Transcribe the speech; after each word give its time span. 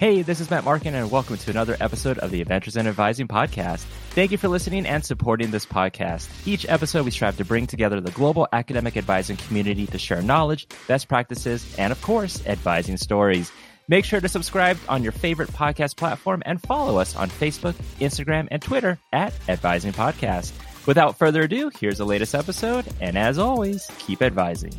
Hey, 0.00 0.22
this 0.22 0.40
is 0.40 0.48
Matt 0.48 0.64
Markin, 0.64 0.94
and 0.94 1.10
welcome 1.10 1.36
to 1.36 1.50
another 1.50 1.76
episode 1.78 2.16
of 2.20 2.30
the 2.30 2.40
Adventures 2.40 2.78
in 2.78 2.86
Advising 2.86 3.28
podcast. 3.28 3.80
Thank 4.12 4.32
you 4.32 4.38
for 4.38 4.48
listening 4.48 4.86
and 4.86 5.04
supporting 5.04 5.50
this 5.50 5.66
podcast. 5.66 6.26
Each 6.46 6.64
episode, 6.70 7.04
we 7.04 7.10
strive 7.10 7.36
to 7.36 7.44
bring 7.44 7.66
together 7.66 8.00
the 8.00 8.10
global 8.12 8.48
academic 8.50 8.96
advising 8.96 9.36
community 9.36 9.86
to 9.88 9.98
share 9.98 10.22
knowledge, 10.22 10.66
best 10.88 11.06
practices, 11.06 11.76
and 11.76 11.92
of 11.92 12.00
course, 12.00 12.42
advising 12.46 12.96
stories. 12.96 13.52
Make 13.88 14.06
sure 14.06 14.22
to 14.22 14.28
subscribe 14.30 14.78
on 14.88 15.02
your 15.02 15.12
favorite 15.12 15.50
podcast 15.50 15.98
platform 15.98 16.42
and 16.46 16.62
follow 16.62 16.96
us 16.96 17.14
on 17.14 17.28
Facebook, 17.28 17.74
Instagram, 18.00 18.48
and 18.50 18.62
Twitter 18.62 18.98
at 19.12 19.34
Advising 19.50 19.92
Podcast. 19.92 20.54
Without 20.86 21.18
further 21.18 21.42
ado, 21.42 21.70
here's 21.78 21.98
the 21.98 22.06
latest 22.06 22.34
episode, 22.34 22.86
and 23.02 23.18
as 23.18 23.38
always, 23.38 23.86
keep 23.98 24.22
advising. 24.22 24.72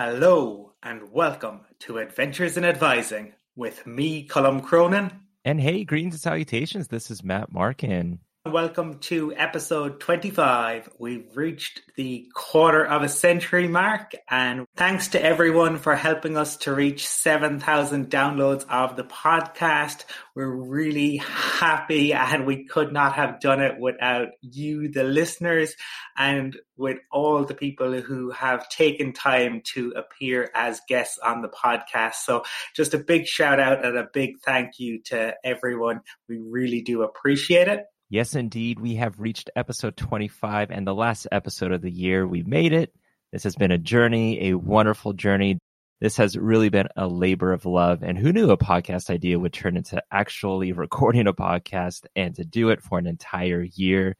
Hello 0.00 0.74
and 0.80 1.10
welcome 1.10 1.62
to 1.80 1.98
Adventures 1.98 2.56
in 2.56 2.64
Advising 2.64 3.32
with 3.56 3.84
me, 3.84 4.22
Colum 4.22 4.60
Cronin. 4.60 5.10
And 5.44 5.60
hey, 5.60 5.82
greetings 5.82 6.14
and 6.14 6.20
salutations. 6.20 6.86
This 6.86 7.10
is 7.10 7.24
Matt 7.24 7.50
Markin. 7.50 8.20
Welcome 8.46 9.00
to 9.00 9.34
episode 9.34 9.98
25. 9.98 10.88
We've 10.98 11.26
reached 11.36 11.82
the 11.96 12.30
quarter 12.32 12.86
of 12.86 13.02
a 13.02 13.08
century 13.08 13.66
mark, 13.66 14.12
and 14.30 14.64
thanks 14.76 15.08
to 15.08 15.22
everyone 15.22 15.76
for 15.76 15.96
helping 15.96 16.36
us 16.36 16.56
to 16.58 16.72
reach 16.72 17.06
7,000 17.06 18.08
downloads 18.08 18.64
of 18.70 18.96
the 18.96 19.02
podcast. 19.02 20.04
We're 20.36 20.48
really 20.48 21.16
happy, 21.16 22.14
and 22.14 22.46
we 22.46 22.64
could 22.64 22.92
not 22.92 23.14
have 23.14 23.40
done 23.40 23.60
it 23.60 23.78
without 23.78 24.28
you, 24.40 24.88
the 24.88 25.04
listeners, 25.04 25.74
and 26.16 26.56
with 26.76 27.00
all 27.10 27.44
the 27.44 27.54
people 27.54 28.00
who 28.00 28.30
have 28.30 28.68
taken 28.70 29.12
time 29.12 29.62
to 29.74 29.92
appear 29.96 30.48
as 30.54 30.80
guests 30.88 31.18
on 31.18 31.42
the 31.42 31.48
podcast. 31.48 32.14
So, 32.24 32.44
just 32.74 32.94
a 32.94 32.98
big 32.98 33.26
shout 33.26 33.58
out 33.60 33.84
and 33.84 33.98
a 33.98 34.08
big 34.10 34.38
thank 34.40 34.78
you 34.78 35.02
to 35.06 35.34
everyone. 35.44 36.00
We 36.28 36.38
really 36.38 36.80
do 36.80 37.02
appreciate 37.02 37.68
it. 37.68 37.84
Yes, 38.10 38.34
indeed. 38.34 38.80
We 38.80 38.94
have 38.94 39.20
reached 39.20 39.50
episode 39.54 39.94
25 39.98 40.70
and 40.70 40.86
the 40.86 40.94
last 40.94 41.26
episode 41.30 41.72
of 41.72 41.82
the 41.82 41.90
year. 41.90 42.26
We 42.26 42.42
made 42.42 42.72
it. 42.72 42.94
This 43.32 43.44
has 43.44 43.54
been 43.54 43.70
a 43.70 43.76
journey, 43.76 44.48
a 44.48 44.54
wonderful 44.54 45.12
journey. 45.12 45.58
This 46.00 46.16
has 46.16 46.34
really 46.34 46.70
been 46.70 46.88
a 46.96 47.06
labor 47.06 47.52
of 47.52 47.66
love. 47.66 48.02
And 48.02 48.16
who 48.16 48.32
knew 48.32 48.50
a 48.50 48.56
podcast 48.56 49.10
idea 49.10 49.38
would 49.38 49.52
turn 49.52 49.76
into 49.76 50.02
actually 50.10 50.72
recording 50.72 51.26
a 51.26 51.34
podcast 51.34 52.06
and 52.16 52.34
to 52.36 52.44
do 52.44 52.70
it 52.70 52.82
for 52.82 52.98
an 52.98 53.06
entire 53.06 53.62
year? 53.62 54.16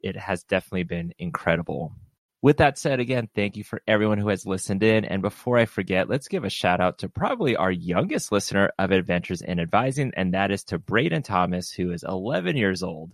It 0.00 0.16
has 0.16 0.44
definitely 0.44 0.84
been 0.84 1.12
incredible. 1.18 1.96
With 2.42 2.58
that 2.58 2.78
said, 2.78 3.00
again, 3.00 3.28
thank 3.34 3.56
you 3.56 3.64
for 3.64 3.82
everyone 3.88 4.18
who 4.18 4.28
has 4.28 4.46
listened 4.46 4.82
in. 4.82 5.04
And 5.04 5.22
before 5.22 5.58
I 5.58 5.64
forget, 5.64 6.08
let's 6.08 6.28
give 6.28 6.44
a 6.44 6.50
shout 6.50 6.80
out 6.80 6.98
to 6.98 7.08
probably 7.08 7.56
our 7.56 7.72
youngest 7.72 8.30
listener 8.30 8.70
of 8.78 8.90
Adventures 8.90 9.42
in 9.42 9.58
Advising, 9.58 10.12
and 10.16 10.34
that 10.34 10.50
is 10.50 10.62
to 10.64 10.78
Braden 10.78 11.22
Thomas, 11.22 11.72
who 11.72 11.92
is 11.92 12.04
11 12.06 12.56
years 12.56 12.82
old. 12.82 13.12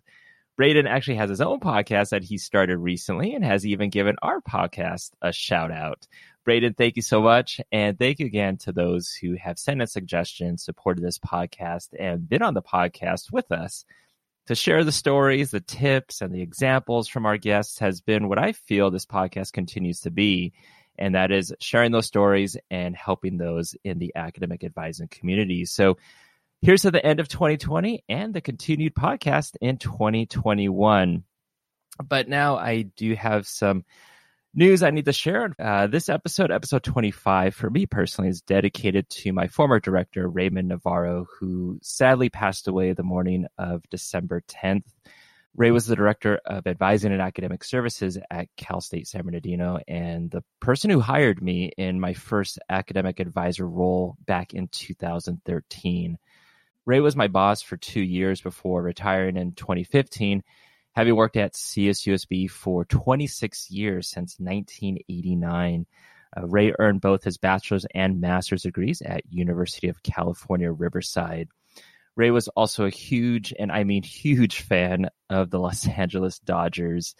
Braden 0.56 0.86
actually 0.86 1.16
has 1.16 1.30
his 1.30 1.40
own 1.40 1.60
podcast 1.60 2.10
that 2.10 2.24
he 2.24 2.36
started 2.36 2.76
recently 2.78 3.34
and 3.34 3.44
has 3.44 3.64
even 3.64 3.90
given 3.90 4.16
our 4.22 4.40
podcast 4.40 5.12
a 5.22 5.32
shout 5.32 5.70
out. 5.70 6.06
Braden, 6.44 6.74
thank 6.74 6.96
you 6.96 7.02
so 7.02 7.22
much. 7.22 7.60
And 7.70 7.98
thank 7.98 8.18
you 8.18 8.26
again 8.26 8.58
to 8.58 8.72
those 8.72 9.12
who 9.12 9.36
have 9.36 9.58
sent 9.58 9.80
us 9.80 9.92
suggestions, 9.92 10.64
supported 10.64 11.02
this 11.02 11.18
podcast, 11.18 11.88
and 11.98 12.28
been 12.28 12.42
on 12.42 12.54
the 12.54 12.62
podcast 12.62 13.32
with 13.32 13.50
us 13.50 13.84
to 14.46 14.54
share 14.54 14.84
the 14.84 14.92
stories, 14.92 15.50
the 15.50 15.60
tips, 15.60 16.20
and 16.20 16.34
the 16.34 16.42
examples 16.42 17.08
from 17.08 17.26
our 17.26 17.36
guests 17.36 17.78
has 17.78 18.00
been 18.00 18.28
what 18.28 18.38
I 18.38 18.52
feel 18.52 18.90
this 18.90 19.06
podcast 19.06 19.52
continues 19.52 20.00
to 20.00 20.10
be. 20.10 20.52
And 20.98 21.14
that 21.14 21.30
is 21.30 21.54
sharing 21.60 21.92
those 21.92 22.06
stories 22.06 22.56
and 22.70 22.94
helping 22.96 23.38
those 23.38 23.74
in 23.84 23.98
the 23.98 24.12
academic 24.14 24.62
advising 24.64 25.08
community. 25.08 25.64
So 25.64 25.96
here's 26.60 26.82
to 26.82 26.90
the 26.90 27.04
end 27.04 27.20
of 27.20 27.28
2020 27.28 28.04
and 28.08 28.34
the 28.34 28.40
continued 28.40 28.94
podcast 28.94 29.56
in 29.60 29.78
2021. 29.78 31.24
But 32.06 32.28
now 32.28 32.56
I 32.56 32.82
do 32.82 33.14
have 33.14 33.46
some 33.46 33.84
news 34.54 34.82
I 34.82 34.90
need 34.90 35.06
to 35.06 35.12
share. 35.12 35.54
Uh, 35.58 35.86
this 35.86 36.08
episode, 36.08 36.50
episode 36.50 36.82
25, 36.82 37.54
for 37.54 37.70
me 37.70 37.86
personally, 37.86 38.30
is 38.30 38.42
dedicated 38.42 39.08
to 39.10 39.32
my 39.32 39.48
former 39.48 39.80
director, 39.80 40.28
Raymond 40.28 40.68
Navarro, 40.68 41.26
who 41.38 41.78
sadly 41.82 42.28
passed 42.28 42.68
away 42.68 42.92
the 42.92 43.02
morning 43.02 43.46
of 43.58 43.82
December 43.90 44.42
10th. 44.48 44.84
Ray 45.54 45.70
was 45.70 45.86
the 45.86 45.96
director 45.96 46.40
of 46.46 46.66
advising 46.66 47.12
and 47.12 47.20
academic 47.20 47.62
services 47.62 48.18
at 48.30 48.48
Cal 48.56 48.80
State 48.80 49.06
San 49.06 49.22
Bernardino 49.22 49.78
and 49.86 50.30
the 50.30 50.42
person 50.60 50.88
who 50.90 51.00
hired 51.00 51.42
me 51.42 51.72
in 51.76 52.00
my 52.00 52.14
first 52.14 52.58
academic 52.70 53.20
advisor 53.20 53.68
role 53.68 54.16
back 54.24 54.54
in 54.54 54.68
2013. 54.68 56.18
Ray 56.86 57.00
was 57.00 57.16
my 57.16 57.28
boss 57.28 57.60
for 57.60 57.76
two 57.76 58.00
years 58.00 58.40
before 58.40 58.82
retiring 58.82 59.36
in 59.36 59.52
2015 59.52 60.42
having 60.92 61.16
worked 61.16 61.36
at 61.36 61.54
CSUSB 61.54 62.50
for 62.50 62.84
26 62.84 63.70
years 63.70 64.08
since 64.08 64.36
1989. 64.38 65.86
Uh, 66.36 66.46
Ray 66.46 66.72
earned 66.78 67.00
both 67.00 67.24
his 67.24 67.38
bachelor's 67.38 67.86
and 67.94 68.20
master's 68.20 68.62
degrees 68.62 69.02
at 69.02 69.22
University 69.30 69.88
of 69.88 70.02
California, 70.02 70.70
Riverside. 70.70 71.48
Ray 72.14 72.30
was 72.30 72.48
also 72.48 72.84
a 72.84 72.90
huge, 72.90 73.54
and 73.58 73.72
I 73.72 73.84
mean 73.84 74.02
huge 74.02 74.60
fan 74.60 75.08
of 75.30 75.50
the 75.50 75.58
Los 75.58 75.86
Angeles 75.98 76.38
Dodgers. 76.40 77.14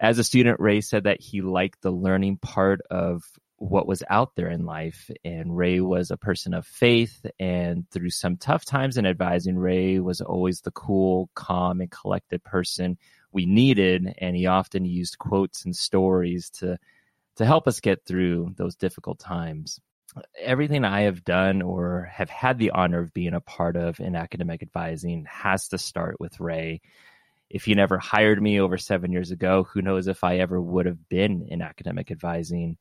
As 0.00 0.18
a 0.18 0.24
student, 0.24 0.60
Ray 0.60 0.80
said 0.80 1.04
that 1.04 1.20
he 1.20 1.42
liked 1.42 1.82
the 1.82 1.92
learning 1.92 2.38
part 2.38 2.80
of 2.90 3.24
what 3.62 3.86
was 3.86 4.02
out 4.10 4.34
there 4.34 4.50
in 4.50 4.66
life. 4.66 5.08
And 5.24 5.56
Ray 5.56 5.78
was 5.80 6.10
a 6.10 6.16
person 6.16 6.52
of 6.52 6.66
faith. 6.66 7.24
And 7.38 7.88
through 7.90 8.10
some 8.10 8.36
tough 8.36 8.64
times 8.64 8.96
in 8.96 9.06
advising, 9.06 9.56
Ray 9.56 10.00
was 10.00 10.20
always 10.20 10.60
the 10.60 10.72
cool, 10.72 11.30
calm, 11.34 11.80
and 11.80 11.90
collected 11.90 12.42
person 12.42 12.98
we 13.30 13.46
needed. 13.46 14.14
And 14.18 14.34
he 14.34 14.46
often 14.46 14.84
used 14.84 15.18
quotes 15.18 15.64
and 15.64 15.76
stories 15.76 16.50
to, 16.58 16.76
to 17.36 17.46
help 17.46 17.68
us 17.68 17.78
get 17.78 18.04
through 18.04 18.54
those 18.56 18.74
difficult 18.74 19.20
times. 19.20 19.78
Everything 20.38 20.84
I 20.84 21.02
have 21.02 21.24
done 21.24 21.62
or 21.62 22.10
have 22.12 22.30
had 22.30 22.58
the 22.58 22.72
honor 22.72 22.98
of 22.98 23.14
being 23.14 23.32
a 23.32 23.40
part 23.40 23.76
of 23.76 24.00
in 24.00 24.16
academic 24.16 24.62
advising 24.62 25.24
has 25.30 25.68
to 25.68 25.78
start 25.78 26.18
with 26.18 26.40
Ray. 26.40 26.80
If 27.48 27.66
he 27.66 27.74
never 27.74 27.98
hired 27.98 28.42
me 28.42 28.60
over 28.60 28.76
seven 28.76 29.12
years 29.12 29.30
ago, 29.30 29.62
who 29.62 29.82
knows 29.82 30.08
if 30.08 30.24
I 30.24 30.38
ever 30.38 30.60
would 30.60 30.86
have 30.86 31.08
been 31.08 31.46
in 31.48 31.62
academic 31.62 32.10
advising. 32.10 32.76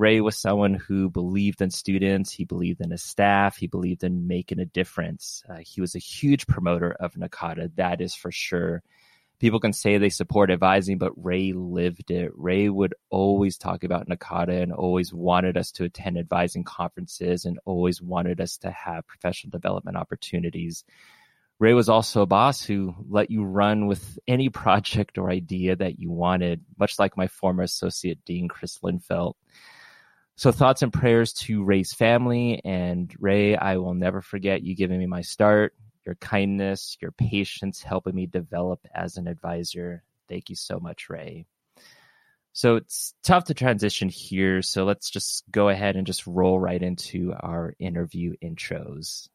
Ray 0.00 0.22
was 0.22 0.38
someone 0.38 0.72
who 0.72 1.10
believed 1.10 1.60
in 1.60 1.70
students, 1.70 2.32
he 2.32 2.46
believed 2.46 2.80
in 2.80 2.90
his 2.90 3.02
staff, 3.02 3.58
he 3.58 3.66
believed 3.66 4.02
in 4.02 4.26
making 4.26 4.58
a 4.58 4.64
difference. 4.64 5.44
Uh, 5.46 5.58
he 5.58 5.82
was 5.82 5.94
a 5.94 5.98
huge 5.98 6.46
promoter 6.46 6.90
of 6.90 7.12
NACADA, 7.12 7.76
that 7.76 8.00
is 8.00 8.14
for 8.14 8.32
sure. 8.32 8.82
People 9.40 9.60
can 9.60 9.74
say 9.74 9.98
they 9.98 10.08
support 10.08 10.50
advising, 10.50 10.96
but 10.96 11.12
Ray 11.22 11.52
lived 11.52 12.10
it. 12.10 12.32
Ray 12.34 12.70
would 12.70 12.94
always 13.10 13.58
talk 13.58 13.84
about 13.84 14.08
NACADA 14.08 14.62
and 14.62 14.72
always 14.72 15.12
wanted 15.12 15.58
us 15.58 15.70
to 15.72 15.84
attend 15.84 16.16
advising 16.16 16.64
conferences 16.64 17.44
and 17.44 17.58
always 17.66 18.00
wanted 18.00 18.40
us 18.40 18.56
to 18.58 18.70
have 18.70 19.06
professional 19.06 19.50
development 19.50 19.98
opportunities. 19.98 20.82
Ray 21.58 21.74
was 21.74 21.90
also 21.90 22.22
a 22.22 22.26
boss 22.26 22.64
who 22.64 22.94
let 23.06 23.30
you 23.30 23.44
run 23.44 23.86
with 23.86 24.18
any 24.26 24.48
project 24.62 25.18
or 25.18 25.30
idea 25.30 25.76
that 25.76 25.98
you 25.98 26.10
wanted, 26.10 26.64
much 26.78 26.98
like 26.98 27.18
my 27.18 27.26
former 27.26 27.64
associate 27.64 28.24
dean, 28.24 28.48
Chris 28.48 28.78
Linfelt. 28.78 29.34
So 30.40 30.50
thoughts 30.52 30.80
and 30.80 30.90
prayers 30.90 31.34
to 31.34 31.62
Ray's 31.62 31.92
family 31.92 32.62
and 32.64 33.14
Ray, 33.20 33.56
I 33.56 33.76
will 33.76 33.92
never 33.92 34.22
forget 34.22 34.62
you 34.62 34.74
giving 34.74 34.98
me 34.98 35.04
my 35.04 35.20
start, 35.20 35.74
your 36.06 36.14
kindness, 36.14 36.96
your 36.98 37.12
patience, 37.12 37.82
helping 37.82 38.14
me 38.14 38.24
develop 38.24 38.80
as 38.94 39.18
an 39.18 39.28
advisor. 39.28 40.02
Thank 40.30 40.48
you 40.48 40.56
so 40.56 40.80
much, 40.80 41.10
Ray. 41.10 41.44
So 42.54 42.76
it's 42.76 43.12
tough 43.22 43.44
to 43.44 43.54
transition 43.54 44.08
here. 44.08 44.62
So 44.62 44.84
let's 44.84 45.10
just 45.10 45.44
go 45.50 45.68
ahead 45.68 45.96
and 45.96 46.06
just 46.06 46.26
roll 46.26 46.58
right 46.58 46.82
into 46.82 47.34
our 47.38 47.74
interview 47.78 48.32
intros. 48.42 49.28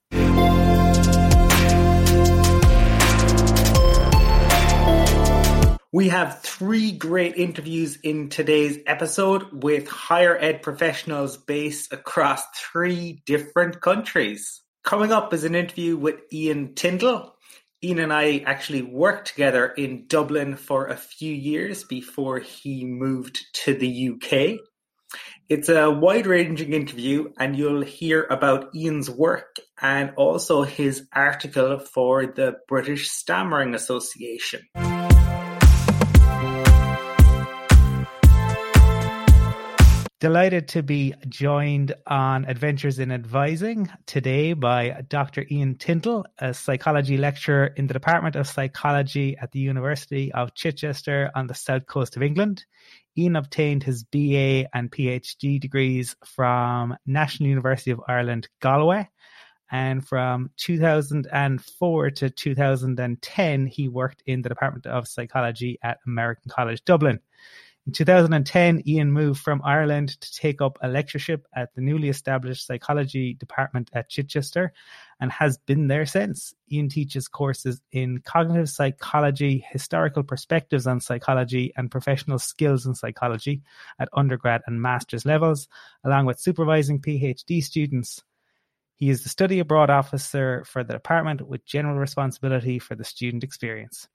We 5.95 6.09
have 6.09 6.41
three 6.41 6.91
great 6.91 7.37
interviews 7.37 7.97
in 8.03 8.27
today's 8.27 8.79
episode 8.85 9.63
with 9.63 9.87
higher 9.87 10.37
ed 10.37 10.61
professionals 10.61 11.37
based 11.37 11.93
across 11.93 12.43
three 12.53 13.23
different 13.25 13.79
countries. 13.79 14.61
Coming 14.83 15.13
up 15.13 15.33
is 15.33 15.45
an 15.45 15.55
interview 15.55 15.95
with 15.95 16.15
Ian 16.33 16.75
Tyndall. 16.75 17.37
Ian 17.81 17.99
and 17.99 18.11
I 18.11 18.39
actually 18.39 18.81
worked 18.81 19.29
together 19.29 19.67
in 19.67 20.07
Dublin 20.07 20.57
for 20.57 20.87
a 20.87 20.97
few 20.97 21.33
years 21.33 21.85
before 21.85 22.39
he 22.39 22.83
moved 22.83 23.39
to 23.63 23.73
the 23.73 24.09
UK. 24.09 24.59
It's 25.47 25.69
a 25.69 25.89
wide 25.89 26.27
ranging 26.27 26.73
interview, 26.73 27.31
and 27.39 27.55
you'll 27.55 27.83
hear 27.83 28.27
about 28.29 28.75
Ian's 28.75 29.09
work 29.09 29.55
and 29.81 30.11
also 30.17 30.63
his 30.63 31.07
article 31.13 31.79
for 31.79 32.25
the 32.25 32.57
British 32.67 33.09
Stammering 33.11 33.73
Association. 33.73 34.67
Delighted 40.25 40.67
to 40.69 40.81
be 40.81 41.13
joined 41.29 41.93
on 42.07 42.45
Adventures 42.45 42.97
in 42.97 43.11
Advising 43.11 43.91
today 44.07 44.53
by 44.53 45.03
Dr. 45.07 45.45
Ian 45.51 45.75
Tyndall, 45.75 46.25
a 46.39 46.51
psychology 46.51 47.15
lecturer 47.15 47.67
in 47.67 47.85
the 47.85 47.93
Department 47.93 48.35
of 48.35 48.47
Psychology 48.47 49.37
at 49.39 49.51
the 49.51 49.59
University 49.59 50.31
of 50.31 50.55
Chichester 50.55 51.29
on 51.35 51.45
the 51.45 51.53
south 51.53 51.85
coast 51.85 52.15
of 52.15 52.23
England. 52.23 52.65
Ian 53.15 53.35
obtained 53.35 53.83
his 53.83 54.03
BA 54.03 54.67
and 54.75 54.91
PhD 54.91 55.59
degrees 55.59 56.15
from 56.25 56.97
National 57.05 57.47
University 57.47 57.91
of 57.91 58.01
Ireland, 58.07 58.49
Galway. 58.61 59.07
And 59.69 60.07
from 60.07 60.49
2004 60.57 62.09
to 62.09 62.29
2010, 62.31 63.67
he 63.67 63.89
worked 63.89 64.23
in 64.25 64.41
the 64.41 64.49
Department 64.49 64.87
of 64.87 65.07
Psychology 65.07 65.77
at 65.83 65.99
American 66.07 66.49
College 66.49 66.83
Dublin. 66.83 67.19
In 67.87 67.93
2010, 67.93 68.81
Ian 68.87 69.11
moved 69.11 69.39
from 69.39 69.61
Ireland 69.63 70.19
to 70.19 70.33
take 70.33 70.59
up 70.59 70.79
a 70.81 70.87
lectureship 70.87 71.45
at 71.55 71.75
the 71.75 71.81
newly 71.81 72.09
established 72.09 72.65
psychology 72.65 73.35
department 73.35 73.91
at 73.93 74.09
Chichester 74.09 74.73
and 75.19 75.31
has 75.31 75.59
been 75.59 75.87
there 75.87 76.07
since. 76.07 76.55
Ian 76.71 76.89
teaches 76.89 77.27
courses 77.27 77.83
in 77.91 78.21
cognitive 78.25 78.71
psychology, 78.71 79.63
historical 79.69 80.23
perspectives 80.23 80.87
on 80.87 80.99
psychology, 80.99 81.73
and 81.77 81.91
professional 81.91 82.39
skills 82.39 82.87
in 82.87 82.95
psychology 82.95 83.61
at 83.99 84.09
undergrad 84.13 84.63
and 84.65 84.81
master's 84.81 85.23
levels, 85.23 85.67
along 86.03 86.25
with 86.25 86.39
supervising 86.39 86.99
PhD 86.99 87.61
students. 87.61 88.23
He 88.95 89.11
is 89.11 89.21
the 89.21 89.29
study 89.29 89.59
abroad 89.59 89.91
officer 89.91 90.63
for 90.65 90.83
the 90.83 90.93
department 90.93 91.47
with 91.47 91.67
general 91.67 91.99
responsibility 91.99 92.79
for 92.79 92.95
the 92.95 93.03
student 93.03 93.43
experience. 93.43 94.07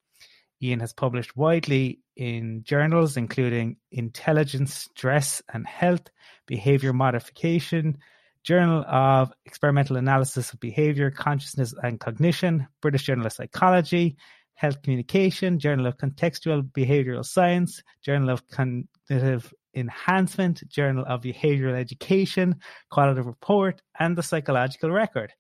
Ian 0.62 0.80
has 0.80 0.92
published 0.92 1.36
widely 1.36 2.00
in 2.16 2.62
journals 2.64 3.16
including 3.16 3.76
Intelligence, 3.90 4.74
Stress 4.74 5.42
and 5.52 5.66
Health, 5.66 6.08
Behavior 6.46 6.92
Modification, 6.92 7.98
Journal 8.42 8.84
of 8.86 9.32
Experimental 9.44 9.96
Analysis 9.96 10.52
of 10.52 10.60
Behavior, 10.60 11.10
Consciousness 11.10 11.74
and 11.82 12.00
Cognition, 12.00 12.66
British 12.80 13.04
Journal 13.04 13.26
of 13.26 13.32
Psychology, 13.32 14.16
Health 14.54 14.82
Communication, 14.82 15.58
Journal 15.58 15.86
of 15.86 15.96
Contextual 15.96 16.62
Behavioral 16.62 17.24
Science, 17.24 17.82
Journal 18.02 18.30
of 18.30 18.46
Cognitive 18.48 19.52
Enhancement, 19.74 20.68
Journal 20.68 21.04
of 21.06 21.22
Behavioral 21.22 21.78
Education, 21.78 22.56
Qualitative 22.90 23.26
Report, 23.26 23.80
and 23.98 24.16
the 24.16 24.22
Psychological 24.22 24.90
Record. 24.90 25.32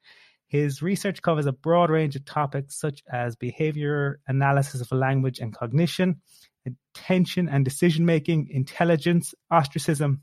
His 0.50 0.82
research 0.82 1.22
covers 1.22 1.46
a 1.46 1.52
broad 1.52 1.90
range 1.90 2.16
of 2.16 2.24
topics 2.24 2.76
such 2.76 3.04
as 3.10 3.36
behavior 3.36 4.18
analysis 4.26 4.80
of 4.80 4.90
language 4.90 5.38
and 5.38 5.54
cognition, 5.54 6.22
attention 6.66 7.48
and 7.48 7.64
decision 7.64 8.04
making, 8.04 8.48
intelligence, 8.50 9.32
ostracism, 9.48 10.22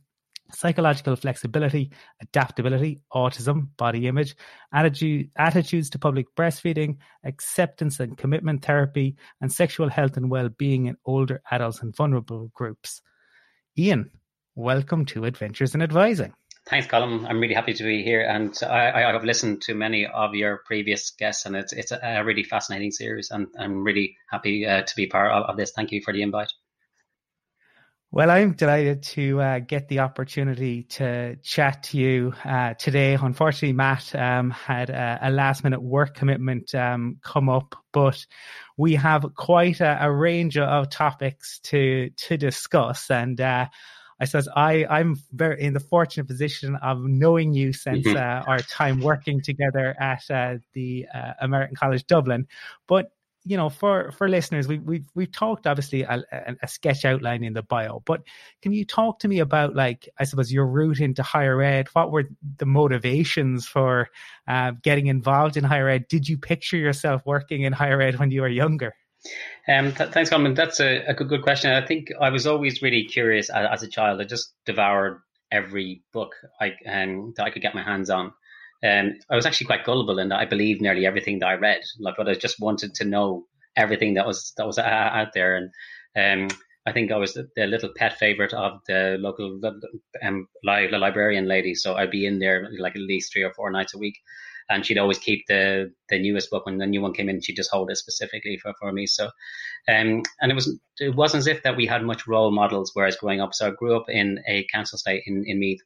psychological 0.52 1.16
flexibility, 1.16 1.92
adaptability, 2.22 3.00
autism, 3.14 3.70
body 3.78 4.06
image, 4.06 4.36
attitude, 4.74 5.30
attitudes 5.38 5.90
to 5.92 6.00
public 6.00 6.26
breastfeeding, 6.36 6.98
acceptance 7.24 8.02
and 8.02 8.18
commitment 8.18 8.66
therapy, 8.66 9.16
and 9.40 9.50
sexual 9.50 9.88
health 9.88 10.18
and 10.18 10.30
well 10.30 10.50
being 10.50 10.88
in 10.88 10.98
older 11.06 11.42
adults 11.50 11.82
and 11.82 11.96
vulnerable 11.96 12.52
groups. 12.54 13.02
Ian, 13.78 14.12
welcome 14.56 15.06
to 15.06 15.24
Adventures 15.24 15.74
in 15.74 15.82
Advising. 15.82 16.34
Thanks, 16.69 16.88
Colin. 16.88 17.25
I'm 17.25 17.40
really 17.40 17.54
happy 17.54 17.74
to 17.74 17.84
be 17.84 18.04
here, 18.04 18.22
and 18.22 18.54
I, 18.62 18.92
I 18.92 19.14
have 19.14 19.24
listened 19.24 19.62
to 19.64 19.74
many 19.74 20.06
of 20.06 20.36
your 20.36 20.64
previous 20.66 21.12
guests, 21.12 21.46
and 21.46 21.56
it's 21.56 21.72
it's 21.72 21.94
a 21.94 22.24
really 22.25 22.44
fascinating 22.44 22.92
series, 22.92 23.31
and 23.31 23.48
I'm 23.58 23.84
really 23.84 24.18
happy 24.30 24.66
uh, 24.66 24.81
to 24.81 24.96
be 24.98 25.08
part 25.08 25.31
of, 25.31 25.44
of, 25.44 25.56
this. 25.56 25.72
Thank 25.72 25.94
you 25.94 26.02
for 26.04 26.12
the 26.12 26.22
invite. 26.22 26.52
Well, 28.12 28.30
I'm 28.30 28.52
delighted 28.52 29.04
to 29.04 29.40
uh, 29.40 29.60
get 29.60 29.88
the 29.88 30.00
opportunity 30.00 30.84
to 30.84 31.38
chat 31.38 31.84
to 31.84 31.98
you 31.98 32.34
uh, 32.44 32.74
today. 32.74 33.14
Unfortunately, 33.14 33.74
Matt 33.74 34.14
um, 34.14 34.50
had 34.50 34.90
a, 34.90 35.19
a, 35.22 35.31
last 35.31 35.64
minute 35.64 35.81
work 35.81 36.16
commitment 36.16 36.75
um, 36.75 37.19
come 37.22 37.48
up, 37.48 37.75
but 37.94 38.25
we 38.78 38.96
have 38.96 39.25
quite 39.36 39.80
a, 39.80 40.00
a, 40.02 40.12
range 40.12 40.58
of 40.58 40.90
topics 40.90 41.60
to 41.64 42.10
to 42.28 42.36
discuss, 42.36 43.10
and 43.10 43.40
uh, 43.40 43.68
I 44.19 44.25
suppose 44.25 44.48
I 44.56 44.86
I'm 44.90 45.18
very 45.31 45.62
in 45.62 45.74
the 45.74 45.80
fortunate 45.80 46.28
position 46.28 46.75
of 46.78 47.00
knowing 47.02 47.54
you 47.54 47.74
since 47.74 48.06
mm-hmm. 48.06 48.18
uh, 48.18 48.52
our 48.52 48.60
time 48.60 49.02
working 49.02 49.42
together 49.42 49.96
at 50.00 50.24
uh, 50.30 50.56
the 50.74 51.06
uh, 51.14 51.34
American 51.42 51.75
College 51.75 52.06
Dublin. 52.08 52.48
But 52.88 53.12
you 53.48 53.56
know, 53.56 53.69
for 53.69 54.12
for 54.12 54.28
listeners, 54.28 54.68
we 54.68 54.80
we've 54.80 55.06
we've 55.16 55.31
talked 55.31 55.68
obviously 55.68 56.02
a, 56.02 56.22
a, 56.62 56.68
sketch 56.68 57.06
outline 57.06 57.46
in 57.46 57.54
the 57.54 57.64
bio, 57.64 58.02
but 58.06 58.24
can 58.62 58.74
you 58.74 58.84
talk 58.84 59.19
to 59.19 59.28
me 59.30 59.40
about 59.40 59.74
like 59.74 60.10
I 60.19 60.25
suppose 60.25 60.52
your 60.52 60.68
route 60.68 61.00
into 61.00 61.24
higher 61.24 61.62
ed? 61.62 61.88
What 61.94 62.12
were 62.12 62.25
the 62.58 62.66
motivations 62.66 63.66
for 63.66 64.10
uh, 64.50 64.72
getting 64.84 65.08
involved 65.08 65.56
in 65.56 65.64
higher 65.64 65.88
ed? 65.88 66.10
Did 66.10 66.28
you 66.28 66.38
picture 66.38 66.75
yourself 66.75 67.22
working 67.25 67.62
in 67.62 67.72
higher 67.72 68.02
ed 68.02 68.19
when 68.19 68.31
you 68.31 68.42
were 68.42 68.50
younger? 68.50 68.94
Um, 69.68 69.94
th- 69.94 70.12
thanks, 70.12 70.30
Colin. 70.30 70.54
That's 70.54 70.80
a, 70.80 71.04
a, 71.08 71.14
good, 71.14 71.28
good 71.28 71.42
question. 71.42 71.72
I 71.72 71.86
think 71.86 72.10
I 72.19 72.30
was 72.30 72.48
always 72.48 72.81
really 72.81 73.04
curious 73.04 73.50
as, 73.50 73.68
as 73.72 73.84
a 73.84 73.90
child. 73.90 74.22
I 74.22 74.24
just 74.24 74.54
devoured 74.66 75.22
every 75.52 76.04
book 76.14 76.31
I, 76.60 76.74
um, 76.88 77.34
that 77.36 77.44
I 77.44 77.50
could 77.50 77.62
get 77.62 77.75
my 77.75 77.84
hands 77.84 78.10
on. 78.10 78.34
Um, 78.84 79.14
I 79.30 79.36
was 79.36 79.46
actually 79.46 79.68
quite 79.68 79.86
gullible 79.86 80.19
and 80.19 80.34
I 80.34 80.46
believed 80.46 80.81
nearly 80.81 81.06
everything 81.06 81.40
that 81.40 81.48
I 81.48 81.54
read. 81.56 81.81
Like, 82.00 82.16
but 82.18 82.30
I 82.30 82.36
just 82.36 82.60
wanted 82.60 82.94
to 82.96 83.06
know 83.06 83.46
everything 83.75 84.14
that 84.16 84.25
was 84.25 84.54
that 84.58 84.68
was 84.68 84.78
out 84.78 85.34
there. 85.34 85.56
And 86.16 86.52
um, 86.52 86.58
I 86.86 86.92
think 86.94 87.12
I 87.12 87.18
was 87.18 87.34
the, 87.34 87.50
the, 87.56 87.66
little 87.66 87.90
pet 87.96 88.18
favorite 88.18 88.54
of 88.54 88.80
the 88.88 89.18
local 89.19 89.60
um, 90.24 90.48
li- 90.64 90.90
librarian 90.90 91.48
lady. 91.48 91.74
So 91.75 91.96
I'd 91.96 92.12
be 92.12 92.25
in 92.25 92.40
there 92.40 92.69
like 92.80 92.96
at 92.96 93.02
least 93.02 93.34
three 93.34 93.44
or 93.44 93.54
four 93.54 93.72
nights 93.72 93.96
a 93.96 94.00
week 94.00 94.18
and 94.69 94.86
she'd 94.86 94.98
always 94.98 95.19
keep 95.19 95.46
the 95.48 95.92
the 96.10 96.19
newest 96.19 96.50
book 96.50 96.66
when 96.66 96.78
the 96.78 96.88
new 96.88 97.02
one 97.02 97.14
came 97.14 97.30
in. 97.30 97.42
She'd 97.42 97.56
just 97.56 97.72
hold 97.72 97.90
it 97.90 97.98
specifically 97.98 98.58
for, 98.58 98.74
for 98.80 98.92
me. 98.92 99.06
So, 99.06 99.25
um, 99.88 100.24
and 100.42 100.52
it 100.52 100.56
was 100.56 100.80
it 101.00 101.16
wasn't 101.16 101.42
as 101.42 101.48
if 101.48 101.64
that 101.64 101.78
we 101.78 101.86
had 101.86 102.04
much 102.04 102.28
role 102.28 102.52
models. 102.52 102.92
Whereas 102.94 103.16
growing 103.16 103.42
up, 103.42 103.54
so 103.54 103.68
I 103.68 103.72
grew 103.72 103.96
up 103.96 104.10
in 104.10 104.40
a 104.48 104.66
council 104.74 104.98
estate 104.98 105.24
in 105.25 105.44
in 105.46 105.60
Meath. 105.60 105.81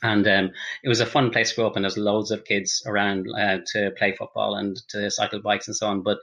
And 0.00 0.28
um, 0.28 0.50
it 0.84 0.88
was 0.88 1.00
a 1.00 1.06
fun 1.06 1.30
place 1.30 1.50
to 1.50 1.56
grow 1.56 1.66
up, 1.66 1.74
and 1.74 1.84
there's 1.84 1.98
loads 1.98 2.30
of 2.30 2.44
kids 2.44 2.84
around 2.86 3.26
uh, 3.36 3.58
to 3.72 3.90
play 3.98 4.12
football 4.12 4.54
and 4.54 4.76
to 4.90 5.10
cycle 5.10 5.42
bikes 5.42 5.66
and 5.66 5.76
so 5.76 5.88
on. 5.88 6.02
But 6.02 6.18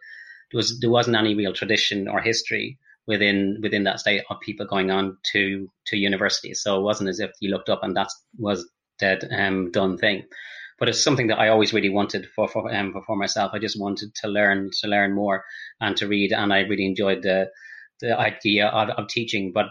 there 0.52 0.58
was 0.58 0.80
there 0.80 0.90
wasn't 0.90 1.18
any 1.18 1.36
real 1.36 1.54
tradition 1.54 2.08
or 2.08 2.22
history 2.22 2.80
within 3.08 3.60
within 3.62 3.84
that 3.84 4.00
state 4.00 4.24
of 4.30 4.40
people 4.40 4.66
going 4.66 4.92
on 4.92 5.18
to 5.34 5.70
to 5.88 5.98
university. 5.98 6.54
So 6.54 6.80
it 6.80 6.84
wasn't 6.84 7.10
as 7.10 7.20
if 7.20 7.32
you 7.42 7.50
looked 7.50 7.70
up 7.70 7.84
and 7.84 7.96
that 7.98 8.10
was 8.38 8.70
the 9.00 9.28
um, 9.38 9.72
done 9.72 9.98
thing 9.98 10.24
but 10.78 10.90
it's 10.90 11.04
something 11.04 11.28
that 11.28 11.40
I 11.40 11.50
always 11.50 11.74
really 11.74 11.90
wanted 11.90 12.28
for 12.36 12.48
for, 12.48 12.74
um, 12.74 12.94
for 13.06 13.16
myself. 13.16 13.52
I 13.54 13.60
just 13.60 13.80
wanted 13.80 14.14
to 14.16 14.28
learn 14.28 14.70
to 14.82 14.88
learn 14.88 15.14
more 15.14 15.44
and 15.80 15.96
to 15.98 16.08
read, 16.08 16.32
and 16.32 16.54
I 16.54 16.62
really 16.62 16.86
enjoyed 16.86 17.22
the 17.22 17.50
the 18.02 18.18
idea 18.18 18.68
of, 18.68 18.90
of 18.90 19.08
teaching. 19.08 19.52
But 19.54 19.68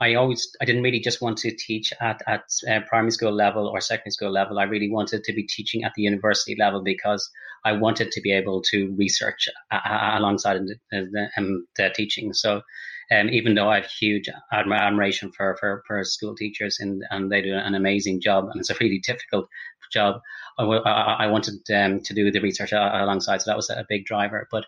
I 0.00 0.14
always 0.14 0.48
I 0.60 0.64
didn't 0.64 0.82
really 0.82 1.00
just 1.00 1.20
want 1.20 1.38
to 1.38 1.54
teach 1.54 1.92
at 2.00 2.22
at 2.26 2.44
uh, 2.68 2.80
primary 2.88 3.10
school 3.10 3.32
level 3.32 3.66
or 3.66 3.80
secondary 3.80 4.12
school 4.12 4.30
level. 4.30 4.58
I 4.58 4.64
really 4.64 4.90
wanted 4.90 5.24
to 5.24 5.32
be 5.32 5.46
teaching 5.46 5.84
at 5.84 5.92
the 5.94 6.02
university 6.02 6.56
level 6.58 6.82
because 6.82 7.28
I 7.64 7.72
wanted 7.72 8.12
to 8.12 8.20
be 8.20 8.32
able 8.32 8.62
to 8.70 8.94
research 8.96 9.48
alongside 9.70 10.60
the, 10.60 10.76
the, 10.90 11.28
um, 11.36 11.66
the 11.76 11.90
teaching. 11.94 12.32
So. 12.32 12.62
Um, 13.10 13.30
even 13.30 13.54
though 13.54 13.70
I 13.70 13.76
have 13.76 13.90
huge 13.90 14.28
admiration 14.52 15.32
for, 15.32 15.56
for, 15.58 15.82
for 15.86 16.04
school 16.04 16.36
teachers 16.36 16.76
and, 16.78 17.02
and 17.08 17.32
they 17.32 17.40
do 17.40 17.54
an 17.54 17.74
amazing 17.74 18.20
job 18.20 18.50
and 18.50 18.60
it's 18.60 18.68
a 18.68 18.76
really 18.78 18.98
difficult 18.98 19.48
job. 19.90 20.20
I, 20.58 21.26
wanted 21.28 21.60
um, 21.74 22.00
to 22.00 22.14
do 22.14 22.30
the 22.30 22.40
research 22.40 22.72
alongside, 22.72 23.42
so 23.42 23.50
that 23.50 23.56
was 23.56 23.70
a 23.70 23.86
big 23.88 24.06
driver. 24.06 24.48
But 24.50 24.64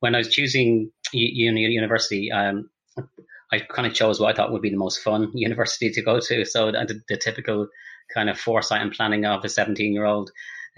when 0.00 0.14
I 0.14 0.18
was 0.18 0.28
choosing 0.28 0.90
uni, 1.12 1.62
university, 1.62 2.32
um, 2.32 2.70
I 3.52 3.60
kind 3.60 3.86
of 3.86 3.94
chose 3.94 4.20
what 4.20 4.32
I 4.32 4.36
thought 4.36 4.52
would 4.52 4.62
be 4.62 4.70
the 4.70 4.76
most 4.76 5.02
fun 5.02 5.30
university 5.34 5.90
to 5.90 6.02
go 6.02 6.20
to. 6.20 6.44
So 6.44 6.70
the, 6.70 7.00
the 7.08 7.16
typical 7.16 7.68
kind 8.12 8.30
of 8.30 8.38
foresight 8.38 8.82
and 8.82 8.92
planning 8.92 9.24
of 9.24 9.44
a 9.44 9.48
17 9.48 9.92
year 9.92 10.04
old. 10.04 10.30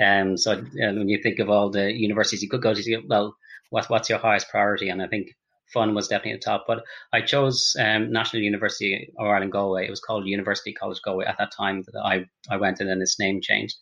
Um, 0.05 0.37
so 0.37 0.53
uh, 0.53 0.63
when 0.75 1.09
you 1.09 1.21
think 1.23 1.39
of 1.39 1.51
all 1.51 1.71
the 1.71 1.93
universities 1.93 2.43
you 2.43 2.49
could 2.49 2.63
go 2.63 2.75
to, 2.75 3.03
well, 3.07 3.37
what, 3.71 3.91
what's 3.91 4.09
your 4.09 4.19
highest 4.19 4.49
priority? 4.49 4.89
And 4.89 5.03
I 5.03 5.07
think 5.07 5.37
fun 5.73 5.95
was 5.95 6.09
definitely 6.09 6.33
at 6.33 6.41
the 6.41 6.45
top. 6.45 6.65
But 6.67 6.85
I 7.13 7.21
chose 7.21 7.75
um, 7.79 8.13
National 8.13 8.43
University 8.43 9.13
of 9.19 9.27
Ireland 9.27 9.53
Galway. 9.53 9.87
It 9.87 9.91
was 9.91 10.01
called 10.01 10.27
University 10.27 10.73
College 10.73 11.01
Galway 11.05 11.27
at 11.27 11.39
that 11.39 11.53
time 11.57 11.83
that 11.93 12.01
I, 12.01 12.27
I 12.51 12.57
went 12.57 12.81
and 12.81 12.89
then 12.89 13.03
its 13.03 13.19
name 13.19 13.41
changed. 13.41 13.77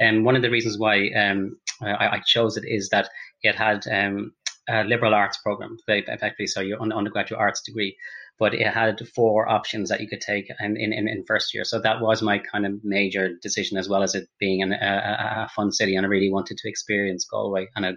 And 0.00 0.24
one 0.24 0.36
of 0.36 0.42
the 0.42 0.50
reasons 0.50 0.78
why 0.78 1.10
um, 1.10 1.56
I, 1.80 2.16
I, 2.16 2.22
chose 2.26 2.56
it 2.56 2.64
is 2.66 2.88
that 2.88 3.08
it 3.42 3.54
had 3.54 3.86
um, 3.86 4.32
a 4.68 4.84
liberal 4.84 5.14
arts 5.14 5.38
program, 5.38 5.76
effectively, 5.86 6.46
so 6.46 6.60
your 6.60 6.80
undergraduate 6.80 7.40
arts 7.40 7.62
degree. 7.62 7.96
But 8.38 8.54
it 8.54 8.66
had 8.66 9.06
four 9.14 9.48
options 9.48 9.90
that 9.90 10.00
you 10.00 10.08
could 10.08 10.20
take 10.20 10.46
in, 10.58 10.76
in, 10.76 10.92
in 10.92 11.24
first 11.28 11.54
year. 11.54 11.64
So 11.64 11.80
that 11.80 12.00
was 12.00 12.22
my 12.22 12.38
kind 12.38 12.66
of 12.66 12.80
major 12.82 13.30
decision, 13.40 13.78
as 13.78 13.88
well 13.88 14.02
as 14.02 14.14
it 14.14 14.28
being 14.40 14.62
an, 14.62 14.72
a, 14.72 15.44
a, 15.44 15.48
fun 15.54 15.70
city. 15.70 15.94
And 15.94 16.04
I 16.04 16.08
really 16.08 16.32
wanted 16.32 16.56
to 16.56 16.68
experience 16.68 17.26
Galway. 17.30 17.68
And 17.76 17.86
I'd 17.86 17.96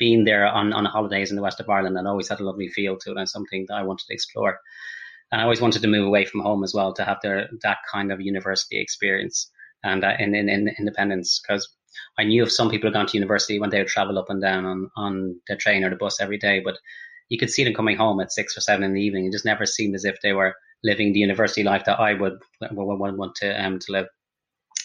been 0.00 0.24
there 0.24 0.46
on, 0.46 0.72
on 0.72 0.84
holidays 0.84 1.30
in 1.30 1.36
the 1.36 1.42
west 1.42 1.60
of 1.60 1.68
Ireland 1.68 1.96
and 1.96 2.08
always 2.08 2.28
had 2.28 2.40
a 2.40 2.44
lovely 2.44 2.68
feel 2.68 2.96
to 2.98 3.12
it 3.12 3.16
and 3.16 3.28
something 3.28 3.66
that 3.68 3.74
I 3.74 3.84
wanted 3.84 4.06
to 4.08 4.14
explore. 4.14 4.58
And 5.30 5.40
I 5.40 5.44
always 5.44 5.60
wanted 5.60 5.82
to 5.82 5.88
move 5.88 6.04
away 6.04 6.24
from 6.24 6.40
home 6.40 6.64
as 6.64 6.74
well 6.74 6.92
to 6.94 7.04
have 7.04 7.18
the, 7.22 7.44
that 7.62 7.78
kind 7.92 8.10
of 8.10 8.20
university 8.20 8.80
experience 8.80 9.48
and 9.84 10.04
uh, 10.04 10.14
in, 10.18 10.34
in, 10.34 10.48
in 10.48 10.74
independence 10.78 11.40
because 11.40 11.68
I 12.18 12.24
knew 12.24 12.42
if 12.42 12.52
some 12.52 12.70
people 12.70 12.88
had 12.88 12.94
gone 12.94 13.06
to 13.06 13.16
university 13.16 13.58
when 13.60 13.70
they 13.70 13.78
would 13.78 13.88
travel 13.88 14.18
up 14.18 14.30
and 14.30 14.42
down 14.42 14.64
on, 14.64 14.90
on 14.96 15.40
the 15.46 15.56
train 15.56 15.84
or 15.84 15.90
the 15.90 15.96
bus 15.96 16.20
every 16.20 16.38
day, 16.38 16.60
but 16.64 16.76
you 17.28 17.38
could 17.38 17.50
see 17.50 17.64
them 17.64 17.74
coming 17.74 17.96
home 17.96 18.20
at 18.20 18.32
six 18.32 18.56
or 18.56 18.60
seven 18.60 18.84
in 18.84 18.94
the 18.94 19.02
evening. 19.02 19.26
It 19.26 19.32
just 19.32 19.44
never 19.44 19.66
seemed 19.66 19.94
as 19.94 20.04
if 20.04 20.16
they 20.22 20.32
were 20.32 20.54
living 20.82 21.12
the 21.12 21.20
university 21.20 21.62
life 21.62 21.84
that 21.84 22.00
I 22.00 22.14
would, 22.14 22.38
would, 22.60 22.72
would 22.72 23.16
want 23.16 23.36
to 23.36 23.64
um, 23.64 23.78
to 23.78 23.92
live. 23.92 24.06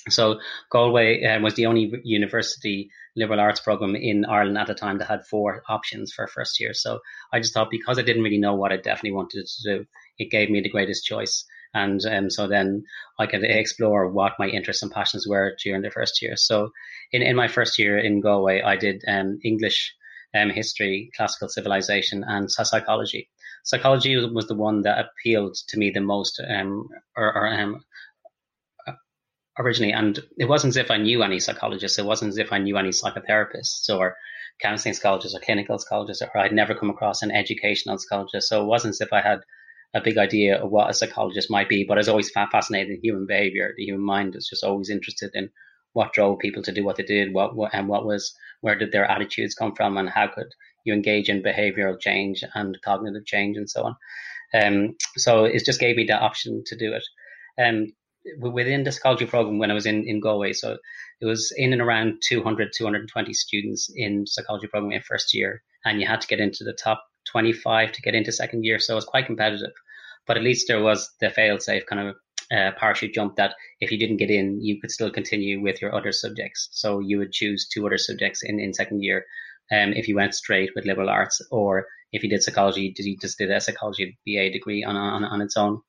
So 0.09 0.39
Galway 0.69 1.23
uh, 1.23 1.39
was 1.41 1.55
the 1.55 1.65
only 1.65 1.91
university 2.03 2.89
liberal 3.15 3.39
arts 3.39 3.59
program 3.59 3.95
in 3.95 4.25
Ireland 4.25 4.57
at 4.57 4.67
the 4.67 4.75
time 4.75 4.99
that 4.99 5.07
had 5.07 5.25
four 5.25 5.63
options 5.67 6.13
for 6.13 6.27
first 6.27 6.59
year. 6.59 6.73
So 6.73 6.99
I 7.33 7.39
just 7.39 7.53
thought 7.53 7.71
because 7.71 7.97
I 7.97 8.03
didn't 8.03 8.21
really 8.21 8.37
know 8.37 8.53
what 8.53 8.71
I 8.71 8.77
definitely 8.77 9.13
wanted 9.13 9.47
to 9.47 9.77
do, 9.77 9.85
it 10.19 10.29
gave 10.29 10.49
me 10.49 10.61
the 10.61 10.69
greatest 10.69 11.05
choice. 11.05 11.45
And 11.73 11.99
um, 12.05 12.29
so 12.29 12.47
then 12.47 12.83
I 13.19 13.25
could 13.25 13.43
explore 13.43 14.09
what 14.09 14.39
my 14.39 14.47
interests 14.47 14.83
and 14.83 14.91
passions 14.91 15.27
were 15.27 15.57
during 15.63 15.81
the 15.81 15.91
first 15.91 16.21
year. 16.21 16.35
So 16.37 16.69
in, 17.11 17.21
in 17.21 17.35
my 17.35 17.47
first 17.47 17.79
year 17.79 17.97
in 17.97 18.21
Galway, 18.21 18.61
I 18.61 18.77
did 18.77 19.01
um, 19.07 19.39
English, 19.43 19.93
um, 20.33 20.51
history, 20.51 21.09
classical 21.17 21.49
civilization, 21.49 22.23
and 22.25 22.49
psychology. 22.49 23.29
Psychology 23.63 24.15
was, 24.15 24.27
was, 24.31 24.47
the 24.47 24.55
one 24.55 24.83
that 24.83 25.03
appealed 25.03 25.57
to 25.69 25.77
me 25.77 25.89
the 25.89 25.99
most, 25.99 26.39
um, 26.47 26.87
or, 27.17 27.35
or 27.35 27.47
um, 27.47 27.83
originally. 29.59 29.93
And 29.93 30.19
it 30.37 30.45
wasn't 30.45 30.71
as 30.71 30.77
if 30.77 30.91
I 30.91 30.97
knew 30.97 31.23
any 31.23 31.39
psychologists. 31.39 31.99
It 31.99 32.05
wasn't 32.05 32.29
as 32.29 32.37
if 32.37 32.51
I 32.51 32.57
knew 32.57 32.77
any 32.77 32.89
psychotherapists 32.89 33.89
or 33.89 34.15
counseling 34.61 34.93
psychologists 34.93 35.35
or 35.35 35.41
clinical 35.41 35.77
psychologists, 35.77 36.21
or 36.21 36.37
I'd 36.37 36.53
never 36.53 36.75
come 36.75 36.89
across 36.89 37.21
an 37.21 37.31
educational 37.31 37.97
psychologist. 37.97 38.49
So 38.49 38.63
it 38.63 38.67
wasn't 38.67 38.93
as 38.93 39.01
if 39.01 39.11
I 39.11 39.21
had 39.21 39.39
a 39.93 40.01
big 40.01 40.17
idea 40.17 40.61
of 40.61 40.71
what 40.71 40.89
a 40.89 40.93
psychologist 40.93 41.49
might 41.49 41.69
be, 41.69 41.85
but 41.85 41.97
I 41.97 41.99
was 41.99 42.09
always 42.09 42.31
fascinated 42.31 42.95
in 42.95 43.01
human 43.01 43.25
behavior. 43.25 43.73
The 43.75 43.85
human 43.85 44.05
mind 44.05 44.35
is 44.35 44.47
just 44.49 44.63
always 44.63 44.89
interested 44.89 45.31
in 45.33 45.49
what 45.93 46.11
drove 46.11 46.39
people 46.39 46.61
to 46.63 46.73
do 46.73 46.83
what 46.83 46.97
they 46.97 47.03
did, 47.03 47.33
what, 47.33 47.55
what 47.55 47.73
and 47.73 47.87
what 47.87 48.05
was 48.05 48.35
where 48.59 48.75
did 48.75 48.91
their 48.91 49.05
attitudes 49.05 49.55
come 49.55 49.73
from, 49.73 49.97
and 49.97 50.09
how 50.09 50.27
could 50.27 50.47
you 50.85 50.93
engage 50.93 51.29
in 51.29 51.41
behavioral 51.41 51.99
change 51.99 52.43
and 52.53 52.77
cognitive 52.83 53.25
change 53.25 53.57
and 53.57 53.69
so 53.69 53.83
on. 53.83 53.95
Um, 54.53 54.95
so 55.17 55.45
it 55.45 55.63
just 55.65 55.79
gave 55.79 55.95
me 55.95 56.05
the 56.05 56.17
option 56.17 56.63
to 56.67 56.77
do 56.77 56.93
it. 56.93 57.03
Um, 57.61 57.87
within 58.39 58.83
the 58.83 58.91
psychology 58.91 59.25
program 59.25 59.59
when 59.59 59.71
I 59.71 59.73
was 59.73 59.85
in, 59.85 60.07
in 60.07 60.19
Galway. 60.19 60.53
So 60.53 60.77
it 61.21 61.25
was 61.25 61.53
in 61.55 61.73
and 61.73 61.81
around 61.81 62.21
200, 62.27 62.71
220 62.75 63.33
students 63.33 63.91
in 63.95 64.25
psychology 64.27 64.67
program 64.67 64.91
in 64.91 65.01
first 65.01 65.33
year. 65.33 65.61
And 65.83 66.01
you 66.01 66.07
had 66.07 66.21
to 66.21 66.27
get 66.27 66.39
into 66.39 66.63
the 66.63 66.73
top 66.73 67.03
25 67.31 67.91
to 67.91 68.01
get 68.01 68.15
into 68.15 68.31
second 68.31 68.63
year. 68.63 68.79
So 68.79 68.93
it 68.93 68.95
was 68.95 69.05
quite 69.05 69.25
competitive. 69.25 69.71
But 70.27 70.37
at 70.37 70.43
least 70.43 70.67
there 70.67 70.81
was 70.81 71.11
the 71.19 71.29
fail 71.29 71.59
safe 71.59 71.85
kind 71.85 72.09
of 72.09 72.15
uh, 72.51 72.71
parachute 72.77 73.13
jump 73.13 73.35
that 73.35 73.55
if 73.79 73.91
you 73.91 73.97
didn't 73.97 74.17
get 74.17 74.31
in, 74.31 74.61
you 74.61 74.79
could 74.79 74.91
still 74.91 75.11
continue 75.11 75.61
with 75.61 75.81
your 75.81 75.93
other 75.93 76.11
subjects. 76.11 76.69
So 76.71 76.99
you 76.99 77.17
would 77.19 77.31
choose 77.31 77.67
two 77.67 77.85
other 77.85 77.97
subjects 77.97 78.43
in, 78.43 78.59
in 78.59 78.73
second 78.73 79.03
year. 79.03 79.25
Um, 79.71 79.93
if 79.93 80.07
you 80.07 80.15
went 80.15 80.35
straight 80.35 80.71
with 80.75 80.85
liberal 80.85 81.09
arts 81.09 81.41
or 81.51 81.87
if 82.11 82.23
you 82.23 82.29
did 82.29 82.43
psychology, 82.43 82.93
did 82.93 83.05
you 83.05 83.17
just 83.17 83.37
did 83.37 83.51
a 83.51 83.59
psychology 83.59 84.17
BA 84.25 84.51
degree 84.51 84.83
on, 84.83 84.95
on, 84.95 85.23
on 85.23 85.41
its 85.41 85.57
own. 85.57 85.81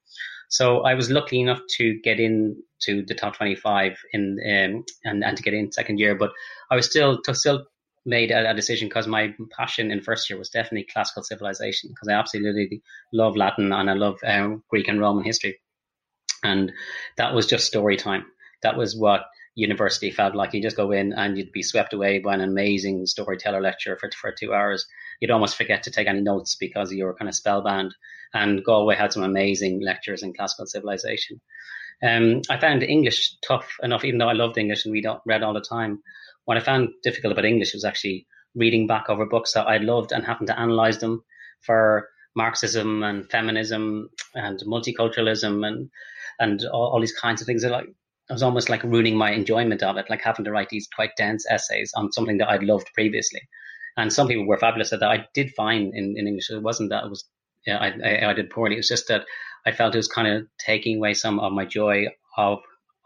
So 0.48 0.82
I 0.82 0.94
was 0.94 1.10
lucky 1.10 1.40
enough 1.40 1.60
to 1.78 1.98
get 2.02 2.20
in 2.20 2.62
to 2.82 3.04
the 3.06 3.14
top 3.14 3.36
25 3.36 3.96
in 4.12 4.38
um, 4.44 4.84
and, 5.04 5.24
and 5.24 5.36
to 5.36 5.42
get 5.42 5.54
in 5.54 5.72
second 5.72 5.98
year, 5.98 6.14
but 6.14 6.32
I 6.70 6.76
was 6.76 6.86
still 6.86 7.20
to 7.22 7.34
still 7.34 7.66
made 8.04 8.30
a, 8.30 8.50
a 8.50 8.54
decision 8.54 8.88
because 8.88 9.06
my 9.06 9.34
passion 9.56 9.90
in 9.90 10.00
first 10.00 10.30
year 10.30 10.38
was 10.38 10.50
definitely 10.50 10.86
classical 10.92 11.24
civilization 11.24 11.90
because 11.90 12.08
I 12.08 12.12
absolutely 12.12 12.82
love 13.12 13.36
Latin 13.36 13.72
and 13.72 13.90
I 13.90 13.94
love 13.94 14.18
um, 14.24 14.62
Greek 14.70 14.88
and 14.88 15.00
Roman 15.00 15.24
history, 15.24 15.58
and 16.42 16.72
that 17.16 17.34
was 17.34 17.46
just 17.46 17.66
story 17.66 17.96
time. 17.96 18.26
That 18.62 18.76
was 18.76 18.96
what 18.96 19.22
university 19.56 20.10
felt 20.10 20.36
like. 20.36 20.54
You 20.54 20.62
just 20.62 20.76
go 20.76 20.92
in 20.92 21.12
and 21.14 21.36
you'd 21.36 21.50
be 21.50 21.62
swept 21.62 21.92
away 21.92 22.20
by 22.20 22.34
an 22.34 22.40
amazing 22.42 23.06
storyteller 23.06 23.60
lecture 23.60 23.96
for 23.98 24.10
for 24.12 24.30
two 24.30 24.54
hours. 24.54 24.86
You'd 25.20 25.32
almost 25.32 25.56
forget 25.56 25.82
to 25.84 25.90
take 25.90 26.06
any 26.06 26.20
notes 26.20 26.56
because 26.56 26.92
you 26.92 27.04
were 27.04 27.14
kind 27.14 27.28
of 27.28 27.34
spellbound 27.34 27.94
and 28.32 28.62
Galway 28.62 28.94
had 28.94 29.12
some 29.12 29.22
amazing 29.22 29.80
lectures 29.82 30.22
in 30.22 30.34
classical 30.34 30.66
civilization. 30.66 31.40
Um, 32.02 32.42
I 32.50 32.58
found 32.58 32.82
English 32.82 33.36
tough 33.46 33.76
enough, 33.82 34.04
even 34.04 34.18
though 34.18 34.28
I 34.28 34.34
loved 34.34 34.58
English 34.58 34.84
and 34.84 34.92
read, 34.92 35.06
read 35.24 35.42
all 35.42 35.54
the 35.54 35.62
time. 35.62 36.02
What 36.44 36.58
I 36.58 36.60
found 36.60 36.90
difficult 37.02 37.32
about 37.32 37.46
English 37.46 37.72
was 37.72 37.84
actually 37.84 38.26
reading 38.54 38.86
back 38.86 39.08
over 39.08 39.24
books 39.24 39.54
that 39.54 39.66
I 39.66 39.78
loved 39.78 40.12
and 40.12 40.24
having 40.24 40.46
to 40.48 40.58
analyze 40.58 40.98
them 40.98 41.24
for 41.62 42.08
Marxism 42.34 43.02
and 43.02 43.30
feminism 43.30 44.10
and 44.34 44.60
multiculturalism 44.66 45.66
and 45.66 45.90
and 46.38 46.62
all, 46.70 46.92
all 46.92 47.00
these 47.00 47.18
kinds 47.18 47.40
of 47.40 47.46
things. 47.46 47.62
That 47.62 47.72
like 47.72 47.88
it 48.28 48.32
was 48.32 48.42
almost 48.42 48.68
like 48.68 48.82
ruining 48.82 49.16
my 49.16 49.32
enjoyment 49.32 49.82
of 49.82 49.96
it, 49.96 50.10
like 50.10 50.22
having 50.22 50.44
to 50.44 50.50
write 50.50 50.68
these 50.68 50.88
quite 50.94 51.10
dense 51.16 51.44
essays 51.48 51.92
on 51.94 52.12
something 52.12 52.38
that 52.38 52.48
I'd 52.48 52.64
loved 52.64 52.88
previously. 52.94 53.42
And 53.96 54.12
some 54.12 54.28
people 54.28 54.46
were 54.46 54.58
fabulous 54.58 54.92
at 54.92 55.00
that. 55.00 55.10
I 55.10 55.26
did 55.32 55.54
fine 55.56 55.92
in, 55.94 56.14
in 56.16 56.26
English. 56.26 56.50
It 56.50 56.62
wasn't 56.62 56.90
that 56.90 57.04
it 57.04 57.10
was 57.10 57.24
yeah, 57.66 57.78
I, 57.78 57.92
I, 58.04 58.30
I 58.30 58.32
did 58.32 58.50
poorly. 58.50 58.74
It 58.76 58.78
was 58.78 58.88
just 58.88 59.08
that 59.08 59.24
I 59.66 59.72
felt 59.72 59.94
it 59.94 59.98
was 59.98 60.08
kind 60.08 60.28
of 60.28 60.46
taking 60.58 60.98
away 60.98 61.14
some 61.14 61.40
of 61.40 61.52
my 61.52 61.64
joy 61.64 62.06
of 62.36 62.60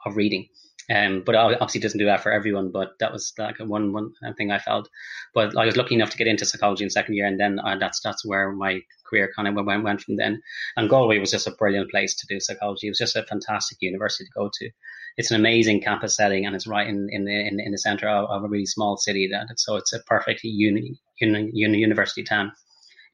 of 0.05 0.17
reading. 0.17 0.49
Um, 0.93 1.23
but 1.25 1.37
obviously 1.37 1.81
doesn't 1.81 1.99
do 1.99 2.07
that 2.07 2.23
for 2.23 2.33
everyone. 2.33 2.71
But 2.73 2.99
that 2.99 3.13
was 3.13 3.33
like 3.39 3.59
one 3.59 3.93
one 3.93 4.13
thing 4.37 4.51
I 4.51 4.59
felt. 4.59 4.89
But 5.35 5.57
I 5.57 5.67
was 5.67 5.77
lucky 5.77 5.95
enough 5.95 6.11
to 6.11 6.19
get 6.19 6.27
into 6.27 6.45
psychology 6.45 6.85
in 6.85 6.91
second 6.91 7.15
year, 7.15 7.27
and 7.27 7.39
then 7.39 7.61
uh, 7.61 7.77
that's 7.79 8.01
that's 8.01 8.25
where 8.25 8.53
my 8.53 8.81
career 9.09 9.31
kind 9.35 9.47
of 9.47 9.55
went 9.65 9.85
went 9.85 10.01
from 10.01 10.17
then. 10.17 10.41
And 10.77 10.91
Galway 10.91 11.19
was 11.19 11.31
just 11.31 11.47
a 11.47 11.53
brilliant 11.53 11.91
place 11.91 12.17
to 12.17 12.27
do 12.27 12.41
psychology. 12.41 12.89
It 12.89 12.91
was 12.91 12.99
just 12.99 13.17
a 13.17 13.23
fantastic 13.23 13.79
university 13.81 14.25
to 14.25 14.31
go 14.35 14.51
to. 14.53 14.71
It's 15.17 15.31
an 15.31 15.39
amazing 15.39 15.83
campus 15.83 16.17
setting, 16.17 16.47
and 16.47 16.57
it's 16.57 16.67
right 16.67 16.89
in 16.89 17.09
in 17.11 17.25
the 17.25 17.35
in, 17.35 17.61
in 17.61 17.73
the 17.73 17.79
center 17.79 18.09
of, 18.09 18.29
of, 18.29 18.45
a 18.45 18.49
really 18.49 18.67
small 18.67 18.97
city. 18.97 19.29
That 19.31 19.47
so 19.59 19.77
it's 19.77 19.93
a 19.93 20.01
perfect 20.01 20.41
uni, 20.43 20.99
uni, 21.21 21.51
uni 21.53 21.79
university 21.79 22.25
town 22.25 22.53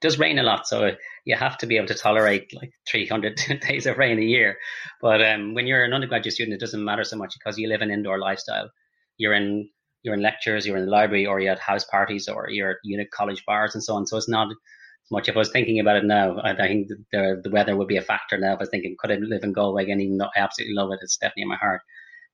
does 0.00 0.19
rain 0.19 0.38
a 0.38 0.43
lot, 0.43 0.67
so 0.67 0.93
you 1.25 1.37
have 1.37 1.57
to 1.59 1.67
be 1.67 1.76
able 1.76 1.88
to 1.88 1.95
tolerate 1.95 2.53
like 2.55 2.71
300 2.88 3.37
days 3.69 3.87
of 3.87 3.99
rain 3.99 4.19
a 4.19 4.23
year. 4.23 4.59
But 5.00 5.23
um, 5.25 5.55
when 5.55 5.67
you're 5.67 5.85
an 5.85 5.93
undergraduate 5.93 6.35
student, 6.35 6.55
it 6.55 6.61
doesn't 6.61 6.85
matter 6.85 7.05
so 7.05 7.17
much 7.17 7.35
because 7.38 7.59
you 7.59 7.69
live 7.69 7.81
an 7.81 7.91
indoor 7.91 8.19
lifestyle. 8.19 8.71
You're 9.19 9.35
in 9.35 9.69
you're 10.03 10.15
in 10.15 10.23
lectures, 10.23 10.67
you're 10.67 10.76
in 10.76 10.85
the 10.85 10.91
library, 10.91 11.26
or 11.26 11.41
you're 11.41 11.53
at 11.53 11.59
house 11.59 11.85
parties, 11.85 12.29
or 12.29 12.49
you're 12.49 12.73
at 12.73 12.76
unit 12.85 13.11
college 13.11 13.43
bars, 13.47 13.75
and 13.75 13.83
so 13.83 13.95
on. 13.95 14.07
So 14.07 14.17
it's 14.17 14.29
not 14.29 14.49
much. 15.11 15.29
If 15.29 15.35
I 15.37 15.38
was 15.38 15.50
thinking 15.50 15.81
about 15.81 15.97
it 15.97 16.05
now, 16.05 16.38
I, 16.38 16.53
I 16.53 16.69
think 16.69 16.88
the 17.12 17.41
the 17.43 17.50
weather 17.50 17.76
would 17.76 17.88
be 17.88 17.97
a 17.97 18.03
factor 18.03 18.38
now. 18.38 18.53
If 18.53 18.59
I 18.59 18.62
was 18.62 18.69
thinking, 18.71 18.97
could 18.99 19.11
I 19.11 19.17
live 19.17 19.43
in 19.45 19.53
Galway 19.53 19.85
again? 19.85 20.00
Even 20.00 20.19
though 20.19 20.31
I 20.37 20.41
absolutely 20.41 20.75
love 20.75 20.91
it, 20.93 21.00
it's 21.03 21.17
definitely 21.17 21.43
in 21.43 21.49
my 21.49 21.57
heart. 21.57 21.81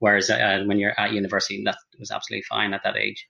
Whereas 0.01 0.31
uh, 0.31 0.65
when 0.67 0.79
you're 0.79 0.99
at 0.99 1.13
university, 1.13 1.63
that 1.65 1.77
was 1.99 2.11
absolutely 2.11 2.43
fine 2.43 2.75
at 2.75 2.83
that 2.83 2.97
age. 2.97 3.29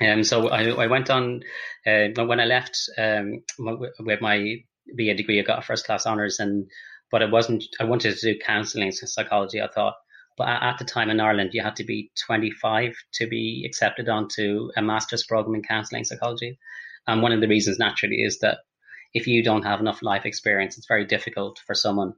Um, 0.00 0.22
so 0.22 0.48
I, 0.48 0.68
I 0.68 0.86
went 0.86 1.10
on 1.10 1.42
uh, 1.86 2.08
when 2.16 2.40
I 2.40 2.44
left 2.44 2.78
um, 2.96 3.42
with 3.58 4.20
my 4.20 4.56
BA 4.96 5.14
degree. 5.14 5.40
I 5.40 5.42
got 5.42 5.58
a 5.58 5.62
first 5.62 5.86
class 5.86 6.06
honors, 6.06 6.38
and 6.38 6.70
but 7.10 7.22
I 7.22 7.26
wasn't. 7.26 7.64
I 7.80 7.84
wanted 7.84 8.16
to 8.16 8.34
do 8.34 8.38
counselling 8.38 8.92
psychology. 8.92 9.60
I 9.60 9.68
thought, 9.68 9.94
but 10.36 10.48
at 10.48 10.78
the 10.78 10.84
time 10.84 11.10
in 11.10 11.20
Ireland, 11.20 11.50
you 11.52 11.62
had 11.62 11.76
to 11.76 11.84
be 11.84 12.12
25 12.26 12.94
to 13.14 13.26
be 13.26 13.64
accepted 13.66 14.08
onto 14.08 14.70
a 14.76 14.82
master's 14.82 15.24
program 15.26 15.56
in 15.56 15.62
counselling 15.62 16.04
psychology. 16.04 16.58
And 17.06 17.22
one 17.22 17.32
of 17.32 17.40
the 17.40 17.48
reasons, 17.48 17.78
naturally, 17.78 18.22
is 18.22 18.38
that 18.40 18.58
if 19.14 19.26
you 19.26 19.42
don't 19.42 19.64
have 19.64 19.80
enough 19.80 20.02
life 20.02 20.26
experience, 20.26 20.78
it's 20.78 20.86
very 20.86 21.06
difficult 21.06 21.58
for 21.66 21.74
someone 21.74 22.12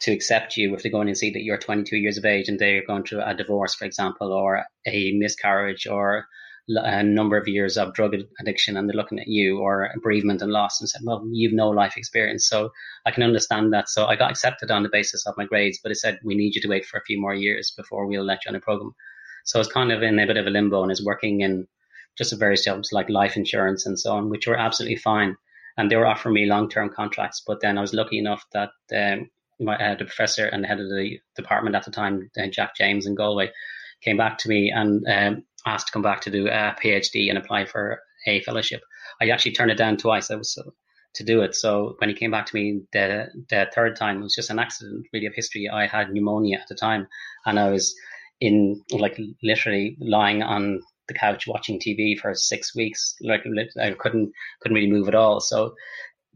to 0.00 0.12
accept 0.12 0.56
you 0.56 0.74
if 0.74 0.82
they 0.82 0.90
go 0.90 1.00
in 1.00 1.08
and 1.08 1.18
see 1.18 1.30
that 1.32 1.42
you're 1.42 1.58
22 1.58 1.96
years 1.96 2.16
of 2.16 2.24
age 2.24 2.48
and 2.48 2.58
they're 2.58 2.86
going 2.86 3.02
through 3.02 3.20
a 3.22 3.34
divorce, 3.34 3.74
for 3.74 3.84
example, 3.84 4.32
or 4.32 4.64
a 4.86 5.12
miscarriage 5.12 5.86
or 5.88 6.26
a 6.68 7.02
number 7.02 7.36
of 7.36 7.48
years 7.48 7.78
of 7.78 7.94
drug 7.94 8.14
addiction 8.40 8.76
and 8.76 8.88
they're 8.88 8.96
looking 8.96 9.18
at 9.18 9.26
you 9.26 9.58
or 9.58 9.90
bereavement 10.02 10.42
and 10.42 10.52
loss 10.52 10.80
and 10.80 10.88
said, 10.88 11.00
well, 11.04 11.26
you've 11.32 11.52
no 11.52 11.68
life 11.68 11.96
experience. 11.96 12.46
So 12.46 12.70
I 13.06 13.10
can 13.10 13.22
understand 13.22 13.72
that. 13.72 13.88
So 13.88 14.06
I 14.06 14.16
got 14.16 14.30
accepted 14.30 14.70
on 14.70 14.82
the 14.82 14.90
basis 14.90 15.26
of 15.26 15.34
my 15.38 15.46
grades, 15.46 15.80
but 15.82 15.92
it 15.92 15.96
said, 15.96 16.18
we 16.22 16.34
need 16.34 16.54
you 16.54 16.60
to 16.60 16.68
wait 16.68 16.84
for 16.84 16.98
a 16.98 17.04
few 17.04 17.20
more 17.20 17.34
years 17.34 17.72
before 17.76 18.06
we'll 18.06 18.24
let 18.24 18.44
you 18.44 18.50
on 18.50 18.56
a 18.56 18.60
program. 18.60 18.92
So 19.44 19.58
I 19.58 19.60
was 19.60 19.68
kind 19.68 19.92
of 19.92 20.02
in 20.02 20.18
a 20.18 20.26
bit 20.26 20.36
of 20.36 20.46
a 20.46 20.50
limbo 20.50 20.82
and 20.82 20.92
is 20.92 21.04
working 21.04 21.40
in 21.40 21.66
just 22.18 22.38
various 22.38 22.64
jobs 22.64 22.90
like 22.92 23.08
life 23.08 23.36
insurance 23.36 23.86
and 23.86 23.98
so 23.98 24.12
on, 24.12 24.28
which 24.28 24.46
were 24.46 24.58
absolutely 24.58 24.96
fine. 24.96 25.36
And 25.78 25.90
they 25.90 25.96
were 25.96 26.06
offering 26.06 26.34
me 26.34 26.46
long-term 26.46 26.90
contracts. 26.90 27.42
But 27.46 27.60
then 27.60 27.78
I 27.78 27.80
was 27.80 27.94
lucky 27.94 28.18
enough 28.18 28.44
that 28.52 28.70
um, 28.94 29.30
my, 29.60 29.76
uh, 29.76 29.94
the 29.94 30.04
professor 30.04 30.46
and 30.46 30.64
the 30.64 30.68
head 30.68 30.80
of 30.80 30.88
the 30.88 31.18
department 31.36 31.76
at 31.76 31.84
the 31.84 31.90
time, 31.92 32.30
uh, 32.36 32.48
Jack 32.48 32.76
James 32.76 33.06
in 33.06 33.14
Galway, 33.14 33.50
came 34.02 34.16
back 34.16 34.38
to 34.38 34.48
me 34.48 34.70
and 34.70 35.06
um, 35.08 35.44
asked 35.68 35.88
to 35.88 35.92
come 35.92 36.02
back 36.02 36.20
to 36.22 36.30
do 36.30 36.48
a 36.48 36.76
PhD 36.82 37.28
and 37.28 37.38
apply 37.38 37.66
for 37.66 38.00
a 38.26 38.40
fellowship. 38.42 38.82
I 39.20 39.28
actually 39.28 39.52
turned 39.52 39.70
it 39.70 39.78
down 39.78 39.96
twice. 39.96 40.30
I 40.30 40.36
was 40.36 40.54
so, 40.54 40.74
to 41.14 41.24
do 41.24 41.42
it. 41.42 41.54
So 41.54 41.96
when 41.98 42.08
he 42.08 42.14
came 42.14 42.30
back 42.30 42.46
to 42.46 42.54
me 42.54 42.82
the 42.92 43.26
the 43.48 43.66
third 43.74 43.96
time, 43.96 44.18
it 44.18 44.22
was 44.22 44.34
just 44.34 44.50
an 44.50 44.58
accident 44.58 45.06
really 45.12 45.26
of 45.26 45.34
history. 45.34 45.68
I 45.68 45.86
had 45.86 46.12
pneumonia 46.12 46.58
at 46.58 46.68
the 46.68 46.74
time, 46.74 47.06
and 47.46 47.58
I 47.58 47.70
was 47.70 47.94
in 48.40 48.82
like 48.90 49.18
literally 49.42 49.96
lying 50.00 50.42
on 50.42 50.80
the 51.08 51.14
couch 51.14 51.46
watching 51.46 51.80
TV 51.80 52.18
for 52.18 52.34
six 52.34 52.74
weeks. 52.74 53.16
Like 53.20 53.42
I 53.80 53.92
couldn't 53.92 54.32
couldn't 54.60 54.74
really 54.74 54.90
move 54.90 55.08
at 55.08 55.14
all. 55.14 55.40
So 55.40 55.74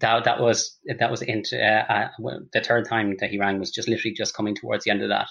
that 0.00 0.24
that 0.24 0.40
was 0.40 0.78
that 0.98 1.10
was 1.10 1.22
into 1.22 1.56
uh, 1.58 1.84
uh, 1.88 2.38
the 2.52 2.60
third 2.60 2.88
time 2.88 3.16
that 3.20 3.30
he 3.30 3.38
rang 3.38 3.58
was 3.58 3.70
just 3.70 3.88
literally 3.88 4.14
just 4.14 4.34
coming 4.34 4.54
towards 4.54 4.84
the 4.84 4.90
end 4.90 5.02
of 5.02 5.08
that, 5.08 5.28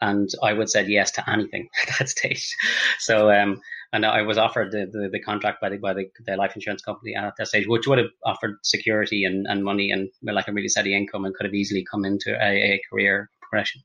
and 0.00 0.28
I 0.42 0.52
would 0.52 0.70
said 0.70 0.88
yes 0.88 1.10
to 1.12 1.30
anything 1.30 1.68
at 1.88 1.98
that 1.98 2.08
stage. 2.08 2.54
So 2.98 3.30
um, 3.30 3.60
and 3.94 4.04
I 4.04 4.22
was 4.22 4.38
offered 4.38 4.72
the, 4.72 4.86
the, 4.90 5.08
the, 5.12 5.20
contract 5.20 5.60
by 5.60 5.68
the 5.68 5.76
by 5.76 5.94
the, 5.94 6.10
the, 6.26 6.36
life 6.36 6.56
insurance 6.56 6.82
company 6.82 7.14
at 7.14 7.32
that 7.38 7.46
stage, 7.46 7.68
which 7.68 7.86
would 7.86 7.98
have 7.98 8.10
offered 8.24 8.56
security 8.64 9.24
and, 9.24 9.46
and 9.48 9.62
money 9.62 9.92
and 9.92 10.08
like 10.22 10.48
a 10.48 10.52
really 10.52 10.68
steady 10.68 10.96
income 10.96 11.24
and 11.24 11.32
could 11.34 11.46
have 11.46 11.54
easily 11.54 11.86
come 11.88 12.04
into 12.04 12.34
a, 12.34 12.74
a 12.74 12.80
career 12.90 13.30
progression. 13.40 13.82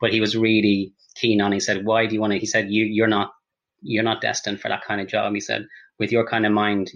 But 0.00 0.12
he 0.12 0.20
was 0.20 0.34
really 0.34 0.94
keen 1.14 1.42
on. 1.42 1.52
He 1.52 1.60
said, 1.60 1.84
"Why 1.84 2.06
do 2.06 2.14
you 2.14 2.22
want 2.22 2.32
to?" 2.32 2.38
He 2.38 2.46
said, 2.46 2.70
"You 2.70 2.86
you're 2.86 3.06
not 3.06 3.32
you're 3.82 4.02
not 4.02 4.22
destined 4.22 4.62
for 4.62 4.68
that 4.68 4.82
kind 4.82 5.00
of 5.00 5.08
job." 5.08 5.34
He 5.34 5.40
said, 5.40 5.66
"With 5.98 6.10
your 6.10 6.26
kind 6.26 6.46
of 6.46 6.52
mind, 6.52 6.90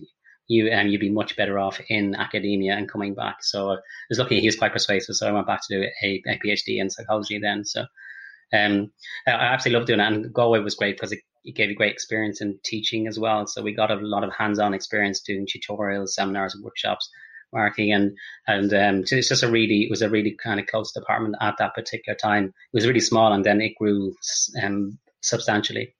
you 0.46 0.68
and 0.68 0.86
um, 0.86 0.88
you'd 0.88 1.02
be 1.02 1.10
much 1.10 1.36
better 1.36 1.58
off 1.58 1.82
in 1.90 2.14
academia 2.14 2.74
and 2.74 2.90
coming 2.90 3.14
back." 3.14 3.42
So 3.42 3.72
I 3.72 3.76
was 4.08 4.18
lucky; 4.18 4.40
he 4.40 4.46
was 4.46 4.56
quite 4.56 4.72
persuasive. 4.72 5.16
So 5.16 5.28
I 5.28 5.32
went 5.32 5.46
back 5.46 5.60
to 5.66 5.76
do 5.76 5.82
a, 6.02 6.22
a 6.26 6.38
PhD 6.38 6.80
in 6.80 6.88
psychology 6.88 7.38
then. 7.38 7.66
So 7.66 7.84
um, 8.52 8.90
I 9.26 9.30
absolutely 9.30 9.78
loved 9.78 9.86
doing 9.88 10.00
it, 10.00 10.06
and 10.06 10.32
Galway 10.32 10.60
was 10.60 10.74
great 10.74 10.96
because 10.96 11.12
it, 11.12 11.20
it 11.44 11.54
gave 11.54 11.70
you 11.70 11.76
great 11.76 11.92
experience 11.92 12.40
in 12.40 12.58
teaching 12.64 13.06
as 13.06 13.18
well. 13.18 13.46
So 13.46 13.62
we 13.62 13.74
got 13.74 13.90
a 13.90 13.96
lot 13.96 14.24
of 14.24 14.32
hands-on 14.32 14.74
experience 14.74 15.20
doing 15.20 15.46
tutorials, 15.46 16.10
seminars, 16.10 16.56
workshops 16.62 17.08
marking 17.54 17.92
and 17.92 18.16
and 18.48 18.74
um, 18.74 19.06
so 19.06 19.16
it's 19.16 19.28
just 19.28 19.44
a 19.44 19.50
really 19.50 19.82
it 19.82 19.90
was 19.90 20.02
a 20.02 20.10
really 20.10 20.36
kind 20.42 20.60
of 20.60 20.66
close 20.66 20.92
department 20.92 21.36
at 21.40 21.54
that 21.58 21.74
particular 21.74 22.16
time. 22.16 22.46
It 22.46 22.74
was 22.74 22.86
really 22.86 23.00
small 23.00 23.32
and 23.32 23.44
then 23.44 23.60
it 23.60 23.76
grew 23.78 24.14
um, 24.62 24.98
substantially. 25.22 25.94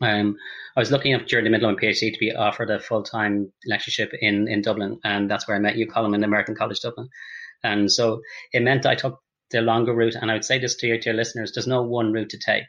Um, 0.00 0.36
I 0.76 0.80
was 0.80 0.90
looking 0.90 1.14
up 1.14 1.26
during 1.26 1.44
the 1.44 1.50
middle 1.50 1.68
of 1.68 1.76
my 1.76 1.80
PhD 1.80 2.12
to 2.12 2.18
be 2.18 2.34
offered 2.34 2.70
a 2.70 2.80
full 2.80 3.02
time 3.02 3.52
lectureship 3.66 4.12
in 4.20 4.48
in 4.48 4.62
Dublin, 4.62 4.98
and 5.04 5.30
that's 5.30 5.48
where 5.48 5.56
I 5.56 5.60
met 5.60 5.76
you, 5.76 5.86
Colin, 5.86 6.14
in 6.14 6.24
American 6.24 6.54
College 6.54 6.80
Dublin. 6.80 7.08
And 7.64 7.90
so 7.90 8.20
it 8.52 8.62
meant 8.62 8.86
I 8.86 8.94
took 8.94 9.18
the 9.50 9.60
longer 9.60 9.94
route. 9.94 10.14
And 10.14 10.30
I 10.30 10.34
would 10.34 10.44
say 10.44 10.58
this 10.58 10.76
to 10.76 10.86
your, 10.86 10.98
to 10.98 11.10
your 11.10 11.16
listeners: 11.16 11.52
there's 11.52 11.66
no 11.66 11.82
one 11.82 12.12
route 12.12 12.30
to 12.30 12.38
take. 12.38 12.66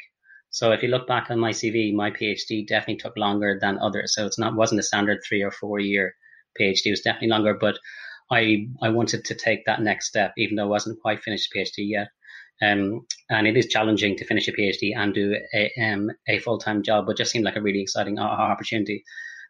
So 0.50 0.72
if 0.72 0.82
you 0.82 0.90
look 0.90 1.08
back 1.08 1.30
on 1.30 1.40
my 1.40 1.52
CV, 1.52 1.94
my 1.94 2.12
PhD 2.12 2.66
definitely 2.66 2.98
took 2.98 3.18
longer 3.18 3.58
than 3.60 3.80
others. 3.80 4.16
So 4.16 4.26
it's 4.26 4.40
not 4.40 4.56
wasn't 4.56 4.80
a 4.80 4.84
standard 4.84 5.20
three 5.28 5.44
or 5.44 5.52
four 5.52 5.80
year 5.80 6.16
PhD. 6.60 6.86
It 6.86 6.92
was 6.92 7.02
definitely 7.02 7.30
longer, 7.30 7.54
but 7.54 7.78
I 8.32 8.68
I 8.82 8.90
wanted 8.90 9.26
to 9.26 9.36
take 9.36 9.66
that 9.66 9.82
next 9.82 10.08
step, 10.08 10.34
even 10.38 10.56
though 10.56 10.64
I 10.64 10.78
wasn't 10.78 11.02
quite 11.02 11.22
finished 11.22 11.52
PhD 11.56 11.90
yet. 11.90 12.08
Um, 12.62 13.06
and 13.30 13.46
it 13.46 13.56
is 13.56 13.68
challenging 13.68 14.18
to 14.18 14.26
finish 14.26 14.48
a 14.48 14.52
PhD 14.52 14.94
and 14.96 15.14
do 15.14 15.36
a, 15.54 15.72
um, 15.80 16.10
a 16.28 16.40
full 16.40 16.58
time 16.58 16.82
job, 16.82 17.06
but 17.06 17.18
just 17.18 17.32
seemed 17.32 17.46
like 17.46 17.56
a 17.56 17.62
really 17.62 17.82
exciting 17.82 18.18
opportunity 18.18 19.04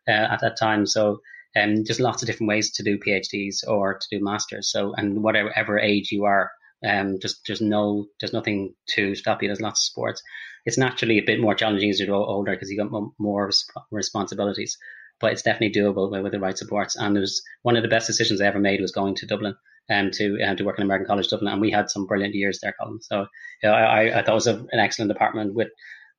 uh, 0.07 0.11
at 0.11 0.41
that 0.41 0.57
time. 0.59 0.85
So 0.85 1.21
um, 1.55 1.85
just 1.85 1.99
lots 1.99 2.21
of 2.21 2.27
different 2.27 2.49
ways 2.49 2.71
to 2.71 2.83
do 2.83 2.99
PhDs 2.99 3.67
or 3.67 3.97
to 3.97 4.07
do 4.11 4.23
masters. 4.23 4.71
So 4.71 4.93
and 4.95 5.23
whatever 5.23 5.79
age 5.79 6.11
you 6.11 6.25
are, 6.25 6.51
um, 6.85 7.19
just 7.21 7.41
there's 7.47 7.61
no 7.61 8.07
there's 8.19 8.33
nothing 8.33 8.73
to 8.95 9.15
stop 9.15 9.41
you. 9.41 9.49
There's 9.49 9.61
lots 9.61 9.81
of 9.81 9.91
sports. 9.91 10.21
It's 10.65 10.77
naturally 10.77 11.17
a 11.17 11.25
bit 11.25 11.39
more 11.39 11.55
challenging 11.55 11.89
as 11.89 11.99
you 11.99 12.07
grow 12.07 12.25
older 12.25 12.51
because 12.51 12.69
you 12.69 12.77
got 12.77 12.91
more 13.17 13.49
responsibilities 13.91 14.77
but 15.19 15.31
it's 15.31 15.41
definitely 15.41 15.79
doable 15.79 16.11
with, 16.11 16.21
with 16.21 16.31
the 16.31 16.39
right 16.39 16.57
supports. 16.57 16.95
And 16.95 17.17
it 17.17 17.19
was 17.19 17.41
one 17.63 17.75
of 17.75 17.83
the 17.83 17.89
best 17.89 18.07
decisions 18.07 18.41
I 18.41 18.45
ever 18.45 18.59
made 18.59 18.81
was 18.81 18.91
going 18.91 19.15
to 19.15 19.25
Dublin 19.25 19.55
and 19.89 20.07
um, 20.07 20.11
to 20.11 20.41
uh, 20.43 20.55
to 20.55 20.63
work 20.63 20.77
in 20.77 20.83
American 20.83 21.07
College 21.07 21.29
Dublin, 21.29 21.51
and 21.51 21.61
we 21.61 21.71
had 21.71 21.89
some 21.89 22.07
brilliant 22.07 22.35
years 22.35 22.59
there, 22.61 22.75
Colin. 22.79 23.01
So 23.01 23.25
know, 23.63 23.71
I, 23.71 24.19
I 24.19 24.21
thought 24.21 24.31
it 24.31 24.33
was 24.33 24.47
an 24.47 24.67
excellent 24.73 25.11
department 25.11 25.53
with 25.53 25.69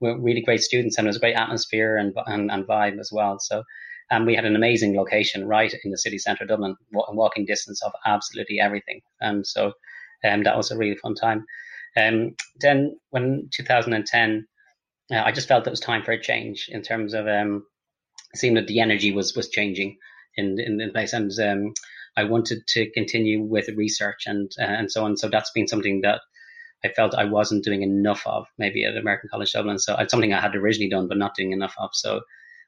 with 0.00 0.16
really 0.20 0.40
great 0.40 0.62
students, 0.62 0.96
and 0.96 1.06
it 1.06 1.10
was 1.10 1.16
a 1.16 1.20
great 1.20 1.36
atmosphere 1.36 1.96
and 1.96 2.14
and, 2.26 2.50
and 2.50 2.66
vibe 2.66 2.98
as 2.98 3.10
well. 3.12 3.38
So. 3.38 3.62
And 4.10 4.24
we 4.24 4.34
had 4.34 4.46
an 4.46 4.56
amazing 4.56 4.96
location 4.96 5.46
right 5.46 5.70
in 5.84 5.90
the 5.90 5.98
city 5.98 6.16
centre 6.16 6.44
of 6.44 6.48
Dublin, 6.48 6.76
walking 6.92 7.44
distance 7.44 7.82
of 7.82 7.92
absolutely 8.06 8.58
everything. 8.58 9.02
And 9.20 9.46
so 9.46 9.74
um, 10.24 10.42
that 10.44 10.56
was 10.56 10.70
a 10.70 10.76
really 10.76 10.96
fun 10.96 11.14
time. 11.14 11.44
Um, 11.96 12.34
then 12.60 12.98
when 13.10 13.48
2010, 13.52 14.46
uh, 15.10 15.22
I 15.24 15.32
just 15.32 15.48
felt 15.48 15.66
it 15.66 15.70
was 15.70 15.80
time 15.80 16.04
for 16.04 16.12
a 16.12 16.22
change 16.22 16.68
in 16.68 16.82
terms 16.82 17.14
of 17.14 17.26
um, 17.26 17.64
seemed 18.34 18.56
that 18.56 18.66
the 18.66 18.80
energy 18.80 19.12
was 19.12 19.34
was 19.34 19.48
changing 19.48 19.96
in 20.36 20.58
in, 20.60 20.80
in 20.80 20.92
place, 20.92 21.12
and 21.12 21.32
um, 21.40 21.72
I 22.16 22.24
wanted 22.24 22.66
to 22.68 22.90
continue 22.90 23.42
with 23.42 23.68
research 23.68 24.24
and 24.26 24.50
uh, 24.60 24.64
and 24.64 24.90
so 24.90 25.04
on. 25.04 25.16
So 25.16 25.28
that's 25.28 25.50
been 25.52 25.68
something 25.68 26.02
that 26.02 26.20
I 26.84 26.88
felt 26.88 27.14
I 27.14 27.24
wasn't 27.24 27.64
doing 27.64 27.82
enough 27.82 28.22
of, 28.26 28.46
maybe 28.56 28.84
at 28.84 28.96
American 28.96 29.30
College 29.30 29.52
Dublin. 29.52 29.78
So 29.78 29.96
it's 29.98 30.10
something 30.10 30.32
I 30.32 30.40
had 30.40 30.54
originally 30.54 30.90
done, 30.90 31.08
but 31.08 31.18
not 31.18 31.34
doing 31.34 31.52
enough 31.52 31.74
of. 31.78 31.90
So 31.92 32.20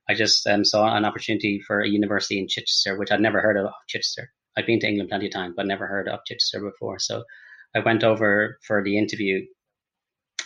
I 0.08 0.14
just 0.14 0.46
um, 0.46 0.64
saw 0.64 0.96
an 0.96 1.04
opportunity 1.04 1.60
for 1.64 1.80
a 1.80 1.88
university 1.88 2.38
in 2.38 2.48
Chichester, 2.48 2.98
which 2.98 3.12
I'd 3.12 3.20
never 3.20 3.40
heard 3.40 3.56
of 3.56 3.72
Chichester. 3.86 4.32
I'd 4.56 4.66
been 4.66 4.80
to 4.80 4.88
England 4.88 5.10
plenty 5.10 5.26
of 5.26 5.32
times, 5.32 5.54
but 5.56 5.66
never 5.66 5.86
heard 5.86 6.08
of 6.08 6.20
Chichester 6.26 6.60
before. 6.60 6.98
So 6.98 7.24
I 7.74 7.80
went 7.80 8.04
over 8.04 8.58
for 8.66 8.82
the 8.82 8.98
interview, 8.98 9.46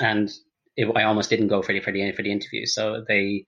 and 0.01 0.31
it, 0.77 0.91
I 0.95 1.05
almost 1.05 1.31
didn't 1.31 1.49
go 1.49 1.63
for 1.63 1.73
the 1.73 1.81
for 1.81 1.93
the 1.93 2.13
for 2.13 2.23
the 2.23 2.33
interview. 2.33 2.67
So 2.67 3.05
the 3.07 3.45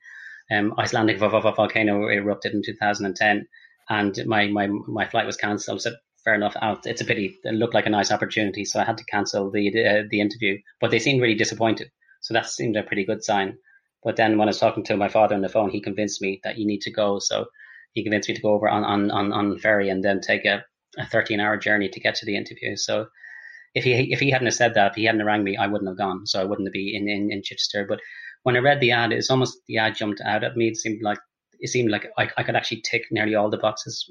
um, 0.51 0.75
Icelandic 0.79 1.19
volcano 1.19 2.09
erupted 2.09 2.55
in 2.55 2.62
2010, 2.64 3.47
and 3.90 4.27
my 4.27 4.47
my 4.49 4.69
my 4.69 5.07
flight 5.07 5.27
was 5.27 5.37
cancelled. 5.37 5.83
So 5.83 5.92
fair 6.25 6.35
enough. 6.35 6.57
It's 6.85 7.01
a 7.01 7.05
pity. 7.05 7.38
It 7.45 7.55
looked 7.55 7.75
like 7.75 7.87
a 7.87 7.90
nice 7.90 8.11
opportunity, 8.11 8.64
so 8.64 8.81
I 8.81 8.85
had 8.85 8.99
to 8.99 9.05
cancel 9.05 9.51
the 9.51 9.71
the, 9.71 10.09
the 10.11 10.21
interview. 10.21 10.59
But 10.81 10.90
they 10.90 10.99
seemed 10.99 11.23
really 11.23 11.35
disappointed, 11.37 11.90
so 12.21 12.35
that 12.35 12.49
seemed 12.51 12.77
a 12.77 12.83
pretty 12.83 13.05
good 13.05 13.25
sign. 13.25 13.59
But 14.03 14.16
then 14.16 14.38
when 14.38 14.49
I 14.49 14.51
was 14.51 14.59
talking 14.59 14.85
to 14.85 14.97
my 14.97 15.09
father 15.09 15.35
on 15.35 15.40
the 15.40 15.49
phone, 15.49 15.71
he 15.71 15.81
convinced 15.81 16.23
me 16.23 16.40
that 16.45 16.59
you 16.59 16.66
need 16.66 16.83
to 16.83 16.92
go. 16.92 17.19
So 17.19 17.47
he 17.97 18.05
convinced 18.05 18.29
me 18.29 18.35
to 18.35 18.43
go 18.43 18.53
over 18.53 18.69
on 18.69 18.85
on 18.85 19.11
on, 19.11 19.33
on 19.33 19.59
ferry 19.59 19.89
and 19.89 20.05
then 20.05 20.21
take 20.21 20.45
a, 20.45 20.63
a 20.99 21.07
13 21.07 21.41
hour 21.41 21.57
journey 21.57 21.89
to 21.89 21.99
get 21.99 22.15
to 22.17 22.27
the 22.27 22.37
interview. 22.37 22.77
So 22.77 23.07
if 23.75 23.85
he 23.85 24.13
if 24.13 24.21
he 24.21 24.31
hadn't 24.31 24.51
said 24.53 24.75
that, 24.75 24.93
if 24.93 24.97
he 24.97 25.05
hadn't 25.05 25.25
rang 25.25 25.43
me, 25.43 25.57
I 25.57 25.67
wouldn't 25.67 25.89
have 25.89 25.99
gone. 25.99 26.27
So 26.27 26.41
I 26.41 26.45
wouldn't 26.45 26.73
be 26.73 26.95
in, 26.95 27.09
in, 27.09 27.33
in 27.33 27.43
Chichester. 27.43 27.87
But 27.89 28.01
when 28.43 28.55
I 28.55 28.61
read 28.61 28.81
the 28.81 28.93
ad, 28.93 29.13
it's 29.13 29.31
almost 29.31 29.59
the 29.67 29.79
ad 29.79 29.97
jumped 29.97 30.21
out 30.21 30.45
at 30.45 30.57
me. 30.57 30.69
It 30.69 30.77
seemed 30.77 31.03
like 31.03 31.19
it 31.59 31.69
seemed 31.69 31.91
like 31.91 32.07
I, 32.19 32.29
I 32.37 32.43
could 32.43 32.55
actually 32.55 32.83
tick 32.83 33.05
nearly 33.11 33.35
all 33.35 33.49
the 33.49 33.57
boxes, 33.57 34.11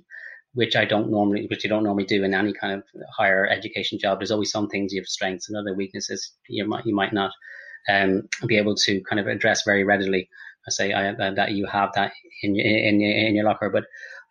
which 0.54 0.76
I 0.76 0.86
don't 0.86 1.12
normally, 1.12 1.45
which 1.48 1.63
you 1.63 1.69
don't 1.69 1.84
normally 1.84 2.06
do 2.06 2.24
in 2.24 2.34
any 2.34 2.54
kind 2.54 2.74
of 2.74 2.84
higher 3.15 3.45
education 3.48 4.00
job. 4.00 4.17
There's 4.19 4.32
always 4.32 4.52
some 4.52 4.67
things 4.67 4.93
you 4.93 5.02
have 5.02 5.08
strengths 5.08 5.48
and 5.48 5.58
other 5.58 5.76
weaknesses 5.76 6.34
you 6.50 6.67
might 6.67 6.88
you 6.88 6.95
might 6.95 7.13
not 7.13 7.32
um, 7.88 8.24
be 8.48 8.58
able 8.58 8.76
to 8.76 9.02
kind 9.08 9.19
of 9.19 9.28
address 9.28 9.62
very 9.63 9.84
readily. 9.84 10.28
I 10.67 10.71
say 10.71 10.93
I, 10.93 11.13
that 11.13 11.51
you 11.51 11.65
have 11.67 11.91
that 11.95 12.13
in 12.41 12.60
in 12.60 13.01
in 13.01 13.36
your 13.36 13.45
locker, 13.45 13.69
but 13.69 13.86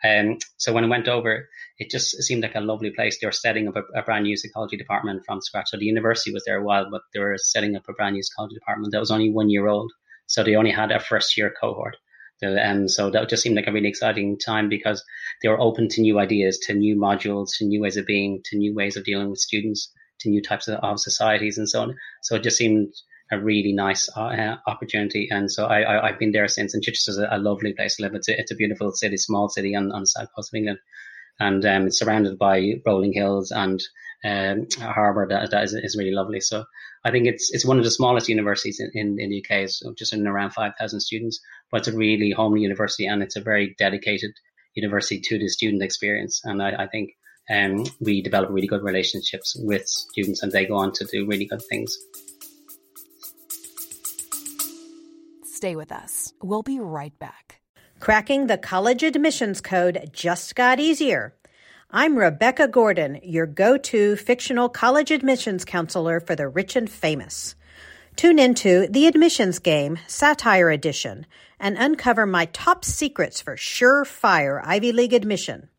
um, 0.04 0.38
so 0.58 0.72
when 0.72 0.84
I 0.84 0.88
went 0.88 1.08
over, 1.08 1.48
it 1.78 1.90
just 1.90 2.22
seemed 2.22 2.42
like 2.42 2.54
a 2.54 2.60
lovely 2.60 2.90
place. 2.90 3.18
They 3.18 3.26
were 3.26 3.32
setting 3.32 3.68
up 3.68 3.76
a, 3.76 3.82
a, 3.98 4.02
brand 4.02 4.24
new 4.24 4.36
psychology 4.36 4.76
department 4.76 5.22
from 5.24 5.40
scratch. 5.40 5.70
So 5.70 5.78
the 5.78 5.86
university 5.86 6.30
was 6.32 6.44
there 6.44 6.58
a 6.58 6.64
while, 6.64 6.90
but 6.90 7.00
they 7.14 7.20
were 7.20 7.38
setting 7.38 7.74
up 7.74 7.84
a 7.88 7.94
brand 7.94 8.14
new 8.14 8.22
psychology 8.22 8.54
department 8.54 8.92
that 8.92 9.00
was 9.00 9.10
only 9.10 9.30
one 9.32 9.48
year 9.48 9.66
old. 9.66 9.90
So 10.26 10.44
they 10.44 10.56
only 10.56 10.72
had 10.72 10.90
a 10.92 11.00
first 11.00 11.36
year 11.38 11.54
cohort. 11.58 11.96
And 12.42 12.90
so 12.90 13.10
that 13.10 13.30
just 13.30 13.42
seemed 13.42 13.56
like 13.56 13.66
a 13.66 13.72
really 13.72 13.88
exciting 13.88 14.38
time 14.38 14.68
because 14.68 15.02
they 15.40 15.48
were 15.48 15.60
open 15.60 15.88
to 15.88 16.02
new 16.02 16.18
ideas, 16.18 16.58
to 16.64 16.74
new 16.74 16.96
modules, 16.96 17.56
to 17.58 17.64
new 17.64 17.80
ways 17.80 17.96
of 17.96 18.04
being, 18.04 18.42
to 18.46 18.58
new 18.58 18.74
ways 18.74 18.96
of 18.96 19.04
dealing 19.04 19.30
with 19.30 19.38
students, 19.38 19.90
to 20.20 20.28
new 20.28 20.42
types 20.42 20.68
of, 20.68 20.80
of 20.80 21.00
societies 21.00 21.56
and 21.56 21.68
so 21.68 21.82
on. 21.82 21.96
So 22.22 22.36
it 22.36 22.42
just 22.42 22.58
seemed 22.58 22.92
a 23.34 23.42
really 23.42 23.72
nice 23.72 24.08
uh, 24.16 24.56
opportunity. 24.66 25.28
And 25.30 25.50
so 25.50 25.66
I, 25.66 26.06
I, 26.06 26.10
have 26.10 26.18
been 26.18 26.32
there 26.32 26.48
since. 26.48 26.74
And 26.74 26.82
Chichester's 26.82 27.18
a, 27.18 27.28
a 27.30 27.38
lovely 27.38 27.72
place 27.74 27.96
to 27.96 28.02
live. 28.02 28.14
It's 28.14 28.28
a, 28.28 28.38
it's 28.38 28.50
a 28.50 28.56
beautiful 28.56 28.92
city, 28.92 29.16
small 29.16 29.48
city 29.48 29.74
on, 29.74 29.92
on 29.92 30.02
the 30.02 30.06
south 30.06 30.28
coast 30.34 30.50
of 30.52 30.56
England 30.56 30.78
and 31.40 31.64
um, 31.66 31.86
it's 31.86 31.98
surrounded 31.98 32.38
by 32.38 32.74
rolling 32.86 33.12
hills 33.12 33.50
and 33.50 33.82
um, 34.24 34.66
a 34.80 34.92
harbour 34.92 35.26
that, 35.28 35.50
that 35.50 35.64
is, 35.64 35.74
is, 35.74 35.96
really 35.98 36.12
lovely. 36.12 36.40
So 36.40 36.64
I 37.04 37.10
think 37.10 37.26
it's 37.26 37.52
it's 37.52 37.66
one 37.66 37.78
of 37.78 37.84
the 37.84 37.90
smallest 37.90 38.28
universities 38.28 38.80
in, 38.80 38.90
in, 38.94 39.20
in 39.20 39.30
the 39.30 39.44
UK, 39.44 39.68
so 39.68 39.92
just 39.98 40.14
in 40.14 40.26
around 40.26 40.52
5,000 40.52 41.00
students, 41.00 41.40
but 41.70 41.78
it's 41.78 41.88
a 41.88 41.96
really 41.96 42.30
homely 42.30 42.62
university 42.62 43.06
and 43.06 43.22
it's 43.22 43.36
a 43.36 43.42
very 43.42 43.74
dedicated 43.78 44.30
university 44.74 45.20
to 45.20 45.38
the 45.38 45.48
student 45.48 45.82
experience. 45.82 46.40
And 46.44 46.62
I, 46.62 46.84
I 46.84 46.86
think 46.86 47.10
um, 47.50 47.84
we 48.00 48.22
develop 48.22 48.50
really 48.50 48.66
good 48.66 48.82
relationships 48.82 49.54
with 49.58 49.86
students 49.86 50.42
and 50.42 50.50
they 50.52 50.64
go 50.64 50.76
on 50.76 50.92
to 50.92 51.04
do 51.04 51.26
really 51.26 51.46
good 51.46 51.62
things. 51.68 51.94
Stay 55.64 55.76
with 55.76 55.92
us. 55.92 56.34
We'll 56.42 56.62
be 56.62 56.78
right 56.78 57.18
back. 57.18 57.62
Cracking 57.98 58.48
the 58.48 58.58
college 58.58 59.02
admissions 59.02 59.62
code 59.62 60.10
just 60.12 60.54
got 60.54 60.78
easier. 60.78 61.34
I'm 61.90 62.18
Rebecca 62.18 62.68
Gordon, 62.68 63.18
your 63.22 63.46
go 63.46 63.78
to 63.78 64.16
fictional 64.16 64.68
college 64.68 65.10
admissions 65.10 65.64
counselor 65.64 66.20
for 66.20 66.36
the 66.36 66.48
rich 66.48 66.76
and 66.76 66.90
famous. 66.90 67.54
Tune 68.14 68.38
into 68.38 68.88
The 68.90 69.06
Admissions 69.06 69.58
Game 69.58 69.98
Satire 70.06 70.68
Edition 70.68 71.24
and 71.58 71.78
uncover 71.78 72.26
my 72.26 72.44
top 72.44 72.84
secrets 72.84 73.40
for 73.40 73.56
surefire 73.56 74.60
Ivy 74.62 74.92
League 74.92 75.14
admission. 75.14 75.70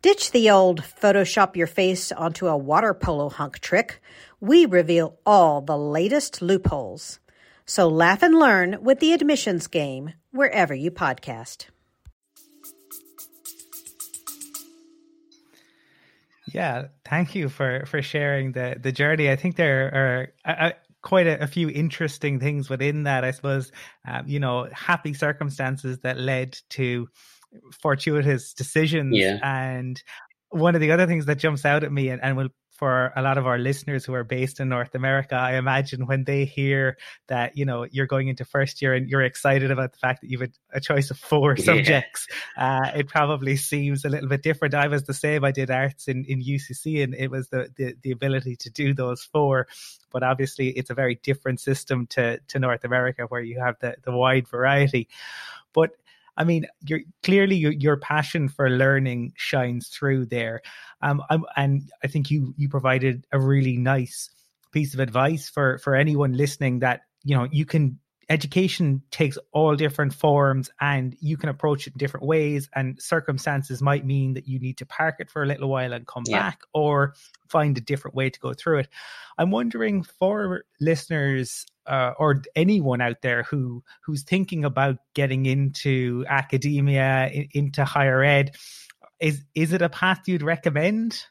Ditch 0.00 0.30
the 0.30 0.48
old 0.48 0.80
Photoshop 0.80 1.54
your 1.54 1.66
face 1.66 2.12
onto 2.12 2.46
a 2.46 2.56
water 2.56 2.94
polo 2.94 3.28
hunk 3.28 3.58
trick. 3.58 4.00
We 4.40 4.64
reveal 4.64 5.18
all 5.26 5.60
the 5.60 5.76
latest 5.76 6.40
loopholes. 6.40 7.20
So 7.66 7.88
laugh 7.88 8.22
and 8.22 8.38
learn 8.38 8.82
with 8.82 9.00
The 9.00 9.12
Admissions 9.12 9.66
Game 9.66 10.14
wherever 10.30 10.74
you 10.74 10.90
podcast. 10.90 11.66
Yeah, 16.52 16.88
thank 17.04 17.34
you 17.34 17.48
for 17.48 17.84
for 17.86 18.02
sharing 18.02 18.52
the 18.52 18.76
the 18.78 18.92
journey. 18.92 19.30
I 19.30 19.36
think 19.36 19.56
there 19.56 20.32
are 20.44 20.54
uh, 20.54 20.72
quite 21.02 21.26
a, 21.26 21.42
a, 21.42 21.46
few 21.46 21.68
interesting 21.68 22.40
things 22.40 22.68
within 22.68 23.04
that. 23.04 23.24
I 23.24 23.30
suppose, 23.30 23.72
um, 24.06 24.24
you 24.26 24.38
know, 24.38 24.68
happy 24.72 25.14
circumstances 25.14 25.98
that 26.00 26.18
led 26.18 26.58
to 26.70 27.08
fortuitous 27.80 28.54
decisions. 28.54 29.16
Yeah. 29.16 29.38
And 29.42 30.02
one 30.52 30.74
of 30.74 30.80
the 30.80 30.92
other 30.92 31.06
things 31.06 31.26
that 31.26 31.38
jumps 31.38 31.64
out 31.64 31.82
at 31.82 31.92
me, 31.92 32.08
and, 32.08 32.22
and 32.22 32.36
will 32.36 32.48
for 32.82 33.12
a 33.14 33.22
lot 33.22 33.38
of 33.38 33.46
our 33.46 33.58
listeners 33.58 34.04
who 34.04 34.12
are 34.12 34.24
based 34.24 34.58
in 34.58 34.68
North 34.68 34.96
America, 34.96 35.36
I 35.36 35.54
imagine 35.54 36.04
when 36.06 36.24
they 36.24 36.44
hear 36.44 36.96
that 37.28 37.56
you 37.56 37.64
know 37.64 37.86
you're 37.88 38.08
going 38.08 38.26
into 38.26 38.44
first 38.44 38.82
year 38.82 38.92
and 38.92 39.08
you're 39.08 39.22
excited 39.22 39.70
about 39.70 39.92
the 39.92 39.98
fact 39.98 40.22
that 40.22 40.30
you've 40.30 40.42
a, 40.42 40.48
a 40.72 40.80
choice 40.80 41.12
of 41.12 41.16
four 41.16 41.54
yeah. 41.58 41.64
subjects, 41.64 42.26
uh, 42.56 42.90
it 42.96 43.06
probably 43.06 43.54
seems 43.54 44.04
a 44.04 44.08
little 44.08 44.28
bit 44.28 44.42
different. 44.42 44.74
I 44.74 44.88
was 44.88 45.04
the 45.04 45.14
same. 45.14 45.44
I 45.44 45.52
did 45.52 45.70
arts 45.70 46.08
in, 46.08 46.24
in 46.24 46.42
UCC, 46.42 47.04
and 47.04 47.14
it 47.14 47.30
was 47.30 47.48
the, 47.50 47.70
the 47.76 47.94
the 48.02 48.10
ability 48.10 48.56
to 48.56 48.70
do 48.70 48.94
those 48.94 49.22
four. 49.22 49.68
But 50.10 50.24
obviously, 50.24 50.70
it's 50.70 50.90
a 50.90 50.94
very 50.94 51.20
different 51.22 51.60
system 51.60 52.06
to 52.08 52.40
to 52.48 52.58
North 52.58 52.82
America, 52.82 53.26
where 53.28 53.42
you 53.42 53.60
have 53.60 53.76
the 53.80 53.94
the 54.02 54.10
wide 54.10 54.48
variety. 54.48 55.08
But 55.72 55.90
I 56.36 56.44
mean, 56.44 56.66
you're 56.86 57.00
clearly 57.22 57.56
your, 57.56 57.72
your 57.72 57.96
passion 57.96 58.48
for 58.48 58.70
learning 58.70 59.34
shines 59.36 59.88
through 59.88 60.26
there. 60.26 60.62
Um, 61.02 61.22
I'm, 61.28 61.44
and 61.56 61.90
I 62.02 62.06
think 62.06 62.30
you 62.30 62.54
you 62.56 62.68
provided 62.68 63.26
a 63.32 63.40
really 63.40 63.76
nice 63.76 64.30
piece 64.72 64.94
of 64.94 65.00
advice 65.00 65.48
for 65.48 65.78
for 65.78 65.94
anyone 65.94 66.32
listening 66.32 66.78
that 66.80 67.02
you 67.24 67.36
know 67.36 67.46
you 67.50 67.66
can 67.66 67.98
education 68.32 69.02
takes 69.10 69.36
all 69.52 69.76
different 69.76 70.14
forms 70.14 70.70
and 70.80 71.14
you 71.20 71.36
can 71.36 71.50
approach 71.50 71.86
it 71.86 71.92
in 71.92 71.98
different 71.98 72.26
ways. 72.26 72.70
And 72.74 73.00
circumstances 73.00 73.82
might 73.82 74.06
mean 74.06 74.34
that 74.34 74.48
you 74.48 74.58
need 74.58 74.78
to 74.78 74.86
park 74.86 75.16
it 75.18 75.30
for 75.30 75.42
a 75.42 75.46
little 75.46 75.68
while 75.68 75.92
and 75.92 76.06
come 76.06 76.22
yeah. 76.26 76.38
back 76.38 76.60
or 76.72 77.14
find 77.48 77.76
a 77.76 77.82
different 77.82 78.16
way 78.16 78.30
to 78.30 78.40
go 78.40 78.54
through 78.54 78.78
it. 78.78 78.88
I'm 79.36 79.50
wondering 79.50 80.02
for 80.02 80.64
listeners 80.80 81.66
uh, 81.86 82.12
or 82.18 82.42
anyone 82.56 83.02
out 83.02 83.20
there 83.22 83.42
who 83.42 83.84
who's 84.06 84.22
thinking 84.22 84.64
about 84.64 84.96
getting 85.14 85.44
into 85.44 86.24
academia 86.26 87.28
in, 87.28 87.48
into 87.52 87.84
higher 87.84 88.22
ed 88.22 88.56
is 89.20 89.44
is 89.54 89.72
it 89.72 89.82
a 89.82 89.88
path 89.88 90.22
you'd 90.26 90.42
recommend? 90.42 91.22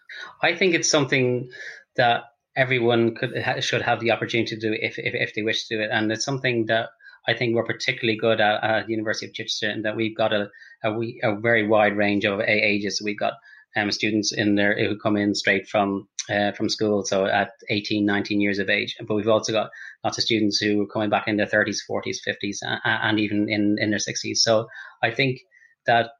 I 0.41 0.55
think 0.55 0.75
it's 0.75 0.89
something 0.89 1.49
that 1.95 2.25
everyone 2.55 3.15
could 3.15 3.33
should 3.63 3.81
have 3.81 3.99
the 3.99 4.11
opportunity 4.11 4.55
to 4.55 4.61
do 4.61 4.73
if, 4.73 4.97
if, 4.99 5.13
if 5.13 5.33
they 5.33 5.41
wish 5.41 5.67
to 5.67 5.77
do 5.77 5.81
it. 5.81 5.89
And 5.91 6.11
it's 6.11 6.25
something 6.25 6.65
that 6.67 6.89
I 7.27 7.33
think 7.33 7.55
we're 7.55 7.65
particularly 7.65 8.17
good 8.17 8.41
at 8.41 8.63
at 8.63 8.85
the 8.87 8.91
University 8.91 9.27
of 9.27 9.33
Chichester, 9.33 9.69
and 9.69 9.85
that 9.85 9.95
we've 9.95 10.17
got 10.17 10.33
a 10.33 10.49
a, 10.83 10.91
a 11.23 11.35
very 11.39 11.67
wide 11.67 11.95
range 11.95 12.25
of 12.25 12.39
ages. 12.41 13.01
We've 13.03 13.19
got 13.19 13.33
um, 13.75 13.91
students 13.91 14.33
in 14.33 14.55
there 14.55 14.77
who 14.77 14.97
come 14.97 15.17
in 15.17 15.35
straight 15.35 15.67
from 15.67 16.07
uh, 16.29 16.51
from 16.51 16.69
school, 16.69 17.05
so 17.05 17.25
at 17.25 17.51
18, 17.69 18.05
19 18.05 18.41
years 18.41 18.59
of 18.59 18.69
age. 18.69 18.95
But 19.07 19.15
we've 19.15 19.27
also 19.27 19.51
got 19.51 19.69
lots 20.03 20.17
of 20.17 20.23
students 20.23 20.57
who 20.57 20.81
are 20.81 20.87
coming 20.87 21.09
back 21.09 21.27
in 21.27 21.37
their 21.37 21.47
30s, 21.47 21.79
40s, 21.89 22.17
50s, 22.27 22.57
and 22.83 23.19
even 23.19 23.49
in, 23.49 23.77
in 23.79 23.89
their 23.89 23.99
60s. 23.99 24.37
So 24.37 24.67
I 25.03 25.11
think 25.11 25.39
that 25.87 26.11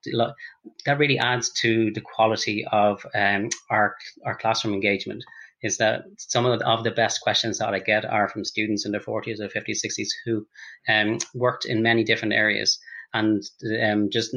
that 0.86 0.98
really 0.98 1.20
adds 1.20 1.52
to 1.62 1.92
the 1.94 2.02
quality 2.02 2.66
of 2.72 3.06
um, 3.14 3.50
our 3.70 3.96
our 4.26 4.36
classroom 4.36 4.74
engagement 4.74 5.24
is 5.62 5.78
that 5.78 6.04
some 6.18 6.46
of 6.46 6.60
the, 6.60 6.68
of 6.68 6.84
the 6.84 6.92
best 6.92 7.22
questions 7.22 7.60
that 7.60 7.74
I 7.74 7.80
get 7.80 8.06
are 8.06 8.28
from 8.28 8.46
students 8.46 8.86
in 8.86 8.92
their 8.92 9.02
40s 9.02 9.40
or 9.40 9.48
50s, 9.48 9.80
60s 9.86 10.08
who 10.26 10.46
um, 10.90 11.20
worked 11.34 11.66
in 11.66 11.84
many 11.84 12.04
different 12.04 12.34
areas 12.34 12.80
and 13.14 13.44
um, 13.84 14.10
just 14.10 14.36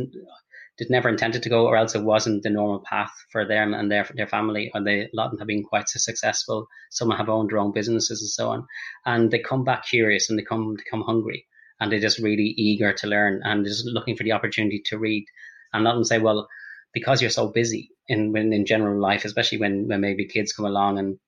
did 0.77 0.91
never 0.91 1.09
intended 1.09 1.43
to 1.45 1.49
go, 1.49 1.67
or 1.67 1.77
else 1.77 1.95
it 1.95 2.03
wasn't 2.03 2.43
the 2.43 2.51
normal 2.51 2.81
path 2.81 3.13
for 3.31 3.47
them 3.47 3.75
and 3.75 3.91
their 3.91 4.09
their 4.15 4.27
family. 4.27 4.71
Or 4.75 4.83
they 4.83 5.03
a 5.03 5.09
lot 5.13 5.27
of 5.27 5.31
them 5.33 5.39
have 5.39 5.49
been 5.49 5.63
quite 5.63 5.89
successful. 5.89 6.67
Some 6.91 7.11
have 7.11 7.29
owned 7.29 7.51
their 7.51 7.59
own 7.59 7.73
businesses 7.73 8.21
and 8.23 8.31
so 8.31 8.51
on, 8.51 8.67
and 9.07 9.31
they 9.31 9.39
come 9.39 9.63
back 9.63 9.87
curious 9.87 10.29
and 10.29 10.39
they 10.39 10.43
come 10.43 10.75
they 10.77 10.83
come 10.91 11.03
hungry 11.03 11.47
and 11.81 11.91
they're 11.91 12.01
just 12.01 12.19
really 12.19 12.55
eager 12.57 12.93
to 12.93 13.07
learn 13.07 13.41
and 13.45 13.65
just 13.65 13.87
looking 13.87 14.17
for 14.17 14.25
the 14.25 14.33
opportunity 14.33 14.83
to 14.87 14.99
read. 14.99 15.27
And 15.73 15.85
not 15.85 15.95
them 15.95 16.05
say, 16.05 16.19
well, 16.19 16.49
because 16.95 17.21
you're 17.21 17.31
so 17.31 17.49
busy 17.49 17.91
in 18.09 18.35
in 18.37 18.65
general 18.65 19.01
life, 19.01 19.25
especially 19.25 19.59
when 19.59 19.89
when 19.89 20.01
maybe 20.01 20.27
kids 20.27 20.53
come 20.53 20.67
along 20.67 20.99
and 20.99 21.19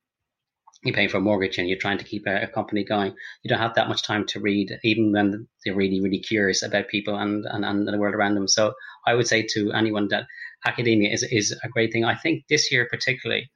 you 0.87 0.93
pay 0.93 1.09
for 1.09 1.19
a 1.19 1.21
mortgage 1.21 1.59
and 1.59 1.69
you're 1.69 1.79
trying 1.79 1.99
to 1.99 2.05
keep 2.05 2.27
a, 2.27 2.43
a, 2.43 2.47
company 2.47 2.85
going, 2.85 3.15
you 3.43 3.49
don't 3.49 3.59
have 3.59 3.75
that 3.75 3.89
much 3.89 4.03
time 4.03 4.25
to 4.27 4.41
read, 4.41 4.79
even 4.85 5.13
when 5.13 5.49
they're 5.65 5.75
really, 5.75 6.01
really 6.01 6.21
curious 6.21 6.63
about 6.63 6.89
people 6.89 7.17
and, 7.17 7.45
and, 7.47 7.65
and 7.65 7.89
the 7.89 7.99
world 7.99 8.15
around 8.15 8.35
them. 8.35 8.47
So 8.47 8.75
I 9.07 9.15
would 9.15 9.27
say 9.27 9.47
to 9.55 9.73
anyone 9.73 10.09
that 10.09 10.27
academia 10.65 11.13
is, 11.13 11.23
is 11.25 11.59
a 11.65 11.69
great 11.69 11.93
thing. 11.93 12.05
I 12.05 12.15
think 12.15 12.45
this 12.49 12.71
year 12.71 12.87
particularly, 12.91 13.51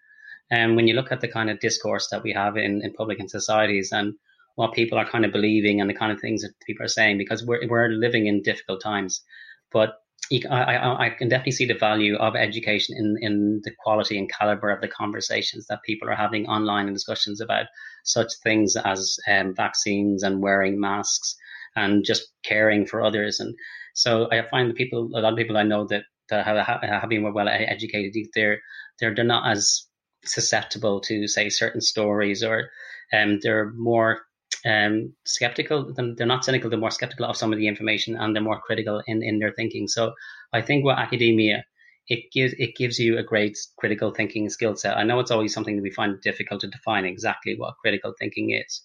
and 0.50 0.72
um, 0.72 0.76
when 0.76 0.88
you 0.88 0.94
look 0.94 1.12
at 1.12 1.20
the 1.20 1.28
kind 1.28 1.48
of 1.48 1.60
discourse 1.60 2.08
that 2.08 2.24
we 2.24 2.32
have 2.32 2.56
in, 2.56 2.82
in 2.82 2.92
public 2.92 3.20
and 3.20 3.30
societies 3.30 3.92
and 3.92 4.14
what 4.56 4.74
people 4.74 4.98
are 4.98 5.08
kind 5.08 5.24
of 5.24 5.32
believing 5.32 5.80
and 5.80 5.88
the 5.88 5.94
kind 5.94 6.10
of 6.10 6.20
things 6.20 6.42
that 6.42 6.52
people 6.66 6.84
are 6.84 6.88
saying, 6.88 7.18
because 7.18 7.44
we're, 7.44 7.68
we're 7.68 7.88
living 7.88 8.26
in 8.26 8.42
difficult 8.42 8.82
times. 8.82 9.22
But 9.70 9.94
I, 10.48 11.06
I, 11.06 11.10
can 11.10 11.28
definitely 11.28 11.52
see 11.52 11.66
the 11.66 11.74
value 11.74 12.16
of 12.16 12.36
education 12.36 12.96
in, 12.96 13.16
in 13.20 13.60
the 13.64 13.72
quality 13.82 14.16
and 14.16 14.30
caliber 14.30 14.70
of 14.70 14.80
the 14.80 14.86
conversations 14.86 15.66
that 15.66 15.82
people 15.84 16.08
are 16.08 16.14
having 16.14 16.46
online 16.46 16.86
and 16.86 16.94
discussions 16.94 17.40
about 17.40 17.66
such 18.04 18.28
things 18.44 18.76
as 18.76 19.16
um, 19.28 19.54
vaccines 19.56 20.22
and 20.22 20.40
wearing 20.40 20.78
masks 20.78 21.34
and 21.74 22.04
just 22.04 22.28
caring 22.44 22.86
for 22.86 23.02
others. 23.02 23.40
And 23.40 23.56
so 23.94 24.30
I 24.30 24.46
find 24.48 24.70
the 24.70 24.74
people, 24.74 25.10
a 25.14 25.20
lot 25.20 25.32
of 25.32 25.38
people 25.38 25.56
I 25.56 25.64
know 25.64 25.86
that, 25.88 26.04
that 26.28 26.46
have, 26.46 26.82
have 26.82 27.08
been 27.08 27.32
well 27.32 27.48
educated, 27.48 28.14
they're, 28.32 28.60
they're, 29.00 29.14
they're 29.14 29.24
not 29.24 29.50
as 29.50 29.86
susceptible 30.24 31.00
to 31.00 31.26
say 31.26 31.48
certain 31.48 31.80
stories 31.80 32.44
or 32.44 32.70
um, 33.12 33.40
they're 33.42 33.72
more 33.72 34.20
um, 34.66 35.12
skeptical. 35.24 35.92
They're 35.94 36.26
not 36.26 36.44
cynical. 36.44 36.70
They're 36.70 36.78
more 36.78 36.90
skeptical 36.90 37.26
of 37.26 37.36
some 37.36 37.52
of 37.52 37.58
the 37.58 37.68
information, 37.68 38.16
and 38.16 38.34
they're 38.34 38.42
more 38.42 38.60
critical 38.60 39.02
in, 39.06 39.22
in 39.22 39.38
their 39.38 39.52
thinking. 39.52 39.88
So 39.88 40.14
I 40.52 40.60
think 40.60 40.84
with 40.84 40.98
academia, 40.98 41.64
it 42.08 42.30
gives 42.32 42.54
it 42.58 42.76
gives 42.76 42.98
you 42.98 43.18
a 43.18 43.22
great 43.22 43.56
critical 43.78 44.10
thinking 44.10 44.48
skill 44.48 44.76
set. 44.76 44.96
I 44.96 45.04
know 45.04 45.20
it's 45.20 45.30
always 45.30 45.54
something 45.54 45.76
that 45.76 45.82
we 45.82 45.92
find 45.92 46.20
difficult 46.20 46.60
to 46.62 46.68
define 46.68 47.04
exactly 47.04 47.54
what 47.56 47.76
critical 47.82 48.14
thinking 48.18 48.50
is, 48.50 48.82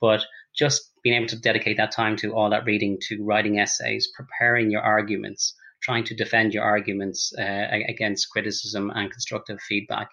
but 0.00 0.22
just 0.54 0.92
being 1.02 1.16
able 1.16 1.28
to 1.28 1.40
dedicate 1.40 1.76
that 1.78 1.92
time 1.92 2.16
to 2.16 2.32
all 2.32 2.50
that 2.50 2.64
reading, 2.64 2.98
to 3.08 3.24
writing 3.24 3.58
essays, 3.58 4.10
preparing 4.14 4.70
your 4.70 4.82
arguments, 4.82 5.54
trying 5.82 6.04
to 6.04 6.14
defend 6.14 6.52
your 6.52 6.64
arguments 6.64 7.32
uh, 7.38 7.66
against 7.88 8.30
criticism 8.30 8.90
and 8.94 9.10
constructive 9.10 9.60
feedback, 9.60 10.08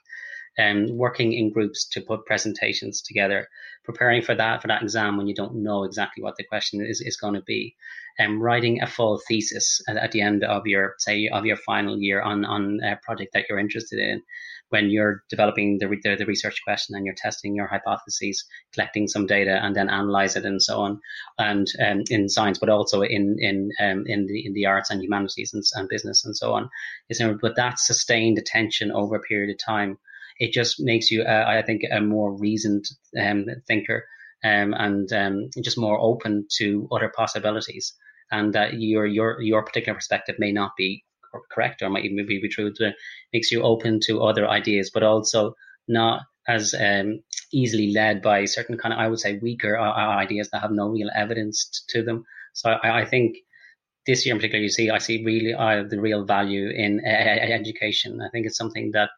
um, 0.59 0.97
working 0.97 1.33
in 1.33 1.51
groups 1.51 1.85
to 1.89 2.01
put 2.01 2.25
presentations 2.25 3.01
together, 3.01 3.47
preparing 3.83 4.21
for 4.21 4.35
that 4.35 4.61
for 4.61 4.67
that 4.67 4.83
exam 4.83 5.17
when 5.17 5.27
you 5.27 5.33
don't 5.33 5.55
know 5.55 5.83
exactly 5.83 6.23
what 6.23 6.35
the 6.35 6.43
question 6.43 6.85
is, 6.85 7.01
is 7.01 7.17
going 7.17 7.33
to 7.33 7.41
be, 7.41 7.75
and 8.19 8.33
um, 8.33 8.41
writing 8.41 8.81
a 8.81 8.87
full 8.87 9.19
thesis 9.27 9.81
at, 9.87 9.97
at, 9.97 10.11
the 10.11 10.21
end 10.21 10.43
of 10.43 10.67
your 10.67 10.95
say 10.99 11.27
of 11.27 11.45
your 11.45 11.57
final 11.57 11.97
year 11.99 12.21
on 12.21 12.45
on 12.45 12.79
a 12.83 12.97
project 12.97 13.33
that 13.33 13.45
you're 13.49 13.59
interested 13.59 13.99
in. 13.99 14.21
When 14.69 14.89
you're 14.89 15.23
developing 15.29 15.77
the, 15.77 15.87
the, 15.87 16.15
the 16.15 16.25
research 16.25 16.59
question 16.63 16.95
and 16.95 17.05
you're 17.05 17.13
testing 17.13 17.55
your 17.55 17.67
hypotheses, 17.67 18.43
collecting 18.73 19.07
some 19.07 19.27
data 19.27 19.59
and 19.61 19.75
then 19.75 19.87
analyze 19.87 20.35
it 20.35 20.45
and 20.45 20.59
so 20.59 20.79
on, 20.79 20.99
and 21.37 21.67
um, 21.85 22.03
in 22.09 22.27
science, 22.27 22.57
but 22.57 22.69
also 22.69 23.01
in 23.01 23.37
in 23.39 23.71
um, 23.79 24.03
in 24.07 24.27
the 24.27 24.45
in 24.45 24.53
the 24.53 24.65
arts 24.65 24.89
and 24.89 25.03
humanities 25.03 25.53
and, 25.53 25.63
and 25.75 25.89
business 25.89 26.25
and 26.25 26.35
so 26.35 26.53
on, 26.53 26.69
is 27.09 27.21
but 27.41 27.55
that 27.55 27.79
sustained 27.79 28.37
attention 28.37 28.91
over 28.91 29.15
a 29.15 29.21
period 29.21 29.51
of 29.51 29.57
time 29.63 29.97
it 30.39 30.51
just 30.51 30.79
makes 30.79 31.11
you, 31.11 31.23
uh, 31.23 31.45
I 31.47 31.61
think, 31.61 31.83
a 31.91 32.01
more 32.01 32.37
reasoned 32.37 32.85
um, 33.19 33.45
thinker 33.67 34.05
um, 34.43 34.73
and 34.73 35.11
um, 35.13 35.49
just 35.61 35.77
more 35.77 35.99
open 35.99 36.47
to 36.57 36.87
other 36.91 37.11
possibilities. 37.15 37.93
And 38.31 38.53
that 38.53 38.73
your 38.79 39.05
your 39.05 39.41
your 39.41 39.63
particular 39.63 39.95
perspective 39.95 40.35
may 40.39 40.51
not 40.51 40.71
be 40.75 41.03
correct 41.51 41.81
or 41.81 41.89
might 41.89 42.05
even 42.05 42.25
be, 42.25 42.41
be 42.41 42.49
true. 42.49 42.71
It 42.79 42.95
makes 43.31 43.51
you 43.51 43.61
open 43.61 43.99
to 44.05 44.23
other 44.23 44.47
ideas, 44.47 44.91
but 44.93 45.03
also 45.03 45.55
not 45.87 46.21
as 46.47 46.73
um, 46.73 47.19
easily 47.51 47.93
led 47.93 48.21
by 48.21 48.45
certain 48.45 48.77
kind 48.77 48.93
of, 48.93 48.99
I 48.99 49.07
would 49.07 49.19
say, 49.19 49.37
weaker 49.37 49.77
uh, 49.77 49.89
uh 49.89 50.15
ideas 50.17 50.49
that 50.51 50.61
have 50.61 50.71
no 50.71 50.89
real 50.89 51.09
evidence 51.15 51.83
to 51.89 52.03
them. 52.03 52.25
So 52.53 52.71
I, 52.71 53.01
I 53.01 53.05
think 53.05 53.37
this 54.05 54.25
year 54.25 54.35
in 54.35 54.39
particular, 54.39 54.61
you 54.61 54.69
see, 54.69 54.89
I 54.89 54.97
see 54.97 55.23
really 55.23 55.53
uh, 55.53 55.83
the 55.89 55.99
real 55.99 56.25
value 56.25 56.69
in 56.69 57.01
uh, 57.05 57.09
education. 57.09 58.19
I 58.21 58.29
think 58.29 58.45
it's 58.45 58.57
something 58.57 58.91
that 58.91 59.09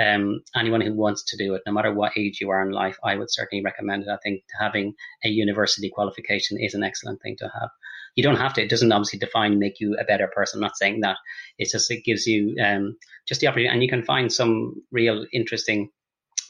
um, 0.00 0.40
anyone 0.56 0.80
who 0.80 0.94
wants 0.94 1.24
to 1.24 1.36
do 1.36 1.54
it, 1.54 1.62
no 1.66 1.72
matter 1.72 1.92
what 1.92 2.16
age 2.16 2.40
you 2.40 2.50
are 2.50 2.66
in 2.66 2.72
life, 2.72 2.96
I 3.04 3.16
would 3.16 3.30
certainly 3.30 3.62
recommend 3.64 4.04
it. 4.04 4.08
I 4.08 4.16
think 4.22 4.42
having 4.58 4.94
a 5.24 5.28
university 5.28 5.90
qualification 5.90 6.58
is 6.60 6.74
an 6.74 6.82
excellent 6.82 7.20
thing 7.22 7.36
to 7.38 7.44
have. 7.44 7.70
You 8.14 8.22
don't 8.22 8.36
have 8.36 8.54
to. 8.54 8.62
It 8.62 8.70
doesn't 8.70 8.92
obviously 8.92 9.18
define 9.18 9.58
make 9.58 9.80
you 9.80 9.96
a 9.98 10.04
better 10.04 10.28
person. 10.28 10.58
I'm 10.58 10.62
not 10.62 10.76
saying 10.76 11.00
that. 11.00 11.16
It's 11.58 11.72
just 11.72 11.90
it 11.90 12.04
gives 12.04 12.26
you 12.26 12.56
um, 12.62 12.96
just 13.26 13.40
the 13.40 13.46
opportunity, 13.46 13.72
and 13.72 13.82
you 13.82 13.88
can 13.88 14.04
find 14.04 14.32
some 14.32 14.74
real 14.90 15.26
interesting 15.32 15.90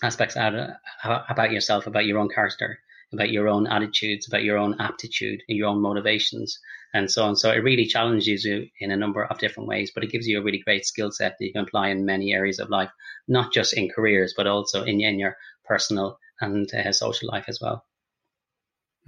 aspects 0.02 0.36
out 0.36 0.54
of, 0.54 0.70
about 1.04 1.52
yourself, 1.52 1.86
about 1.86 2.06
your 2.06 2.18
own 2.18 2.28
character, 2.28 2.78
about 3.12 3.30
your 3.30 3.48
own 3.48 3.66
attitudes, 3.66 4.26
about 4.26 4.44
your 4.44 4.58
own 4.58 4.80
aptitude, 4.80 5.42
and 5.48 5.58
your 5.58 5.68
own 5.68 5.80
motivations, 5.80 6.58
and 6.94 7.10
so 7.10 7.24
on. 7.24 7.36
So 7.36 7.50
it 7.50 7.64
really 7.64 7.86
challenges 7.86 8.44
you 8.44 8.68
in 8.78 8.90
a 8.90 8.96
number 8.96 9.24
of 9.24 9.38
different 9.38 9.68
ways, 9.68 9.90
but 9.94 10.04
it 10.04 10.10
gives 10.10 10.26
you 10.26 10.38
a 10.38 10.42
really 10.42 10.58
great 10.58 10.86
skill 10.86 11.10
set 11.10 11.36
that 11.38 11.44
you 11.44 11.52
can 11.52 11.62
apply 11.62 11.88
in 11.88 12.04
many 12.04 12.32
areas 12.32 12.58
of 12.58 12.70
life, 12.70 12.90
not 13.28 13.52
just 13.52 13.74
in 13.74 13.88
careers, 13.88 14.34
but 14.36 14.46
also 14.46 14.84
in, 14.84 15.00
in 15.00 15.18
your 15.18 15.36
personal 15.64 16.18
and 16.40 16.72
uh, 16.74 16.92
social 16.92 17.28
life 17.28 17.44
as 17.48 17.60
well. 17.60 17.84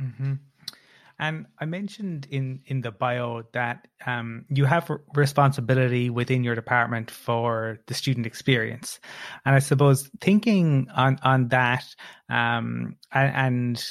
Mm-hmm. 0.00 0.34
And 1.18 1.46
I 1.58 1.64
mentioned 1.64 2.26
in 2.30 2.60
in 2.66 2.80
the 2.80 2.90
bio 2.90 3.42
that 3.52 3.86
um, 4.04 4.46
you 4.48 4.64
have 4.64 4.90
responsibility 5.14 6.10
within 6.10 6.44
your 6.44 6.54
department 6.54 7.10
for 7.10 7.78
the 7.86 7.94
student 7.94 8.26
experience, 8.26 9.00
and 9.44 9.54
I 9.54 9.60
suppose 9.60 10.10
thinking 10.20 10.88
on 10.94 11.18
on 11.22 11.48
that 11.48 11.84
um, 12.28 12.96
and, 13.12 13.34
and 13.34 13.84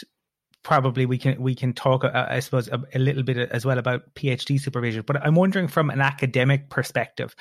probably 0.64 1.06
we 1.06 1.18
can 1.18 1.42
we 1.42 1.56
can 1.56 1.74
talk 1.74 2.06
uh, 2.06 2.26
i 2.30 2.40
suppose 2.40 2.70
a, 2.70 2.82
a, 2.94 3.00
little 3.00 3.22
bit 3.22 3.38
as 3.52 3.66
well 3.66 3.78
about 3.78 4.16
phd 4.16 4.60
supervision 4.60 5.04
but 5.06 5.18
i'm 5.22 5.36
wondering 5.36 5.68
from 5.68 5.90
an 5.90 6.00
academic 6.00 6.70
perspective 6.70 7.36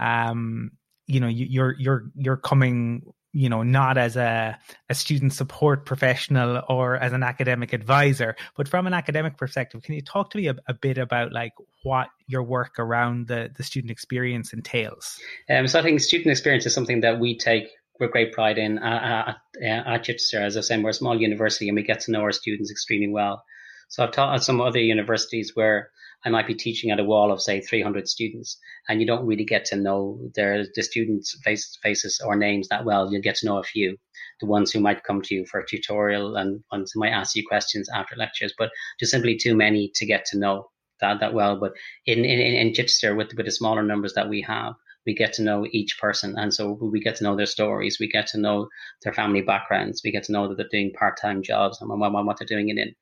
um 0.00 0.70
you 1.06 1.18
know 1.18 1.26
you, 1.26 1.46
you're 1.50 1.74
you're 1.78 2.10
you're 2.14 2.36
coming 2.36 3.02
you 3.32 3.48
know 3.48 3.62
not 3.62 3.96
as 3.96 4.16
a, 4.16 4.58
a 4.88 4.94
student 4.94 5.32
support 5.32 5.86
professional 5.86 6.62
or 6.68 6.96
as 6.96 7.12
an 7.12 7.22
academic 7.22 7.72
advisor 7.72 8.34
but 8.56 8.66
from 8.66 8.86
an 8.86 8.94
academic 8.94 9.36
perspective 9.36 9.82
can 9.82 9.94
you 9.94 10.02
talk 10.02 10.30
to 10.30 10.38
me 10.38 10.48
a, 10.48 10.56
a 10.66 10.74
bit 10.74 10.98
about 10.98 11.32
like 11.32 11.52
what 11.82 12.08
your 12.26 12.42
work 12.42 12.78
around 12.78 13.28
the 13.28 13.50
the 13.56 13.62
student 13.62 13.90
experience 13.90 14.52
entails 14.52 15.18
um, 15.48 15.66
so 15.66 15.78
i 15.78 15.82
think 15.82 16.00
student 16.00 16.30
experience 16.30 16.66
is 16.66 16.74
something 16.74 17.00
that 17.00 17.18
we 17.20 17.36
take 17.36 17.68
with 18.00 18.10
great 18.10 18.32
pride 18.32 18.58
in 18.58 18.78
uh, 18.78 18.82
uh, 18.82 19.30
at, 19.30 19.62
at, 19.62 19.86
at 19.86 20.04
Chichester. 20.04 20.40
As 20.40 20.56
I 20.56 20.62
said, 20.62 20.82
we're 20.82 20.90
a 20.90 20.94
small 20.94 21.20
university 21.20 21.68
and 21.68 21.76
we 21.76 21.82
get 21.82 22.00
to 22.00 22.10
know 22.10 22.22
our 22.22 22.32
students 22.32 22.70
extremely 22.70 23.08
well. 23.08 23.44
So 23.88 24.02
I've 24.02 24.12
taught 24.12 24.34
at 24.34 24.42
some 24.42 24.60
other 24.60 24.80
universities 24.80 25.52
where 25.54 25.90
I 26.24 26.28
might 26.28 26.46
be 26.46 26.54
teaching 26.54 26.90
at 26.90 27.00
a 27.00 27.04
wall 27.04 27.32
of 27.32 27.40
say 27.40 27.60
300 27.60 28.08
students, 28.08 28.58
and 28.88 29.00
you 29.00 29.06
don't 29.06 29.26
really 29.26 29.44
get 29.44 29.64
to 29.66 29.76
know 29.76 30.20
their 30.34 30.66
the 30.74 30.82
students' 30.82 31.38
face, 31.42 31.78
faces 31.82 32.20
or 32.24 32.36
names 32.36 32.68
that 32.68 32.84
well. 32.84 33.12
You 33.12 33.20
get 33.20 33.36
to 33.36 33.46
know 33.46 33.58
a 33.58 33.62
few, 33.62 33.96
the 34.40 34.46
ones 34.46 34.70
who 34.70 34.80
might 34.80 35.04
come 35.04 35.22
to 35.22 35.34
you 35.34 35.46
for 35.46 35.60
a 35.60 35.66
tutorial 35.66 36.36
and 36.36 36.62
ones 36.70 36.92
who 36.92 37.00
might 37.00 37.10
ask 37.10 37.36
you 37.36 37.46
questions 37.46 37.88
after 37.88 38.16
lectures, 38.16 38.54
but 38.58 38.70
just 38.98 39.12
simply 39.12 39.36
too 39.36 39.54
many 39.54 39.90
to 39.94 40.06
get 40.06 40.24
to 40.26 40.38
know 40.38 40.70
that 41.00 41.20
that 41.20 41.32
well. 41.32 41.58
But 41.58 41.72
in 42.06 42.18
in, 42.24 42.40
in 42.40 42.74
Chichester, 42.74 43.14
with 43.14 43.32
with 43.36 43.46
the 43.46 43.52
smaller 43.52 43.82
numbers 43.82 44.12
that 44.14 44.28
we 44.28 44.42
have, 44.42 44.74
we 45.06 45.14
get 45.14 45.32
to 45.34 45.42
know 45.42 45.66
each 45.70 45.98
person, 45.98 46.34
and 46.36 46.52
so 46.52 46.78
we 46.80 47.00
get 47.00 47.16
to 47.16 47.24
know 47.24 47.36
their 47.36 47.46
stories. 47.46 47.98
We 47.98 48.08
get 48.08 48.26
to 48.28 48.38
know 48.38 48.68
their 49.02 49.14
family 49.14 49.40
backgrounds. 49.40 50.02
We 50.04 50.12
get 50.12 50.24
to 50.24 50.32
know 50.32 50.48
that 50.48 50.56
they're 50.56 50.68
doing 50.70 50.92
part 50.92 51.18
time 51.18 51.42
jobs 51.42 51.80
and 51.80 51.88
what, 51.88 52.12
what 52.12 52.38
they're 52.38 52.46
doing 52.46 52.68
it 52.68 52.78
in. 52.78 52.94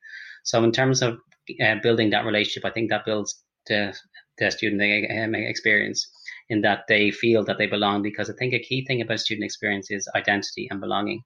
So 0.43 0.63
in 0.63 0.71
terms 0.71 1.01
of 1.01 1.19
uh, 1.63 1.75
building 1.81 2.09
that 2.11 2.25
relationship, 2.25 2.65
I 2.65 2.73
think 2.73 2.89
that 2.89 3.05
builds 3.05 3.43
the, 3.67 3.95
the 4.37 4.51
student 4.51 4.81
um, 5.11 5.35
experience 5.35 6.09
in 6.49 6.61
that 6.61 6.85
they 6.87 7.11
feel 7.11 7.43
that 7.45 7.57
they 7.57 7.67
belong 7.67 8.01
because 8.01 8.29
I 8.29 8.33
think 8.33 8.53
a 8.53 8.59
key 8.59 8.85
thing 8.85 9.01
about 9.01 9.19
student 9.19 9.45
experience 9.45 9.91
is 9.91 10.09
identity 10.15 10.67
and 10.69 10.81
belonging. 10.81 11.23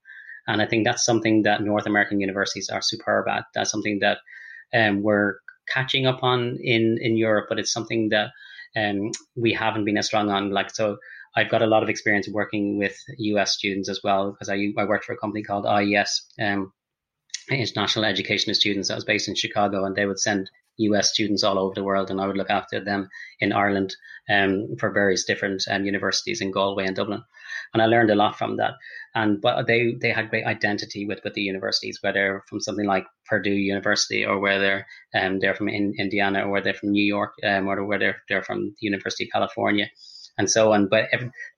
And 0.47 0.61
I 0.61 0.65
think 0.65 0.85
that's 0.85 1.05
something 1.05 1.43
that 1.43 1.61
North 1.61 1.85
American 1.85 2.19
universities 2.19 2.69
are 2.69 2.81
superb 2.81 3.27
at. 3.29 3.45
That's 3.53 3.71
something 3.71 3.99
that 3.99 4.17
um, 4.73 5.01
we're 5.01 5.35
catching 5.73 6.05
up 6.05 6.21
on 6.23 6.57
in, 6.61 6.97
in 7.01 7.15
Europe, 7.15 7.45
but 7.47 7.59
it's 7.59 7.71
something 7.71 8.09
that 8.09 8.31
um, 8.75 9.11
we 9.35 9.53
haven't 9.53 9.85
been 9.85 9.97
as 9.97 10.07
strong 10.07 10.29
on. 10.29 10.51
Like, 10.51 10.71
so 10.71 10.97
I've 11.35 11.49
got 11.49 11.61
a 11.61 11.67
lot 11.67 11.83
of 11.83 11.89
experience 11.89 12.27
working 12.27 12.77
with 12.77 12.95
US 13.17 13.53
students 13.53 13.89
as 13.89 14.01
well 14.03 14.31
because 14.31 14.49
I, 14.49 14.73
I 14.77 14.85
worked 14.85 15.05
for 15.05 15.13
a 15.13 15.17
company 15.17 15.43
called 15.43 15.65
IES, 15.65 16.27
um, 16.41 16.73
international 17.49 18.05
education 18.05 18.49
of 18.51 18.55
students 18.55 18.87
that 18.87 18.95
was 18.95 19.05
based 19.05 19.27
in 19.27 19.35
Chicago, 19.35 19.85
and 19.85 19.95
they 19.95 20.05
would 20.05 20.19
send 20.19 20.49
US 20.77 21.11
students 21.11 21.43
all 21.43 21.59
over 21.59 21.75
the 21.75 21.83
world, 21.83 22.09
and 22.09 22.19
I 22.19 22.27
would 22.27 22.37
look 22.37 22.49
after 22.49 22.83
them 22.83 23.09
in 23.39 23.51
Ireland 23.51 23.95
um, 24.29 24.75
for 24.79 24.91
various 24.91 25.23
different 25.23 25.63
um, 25.69 25.85
universities 25.85 26.41
in 26.41 26.51
Galway 26.51 26.85
and 26.85 26.95
Dublin, 26.95 27.23
and 27.73 27.81
I 27.81 27.85
learned 27.85 28.09
a 28.09 28.15
lot 28.15 28.37
from 28.37 28.57
that. 28.57 28.73
And 29.13 29.39
but 29.41 29.67
they 29.67 29.95
they 30.01 30.11
had 30.11 30.29
great 30.29 30.45
identity 30.45 31.05
with 31.05 31.19
with 31.23 31.33
the 31.33 31.41
universities, 31.41 31.99
whether 32.01 32.43
from 32.47 32.59
something 32.59 32.87
like 32.87 33.05
Purdue 33.25 33.51
University 33.51 34.25
or 34.25 34.39
whether 34.39 34.85
um, 35.13 35.39
they're 35.39 35.55
from 35.55 35.69
in, 35.69 35.93
Indiana 35.99 36.45
or 36.45 36.51
whether 36.51 36.65
they're 36.65 36.73
from 36.73 36.91
New 36.91 37.05
York 37.05 37.33
um, 37.43 37.67
or 37.67 37.85
whether 37.85 38.15
they're 38.27 38.43
from 38.43 38.69
the 38.69 38.75
University 38.79 39.25
of 39.25 39.31
California, 39.31 39.87
and 40.37 40.49
so 40.49 40.71
on. 40.73 40.87
But 40.87 41.09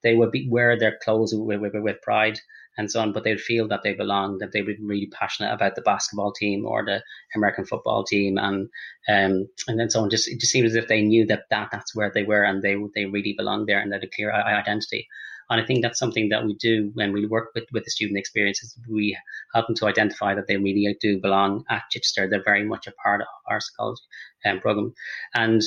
they 0.04 0.16
would 0.16 0.32
be 0.32 0.50
wear 0.50 0.78
their 0.78 0.98
clothes 1.04 1.34
with, 1.34 1.62
with, 1.62 1.74
with 1.76 2.02
pride 2.02 2.40
and 2.78 2.92
so 2.92 3.02
on, 3.02 3.14
but 3.14 3.24
they'd 3.24 3.40
feel 3.40 3.68
that 3.68 3.84
they 3.84 3.94
belong, 3.94 4.38
that 4.40 4.52
they 4.52 4.62
would 4.62 4.78
be 4.78 4.86
really 4.86 5.08
passionate 5.08 5.54
about 5.54 5.76
the 5.76 5.82
basketball 5.82 6.32
team 6.32 6.66
or 6.66 6.84
the 6.84 7.02
American 7.36 7.66
football 7.66 8.04
team, 8.04 8.38
and 8.38 8.70
um, 9.08 9.48
and 9.68 9.80
then 9.80 9.90
so 9.90 10.02
on. 10.02 10.10
Just 10.10 10.28
it 10.28 10.40
just 10.40 10.52
seemed 10.52 10.68
as 10.68 10.76
if 10.76 10.88
they 10.88 11.02
knew 11.02 11.26
that, 11.28 11.44
that 11.50 11.70
that's 11.72 11.96
where 11.96 12.12
they 12.14 12.24
were, 12.24 12.44
and 12.44 12.62
they 12.62 12.76
they 12.94 13.06
really 13.06 13.34
belonged 13.38 13.68
there, 13.68 13.80
and 13.80 13.92
they 13.92 13.96
had 13.96 14.04
a 14.04 14.16
clear 14.16 14.32
identity. 14.32 15.08
And 15.50 15.62
I 15.62 15.66
think 15.66 15.84
that's 15.84 16.00
something 16.00 16.30
that 16.30 16.44
we 16.44 16.56
do 16.56 16.90
when 16.96 17.14
we 17.14 17.28
work 17.28 17.52
with, 17.54 17.66
with 17.72 17.84
the 17.84 17.92
student 17.92 18.18
experiences. 18.18 18.76
We 18.90 19.16
help 19.54 19.68
them 19.68 19.76
to 19.76 19.86
identify 19.86 20.34
that 20.34 20.48
they 20.48 20.58
really 20.58 20.98
do 21.00 21.22
belong 21.22 21.64
at 21.70 21.84
Chichester. 21.92 22.28
They're 22.28 22.44
very 22.44 22.64
much 22.64 22.88
a 22.88 22.92
part 22.94 23.22
of 23.22 23.28
our 23.48 23.60
psychology 23.62 24.02
um, 24.46 24.60
program. 24.60 24.94
And 25.36 25.62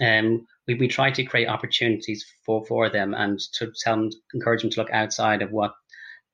um, 0.00 0.46
we, 0.66 0.76
we 0.76 0.88
try 0.88 1.10
to 1.10 1.24
create 1.24 1.48
opportunities 1.48 2.24
for, 2.46 2.64
for 2.64 2.88
them 2.88 3.12
and 3.12 3.38
to 3.54 3.70
tell 3.82 3.96
them, 3.96 4.10
encourage 4.32 4.62
them 4.62 4.70
to 4.70 4.80
look 4.80 4.90
outside 4.92 5.42
of 5.42 5.50
what 5.50 5.72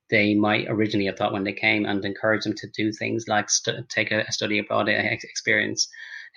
they 0.09 0.35
might 0.35 0.67
originally 0.69 1.07
have 1.07 1.17
thought 1.17 1.33
when 1.33 1.43
they 1.43 1.53
came 1.53 1.85
and 1.85 2.03
encourage 2.05 2.43
them 2.43 2.53
to 2.55 2.67
do 2.75 2.91
things 2.91 3.27
like 3.27 3.49
st- 3.49 3.89
take 3.89 4.11
a, 4.11 4.21
a, 4.21 4.31
study 4.31 4.59
abroad 4.59 4.87
experience. 4.87 5.87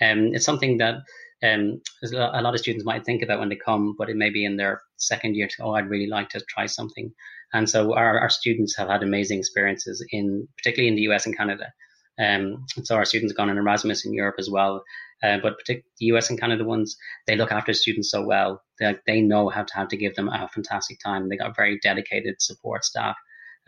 Um, 0.01 0.31
it's 0.33 0.45
something 0.45 0.77
that 0.77 0.95
um, 1.43 1.81
a 2.03 2.41
lot 2.41 2.53
of 2.53 2.59
students 2.59 2.85
might 2.85 3.05
think 3.05 3.21
about 3.21 3.39
when 3.39 3.49
they 3.49 3.55
come, 3.55 3.95
but 3.97 4.09
it 4.09 4.15
may 4.15 4.29
be 4.29 4.43
in 4.43 4.57
their 4.57 4.81
second 4.97 5.35
year 5.35 5.47
to, 5.47 5.63
oh, 5.63 5.73
I'd 5.73 5.89
really 5.89 6.07
like 6.07 6.29
to 6.29 6.41
try 6.49 6.65
something. 6.65 7.11
And 7.53 7.69
so 7.69 7.95
our, 7.95 8.19
our 8.19 8.29
students 8.29 8.75
have 8.77 8.89
had 8.89 9.03
amazing 9.03 9.39
experiences 9.39 10.05
in, 10.11 10.47
particularly 10.57 10.89
in 10.89 10.95
the 10.95 11.13
US 11.13 11.25
and 11.25 11.37
Canada. 11.37 11.71
Um, 12.19 12.65
so 12.83 12.95
our 12.95 13.05
students 13.05 13.31
have 13.31 13.37
gone 13.37 13.49
on 13.49 13.57
Erasmus 13.57 14.05
in 14.05 14.13
Europe 14.13 14.35
as 14.39 14.49
well. 14.49 14.83
Uh, 15.23 15.37
but 15.41 15.55
the 15.67 15.83
US 15.99 16.29
and 16.29 16.39
Canada 16.39 16.65
ones, 16.65 16.97
they 17.27 17.35
look 17.35 17.51
after 17.51 17.73
students 17.73 18.11
so 18.11 18.21
well. 18.21 18.61
They, 18.79 18.95
they 19.05 19.21
know 19.21 19.49
how 19.49 19.63
to, 19.63 19.73
how 19.73 19.85
to 19.85 19.97
give 19.97 20.15
them 20.15 20.27
a 20.27 20.49
fantastic 20.49 20.99
time. 20.99 21.29
They 21.29 21.37
got 21.37 21.55
very 21.55 21.79
dedicated 21.81 22.41
support 22.41 22.83
staff 22.83 23.15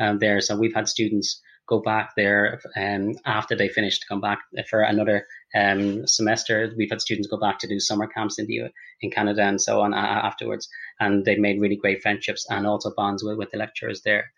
um, 0.01 0.19
there. 0.19 0.41
So 0.41 0.57
we've 0.57 0.73
had 0.73 0.89
students 0.89 1.41
go 1.67 1.79
back 1.79 2.11
there 2.17 2.59
um, 2.75 3.13
after 3.25 3.55
they 3.55 3.69
finish 3.69 3.99
to 3.99 4.07
come 4.07 4.19
back 4.19 4.39
for 4.69 4.81
another 4.81 5.25
um, 5.55 6.05
semester. 6.05 6.73
We've 6.77 6.89
had 6.89 7.01
students 7.01 7.29
go 7.29 7.39
back 7.39 7.59
to 7.59 7.67
do 7.67 7.79
summer 7.79 8.07
camps 8.07 8.39
in 8.39 8.45
the 8.47 8.57
in 9.01 9.11
Canada 9.11 9.43
and 9.43 9.61
so 9.61 9.81
on 9.81 9.93
afterwards, 9.93 10.67
and 10.99 11.23
they've 11.23 11.45
made 11.47 11.61
really 11.61 11.77
great 11.77 12.01
friendships 12.01 12.45
and 12.49 12.67
also 12.67 12.91
bonds 12.95 13.23
with, 13.23 13.37
with 13.37 13.51
the 13.51 13.57
lecturers 13.57 14.01
there. 14.01 14.31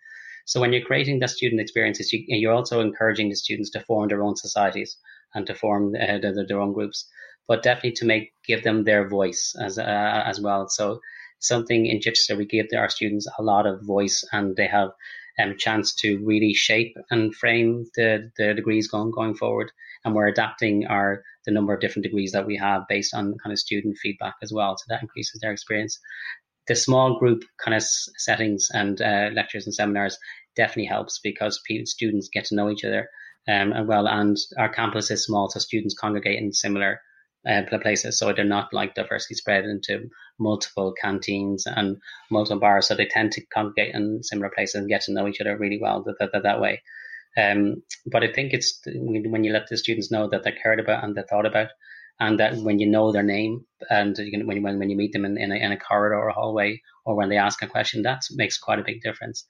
So 0.46 0.60
when 0.60 0.74
you're 0.74 0.90
creating 0.90 1.20
the 1.20 1.28
student 1.28 1.62
experiences, 1.62 2.12
you, 2.12 2.24
you're 2.28 2.54
also 2.54 2.82
encouraging 2.82 3.30
the 3.30 3.36
students 3.36 3.72
to 3.72 3.80
form 3.80 4.10
their 4.10 4.24
own 4.24 4.36
societies 4.36 4.98
and 5.34 5.48
to 5.48 5.56
form 5.56 5.96
uh, 5.96 6.20
their, 6.20 6.46
their 6.48 6.60
own 6.60 6.74
groups, 6.74 7.08
but 7.48 7.64
definitely 7.64 7.94
to 7.94 8.06
make 8.06 8.34
give 8.46 8.64
them 8.64 8.84
their 8.84 9.08
voice 9.08 9.56
as 9.60 9.80
uh, 9.80 10.24
as 10.32 10.40
well. 10.40 10.68
So 10.68 11.00
something 11.40 11.86
in 11.86 12.02
Chichester, 12.02 12.36
we 12.36 12.46
give 12.46 12.68
our 12.78 12.90
students 12.90 13.28
a 13.40 13.44
lot 13.44 13.66
of 13.66 13.82
voice, 13.82 14.24
and 14.32 14.56
they 14.56 14.68
have 14.68 14.90
um, 15.40 15.56
chance 15.58 15.94
to 15.96 16.24
really 16.24 16.54
shape 16.54 16.96
and 17.10 17.36
frame 17.36 17.86
the, 17.96 18.32
the 18.38 18.54
degrees 18.54 18.88
going 18.88 19.12
going 19.12 19.36
forward. 19.36 19.72
And 20.06 20.14
we're 20.14 20.28
adapting 20.28 20.86
our 20.88 21.24
the 21.46 21.52
number 21.52 21.74
of 21.74 21.82
different 21.82 22.04
degrees 22.04 22.32
that 22.32 22.46
we 22.46 22.58
have 22.58 22.84
based 22.88 23.14
on 23.14 23.38
kind 23.44 23.52
of 23.52 23.60
student 23.60 23.98
feedback 23.98 24.36
as 24.42 24.52
well. 24.54 24.78
So 24.78 24.86
that 24.90 25.02
increases 25.02 25.40
their 25.42 25.52
experience. 25.52 26.00
The 26.68 26.76
small 26.76 27.20
group 27.20 27.44
kind 27.64 27.76
of 27.76 27.84
settings 27.84 28.70
and 28.74 29.02
uh, 29.02 29.30
lectures 29.34 29.66
and 29.66 29.76
seminars 29.76 30.18
definitely 30.56 30.86
helps 30.86 31.20
because 31.22 31.62
students 31.86 32.30
get 32.32 32.46
to 32.46 32.56
know 32.56 32.70
each 32.70 32.86
other 32.86 33.10
um, 33.48 33.74
well. 33.88 34.08
And 34.08 34.38
our 34.58 34.70
campus 34.70 35.12
is 35.12 35.26
small, 35.26 35.50
so 35.50 35.60
students 35.60 35.98
congregate 35.98 36.40
in 36.40 36.54
similar 36.54 37.02
uh, 37.48 37.64
places. 37.82 38.18
So 38.18 38.32
they're 38.32 38.46
not 38.46 38.74
like 38.74 38.96
diversity 38.96 39.36
spread 39.36 39.66
into 39.66 40.10
multiple 40.40 40.94
canteens 41.00 41.66
and 41.66 41.98
multiple 42.32 42.60
bars. 42.60 42.88
So 42.88 42.96
they 42.96 43.06
tend 43.06 43.34
to 43.34 43.46
congregate 43.46 43.94
in 43.94 44.24
similar 44.24 44.52
places 44.54 44.76
and 44.76 44.90
get 44.90 45.02
to 45.02 45.14
know 45.14 45.28
each 45.28 45.42
other 45.42 45.58
really 45.58 45.80
well 45.82 46.04
that, 46.04 46.32
that, 46.32 46.44
that 46.44 46.62
way. 46.62 46.82
Um, 47.38 47.84
but 48.06 48.24
I 48.24 48.32
think 48.32 48.54
it's 48.54 48.82
when 48.86 49.44
you 49.44 49.54
let 49.54 49.68
the 49.68 49.78
students 49.78 50.12
know 50.12 50.30
that 50.30 50.44
they're 50.44 50.54
cared 50.62 50.80
about 50.80 51.04
and 51.04 51.16
they're 51.16 51.26
thought 51.30 51.46
about, 51.46 51.70
and 52.20 52.40
that 52.40 52.56
when 52.58 52.80
you 52.80 52.88
know 52.88 53.12
their 53.12 53.24
name 53.24 53.66
and 53.90 54.18
you 54.18 54.32
can, 54.32 54.46
when, 54.46 54.62
when, 54.62 54.78
when 54.80 54.90
you 54.90 54.96
meet 54.96 55.14
them 55.14 55.26
in, 55.26 55.38
in, 55.38 55.52
a, 55.52 55.56
in 55.56 55.72
a 55.72 55.80
corridor 55.80 56.16
or 56.16 56.30
a 56.30 56.34
hallway 56.34 56.82
or 57.06 57.16
when 57.16 57.30
they 57.30 57.38
ask 57.38 57.62
a 57.62 57.68
question, 57.68 58.04
that 58.04 58.22
makes 58.32 58.60
quite 58.60 58.80
a 58.80 58.84
big 58.84 59.02
difference. 59.02 59.46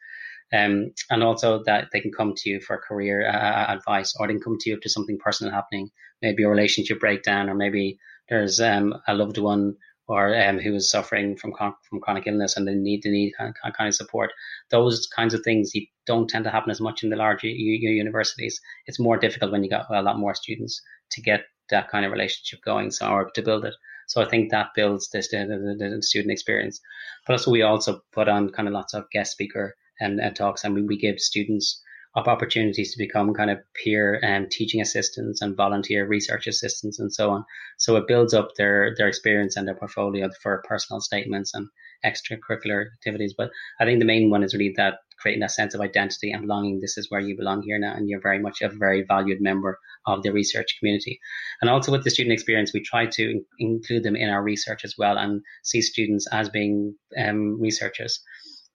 Um, 0.54 0.92
and 1.10 1.24
also 1.24 1.64
that 1.66 1.90
they 1.92 2.00
can 2.00 2.12
come 2.12 2.34
to 2.38 2.50
you 2.50 2.62
for 2.62 2.78
career 2.78 3.28
uh, 3.28 3.74
advice 3.74 4.16
or 4.18 4.28
they 4.28 4.34
can 4.34 4.42
come 4.42 4.58
to 4.60 4.70
you 4.70 4.76
if 4.76 4.82
there's 4.82 4.94
something 4.94 5.18
personal 5.18 5.54
happening, 5.54 5.90
maybe 6.22 6.44
a 6.44 6.50
relationship 6.50 7.00
breakdown 7.00 7.50
or 7.50 7.56
maybe 7.56 7.98
there's 8.30 8.60
um, 8.62 8.94
a 9.08 9.14
loved 9.14 9.38
one 9.38 9.76
or 10.14 10.36
um, 10.36 10.60
who 10.60 10.74
is 10.76 10.90
suffering 10.90 11.36
from 11.36 11.54
from 11.90 12.00
chronic 12.00 12.28
illness 12.28 12.56
and 12.56 12.68
they 12.68 12.76
need 12.76 13.02
to 13.02 13.10
need 13.10 13.34
kind 13.38 13.54
of, 13.80 13.96
support. 13.96 14.32
Those 14.70 15.08
kinds 15.08 15.34
of 15.34 15.42
things 15.44 15.72
don't 16.06 16.30
tend 16.30 16.44
to 16.46 16.52
happen 16.52 16.72
as 16.72 16.82
much 16.82 17.04
in 17.04 17.10
the 17.10 17.16
larger 17.16 17.48
universities. 17.48 18.60
It's 18.88 19.00
more 19.00 19.18
difficult 19.18 19.52
when 19.52 19.64
you 19.64 19.70
got 19.70 19.86
a 19.90 20.02
lot 20.02 20.20
more 20.20 20.36
students 20.36 20.82
to 21.12 21.22
get 21.22 21.42
that 21.70 21.90
kind 21.90 22.06
of 22.06 22.12
relationship 22.12 22.60
going, 22.64 22.92
so 22.92 23.08
or 23.08 23.32
to 23.32 23.42
build 23.42 23.66
it. 23.66 23.74
So 24.08 24.22
I 24.22 24.30
think 24.30 24.52
that 24.52 24.76
builds 24.76 25.10
this 25.10 25.30
the, 25.30 25.46
the, 25.46 25.90
the 25.96 26.04
student 26.04 26.32
experience. 26.32 26.80
Also 27.28 27.52
we 27.52 27.62
also 27.62 28.02
put 28.12 28.28
on 28.28 28.52
kind 28.52 28.68
of 28.68 28.74
lots 28.74 28.94
of 28.94 29.10
guest 29.12 29.32
speaker 29.32 29.76
and, 30.00 30.20
and 30.20 30.36
talks, 30.36 30.64
and 30.64 30.76
we, 30.76 30.82
we 30.82 30.98
give 30.98 31.20
students 31.20 31.82
of 32.16 32.28
opportunities 32.28 32.92
to 32.92 32.98
become 32.98 33.34
kind 33.34 33.50
of 33.50 33.60
peer 33.74 34.20
and 34.22 34.46
um, 34.46 34.50
teaching 34.50 34.82
assistants 34.82 35.42
and 35.42 35.58
volunteer 35.58 36.08
research 36.08 36.46
assistants 36.46 37.00
and 37.00 37.12
so 37.12 37.32
on. 37.32 37.44
So 37.78 37.96
it 37.96 38.08
builds 38.08 38.34
up 38.34 38.50
their 38.56 38.94
their 38.96 39.08
experience 39.08 39.58
and 39.58 39.68
their 39.68 39.76
portfolio 39.76 40.30
for 40.42 40.64
personal 40.68 41.02
statements 41.02 41.54
and 41.54 41.68
extracurricular 42.06 42.86
activities. 42.94 43.34
But 43.36 43.50
I 43.80 43.86
think 43.86 44.00
the 44.00 44.06
main 44.06 44.30
one 44.30 44.44
is 44.44 44.54
really 44.54 44.74
that 44.78 45.00
creating 45.20 45.40
that 45.40 45.52
sense 45.52 45.74
of 45.74 45.82
identity 45.82 46.32
and 46.32 46.42
belonging. 46.42 46.82
This 46.82 46.98
is 46.98 47.10
where 47.10 47.22
you 47.22 47.36
belong 47.36 47.64
here 47.64 47.80
now, 47.80 47.94
and 47.94 48.10
you're 48.10 48.22
very 48.22 48.40
much 48.40 48.62
a 48.62 48.70
very 48.70 49.04
valued 49.08 49.42
member 49.42 49.80
of 50.06 50.22
the 50.22 50.32
research 50.32 50.76
community. 50.80 51.20
And 51.62 51.70
also 51.70 51.92
with 51.92 52.04
the 52.04 52.10
student 52.10 52.34
experience, 52.34 52.74
we 52.74 52.82
try 52.82 53.06
to 53.06 53.32
in- 53.32 53.46
include 53.58 54.04
them 54.04 54.18
in 54.18 54.30
our 54.30 54.44
research 54.44 54.84
as 54.84 54.96
well 54.98 55.18
and 55.18 55.42
see 55.64 55.82
students 55.82 56.28
as 56.32 56.50
being 56.50 56.96
um, 57.18 57.60
researchers 57.60 58.22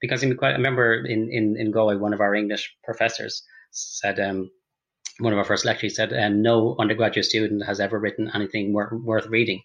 because 0.01 0.25
I 0.25 0.29
remember 0.29 1.05
in, 1.05 1.31
in, 1.31 1.57
in 1.59 1.71
Galway, 1.71 1.97
one 1.97 2.13
of 2.13 2.21
our 2.21 2.35
English 2.35 2.75
professors 2.85 3.43
said, 3.71 4.21
um, 4.21 4.51
one 5.19 5.33
of 5.33 5.39
our 5.39 5.45
first 5.45 5.65
lectures 5.65 5.97
said, 5.97 6.13
um, 6.13 6.43
no 6.43 6.77
undergraduate 6.79 7.27
student 7.27 7.65
has 7.67 7.81
ever 7.81 7.99
written 7.99 8.31
anything 8.35 8.73
wor- 8.73 9.01
worth 9.03 9.27
reading. 9.27 9.63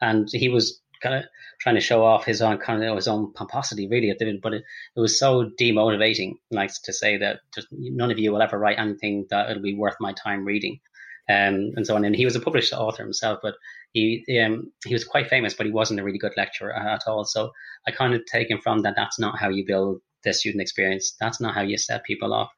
And 0.00 0.28
he 0.30 0.48
was 0.48 0.80
kind 1.02 1.14
of 1.14 1.24
trying 1.60 1.74
to 1.74 1.80
show 1.80 2.04
off 2.04 2.24
his 2.24 2.42
own 2.42 2.58
kind 2.58 2.82
of 2.82 2.96
his 2.96 3.08
own 3.08 3.32
pomposity, 3.32 3.88
really, 3.88 4.10
at 4.10 4.18
the 4.18 4.38
but 4.42 4.54
it, 4.54 4.64
it 4.96 5.00
was 5.00 5.18
so 5.18 5.50
demotivating, 5.60 6.34
like 6.50 6.70
to 6.84 6.92
say 6.92 7.16
that 7.18 7.40
just, 7.54 7.68
none 7.70 8.10
of 8.10 8.18
you 8.18 8.32
will 8.32 8.42
ever 8.42 8.58
write 8.58 8.78
anything 8.78 9.26
that 9.30 9.50
it'll 9.50 9.62
be 9.62 9.74
worth 9.74 9.96
my 10.00 10.12
time 10.12 10.44
reading, 10.44 10.80
um, 11.28 11.72
and 11.76 11.86
so 11.86 11.94
on. 11.94 12.04
And 12.04 12.16
he 12.16 12.24
was 12.24 12.36
a 12.36 12.40
published 12.40 12.72
author 12.72 13.02
himself, 13.02 13.38
but 13.42 13.54
he 13.92 14.24
um, 14.44 14.72
he 14.84 14.94
was 14.94 15.04
quite 15.04 15.28
famous, 15.28 15.54
but 15.54 15.66
he 15.66 15.72
wasn't 15.72 16.00
a 16.00 16.04
really 16.04 16.18
good 16.18 16.32
lecturer 16.36 16.72
at 16.72 17.02
all. 17.06 17.24
So 17.24 17.50
I 17.86 17.90
kind 17.90 18.14
of 18.14 18.24
taken 18.26 18.60
from 18.60 18.80
that 18.82 18.94
that's 18.96 19.18
not 19.18 19.38
how 19.38 19.48
you 19.48 19.64
build 19.66 20.00
the 20.24 20.32
student 20.32 20.62
experience. 20.62 21.14
That's 21.20 21.40
not 21.40 21.54
how 21.54 21.62
you 21.62 21.78
set 21.78 22.04
people 22.04 22.32
off. 22.32 22.50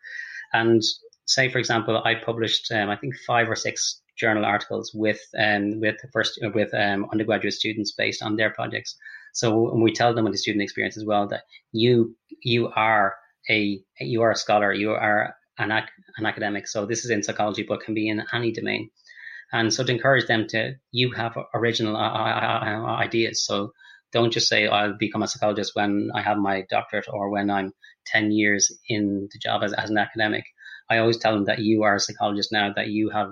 And 0.52 0.82
say, 1.26 1.48
for 1.48 1.58
example, 1.58 2.00
I 2.04 2.14
published 2.14 2.70
um, 2.72 2.90
I 2.90 2.96
think 2.96 3.14
five 3.26 3.48
or 3.48 3.56
six 3.56 4.00
journal 4.16 4.44
articles 4.44 4.92
with 4.94 5.20
um, 5.38 5.80
with 5.80 5.96
first 6.12 6.38
with 6.54 6.72
um, 6.74 7.06
undergraduate 7.12 7.54
students 7.54 7.92
based 7.92 8.22
on 8.22 8.36
their 8.36 8.50
projects. 8.50 8.96
So 9.32 9.74
we 9.74 9.92
tell 9.92 10.14
them 10.14 10.26
in 10.26 10.32
the 10.32 10.38
student 10.38 10.62
experience 10.62 10.96
as 10.96 11.04
well 11.04 11.26
that 11.28 11.42
you 11.72 12.16
you 12.42 12.68
are 12.68 13.16
a 13.50 13.80
you 14.00 14.22
are 14.22 14.30
a 14.30 14.36
scholar, 14.36 14.72
you 14.72 14.92
are 14.92 15.34
an, 15.58 15.70
an 15.70 16.26
academic. 16.26 16.66
So 16.68 16.86
this 16.86 17.04
is 17.04 17.10
in 17.10 17.22
psychology, 17.22 17.64
but 17.68 17.80
can 17.80 17.94
be 17.94 18.08
in 18.08 18.22
any 18.32 18.52
domain. 18.52 18.90
And 19.52 19.72
so 19.72 19.84
to 19.84 19.92
encourage 19.92 20.26
them 20.26 20.46
to, 20.48 20.74
you 20.90 21.12
have 21.12 21.36
original 21.54 21.96
uh, 21.96 22.00
uh, 22.00 22.60
uh, 22.64 22.96
ideas. 22.96 23.44
So 23.44 23.72
don't 24.12 24.32
just 24.32 24.48
say, 24.48 24.66
I'll 24.66 24.96
become 24.98 25.22
a 25.22 25.28
psychologist 25.28 25.72
when 25.74 26.10
I 26.14 26.22
have 26.22 26.38
my 26.38 26.64
doctorate 26.70 27.06
or 27.08 27.30
when 27.30 27.50
I'm 27.50 27.72
10 28.06 28.32
years 28.32 28.70
in 28.88 29.28
the 29.32 29.38
job 29.38 29.62
as, 29.62 29.72
as 29.72 29.90
an 29.90 29.98
academic. 29.98 30.44
I 30.90 30.98
always 30.98 31.18
tell 31.18 31.34
them 31.34 31.44
that 31.46 31.60
you 31.60 31.82
are 31.84 31.96
a 31.96 32.00
psychologist 32.00 32.52
now, 32.52 32.72
that 32.74 32.88
you 32.88 33.10
have 33.10 33.30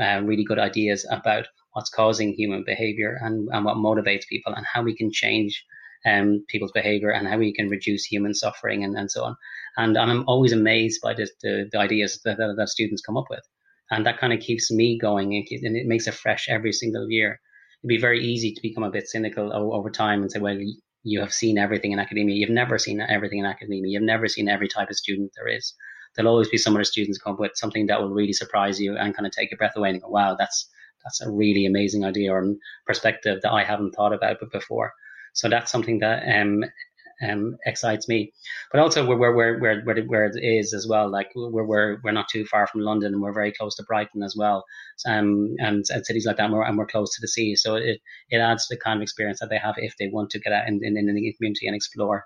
uh, 0.00 0.22
really 0.24 0.44
good 0.44 0.58
ideas 0.58 1.06
about 1.10 1.46
what's 1.72 1.90
causing 1.90 2.32
human 2.32 2.64
behavior 2.64 3.18
and, 3.20 3.48
and 3.52 3.64
what 3.64 3.76
motivates 3.76 4.26
people 4.28 4.52
and 4.54 4.66
how 4.66 4.82
we 4.82 4.96
can 4.96 5.12
change 5.12 5.64
um, 6.06 6.44
people's 6.48 6.72
behavior 6.72 7.10
and 7.10 7.26
how 7.26 7.38
we 7.38 7.52
can 7.52 7.68
reduce 7.68 8.04
human 8.04 8.34
suffering 8.34 8.84
and, 8.84 8.96
and 8.96 9.10
so 9.10 9.24
on. 9.24 9.36
And, 9.76 9.96
I'm 9.96 10.24
always 10.26 10.52
amazed 10.52 11.00
by 11.02 11.14
the, 11.14 11.28
the, 11.42 11.68
the 11.70 11.78
ideas 11.78 12.20
that, 12.24 12.38
that, 12.38 12.54
that 12.56 12.68
students 12.68 13.02
come 13.02 13.16
up 13.16 13.26
with 13.30 13.42
and 13.90 14.04
that 14.06 14.18
kind 14.18 14.32
of 14.32 14.40
keeps 14.40 14.70
me 14.70 14.98
going 14.98 15.34
and 15.34 15.76
it 15.76 15.86
makes 15.86 16.06
it 16.06 16.14
fresh 16.14 16.48
every 16.48 16.72
single 16.72 17.10
year. 17.10 17.40
It'd 17.82 17.88
be 17.88 18.00
very 18.00 18.24
easy 18.24 18.52
to 18.52 18.62
become 18.62 18.82
a 18.82 18.90
bit 18.90 19.08
cynical 19.08 19.52
over 19.52 19.90
time 19.90 20.22
and 20.22 20.30
say, 20.30 20.40
well, 20.40 20.58
you 21.04 21.20
have 21.20 21.32
seen 21.32 21.58
everything 21.58 21.92
in 21.92 21.98
academia. 21.98 22.34
You've 22.34 22.50
never 22.50 22.78
seen 22.78 23.00
everything 23.00 23.38
in 23.38 23.46
academia. 23.46 23.84
You've 23.86 24.02
never 24.02 24.28
seen 24.28 24.48
every 24.48 24.68
type 24.68 24.90
of 24.90 24.96
student 24.96 25.32
there 25.36 25.48
is. 25.48 25.74
There'll 26.14 26.30
always 26.30 26.48
be 26.48 26.58
some 26.58 26.74
of 26.74 26.80
the 26.80 26.84
students 26.84 27.18
come 27.18 27.34
up 27.34 27.40
with 27.40 27.52
something 27.54 27.86
that 27.86 28.00
will 28.00 28.10
really 28.10 28.32
surprise 28.32 28.80
you 28.80 28.96
and 28.96 29.14
kind 29.14 29.26
of 29.26 29.32
take 29.32 29.50
your 29.50 29.58
breath 29.58 29.76
away 29.76 29.90
and 29.90 30.02
go, 30.02 30.08
wow, 30.08 30.34
that's 30.36 30.68
that's 31.04 31.20
a 31.20 31.30
really 31.30 31.64
amazing 31.64 32.04
idea 32.04 32.32
or 32.32 32.54
perspective 32.84 33.38
that 33.42 33.52
I 33.52 33.62
haven't 33.62 33.92
thought 33.92 34.12
about 34.12 34.38
before. 34.52 34.92
So 35.34 35.48
that's 35.48 35.70
something 35.72 36.00
that 36.00 36.22
um, 36.28 36.64
um, 37.26 37.56
excites 37.66 38.08
me. 38.08 38.32
But 38.70 38.80
also 38.80 39.04
where 39.06 39.16
where 39.16 39.58
where 39.58 39.82
where 39.82 40.02
where 40.04 40.24
it 40.26 40.36
is 40.42 40.72
as 40.72 40.86
well. 40.86 41.10
Like 41.10 41.30
we're 41.34 41.64
we're 41.64 41.98
we're 42.02 42.12
not 42.12 42.28
too 42.28 42.44
far 42.46 42.66
from 42.66 42.82
London, 42.82 43.12
and 43.14 43.22
we're 43.22 43.32
very 43.32 43.52
close 43.52 43.74
to 43.76 43.84
Brighton 43.84 44.22
as 44.22 44.34
well, 44.36 44.64
um, 45.06 45.54
and, 45.58 45.84
and 45.90 46.06
cities 46.06 46.26
like 46.26 46.36
that. 46.36 46.44
And 46.44 46.52
we're, 46.52 46.64
and 46.64 46.78
we're 46.78 46.86
close 46.86 47.14
to 47.14 47.20
the 47.20 47.28
sea, 47.28 47.56
so 47.56 47.76
it 47.76 48.00
it 48.30 48.38
adds 48.38 48.68
the 48.68 48.76
kind 48.76 48.98
of 48.98 49.02
experience 49.02 49.40
that 49.40 49.50
they 49.50 49.58
have 49.58 49.74
if 49.78 49.94
they 49.98 50.08
want 50.08 50.30
to 50.30 50.40
get 50.40 50.52
out 50.52 50.68
in 50.68 50.80
in, 50.82 50.96
in 50.96 51.14
the 51.14 51.34
community 51.38 51.66
and 51.66 51.76
explore 51.76 52.24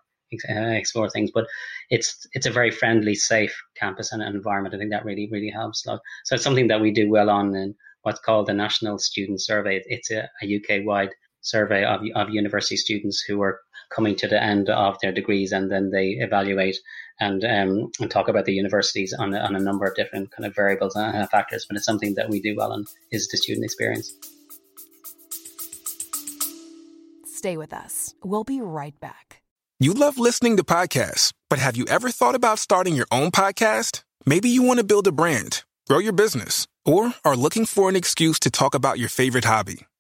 uh, 0.51 0.55
explore 0.55 1.09
things. 1.09 1.31
But 1.33 1.47
it's 1.91 2.27
it's 2.33 2.47
a 2.47 2.51
very 2.51 2.71
friendly, 2.71 3.15
safe 3.15 3.57
campus 3.77 4.13
and 4.13 4.23
environment. 4.23 4.75
I 4.75 4.79
think 4.79 4.91
that 4.91 5.05
really 5.05 5.29
really 5.31 5.51
helps. 5.51 5.83
So 5.83 5.99
it's 6.31 6.45
something 6.45 6.69
that 6.69 6.81
we 6.81 6.91
do 6.91 7.11
well 7.11 7.31
on 7.31 7.55
in 7.55 7.75
what's 8.03 8.21
called 8.21 8.47
the 8.47 8.55
National 8.55 8.99
Student 8.99 9.41
Survey. 9.41 9.81
It's 9.87 10.11
a, 10.11 10.29
a 10.43 10.57
UK 10.57 10.85
wide 10.85 11.11
survey 11.43 11.85
of 11.85 12.01
of 12.15 12.31
university 12.31 12.77
students 12.77 13.21
who 13.21 13.43
are 13.43 13.61
coming 13.95 14.17
to 14.17 14.27
the 14.27 14.43
end 14.43 14.71
of 14.71 14.97
their 15.03 15.13
degrees 15.13 15.53
and 15.53 15.71
then 15.71 15.91
they 15.91 16.17
evaluate 16.19 16.77
and 17.21 17.45
um, 17.45 17.91
and 18.01 18.11
talk 18.11 18.29
about 18.29 18.45
the 18.47 18.53
universities 18.53 19.13
on, 19.13 19.35
on 19.35 19.55
a 19.55 19.61
number 19.61 19.87
of 19.87 19.95
different 19.95 20.31
kind 20.31 20.47
of 20.47 20.55
variables 20.55 20.97
and 20.97 21.29
factors. 21.31 21.67
But 21.69 21.77
it's 21.77 21.87
something 21.87 22.15
that 22.15 22.29
we 22.29 22.41
do 22.41 22.55
well 22.57 22.73
on 22.73 22.87
is 23.11 23.29
the 23.29 23.37
student 23.37 23.65
experience. 23.65 24.15
Stay 27.27 27.57
with 27.57 27.73
us. 27.73 28.15
We'll 28.23 28.45
be 28.45 28.61
right 28.61 28.99
back. 29.01 29.43
You 29.81 29.95
love 29.95 30.17
listening 30.17 30.57
to 30.59 30.65
podcasts, 30.65 31.33
but 31.51 31.59
have 31.59 31.77
you 31.77 31.85
ever 31.87 32.11
thought 32.11 32.37
about 32.37 32.61
starting 32.61 32.95
your 32.95 33.09
own 33.11 33.33
podcast? 33.33 34.05
Maybe 34.25 34.49
you 34.49 34.63
want 34.63 34.79
to 34.79 34.85
build 34.85 35.09
a 35.09 35.13
brand, 35.13 35.65
grow 35.89 35.99
your 35.99 36.13
business, 36.13 36.69
or 36.85 37.15
are 37.25 37.37
looking 37.37 37.67
for 37.67 37.89
an 37.89 37.97
excuse 37.97 38.39
to 38.41 38.51
talk 38.51 38.75
about 38.75 39.01
your 39.01 39.09
favorite 39.09 39.45
hobby. 39.45 39.87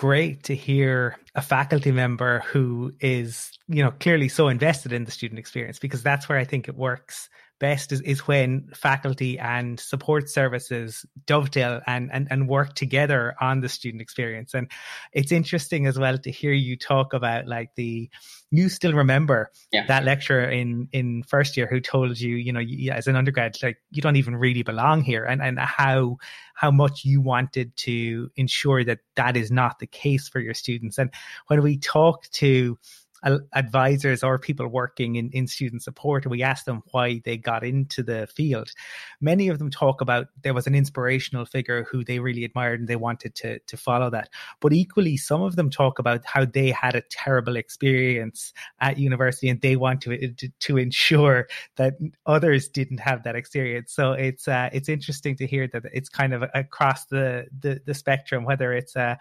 great 0.00 0.44
to 0.44 0.54
hear 0.54 1.14
a 1.34 1.42
faculty 1.42 1.92
member 1.92 2.40
who 2.46 2.90
is, 3.00 3.52
you 3.68 3.84
know, 3.84 3.90
clearly 3.90 4.28
so 4.28 4.48
invested 4.48 4.94
in 4.94 5.04
the 5.04 5.10
student 5.10 5.38
experience 5.38 5.78
because 5.78 6.02
that's 6.02 6.26
where 6.26 6.38
I 6.38 6.44
think 6.44 6.68
it 6.68 6.74
works 6.74 7.28
best 7.60 7.92
is, 7.92 8.00
is 8.00 8.26
when 8.26 8.68
faculty 8.74 9.38
and 9.38 9.78
support 9.78 10.28
services 10.28 11.06
dovetail 11.26 11.80
and, 11.86 12.10
and, 12.12 12.26
and 12.30 12.48
work 12.48 12.74
together 12.74 13.34
on 13.40 13.60
the 13.60 13.68
student 13.68 14.02
experience. 14.02 14.54
And 14.54 14.68
it's 15.12 15.30
interesting 15.30 15.86
as 15.86 15.98
well 15.98 16.18
to 16.18 16.30
hear 16.30 16.52
you 16.52 16.76
talk 16.76 17.12
about 17.12 17.46
like 17.46 17.70
the, 17.76 18.10
you 18.50 18.68
still 18.68 18.94
remember 18.94 19.50
yeah. 19.70 19.86
that 19.86 20.04
lecturer 20.04 20.48
in, 20.50 20.88
in 20.90 21.22
first 21.22 21.56
year 21.56 21.68
who 21.68 21.80
told 21.80 22.18
you, 22.18 22.34
you 22.34 22.52
know, 22.52 22.60
you, 22.60 22.90
as 22.90 23.06
an 23.06 23.14
undergrad, 23.14 23.56
like 23.62 23.78
you 23.92 24.02
don't 24.02 24.16
even 24.16 24.34
really 24.34 24.62
belong 24.62 25.02
here 25.02 25.24
and, 25.24 25.40
and 25.40 25.58
how, 25.58 26.16
how 26.54 26.70
much 26.70 27.04
you 27.04 27.20
wanted 27.20 27.76
to 27.76 28.30
ensure 28.36 28.82
that 28.84 28.98
that 29.14 29.36
is 29.36 29.50
not 29.50 29.78
the 29.78 29.86
case 29.86 30.28
for 30.28 30.40
your 30.40 30.54
students. 30.54 30.98
And 30.98 31.10
when 31.46 31.62
we 31.62 31.78
talk 31.78 32.28
to 32.32 32.78
advisors 33.22 34.22
or 34.22 34.38
people 34.38 34.66
working 34.66 35.16
in, 35.16 35.30
in 35.30 35.46
student 35.46 35.82
support 35.82 36.24
and 36.24 36.30
we 36.30 36.42
asked 36.42 36.66
them 36.66 36.82
why 36.92 37.20
they 37.24 37.36
got 37.36 37.62
into 37.62 38.02
the 38.02 38.26
field. 38.28 38.70
Many 39.20 39.48
of 39.48 39.58
them 39.58 39.70
talk 39.70 40.00
about 40.00 40.28
there 40.42 40.54
was 40.54 40.66
an 40.66 40.74
inspirational 40.74 41.44
figure 41.44 41.84
who 41.84 42.02
they 42.04 42.18
really 42.18 42.44
admired 42.44 42.80
and 42.80 42.88
they 42.88 42.96
wanted 42.96 43.34
to 43.36 43.58
to 43.58 43.76
follow 43.76 44.10
that. 44.10 44.30
But 44.60 44.72
equally 44.72 45.16
some 45.16 45.42
of 45.42 45.56
them 45.56 45.70
talk 45.70 45.98
about 45.98 46.24
how 46.24 46.44
they 46.44 46.70
had 46.70 46.94
a 46.94 47.02
terrible 47.02 47.56
experience 47.56 48.52
at 48.80 48.98
university 48.98 49.48
and 49.48 49.60
they 49.60 49.76
want 49.76 50.00
to 50.02 50.32
to, 50.60 50.78
ensure 50.80 51.48
that 51.76 51.94
others 52.26 52.68
didn't 52.68 52.98
have 52.98 53.22
that 53.24 53.36
experience. 53.36 53.92
So 53.92 54.12
it's 54.12 54.48
uh, 54.48 54.70
it's 54.72 54.88
interesting 54.88 55.36
to 55.36 55.46
hear 55.46 55.68
that 55.68 55.84
it's 55.92 56.08
kind 56.08 56.32
of 56.32 56.44
across 56.54 57.04
the 57.06 57.46
the, 57.60 57.80
the 57.84 57.92
spectrum 57.92 58.44
whether 58.44 58.72
it's 58.72 58.96
a 58.96 59.18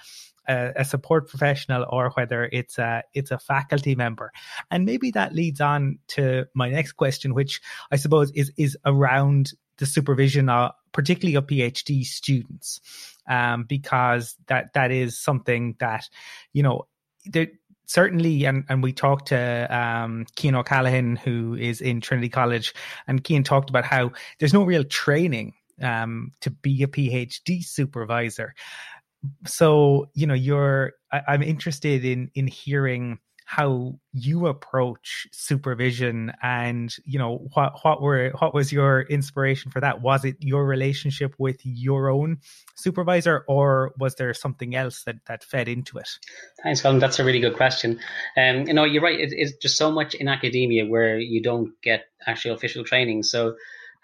a, 0.50 0.74
a 0.78 0.86
support 0.86 1.30
professional 1.30 1.86
or 1.90 2.10
whether 2.12 2.50
it's 2.52 2.78
a 2.78 3.04
it's 3.14 3.32
a 3.32 3.40
faculty 3.40 3.96
member. 3.96 4.32
And 4.72 4.86
maybe 4.86 5.12
that 5.12 5.34
leads 5.34 5.62
on 5.62 6.00
to 6.10 6.46
my 6.54 6.70
next 6.70 6.94
question, 6.94 7.34
which 7.34 7.62
I 7.92 7.96
suppose 7.96 8.32
is 8.32 8.52
is 8.58 8.78
around 8.86 9.54
the 9.78 9.86
supervision, 9.86 10.50
of, 10.50 10.72
particularly 10.92 11.36
of 11.36 11.48
PhD 11.48 12.04
students, 12.04 12.82
um, 13.30 13.64
because 13.64 14.36
that 14.48 14.74
that 14.74 14.92
is 14.92 15.18
something 15.18 15.76
that 15.80 16.10
you 16.52 16.64
know 16.64 16.88
there 17.26 17.48
certainly, 17.86 18.46
and, 18.46 18.66
and 18.70 18.84
we 18.84 18.94
talked 18.94 19.30
to 19.30 19.68
um, 19.76 20.26
Cian 20.38 20.54
O'Callaghan, 20.54 21.16
who 21.16 21.56
is 21.56 21.82
in 21.82 22.02
Trinity 22.02 22.30
College, 22.30 22.74
and 23.08 23.26
Cian 23.26 23.44
talked 23.44 23.70
about 23.70 23.84
how 23.84 24.12
there's 24.38 24.54
no 24.54 24.64
real 24.64 24.84
training 24.84 25.54
um, 25.82 26.32
to 26.42 26.52
be 26.52 26.84
a 26.84 26.88
PhD 26.88 27.64
supervisor 27.64 28.54
so 29.46 30.10
you 30.14 30.26
know 30.28 30.34
you're 30.34 30.94
I, 31.12 31.22
i'm 31.28 31.42
interested 31.44 32.06
in 32.06 32.32
in 32.36 32.48
hearing 32.48 33.20
how 33.50 33.96
you 34.14 34.46
approach 34.46 35.26
supervision 35.32 36.32
and 36.44 36.96
you 37.04 37.18
know 37.18 37.48
what 37.56 37.74
what 37.82 38.00
were 38.00 38.30
what 38.38 38.54
was 38.54 38.72
your 38.72 39.02
inspiration 39.02 39.72
for 39.72 39.82
that? 39.82 40.04
Was 40.04 40.24
it 40.24 40.36
your 40.40 40.68
relationship 40.68 41.34
with 41.40 41.60
your 41.64 42.12
own 42.12 42.38
supervisor 42.76 43.44
or 43.48 43.92
was 43.98 44.14
there 44.16 44.36
something 44.36 44.76
else 44.76 45.02
that 45.06 45.16
that 45.26 45.44
fed 45.44 45.68
into 45.68 45.98
it? 45.98 46.08
Thanks 46.62 46.84
colin. 46.84 47.00
That's 47.00 47.18
a 47.18 47.24
really 47.24 47.40
good 47.40 47.56
question. 47.56 48.00
Um 48.38 48.68
you 48.68 48.74
know 48.76 48.84
you're 48.84 49.02
right. 49.02 49.20
It, 49.20 49.34
it's 49.36 49.54
just 49.58 49.78
so 49.78 49.92
much 49.92 50.14
in 50.14 50.28
academia 50.28 50.86
where 50.86 51.18
you 51.18 51.42
don't 51.42 51.72
get 51.82 52.04
actual 52.28 52.54
official 52.54 52.84
training. 52.84 53.24
So 53.24 53.56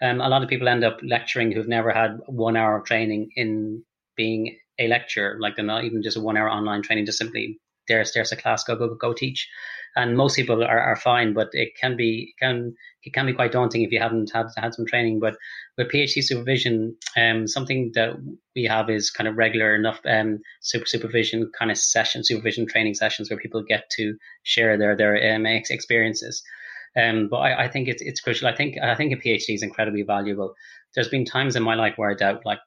um, 0.02 0.20
a 0.20 0.28
lot 0.28 0.42
of 0.42 0.48
people 0.48 0.66
end 0.66 0.82
up 0.82 0.98
lecturing 1.04 1.52
who've 1.52 1.68
never 1.68 1.92
had 1.92 2.18
one 2.26 2.56
hour 2.56 2.78
of 2.78 2.84
training 2.84 3.30
in 3.36 3.84
being 4.16 4.56
a 4.78 4.88
lecture, 4.88 5.36
like 5.40 5.56
they're 5.56 5.64
not 5.64 5.84
even 5.84 6.02
just 6.02 6.16
a 6.16 6.20
one 6.20 6.36
hour 6.36 6.50
online 6.50 6.82
training, 6.82 7.06
just 7.06 7.18
simply 7.18 7.58
there's 7.88 8.12
there's 8.12 8.32
a 8.32 8.36
class, 8.36 8.64
go 8.64 8.76
go 8.76 8.94
go 8.94 9.12
teach. 9.12 9.48
And 9.98 10.14
most 10.14 10.36
people 10.36 10.62
are, 10.62 10.78
are 10.78 10.96
fine, 10.96 11.32
but 11.32 11.48
it 11.52 11.70
can 11.80 11.96
be 11.96 12.34
can 12.38 12.74
it 13.02 13.14
can 13.14 13.24
be 13.24 13.32
quite 13.32 13.52
daunting 13.52 13.82
if 13.82 13.92
you 13.92 13.98
haven't 13.98 14.30
had 14.32 14.46
had 14.56 14.74
some 14.74 14.86
training. 14.86 15.20
But 15.20 15.36
with 15.78 15.90
PhD 15.90 16.22
supervision, 16.22 16.96
um, 17.16 17.46
something 17.46 17.92
that 17.94 18.10
we 18.54 18.64
have 18.64 18.90
is 18.90 19.10
kind 19.10 19.26
of 19.26 19.36
regular 19.36 19.74
enough 19.74 20.00
um, 20.04 20.40
super 20.60 20.86
supervision 20.86 21.50
kind 21.58 21.70
of 21.70 21.78
session, 21.78 22.24
supervision 22.24 22.66
training 22.66 22.94
sessions 22.94 23.30
where 23.30 23.38
people 23.38 23.62
get 23.62 23.88
to 23.96 24.16
share 24.42 24.76
their 24.76 24.96
their 24.96 25.34
um, 25.34 25.46
experiences. 25.46 26.42
Um, 26.96 27.28
but 27.30 27.38
I, 27.38 27.64
I 27.64 27.68
think 27.68 27.88
it's 27.88 28.02
it's 28.02 28.20
crucial. 28.20 28.48
I 28.48 28.54
think 28.54 28.76
I 28.82 28.94
think 28.94 29.12
a 29.12 29.16
PhD 29.16 29.54
is 29.54 29.62
incredibly 29.62 30.02
valuable. 30.02 30.54
There's 30.94 31.08
been 31.08 31.24
times 31.24 31.56
in 31.56 31.62
my 31.62 31.74
life 31.74 31.94
where 31.96 32.10
I 32.10 32.14
doubt, 32.14 32.44
like 32.44 32.58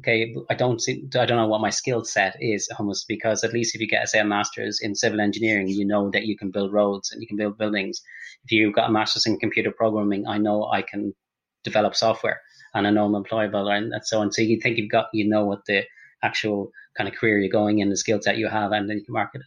okay, 0.00 0.34
I 0.50 0.54
don't 0.54 0.80
see, 0.80 1.04
I 1.16 1.26
don't 1.26 1.38
know 1.38 1.46
what 1.46 1.60
my 1.60 1.70
skill 1.70 2.04
set 2.04 2.36
is 2.40 2.68
almost 2.78 3.06
because 3.08 3.44
at 3.44 3.52
least 3.52 3.74
if 3.74 3.80
you 3.80 3.86
get 3.86 4.08
say 4.08 4.18
a 4.18 4.24
master's 4.24 4.80
in 4.80 4.94
civil 4.94 5.20
engineering, 5.20 5.68
you 5.68 5.86
know 5.86 6.10
that 6.10 6.26
you 6.26 6.36
can 6.36 6.50
build 6.50 6.72
roads 6.72 7.12
and 7.12 7.20
you 7.22 7.28
can 7.28 7.36
build 7.36 7.58
buildings. 7.58 8.02
If 8.44 8.52
you've 8.52 8.74
got 8.74 8.88
a 8.90 8.92
master's 8.92 9.26
in 9.26 9.38
computer 9.38 9.70
programming, 9.70 10.26
I 10.26 10.38
know 10.38 10.68
I 10.70 10.82
can 10.82 11.14
develop 11.62 11.94
software 11.94 12.40
and 12.74 12.86
I 12.86 12.90
know 12.90 13.06
I'm 13.06 13.22
employable 13.24 13.70
and, 13.70 13.92
so 14.04 14.20
on. 14.20 14.32
So 14.32 14.42
you 14.42 14.60
think 14.60 14.78
you've 14.78 14.90
got, 14.90 15.06
you 15.12 15.28
know 15.28 15.44
what 15.44 15.64
the 15.66 15.84
actual 16.22 16.70
kind 16.96 17.08
of 17.08 17.14
career 17.14 17.38
you're 17.38 17.50
going 17.50 17.78
in, 17.78 17.90
the 17.90 17.96
skill 17.96 18.20
set 18.20 18.38
you 18.38 18.48
have, 18.48 18.72
and 18.72 18.88
then 18.88 18.98
you 18.98 19.04
can 19.04 19.12
market 19.12 19.40
it. 19.40 19.46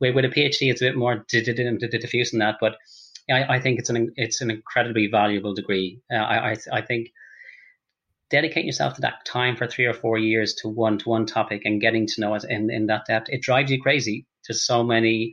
With, 0.00 0.14
with 0.14 0.24
a 0.24 0.28
PhD, 0.28 0.70
it's 0.70 0.82
a 0.82 0.86
bit 0.86 0.96
more 0.96 1.24
diffuse 1.28 2.30
than 2.30 2.40
that, 2.40 2.56
but 2.60 2.76
I, 3.30 3.56
I 3.56 3.60
think 3.60 3.78
it's 3.78 3.90
an 3.90 4.12
it's 4.16 4.40
an 4.40 4.50
incredibly 4.50 5.08
valuable 5.08 5.54
degree. 5.54 6.00
Uh, 6.12 6.16
I, 6.16 6.52
I 6.52 6.56
I 6.72 6.80
think 6.82 7.08
dedicate 8.30 8.64
yourself 8.64 8.94
to 8.94 9.00
that 9.02 9.24
time 9.24 9.56
for 9.56 9.66
three 9.66 9.86
or 9.86 9.94
four 9.94 10.18
years 10.18 10.54
to 10.54 10.68
one 10.68 10.98
to 10.98 11.08
one 11.08 11.26
topic 11.26 11.62
and 11.64 11.80
getting 11.80 12.06
to 12.06 12.20
know 12.20 12.34
it 12.34 12.44
in, 12.48 12.70
in 12.70 12.86
that 12.86 13.06
depth, 13.06 13.28
it 13.28 13.42
drives 13.42 13.70
you 13.70 13.80
crazy. 13.80 14.26
There's 14.46 14.64
so 14.64 14.82
many 14.82 15.32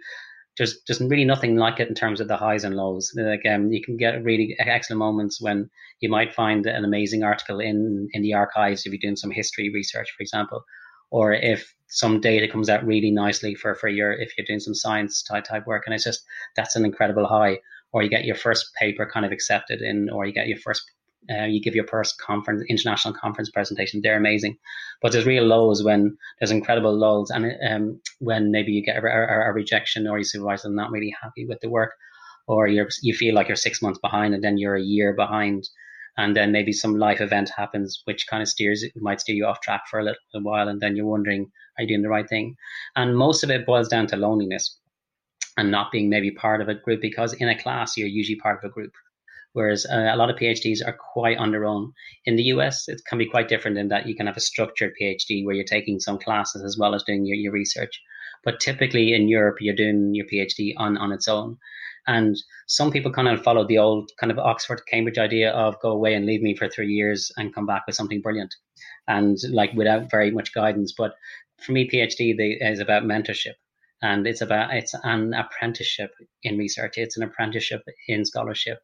there's 0.58 0.82
just 0.82 1.02
really 1.02 1.26
nothing 1.26 1.56
like 1.56 1.80
it 1.80 1.90
in 1.90 1.96
terms 1.96 2.22
of 2.22 2.28
the 2.28 2.38
highs 2.38 2.64
and 2.64 2.76
lows. 2.76 3.12
Like 3.16 3.42
um, 3.50 3.72
you 3.72 3.82
can 3.84 3.98
get 3.98 4.24
really 4.24 4.56
excellent 4.60 5.00
moments 5.00 5.42
when 5.42 5.70
you 6.00 6.10
might 6.10 6.34
find 6.34 6.66
an 6.68 6.86
amazing 6.86 7.24
article 7.24 7.60
in 7.60 8.08
in 8.14 8.22
the 8.22 8.34
archives 8.34 8.86
if 8.86 8.92
you're 8.92 9.00
doing 9.02 9.16
some 9.16 9.32
history 9.32 9.72
research, 9.74 10.12
for 10.16 10.22
example, 10.22 10.64
or 11.10 11.34
if 11.34 11.74
some 11.88 12.22
data 12.22 12.48
comes 12.48 12.70
out 12.70 12.86
really 12.86 13.12
nicely 13.12 13.56
for 13.56 13.74
for 13.74 13.88
your 13.88 14.12
if 14.14 14.38
you're 14.38 14.46
doing 14.46 14.60
some 14.60 14.76
science 14.76 15.24
type 15.24 15.46
type 15.46 15.66
work, 15.66 15.84
and 15.86 15.96
it's 15.96 16.04
just 16.04 16.24
that's 16.56 16.76
an 16.76 16.86
incredible 16.86 17.26
high. 17.26 17.60
Or 17.92 18.02
you 18.02 18.10
get 18.10 18.26
your 18.26 18.36
first 18.36 18.74
paper 18.80 19.10
kind 19.12 19.26
of 19.26 19.32
accepted 19.32 19.82
in, 19.82 20.10
or 20.10 20.26
you 20.26 20.34
get 20.34 20.48
your 20.48 20.58
first 20.58 20.84
uh, 21.30 21.46
you 21.46 21.62
give 21.62 21.76
your 21.76 21.88
first 21.88 22.20
conference, 22.20 22.64
international 22.70 23.14
conference 23.14 23.50
presentation. 23.50 24.02
They're 24.02 24.18
amazing, 24.18 24.58
but 25.02 25.12
there's 25.12 25.26
real 25.26 25.46
lows 25.46 25.84
when 25.84 26.18
there's 26.40 26.52
incredible 26.52 26.98
lulls, 26.98 27.30
and 27.30 27.54
um, 27.70 28.02
when 28.20 28.52
maybe 28.52 28.72
you 28.72 28.84
get 28.84 29.04
a, 29.04 29.08
a, 29.08 29.50
a 29.50 29.54
rejection 29.54 30.08
or 30.08 30.18
your 30.18 30.24
supervisor 30.24 30.70
is 30.70 30.76
not 30.76 30.92
really 30.92 31.16
happy 31.22 31.46
with 31.46 31.60
the 31.62 31.70
work, 31.70 31.94
or 32.48 32.68
you 32.68 32.88
you 33.02 33.14
feel 33.14 33.36
like 33.36 33.48
you're 33.48 33.56
six 33.56 33.82
months 33.82 34.00
behind, 34.00 34.34
and 34.34 34.44
then 34.44 34.58
you're 34.58 34.76
a 34.76 34.82
year 34.82 35.14
behind, 35.14 35.70
and 36.18 36.36
then 36.36 36.52
maybe 36.52 36.74
some 36.74 36.98
life 36.98 37.22
event 37.22 37.50
happens 37.56 38.02
which 38.06 38.28
kind 38.28 38.42
of 38.42 38.50
steers 38.50 38.84
might 38.96 39.22
steer 39.22 39.36
you 39.36 39.46
off 39.46 39.62
track 39.62 39.84
for 39.90 40.00
a 40.00 40.04
little 40.04 40.20
while, 40.42 40.68
and 40.68 40.82
then 40.82 40.96
you're 40.96 41.06
wondering 41.06 41.50
are 41.78 41.84
you 41.84 41.88
doing 41.88 42.02
the 42.02 42.10
right 42.10 42.30
thing, 42.30 42.56
and 42.96 43.18
most 43.18 43.44
of 43.44 43.50
it 43.50 43.66
boils 43.66 43.88
down 43.88 44.08
to 44.08 44.18
loneliness 44.18 44.78
and 45.58 45.72
not 45.72 45.92
being 45.92 46.10
maybe 46.10 46.32
part 46.32 46.62
of 46.62 46.68
a 46.68 46.76
group 46.76 47.02
because 47.02 47.34
in 47.34 47.48
a 47.48 47.60
class 47.60 47.96
you're 47.96 48.08
usually 48.08 48.36
part 48.36 48.58
of 48.58 48.70
a 48.70 48.74
group 48.74 48.92
whereas 49.54 49.86
uh, 49.86 50.10
a 50.12 50.18
lot 50.18 50.30
of 50.30 50.36
PhDs 50.36 50.86
are 50.86 50.98
quite 51.14 51.38
on 51.38 51.52
their 51.52 51.66
own. 51.66 51.94
In 52.26 52.36
the 52.36 52.44
US, 52.56 52.88
it 52.88 53.02
can 53.08 53.18
be 53.18 53.30
quite 53.30 53.48
different 53.48 53.78
in 53.78 53.88
that 53.88 54.08
you 54.08 54.16
can 54.16 54.28
have 54.28 54.38
a 54.38 54.42
structured 54.42 54.94
PhD 55.00 55.46
where 55.46 55.56
you're 55.56 55.64
taking 55.64 56.00
some 56.00 56.20
classes 56.20 56.64
as 56.64 56.78
well 56.78 56.94
as 56.94 57.04
doing 57.04 57.26
your, 57.26 57.38
your 57.38 57.54
research. 57.54 58.02
But 58.44 58.60
typically 58.60 59.14
in 59.14 59.30
Europe, 59.30 59.58
you're 59.62 59.76
doing 59.76 60.14
your 60.14 60.26
PhD 60.26 60.74
on, 60.78 60.98
on 60.98 61.12
its 61.12 61.28
own. 61.28 61.58
And 62.06 62.36
some 62.68 62.92
people 62.92 63.12
kind 63.12 63.30
of 63.30 63.42
follow 63.42 63.66
the 63.66 63.78
old 63.78 64.12
kind 64.20 64.32
of 64.32 64.38
Oxford 64.38 64.82
Cambridge 64.90 65.18
idea 65.18 65.52
of 65.52 65.80
go 65.80 65.92
away 65.92 66.16
and 66.16 66.26
leave 66.26 66.42
me 66.42 66.56
for 66.56 66.68
three 66.68 66.92
years 66.92 67.32
and 67.38 67.56
come 67.56 67.66
back 67.66 67.84
with 67.88 67.96
something 67.96 68.22
brilliant 68.22 68.54
and 69.08 69.38
like 69.52 69.72
without 69.74 70.12
very 70.12 70.32
much 70.32 70.54
guidance. 70.54 70.94
But 70.98 71.14
for 71.62 71.72
me, 71.72 71.90
PhD 71.90 72.36
is 72.60 72.80
about 72.80 73.04
mentorship 73.04 73.54
and 74.02 74.28
it's 74.28 74.42
about 74.42 74.74
it's 74.74 74.94
an 75.04 75.34
apprenticeship 75.34 76.12
in 76.44 76.58
research. 76.58 76.98
It's 76.98 77.16
an 77.16 77.24
apprenticeship 77.24 77.84
in 78.10 78.26
scholarship 78.26 78.80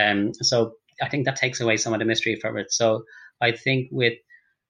um, 0.00 0.32
so 0.34 0.72
I 1.00 1.08
think 1.08 1.24
that 1.24 1.36
takes 1.36 1.60
away 1.60 1.76
some 1.76 1.92
of 1.92 1.98
the 1.98 2.04
mystery 2.04 2.36
from 2.36 2.56
it. 2.56 2.72
So 2.72 3.04
I 3.40 3.52
think 3.52 3.88
with 3.90 4.14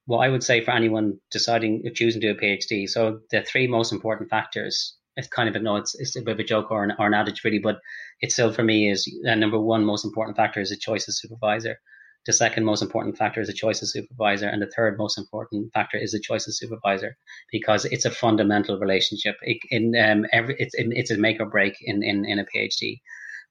what 0.07 0.19
I 0.19 0.29
would 0.29 0.43
say 0.43 0.65
for 0.65 0.73
anyone 0.73 1.19
deciding 1.31 1.85
choosing 1.95 2.21
to 2.21 2.33
do 2.33 2.39
a 2.39 2.43
PhD, 2.43 2.89
so 2.89 3.21
the 3.31 3.43
three 3.43 3.67
most 3.67 3.93
important 3.93 4.31
factors. 4.31 4.97
It's 5.15 5.29
kind 5.29 5.47
of 5.47 5.55
a 5.55 5.59
no, 5.59 5.77
it's, 5.77 5.95
it's 5.97 6.17
a 6.17 6.23
bit 6.23 6.33
of 6.33 6.41
a 6.41 6.45
joke 6.45 6.71
or 6.71 6.83
an, 6.85 6.95
or 6.99 7.07
an 7.07 7.13
adage 7.13 7.45
really, 7.45 7.59
but 7.59 7.79
it 8.23 8.33
still 8.33 8.51
for 8.51 8.63
me 8.63 8.91
is 8.91 9.07
uh, 9.29 9.35
number 9.35 9.61
one 9.61 9.85
most 9.85 10.07
important 10.07 10.39
factor 10.39 10.59
is 10.59 10.73
a 10.73 10.77
choice 10.77 11.07
of 11.07 11.15
supervisor. 11.15 11.79
The 12.25 12.33
second 12.33 12.65
most 12.65 12.83
important 12.83 13.19
factor 13.19 13.41
is 13.41 13.51
a 13.51 13.53
choice 13.53 13.83
of 13.83 13.91
supervisor, 13.91 14.49
and 14.49 14.63
the 14.63 14.71
third 14.75 14.97
most 14.97 15.19
important 15.19 15.71
factor 15.75 15.99
is 15.99 16.15
a 16.15 16.21
choice 16.21 16.47
of 16.47 16.55
supervisor 16.55 17.17
because 17.51 17.85
it's 17.85 18.07
a 18.07 18.11
fundamental 18.11 18.79
relationship. 18.79 19.37
It, 19.43 19.59
in 19.71 19.95
um, 19.97 20.25
every, 20.33 20.57
it's 20.59 20.75
it's 20.79 21.11
a 21.11 21.19
make 21.19 21.41
or 21.41 21.47
break 21.47 21.77
in 21.83 22.03
in, 22.03 22.25
in 22.25 22.39
a 22.39 22.47
PhD 22.47 23.01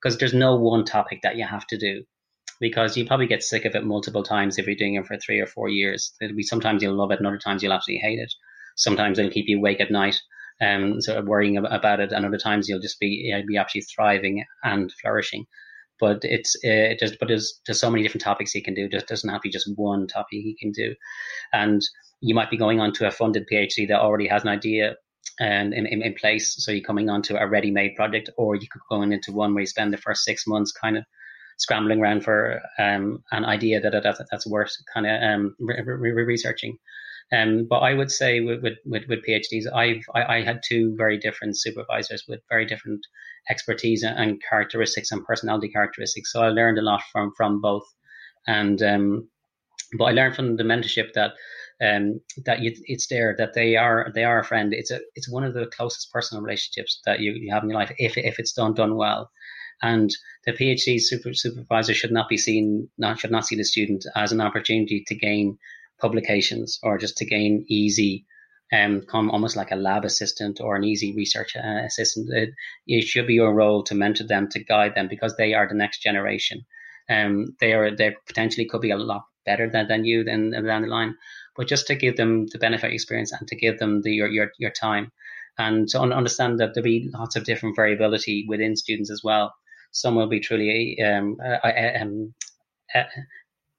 because 0.01 0.17
there's 0.17 0.33
no 0.33 0.55
one 0.55 0.85
topic 0.85 1.19
that 1.23 1.35
you 1.35 1.45
have 1.45 1.67
to 1.67 1.77
do 1.77 2.03
because 2.61 2.95
you 2.95 3.05
probably 3.05 3.25
get 3.25 3.43
sick 3.43 3.65
of 3.65 3.75
it 3.75 3.83
multiple 3.83 4.23
times 4.23 4.57
if 4.57 4.67
you're 4.67 4.75
doing 4.75 4.95
it 4.95 5.05
for 5.05 5.17
three 5.17 5.39
or 5.39 5.47
four 5.47 5.67
years. 5.67 6.13
It'll 6.21 6.35
be 6.35 6.43
sometimes 6.43 6.81
you'll 6.81 6.95
love 6.95 7.11
it, 7.11 7.17
and 7.17 7.27
other 7.27 7.39
times 7.39 7.61
you'll 7.63 7.73
absolutely 7.73 8.01
hate 8.07 8.19
it. 8.19 8.33
Sometimes 8.77 9.19
it'll 9.19 9.31
keep 9.31 9.45
you 9.47 9.57
awake 9.57 9.81
at 9.81 9.91
night, 9.91 10.15
um, 10.61 11.01
sort 11.01 11.17
of 11.17 11.27
worrying 11.27 11.57
about 11.57 11.99
it, 11.99 12.11
and 12.11 12.25
other 12.25 12.37
times 12.37 12.69
you'll 12.69 12.79
just 12.79 12.99
be 12.99 13.07
you'll 13.25 13.45
be 13.45 13.57
actually 13.57 13.81
thriving 13.81 14.45
and 14.63 14.91
flourishing. 15.01 15.45
But 15.99 16.19
it's 16.21 16.55
it 16.61 16.99
just 16.99 17.17
but 17.19 17.27
there's 17.27 17.59
there's 17.65 17.79
so 17.79 17.89
many 17.89 18.03
different 18.03 18.23
topics 18.23 18.55
you 18.55 18.63
can 18.63 18.75
do. 18.75 18.87
It 18.91 19.07
doesn't 19.07 19.29
have 19.29 19.41
to 19.41 19.47
be 19.47 19.51
just 19.51 19.69
one 19.75 20.07
topic 20.07 20.29
you 20.31 20.55
can 20.59 20.71
do, 20.71 20.95
and 21.51 21.81
you 22.21 22.35
might 22.35 22.51
be 22.51 22.57
going 22.57 22.79
on 22.79 22.93
to 22.93 23.07
a 23.07 23.11
funded 23.11 23.47
PhD 23.51 23.87
that 23.87 23.99
already 23.99 24.27
has 24.27 24.43
an 24.43 24.49
idea 24.49 24.95
and 25.41 25.73
in, 25.73 25.87
in, 25.87 26.03
in 26.03 26.13
place. 26.13 26.55
So 26.63 26.71
you're 26.71 26.83
coming 26.83 27.09
onto 27.09 27.35
a 27.35 27.47
ready-made 27.47 27.95
project, 27.95 28.29
or 28.37 28.55
you 28.55 28.67
could 28.71 28.81
go 28.89 29.01
into 29.01 29.31
one 29.31 29.53
where 29.53 29.61
you 29.61 29.67
spend 29.67 29.91
the 29.91 29.97
first 29.97 30.23
six 30.23 30.45
months 30.45 30.71
kind 30.71 30.97
of 30.97 31.03
scrambling 31.57 31.99
around 31.99 32.23
for 32.23 32.61
um, 32.77 33.23
an 33.31 33.43
idea 33.43 33.81
that, 33.81 33.91
that 33.91 34.27
that's 34.29 34.47
worth 34.47 34.71
kind 34.93 35.07
of 35.07 35.21
um, 35.21 35.55
re- 35.59 35.81
re- 35.83 36.23
researching. 36.23 36.77
Um, 37.33 37.65
but 37.67 37.79
I 37.79 37.93
would 37.93 38.11
say 38.11 38.41
with, 38.41 38.61
with, 38.61 38.77
with, 38.85 39.03
with 39.09 39.25
PhDs, 39.25 39.65
I've, 39.73 40.03
I, 40.13 40.37
I, 40.37 40.43
had 40.43 40.59
two 40.67 40.93
very 40.97 41.17
different 41.17 41.57
supervisors 41.57 42.25
with 42.27 42.41
very 42.49 42.65
different 42.65 42.99
expertise 43.49 44.03
and 44.03 44.41
characteristics 44.47 45.11
and 45.11 45.25
personality 45.25 45.69
characteristics. 45.69 46.33
So 46.33 46.41
I 46.41 46.49
learned 46.49 46.77
a 46.77 46.81
lot 46.81 47.01
from, 47.11 47.31
from 47.37 47.61
both. 47.61 47.85
And, 48.47 48.81
um, 48.83 49.29
but 49.97 50.05
I 50.05 50.11
learned 50.11 50.35
from 50.35 50.57
the 50.57 50.63
mentorship 50.63 51.13
that, 51.13 51.31
um, 51.81 52.21
that 52.45 52.61
you, 52.61 52.73
it's 52.85 53.07
there, 53.07 53.35
that 53.37 53.53
they 53.53 53.75
are, 53.75 54.11
they 54.13 54.23
are 54.23 54.39
a 54.39 54.43
friend. 54.43 54.73
It's 54.73 54.91
a, 54.91 54.99
it's 55.15 55.29
one 55.29 55.43
of 55.43 55.53
the 55.53 55.65
closest 55.65 56.11
personal 56.11 56.43
relationships 56.43 57.01
that 57.05 57.19
you, 57.19 57.33
you 57.33 57.51
have 57.53 57.63
in 57.63 57.69
your 57.69 57.79
life 57.79 57.91
if, 57.97 58.17
if 58.17 58.39
it's 58.39 58.53
done, 58.53 58.73
done 58.73 58.95
well. 58.95 59.31
And 59.81 60.11
the 60.45 60.51
PhD 60.51 61.01
super, 61.01 61.33
supervisor 61.33 61.93
should 61.93 62.11
not 62.11 62.29
be 62.29 62.37
seen, 62.37 62.87
not 62.99 63.19
should 63.19 63.31
not 63.31 63.45
see 63.45 63.55
the 63.55 63.63
student 63.63 64.05
as 64.15 64.31
an 64.31 64.41
opportunity 64.41 65.03
to 65.07 65.15
gain 65.15 65.57
publications 65.99 66.79
or 66.83 66.99
just 66.99 67.17
to 67.17 67.25
gain 67.25 67.65
easy, 67.67 68.25
um, 68.71 69.01
come 69.01 69.31
almost 69.31 69.55
like 69.55 69.71
a 69.71 69.75
lab 69.75 70.05
assistant 70.05 70.61
or 70.61 70.75
an 70.75 70.83
easy 70.83 71.15
research 71.15 71.55
uh, 71.55 71.83
assistant. 71.85 72.29
It, 72.31 72.49
it, 72.85 73.05
should 73.05 73.25
be 73.25 73.33
your 73.35 73.53
role 73.53 73.83
to 73.83 73.95
mentor 73.95 74.25
them, 74.25 74.49
to 74.49 74.63
guide 74.63 74.93
them, 74.95 75.07
because 75.07 75.35
they 75.35 75.53
are 75.55 75.67
the 75.67 75.75
next 75.75 76.01
generation. 76.03 76.63
Um, 77.09 77.55
they 77.59 77.73
are 77.73 77.95
they 77.95 78.15
potentially 78.27 78.67
could 78.67 78.81
be 78.81 78.91
a 78.91 78.97
lot 78.97 79.23
better 79.45 79.69
than, 79.69 79.87
than 79.87 80.05
you 80.05 80.23
than 80.23 80.51
down 80.51 80.83
the 80.83 80.87
line, 80.87 81.15
but 81.55 81.67
just 81.67 81.87
to 81.87 81.95
give 81.95 82.17
them 82.17 82.47
the 82.51 82.59
benefit 82.59 82.93
experience 82.93 83.31
and 83.31 83.47
to 83.47 83.55
give 83.55 83.79
them 83.79 84.01
the, 84.01 84.11
your 84.11 84.27
your 84.27 84.51
your 84.57 84.71
time, 84.71 85.11
and 85.57 85.87
to 85.89 85.99
understand 85.99 86.59
that 86.59 86.73
there'll 86.73 86.83
be 86.83 87.09
lots 87.13 87.35
of 87.35 87.43
different 87.43 87.75
variability 87.75 88.45
within 88.47 88.75
students 88.75 89.11
as 89.11 89.21
well. 89.23 89.53
Some 89.91 90.15
will 90.15 90.29
be 90.29 90.39
truly 90.39 91.01
um, 91.03 91.37
uh, 91.43 91.71
um, 91.99 92.33
uh, 92.95 93.03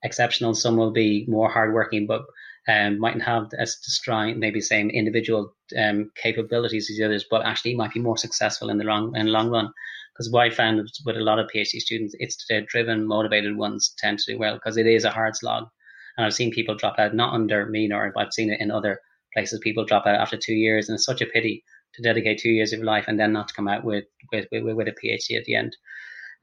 exceptional. 0.03 0.55
Some 0.55 0.77
will 0.77 0.93
be 0.93 1.25
more 1.29 1.51
hardworking, 1.51 2.07
but 2.07 2.23
um, 2.69 2.99
mightn't 2.99 3.25
have 3.25 3.49
as 3.59 3.79
strong, 3.81 4.39
maybe 4.39 4.61
same 4.61 4.91
individual 4.91 5.55
um, 5.79 6.11
capabilities 6.15 6.91
as 6.91 6.97
the 6.97 7.05
others, 7.05 7.25
but 7.31 7.45
actually 7.45 7.75
might 7.75 7.93
be 7.93 8.01
more 8.01 8.19
successful 8.19 8.71
in 8.71 8.79
the 8.79 8.85
long 8.85 9.17
in 9.17 9.27
the 9.27 9.33
long 9.33 9.51
run. 9.51 9.73
Because 10.13 10.31
what 10.31 10.43
I 10.43 10.51
found 10.51 10.87
with 11.07 11.17
a 11.17 11.21
lot 11.21 11.39
of 11.39 11.49
PhD 11.53 11.81
students, 11.81 12.15
it's 12.19 12.45
the 12.47 12.61
driven, 12.69 13.07
motivated 13.07 13.57
ones 13.57 13.95
tend 13.97 14.19
to 14.19 14.33
do 14.33 14.39
well 14.39 14.55
because 14.55 14.77
it 14.77 14.87
is 14.87 15.05
a 15.05 15.11
hard 15.11 15.35
slog. 15.35 15.69
And 16.17 16.27
I've 16.27 16.35
seen 16.35 16.51
people 16.51 16.75
drop 16.75 16.99
out, 16.99 17.15
not 17.15 17.35
under 17.35 17.67
me 17.67 17.89
nor, 17.89 18.13
but 18.15 18.27
I've 18.27 18.33
seen 18.33 18.51
it 18.51 18.61
in 18.61 18.71
other 18.71 19.01
places. 19.33 19.61
People 19.63 19.85
drop 19.85 20.07
out 20.07 20.21
after 20.21 20.37
two 20.37 20.55
years, 20.55 20.89
and 20.89 20.97
it's 20.97 21.05
such 21.05 21.23
a 21.23 21.27
pity 21.27 21.65
to 21.95 22.03
dedicate 22.03 22.39
two 22.39 22.51
years 22.51 22.73
of 22.73 22.79
your 22.79 22.87
life 22.87 23.05
and 23.09 23.19
then 23.19 23.33
not 23.33 23.49
to 23.49 23.55
come 23.55 23.69
out 23.69 23.85
with 23.85 24.05
with, 24.33 24.47
with, 24.53 24.77
with 24.77 24.89
a 24.89 24.93
PhD 24.93 25.39
at 25.39 25.45
the 25.45 25.55
end. 25.55 25.77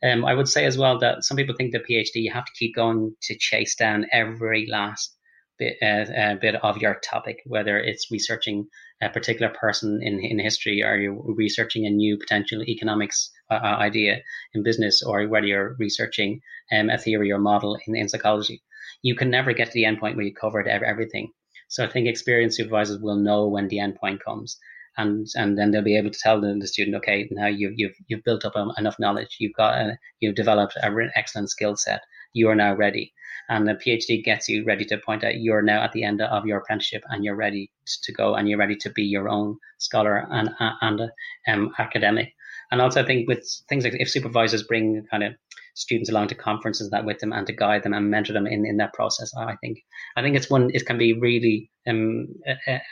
Um, 0.04 0.24
I 0.24 0.34
would 0.34 0.48
say 0.48 0.66
as 0.66 0.78
well 0.78 0.98
that 1.00 1.24
some 1.24 1.36
people 1.36 1.56
think 1.56 1.74
the 1.74 1.80
PhD 1.80 2.16
you 2.16 2.32
have 2.32 2.46
to 2.46 2.52
keep 2.58 2.76
going 2.76 3.16
to 3.24 3.38
chase 3.38 3.76
down 3.76 4.06
every 4.12 4.66
last 4.70 5.16
bit 5.58 5.78
uh, 5.82 6.12
uh, 6.12 6.36
bit 6.36 6.56
of 6.56 6.78
your 6.78 6.96
topic, 7.04 7.42
whether 7.46 7.78
it's 7.78 8.10
researching 8.10 8.68
a 9.02 9.10
particular 9.10 9.54
person 9.60 10.00
in 10.02 10.20
in 10.20 10.40
history, 10.40 10.82
or 10.84 10.96
you're 10.96 11.22
researching 11.36 11.86
a 11.86 11.90
new 11.90 12.18
potential 12.18 12.64
economics 12.64 13.30
uh, 13.52 13.60
uh 13.62 13.78
idea 13.80 14.22
in 14.54 14.64
business, 14.64 15.04
or 15.04 15.28
whether 15.28 15.48
you're 15.48 15.76
researching 15.80 16.40
um, 16.72 16.90
a 16.90 16.98
theory 16.98 17.32
or 17.32 17.40
model 17.40 17.78
in, 17.86 17.96
in 17.96 18.08
psychology. 18.08 18.64
You 19.02 19.16
can 19.16 19.30
never 19.30 19.54
get 19.54 19.68
to 19.68 19.74
the 19.74 19.86
end 19.86 20.00
point 20.00 20.16
where 20.16 20.26
you 20.26 20.34
covered 20.34 20.68
everything. 20.68 21.32
So 21.68 21.84
I 21.84 21.90
think 21.90 22.08
experienced 22.08 22.58
supervisors 22.58 23.00
will 23.00 23.18
know 23.18 23.48
when 23.48 23.68
the 23.68 23.80
end 23.80 23.96
point 23.96 24.24
comes 24.24 24.58
and 25.00 25.28
and 25.36 25.58
then 25.58 25.72
they'll 25.72 25.82
be 25.82 25.98
able 25.98 26.12
to 26.12 26.20
tell 26.20 26.42
the, 26.42 26.56
the 26.60 26.68
student, 26.68 26.98
okay, 26.98 27.28
now 27.32 27.48
you've 27.48 27.74
you've 27.76 27.96
you've 28.08 28.24
built 28.24 28.46
up 28.46 28.56
um, 28.56 28.72
enough 28.78 29.00
knowledge, 29.00 29.38
you've 29.40 29.56
got 29.56 29.76
a, 29.76 29.98
you've 30.20 30.36
developed 30.36 30.76
an 30.82 31.12
excellent 31.16 31.50
skill 31.50 31.76
set, 31.76 32.02
you 32.34 32.50
are 32.50 32.56
now 32.56 32.76
ready, 32.76 33.14
and 33.50 33.68
the 33.68 33.74
PhD 33.74 34.24
gets 34.24 34.50
you 34.50 34.66
ready 34.66 34.86
to 34.86 34.98
point 34.98 35.24
out 35.24 35.40
you're 35.40 35.62
now 35.62 35.82
at 35.82 35.94
the 35.94 36.04
end 36.04 36.22
of 36.22 36.46
your 36.46 36.60
apprenticeship 36.60 37.04
and 37.10 37.24
you're 37.24 37.36
ready 37.36 37.72
to 38.04 38.12
go 38.12 38.36
and 38.36 38.50
you're 38.50 38.60
ready 38.60 38.76
to 38.76 38.90
be 38.90 39.04
your 39.04 39.30
own 39.30 39.58
scholar 39.78 40.28
and 40.30 40.50
uh, 40.60 40.74
and 40.82 41.02
um, 41.48 41.74
academic. 41.80 42.34
And 42.72 42.82
also, 42.82 43.02
I 43.02 43.06
think 43.06 43.28
with 43.28 43.48
things 43.68 43.84
like 43.84 43.96
if 43.98 44.10
supervisors 44.10 44.64
bring 44.64 45.06
kind 45.10 45.24
of 45.24 45.34
students 45.76 46.10
along 46.10 46.28
to 46.28 46.36
conferences 46.36 46.90
that 46.90 47.06
with 47.06 47.20
them 47.20 47.34
and 47.34 47.48
to 47.48 47.54
guide 47.54 47.84
them 47.84 47.94
and 47.94 48.10
mentor 48.10 48.34
them 48.34 48.48
in, 48.48 48.66
in 48.66 48.78
that 48.78 48.94
process, 48.94 49.32
I 49.36 49.56
think 49.58 49.80
I 50.16 50.22
think 50.22 50.36
it's 50.36 50.50
one 50.50 50.72
it 50.74 50.86
can 50.86 50.98
be 50.98 51.14
really 51.14 51.72
um, 51.88 52.28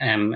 um, 0.01 0.35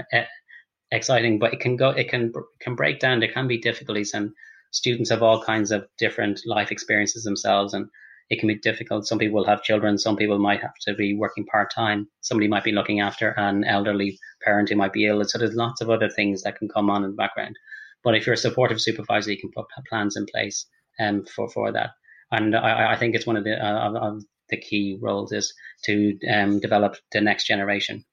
exciting, 0.91 1.39
but 1.39 1.53
it 1.53 1.59
can 1.59 1.75
go, 1.75 1.89
it 1.89 2.09
can 2.09 2.31
can 2.59 2.75
break 2.75 2.99
down. 2.99 3.19
There 3.19 3.31
can 3.31 3.47
be 3.47 3.57
difficulties, 3.57 4.13
and 4.13 4.31
students 4.71 5.09
have 5.09 5.23
all 5.23 5.43
kinds 5.43 5.71
of 5.71 5.87
different 5.97 6.41
life 6.45 6.71
experiences 6.71 7.23
themselves, 7.23 7.73
and 7.73 7.87
it 8.29 8.39
can 8.39 8.47
be 8.47 8.55
difficult. 8.55 9.07
Some 9.07 9.19
people 9.19 9.37
will 9.37 9.47
have 9.47 9.63
children. 9.63 9.97
Some 9.97 10.15
people 10.15 10.39
might 10.39 10.61
have 10.61 10.75
to 10.81 10.93
be 10.93 11.15
working 11.15 11.45
part 11.45 11.73
time. 11.73 12.07
Somebody 12.21 12.47
might 12.47 12.63
be 12.63 12.71
looking 12.71 12.99
after 13.01 13.31
an 13.31 13.63
elderly 13.63 14.17
parent 14.43 14.69
who 14.69 14.75
might 14.75 14.93
be 14.93 15.05
ill. 15.05 15.23
So 15.25 15.37
there's 15.37 15.53
lots 15.55 15.81
of 15.81 15.89
other 15.89 16.09
things 16.09 16.43
that 16.43 16.57
can 16.57 16.69
come 16.69 16.89
on 16.89 17.03
in 17.03 17.11
the 17.11 17.17
background. 17.17 17.57
But 18.03 18.15
if 18.15 18.25
you're 18.25 18.33
a 18.33 18.37
supportive 18.37 18.81
supervisor, 18.81 19.31
you 19.31 19.39
can 19.39 19.51
put 19.51 19.65
plans 19.87 20.15
in 20.15 20.25
place 20.25 20.65
um, 20.99 21.25
for 21.25 21.49
for 21.49 21.71
that. 21.71 21.91
And 22.31 22.55
I, 22.55 22.93
I 22.93 22.97
think 22.97 23.15
it's 23.15 23.27
one 23.27 23.37
of 23.37 23.43
the 23.43 23.53
uh, 23.53 23.91
of 23.91 24.23
the 24.49 24.57
key 24.57 24.97
roles 25.01 25.31
is 25.31 25.53
to 25.83 26.17
um, 26.29 26.59
develop 26.59 26.95
the 27.11 27.21
next 27.21 27.47
generation 27.47 28.05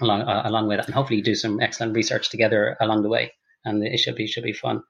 along 0.00 0.22
uh, 0.22 0.42
along 0.44 0.68
with 0.68 0.80
it, 0.80 0.86
and 0.86 0.94
hopefully 0.94 1.20
do 1.22 1.34
some 1.34 1.60
excellent 1.60 1.94
research 1.94 2.30
together 2.30 2.76
along 2.80 3.02
the 3.02 3.08
way. 3.08 3.32
And 3.64 3.82
it 3.82 3.98
should 3.98 4.16
be 4.16 4.26
should 4.26 4.44
be 4.44 4.52
fun. 4.52 4.82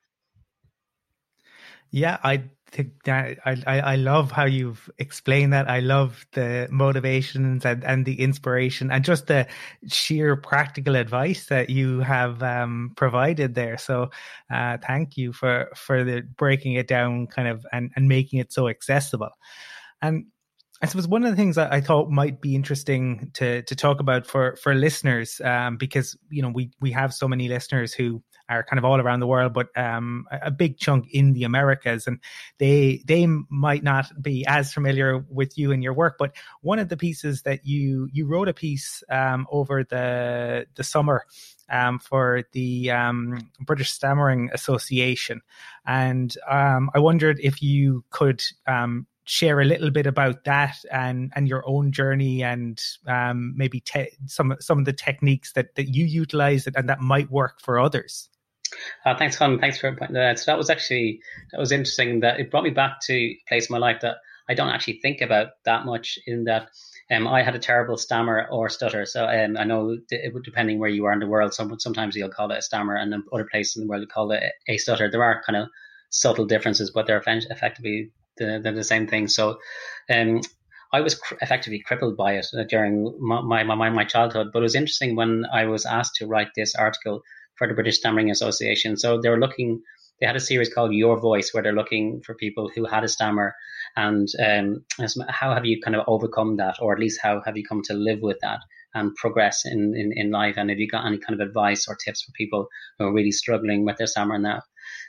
Yeah, 1.90 2.18
I 2.22 2.44
think 2.70 3.02
that 3.04 3.38
I, 3.44 3.62
I, 3.66 3.80
I 3.80 3.96
love 3.96 4.30
how 4.30 4.44
you've 4.44 4.90
explained 4.98 5.52
that. 5.52 5.68
I 5.68 5.80
love 5.80 6.26
the 6.32 6.68
motivations 6.70 7.64
and, 7.64 7.84
and 7.84 8.04
the 8.04 8.20
inspiration 8.20 8.90
and 8.90 9.04
just 9.04 9.26
the 9.26 9.46
sheer 9.86 10.36
practical 10.36 10.96
advice 10.96 11.46
that 11.46 11.70
you 11.70 12.00
have 12.00 12.42
um, 12.42 12.92
provided 12.96 13.54
there. 13.54 13.78
So, 13.78 14.10
uh, 14.50 14.78
thank 14.86 15.16
you 15.16 15.32
for 15.32 15.70
for 15.74 16.04
the 16.04 16.22
breaking 16.36 16.74
it 16.74 16.88
down, 16.88 17.26
kind 17.26 17.48
of, 17.48 17.66
and 17.72 17.90
and 17.96 18.08
making 18.08 18.40
it 18.40 18.52
so 18.52 18.68
accessible. 18.68 19.30
And 20.02 20.26
I 20.80 20.86
suppose 20.86 21.08
one 21.08 21.24
of 21.24 21.30
the 21.30 21.36
things 21.36 21.58
I 21.58 21.80
thought 21.80 22.08
might 22.08 22.40
be 22.40 22.54
interesting 22.54 23.30
to 23.34 23.62
to 23.62 23.74
talk 23.74 23.98
about 23.98 24.26
for 24.26 24.56
for 24.56 24.74
listeners, 24.74 25.40
um, 25.44 25.76
because 25.76 26.16
you 26.30 26.42
know 26.42 26.50
we 26.50 26.70
we 26.80 26.92
have 26.92 27.12
so 27.12 27.26
many 27.26 27.48
listeners 27.48 27.92
who 27.92 28.22
are 28.48 28.62
kind 28.62 28.78
of 28.78 28.84
all 28.84 29.00
around 29.00 29.20
the 29.20 29.26
world, 29.26 29.52
but 29.52 29.68
um, 29.76 30.26
a 30.30 30.50
big 30.50 30.78
chunk 30.78 31.08
in 31.12 31.32
the 31.32 31.44
Americas, 31.44 32.06
and 32.06 32.18
they 32.58 33.02
they 33.06 33.26
might 33.48 33.82
not 33.82 34.10
be 34.22 34.44
as 34.46 34.72
familiar 34.72 35.18
with 35.30 35.58
you 35.58 35.72
and 35.72 35.82
your 35.82 35.92
work. 35.92 36.16
But 36.18 36.34
one 36.62 36.78
of 36.78 36.88
the 36.88 36.96
pieces 36.96 37.42
that 37.42 37.66
you 37.66 38.08
you 38.12 38.26
wrote 38.26 38.48
a 38.48 38.54
piece 38.54 39.02
um, 39.10 39.46
over 39.50 39.84
the 39.84 40.66
the 40.74 40.84
summer 40.84 41.24
um, 41.70 41.98
for 41.98 42.44
the 42.52 42.90
um, 42.90 43.50
British 43.60 43.90
Stammering 43.90 44.50
Association, 44.52 45.40
and 45.86 46.34
um, 46.48 46.90
I 46.94 46.98
wondered 46.98 47.38
if 47.42 47.62
you 47.62 48.04
could 48.10 48.42
um, 48.66 49.06
share 49.28 49.60
a 49.60 49.64
little 49.64 49.90
bit 49.90 50.06
about 50.06 50.44
that 50.44 50.76
and 50.90 51.30
and 51.36 51.48
your 51.48 51.62
own 51.66 51.92
journey 51.92 52.42
and 52.42 52.82
um, 53.06 53.52
maybe 53.56 53.80
te- 53.80 54.16
some 54.26 54.56
some 54.58 54.78
of 54.78 54.86
the 54.86 54.92
techniques 54.92 55.52
that 55.52 55.74
that 55.74 55.94
you 55.94 56.06
utilize 56.06 56.66
and 56.66 56.88
that 56.88 57.00
might 57.00 57.30
work 57.30 57.60
for 57.60 57.78
others. 57.78 58.30
Uh, 59.04 59.16
thanks, 59.16 59.36
Colin. 59.36 59.58
Thanks 59.58 59.78
for 59.78 59.94
pointing 59.94 60.14
that. 60.14 60.30
out. 60.30 60.38
So 60.38 60.50
that 60.50 60.58
was 60.58 60.70
actually 60.70 61.20
that 61.52 61.60
was 61.60 61.72
interesting. 61.72 62.20
That 62.20 62.40
it 62.40 62.50
brought 62.50 62.64
me 62.64 62.70
back 62.70 63.00
to 63.02 63.14
a 63.14 63.38
place 63.48 63.68
in 63.68 63.74
my 63.74 63.78
life 63.78 64.00
that 64.02 64.16
I 64.48 64.54
don't 64.54 64.68
actually 64.68 65.00
think 65.00 65.20
about 65.20 65.48
that 65.64 65.84
much. 65.84 66.18
In 66.26 66.44
that, 66.44 66.68
um, 67.10 67.26
I 67.28 67.42
had 67.42 67.54
a 67.54 67.58
terrible 67.58 67.96
stammer 67.96 68.46
or 68.50 68.68
stutter. 68.68 69.04
So 69.06 69.26
um, 69.26 69.56
I 69.56 69.64
know 69.64 69.98
it, 70.10 70.32
depending 70.44 70.78
where 70.78 70.90
you 70.90 71.04
are 71.04 71.12
in 71.12 71.20
the 71.20 71.26
world, 71.26 71.54
some, 71.54 71.78
sometimes 71.78 72.16
you'll 72.16 72.30
call 72.30 72.50
it 72.50 72.58
a 72.58 72.62
stammer, 72.62 72.96
and 72.96 73.14
other 73.32 73.48
places 73.50 73.76
in 73.76 73.82
the 73.82 73.88
world 73.88 74.02
you 74.02 74.08
call 74.08 74.32
it 74.32 74.42
a 74.68 74.78
stutter. 74.78 75.10
There 75.10 75.24
are 75.24 75.42
kind 75.44 75.56
of 75.56 75.68
subtle 76.10 76.46
differences, 76.46 76.90
but 76.90 77.06
they're 77.06 77.22
effectively 77.26 78.10
the, 78.38 78.60
the, 78.62 78.72
the 78.72 78.84
same 78.84 79.06
thing. 79.06 79.28
So, 79.28 79.58
um, 80.10 80.40
I 80.92 81.02
was 81.02 81.14
cr- 81.16 81.34
effectively 81.42 81.80
crippled 81.80 82.16
by 82.16 82.34
it 82.34 82.46
uh, 82.58 82.64
during 82.64 83.14
my, 83.20 83.62
my, 83.62 83.74
my, 83.74 83.90
my 83.90 84.04
childhood. 84.04 84.48
But 84.52 84.60
it 84.60 84.62
was 84.62 84.74
interesting 84.74 85.16
when 85.16 85.44
I 85.52 85.66
was 85.66 85.84
asked 85.84 86.14
to 86.16 86.26
write 86.26 86.48
this 86.56 86.74
article 86.74 87.22
for 87.58 87.68
the 87.68 87.74
British 87.74 87.98
Stammering 87.98 88.30
Association. 88.30 88.96
So 88.96 89.20
they 89.20 89.28
were 89.28 89.40
looking, 89.40 89.82
they 90.20 90.26
had 90.26 90.36
a 90.36 90.40
series 90.40 90.72
called 90.72 90.92
Your 90.92 91.20
Voice, 91.20 91.52
where 91.52 91.62
they're 91.62 91.72
looking 91.72 92.22
for 92.24 92.34
people 92.34 92.70
who 92.74 92.84
had 92.84 93.04
a 93.04 93.08
stammer 93.08 93.54
and 93.96 94.28
um, 94.44 94.84
how 95.28 95.52
have 95.52 95.64
you 95.64 95.80
kind 95.80 95.96
of 95.96 96.04
overcome 96.06 96.56
that, 96.56 96.76
or 96.80 96.92
at 96.92 97.00
least 97.00 97.20
how 97.22 97.42
have 97.44 97.56
you 97.56 97.64
come 97.64 97.82
to 97.82 97.94
live 97.94 98.20
with 98.22 98.38
that 98.42 98.60
and 98.94 99.14
progress 99.16 99.64
in, 99.64 99.94
in, 99.96 100.12
in 100.14 100.30
life? 100.30 100.54
And 100.56 100.70
have 100.70 100.78
you 100.78 100.88
got 100.88 101.06
any 101.06 101.18
kind 101.18 101.40
of 101.40 101.46
advice 101.46 101.86
or 101.88 101.96
tips 101.96 102.22
for 102.22 102.32
people 102.32 102.68
who 102.98 103.06
are 103.06 103.12
really 103.12 103.32
struggling 103.32 103.84
with 103.84 103.96
their 103.96 104.06
stammer 104.06 104.38
now? 104.38 104.62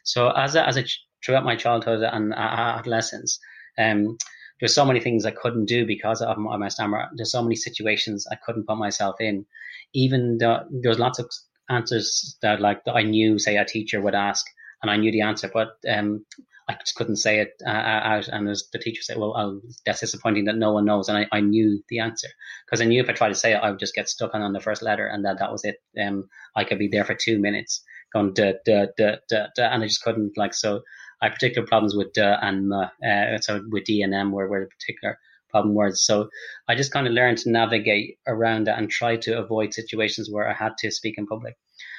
So 0.04 0.30
as 0.32 0.56
a, 0.56 0.68
as 0.68 0.78
a 0.78 0.86
throughout 1.24 1.46
my 1.46 1.56
childhood 1.56 2.04
and 2.04 2.34
adolescence. 2.34 3.40
Um, 3.78 4.18
there's 4.60 4.76
so 4.76 4.86
many 4.86 5.00
things 5.00 5.26
I 5.26 5.32
couldn't 5.32 5.66
do 5.66 5.86
because 5.86 6.22
of 6.22 6.38
my, 6.38 6.68
stammer. 6.68 7.10
There's 7.16 7.32
so 7.32 7.42
many 7.42 7.56
situations 7.56 8.28
I 8.30 8.36
couldn't 8.36 8.68
put 8.68 8.78
myself 8.78 9.16
in. 9.20 9.46
Even 9.94 10.38
though 10.38 10.66
there's 10.70 11.00
lots 11.00 11.20
of 11.20 11.32
answers 11.70 12.38
that 12.42 12.60
like 12.62 12.84
that 12.86 12.96
I 12.96 13.04
knew, 13.04 13.40
say 13.40 13.58
a 13.58 13.66
teacher 13.66 14.02
would 14.02 14.16
ask, 14.16 14.46
and 14.82 14.90
I 14.90 14.98
knew 14.98 15.12
the 15.12 15.22
answer, 15.22 15.50
but 15.54 15.70
um, 15.90 16.26
I 16.70 16.76
just 16.76 16.96
couldn't 16.96 17.16
say 17.16 17.40
it 17.40 17.54
uh, 17.66 17.70
uh 17.70 18.02
out. 18.04 18.28
And 18.28 18.48
as 18.48 18.70
the 18.72 18.78
teacher 18.80 19.02
said, 19.02 19.18
well, 19.18 19.62
that's 19.86 20.02
disappointing 20.02 20.46
that 20.46 20.56
no 20.56 20.72
one 20.72 20.86
knows. 20.86 21.10
And 21.10 21.18
I, 21.18 21.28
I 21.32 21.42
knew 21.42 21.84
the 21.90 22.00
answer 22.00 22.28
because 22.66 22.80
I 22.80 22.86
knew 22.86 23.02
if 23.02 23.10
I 23.10 23.14
tried 23.14 23.30
to 23.30 23.36
say 23.36 23.54
it, 23.54 23.58
I 23.58 23.72
would 23.72 23.80
just 23.80 23.96
get 23.96 24.08
stuck 24.08 24.36
on, 24.36 24.44
on 24.44 24.54
the 24.54 24.60
first 24.60 24.84
letter 24.84 25.08
and 25.08 25.26
that, 25.26 25.40
that 25.40 25.52
was 25.52 25.66
it. 25.66 25.78
Um, 26.00 26.30
I 26.56 26.64
could 26.64 26.78
be 26.78 26.88
there 26.88 27.06
for 27.06 27.16
two 27.16 27.40
minutes 27.40 27.84
going 28.14 28.34
da, 28.34 28.54
da, 28.66 28.86
da, 28.98 29.16
da, 29.30 29.48
da, 29.56 29.64
and 29.66 29.84
I 29.84 29.88
just 29.88 30.04
couldn't 30.04 30.38
like, 30.38 30.54
so 30.54 30.82
I 31.22 31.26
had 31.26 31.34
particular 31.34 31.68
problems 31.68 31.96
with 31.96 32.14
da 32.14 32.38
and 32.42 32.72
uh, 32.72 33.38
so 33.42 33.62
with 33.70 33.86
D 33.86 34.04
and 34.04 34.14
M 34.14 34.32
were, 34.32 34.48
were 34.48 34.68
particular 34.68 35.18
problem 35.50 35.76
words. 35.76 36.04
So 36.04 36.30
I 36.68 36.76
just 36.76 36.92
kind 36.92 37.08
of 37.08 37.14
learned 37.14 37.40
to 37.40 37.52
navigate 37.52 38.18
around 38.28 38.68
that 38.68 38.78
and 38.78 38.90
try 38.90 39.18
to 39.18 39.38
avoid 39.40 39.74
situations 39.74 40.30
where 40.32 40.50
I 40.50 40.54
had 40.54 40.78
to 40.80 40.92
speak 40.92 41.16
in 41.18 41.28
public. 41.28 41.56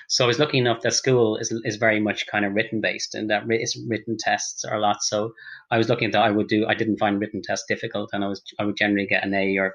So 0.08 0.24
I 0.24 0.26
was 0.26 0.40
lucky 0.40 0.58
enough 0.58 0.82
that 0.82 0.94
school 0.94 1.36
is 1.36 1.52
is 1.64 1.76
very 1.76 2.00
much 2.00 2.26
kind 2.26 2.44
of 2.44 2.54
written 2.54 2.80
based, 2.80 3.14
and 3.14 3.30
that 3.30 3.46
written 3.46 4.16
tests 4.18 4.64
are 4.64 4.76
a 4.76 4.80
lot. 4.80 5.02
So 5.02 5.34
I 5.70 5.78
was 5.78 5.88
looking 5.88 6.06
at 6.06 6.12
that 6.12 6.24
I 6.24 6.30
would 6.32 6.48
do. 6.48 6.66
I 6.66 6.74
didn't 6.74 6.98
find 6.98 7.20
written 7.20 7.42
tests 7.42 7.66
difficult, 7.68 8.10
and 8.12 8.24
I 8.24 8.28
was 8.28 8.42
I 8.58 8.64
would 8.64 8.76
generally 8.76 9.06
get 9.06 9.24
an 9.24 9.34
A 9.34 9.56
or 9.58 9.74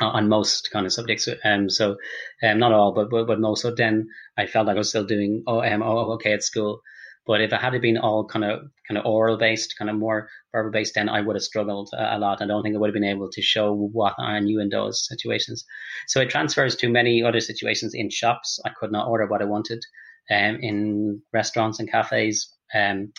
uh, 0.00 0.08
on 0.08 0.28
most 0.28 0.70
kind 0.72 0.86
of 0.86 0.92
subjects. 0.92 1.28
Um, 1.44 1.68
so 1.68 1.96
um, 2.42 2.58
not 2.58 2.72
all, 2.72 2.92
but, 2.92 3.10
but 3.10 3.26
but 3.26 3.40
most. 3.40 3.62
So 3.62 3.74
then 3.74 4.08
I 4.38 4.46
felt 4.46 4.66
like 4.66 4.76
I 4.76 4.78
was 4.78 4.88
still 4.88 5.04
doing 5.04 5.42
oh 5.46 5.62
um 5.62 5.82
oh 5.82 6.12
okay 6.14 6.32
at 6.32 6.42
school. 6.42 6.80
But 7.26 7.40
if 7.40 7.52
it 7.52 7.60
had 7.60 7.80
been 7.82 7.98
all 7.98 8.24
kind 8.24 8.44
of 8.44 8.60
kind 8.86 8.98
of 8.98 9.04
oral 9.04 9.36
based, 9.36 9.74
kind 9.76 9.90
of 9.90 9.96
more 9.96 10.28
verbal 10.52 10.70
based, 10.70 10.94
then 10.94 11.08
I 11.08 11.20
would 11.20 11.34
have 11.34 11.42
struggled 11.42 11.90
a 11.96 12.18
lot. 12.18 12.40
I 12.40 12.46
don't 12.46 12.62
think 12.62 12.76
I 12.76 12.78
would 12.78 12.88
have 12.88 12.94
been 12.94 13.04
able 13.04 13.28
to 13.30 13.42
show 13.42 13.74
what 13.74 14.14
I 14.18 14.38
knew 14.40 14.60
in 14.60 14.68
those 14.68 15.06
situations. 15.06 15.64
So 16.06 16.20
it 16.20 16.30
transfers 16.30 16.76
to 16.76 16.88
many 16.88 17.22
other 17.22 17.40
situations 17.40 17.94
in 17.94 18.10
shops. 18.10 18.60
I 18.64 18.70
could 18.70 18.92
not 18.92 19.08
order 19.08 19.26
what 19.26 19.42
I 19.42 19.46
wanted. 19.46 19.82
Um, 20.30 20.58
in 20.60 21.22
restaurants 21.32 21.78
and 21.78 21.90
cafes, 21.90 22.52
um, 22.74 23.12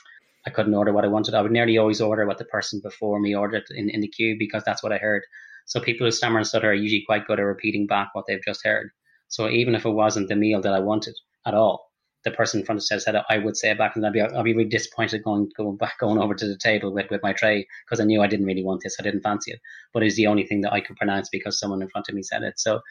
I 0.46 0.50
couldn't 0.50 0.76
order 0.76 0.94
what 0.94 1.06
I 1.06 1.10
wanted. 1.10 1.34
I 1.34 1.42
would 1.42 1.52
nearly 1.52 1.78
always 1.78 2.02
order 2.02 2.26
what 2.26 2.38
the 2.38 2.46
person 2.46 2.80
before 2.82 3.20
me 3.20 3.36
ordered 3.36 3.64
in, 3.72 3.90
in 3.90 4.02
the 4.02 4.08
queue 4.08 4.36
because 4.40 4.64
that's 4.66 4.84
what 4.84 4.94
I 4.94 4.98
heard. 4.98 5.24
So 5.66 5.82
people 5.82 6.08
who 6.08 6.12
stammer 6.12 6.38
and 6.38 6.48
stutter 6.48 6.70
are 6.70 6.74
usually 6.74 7.04
quite 7.06 7.28
good 7.28 7.40
at 7.40 7.44
repeating 7.44 7.88
back 7.88 8.10
what 8.14 8.26
they've 8.28 8.44
just 8.46 8.62
heard. 8.64 8.90
So 9.28 9.50
even 9.50 9.76
if 9.76 9.86
it 9.86 9.90
wasn't 9.90 10.30
the 10.30 10.38
meal 10.38 10.62
that 10.62 10.74
I 10.74 10.80
wanted 10.80 11.16
at 11.46 11.54
all, 11.54 11.87
the 12.24 12.32
person 12.32 12.60
in 12.60 12.66
front 12.66 12.78
of 12.78 12.82
us 12.92 13.04
said 13.04 13.16
I 13.30 13.38
would 13.38 13.56
say 13.56 13.72
it 13.72 13.78
back, 13.78 13.96
and 13.96 14.06
I'd 14.06 14.14
be 14.14 14.22
I'd 14.22 14.44
be 14.44 14.54
really 14.54 14.70
disappointed 14.70 15.24
going 15.24 15.50
going 15.56 15.78
back 15.78 16.00
going 16.00 16.18
over 16.18 16.34
to 16.36 16.48
the 16.48 16.58
table 16.58 16.94
with, 16.94 17.10
with 17.10 17.24
my 17.24 17.34
tray 17.34 17.68
because 17.86 18.00
I 18.00 18.04
knew 18.06 18.22
I 18.22 18.28
didn't 18.28 18.46
really 18.46 18.64
want 18.64 18.82
this, 18.84 18.98
I 19.00 19.04
didn't 19.04 19.22
fancy 19.22 19.52
it, 19.52 19.60
but 19.94 20.04
it's 20.04 20.16
the 20.16 20.28
only 20.28 20.46
thing 20.46 20.62
that 20.62 20.74
I 20.74 20.82
could 20.82 20.98
pronounce 20.98 21.30
because 21.30 21.60
someone 21.60 21.82
in 21.82 21.90
front 21.90 22.10
of 22.10 22.16
me 22.16 22.24
said 22.24 22.44
it. 22.44 22.60
So 22.60 22.82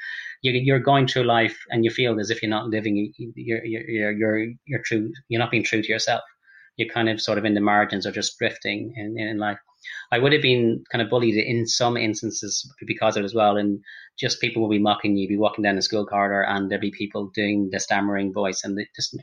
you, 0.43 0.53
you're 0.53 0.79
going 0.79 1.07
through 1.07 1.25
life 1.25 1.59
and 1.71 1.85
you 1.85 1.91
feel 1.91 2.19
as 2.21 2.31
if 2.31 2.43
you're 2.43 2.51
not 2.51 2.69
living, 2.69 3.13
you're 3.19 3.65
you're 3.65 4.13
you're 4.13 4.53
you're 4.65 4.83
true, 4.85 5.13
you're 5.29 5.41
not 5.41 5.51
being 5.51 5.65
true 5.65 5.83
to 5.83 5.89
yourself. 5.89 6.23
You're 6.77 6.89
kind 6.89 7.09
of 7.09 7.21
sort 7.21 7.39
of 7.39 7.45
in 7.45 7.55
the 7.55 7.61
margins 7.61 8.07
or 8.07 8.13
just 8.13 8.39
drifting 8.39 8.95
in, 8.97 9.19
in 9.19 9.39
life. 9.39 9.59
I 10.13 10.19
would 10.19 10.33
have 10.33 10.43
been 10.43 10.85
kind 10.91 11.03
of 11.03 11.11
bullied 11.11 11.37
in 11.37 11.67
some 11.67 11.97
instances 11.97 12.71
because 12.87 13.17
of 13.17 13.23
it 13.23 13.25
as 13.25 13.35
well. 13.35 13.57
And 13.57 13.81
just 14.19 14.41
people 14.41 14.63
will 14.63 14.69
be 14.69 14.79
mocking 14.79 15.17
you, 15.17 15.29
be 15.29 15.37
walking 15.37 15.63
down 15.63 15.77
the 15.77 15.83
school 15.83 16.07
corridor, 16.07 16.43
and 16.43 16.71
there'd 16.71 16.81
be 16.81 16.91
people 16.91 17.31
doing 17.35 17.69
the 17.71 17.81
stammering 17.81 18.33
voice, 18.33 18.65
and 18.65 18.79
it 18.79 18.89
just 18.97 19.17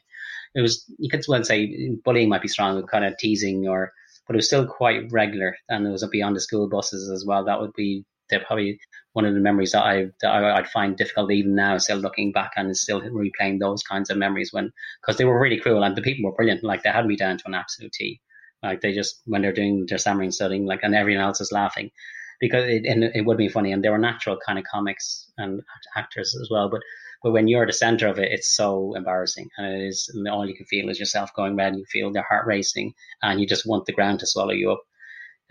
it 0.55 0.61
was 0.61 0.85
you 0.99 1.09
could 1.09 1.23
well 1.27 1.43
say 1.43 1.95
bullying 2.03 2.29
might 2.29 2.41
be 2.41 2.47
strong, 2.47 2.81
kind 2.87 3.05
of 3.05 3.17
teasing 3.17 3.67
or, 3.67 3.91
but 4.27 4.35
it 4.35 4.37
was 4.37 4.47
still 4.47 4.67
quite 4.67 5.11
regular, 5.11 5.57
and 5.69 5.87
it 5.87 5.91
was 5.91 6.07
beyond 6.07 6.35
the 6.35 6.41
school 6.41 6.69
buses 6.69 7.09
as 7.09 7.25
well. 7.25 7.43
That 7.43 7.59
would 7.59 7.73
be 7.73 8.05
they 8.29 8.39
probably 8.39 8.79
one 9.13 9.25
of 9.25 9.33
the 9.33 9.39
memories 9.39 9.71
that 9.71 9.83
I 9.83 10.07
that 10.21 10.29
I, 10.29 10.59
would 10.59 10.67
find 10.67 10.97
difficult 10.97 11.31
even 11.31 11.55
now, 11.55 11.77
still 11.77 11.97
looking 11.97 12.31
back 12.31 12.51
and 12.55 12.75
still 12.75 13.01
replaying 13.01 13.59
those 13.59 13.83
kinds 13.83 14.09
of 14.09 14.17
memories 14.17 14.51
when 14.51 14.71
because 15.01 15.17
they 15.17 15.25
were 15.25 15.39
really 15.39 15.59
cruel 15.59 15.83
and 15.83 15.95
the 15.95 16.01
people 16.01 16.29
were 16.29 16.35
brilliant. 16.35 16.63
Like 16.63 16.83
they 16.83 16.89
had 16.89 17.05
me 17.05 17.15
down 17.15 17.37
to 17.37 17.47
an 17.47 17.53
absolute 17.53 17.93
T. 17.93 18.21
Like 18.61 18.81
they 18.81 18.93
just 18.93 19.21
when 19.25 19.41
they're 19.41 19.53
doing 19.53 19.85
their 19.87 19.97
stammering 19.97 20.31
studying, 20.31 20.65
like 20.65 20.81
and 20.83 20.95
everyone 20.95 21.23
else 21.23 21.41
is 21.41 21.51
laughing 21.51 21.91
because 22.39 22.65
it, 22.67 22.85
and 22.85 23.03
it 23.03 23.25
would 23.25 23.37
be 23.37 23.49
funny 23.49 23.71
and 23.71 23.83
they 23.83 23.89
were 23.89 23.97
natural 23.97 24.37
kind 24.45 24.57
of 24.57 24.65
comics 24.65 25.31
and 25.37 25.61
actors 25.95 26.35
as 26.41 26.49
well. 26.49 26.69
But 26.69 26.81
but 27.21 27.31
when 27.31 27.47
you're 27.47 27.63
at 27.63 27.67
the 27.67 27.73
center 27.73 28.07
of 28.07 28.19
it, 28.19 28.31
it's 28.31 28.55
so 28.55 28.95
embarrassing 28.95 29.49
and 29.57 29.67
it 29.67 29.87
is 29.87 30.09
and 30.13 30.27
all 30.27 30.47
you 30.47 30.55
can 30.55 30.65
feel 30.65 30.89
is 30.89 30.99
yourself 30.99 31.33
going 31.35 31.55
red. 31.55 31.69
And 31.73 31.79
you 31.79 31.85
feel 31.85 32.11
your 32.11 32.25
heart 32.27 32.47
racing 32.47 32.93
and 33.21 33.39
you 33.39 33.47
just 33.47 33.67
want 33.67 33.85
the 33.85 33.93
ground 33.93 34.19
to 34.19 34.27
swallow 34.27 34.53
you 34.53 34.71
up. 34.71 34.81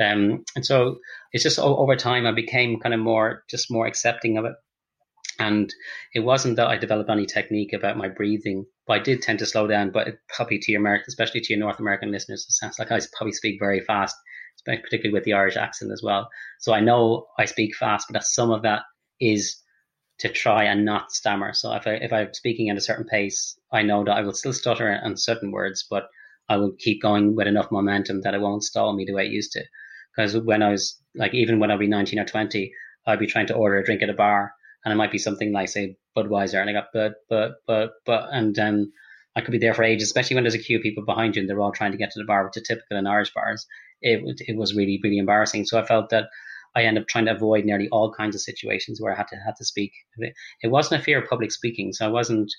Um, 0.02 0.44
and 0.56 0.64
so 0.64 0.98
it's 1.32 1.42
just 1.42 1.58
over 1.58 1.96
time 1.96 2.26
I 2.26 2.32
became 2.32 2.80
kind 2.80 2.94
of 2.94 3.00
more 3.00 3.44
just 3.48 3.70
more 3.70 3.86
accepting 3.86 4.36
of 4.36 4.44
it. 4.44 4.54
And 5.38 5.72
it 6.14 6.20
wasn't 6.20 6.56
that 6.56 6.68
I 6.68 6.76
developed 6.76 7.10
any 7.10 7.26
technique 7.26 7.72
about 7.72 7.96
my 7.96 8.08
breathing, 8.08 8.66
but 8.86 8.94
I 8.94 8.98
did 9.02 9.22
tend 9.22 9.38
to 9.38 9.46
slow 9.46 9.66
down. 9.66 9.90
But 9.90 10.08
probably 10.28 10.58
to 10.58 10.72
your 10.72 10.80
American, 10.80 11.06
especially 11.08 11.40
to 11.40 11.52
your 11.52 11.60
North 11.60 11.80
American 11.80 12.10
listeners, 12.10 12.46
it 12.48 12.52
sounds 12.52 12.78
like 12.78 12.92
I 12.92 13.00
probably 13.16 13.32
speak 13.32 13.58
very 13.58 13.80
fast, 13.80 14.14
particularly 14.64 15.12
with 15.12 15.24
the 15.24 15.32
Irish 15.32 15.56
accent 15.56 15.90
as 15.90 16.02
well. 16.02 16.28
So 16.60 16.74
I 16.74 16.80
know 16.80 17.26
I 17.38 17.46
speak 17.46 17.74
fast, 17.74 18.08
but 18.10 18.24
some 18.24 18.50
of 18.50 18.62
that 18.62 18.82
is 19.20 19.56
to 20.18 20.28
try 20.28 20.64
and 20.64 20.84
not 20.84 21.12
stammer. 21.12 21.52
So 21.52 21.72
if 21.72 21.86
I 21.86 21.92
if 21.94 22.12
I'm 22.12 22.34
speaking 22.34 22.68
at 22.68 22.76
a 22.76 22.80
certain 22.80 23.06
pace, 23.06 23.58
I 23.72 23.82
know 23.82 24.04
that 24.04 24.16
I 24.16 24.22
will 24.22 24.34
still 24.34 24.52
stutter 24.52 25.00
on 25.02 25.16
certain 25.16 25.50
words, 25.50 25.84
but 25.88 26.04
I 26.48 26.56
will 26.58 26.72
keep 26.78 27.00
going 27.00 27.34
with 27.34 27.46
enough 27.46 27.70
momentum 27.72 28.20
that 28.22 28.34
it 28.34 28.40
won't 28.40 28.64
stall 28.64 28.92
me 28.92 29.04
the 29.04 29.14
way 29.14 29.26
it 29.26 29.32
used 29.32 29.52
to. 29.52 29.64
Because 30.14 30.36
when 30.36 30.62
I 30.62 30.70
was 30.70 31.00
like, 31.14 31.34
even 31.34 31.58
when 31.58 31.70
I'd 31.70 31.78
be 31.78 31.86
19 31.86 32.18
or 32.18 32.24
20, 32.24 32.72
I'd 33.06 33.18
be 33.18 33.26
trying 33.26 33.46
to 33.46 33.54
order 33.54 33.78
a 33.78 33.84
drink 33.84 34.02
at 34.02 34.10
a 34.10 34.14
bar 34.14 34.52
and 34.84 34.92
it 34.92 34.96
might 34.96 35.12
be 35.12 35.18
something 35.18 35.52
like 35.52 35.68
say 35.68 35.96
Budweiser, 36.16 36.60
and 36.60 36.68
I 36.68 36.72
got 36.72 36.88
but 36.92 37.14
but 37.28 37.52
but 37.66 37.92
but, 38.04 38.28
and 38.32 38.58
um, 38.58 38.92
I 39.36 39.40
could 39.40 39.52
be 39.52 39.58
there 39.58 39.74
for 39.74 39.84
ages, 39.84 40.08
especially 40.08 40.34
when 40.34 40.44
there's 40.44 40.54
a 40.54 40.58
queue 40.58 40.76
of 40.76 40.82
people 40.82 41.04
behind 41.04 41.36
you 41.36 41.40
and 41.40 41.48
they're 41.48 41.60
all 41.60 41.72
trying 41.72 41.92
to 41.92 41.98
get 41.98 42.10
to 42.12 42.18
the 42.18 42.26
bar, 42.26 42.44
which 42.44 42.56
is 42.56 42.64
typical 42.64 42.98
in 42.98 43.06
Irish 43.06 43.32
bars. 43.32 43.66
It 44.00 44.20
it 44.46 44.56
was 44.56 44.74
really 44.74 45.00
really 45.02 45.18
embarrassing. 45.18 45.64
So 45.66 45.78
I 45.78 45.86
felt 45.86 46.10
that 46.10 46.28
I 46.74 46.84
ended 46.84 47.02
up 47.02 47.08
trying 47.08 47.26
to 47.26 47.34
avoid 47.34 47.64
nearly 47.64 47.88
all 47.90 48.12
kinds 48.12 48.34
of 48.34 48.40
situations 48.40 49.00
where 49.00 49.12
I 49.12 49.16
had 49.16 49.28
to 49.28 49.36
had 49.36 49.56
to 49.56 49.64
speak. 49.64 49.92
It 50.18 50.68
wasn't 50.68 51.00
a 51.00 51.04
fear 51.04 51.22
of 51.22 51.28
public 51.28 51.52
speaking, 51.52 51.92
so 51.92 52.06
I 52.06 52.10
wasn't 52.10 52.52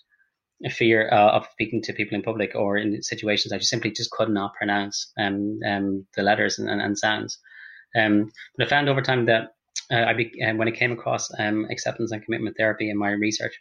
fear 0.70 1.10
uh, 1.12 1.32
of 1.32 1.48
speaking 1.52 1.82
to 1.84 1.94
people 1.94 2.16
in 2.16 2.24
public 2.24 2.56
or 2.56 2.78
in 2.78 3.02
situations 3.02 3.52
I 3.52 3.58
just 3.58 3.70
simply 3.70 3.92
just 3.92 4.12
could 4.12 4.30
not 4.30 4.54
pronounce 4.56 5.12
um, 5.18 5.60
um, 5.68 6.06
the 6.16 6.24
letters 6.24 6.60
and, 6.60 6.70
and, 6.70 6.82
and 6.82 6.98
sounds. 6.98 7.38
Um, 7.96 8.32
but 8.58 8.66
I 8.66 8.70
found 8.70 8.90
over 8.90 9.02
time 9.02 9.26
that 9.26 9.56
uh, 9.92 10.04
I 10.06 10.14
be, 10.14 10.32
uh, 10.44 10.54
when 10.56 10.68
I 10.68 10.72
came 10.72 10.92
across 10.92 11.30
um, 11.38 11.68
acceptance 11.70 12.12
and 12.12 12.24
commitment 12.24 12.58
therapy 12.58 12.90
in 12.90 12.98
my 12.98 13.12
research. 13.12 13.54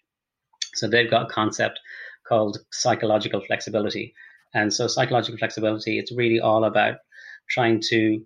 So 0.74 0.88
they've 0.88 1.10
got 1.10 1.30
a 1.30 1.34
concept 1.34 1.78
called 2.26 2.58
psychological 2.70 3.40
flexibility, 3.40 4.14
and 4.54 4.72
so 4.72 4.86
psychological 4.86 5.38
flexibility 5.38 5.98
it's 5.98 6.12
really 6.12 6.40
all 6.40 6.64
about 6.64 6.96
trying 7.50 7.80
to 7.88 8.22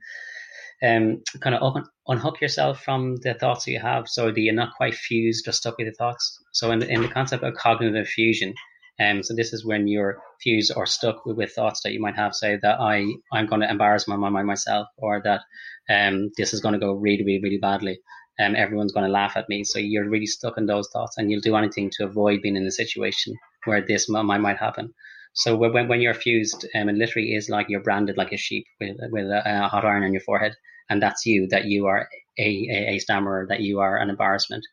um, 0.82 1.22
kind 1.40 1.54
of 1.54 1.76
unhook 2.06 2.40
yourself 2.40 2.82
from 2.82 3.16
the 3.16 3.34
thoughts 3.34 3.64
that 3.64 3.72
you 3.72 3.80
have, 3.80 4.08
so 4.08 4.30
that 4.30 4.40
you're 4.40 4.54
not 4.54 4.76
quite 4.76 4.94
fused 4.94 5.48
or 5.48 5.52
stuck 5.52 5.78
with 5.78 5.88
the 5.88 5.92
thoughts. 5.92 6.38
So 6.52 6.70
in 6.70 6.78
the, 6.80 6.88
in 6.88 7.02
the 7.02 7.08
concept 7.08 7.42
of 7.44 7.54
cognitive 7.54 8.08
fusion, 8.08 8.54
um, 8.98 9.22
so 9.22 9.34
this 9.34 9.52
is 9.52 9.64
when 9.64 9.86
you're 9.86 10.18
fused 10.40 10.72
or 10.74 10.86
stuck 10.86 11.26
with, 11.26 11.36
with 11.36 11.52
thoughts 11.52 11.82
that 11.82 11.92
you 11.92 12.00
might 12.00 12.16
have, 12.16 12.34
say 12.34 12.58
that 12.62 12.80
I 12.80 13.06
I'm 13.32 13.46
going 13.46 13.60
to 13.60 13.70
embarrass 13.70 14.08
my 14.08 14.16
mind 14.16 14.46
myself, 14.46 14.88
or 14.96 15.22
that 15.24 15.42
um, 15.88 16.30
this 16.36 16.54
is 16.54 16.60
going 16.60 16.72
to 16.74 16.78
go 16.78 16.92
really, 16.92 17.24
really, 17.24 17.40
really 17.42 17.58
badly. 17.58 18.00
Um, 18.38 18.54
everyone's 18.54 18.92
going 18.92 19.06
to 19.06 19.12
laugh 19.12 19.36
at 19.36 19.48
me. 19.48 19.64
So 19.64 19.78
you're 19.78 20.08
really 20.08 20.26
stuck 20.26 20.58
in 20.58 20.66
those 20.66 20.88
thoughts 20.92 21.16
and 21.16 21.30
you'll 21.30 21.40
do 21.40 21.56
anything 21.56 21.90
to 21.92 22.04
avoid 22.04 22.42
being 22.42 22.56
in 22.56 22.66
a 22.66 22.70
situation 22.70 23.34
where 23.64 23.80
this 23.80 24.10
might, 24.10 24.24
might 24.24 24.58
happen. 24.58 24.92
So 25.36 25.56
when, 25.56 25.88
when 25.88 26.00
you're 26.00 26.14
fused, 26.14 26.66
um, 26.74 26.88
it 26.88 26.96
literally 26.96 27.34
is 27.34 27.48
like 27.48 27.68
you're 27.68 27.82
branded 27.82 28.16
like 28.16 28.32
a 28.32 28.36
sheep 28.36 28.66
with, 28.80 28.96
with 29.10 29.26
a, 29.26 29.42
a 29.46 29.68
hot 29.68 29.84
iron 29.84 30.04
on 30.04 30.12
your 30.12 30.22
forehead. 30.22 30.54
And 30.90 31.02
that's 31.02 31.26
you, 31.26 31.46
that 31.48 31.66
you 31.66 31.86
are 31.86 32.08
a, 32.38 32.42
a, 32.42 32.94
a 32.94 32.98
stammerer, 32.98 33.46
that 33.48 33.60
you 33.60 33.80
are 33.80 33.98
an 33.98 34.10
embarrassment. 34.10 34.64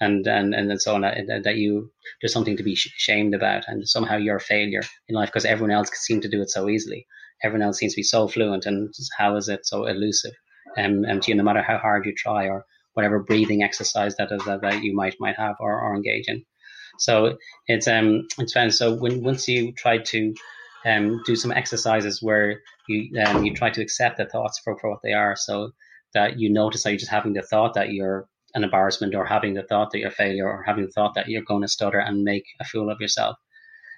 And, 0.00 0.26
and, 0.26 0.54
and 0.54 0.80
so 0.80 0.94
on, 0.94 1.00
that, 1.00 1.42
that 1.44 1.56
you, 1.56 1.90
there's 2.20 2.32
something 2.32 2.56
to 2.56 2.62
be 2.62 2.74
ashamed 2.74 3.34
about 3.34 3.64
and 3.66 3.88
somehow 3.88 4.16
you're 4.16 4.36
a 4.36 4.40
failure 4.40 4.82
in 5.08 5.16
life 5.16 5.28
because 5.28 5.44
everyone 5.44 5.72
else 5.72 5.90
seems 5.94 6.22
to 6.22 6.28
do 6.28 6.40
it 6.42 6.50
so 6.50 6.68
easily. 6.68 7.06
Everyone 7.42 7.66
else 7.66 7.78
seems 7.78 7.94
to 7.94 7.98
be 7.98 8.04
so 8.04 8.28
fluent 8.28 8.66
and 8.66 8.94
how 9.16 9.36
is 9.36 9.48
it 9.48 9.66
so 9.66 9.86
elusive? 9.86 10.34
um, 10.76 11.04
um, 11.08 11.20
to 11.20 11.30
you, 11.30 11.36
no 11.36 11.42
matter 11.42 11.62
how 11.62 11.78
hard 11.78 12.06
you 12.06 12.14
try 12.14 12.48
or 12.48 12.64
whatever 12.94 13.20
breathing 13.20 13.62
exercise 13.62 14.16
that 14.16 14.32
is 14.32 14.44
that, 14.44 14.60
that 14.62 14.82
you 14.82 14.94
might 14.94 15.14
might 15.20 15.36
have 15.36 15.56
or, 15.60 15.80
or 15.80 15.94
engage 15.94 16.28
in. 16.28 16.44
So 16.98 17.38
it's 17.66 17.88
um 17.88 18.26
it's 18.38 18.52
fun. 18.52 18.70
So 18.70 18.94
when 18.94 19.22
once 19.22 19.48
you 19.48 19.72
try 19.72 19.98
to 19.98 20.34
um 20.86 21.22
do 21.26 21.36
some 21.36 21.52
exercises 21.52 22.22
where 22.22 22.60
you 22.88 23.20
um 23.20 23.44
you 23.44 23.54
try 23.54 23.70
to 23.70 23.82
accept 23.82 24.18
the 24.18 24.26
thoughts 24.26 24.60
for, 24.62 24.78
for 24.78 24.90
what 24.90 25.00
they 25.02 25.12
are, 25.12 25.36
so 25.36 25.70
that 26.14 26.38
you 26.38 26.50
notice 26.50 26.82
that 26.82 26.90
you're 26.90 26.98
just 26.98 27.10
having 27.10 27.34
the 27.34 27.42
thought 27.42 27.74
that 27.74 27.92
you're 27.92 28.28
an 28.54 28.64
embarrassment 28.64 29.14
or 29.14 29.26
having 29.26 29.54
the 29.54 29.62
thought 29.62 29.90
that 29.92 29.98
you're 29.98 30.08
a 30.08 30.12
failure 30.12 30.48
or 30.48 30.62
having 30.62 30.84
the 30.84 30.90
thought 30.92 31.14
that 31.14 31.28
you're 31.28 31.42
going 31.42 31.62
to 31.62 31.68
stutter 31.68 31.98
and 31.98 32.24
make 32.24 32.44
a 32.60 32.64
fool 32.64 32.90
of 32.90 33.00
yourself. 33.00 33.36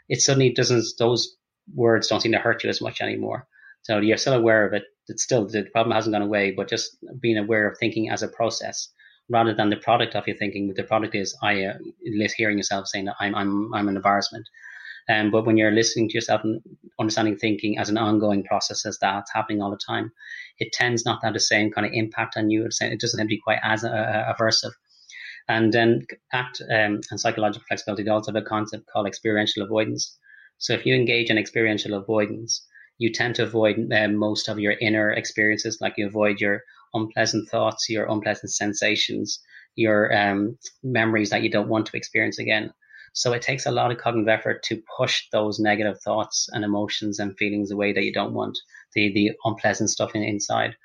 It 0.08 0.20
suddenly 0.20 0.52
doesn't 0.52 0.84
those 0.98 1.36
words 1.74 2.08
don't 2.08 2.20
seem 2.20 2.32
to 2.32 2.38
hurt 2.38 2.64
you 2.64 2.70
as 2.70 2.80
much 2.80 3.00
anymore. 3.00 3.46
So 3.82 3.98
you're 3.98 4.16
still 4.16 4.34
aware 4.34 4.66
of 4.66 4.72
it. 4.74 4.82
It's 5.08 5.22
still 5.22 5.46
the 5.46 5.64
problem 5.72 5.94
hasn't 5.94 6.14
gone 6.14 6.22
away, 6.22 6.50
but 6.50 6.68
just 6.68 6.96
being 7.20 7.38
aware 7.38 7.68
of 7.68 7.78
thinking 7.78 8.10
as 8.10 8.22
a 8.22 8.28
process 8.28 8.88
rather 9.30 9.54
than 9.54 9.70
the 9.70 9.76
product 9.76 10.14
of 10.14 10.26
your 10.26 10.36
thinking. 10.36 10.66
But 10.66 10.76
the 10.76 10.84
product 10.84 11.14
is 11.14 11.36
I 11.42 11.64
uh, 11.64 11.78
hearing 12.36 12.58
yourself 12.58 12.88
saying 12.88 13.06
that 13.06 13.16
I'm 13.20 13.34
I'm 13.34 13.72
I'm 13.74 13.88
an 13.88 13.96
embarrassment. 13.96 14.48
Um, 15.08 15.30
but 15.30 15.44
when 15.46 15.56
you're 15.56 15.72
listening 15.72 16.08
to 16.08 16.14
yourself 16.14 16.42
and 16.44 16.60
understanding 17.00 17.36
thinking 17.36 17.78
as 17.78 17.88
an 17.88 17.98
ongoing 17.98 18.44
process 18.44 18.86
as 18.86 18.98
that's 19.00 19.32
happening 19.32 19.62
all 19.62 19.70
the 19.70 19.78
time, 19.84 20.12
it 20.58 20.72
tends 20.72 21.04
not 21.04 21.20
to 21.20 21.26
have 21.26 21.34
the 21.34 21.40
same 21.40 21.70
kind 21.72 21.86
of 21.86 21.92
impact 21.92 22.36
on 22.36 22.50
you. 22.50 22.66
It 22.66 23.00
doesn't 23.00 23.18
have 23.18 23.26
to 23.26 23.34
be 23.34 23.40
quite 23.40 23.58
as 23.62 23.82
uh, 23.82 24.34
aversive. 24.38 24.72
And 25.48 25.72
then 25.72 26.06
ACT 26.32 26.62
um, 26.70 27.00
and 27.10 27.18
psychological 27.18 27.64
flexibility, 27.66 28.04
they 28.04 28.10
also 28.10 28.32
have 28.32 28.40
a 28.40 28.46
concept 28.46 28.86
called 28.92 29.08
experiential 29.08 29.64
avoidance. 29.64 30.16
So 30.58 30.74
if 30.74 30.86
you 30.86 30.94
engage 30.94 31.30
in 31.30 31.38
experiential 31.38 31.94
avoidance, 31.94 32.64
you 32.98 33.10
tend 33.10 33.34
to 33.36 33.42
avoid 33.42 33.92
uh, 33.92 34.08
most 34.08 34.48
of 34.48 34.60
your 34.60 34.74
inner 34.80 35.10
experiences, 35.10 35.78
like 35.80 35.94
you 35.96 36.06
avoid 36.06 36.40
your 36.40 36.62
unpleasant 36.94 37.48
thoughts, 37.48 37.88
your 37.88 38.06
unpleasant 38.06 38.52
sensations, 38.52 39.40
your 39.76 40.14
um, 40.16 40.58
memories 40.82 41.30
that 41.30 41.42
you 41.42 41.50
don't 41.50 41.68
want 41.68 41.86
to 41.86 41.96
experience 41.96 42.38
again. 42.38 42.72
So 43.12 43.32
it 43.32 43.42
takes 43.42 43.66
a 43.66 43.72
lot 43.72 43.90
of 43.90 43.98
cognitive 43.98 44.28
effort 44.28 44.62
to 44.64 44.82
push 44.96 45.24
those 45.32 45.58
negative 45.58 46.00
thoughts 46.00 46.48
and 46.52 46.64
emotions 46.64 47.18
and 47.18 47.36
feelings 47.36 47.70
away 47.70 47.92
that 47.92 48.04
you 48.04 48.12
don't 48.12 48.34
want, 48.34 48.56
the, 48.94 49.12
the 49.12 49.32
unpleasant 49.44 49.90
stuff 49.90 50.14
in, 50.14 50.22
inside. 50.22 50.76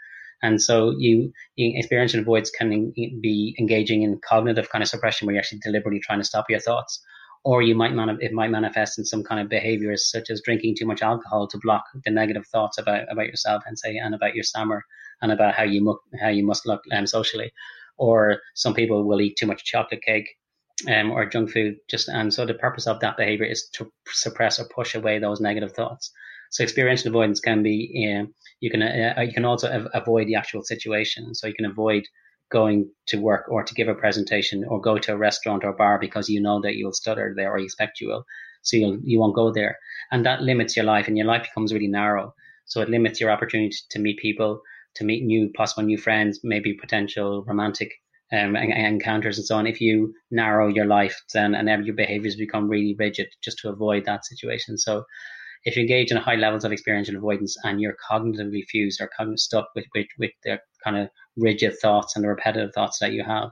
And 0.41 0.61
so 0.61 0.95
you, 0.97 1.31
you 1.55 1.77
experiential 1.77 2.21
avoids 2.21 2.49
can 2.49 2.91
be 2.95 3.55
engaging 3.59 4.01
in 4.03 4.19
cognitive 4.27 4.69
kind 4.69 4.81
of 4.81 4.89
suppression 4.89 5.25
where 5.25 5.35
you're 5.35 5.41
actually 5.41 5.59
deliberately 5.59 5.99
trying 5.99 6.19
to 6.19 6.25
stop 6.25 6.49
your 6.49 6.59
thoughts 6.59 7.03
or 7.45 7.61
you 7.61 7.75
might 7.75 7.93
man- 7.93 8.17
it 8.19 8.33
might 8.33 8.49
manifest 8.49 8.97
in 8.97 9.05
some 9.05 9.23
kind 9.23 9.39
of 9.39 9.47
behaviors 9.47 10.09
such 10.09 10.29
as 10.29 10.41
drinking 10.43 10.75
too 10.75 10.85
much 10.85 11.01
alcohol 11.01 11.47
to 11.47 11.59
block 11.61 11.85
the 12.03 12.11
negative 12.11 12.45
thoughts 12.47 12.77
about 12.77 13.09
about 13.09 13.27
yourself 13.27 13.63
and 13.65 13.77
say 13.79 13.95
and 13.95 14.13
about 14.13 14.33
your 14.33 14.43
stammer 14.43 14.83
and 15.22 15.32
about 15.32 15.55
how 15.55 15.63
you 15.63 15.82
mu- 15.82 16.20
how 16.20 16.30
you 16.30 16.45
must 16.45 16.66
look 16.66 16.82
um, 16.91 17.07
socially 17.07 17.51
or 17.97 18.41
some 18.53 18.74
people 18.74 19.05
will 19.05 19.22
eat 19.22 19.38
too 19.38 19.47
much 19.47 19.63
chocolate 19.63 20.01
cake 20.01 20.28
um, 20.93 21.11
or 21.11 21.26
junk 21.26 21.49
food 21.51 21.76
just 21.89 22.09
and 22.09 22.34
so 22.34 22.45
the 22.45 22.53
purpose 22.53 22.88
of 22.88 22.99
that 22.99 23.18
behavior 23.18 23.45
is 23.45 23.70
to 23.74 23.91
suppress 24.07 24.59
or 24.59 24.68
push 24.76 24.95
away 24.95 25.20
those 25.20 25.39
negative 25.39 25.72
thoughts 25.74 26.11
so 26.51 26.63
experiential 26.63 27.09
avoidance 27.09 27.39
can 27.39 27.63
be 27.63 27.78
uh, 28.20 28.26
you 28.59 28.70
can 28.70 28.82
uh, 28.82 29.22
you 29.22 29.34
can 29.34 29.45
also 29.45 29.72
av- 29.72 29.88
avoid 29.93 30.28
the 30.28 30.36
actual 30.36 30.63
situation 30.63 31.34
so 31.34 31.47
you 31.47 31.53
can 31.53 31.66
avoid 31.66 32.03
going 32.51 32.89
to 33.07 33.18
work 33.18 33.45
or 33.49 33.63
to 33.63 33.74
give 33.74 33.88
a 33.88 33.95
presentation 33.95 34.63
or 34.68 34.80
go 34.80 34.97
to 34.97 35.13
a 35.13 35.18
restaurant 35.18 35.63
or 35.63 35.74
bar 35.74 35.99
because 35.99 36.30
you 36.30 36.41
know 36.41 36.61
that 36.61 36.76
you'll 36.76 36.93
stutter 36.93 37.34
there 37.36 37.51
or 37.51 37.57
you 37.57 37.66
expect 37.66 37.99
you 37.99 38.07
will. 38.07 38.24
So 38.61 38.78
you'll, 38.78 38.99
you 39.03 39.20
won't 39.20 39.36
go 39.36 39.51
there. 39.51 39.78
And 40.11 40.26
that 40.26 40.41
limits 40.41 40.76
your 40.76 40.86
life 40.86 41.07
and 41.07 41.18
your 41.18 41.26
life 41.28 41.43
becomes 41.43 41.74
really 41.74 41.88
narrow. 41.88 42.34
So 42.66 42.82
it 42.82 42.89
limits 42.89 43.20
your 43.20 43.32
opportunity 43.32 43.76
to 43.89 43.99
meet 43.99 44.20
people, 44.20 44.61
to 44.95 45.03
meet 45.03 45.23
new, 45.23 45.49
possible 45.55 45.83
new 45.83 45.97
friends, 45.97 46.39
maybe 46.43 46.73
potential 46.73 47.43
romantic 47.45 47.91
um, 48.33 48.55
encounters 48.55 49.37
and 49.37 49.45
so 49.45 49.55
on. 49.55 49.67
If 49.67 49.81
you 49.81 50.13
narrow 50.31 50.67
your 50.67 50.85
life, 50.85 51.21
then 51.33 51.53
and 51.55 51.85
your 51.85 51.95
behaviors 51.95 52.35
become 52.35 52.67
really 52.67 52.95
rigid 52.97 53.27
just 53.43 53.59
to 53.59 53.69
avoid 53.69 54.05
that 54.05 54.25
situation. 54.25 54.77
So 54.77 55.03
if 55.63 55.75
you 55.75 55.81
engage 55.81 56.11
in 56.11 56.17
high 56.17 56.35
levels 56.35 56.63
of 56.63 56.71
experiential 56.71 57.17
avoidance 57.17 57.57
and 57.63 57.81
you're 57.81 57.97
cognitively 58.09 58.63
fused 58.69 59.01
or 59.01 59.09
stuck 59.35 59.69
with, 59.75 59.85
with, 59.95 60.07
with 60.19 60.31
the 60.43 60.59
kind 60.83 60.97
of 60.97 61.09
rigid 61.37 61.77
thoughts 61.79 62.15
and 62.15 62.23
the 62.23 62.29
repetitive 62.29 62.71
thoughts 62.73 62.99
that 62.99 63.13
you 63.13 63.23
have, 63.23 63.49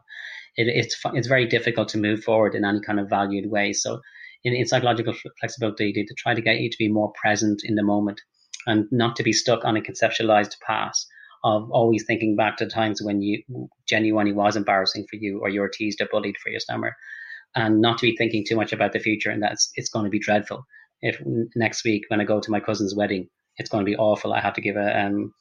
it, 0.55 0.67
it's 0.67 0.95
it's 1.13 1.27
very 1.27 1.47
difficult 1.47 1.89
to 1.89 1.97
move 1.97 2.23
forward 2.23 2.53
in 2.53 2.63
any 2.63 2.79
kind 2.81 2.99
of 2.99 3.09
valued 3.09 3.49
way. 3.49 3.73
So, 3.73 3.99
in, 4.43 4.53
in 4.53 4.67
psychological 4.67 5.15
flexibility, 5.39 5.91
to 5.91 6.13
try 6.15 6.35
to 6.35 6.41
get 6.41 6.59
you 6.59 6.69
to 6.69 6.77
be 6.77 6.89
more 6.89 7.11
present 7.19 7.61
in 7.63 7.75
the 7.75 7.83
moment 7.83 8.21
and 8.67 8.85
not 8.91 9.15
to 9.15 9.23
be 9.23 9.33
stuck 9.33 9.65
on 9.65 9.75
a 9.75 9.81
conceptualized 9.81 10.55
past 10.65 11.07
of 11.43 11.69
always 11.71 12.05
thinking 12.05 12.35
back 12.35 12.57
to 12.57 12.65
times 12.65 13.01
when 13.01 13.21
you 13.21 13.43
genuinely 13.87 14.33
was 14.33 14.55
embarrassing 14.55 15.05
for 15.09 15.17
you 15.17 15.39
or 15.39 15.49
you 15.49 15.61
were 15.61 15.69
teased 15.69 16.01
or 16.01 16.07
bullied 16.11 16.37
for 16.37 16.49
your 16.49 16.59
stammer 16.59 16.95
and 17.55 17.81
not 17.81 17.97
to 17.97 18.05
be 18.05 18.15
thinking 18.15 18.45
too 18.47 18.55
much 18.55 18.73
about 18.73 18.93
the 18.93 18.99
future 18.99 19.29
and 19.29 19.43
that 19.43 19.57
it's 19.75 19.89
going 19.89 20.05
to 20.05 20.09
be 20.09 20.19
dreadful 20.19 20.65
if 21.01 21.21
next 21.55 21.83
week 21.83 22.03
when 22.07 22.21
i 22.21 22.23
go 22.23 22.39
to 22.39 22.51
my 22.51 22.59
cousin's 22.59 22.95
wedding 22.95 23.27
it's 23.57 23.69
going 23.69 23.85
to 23.85 23.89
be 23.89 23.97
awful 23.97 24.33
i 24.33 24.39
have 24.39 24.53
to 24.53 24.61
give 24.61 24.77
a 24.77 25.05
um, 25.05 25.33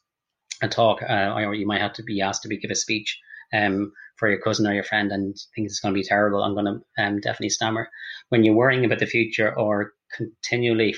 a 0.62 0.68
talk, 0.68 1.02
uh, 1.02 1.34
or 1.34 1.54
you 1.54 1.66
might 1.66 1.80
have 1.80 1.92
to 1.94 2.02
be 2.02 2.20
asked 2.20 2.42
to 2.42 2.48
be, 2.48 2.58
give 2.58 2.70
a 2.70 2.76
speech 2.76 3.18
um, 3.52 3.92
for 4.16 4.28
your 4.28 4.40
cousin 4.40 4.66
or 4.66 4.72
your 4.72 4.84
friend, 4.84 5.12
and 5.12 5.36
think 5.54 5.66
it's 5.66 5.80
going 5.80 5.92
to 5.92 5.98
be 5.98 6.06
terrible. 6.06 6.42
I'm 6.42 6.54
going 6.54 6.66
to 6.66 7.02
um, 7.02 7.20
definitely 7.20 7.50
stammer. 7.50 7.88
When 8.28 8.44
you're 8.44 8.54
worrying 8.54 8.84
about 8.84 9.00
the 9.00 9.06
future 9.06 9.56
or 9.58 9.92
continually 10.16 10.94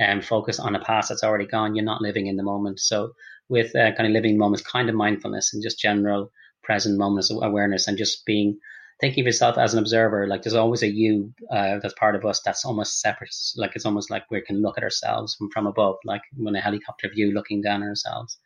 um, 0.00 0.22
focus 0.22 0.58
on 0.58 0.76
a 0.76 0.80
past 0.80 1.08
that's 1.08 1.24
already 1.24 1.46
gone, 1.46 1.74
you're 1.74 1.84
not 1.84 2.00
living 2.02 2.26
in 2.26 2.36
the 2.36 2.42
moment. 2.42 2.80
So 2.80 3.12
with 3.50 3.74
uh, 3.76 3.92
kind 3.94 4.06
of 4.06 4.12
living 4.12 4.38
moments, 4.38 4.62
kind 4.62 4.88
of 4.88 4.94
mindfulness 4.94 5.52
and 5.52 5.62
just 5.62 5.78
general 5.78 6.30
present 6.62 6.98
moments 6.98 7.30
of 7.30 7.42
awareness 7.42 7.88
and 7.88 7.98
just 7.98 8.24
being 8.24 8.58
thinking 9.00 9.22
of 9.22 9.26
yourself 9.26 9.56
as 9.58 9.72
an 9.72 9.78
observer, 9.78 10.26
like 10.26 10.42
there's 10.42 10.54
always 10.54 10.82
a 10.82 10.88
you 10.88 11.32
uh, 11.50 11.78
that's 11.82 11.94
part 11.94 12.14
of 12.14 12.24
us 12.24 12.40
that's 12.44 12.64
almost 12.64 13.00
separate. 13.00 13.34
Like 13.56 13.72
it's 13.74 13.86
almost 13.86 14.10
like 14.10 14.30
we 14.30 14.42
can 14.42 14.60
look 14.60 14.76
at 14.76 14.84
ourselves 14.84 15.34
from, 15.34 15.50
from 15.50 15.66
above, 15.66 15.96
like 16.04 16.20
when 16.36 16.54
a 16.54 16.60
helicopter 16.60 17.08
view 17.08 17.32
looking 17.32 17.62
down 17.62 17.82
ourselves. 17.82 18.38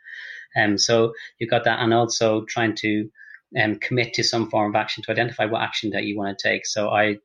Um, 0.56 0.78
so 0.78 1.12
you've 1.38 1.50
got 1.50 1.64
that, 1.64 1.80
and 1.80 1.92
also 1.92 2.44
trying 2.44 2.76
to 2.76 3.10
um, 3.60 3.76
commit 3.80 4.14
to 4.14 4.22
some 4.22 4.48
form 4.48 4.74
of 4.74 4.80
action 4.80 5.02
to 5.02 5.10
identify 5.10 5.44
what 5.46 5.62
action 5.62 5.90
that 5.90 6.04
you 6.04 6.16
want 6.16 6.38
to 6.38 6.48
take. 6.48 6.66
So 6.66 6.90
I 6.90 7.18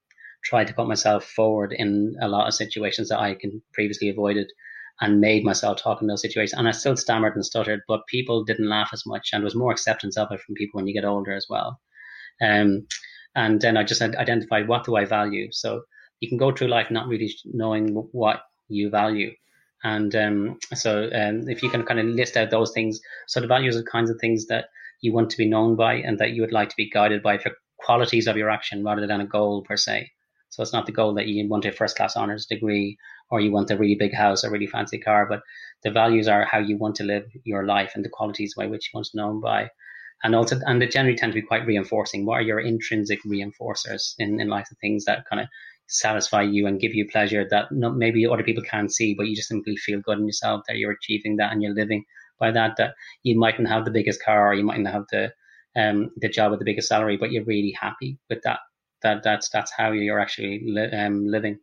try 0.43 0.63
to 0.63 0.73
put 0.73 0.88
myself 0.88 1.23
forward 1.25 1.73
in 1.77 2.15
a 2.21 2.27
lot 2.27 2.47
of 2.47 2.53
situations 2.55 3.09
that 3.09 3.19
I 3.19 3.36
can 3.36 3.61
previously 3.73 4.09
avoided 4.09 4.51
and 5.02 5.22
made 5.22 5.45
myself 5.45 5.82
talk 5.82 6.02
in 6.02 6.08
those 6.08 6.22
situations. 6.22 6.58
And 6.58 6.68
I 6.68 6.72
still 6.72 6.97
stammered 6.97 7.36
and 7.36 7.45
stuttered, 7.45 7.82
but 7.88 8.08
people 8.08 8.43
didn't 8.43 8.70
laugh 8.70 8.89
as 8.93 9.04
much, 9.06 9.30
and 9.32 9.41
there 9.41 9.45
was 9.45 9.56
more 9.56 9.72
acceptance 9.72 10.18
of 10.18 10.32
it 10.32 10.41
from 10.41 10.56
people 10.56 10.78
when 10.78 10.88
you 10.88 10.93
get 10.93 11.06
older 11.06 11.34
as 11.34 11.47
well. 11.50 11.80
Um, 12.41 12.88
and 13.36 13.62
then 13.62 13.78
I 13.78 13.84
just 13.84 14.02
identified 14.02 14.68
what 14.68 14.86
do 14.86 14.95
I 14.95 15.06
value. 15.06 15.50
So 15.52 15.84
you 16.20 16.28
can 16.28 16.38
go 16.38 16.52
through 16.52 16.68
life 16.68 16.91
not 16.91 17.08
really 17.08 17.34
knowing 17.45 17.93
what 18.12 18.41
you 18.68 18.89
value. 18.89 19.32
And 19.84 20.14
um, 20.16 20.58
so 20.74 21.10
um, 21.14 21.47
if 21.47 21.64
you 21.64 21.70
can 21.70 21.84
kind 21.84 22.00
of 22.00 22.06
list 22.08 22.36
out 22.36 22.50
those 22.50 22.72
things, 22.74 23.00
so 23.28 23.39
the 23.39 23.47
values 23.47 23.78
are 23.78 23.82
the 23.82 23.89
kinds 23.89 24.10
of 24.10 24.18
things 24.20 24.47
that 24.47 24.66
you 25.02 25.14
want 25.14 25.30
to 25.30 25.38
be 25.38 25.47
known 25.47 25.76
by 25.76 25.95
and 25.95 26.20
that 26.20 26.32
you 26.32 26.41
would 26.41 26.52
like 26.52 26.70
to 26.70 26.76
be 26.76 26.89
guided 26.89 27.24
by 27.24 27.38
for 27.38 27.52
qualities 27.78 28.28
of 28.28 28.36
your 28.36 28.50
action 28.50 28.84
rather 28.84 29.08
than 29.08 29.22
a 29.22 29.26
goal 29.26 29.64
per 29.64 29.78
se. 29.78 30.12
So 30.50 30.64
it's 30.64 30.74
not 30.74 30.86
the 30.86 30.91
goal 30.91 31.14
that 31.14 31.28
you 31.28 31.47
want 31.47 31.66
a 31.66 31.72
first 31.72 31.95
class 31.95 32.18
honors 32.18 32.45
degree 32.45 32.97
or 33.30 33.39
you 33.39 33.51
want 33.51 33.71
a 33.71 33.77
really 33.77 33.95
big 33.95 34.13
house 34.13 34.43
a 34.43 34.49
really 34.49 34.67
fancy 34.67 34.97
car, 34.97 35.27
but 35.27 35.41
the 35.84 35.91
values 35.91 36.27
are 36.27 36.45
how 36.45 36.59
you 36.59 36.77
want 36.77 36.95
to 36.95 37.03
live 37.03 37.25
your 37.43 37.65
life 37.65 37.93
and 37.95 38.03
the 38.03 38.09
qualities 38.09 38.53
by 38.55 38.65
which 38.67 38.88
you 38.88 38.97
want 38.97 39.05
to 39.05 39.11
be 39.13 39.21
known 39.21 39.39
by 39.39 39.69
and 40.23 40.36
also 40.36 40.59
and 40.65 40.82
they 40.82 40.88
generally 40.88 41.17
tend 41.17 41.32
to 41.34 41.41
be 41.41 41.45
quite 41.45 41.65
reinforcing. 41.65 42.25
What 42.25 42.39
are 42.39 42.41
your 42.41 42.59
intrinsic 42.59 43.19
reinforcers 43.23 44.15
in, 44.19 44.39
in 44.39 44.47
life, 44.49 44.67
the 44.69 44.75
things 44.82 45.05
that 45.05 45.25
kind 45.30 45.41
of 45.41 45.47
satisfy 45.88 46.43
you 46.43 46.67
and 46.67 46.80
give 46.80 46.93
you 46.93 47.07
pleasure 47.07 47.47
that 47.49 47.71
not, 47.71 47.95
maybe 47.95 48.27
other 48.27 48.43
people 48.43 48.63
can't 48.63 48.93
see, 48.93 49.15
but 49.15 49.27
you 49.27 49.36
just 49.36 49.47
simply 49.47 49.75
feel 49.75 50.01
good 50.01 50.19
in 50.19 50.25
yourself 50.25 50.61
that 50.67 50.77
you're 50.77 50.91
achieving 50.91 51.38
that 51.38 51.51
and 51.51 51.63
you're 51.63 51.73
living 51.73 52.03
by 52.39 52.51
that. 52.51 52.75
That 52.77 52.95
you 53.23 53.39
mightn't 53.39 53.69
have 53.69 53.86
the 53.86 53.91
biggest 53.91 54.23
car, 54.23 54.49
or 54.49 54.53
you 54.53 54.63
mightn't 54.63 54.88
have 54.88 55.05
the 55.11 55.32
um, 55.77 56.11
the 56.17 56.30
job 56.30 56.51
with 56.51 56.59
the 56.59 56.65
biggest 56.65 56.89
salary, 56.89 57.17
but 57.17 57.32
you're 57.32 57.45
really 57.45 57.75
happy 57.80 58.17
with 58.30 58.41
that. 58.43 58.59
That 59.01 59.23
that's 59.23 59.49
that's 59.49 59.71
how 59.71 59.91
you're 59.91 60.19
actually 60.19 60.61
li- 60.65 60.91
um, 60.91 61.27
living 61.27 61.59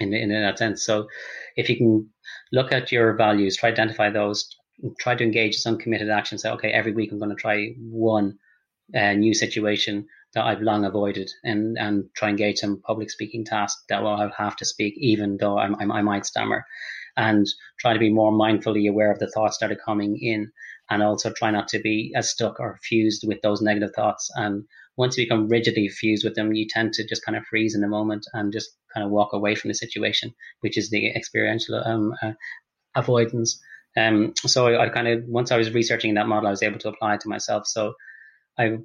in 0.00 0.12
in 0.12 0.28
that 0.30 0.58
sense. 0.58 0.84
So 0.84 1.08
if 1.56 1.68
you 1.68 1.76
can 1.76 2.08
look 2.52 2.72
at 2.72 2.92
your 2.92 3.14
values, 3.16 3.56
try 3.56 3.70
to 3.70 3.74
identify 3.74 4.10
those, 4.10 4.48
try 4.98 5.14
to 5.14 5.24
engage 5.24 5.56
some 5.56 5.78
committed 5.78 6.10
action. 6.10 6.38
Say, 6.38 6.50
okay, 6.50 6.70
every 6.70 6.92
week 6.92 7.12
I'm 7.12 7.18
going 7.18 7.30
to 7.30 7.36
try 7.36 7.74
one 7.78 8.38
uh, 8.94 9.12
new 9.12 9.34
situation 9.34 10.06
that 10.34 10.44
I've 10.44 10.62
long 10.62 10.84
avoided, 10.84 11.30
and 11.44 11.78
and 11.78 12.04
try 12.16 12.28
and 12.28 12.38
engage 12.38 12.58
some 12.58 12.80
public 12.82 13.10
speaking 13.10 13.44
task 13.44 13.78
that 13.88 14.02
I'll 14.02 14.30
have 14.36 14.56
to 14.56 14.64
speak, 14.64 14.94
even 14.96 15.36
though 15.38 15.58
I'm, 15.58 15.76
I'm, 15.76 15.92
i 15.92 16.02
might 16.02 16.26
stammer, 16.26 16.64
and 17.16 17.46
try 17.78 17.92
to 17.92 17.98
be 17.98 18.10
more 18.10 18.32
mindfully 18.32 18.88
aware 18.88 19.12
of 19.12 19.20
the 19.20 19.30
thoughts 19.30 19.58
that 19.58 19.70
are 19.70 19.76
coming 19.76 20.18
in, 20.20 20.50
and 20.90 21.02
also 21.02 21.32
try 21.32 21.50
not 21.50 21.68
to 21.68 21.78
be 21.78 22.12
as 22.16 22.30
stuck 22.30 22.58
or 22.60 22.78
fused 22.82 23.26
with 23.26 23.40
those 23.42 23.62
negative 23.62 23.92
thoughts. 23.94 24.30
And 24.34 24.64
once 24.96 25.16
you 25.16 25.24
become 25.24 25.48
rigidly 25.48 25.88
fused 25.88 26.24
with 26.24 26.34
them, 26.34 26.52
you 26.52 26.66
tend 26.68 26.92
to 26.94 27.06
just 27.06 27.24
kind 27.24 27.36
of 27.36 27.44
freeze 27.46 27.74
in 27.74 27.80
the 27.80 27.88
moment 27.88 28.26
and 28.32 28.52
just 28.52 28.70
kind 28.92 29.04
of 29.04 29.10
walk 29.10 29.32
away 29.32 29.54
from 29.54 29.68
the 29.68 29.74
situation, 29.74 30.32
which 30.60 30.78
is 30.78 30.90
the 30.90 31.08
experiential 31.08 31.82
um, 31.84 32.14
uh, 32.22 32.32
avoidance. 32.94 33.60
Um, 33.96 34.34
so 34.36 34.68
I, 34.68 34.84
I, 34.84 34.88
kind 34.88 35.08
of 35.08 35.24
once 35.26 35.50
I 35.50 35.56
was 35.56 35.72
researching 35.72 36.14
that 36.14 36.28
model, 36.28 36.46
I 36.46 36.50
was 36.50 36.62
able 36.62 36.78
to 36.80 36.88
apply 36.88 37.14
it 37.14 37.20
to 37.20 37.28
myself. 37.28 37.66
So 37.66 37.94
I 38.58 38.78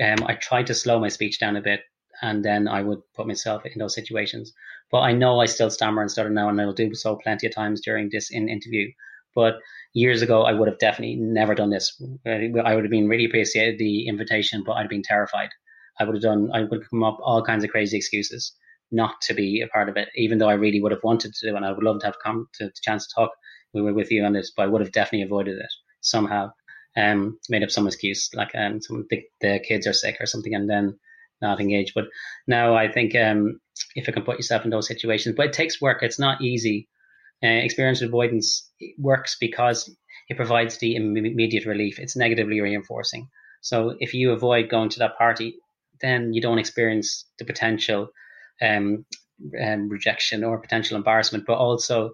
um, 0.00 0.24
I 0.26 0.34
tried 0.34 0.68
to 0.68 0.74
slow 0.74 0.98
my 0.98 1.08
speech 1.08 1.38
down 1.38 1.56
a 1.56 1.60
bit, 1.60 1.80
and 2.20 2.44
then 2.44 2.66
I 2.66 2.82
would 2.82 3.00
put 3.14 3.26
myself 3.26 3.64
in 3.64 3.78
those 3.78 3.94
situations. 3.94 4.52
But 4.90 5.00
I 5.00 5.12
know 5.12 5.40
I 5.40 5.46
still 5.46 5.70
stammer 5.70 6.02
and 6.02 6.10
stutter 6.10 6.30
now, 6.30 6.48
and 6.48 6.60
I'll 6.60 6.72
do 6.72 6.94
so 6.94 7.16
plenty 7.16 7.46
of 7.46 7.54
times 7.54 7.80
during 7.82 8.08
this 8.10 8.30
in 8.30 8.48
interview. 8.48 8.90
But 9.34 9.54
years 9.94 10.22
ago, 10.22 10.42
I 10.42 10.52
would 10.52 10.68
have 10.68 10.78
definitely 10.78 11.16
never 11.16 11.54
done 11.54 11.70
this. 11.70 12.00
I 12.26 12.74
would 12.74 12.84
have 12.84 12.90
been 12.90 13.08
really 13.08 13.24
appreciated 13.24 13.78
the 13.78 14.06
invitation, 14.06 14.62
but 14.64 14.72
I'd 14.72 14.88
been 14.88 15.02
terrified. 15.02 15.50
I 15.98 16.04
would 16.04 16.14
have 16.14 16.22
done. 16.22 16.50
I 16.52 16.62
would 16.62 16.80
have 16.80 16.90
come 16.90 17.02
up 17.02 17.18
all 17.22 17.44
kinds 17.44 17.64
of 17.64 17.70
crazy 17.70 17.96
excuses 17.96 18.54
not 18.92 19.20
to 19.22 19.34
be 19.34 19.62
a 19.62 19.68
part 19.68 19.88
of 19.88 19.96
it, 19.96 20.08
even 20.14 20.38
though 20.38 20.48
I 20.48 20.54
really 20.54 20.80
would 20.80 20.92
have 20.92 21.02
wanted 21.02 21.32
to, 21.34 21.56
and 21.56 21.64
I 21.64 21.72
would 21.72 21.82
love 21.82 22.00
to 22.00 22.06
have 22.06 22.18
come 22.22 22.46
to 22.54 22.66
the 22.66 22.72
chance 22.82 23.06
to 23.06 23.14
talk 23.14 23.30
we 23.72 23.80
were 23.80 23.94
with 23.94 24.10
you 24.10 24.22
on 24.24 24.34
this, 24.34 24.52
but 24.54 24.64
I 24.64 24.66
would 24.66 24.82
have 24.82 24.92
definitely 24.92 25.24
avoided 25.24 25.58
it 25.58 25.72
somehow. 26.02 26.52
Um, 26.94 27.38
made 27.48 27.62
up 27.62 27.70
some 27.70 27.86
excuse 27.86 28.28
like 28.34 28.54
um, 28.54 28.82
some 28.82 29.06
the, 29.08 29.22
the 29.40 29.60
kids 29.66 29.86
are 29.86 29.94
sick 29.94 30.18
or 30.20 30.26
something, 30.26 30.54
and 30.54 30.68
then 30.68 30.98
not 31.40 31.58
engage. 31.58 31.94
But 31.94 32.04
now 32.46 32.74
I 32.74 32.92
think 32.92 33.14
um, 33.16 33.60
if 33.94 34.06
you 34.06 34.12
can 34.12 34.24
put 34.24 34.36
yourself 34.36 34.64
in 34.64 34.70
those 34.70 34.88
situations. 34.88 35.34
But 35.34 35.46
it 35.46 35.52
takes 35.54 35.80
work. 35.80 36.02
It's 36.02 36.18
not 36.18 36.42
easy. 36.42 36.88
Uh, 37.44 37.48
experience 37.48 38.02
avoidance 38.02 38.70
works 38.98 39.36
because 39.40 39.90
it 40.28 40.36
provides 40.36 40.78
the 40.78 40.94
immediate 40.94 41.66
relief. 41.66 41.98
It's 41.98 42.16
negatively 42.16 42.60
reinforcing. 42.60 43.28
So 43.62 43.96
if 43.98 44.14
you 44.14 44.30
avoid 44.30 44.68
going 44.68 44.90
to 44.90 44.98
that 45.00 45.18
party, 45.18 45.56
then 46.00 46.32
you 46.32 46.40
don't 46.40 46.58
experience 46.58 47.24
the 47.38 47.44
potential 47.44 48.08
um, 48.60 49.04
um, 49.60 49.88
rejection 49.88 50.44
or 50.44 50.60
potential 50.60 50.96
embarrassment, 50.96 51.44
but 51.46 51.58
also 51.58 52.12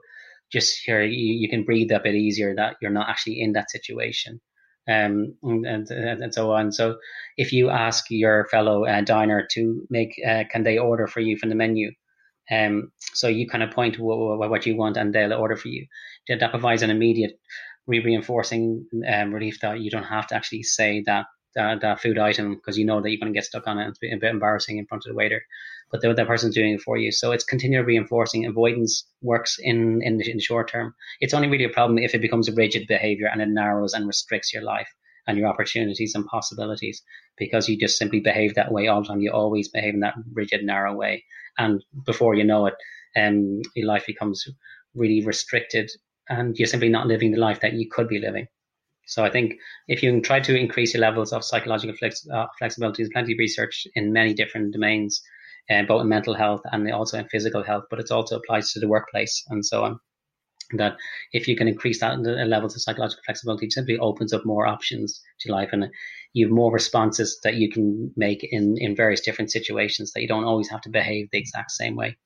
just 0.50 0.80
here 0.84 1.02
you, 1.02 1.34
you 1.34 1.48
can 1.48 1.64
breathe 1.64 1.90
a 1.92 2.00
bit 2.00 2.14
easier 2.14 2.54
that 2.54 2.76
you're 2.80 2.90
not 2.90 3.08
actually 3.08 3.40
in 3.40 3.52
that 3.52 3.70
situation. 3.70 4.40
Um, 4.88 5.34
and, 5.42 5.66
and, 5.66 5.90
and 5.90 6.32
so 6.32 6.52
on. 6.52 6.72
So 6.72 6.96
if 7.36 7.52
you 7.52 7.68
ask 7.68 8.06
your 8.08 8.46
fellow 8.46 8.86
uh, 8.86 9.02
diner 9.02 9.46
to 9.52 9.86
make, 9.90 10.14
uh, 10.26 10.44
can 10.50 10.62
they 10.62 10.78
order 10.78 11.06
for 11.06 11.20
you 11.20 11.36
from 11.36 11.50
the 11.50 11.54
menu? 11.54 11.90
Um, 12.50 12.92
so 13.14 13.28
you 13.28 13.48
kind 13.48 13.62
of 13.62 13.70
point 13.70 13.94
to 13.96 14.02
what, 14.02 14.50
what 14.50 14.66
you 14.66 14.76
want 14.76 14.96
and 14.96 15.14
they'll 15.14 15.34
order 15.34 15.56
for 15.56 15.68
you. 15.68 15.86
That 16.28 16.50
provides 16.50 16.82
an 16.82 16.90
immediate 16.90 17.38
reinforcing 17.86 18.86
um, 19.10 19.32
relief 19.32 19.60
that 19.60 19.80
you 19.80 19.90
don't 19.90 20.04
have 20.04 20.26
to 20.28 20.34
actually 20.34 20.62
say 20.62 21.02
that 21.06 21.26
that, 21.54 21.80
that 21.80 22.00
food 22.00 22.18
item 22.18 22.54
because 22.54 22.78
you 22.78 22.84
know 22.84 23.00
that 23.00 23.10
you're 23.10 23.18
going 23.18 23.32
to 23.32 23.36
get 23.36 23.44
stuck 23.44 23.66
on 23.66 23.78
it. 23.78 23.88
It's 23.88 23.98
a 24.02 24.16
bit 24.16 24.30
embarrassing 24.30 24.78
in 24.78 24.86
front 24.86 25.04
of 25.04 25.10
the 25.10 25.16
waiter, 25.16 25.42
but 25.90 26.00
the, 26.00 26.14
the 26.14 26.24
person's 26.24 26.54
doing 26.54 26.74
it 26.74 26.80
for 26.80 26.96
you. 26.96 27.10
So 27.10 27.32
it's 27.32 27.44
continual 27.44 27.84
reinforcing. 27.84 28.46
Avoidance 28.46 29.06
works 29.22 29.56
in, 29.58 30.00
in 30.02 30.18
the, 30.18 30.30
in 30.30 30.36
the 30.36 30.42
short 30.42 30.70
term. 30.70 30.94
It's 31.20 31.34
only 31.34 31.48
really 31.48 31.64
a 31.64 31.70
problem 31.70 31.98
if 31.98 32.14
it 32.14 32.20
becomes 32.20 32.48
a 32.48 32.54
rigid 32.54 32.86
behavior 32.86 33.28
and 33.32 33.40
it 33.40 33.48
narrows 33.48 33.94
and 33.94 34.06
restricts 34.06 34.52
your 34.52 34.62
life 34.62 34.88
and 35.26 35.36
your 35.36 35.48
opportunities 35.48 36.14
and 36.14 36.26
possibilities 36.26 37.02
because 37.36 37.68
you 37.68 37.78
just 37.78 37.98
simply 37.98 38.20
behave 38.20 38.54
that 38.54 38.72
way 38.72 38.88
all 38.88 39.02
the 39.02 39.08
time. 39.08 39.20
You 39.20 39.32
always 39.32 39.68
behave 39.68 39.94
in 39.94 40.00
that 40.00 40.14
rigid, 40.32 40.62
narrow 40.64 40.94
way. 40.94 41.24
And 41.58 41.84
before 42.06 42.34
you 42.34 42.44
know 42.44 42.66
it, 42.66 42.74
um, 43.16 43.60
your 43.74 43.86
life 43.86 44.06
becomes 44.06 44.46
really 44.94 45.24
restricted 45.24 45.90
and 46.28 46.56
you're 46.58 46.66
simply 46.66 46.88
not 46.88 47.06
living 47.06 47.32
the 47.32 47.38
life 47.38 47.60
that 47.60 47.74
you 47.74 47.88
could 47.90 48.08
be 48.08 48.18
living. 48.18 48.46
So 49.06 49.24
I 49.24 49.30
think 49.30 49.54
if 49.88 50.02
you 50.02 50.20
try 50.20 50.40
to 50.40 50.54
increase 50.56 50.92
your 50.92 51.00
levels 51.00 51.32
of 51.32 51.44
psychological 51.44 51.96
flex, 51.96 52.26
uh, 52.28 52.46
flexibility, 52.58 53.02
there's 53.02 53.12
plenty 53.12 53.32
of 53.32 53.38
research 53.38 53.86
in 53.94 54.12
many 54.12 54.34
different 54.34 54.72
domains, 54.72 55.22
uh, 55.70 55.82
both 55.82 56.02
in 56.02 56.08
mental 56.08 56.34
health 56.34 56.60
and 56.72 56.90
also 56.92 57.18
in 57.18 57.28
physical 57.28 57.62
health, 57.62 57.84
but 57.90 58.00
it 58.00 58.10
also 58.10 58.36
applies 58.36 58.72
to 58.72 58.80
the 58.80 58.88
workplace 58.88 59.42
and 59.48 59.64
so 59.64 59.84
on. 59.84 59.98
That 60.72 60.96
if 61.32 61.48
you 61.48 61.56
can 61.56 61.66
increase 61.66 62.00
that 62.00 62.18
levels 62.20 62.76
of 62.76 62.82
psychological 62.82 63.22
flexibility, 63.24 63.66
it 63.66 63.72
simply 63.72 63.98
opens 63.98 64.32
up 64.32 64.44
more 64.44 64.66
options 64.66 65.22
to 65.40 65.52
life 65.52 65.70
and 65.72 65.86
you 66.34 66.46
have 66.46 66.54
more 66.54 66.72
responses 66.72 67.40
that 67.42 67.54
you 67.54 67.70
can 67.70 68.12
make 68.16 68.44
in, 68.44 68.76
in 68.78 68.94
various 68.94 69.20
different 69.20 69.50
situations 69.50 70.12
that 70.12 70.20
you 70.20 70.28
don't 70.28 70.44
always 70.44 70.68
have 70.68 70.82
to 70.82 70.90
behave 70.90 71.28
the 71.32 71.38
exact 71.38 71.70
same 71.70 71.96
way. 71.96 72.16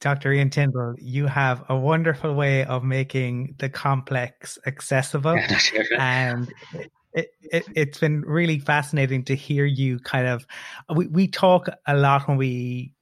Dr. 0.00 0.32
Ian 0.32 0.50
Tyndall, 0.50 0.94
you 0.98 1.26
have 1.26 1.64
a 1.68 1.76
wonderful 1.76 2.34
way 2.34 2.64
of 2.64 2.84
making 2.84 3.56
the 3.58 3.68
complex 3.68 4.58
accessible. 4.66 5.36
and 5.98 6.52
it, 7.14 7.30
it, 7.40 7.88
has 7.88 7.98
been 7.98 8.20
really 8.22 8.60
fascinating 8.60 9.24
to 9.24 9.34
hear 9.34 9.64
you 9.64 9.98
kind 10.00 10.28
of. 10.28 10.46
We, 10.94 11.08
we 11.08 11.26
talk 11.26 11.68
a 11.86 11.96
lot 11.96 12.28
when 12.28 12.36
we 12.36 12.92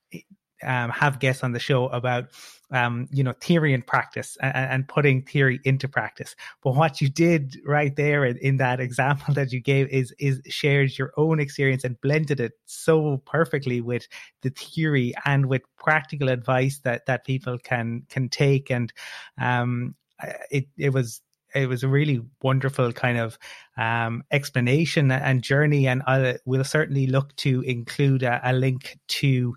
um, 0.63 0.91
have 0.91 1.19
guests 1.19 1.43
on 1.43 1.53
the 1.53 1.59
show 1.59 1.89
about 1.89 2.29
um, 2.71 3.09
you 3.13 3.23
know, 3.23 3.35
theory 3.41 3.73
and 3.73 3.87
practice 3.87 4.37
and, 4.41 4.55
and, 4.55 4.89
putting 4.89 5.23
theory 5.23 5.61
into 5.65 5.87
practice. 5.87 6.35
But 6.63 6.75
what 6.75 7.01
you 7.01 7.09
did 7.09 7.61
right 7.65 7.95
there 7.95 8.25
in, 8.25 8.37
in, 8.39 8.57
that 8.57 8.81
example 8.81 9.35
that 9.35 9.53
you 9.53 9.61
gave 9.61 9.89
is 9.89 10.13
is 10.19 10.41
shared 10.47 10.99
your 10.99 11.13
own 11.17 11.41
experience 11.41 11.85
and 11.85 12.01
blended 12.01 12.41
it 12.41 12.53
so 12.65 13.19
perfectly 13.27 13.81
with 13.81 14.09
the 14.43 14.51
theory 14.51 15.15
and 15.25 15.47
with 15.47 15.63
practical 15.77 16.29
advice 16.29 16.81
that 16.85 17.07
that 17.07 17.25
people 17.25 17.59
can 17.59 18.03
can 18.09 18.29
take. 18.29 18.71
And 18.71 18.93
um, 19.41 19.95
it 20.51 20.67
it 20.77 20.93
was 20.93 21.21
it 21.55 21.69
was 21.69 21.85
a 21.85 21.89
really 21.89 22.21
wonderful 22.43 22.93
kind 22.93 23.19
of 23.19 23.39
um, 23.77 24.25
explanation 24.33 25.11
and 25.13 25.43
journey. 25.43 25.87
And 25.87 26.03
I'll, 26.07 26.65
certainly 26.65 27.07
look 27.07 27.37
to 27.37 27.61
include 27.61 28.25
a, 28.25 28.41
a 28.43 28.53
link 28.53 28.99
to 29.07 29.55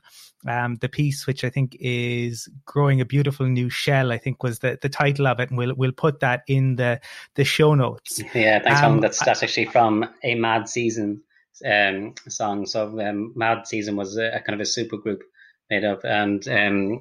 um, 0.48 0.76
the 0.76 0.89
piece, 0.89 1.28
which 1.28 1.43
I 1.43 1.50
think 1.50 1.76
is 1.80 2.50
"Growing 2.66 3.02
a 3.02 3.06
Beautiful 3.06 3.45
New 3.48 3.70
Shell," 3.70 4.12
I 4.12 4.18
think 4.18 4.43
was 4.43 4.60
the, 4.60 4.78
the 4.82 4.89
title 4.89 5.28
of 5.28 5.39
it, 5.39 5.50
and 5.50 5.58
we'll 5.58 5.76
we'll 5.76 5.91
put 5.91 6.20
that 6.22 6.43
in 6.48 6.76
the 6.76 7.00
the 7.36 7.43
show 7.43 7.76
notes. 7.76 8.22
Yeah, 8.34 8.62
thanks, 8.62 8.82
um, 8.82 9.00
That's 9.02 9.24
that's 9.24 9.43
actually 9.43 9.66
from 9.66 10.10
a 10.24 10.36
Mad 10.36 10.70
Season 10.70 11.22
um, 11.66 12.14
song. 12.28 12.66
So 12.66 13.00
um, 13.02 13.34
Mad 13.36 13.68
Season 13.68 13.95
was 13.95 14.18
a, 14.18 14.36
a, 14.36 14.39
kind 14.39 14.54
of 14.54 14.62
a 14.62 14.66
super 14.66 14.98
group 14.98 15.24
made 15.70 15.84
up, 15.84 16.02
and 16.04 16.48
um, 16.48 17.00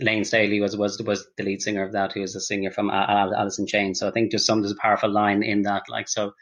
Layne 0.00 0.24
Staley 0.24 0.60
was 0.60 0.76
was 0.76 1.00
was 1.02 1.26
the 1.36 1.44
lead 1.44 1.62
singer 1.62 1.84
of 1.84 1.92
that, 1.92 2.12
who 2.12 2.20
was 2.20 2.34
a 2.34 2.40
singer 2.40 2.70
from 2.70 2.90
Alice 2.90 3.58
in 3.58 3.66
Chains. 3.66 4.00
So 4.00 4.08
I 4.08 4.10
think 4.10 4.30
just 4.30 4.46
some 4.46 4.60
there's 4.60 4.72
a 4.72 4.76
powerful 4.76 5.10
line 5.10 5.42
in 5.42 5.62
that, 5.62 5.84
like 5.88 6.08
so. 6.08 6.32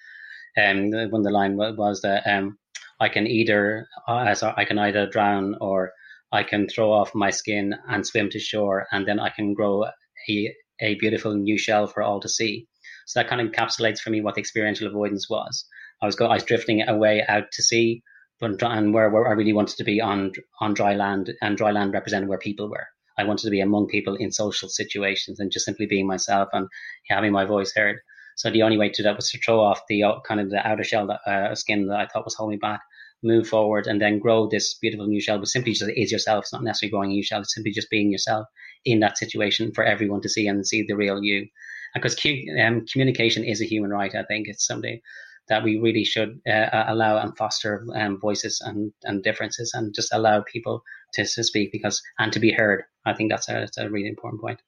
Um, 0.55 0.91
when 0.91 1.23
the 1.23 1.31
line 1.31 1.57
was 1.57 2.03
that 2.03 2.27
um, 2.27 2.59
I 3.01 3.09
can 3.09 3.27
either 3.27 3.89
uh, 4.07 4.35
I 4.57 4.65
can 4.65 4.79
either 4.79 5.07
drown 5.07 5.57
or 5.61 5.93
I 6.33 6.43
can 6.43 6.67
throw 6.67 6.91
off 6.91 7.15
my 7.15 7.31
skin 7.31 7.75
and 7.89 8.07
swim 8.07 8.31
to 8.31 8.39
shore, 8.39 8.87
and 8.91 9.07
then 9.07 9.21
I 9.21 9.29
can 9.29 9.53
grow 9.53 9.85
a, 10.29 10.55
a 10.81 10.95
beautiful 10.95 11.35
new 11.35 11.59
shell 11.59 11.87
for 11.87 12.03
all 12.03 12.21
to 12.21 12.29
see. 12.29 12.67
So 13.07 13.21
that 13.21 13.29
kind 13.29 13.41
of 13.41 13.49
encapsulates 13.49 13.99
for 13.99 14.11
me 14.11 14.23
what 14.23 14.35
the 14.35 14.41
experiential 14.41 14.89
avoidance 14.89 15.29
was. 15.29 15.67
I 16.01 16.07
was 16.07 16.17
go, 16.17 16.27
I 16.27 16.35
was 16.35 16.45
drifting 16.45 16.89
away 16.89 17.23
out 17.29 17.53
to 17.53 17.63
sea, 17.63 18.03
but 18.41 18.63
and 18.63 18.95
where, 18.95 19.11
where 19.11 19.29
I 19.29 19.33
really 19.33 19.53
wanted 19.53 19.77
to 19.77 19.85
be 19.85 20.01
on 20.01 20.33
on 20.61 20.75
dry 20.75 20.95
land, 20.95 21.33
and 21.43 21.57
dry 21.57 21.71
land 21.71 21.93
represented 21.93 22.29
where 22.29 22.39
people 22.39 22.71
were. 22.71 22.87
I 23.19 23.25
wanted 23.25 23.45
to 23.45 23.51
be 23.51 23.61
among 23.61 23.89
people 23.89 24.17
in 24.17 24.33
social 24.33 24.69
situations 24.69 25.39
and 25.39 25.53
just 25.53 25.67
simply 25.67 25.87
being 25.87 26.07
myself 26.07 26.49
and 26.53 26.67
having 27.09 27.33
my 27.33 27.45
voice 27.45 27.73
heard. 27.77 27.99
So 28.37 28.51
the 28.51 28.63
only 28.63 28.79
way 28.79 28.89
to 28.89 28.95
do 28.95 29.03
that 29.03 29.17
was 29.17 29.31
to 29.31 29.39
throw 29.39 29.61
off 29.61 29.83
the 29.89 30.03
uh, 30.05 30.21
kind 30.27 30.41
of 30.41 30.51
the 30.51 30.67
outer 30.67 30.83
shell 30.83 31.07
that, 31.09 31.21
uh, 31.31 31.55
skin 31.55 31.89
that 31.89 32.01
I 32.01 32.07
thought 32.07 32.25
was 32.25 32.35
holding 32.35 32.57
me 32.57 32.59
back 32.59 32.81
move 33.23 33.47
forward 33.49 33.87
and 33.87 34.01
then 34.01 34.19
grow 34.19 34.49
this 34.49 34.75
beautiful 34.75 35.07
new 35.07 35.21
shell, 35.21 35.39
but 35.39 35.49
simply 35.49 35.73
just 35.73 35.91
is 35.97 36.13
yourself. 36.13 36.45
It's 36.45 36.53
not 36.53 36.65
necessarily 36.65 36.91
growing 36.91 37.11
a 37.11 37.15
new 37.15 37.23
shell. 37.23 37.41
It's 37.41 37.55
simply 37.55 37.73
just 37.73 37.91
being 37.91 38.11
yourself 38.11 38.47
in 38.85 39.01
that 39.01 39.19
situation 39.19 39.73
for 39.73 39.85
everyone 39.85 40.21
to 40.23 40.29
see 40.29 40.47
and 40.47 40.67
see 40.67 40.83
the 40.83 40.97
real 40.97 41.23
you. 41.23 41.47
Because 41.95 42.17
um, 42.63 42.87
communication 42.87 43.45
is 43.45 43.61
a 43.61 43.67
human 43.67 43.91
right. 43.91 44.15
I 44.15 44.25
think 44.25 44.49
it's 44.49 44.67
something 44.67 45.01
that 45.49 45.63
we 45.63 45.79
really 45.79 46.05
should 46.05 46.41
uh, 46.49 46.85
allow 46.89 47.19
and 47.19 47.37
foster 47.37 47.85
um, 47.95 48.19
voices 48.19 48.61
and, 48.65 48.93
and 49.03 49.23
differences 49.23 49.73
and 49.75 49.95
just 49.95 50.13
allow 50.15 50.43
people 50.43 50.83
to, 51.15 51.25
to 51.25 51.45
speak 51.45 51.71
because 51.73 52.01
and 52.19 52.33
to 52.33 52.41
be 52.41 52.53
heard. 52.53 52.85
I 53.05 53.13
think 53.13 53.31
that's 53.31 53.49
a, 53.49 53.53
that's 53.53 53.79
a 53.79 53.91
really 53.91 54.09
important 54.09 54.41
point. 54.41 54.61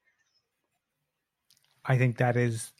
I 1.86 1.96
think 1.96 2.18
that 2.18 2.36
is 2.36 2.72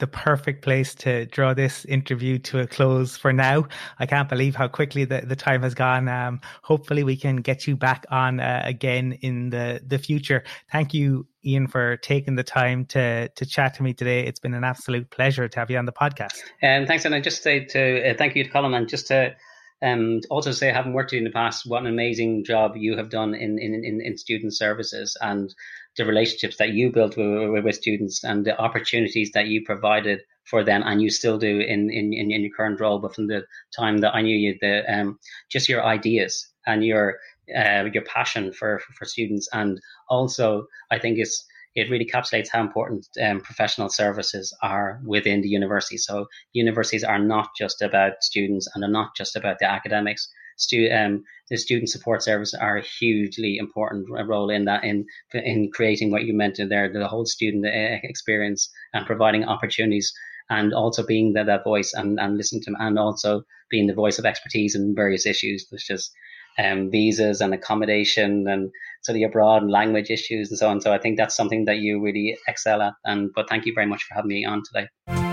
the 0.00 0.06
perfect 0.06 0.62
place 0.62 0.94
to 0.96 1.26
draw 1.26 1.54
this 1.54 1.84
interview 1.84 2.38
to 2.38 2.58
a 2.58 2.66
close 2.66 3.16
for 3.16 3.32
now. 3.32 3.68
I 3.98 4.06
can't 4.06 4.28
believe 4.28 4.56
how 4.56 4.66
quickly 4.66 5.04
the, 5.04 5.20
the 5.20 5.36
time 5.36 5.62
has 5.62 5.74
gone. 5.74 6.08
Um, 6.08 6.40
hopefully, 6.62 7.04
we 7.04 7.16
can 7.16 7.36
get 7.36 7.66
you 7.66 7.76
back 7.76 8.04
on 8.10 8.40
uh, 8.40 8.62
again 8.64 9.12
in 9.20 9.50
the, 9.50 9.80
the 9.86 9.98
future. 9.98 10.42
Thank 10.72 10.92
you, 10.92 11.26
Ian, 11.44 11.68
for 11.68 11.96
taking 11.98 12.34
the 12.34 12.42
time 12.42 12.84
to 12.86 13.28
to 13.28 13.46
chat 13.46 13.74
to 13.74 13.82
me 13.82 13.94
today. 13.94 14.26
It's 14.26 14.40
been 14.40 14.54
an 14.54 14.64
absolute 14.64 15.10
pleasure 15.10 15.48
to 15.48 15.58
have 15.60 15.70
you 15.70 15.78
on 15.78 15.84
the 15.84 15.92
podcast. 15.92 16.38
And 16.60 16.84
um, 16.84 16.88
thanks, 16.88 17.04
and 17.04 17.14
I 17.14 17.20
just 17.20 17.42
say 17.42 17.64
to 17.66 18.10
uh, 18.10 18.14
thank 18.18 18.34
you 18.34 18.44
to 18.44 18.50
Colin, 18.50 18.74
and 18.74 18.88
just 18.88 19.06
to 19.08 19.34
um, 19.82 20.20
also 20.28 20.52
say, 20.52 20.72
having 20.72 20.92
worked 20.92 21.08
with 21.08 21.14
you 21.14 21.18
in 21.18 21.24
the 21.24 21.30
past, 21.30 21.64
what 21.66 21.80
an 21.80 21.86
amazing 21.86 22.44
job 22.44 22.76
you 22.76 22.96
have 22.96 23.08
done 23.08 23.34
in, 23.34 23.58
in, 23.58 23.74
in, 23.74 24.00
in 24.04 24.16
student 24.18 24.54
services 24.54 25.16
and 25.20 25.54
the 25.96 26.04
relationships 26.04 26.56
that 26.56 26.70
you 26.70 26.90
built 26.90 27.16
with, 27.16 27.64
with, 27.64 27.74
students 27.74 28.24
and 28.24 28.44
the 28.44 28.58
opportunities 28.58 29.32
that 29.32 29.46
you 29.46 29.64
provided 29.64 30.20
for 30.44 30.64
them 30.64 30.82
and 30.84 31.02
you 31.02 31.10
still 31.10 31.38
do 31.38 31.60
in, 31.60 31.90
in, 31.90 32.12
in, 32.12 32.30
your 32.30 32.50
current 32.56 32.80
role, 32.80 32.98
but 32.98 33.14
from 33.14 33.26
the 33.26 33.44
time 33.76 33.98
that 33.98 34.14
I 34.14 34.22
knew 34.22 34.36
you, 34.36 34.56
the, 34.60 34.82
um, 34.92 35.18
just 35.50 35.68
your 35.68 35.84
ideas 35.84 36.48
and 36.66 36.84
your, 36.84 37.18
uh, 37.56 37.84
your 37.92 38.04
passion 38.04 38.52
for, 38.52 38.80
for 38.96 39.04
students. 39.04 39.48
And 39.52 39.80
also, 40.08 40.66
I 40.90 40.98
think 40.98 41.18
it's, 41.18 41.44
it 41.74 41.90
really 41.90 42.04
encapsulates 42.04 42.48
how 42.52 42.60
important 42.60 43.06
um, 43.22 43.40
professional 43.40 43.88
services 43.88 44.56
are 44.62 45.00
within 45.04 45.40
the 45.40 45.48
university. 45.48 45.96
So 45.96 46.26
universities 46.52 47.04
are 47.04 47.18
not 47.18 47.50
just 47.56 47.82
about 47.82 48.22
students 48.22 48.68
and 48.74 48.82
are 48.82 48.90
not 48.90 49.14
just 49.16 49.36
about 49.36 49.58
the 49.60 49.70
academics. 49.70 50.28
Stu- 50.60 50.90
um, 50.92 51.24
the 51.48 51.56
student 51.56 51.88
support 51.88 52.22
service 52.22 52.54
are 52.54 52.76
a 52.76 52.84
hugely 52.98 53.56
important 53.56 54.06
role 54.10 54.50
in 54.50 54.66
that 54.66 54.84
in 54.84 55.06
in 55.32 55.70
creating 55.72 56.10
what 56.10 56.24
you 56.24 56.34
mentioned 56.34 56.70
there, 56.70 56.92
the 56.92 57.08
whole 57.08 57.26
student 57.26 57.66
uh, 57.66 57.98
experience 58.04 58.70
and 58.92 59.06
providing 59.06 59.44
opportunities 59.44 60.12
and 60.50 60.74
also 60.74 61.06
being 61.06 61.32
that, 61.32 61.46
that 61.46 61.64
voice 61.64 61.92
and, 61.94 62.18
and 62.20 62.36
listening 62.36 62.60
to 62.62 62.70
them 62.70 62.76
and 62.80 62.98
also 62.98 63.42
being 63.70 63.86
the 63.86 63.94
voice 63.94 64.18
of 64.18 64.26
expertise 64.26 64.74
in 64.74 64.94
various 64.94 65.24
issues, 65.24 65.66
such 65.70 65.90
as 65.90 66.10
um, 66.58 66.90
visas 66.90 67.40
and 67.40 67.54
accommodation 67.54 68.46
and 68.48 68.70
of 69.08 69.16
abroad 69.22 69.62
and 69.62 69.70
language 69.70 70.10
issues 70.10 70.50
and 70.50 70.58
so 70.58 70.68
on. 70.68 70.80
So 70.80 70.92
I 70.92 70.98
think 70.98 71.16
that's 71.16 71.36
something 71.36 71.64
that 71.64 71.78
you 71.78 72.02
really 72.02 72.36
excel 72.46 72.82
at. 72.82 72.92
And 73.04 73.30
but 73.34 73.48
thank 73.48 73.64
you 73.64 73.72
very 73.74 73.86
much 73.86 74.02
for 74.02 74.14
having 74.14 74.28
me 74.28 74.44
on 74.44 74.62
today. 74.72 75.29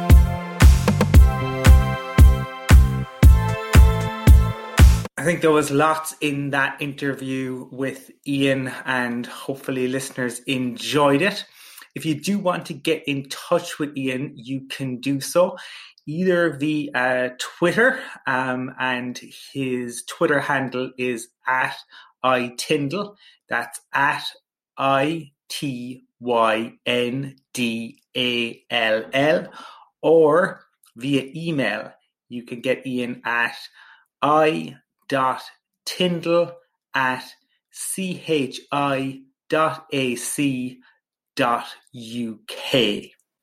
Think 5.27 5.41
there 5.41 5.51
was 5.51 5.71
lots 5.71 6.15
in 6.21 6.51
that 6.51 6.81
interview 6.81 7.67
with 7.69 8.11
Ian, 8.25 8.69
and 8.85 9.25
hopefully, 9.25 9.89
listeners 9.89 10.39
enjoyed 10.47 11.21
it. 11.21 11.43
If 11.95 12.05
you 12.05 12.15
do 12.15 12.39
want 12.39 12.65
to 12.67 12.73
get 12.73 13.03
in 13.09 13.27
touch 13.27 13.77
with 13.77 13.97
Ian, 13.97 14.31
you 14.37 14.67
can 14.69 15.01
do 15.01 15.19
so 15.19 15.57
either 16.05 16.51
via 16.51 17.35
Twitter, 17.39 17.99
um, 18.25 18.73
and 18.79 19.19
his 19.51 20.05
Twitter 20.07 20.39
handle 20.39 20.93
is 20.97 21.27
at 21.45 21.75
ityndall. 22.23 23.17
That's 23.49 23.81
at 23.93 24.23
i 24.77 25.33
t 25.49 26.05
y 26.21 26.79
n 26.85 27.35
d 27.53 27.99
a 28.15 28.63
l 28.69 29.03
l, 29.11 29.47
or 30.01 30.61
via 30.95 31.29
email. 31.35 31.91
You 32.29 32.43
can 32.43 32.61
get 32.61 32.87
Ian 32.87 33.21
at 33.25 33.57
i 34.21 34.77
dot 35.09 35.41
tyndall 35.85 36.51
at 36.93 37.23
chi 37.95 39.19
dot 39.49 39.85
ac 39.91 40.79
dot 41.35 41.67
uk. 41.95 42.75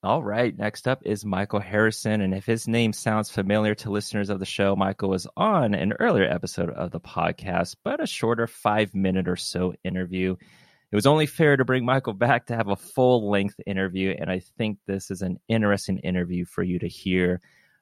All 0.03 0.23
right. 0.23 0.55
Next 0.59 0.87
up 0.87 1.01
is 1.07 1.25
Michael 1.25 1.61
Harrison. 1.61 2.21
And 2.21 2.35
if 2.35 2.45
his 2.45 2.69
name 2.69 2.93
sounds 2.93 3.31
familiar 3.31 3.75
to 3.77 3.91
listeners 3.91 4.29
of 4.29 4.39
the 4.39 4.45
show, 4.45 4.77
Michael 4.77 5.09
was 5.09 5.27
on 5.35 5.73
an 5.73 5.95
earlier 5.99 6.31
episode 6.31 6.69
of 6.69 6.91
the 6.91 7.01
podcast, 7.01 7.77
but 7.83 8.03
a 8.03 8.07
shorter 8.07 8.47
five 8.47 8.95
minute 8.95 9.29
or 9.29 9.37
so 9.37 9.73
interview. 9.83 10.37
It 10.93 10.95
was 10.95 11.07
only 11.07 11.25
fair 11.25 11.57
to 11.57 11.65
bring 11.65 11.87
Michael 11.87 12.13
back 12.13 12.47
to 12.47 12.55
have 12.55 12.69
a 12.69 12.77
full 12.77 13.31
length 13.31 13.59
interview. 13.67 14.15
And 14.19 14.31
I 14.31 14.41
think 14.41 14.79
this 14.87 15.11
is 15.11 15.23
an 15.23 15.41
interesting 15.49 15.99
interview 16.01 16.45
for 16.45 16.63
you 16.63 16.79
to 16.81 16.89
hear. 16.89 17.41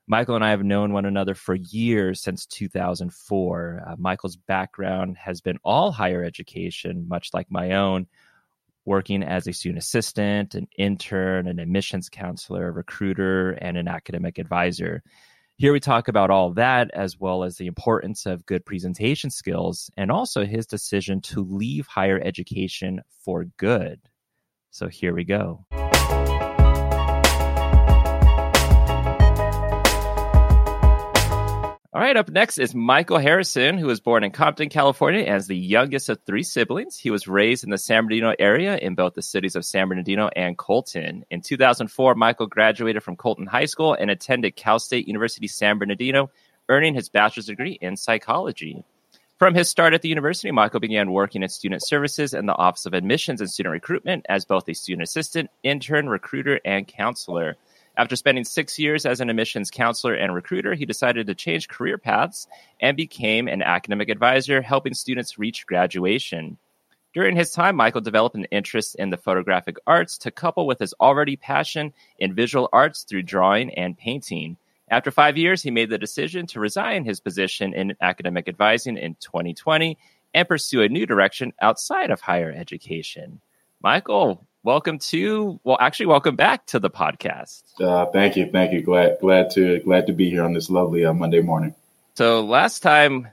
Michael 0.09 0.35
and 0.35 0.45
I 0.45 0.51
have 0.51 0.65
known 0.65 0.93
one 0.93 1.05
another 1.05 1.35
for 1.35 1.55
years 1.55 2.21
since 2.21 2.45
2004. 2.47 3.85
Uh, 3.87 3.97
Michael's 3.99 4.37
background 4.37 5.17
has 5.17 5.41
been 5.41 5.59
all 5.63 5.93
higher 5.93 6.25
education, 6.25 7.07
much 7.09 7.31
like 7.33 7.51
my 7.51 7.73
own 7.73 8.07
working 8.85 9.23
as 9.23 9.47
a 9.47 9.53
student 9.53 9.79
assistant, 9.79 10.57
an 10.57 10.67
intern, 10.77 11.47
an 11.47 11.61
admissions 11.61 12.09
counselor, 12.09 12.67
a 12.67 12.73
recruiter, 12.73 13.53
and 13.53 13.77
an 13.77 13.87
academic 13.87 14.39
advisor. 14.39 15.03
Here 15.57 15.73
we 15.73 15.79
talk 15.79 16.09
about 16.09 16.31
all 16.31 16.51
that, 16.55 16.91
as 16.93 17.21
well 17.21 17.45
as 17.45 17.57
the 17.57 17.69
importance 17.69 18.27
of 18.27 18.45
good 18.45 18.67
presentation 18.67 19.31
skills 19.31 19.89
and 19.97 20.11
also 20.11 20.45
his 20.45 20.67
decision 20.67 21.21
to 21.23 21.45
leave 21.45 21.87
higher 21.87 22.21
education 22.21 23.01
for 23.25 23.45
good. 23.57 24.01
So 24.73 24.89
here 24.89 25.15
we 25.15 25.23
go. 25.23 25.65
All 31.95 32.01
right, 32.01 32.17
up 32.17 32.31
next 32.31 32.57
is 32.57 32.75
Michael 32.75 33.19
Harrison, 33.19 33.77
who 33.77 33.87
was 33.87 34.01
born 34.01 34.25
in 34.25 34.31
Compton, 34.31 34.71
California, 34.71 35.25
as 35.25 35.47
the 35.47 35.55
youngest 35.55 36.09
of 36.09 36.23
three 36.25 36.43
siblings. 36.43 36.97
He 36.97 37.11
was 37.11 37.29
raised 37.29 37.65
in 37.65 37.71
the 37.71 37.77
San 37.77 38.05
Bernardino 38.05 38.35
area 38.39 38.79
in 38.79 38.95
both 38.95 39.13
the 39.13 39.21
cities 39.21 39.57
of 39.57 39.65
San 39.67 39.89
Bernardino 39.89 40.31
and 40.35 40.57
Colton. 40.57 41.27
In 41.31 41.43
2004, 41.43 42.15
Michael 42.15 42.47
graduated 42.47 43.03
from 43.03 43.17
Colton 43.17 43.45
High 43.45 43.67
School 43.67 43.93
and 43.93 44.11
attended 44.11 44.57
Cal 44.57 44.79
State 44.79 45.07
University 45.07 45.47
San 45.47 45.77
Bernardino, 45.77 46.31
earning 46.71 46.95
his 46.95 47.11
bachelor's 47.11 47.45
degree 47.45 47.77
in 47.79 47.99
psychology. 47.99 48.87
From 49.39 49.55
his 49.55 49.69
start 49.69 49.93
at 49.93 50.01
the 50.01 50.09
university, 50.09 50.51
Michael 50.51 50.81
began 50.81 51.13
working 51.13 51.43
in 51.43 51.51
student 51.51 51.87
services 51.87 52.33
and 52.33 52.49
the 52.49 52.57
Office 52.57 52.87
of 52.87 52.95
Admissions 52.95 53.43
and 53.43 53.51
Student 53.51 53.75
Recruitment 53.75 54.25
as 54.31 54.47
both 54.47 54.67
a 54.67 54.73
student 54.73 55.07
assistant, 55.07 55.51
intern, 55.63 56.09
recruiter, 56.09 56.59
and 56.65 56.89
counselor. 56.89 57.59
After 57.97 58.17
spending 58.17 58.45
six 58.45 58.79
years 58.79 59.05
as 59.05 59.21
an 59.21 59.29
admissions 59.29 59.71
counselor 59.71 60.15
and 60.15 60.35
recruiter, 60.35 60.75
he 60.75 60.87
decided 60.87 61.27
to 61.27 61.35
change 61.35 61.69
career 61.69 61.99
paths 61.99 62.47
and 62.81 62.97
became 62.97 63.49
an 63.49 63.63
academic 63.63 64.09
advisor, 64.09 64.63
helping 64.63 64.95
students 64.95 65.39
reach 65.39 65.67
graduation. 65.67 66.57
During 67.13 67.37
his 67.37 67.51
time, 67.51 67.77
Michael 67.77 68.01
developed 68.01 68.35
an 68.35 68.47
interest 68.47 68.95
in 68.95 69.11
the 69.11 69.19
photographic 69.19 69.77
arts 69.87 70.17
to 70.19 70.31
couple 70.31 70.67
with 70.67 70.79
his 70.79 70.95
already 70.99 71.37
passion 71.37 71.93
in 72.19 72.35
visual 72.35 72.71
arts 72.73 73.03
through 73.03 73.25
drawing 73.25 73.75
and 73.75 73.99
painting. 73.99 74.57
After 74.89 75.11
five 75.11 75.37
years, 75.37 75.63
he 75.63 75.71
made 75.71 75.91
the 75.91 75.99
decision 75.99 76.47
to 76.49 76.61
resign 76.61 77.05
his 77.05 77.21
position 77.21 77.75
in 77.75 77.97
academic 78.01 78.49
advising 78.49 78.97
in 78.97 79.17
2020 79.17 79.99
and 80.33 80.49
pursue 80.49 80.81
a 80.81 80.89
new 80.89 81.05
direction 81.05 81.53
outside 81.61 82.11
of 82.11 82.23
higher 82.23 82.51
education. 82.51 83.43
Michael, 83.83 84.47
welcome 84.65 84.97
to 84.97 85.59
well 85.65 85.77
actually 85.81 86.07
welcome 86.07 86.37
back 86.37 86.65
to 86.67 86.79
the 86.79 86.89
podcast 86.89 87.63
uh, 87.81 88.07
thank 88.07 88.37
you 88.37 88.49
thank 88.53 88.73
you 88.73 88.81
glad 88.81 89.19
glad 89.21 89.51
to 89.51 89.81
glad 89.81 90.07
to 90.07 90.13
be 90.13 90.31
here 90.31 90.45
on 90.45 90.53
this 90.53 90.71
lovely 90.71 91.05
uh, 91.05 91.13
monday 91.13 91.41
morning 91.41 91.75
so 92.15 92.45
last 92.45 92.81
time 92.81 93.27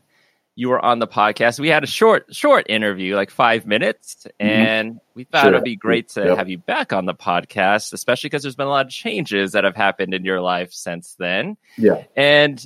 you 0.55 0.69
were 0.69 0.83
on 0.83 0.97
the 0.97 1.05
podcast 1.05 1.59
we 1.59 1.69
had 1.69 1.83
a 1.83 1.87
short 1.87 2.33
short 2.33 2.65
interview 2.67 3.15
like 3.15 3.29
five 3.29 3.67
minutes 3.67 4.25
mm-hmm. 4.25 4.49
and 4.49 4.89
mm-hmm. 4.89 4.99
we 5.13 5.23
thought 5.23 5.43
sure. 5.43 5.53
it'd 5.53 5.63
be 5.63 5.75
great 5.75 6.09
to 6.09 6.25
yep. 6.25 6.37
have 6.37 6.49
you 6.49 6.57
back 6.57 6.93
on 6.93 7.05
the 7.05 7.13
podcast 7.13 7.93
especially 7.93 8.27
because 8.29 8.41
there's 8.41 8.55
been 8.55 8.65
a 8.65 8.71
lot 8.71 8.87
of 8.87 8.91
changes 8.91 9.51
that 9.51 9.63
have 9.63 9.75
happened 9.75 10.15
in 10.15 10.25
your 10.25 10.41
life 10.41 10.73
since 10.73 11.13
then 11.19 11.55
yeah 11.77 12.05
and 12.15 12.65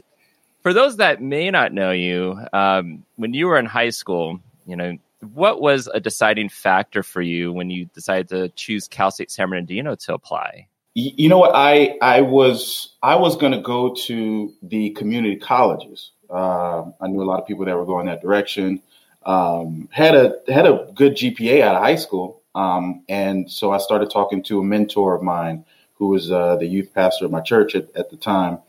for 0.61 0.73
those 0.73 0.97
that 0.97 1.21
may 1.21 1.51
not 1.51 1.73
know 1.73 1.91
you 1.91 2.39
um, 2.53 3.03
when 3.17 3.33
you 3.33 3.47
were 3.47 3.59
in 3.59 3.65
high 3.65 3.89
school 3.89 4.39
you 4.65 4.77
know 4.77 4.97
what 5.33 5.61
was 5.61 5.87
a 5.93 5.99
deciding 5.99 6.49
factor 6.49 7.03
for 7.03 7.21
you 7.21 7.51
when 7.51 7.69
you 7.69 7.85
decided 7.85 8.29
to 8.29 8.49
choose 8.49 8.87
Cal 8.87 9.11
State 9.11 9.31
San 9.31 9.49
Bernardino 9.49 9.95
to 9.95 10.13
apply? 10.13 10.67
You 10.95 11.27
know 11.27 11.39
what? 11.39 11.55
I 11.55 11.97
I 12.01 12.21
was 12.21 12.95
I 13.01 13.15
was 13.15 13.35
going 13.35 13.53
to 13.53 13.61
go 13.61 13.95
to 14.05 14.53
the 14.61 14.91
community 14.91 15.37
colleges. 15.37 16.11
Uh, 16.29 16.83
I 17.01 17.07
knew 17.07 17.21
a 17.21 17.25
lot 17.25 17.39
of 17.39 17.47
people 17.47 17.65
that 17.65 17.75
were 17.75 17.85
going 17.85 18.05
that 18.05 18.21
direction. 18.21 18.81
Um, 19.25 19.89
had 19.91 20.13
a 20.15 20.35
had 20.47 20.67
a 20.67 20.87
good 20.93 21.13
GPA 21.13 21.61
out 21.61 21.75
of 21.75 21.81
high 21.81 21.95
school, 21.95 22.41
um, 22.53 23.03
and 23.09 23.49
so 23.49 23.71
I 23.71 23.79
started 23.79 24.11
talking 24.11 24.43
to 24.43 24.59
a 24.59 24.63
mentor 24.63 25.15
of 25.15 25.23
mine 25.23 25.65
who 25.95 26.09
was 26.09 26.31
uh, 26.31 26.57
the 26.57 26.67
youth 26.67 26.93
pastor 26.93 27.25
of 27.25 27.31
my 27.31 27.39
church 27.39 27.75
at, 27.75 27.87
at 27.95 28.09
the 28.09 28.17
time, 28.17 28.59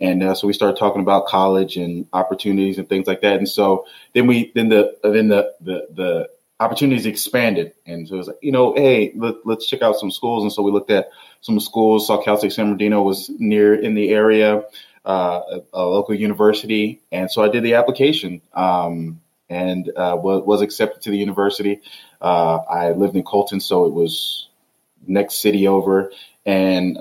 and 0.00 0.22
uh, 0.22 0.34
so 0.34 0.46
we 0.46 0.52
started 0.52 0.78
talking 0.78 1.02
about 1.02 1.26
college 1.26 1.76
and 1.76 2.06
opportunities 2.12 2.78
and 2.78 2.88
things 2.88 3.06
like 3.06 3.20
that. 3.20 3.36
And 3.36 3.48
so 3.48 3.86
then 4.14 4.26
we 4.26 4.50
then 4.54 4.68
the 4.70 4.96
then 5.02 5.28
the 5.28 5.52
the, 5.60 5.88
the 5.92 6.30
opportunities 6.58 7.06
expanded, 7.06 7.74
and 7.86 8.08
so 8.08 8.14
it 8.14 8.18
was 8.18 8.26
like 8.28 8.38
you 8.40 8.52
know, 8.52 8.74
hey, 8.74 9.12
let, 9.14 9.36
us 9.46 9.66
check 9.66 9.82
out 9.82 9.96
some 9.96 10.10
schools. 10.10 10.42
And 10.42 10.52
so 10.52 10.62
we 10.62 10.72
looked 10.72 10.90
at 10.90 11.10
some 11.42 11.60
schools. 11.60 12.06
Saw 12.06 12.22
Cal 12.22 12.38
State 12.38 12.52
San 12.52 12.66
Bernardino 12.66 13.02
was 13.02 13.30
near 13.38 13.74
in 13.74 13.94
the 13.94 14.10
area, 14.10 14.64
uh, 15.04 15.40
a, 15.50 15.60
a, 15.74 15.84
local 15.84 16.14
university, 16.14 17.02
and 17.12 17.30
so 17.30 17.42
I 17.42 17.48
did 17.48 17.62
the 17.62 17.74
application. 17.74 18.40
Um, 18.54 19.20
and 19.50 19.90
uh, 19.96 20.16
was, 20.16 20.44
was 20.46 20.62
accepted 20.62 21.02
to 21.02 21.10
the 21.10 21.18
university. 21.18 21.80
Uh, 22.20 22.58
I 22.70 22.92
lived 22.92 23.16
in 23.16 23.24
Colton, 23.24 23.58
so 23.58 23.84
it 23.84 23.92
was 23.92 24.48
next 25.08 25.42
city 25.42 25.66
over, 25.66 26.12
and 26.46 26.98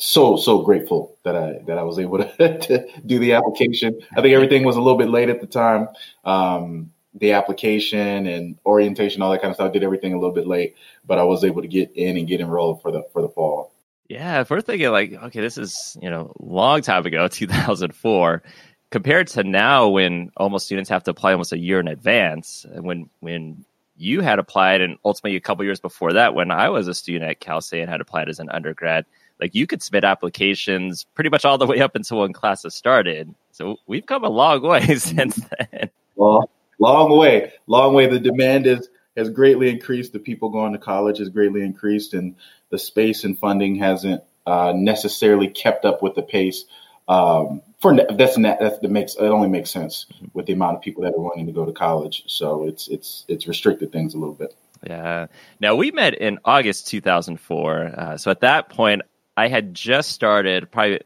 so 0.00 0.36
so 0.36 0.62
grateful 0.62 1.16
that 1.24 1.36
I 1.36 1.60
that 1.66 1.78
I 1.78 1.82
was 1.82 1.98
able 1.98 2.18
to, 2.18 2.58
to 2.58 2.86
do 3.04 3.18
the 3.18 3.34
application. 3.34 4.00
I 4.16 4.22
think 4.22 4.34
everything 4.34 4.64
was 4.64 4.76
a 4.76 4.80
little 4.80 4.98
bit 4.98 5.10
late 5.10 5.28
at 5.28 5.40
the 5.40 5.46
time. 5.46 5.88
Um, 6.24 6.90
the 7.14 7.32
application 7.32 8.26
and 8.26 8.56
orientation, 8.64 9.20
all 9.20 9.30
that 9.32 9.42
kind 9.42 9.50
of 9.50 9.56
stuff. 9.56 9.70
I 9.70 9.72
did 9.72 9.82
everything 9.82 10.12
a 10.12 10.16
little 10.16 10.34
bit 10.34 10.46
late, 10.46 10.76
but 11.04 11.18
I 11.18 11.24
was 11.24 11.44
able 11.44 11.62
to 11.62 11.68
get 11.68 11.90
in 11.94 12.16
and 12.16 12.26
get 12.26 12.40
enrolled 12.40 12.82
for 12.82 12.90
the 12.90 13.02
for 13.12 13.20
the 13.20 13.28
fall. 13.28 13.72
Yeah, 14.08 14.40
if 14.40 14.50
we're 14.50 14.60
thinking 14.60 14.90
like, 14.90 15.12
okay, 15.12 15.40
this 15.40 15.58
is 15.58 15.96
you 16.00 16.08
know 16.08 16.32
long 16.40 16.80
time 16.82 17.04
ago, 17.04 17.28
2004, 17.28 18.42
compared 18.90 19.28
to 19.28 19.44
now 19.44 19.88
when 19.88 20.30
almost 20.36 20.66
students 20.66 20.88
have 20.88 21.04
to 21.04 21.10
apply 21.10 21.32
almost 21.32 21.52
a 21.52 21.58
year 21.58 21.78
in 21.78 21.88
advance, 21.88 22.64
and 22.72 22.84
when 22.84 23.10
when 23.20 23.64
you 23.96 24.22
had 24.22 24.38
applied, 24.38 24.80
and 24.80 24.96
ultimately 25.04 25.36
a 25.36 25.40
couple 25.40 25.62
years 25.62 25.80
before 25.80 26.14
that, 26.14 26.34
when 26.34 26.50
I 26.50 26.70
was 26.70 26.88
a 26.88 26.94
student 26.94 27.30
at 27.30 27.40
Cal 27.40 27.60
State 27.60 27.82
and 27.82 27.90
had 27.90 28.00
applied 28.00 28.30
as 28.30 28.38
an 28.38 28.48
undergrad 28.48 29.04
like 29.40 29.54
you 29.54 29.66
could 29.66 29.82
submit 29.82 30.04
applications 30.04 31.06
pretty 31.14 31.30
much 31.30 31.44
all 31.44 31.58
the 31.58 31.66
way 31.68 31.80
up 31.80 31.94
until 31.94 32.20
when 32.20 32.32
classes 32.32 32.74
started. 32.74 33.34
So 33.52 33.76
we've 33.86 34.06
come 34.06 34.24
a 34.24 34.28
long 34.28 34.62
way 34.62 34.94
since 34.96 35.36
then. 35.36 35.90
Long, 36.16 36.46
long 36.78 37.18
way, 37.18 37.52
long 37.66 37.94
way. 37.94 38.06
The 38.06 38.20
demand 38.20 38.66
is 38.66 38.88
has 39.16 39.30
greatly 39.30 39.68
increased. 39.70 40.12
The 40.12 40.18
people 40.18 40.50
going 40.50 40.72
to 40.72 40.78
college 40.78 41.18
has 41.18 41.28
greatly 41.28 41.62
increased, 41.62 42.14
and 42.14 42.36
the 42.70 42.78
space 42.78 43.24
and 43.24 43.38
funding 43.38 43.76
hasn't 43.76 44.22
uh, 44.46 44.72
necessarily 44.74 45.48
kept 45.48 45.84
up 45.84 46.02
with 46.02 46.14
the 46.14 46.22
pace. 46.22 46.64
Um, 47.08 47.62
for 47.80 47.96
that's 47.96 48.36
that 48.36 48.78
makes 48.82 49.14
it 49.16 49.22
only 49.22 49.48
makes 49.48 49.70
sense 49.70 50.06
with 50.34 50.46
the 50.46 50.52
amount 50.52 50.76
of 50.76 50.82
people 50.82 51.02
that 51.04 51.14
are 51.14 51.20
wanting 51.20 51.46
to 51.46 51.52
go 51.52 51.64
to 51.64 51.72
college. 51.72 52.24
So 52.26 52.66
it's 52.66 52.88
it's 52.88 53.24
it's 53.26 53.48
restricted 53.48 53.90
things 53.90 54.14
a 54.14 54.18
little 54.18 54.34
bit. 54.34 54.54
Yeah. 54.86 55.26
Now 55.60 55.74
we 55.74 55.90
met 55.90 56.14
in 56.14 56.38
August 56.44 56.88
2004. 56.88 57.92
Uh, 57.96 58.16
so 58.16 58.30
at 58.30 58.40
that 58.40 58.68
point, 58.68 59.02
I 59.40 59.48
had 59.48 59.72
just 59.72 60.10
started 60.10 60.70
probably 60.70 61.00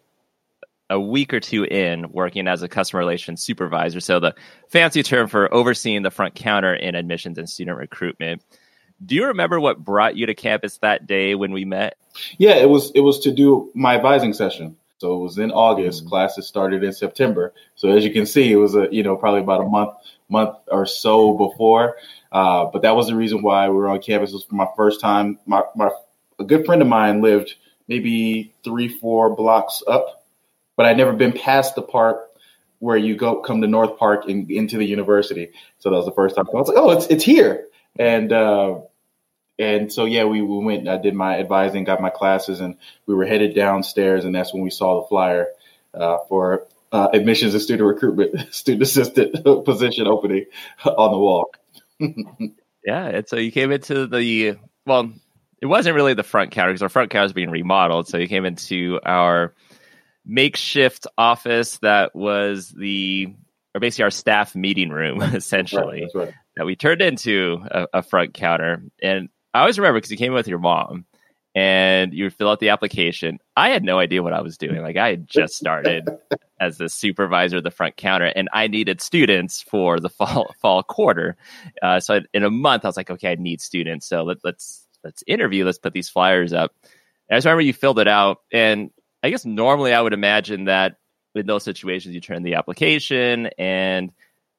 a 0.90 0.98
week 0.98 1.32
or 1.32 1.38
two 1.38 1.62
in 1.62 2.10
working 2.10 2.48
as 2.48 2.64
a 2.64 2.68
customer 2.68 2.98
relations 2.98 3.44
supervisor. 3.44 4.00
So 4.00 4.18
the 4.18 4.34
fancy 4.68 5.04
term 5.04 5.28
for 5.28 5.52
overseeing 5.54 6.02
the 6.02 6.10
front 6.10 6.34
counter 6.34 6.74
in 6.74 6.96
admissions 6.96 7.38
and 7.38 7.48
student 7.48 7.78
recruitment. 7.78 8.42
Do 9.06 9.14
you 9.14 9.26
remember 9.26 9.60
what 9.60 9.84
brought 9.84 10.16
you 10.16 10.26
to 10.26 10.34
campus 10.34 10.78
that 10.78 11.06
day 11.06 11.36
when 11.36 11.52
we 11.52 11.64
met? 11.64 11.96
Yeah, 12.36 12.56
it 12.56 12.68
was 12.68 12.90
it 12.96 13.00
was 13.02 13.20
to 13.20 13.32
do 13.32 13.70
my 13.72 13.94
advising 13.94 14.32
session. 14.32 14.76
So 14.98 15.14
it 15.14 15.20
was 15.20 15.38
in 15.38 15.52
August. 15.52 16.00
Mm-hmm. 16.00 16.08
Classes 16.08 16.48
started 16.48 16.82
in 16.82 16.92
September. 16.92 17.54
So 17.76 17.90
as 17.90 18.04
you 18.04 18.12
can 18.12 18.26
see, 18.26 18.50
it 18.50 18.56
was 18.56 18.74
a 18.74 18.88
you 18.90 19.04
know 19.04 19.14
probably 19.14 19.42
about 19.42 19.60
a 19.60 19.68
month 19.68 19.94
month 20.28 20.56
or 20.66 20.86
so 20.86 21.38
before. 21.38 21.98
Uh, 22.32 22.64
but 22.64 22.82
that 22.82 22.96
was 22.96 23.06
the 23.06 23.14
reason 23.14 23.42
why 23.42 23.68
we 23.68 23.76
were 23.76 23.88
on 23.88 24.02
campus. 24.02 24.30
It 24.30 24.34
was 24.34 24.44
for 24.44 24.56
my 24.56 24.66
first 24.76 25.00
time. 25.00 25.38
My 25.46 25.62
my 25.76 25.90
a 26.40 26.44
good 26.44 26.66
friend 26.66 26.82
of 26.82 26.88
mine 26.88 27.22
lived 27.22 27.54
maybe 27.88 28.52
three 28.62 28.88
four 28.88 29.34
blocks 29.34 29.82
up, 29.86 30.24
but 30.76 30.86
I'd 30.86 30.96
never 30.96 31.12
been 31.12 31.32
past 31.32 31.74
the 31.74 31.82
part 31.82 32.18
where 32.78 32.96
you 32.96 33.16
go 33.16 33.36
come 33.36 33.62
to 33.62 33.66
North 33.66 33.98
Park 33.98 34.28
and 34.28 34.50
into 34.50 34.76
the 34.76 34.84
university. 34.84 35.52
So 35.78 35.90
that 35.90 35.96
was 35.96 36.06
the 36.06 36.12
first 36.12 36.36
time. 36.36 36.46
I 36.48 36.56
was 36.56 36.68
like, 36.68 36.78
oh, 36.78 36.90
it's 36.90 37.06
it's 37.06 37.24
here. 37.24 37.66
And 37.98 38.32
uh, 38.32 38.80
and 39.58 39.92
so 39.92 40.04
yeah, 40.04 40.24
we, 40.24 40.42
we 40.42 40.64
went. 40.64 40.88
I 40.88 40.96
did 40.96 41.14
my 41.14 41.38
advising, 41.38 41.84
got 41.84 42.00
my 42.00 42.10
classes, 42.10 42.60
and 42.60 42.76
we 43.06 43.14
were 43.14 43.24
headed 43.24 43.54
downstairs, 43.54 44.24
and 44.24 44.34
that's 44.34 44.52
when 44.52 44.62
we 44.62 44.70
saw 44.70 45.00
the 45.00 45.08
flyer 45.08 45.48
uh, 45.94 46.18
for 46.28 46.66
uh, 46.92 47.08
admissions 47.12 47.54
and 47.54 47.62
student 47.62 47.86
recruitment, 47.86 48.52
student 48.54 48.82
assistant 48.82 49.44
position 49.64 50.06
opening 50.06 50.46
on 50.84 51.12
the 51.12 51.18
wall. 51.18 51.50
yeah, 52.84 53.06
and 53.06 53.28
so 53.28 53.36
you 53.36 53.52
came 53.52 53.70
into 53.72 54.06
the 54.06 54.58
well. 54.86 55.12
It 55.60 55.66
wasn't 55.66 55.96
really 55.96 56.14
the 56.14 56.22
front 56.22 56.50
counter 56.50 56.72
because 56.72 56.82
our 56.82 56.88
front 56.88 57.10
counter 57.10 57.24
was 57.24 57.32
being 57.32 57.50
remodeled. 57.50 58.08
So 58.08 58.18
you 58.18 58.28
came 58.28 58.44
into 58.44 59.00
our 59.04 59.54
makeshift 60.26 61.06
office 61.18 61.78
that 61.78 62.14
was 62.14 62.70
the 62.70 63.34
or 63.74 63.80
basically 63.80 64.04
our 64.04 64.10
staff 64.10 64.54
meeting 64.54 64.90
room 64.90 65.20
essentially 65.22 66.08
right, 66.14 66.26
right. 66.26 66.34
that 66.56 66.64
we 66.64 66.76
turned 66.76 67.02
into 67.02 67.60
a, 67.70 67.86
a, 67.94 68.02
front 68.02 68.32
counter 68.32 68.82
and 69.02 69.28
I 69.52 69.60
always 69.60 69.78
remember 69.78 69.98
because 69.98 70.10
you 70.10 70.16
came 70.16 70.32
with 70.32 70.48
your 70.48 70.60
mom 70.60 71.04
and 71.54 72.12
you 72.12 72.24
would 72.24 72.34
fill 72.34 72.50
out 72.50 72.58
the 72.58 72.70
application. 72.70 73.38
I 73.56 73.70
had 73.70 73.84
no 73.84 73.98
idea 73.98 74.22
what 74.22 74.32
I 74.32 74.40
was 74.40 74.58
doing. 74.58 74.82
Like 74.82 74.96
I 74.96 75.10
had 75.10 75.28
just 75.28 75.54
started 75.56 76.08
as 76.60 76.78
the 76.78 76.88
supervisor 76.88 77.58
of 77.58 77.64
the 77.64 77.70
front 77.70 77.96
counter, 77.96 78.26
and 78.26 78.48
I 78.52 78.66
needed 78.66 79.00
students 79.00 79.62
for 79.62 80.00
the 80.00 80.08
fall 80.08 80.54
fall 80.60 80.82
quarter. 80.82 81.36
Uh, 81.80 82.00
so 82.00 82.20
in 82.32 82.42
a 82.42 82.50
month, 82.50 82.84
I 82.84 82.88
was 82.88 82.96
like, 82.96 83.10
okay, 83.10 83.32
I 83.32 83.36
need 83.36 83.60
students. 83.60 84.06
So 84.06 84.24
let, 84.24 84.38
let's 84.42 84.83
let's 85.04 85.22
interview. 85.26 85.64
Let's 85.64 85.78
put 85.78 85.92
these 85.92 86.08
flyers 86.08 86.52
up. 86.52 86.74
And 87.28 87.36
I 87.36 87.36
just 87.36 87.46
remember 87.46 87.62
you 87.62 87.72
filled 87.72 87.98
it 87.98 88.08
out, 88.08 88.38
and 88.52 88.90
I 89.22 89.30
guess 89.30 89.44
normally 89.44 89.94
I 89.94 90.00
would 90.00 90.12
imagine 90.12 90.64
that 90.64 90.96
in 91.34 91.46
those 91.46 91.64
situations 91.64 92.14
you 92.14 92.20
turn 92.20 92.42
the 92.42 92.54
application 92.54 93.48
and 93.58 94.12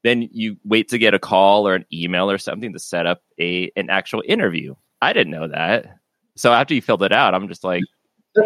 then 0.04 0.28
you 0.32 0.58
wait 0.66 0.90
to 0.90 0.98
get 0.98 1.14
a 1.14 1.20
call 1.20 1.68
or 1.68 1.74
an 1.74 1.86
email 1.92 2.30
or 2.30 2.38
something 2.38 2.74
to 2.74 2.80
set 2.80 3.06
up 3.06 3.22
a 3.40 3.72
an 3.78 3.90
actual 3.90 4.22
interview 4.26 4.76
I 5.02 5.14
didn't 5.14 5.32
know 5.32 5.48
that. 5.48 6.00
So 6.36 6.52
after 6.52 6.74
you 6.74 6.82
filled 6.82 7.04
it 7.04 7.12
out, 7.12 7.36
I'm 7.36 7.48
just 7.48 7.64
like, 7.64 7.84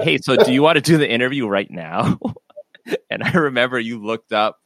hey, 0.01 0.17
so 0.17 0.35
do 0.35 0.51
you 0.51 0.61
want 0.61 0.75
to 0.75 0.81
do 0.81 0.97
the 0.97 1.09
interview 1.09 1.47
right 1.47 1.69
now? 1.69 2.19
and 3.09 3.23
I 3.23 3.31
remember 3.31 3.79
you 3.79 4.03
looked 4.03 4.33
up, 4.33 4.59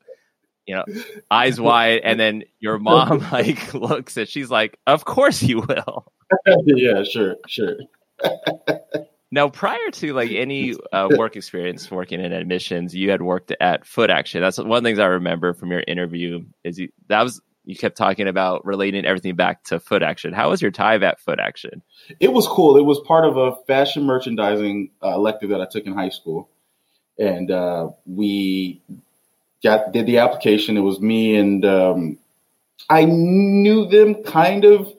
you 0.66 0.76
know, 0.76 0.86
eyes 1.32 1.60
wide, 1.60 2.02
and 2.04 2.20
then 2.20 2.44
your 2.60 2.80
mom 2.80 3.20
like 3.32 3.74
looks 3.74 4.18
and 4.18 4.28
she's 4.28 4.50
like, 4.50 4.78
Of 4.88 5.06
course 5.06 5.42
you 5.42 5.62
will. 5.62 6.12
yeah, 6.66 7.04
sure, 7.04 7.36
sure. 7.48 7.76
now, 9.32 9.50
prior 9.50 9.92
to 9.94 10.14
like 10.14 10.32
any 10.32 10.76
uh, 10.92 11.10
work 11.18 11.36
experience 11.36 11.90
working 11.92 12.20
in 12.20 12.34
admissions, 12.34 12.96
you 12.96 13.12
had 13.12 13.22
worked 13.22 13.54
at 13.60 13.86
Foot 13.86 14.10
Action. 14.10 14.42
That's 14.42 14.58
one 14.58 14.72
of 14.72 14.84
the 14.84 14.88
things 14.88 15.00
I 15.00 15.06
remember 15.06 15.54
from 15.54 15.72
your 15.72 15.84
interview. 15.88 16.46
Is 16.64 16.80
you, 16.80 16.90
that 17.08 17.24
was 17.24 17.42
you 17.66 17.76
kept 17.76 17.98
talking 17.98 18.28
about 18.28 18.66
relating 18.66 19.06
everything 19.06 19.36
back 19.36 19.64
to 19.66 19.80
foot 19.80 20.04
action. 20.04 20.34
How 20.34 20.50
was 20.50 20.62
your 20.62 20.72
time 20.72 21.04
at 21.04 21.20
foot 21.20 21.40
action? 21.40 21.82
It 22.20 22.34
was 22.34 22.48
cool. 22.48 22.78
It 22.78 22.86
was 22.86 23.00
part 23.00 23.26
of 23.26 23.38
a 23.38 23.56
fashion 23.68 24.04
merchandising 24.04 24.92
uh, 25.02 25.14
elective 25.16 25.50
that 25.50 25.62
I 25.62 25.66
took 25.66 25.86
in 25.86 25.94
high 25.94 26.10
school, 26.10 26.50
and 27.18 27.50
uh, 27.50 27.90
we 28.06 28.82
got 29.64 29.92
did 29.92 30.06
the 30.06 30.20
application. 30.20 30.78
It 30.78 30.82
was 30.82 31.00
me 31.00 31.36
and 31.36 31.66
um, 31.66 32.18
I 32.90 33.06
knew 33.06 33.88
them 33.88 34.24
kind 34.24 34.66
of 34.66 34.94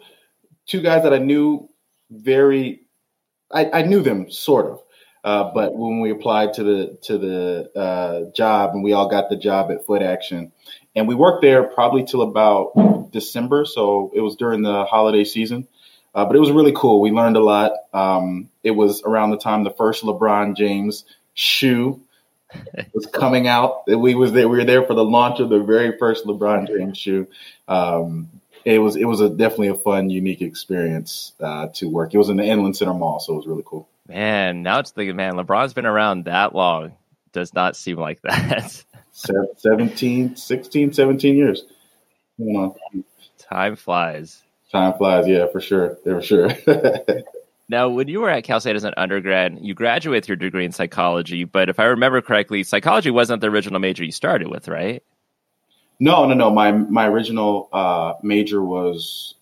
two 0.67 0.81
guys 0.81 1.03
that 1.03 1.13
I 1.13 1.19
knew 1.19 1.69
very. 2.11 2.81
I, 3.53 3.71
I 3.71 3.83
knew 3.83 4.01
them 4.01 4.31
sort 4.31 4.67
of, 4.67 4.83
uh, 5.23 5.51
but 5.55 5.77
when 5.77 6.01
we 6.01 6.11
applied 6.11 6.55
to 6.55 6.65
the 6.65 6.99
to 7.03 7.19
the 7.19 7.79
uh, 7.79 8.33
job 8.35 8.71
and 8.75 8.83
we 8.83 8.93
all 8.93 9.09
got 9.09 9.29
the 9.29 9.37
job 9.37 9.71
at 9.71 9.85
Foot 9.87 10.03
Action, 10.03 10.51
and 10.97 11.07
we 11.07 11.15
worked 11.15 11.43
there 11.43 11.65
probably 11.65 12.05
till 12.05 12.23
about 12.23 13.13
December. 13.13 13.65
So 13.65 14.11
it 14.15 14.21
was 14.21 14.37
during 14.37 14.63
the 14.63 14.85
holiday 14.85 15.25
season. 15.25 15.69
Uh, 16.15 16.25
but 16.25 16.37
it 16.37 16.39
was 16.39 16.53
really 16.53 16.73
cool. 16.73 17.01
We 17.01 17.11
learned 17.11 17.37
a 17.37 17.43
lot. 17.43 17.73
Um, 17.93 18.49
it 18.63 18.71
was 18.71 19.03
around 19.03 19.31
the 19.31 19.37
time 19.37 19.65
the 19.65 19.71
first 19.71 20.05
LeBron 20.05 20.57
James 20.57 21.05
shoe 21.35 22.01
was 22.93 23.07
coming 23.07 23.49
out. 23.49 23.87
We 23.87 24.15
was 24.15 24.33
there. 24.33 24.49
We 24.49 24.59
were 24.59 24.65
there 24.65 24.85
for 24.85 24.95
the 24.95 25.05
launch 25.05 25.41
of 25.41 25.49
the 25.49 25.61
very 25.61 25.97
first 25.99 26.25
LeBron 26.25 26.67
James 26.69 26.99
shoe. 26.99 27.27
Um, 27.69 28.29
it 28.65 28.79
was 28.79 28.97
it 28.97 29.05
was 29.05 29.21
a 29.21 29.29
definitely 29.29 29.69
a 29.69 29.75
fun, 29.75 30.11
unique 30.11 30.43
experience 30.43 31.33
uh, 31.41 31.69
to 31.75 31.89
work. 31.89 32.15
It 32.15 32.19
was 32.19 32.29
in 32.29 32.37
the 32.37 32.45
Inland 32.45 32.77
Center 32.77 32.95
Mall, 32.95 33.21
so 33.21 33.35
it 33.35 33.37
was 33.37 33.47
really 33.47 33.65
cool. 33.65 33.89
Man, 34.09 34.63
now 34.63 34.81
it's 34.81 34.91
thinking, 34.91 35.17
man, 35.17 35.35
LeBron's 35.35 35.75
been 35.75 35.87
around 35.87 36.25
that 36.27 36.55
long. 36.55 36.93
Does 37.33 37.55
not 37.55 37.77
seem 37.77 37.97
like 37.97 38.21
that. 38.23 38.85
17, 39.13 40.37
16, 40.37 40.93
17 40.93 41.37
years. 41.37 41.65
You 42.39 42.53
know. 42.53 42.77
Time 43.39 43.77
flies. 43.77 44.43
Time 44.73 44.95
flies, 44.95 45.27
yeah, 45.29 45.47
for 45.53 45.61
sure. 45.61 45.97
For 46.03 46.21
sure. 46.21 46.51
now, 47.69 47.89
when 47.89 48.09
you 48.09 48.21
were 48.21 48.31
at 48.31 48.45
Cal 48.45 48.61
State 48.61 48.77
as 48.77 48.85
an 48.85 48.95
undergrad, 48.97 49.59
you 49.61 49.75
graduated 49.75 50.23
with 50.23 50.29
your 50.29 50.37
degree 50.37 50.67
in 50.67 50.73
psychology, 50.73 51.45
but 51.45 51.69
if 51.69 51.81
I 51.81 51.85
remember 51.85 52.21
correctly, 52.21 52.63
psychology 52.63 53.11
wasn't 53.11 53.41
the 53.41 53.49
original 53.49 53.81
major 53.81 54.05
you 54.05 54.13
started 54.13 54.49
with, 54.49 54.69
right? 54.69 55.03
No, 55.99 56.27
no, 56.27 56.35
no. 56.35 56.51
My 56.51 56.73
my 56.73 57.07
original 57.07 57.69
uh, 57.73 58.15
major 58.23 58.63
was 58.63 59.35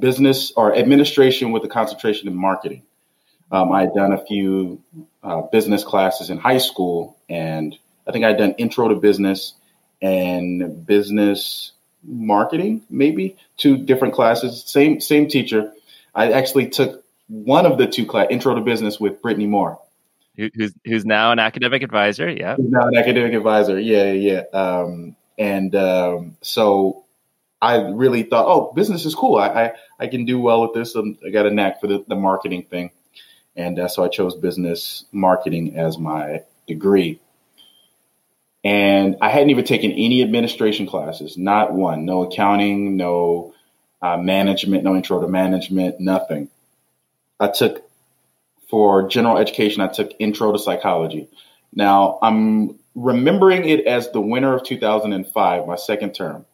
business 0.00 0.52
or 0.56 0.74
administration 0.74 1.52
with 1.52 1.64
a 1.64 1.68
concentration 1.68 2.26
in 2.28 2.34
marketing. 2.34 2.82
Um, 3.52 3.70
I 3.70 3.82
had 3.82 3.94
done 3.94 4.12
a 4.12 4.24
few 4.24 4.82
uh, 5.22 5.42
business 5.42 5.84
classes 5.84 6.30
in 6.30 6.38
high 6.38 6.58
school, 6.58 7.16
and 7.28 7.76
I 8.08 8.12
think 8.12 8.24
I'd 8.24 8.38
done 8.38 8.52
intro 8.52 8.88
to 8.88 8.94
business 8.94 9.54
and 10.02 10.86
business 10.86 11.72
marketing, 12.02 12.82
maybe 12.88 13.36
two 13.56 13.76
different 13.76 14.14
classes. 14.14 14.64
Same 14.66 15.00
same 15.00 15.28
teacher. 15.28 15.72
I 16.14 16.32
actually 16.32 16.68
took 16.70 17.04
one 17.30 17.64
of 17.64 17.78
the 17.78 17.86
two 17.86 18.04
class, 18.04 18.26
intro 18.28 18.54
to 18.54 18.60
business, 18.60 18.98
with 18.98 19.22
Brittany 19.22 19.46
Moore, 19.46 19.78
who's 20.36 20.74
who's 20.84 21.04
now 21.06 21.30
an 21.30 21.38
academic 21.38 21.82
advisor. 21.82 22.28
Yeah, 22.28 22.56
who's 22.56 22.70
now 22.70 22.88
an 22.88 22.96
academic 22.96 23.34
advisor. 23.34 23.78
Yeah, 23.78 24.10
yeah. 24.12 24.42
Um, 24.52 25.16
and 25.38 25.74
um, 25.76 26.36
so 26.42 27.04
I 27.62 27.76
really 27.76 28.24
thought, 28.24 28.46
oh, 28.46 28.72
business 28.72 29.06
is 29.06 29.14
cool. 29.14 29.36
I 29.38 29.46
I, 29.48 29.72
I 30.00 30.06
can 30.08 30.24
do 30.24 30.40
well 30.40 30.62
with 30.62 30.74
this. 30.74 30.96
Um, 30.96 31.18
I 31.24 31.30
got 31.30 31.46
a 31.46 31.50
knack 31.50 31.80
for 31.80 31.86
the, 31.86 32.04
the 32.08 32.16
marketing 32.16 32.64
thing, 32.64 32.90
and 33.54 33.78
uh, 33.78 33.88
so 33.88 34.04
I 34.04 34.08
chose 34.08 34.34
business 34.34 35.04
marketing 35.12 35.76
as 35.76 35.98
my 35.98 36.42
degree. 36.66 37.20
And 38.62 39.16
I 39.22 39.30
hadn't 39.30 39.50
even 39.50 39.64
taken 39.64 39.90
any 39.92 40.22
administration 40.22 40.86
classes, 40.86 41.38
not 41.38 41.72
one, 41.72 42.04
no 42.04 42.24
accounting, 42.24 42.98
no 42.98 43.54
uh, 44.02 44.18
management, 44.18 44.84
no 44.84 44.96
intro 44.96 45.20
to 45.20 45.28
management, 45.28 45.98
nothing. 45.98 46.50
I 47.40 47.48
took 47.48 47.82
for 48.68 49.08
general 49.08 49.38
education, 49.38 49.80
I 49.80 49.88
took 49.88 50.12
intro 50.20 50.52
to 50.52 50.58
psychology. 50.58 51.28
Now 51.74 52.18
I'm 52.22 52.78
remembering 52.94 53.68
it 53.68 53.86
as 53.86 54.10
the 54.10 54.20
winter 54.20 54.54
of 54.54 54.62
2005, 54.62 55.66
my 55.66 55.76
second 55.76 56.14
term. 56.14 56.44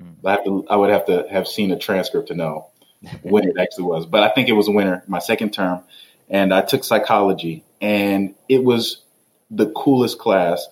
Mm. 0.00 0.14
I, 0.24 0.44
to, 0.44 0.66
I 0.68 0.76
would 0.76 0.90
have 0.90 1.06
to 1.06 1.26
have 1.30 1.48
seen 1.48 1.72
a 1.72 1.78
transcript 1.78 2.28
to 2.28 2.34
know 2.34 2.68
when 3.22 3.48
it 3.48 3.56
actually 3.58 3.84
was, 3.84 4.06
but 4.06 4.22
I 4.22 4.28
think 4.28 4.48
it 4.48 4.52
was 4.52 4.68
winter, 4.68 5.02
my 5.06 5.18
second 5.18 5.52
term. 5.52 5.82
And 6.28 6.52
I 6.52 6.62
took 6.62 6.82
psychology, 6.82 7.64
and 7.80 8.34
it 8.48 8.64
was 8.64 9.02
the 9.50 9.70
coolest 9.70 10.18
class 10.18 10.66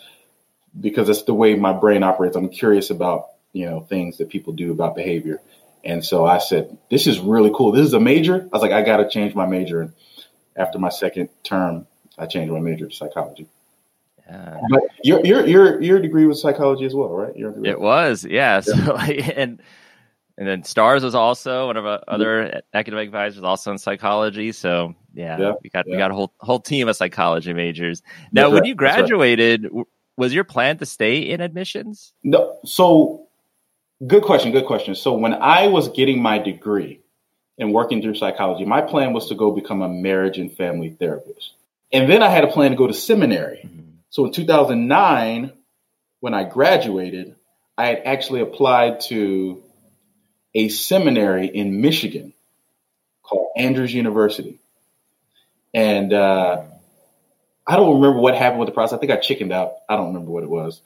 because 0.79 1.09
it's 1.09 1.23
the 1.23 1.35
way 1.35 1.55
my 1.55 1.73
brain 1.73 2.03
operates. 2.03 2.37
I'm 2.37 2.49
curious 2.49 2.91
about, 2.91 3.29
you 3.53 3.67
know, 3.67 3.81
things 3.81 4.19
that 4.19 4.31
people 4.31 4.53
do 4.53 4.73
about 4.73 4.97
behavior. 4.97 5.41
And 5.85 6.05
so 6.05 6.25
I 6.25 6.39
said, 6.39 6.77
this 6.91 7.07
is 7.07 7.21
really 7.21 7.51
cool. 7.55 7.73
This 7.73 7.87
is 7.87 7.93
a 7.93 8.01
major. 8.01 8.37
I 8.37 8.57
was 8.57 8.63
like, 8.63 8.73
I 8.73 8.83
got 8.83 8.99
to 8.99 9.09
change 9.09 9.35
my 9.35 9.47
major. 9.47 9.83
And 9.83 9.93
after 10.57 10.79
my 10.79 10.89
second 10.89 11.29
term, 11.43 11.87
I 12.19 12.27
changed 12.27 12.53
my 12.53 12.61
major 12.61 12.89
to 12.89 12.95
psychology. 12.95 13.47
Yeah. 14.27 14.61
But 14.71 14.83
your 15.03 15.25
your 15.27 15.47
your 15.47 15.83
your 15.83 16.01
degree 16.01 16.25
was 16.25 16.41
psychology 16.41 16.87
as 16.87 16.95
well, 16.95 17.11
right? 17.11 17.35
it 17.37 17.79
was, 17.79 18.25
yeah. 18.25 18.61
So 18.61 18.97
and 18.97 19.61
and 20.39 20.49
then 20.49 20.65
Stars 20.65 21.05
was 21.05 21.15
also 21.15 21.67
one 21.67 21.77
of 21.77 21.85
our 21.85 22.03
other 22.09 22.63
academic 22.73 23.09
advisors, 23.09 23.43
also 23.43 23.71
in 23.71 23.77
psychology. 23.77 24.53
So 24.53 24.95
yeah, 25.13 25.39
yeah 25.39 25.53
we 25.63 25.69
got 25.69 25.87
yeah. 25.87 25.93
we 25.93 25.99
got 25.99 26.11
a 26.11 26.15
whole 26.15 26.33
whole 26.39 26.61
team 26.61 26.89
of 26.89 26.97
psychology 26.97 27.53
majors. 27.53 28.03
Now, 28.33 28.49
when 28.49 28.65
you 28.65 28.75
graduated, 28.75 29.69
right 29.71 29.85
was 30.17 30.35
your 30.35 30.45
plan 30.45 30.79
to 30.79 30.87
stay 30.87 31.19
in 31.19 31.41
admissions? 31.41 32.13
No. 32.23 32.57
So, 32.65 33.27
good 34.07 34.23
question. 34.23 34.53
Good 34.53 34.67
question. 34.67 34.95
So, 34.95 35.15
when 35.15 35.35
I 35.35 35.69
was 35.69 35.89
getting 35.89 36.21
my 36.21 36.39
degree 36.39 37.01
and 37.59 37.73
working 37.73 38.03
through 38.03 38.15
psychology, 38.15 38.65
my 38.65 38.81
plan 38.81 39.13
was 39.13 39.29
to 39.29 39.35
go 39.35 39.51
become 39.51 39.83
a 39.83 39.89
marriage 39.89 40.39
and 40.39 40.53
family 40.53 40.91
therapist. 40.91 41.53
And 41.93 42.11
then 42.11 42.23
I 42.23 42.29
had 42.29 42.45
a 42.45 42.49
plan 42.49 42.71
to 42.71 42.77
go 42.77 42.87
to 42.87 42.95
seminary. 42.95 43.61
Mm-hmm. 43.65 43.81
So 44.11 44.27
in 44.27 44.33
2009, 44.33 45.53
when 46.21 46.35
I 46.35 46.45
graduated, 46.45 47.37
I 47.77 47.87
had 47.87 48.03
actually 48.05 48.41
applied 48.41 49.01
to 49.09 49.63
a 50.55 50.69
seminary 50.69 51.47
in 51.47 51.81
Michigan 51.81 52.33
called 53.23 53.49
Andrews 53.57 53.93
University. 53.93 54.59
And 55.73 56.13
uh, 56.13 56.63
I 57.67 57.77
don't 57.77 58.01
remember 58.01 58.21
what 58.21 58.37
happened 58.37 58.61
with 58.61 58.69
the 58.69 58.75
process. 58.75 58.97
I 58.97 59.01
think 59.01 59.13
I 59.13 59.17
chickened 59.17 59.53
out. 59.53 59.75
I 59.89 59.97
don't 59.97 60.09
remember 60.09 60.31
what 60.31 60.45
it 60.45 60.51
was. 60.51 60.81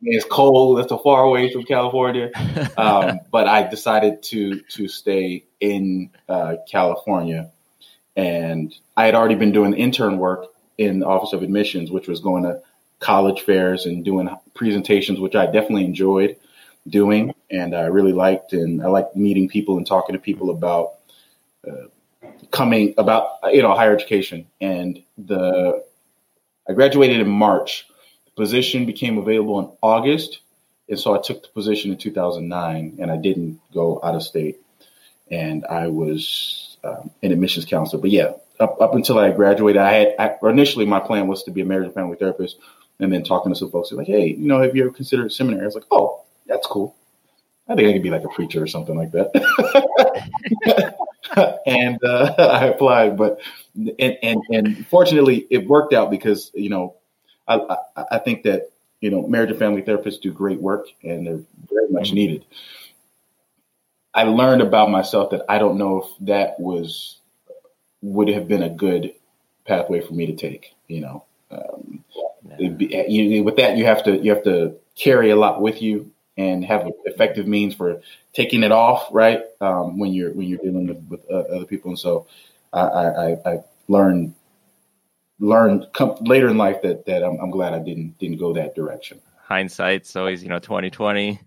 It's 0.00 0.24
cold. 0.24 0.78
It's 0.80 0.88
so 0.88 0.98
far 0.98 1.24
away 1.24 1.52
from 1.52 1.64
California. 1.64 2.30
Um, 2.76 3.20
but 3.30 3.46
I 3.46 3.68
decided 3.68 4.22
to 4.24 4.60
to 4.60 4.88
stay 4.88 5.44
in 5.60 6.10
uh, 6.28 6.56
California, 6.68 7.50
and 8.16 8.74
I 8.96 9.04
had 9.06 9.14
already 9.14 9.34
been 9.34 9.52
doing 9.52 9.74
intern 9.74 10.18
work 10.18 10.46
in 10.78 11.00
the 11.00 11.06
Office 11.06 11.32
of 11.32 11.42
Admissions, 11.42 11.90
which 11.90 12.08
was 12.08 12.20
going 12.20 12.44
to 12.44 12.60
college 12.98 13.42
fairs 13.42 13.84
and 13.84 14.04
doing 14.04 14.28
presentations, 14.54 15.20
which 15.20 15.34
I 15.34 15.46
definitely 15.46 15.84
enjoyed 15.84 16.36
doing, 16.88 17.34
and 17.50 17.74
I 17.74 17.86
really 17.86 18.12
liked. 18.12 18.52
And 18.52 18.82
I 18.82 18.86
liked 18.86 19.16
meeting 19.16 19.48
people 19.48 19.76
and 19.76 19.86
talking 19.86 20.14
to 20.14 20.18
people 20.18 20.50
about 20.50 20.94
uh, 21.68 21.88
coming 22.50 22.94
about 22.96 23.38
you 23.52 23.62
know 23.62 23.74
higher 23.74 23.94
education. 23.94 24.46
And 24.60 25.02
the 25.18 25.84
I 26.68 26.72
graduated 26.72 27.20
in 27.20 27.28
March. 27.28 27.86
Position 28.36 28.86
became 28.86 29.18
available 29.18 29.60
in 29.60 29.70
August, 29.82 30.40
and 30.88 30.98
so 30.98 31.14
I 31.14 31.20
took 31.20 31.42
the 31.42 31.48
position 31.48 31.90
in 31.90 31.98
2009, 31.98 32.96
and 32.98 33.10
I 33.10 33.16
didn't 33.16 33.60
go 33.72 34.00
out 34.02 34.14
of 34.14 34.22
state. 34.22 34.60
And 35.30 35.64
I 35.66 35.88
was 35.88 36.76
um, 36.84 37.10
an 37.22 37.32
admissions 37.32 37.64
counselor. 37.64 38.00
But 38.00 38.10
yeah, 38.10 38.32
up, 38.60 38.80
up 38.80 38.94
until 38.94 39.18
I 39.18 39.30
graduated, 39.30 39.80
I 39.80 39.92
had 39.92 40.14
I, 40.18 40.36
initially 40.48 40.86
my 40.86 41.00
plan 41.00 41.28
was 41.28 41.42
to 41.44 41.50
be 41.50 41.60
a 41.60 41.64
marriage 41.64 41.86
and 41.86 41.94
family 41.94 42.16
therapist, 42.16 42.58
and 43.00 43.12
then 43.12 43.24
talking 43.24 43.52
to 43.52 43.58
some 43.58 43.70
folks, 43.70 43.92
like, 43.92 44.06
hey, 44.06 44.28
you 44.28 44.46
know, 44.46 44.60
have 44.60 44.76
you 44.76 44.84
ever 44.84 44.92
considered 44.92 45.32
seminary? 45.32 45.62
I 45.62 45.66
was 45.66 45.74
like, 45.74 45.86
oh, 45.90 46.22
that's 46.46 46.66
cool. 46.66 46.94
I 47.68 47.74
think 47.74 47.88
I 47.88 47.92
could 47.92 48.02
be 48.02 48.10
like 48.10 48.24
a 48.24 48.28
preacher 48.28 48.62
or 48.62 48.66
something 48.66 48.96
like 48.96 49.12
that. 49.12 49.30
and 51.66 52.02
uh, 52.04 52.34
I 52.38 52.66
applied, 52.66 53.16
but 53.16 53.40
and, 53.74 54.18
and 54.22 54.40
and 54.50 54.86
fortunately, 54.88 55.46
it 55.50 55.66
worked 55.66 55.94
out 55.94 56.10
because 56.10 56.50
you 56.54 56.68
know, 56.68 56.96
I, 57.48 57.76
I, 57.96 58.04
I 58.12 58.18
think 58.18 58.44
that 58.44 58.72
you 59.02 59.10
know, 59.10 59.26
marriage 59.26 59.50
and 59.50 59.58
family 59.58 59.82
therapists 59.82 60.20
do 60.20 60.32
great 60.32 60.60
work, 60.60 60.86
and 61.02 61.26
they're 61.26 61.40
very 61.68 61.88
much 61.90 62.08
mm-hmm. 62.08 62.14
needed. 62.14 62.46
I 64.14 64.22
learned 64.24 64.62
about 64.62 64.90
myself 64.90 65.30
that 65.30 65.44
I 65.48 65.58
don't 65.58 65.76
know 65.76 66.02
if 66.02 66.26
that 66.26 66.58
was 66.58 67.18
would 68.00 68.28
have 68.28 68.48
been 68.48 68.62
a 68.62 68.68
good 68.70 69.14
pathway 69.66 70.00
for 70.00 70.14
me 70.14 70.26
to 70.26 70.34
take. 70.34 70.74
You 70.86 71.00
know, 71.00 71.24
um, 71.50 72.04
be, 72.76 73.04
you, 73.08 73.42
with 73.42 73.56
that 73.56 73.76
you 73.76 73.84
have 73.86 74.04
to 74.04 74.16
you 74.18 74.30
have 74.30 74.44
to 74.44 74.76
carry 74.94 75.30
a 75.30 75.36
lot 75.36 75.60
with 75.60 75.82
you 75.82 76.12
and 76.36 76.64
have 76.64 76.88
effective 77.04 77.46
means 77.46 77.74
for 77.74 78.00
taking 78.32 78.62
it 78.62 78.72
off, 78.72 79.08
right? 79.10 79.42
Um, 79.60 79.98
when 79.98 80.12
you're 80.12 80.32
when 80.32 80.46
you're 80.46 80.58
dealing 80.58 80.86
with, 80.86 81.04
with 81.08 81.30
uh, 81.30 81.54
other 81.54 81.66
people, 81.66 81.90
and 81.90 81.98
so 81.98 82.26
I, 82.72 82.80
I, 82.80 83.36
I 83.44 83.58
learned 83.88 84.34
learned 85.42 85.86
come, 85.92 86.16
later 86.22 86.48
in 86.48 86.56
life 86.56 86.80
that 86.82 87.04
that 87.06 87.22
I'm, 87.22 87.38
I'm, 87.40 87.50
glad 87.50 87.74
I 87.74 87.80
didn't 87.80 88.18
didn't 88.18 88.38
go 88.38 88.52
that 88.54 88.74
direction. 88.74 89.20
Hindsight's 89.44 90.14
always 90.16 90.42
you 90.42 90.48
know 90.48 90.58
2020. 90.58 91.38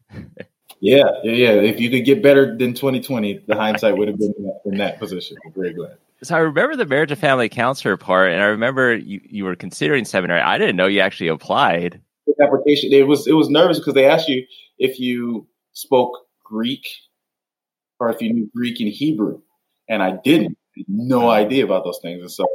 yeah, 0.80 1.04
yeah, 1.24 1.32
yeah. 1.32 1.50
If 1.54 1.80
you 1.80 1.90
could 1.90 2.06
get 2.06 2.22
better 2.22 2.56
than 2.58 2.74
2020, 2.74 3.46
the 3.48 3.56
hindsight 3.56 3.98
would 3.98 4.08
have 4.08 4.18
been 4.18 4.34
in 4.38 4.44
that, 4.44 4.62
in 4.66 4.78
that 4.78 5.00
position. 5.00 5.38
I'm 5.46 5.54
very 5.54 5.74
glad. 5.74 5.98
So 6.22 6.36
I 6.36 6.40
remember 6.40 6.76
the 6.76 6.86
marriage 6.86 7.12
and 7.12 7.20
family 7.20 7.50
counselor 7.50 7.98
part, 7.98 8.32
and 8.32 8.42
I 8.42 8.46
remember 8.46 8.96
you, 8.96 9.22
you 9.24 9.46
were 9.46 9.56
considering 9.56 10.06
seminary. 10.06 10.42
I 10.42 10.58
didn't 10.58 10.76
know 10.76 10.88
you 10.88 11.00
actually 11.00 11.30
applied. 11.30 12.02
Application. 12.42 12.92
It 12.92 13.08
was 13.08 13.28
it 13.28 13.34
was 13.34 13.50
nervous 13.50 13.80
because 13.80 13.94
they 13.94 14.06
asked 14.06 14.28
you 14.28 14.46
if 14.78 15.00
you 15.00 15.48
spoke 15.74 16.28
Greek 16.44 16.88
or 18.00 18.10
if 18.10 18.22
you 18.22 18.34
knew 18.34 18.50
Greek 18.54 18.80
and 18.82 18.90
Hebrew, 18.90 19.42
and 19.88 20.04
I 20.04 20.18
didn't. 20.24 20.58
No 20.90 21.30
idea 21.30 21.64
about 21.64 21.86
those 21.86 22.00
things, 22.02 22.20
and 22.20 22.30
so 22.30 22.46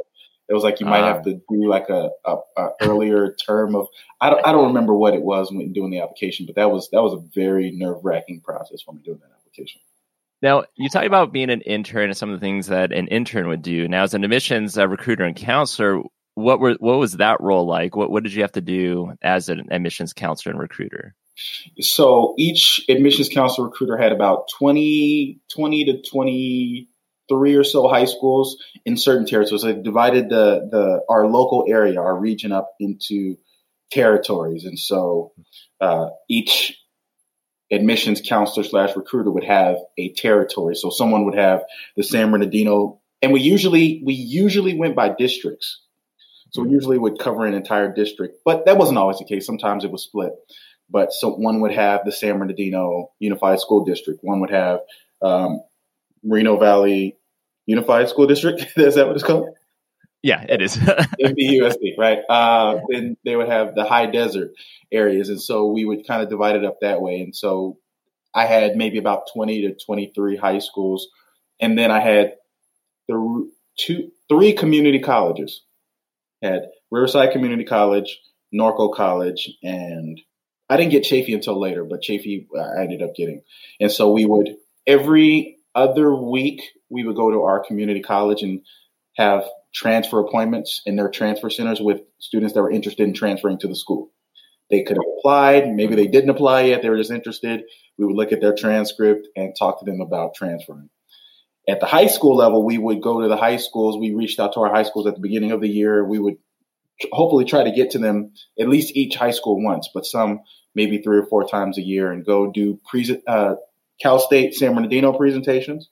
it 0.51 0.53
was 0.53 0.65
like 0.65 0.81
you 0.81 0.85
might 0.85 1.05
have 1.05 1.21
uh. 1.21 1.23
to 1.23 1.33
do 1.49 1.69
like 1.69 1.87
a, 1.89 2.09
a, 2.25 2.35
a 2.57 2.69
earlier 2.81 3.33
term 3.33 3.73
of 3.73 3.87
I 4.19 4.29
don't 4.29 4.45
I 4.45 4.51
don't 4.51 4.67
remember 4.67 4.93
what 4.93 5.13
it 5.13 5.21
was 5.21 5.49
when 5.49 5.71
doing 5.71 5.91
the 5.91 6.01
application, 6.01 6.45
but 6.45 6.55
that 6.55 6.69
was 6.69 6.89
that 6.91 7.01
was 7.01 7.13
a 7.13 7.23
very 7.33 7.71
nerve 7.71 8.03
wracking 8.03 8.41
process 8.41 8.81
for 8.81 8.93
me 8.93 9.01
doing 9.01 9.19
that 9.19 9.31
application. 9.37 9.79
Now, 10.41 10.63
you 10.75 10.89
talk 10.89 11.05
about 11.05 11.31
being 11.31 11.51
an 11.51 11.61
intern 11.61 12.09
and 12.09 12.17
some 12.17 12.29
of 12.29 12.39
the 12.39 12.43
things 12.43 12.67
that 12.67 12.91
an 12.91 13.07
intern 13.07 13.47
would 13.47 13.61
do. 13.61 13.87
Now, 13.87 14.03
as 14.03 14.13
an 14.13 14.23
admissions 14.23 14.77
uh, 14.77 14.87
recruiter 14.87 15.23
and 15.23 15.35
counselor, 15.35 16.01
what 16.33 16.59
were 16.59 16.73
what 16.79 16.99
was 16.99 17.13
that 17.13 17.39
role 17.39 17.65
like? 17.65 17.95
What 17.95 18.11
what 18.11 18.23
did 18.23 18.33
you 18.33 18.41
have 18.41 18.51
to 18.53 18.61
do 18.61 19.13
as 19.21 19.47
an 19.47 19.67
admissions 19.71 20.11
counselor 20.11 20.51
and 20.51 20.59
recruiter? 20.59 21.15
So 21.79 22.35
each 22.37 22.83
admissions 22.89 23.29
counselor 23.29 23.67
recruiter 23.69 23.97
had 23.97 24.11
about 24.11 24.49
20, 24.57 25.39
20 25.49 25.85
to 25.85 26.01
23 27.31 27.55
or 27.55 27.63
so 27.63 27.87
high 27.87 28.05
schools 28.05 28.57
in 28.85 28.97
certain 28.97 29.25
territories. 29.25 29.63
They 29.63 29.73
divided 29.73 30.29
the, 30.29 30.67
the, 30.69 31.01
our 31.09 31.27
local 31.27 31.65
area, 31.67 31.99
our 31.99 32.17
region 32.17 32.51
up 32.51 32.73
into 32.79 33.37
territories. 33.91 34.65
And 34.65 34.77
so, 34.77 35.33
uh, 35.79 36.09
each 36.29 36.77
admissions 37.71 38.21
counselor 38.25 38.65
slash 38.65 38.95
recruiter 38.95 39.31
would 39.31 39.45
have 39.45 39.77
a 39.97 40.13
territory. 40.13 40.75
So 40.75 40.89
someone 40.89 41.25
would 41.25 41.37
have 41.37 41.63
the 41.95 42.03
San 42.03 42.31
Bernardino, 42.31 42.99
and 43.21 43.31
we 43.31 43.41
usually, 43.41 44.01
we 44.05 44.13
usually 44.13 44.77
went 44.77 44.95
by 44.95 45.09
districts. 45.09 45.81
So 46.51 46.63
we 46.63 46.71
usually 46.71 46.97
would 46.97 47.17
cover 47.17 47.45
an 47.45 47.53
entire 47.53 47.93
district, 47.93 48.39
but 48.43 48.65
that 48.65 48.77
wasn't 48.77 48.97
always 48.97 49.19
the 49.19 49.25
case. 49.25 49.45
Sometimes 49.45 49.85
it 49.85 49.91
was 49.91 50.03
split. 50.03 50.33
But 50.89 51.13
so 51.13 51.29
one 51.29 51.61
would 51.61 51.71
have 51.71 52.01
the 52.03 52.11
San 52.11 52.37
Bernardino 52.37 53.11
Unified 53.19 53.61
School 53.61 53.85
District. 53.85 54.19
One 54.21 54.41
would 54.41 54.49
have 54.49 54.81
um, 55.21 55.61
Moreno 56.23 56.57
Valley 56.57 57.17
Unified 57.71 58.09
School 58.09 58.27
District. 58.27 58.65
Is 58.77 58.95
that 58.95 59.07
what 59.07 59.15
it's 59.15 59.23
called? 59.23 59.47
Yeah, 60.23 60.45
it 60.47 60.61
is. 60.61 60.77
MVUSD, 60.77 61.97
right? 61.97 62.19
Uh, 62.29 62.81
then 62.89 63.17
they 63.25 63.35
would 63.35 63.49
have 63.49 63.73
the 63.73 63.85
high 63.85 64.05
desert 64.05 64.51
areas. 64.91 65.29
And 65.29 65.41
so 65.41 65.65
we 65.71 65.83
would 65.83 66.05
kind 66.05 66.21
of 66.21 66.29
divide 66.29 66.55
it 66.55 66.63
up 66.63 66.81
that 66.81 67.01
way. 67.01 67.21
And 67.21 67.35
so 67.35 67.79
I 68.35 68.45
had 68.45 68.75
maybe 68.75 68.99
about 68.99 69.29
20 69.33 69.61
to 69.63 69.75
23 69.83 70.37
high 70.37 70.59
schools. 70.59 71.07
And 71.59 71.75
then 71.75 71.89
I 71.89 72.01
had 72.01 72.35
the 73.07 73.49
two, 73.79 74.11
three 74.29 74.53
community 74.53 74.99
colleges. 74.99 75.63
Had 76.43 76.67
Riverside 76.91 77.31
Community 77.31 77.63
College, 77.63 78.19
Norco 78.53 78.93
College, 78.93 79.49
and 79.63 80.19
I 80.69 80.77
didn't 80.77 80.91
get 80.91 81.03
Chaffey 81.03 81.33
until 81.33 81.59
later, 81.59 81.83
but 81.83 82.01
Chaffey 82.01 82.47
uh, 82.55 82.61
I 82.61 82.83
ended 82.83 83.01
up 83.01 83.15
getting. 83.15 83.41
And 83.79 83.91
so 83.91 84.11
we 84.11 84.25
would 84.25 84.55
every 84.87 85.57
other 85.75 86.13
week 86.13 86.61
we 86.89 87.03
would 87.03 87.15
go 87.15 87.31
to 87.31 87.43
our 87.43 87.63
community 87.63 88.01
college 88.01 88.41
and 88.41 88.61
have 89.17 89.45
transfer 89.73 90.19
appointments 90.19 90.81
in 90.85 90.95
their 90.95 91.09
transfer 91.09 91.49
centers 91.49 91.79
with 91.79 92.01
students 92.19 92.53
that 92.53 92.61
were 92.61 92.71
interested 92.71 93.07
in 93.07 93.13
transferring 93.13 93.59
to 93.59 93.67
the 93.67 93.75
school. 93.75 94.11
They 94.69 94.83
could 94.83 94.97
have 94.97 95.05
applied, 95.19 95.69
maybe 95.69 95.95
they 95.95 96.07
didn't 96.07 96.29
apply 96.29 96.61
yet, 96.63 96.81
they 96.81 96.89
were 96.89 96.97
just 96.97 97.11
interested. 97.11 97.63
We 97.97 98.05
would 98.05 98.15
look 98.15 98.31
at 98.31 98.41
their 98.41 98.55
transcript 98.55 99.27
and 99.35 99.53
talk 99.57 99.79
to 99.79 99.85
them 99.85 100.01
about 100.01 100.33
transferring. 100.35 100.89
At 101.67 101.79
the 101.79 101.85
high 101.85 102.07
school 102.07 102.35
level, 102.35 102.65
we 102.65 102.77
would 102.77 103.01
go 103.01 103.21
to 103.21 103.27
the 103.27 103.37
high 103.37 103.57
schools. 103.57 103.97
We 103.97 104.13
reached 104.13 104.39
out 104.39 104.53
to 104.53 104.61
our 104.61 104.73
high 104.73 104.83
schools 104.83 105.07
at 105.07 105.15
the 105.15 105.21
beginning 105.21 105.51
of 105.51 105.61
the 105.61 105.69
year. 105.69 106.03
We 106.03 106.19
would 106.19 106.37
hopefully 107.11 107.45
try 107.45 107.63
to 107.63 107.71
get 107.71 107.91
to 107.91 107.99
them 107.99 108.33
at 108.59 108.69
least 108.69 108.95
each 108.95 109.15
high 109.15 109.31
school 109.31 109.61
once, 109.61 109.89
but 109.93 110.05
some 110.05 110.41
maybe 110.73 110.99
three 110.99 111.17
or 111.17 111.25
four 111.25 111.47
times 111.47 111.77
a 111.77 111.81
year 111.81 112.11
and 112.11 112.25
go 112.25 112.51
do 112.51 112.79
pre- 112.89 113.21
uh, 113.27 113.55
Cal 114.01 114.19
State 114.19 114.53
San 114.53 114.75
Bernardino 114.75 115.13
presentations. 115.13 115.89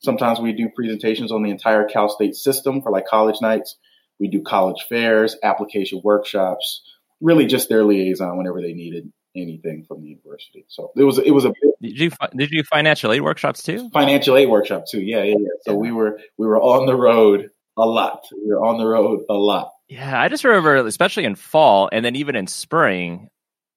Sometimes 0.00 0.40
we 0.40 0.52
do 0.52 0.68
presentations 0.74 1.32
on 1.32 1.42
the 1.42 1.50
entire 1.50 1.84
Cal 1.84 2.08
State 2.08 2.34
system 2.34 2.82
for 2.82 2.90
like 2.90 3.06
college 3.06 3.40
nights. 3.40 3.76
We 4.20 4.28
do 4.28 4.42
college 4.42 4.84
fairs, 4.88 5.36
application 5.42 6.00
workshops, 6.02 6.82
really 7.20 7.46
just 7.46 7.68
their 7.68 7.84
liaison 7.84 8.36
whenever 8.36 8.60
they 8.60 8.72
needed 8.72 9.12
anything 9.34 9.84
from 9.86 10.02
the 10.02 10.08
university. 10.08 10.64
So 10.68 10.90
it 10.96 11.04
was 11.04 11.18
it 11.18 11.30
was 11.30 11.44
a 11.44 11.52
did 11.80 11.98
you 11.98 12.10
did 12.36 12.50
you 12.50 12.62
financial 12.64 13.12
aid 13.12 13.20
workshops 13.20 13.62
too? 13.62 13.90
Financial 13.90 14.36
aid 14.36 14.48
workshop 14.48 14.84
too. 14.90 15.00
Yeah, 15.00 15.22
yeah, 15.22 15.36
yeah. 15.38 15.48
So 15.62 15.74
we 15.74 15.92
were 15.92 16.18
we 16.38 16.46
were 16.46 16.60
on 16.60 16.86
the 16.86 16.96
road 16.96 17.50
a 17.76 17.86
lot. 17.86 18.26
We 18.32 18.52
were 18.52 18.64
on 18.64 18.78
the 18.78 18.86
road 18.86 19.20
a 19.28 19.34
lot. 19.34 19.72
Yeah, 19.88 20.20
I 20.20 20.28
just 20.28 20.44
remember, 20.44 20.76
especially 20.76 21.24
in 21.24 21.36
fall 21.36 21.88
and 21.92 22.04
then 22.04 22.16
even 22.16 22.34
in 22.34 22.46
spring, 22.46 23.28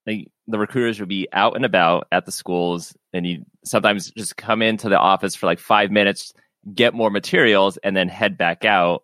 like 0.05 0.31
the 0.47 0.59
recruiters 0.59 0.99
would 0.99 1.09
be 1.09 1.27
out 1.31 1.55
and 1.55 1.65
about 1.65 2.07
at 2.11 2.25
the 2.25 2.31
schools, 2.31 2.95
and 3.13 3.25
you 3.25 3.45
sometimes 3.63 4.11
just 4.11 4.37
come 4.37 4.61
into 4.61 4.89
the 4.89 4.97
office 4.99 5.35
for 5.35 5.45
like 5.45 5.59
five 5.59 5.91
minutes, 5.91 6.33
get 6.73 6.93
more 6.93 7.09
materials, 7.09 7.77
and 7.77 7.95
then 7.95 8.09
head 8.09 8.37
back 8.37 8.65
out. 8.65 9.03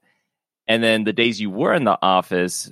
And 0.67 0.83
then 0.83 1.03
the 1.03 1.13
days 1.13 1.39
you 1.39 1.49
were 1.49 1.73
in 1.73 1.83
the 1.83 1.97
office, 2.01 2.71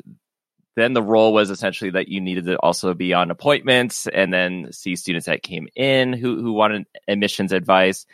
then 0.75 0.93
the 0.93 1.03
role 1.03 1.33
was 1.33 1.49
essentially 1.49 1.91
that 1.91 2.07
you 2.07 2.21
needed 2.21 2.45
to 2.45 2.57
also 2.57 2.93
be 2.93 3.13
on 3.13 3.29
appointments 3.29 4.07
and 4.07 4.33
then 4.33 4.71
see 4.71 4.95
students 4.95 5.27
that 5.27 5.43
came 5.43 5.67
in 5.75 6.13
who 6.13 6.41
who 6.41 6.53
wanted 6.53 6.87
admissions 7.07 7.51
advice. 7.51 8.05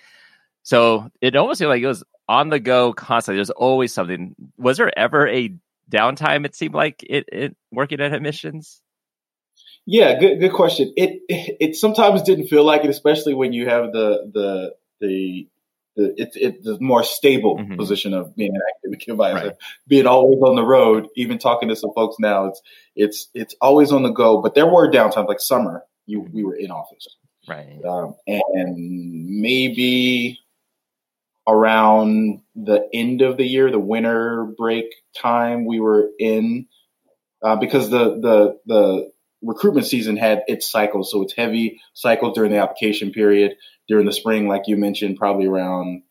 So 0.63 1.09
it 1.21 1.35
almost 1.35 1.59
seemed 1.59 1.69
like 1.69 1.81
it 1.81 1.87
was 1.87 2.03
on 2.27 2.49
the 2.49 2.59
go 2.59 2.93
constantly. 2.93 3.37
There's 3.37 3.49
always 3.49 3.93
something. 3.93 4.35
Was 4.57 4.77
there 4.77 4.97
ever 4.97 5.27
a 5.27 5.55
downtime? 5.89 6.45
It 6.45 6.55
seemed 6.55 6.75
like 6.75 7.03
it, 7.03 7.25
it 7.31 7.57
working 7.71 8.01
at 8.01 8.13
admissions. 8.13 8.81
Yeah, 9.85 10.19
good 10.19 10.39
good 10.39 10.53
question. 10.53 10.93
It 10.95 11.21
it 11.29 11.75
sometimes 11.75 12.21
didn't 12.21 12.47
feel 12.47 12.63
like 12.63 12.83
it, 12.83 12.89
especially 12.89 13.33
when 13.33 13.53
you 13.53 13.67
have 13.67 13.91
the 13.91 14.29
the 14.33 14.75
the 15.01 15.47
the 15.95 16.13
it's 16.17 16.35
it, 16.35 16.63
the 16.63 16.77
more 16.79 17.03
stable 17.03 17.57
mm-hmm. 17.57 17.75
position 17.75 18.13
of 18.13 18.35
being 18.35 18.55
an 18.55 18.61
academic 18.75 19.07
advisor, 19.07 19.47
right. 19.47 19.55
being 19.87 20.07
always 20.07 20.39
on 20.41 20.55
the 20.55 20.63
road. 20.63 21.07
Even 21.15 21.37
talking 21.37 21.69
to 21.69 21.75
some 21.75 21.91
folks 21.95 22.17
now, 22.19 22.47
it's 22.47 22.61
it's 22.95 23.29
it's 23.33 23.55
always 23.61 23.91
on 23.91 24.03
the 24.03 24.11
go. 24.11 24.41
But 24.41 24.53
there 24.53 24.67
were 24.67 24.91
downtimes 24.91 25.27
like 25.27 25.39
summer, 25.39 25.83
you 26.05 26.21
we 26.21 26.43
were 26.43 26.55
in 26.55 26.71
office, 26.71 27.07
right? 27.47 27.83
Um, 27.83 28.15
and 28.27 28.75
maybe 29.41 30.39
around 31.47 32.41
the 32.55 32.87
end 32.93 33.21
of 33.21 33.37
the 33.37 33.45
year, 33.45 33.71
the 33.71 33.79
winter 33.79 34.45
break 34.57 34.85
time, 35.17 35.65
we 35.65 35.79
were 35.79 36.09
in 36.19 36.67
uh, 37.41 37.55
because 37.55 37.89
the 37.89 38.19
the 38.19 38.59
the 38.65 39.11
recruitment 39.41 39.87
season 39.87 40.17
had 40.17 40.43
its 40.47 40.69
cycles. 40.69 41.11
So 41.11 41.21
it's 41.21 41.33
heavy 41.35 41.81
cycles 41.93 42.35
during 42.35 42.51
the 42.51 42.59
application 42.59 43.11
period. 43.11 43.55
During 43.87 44.05
the 44.05 44.13
spring, 44.13 44.47
like 44.47 44.63
you 44.67 44.77
mentioned, 44.77 45.17
probably 45.17 45.47
around 45.47 46.03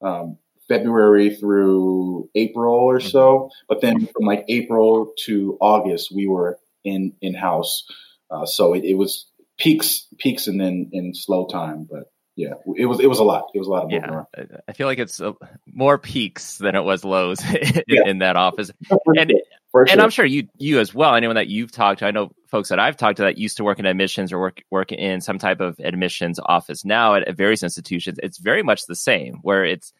um, 0.00 0.38
February 0.68 1.34
through 1.34 2.30
April 2.34 2.74
or 2.74 3.00
so. 3.00 3.20
Mm-hmm. 3.20 3.64
But 3.68 3.80
then 3.80 4.06
from 4.06 4.26
like 4.26 4.44
April 4.48 5.12
to 5.24 5.58
August, 5.60 6.12
we 6.14 6.28
were 6.28 6.58
in 6.84 7.14
in 7.20 7.34
house. 7.34 7.84
Uh, 8.30 8.46
so 8.46 8.74
it, 8.74 8.84
it 8.84 8.94
was 8.94 9.26
peaks, 9.58 10.06
peaks, 10.18 10.46
and 10.46 10.60
then 10.60 10.90
in 10.92 11.14
slow 11.14 11.46
time. 11.46 11.86
But 11.90 12.04
yeah, 12.36 12.52
it 12.76 12.84
was 12.84 13.00
it 13.00 13.06
was 13.06 13.18
a 13.18 13.24
lot. 13.24 13.50
It 13.54 13.58
was 13.58 13.66
a 13.66 13.70
lot 13.70 13.84
of 13.84 13.90
yeah. 13.90 14.10
Around. 14.10 14.26
I 14.68 14.72
feel 14.74 14.86
like 14.86 14.98
it's 14.98 15.22
more 15.64 15.96
peaks 15.96 16.58
than 16.58 16.74
it 16.74 16.84
was 16.84 17.02
lows 17.02 17.42
in, 17.42 17.82
yeah. 17.88 18.02
in 18.04 18.18
that 18.18 18.36
office, 18.36 18.70
and 19.16 19.32
sure. 19.70 19.86
and 19.88 20.02
I'm 20.02 20.10
sure 20.10 20.26
you 20.26 20.46
you 20.58 20.78
as 20.78 20.94
well. 20.94 21.14
Anyone 21.14 21.36
that 21.36 21.48
you've 21.48 21.72
talked 21.72 22.00
to, 22.00 22.06
I 22.06 22.10
know 22.10 22.32
folks 22.48 22.68
that 22.68 22.78
I've 22.78 22.98
talked 22.98 23.16
to 23.16 23.22
that 23.22 23.38
used 23.38 23.56
to 23.56 23.64
work 23.64 23.78
in 23.78 23.86
admissions 23.86 24.34
or 24.34 24.38
work 24.38 24.62
work 24.70 24.92
in 24.92 25.22
some 25.22 25.38
type 25.38 25.60
of 25.60 25.80
admissions 25.80 26.38
office 26.44 26.84
now 26.84 27.14
at, 27.14 27.26
at 27.26 27.38
various 27.38 27.62
institutions. 27.62 28.18
It's 28.22 28.36
very 28.36 28.62
much 28.62 28.84
the 28.84 28.94
same, 28.94 29.38
where 29.40 29.64
it's 29.64 29.94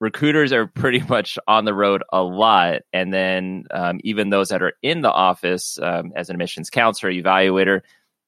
recruiters 0.00 0.52
are 0.52 0.66
pretty 0.74 1.00
much 1.08 1.38
on 1.46 1.64
the 1.64 1.74
road 1.74 2.02
a 2.12 2.20
lot, 2.20 2.80
and 2.92 3.14
then 3.14 3.66
um, 3.70 4.00
even 4.02 4.28
those 4.28 4.48
that 4.48 4.62
are 4.62 4.72
in 4.82 5.02
the 5.02 5.12
office 5.12 5.78
um, 5.80 6.14
as 6.16 6.30
an 6.30 6.34
admissions 6.34 6.68
counselor, 6.68 7.12
evaluator, 7.12 7.82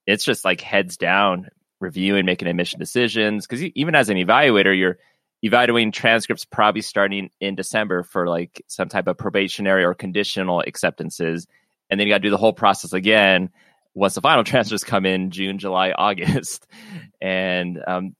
it's 0.06 0.24
just 0.24 0.44
like 0.44 0.60
heads 0.60 0.96
down 0.96 1.48
reviewing, 1.82 2.24
making 2.24 2.48
admission 2.48 2.78
decisions. 2.78 3.46
Because 3.46 3.62
even 3.74 3.94
as 3.94 4.08
an 4.08 4.16
evaluator, 4.16 4.76
you're 4.76 4.98
evaluating 5.42 5.92
transcripts 5.92 6.44
probably 6.44 6.82
starting 6.82 7.30
in 7.40 7.54
December 7.54 8.02
for 8.02 8.28
like 8.28 8.62
some 8.68 8.88
type 8.88 9.08
of 9.08 9.18
probationary 9.18 9.84
or 9.84 9.92
conditional 9.92 10.60
acceptances. 10.60 11.46
And 11.90 11.98
then 11.98 12.06
you 12.06 12.14
got 12.14 12.18
to 12.18 12.22
do 12.22 12.30
the 12.30 12.38
whole 12.38 12.52
process 12.52 12.92
again 12.92 13.50
once 13.94 14.14
the 14.14 14.20
final 14.20 14.44
transfers 14.44 14.84
come 14.84 15.04
in 15.04 15.30
June, 15.30 15.58
July, 15.58 15.90
August. 15.98 16.66
And 17.20 17.82
um, 17.86 18.14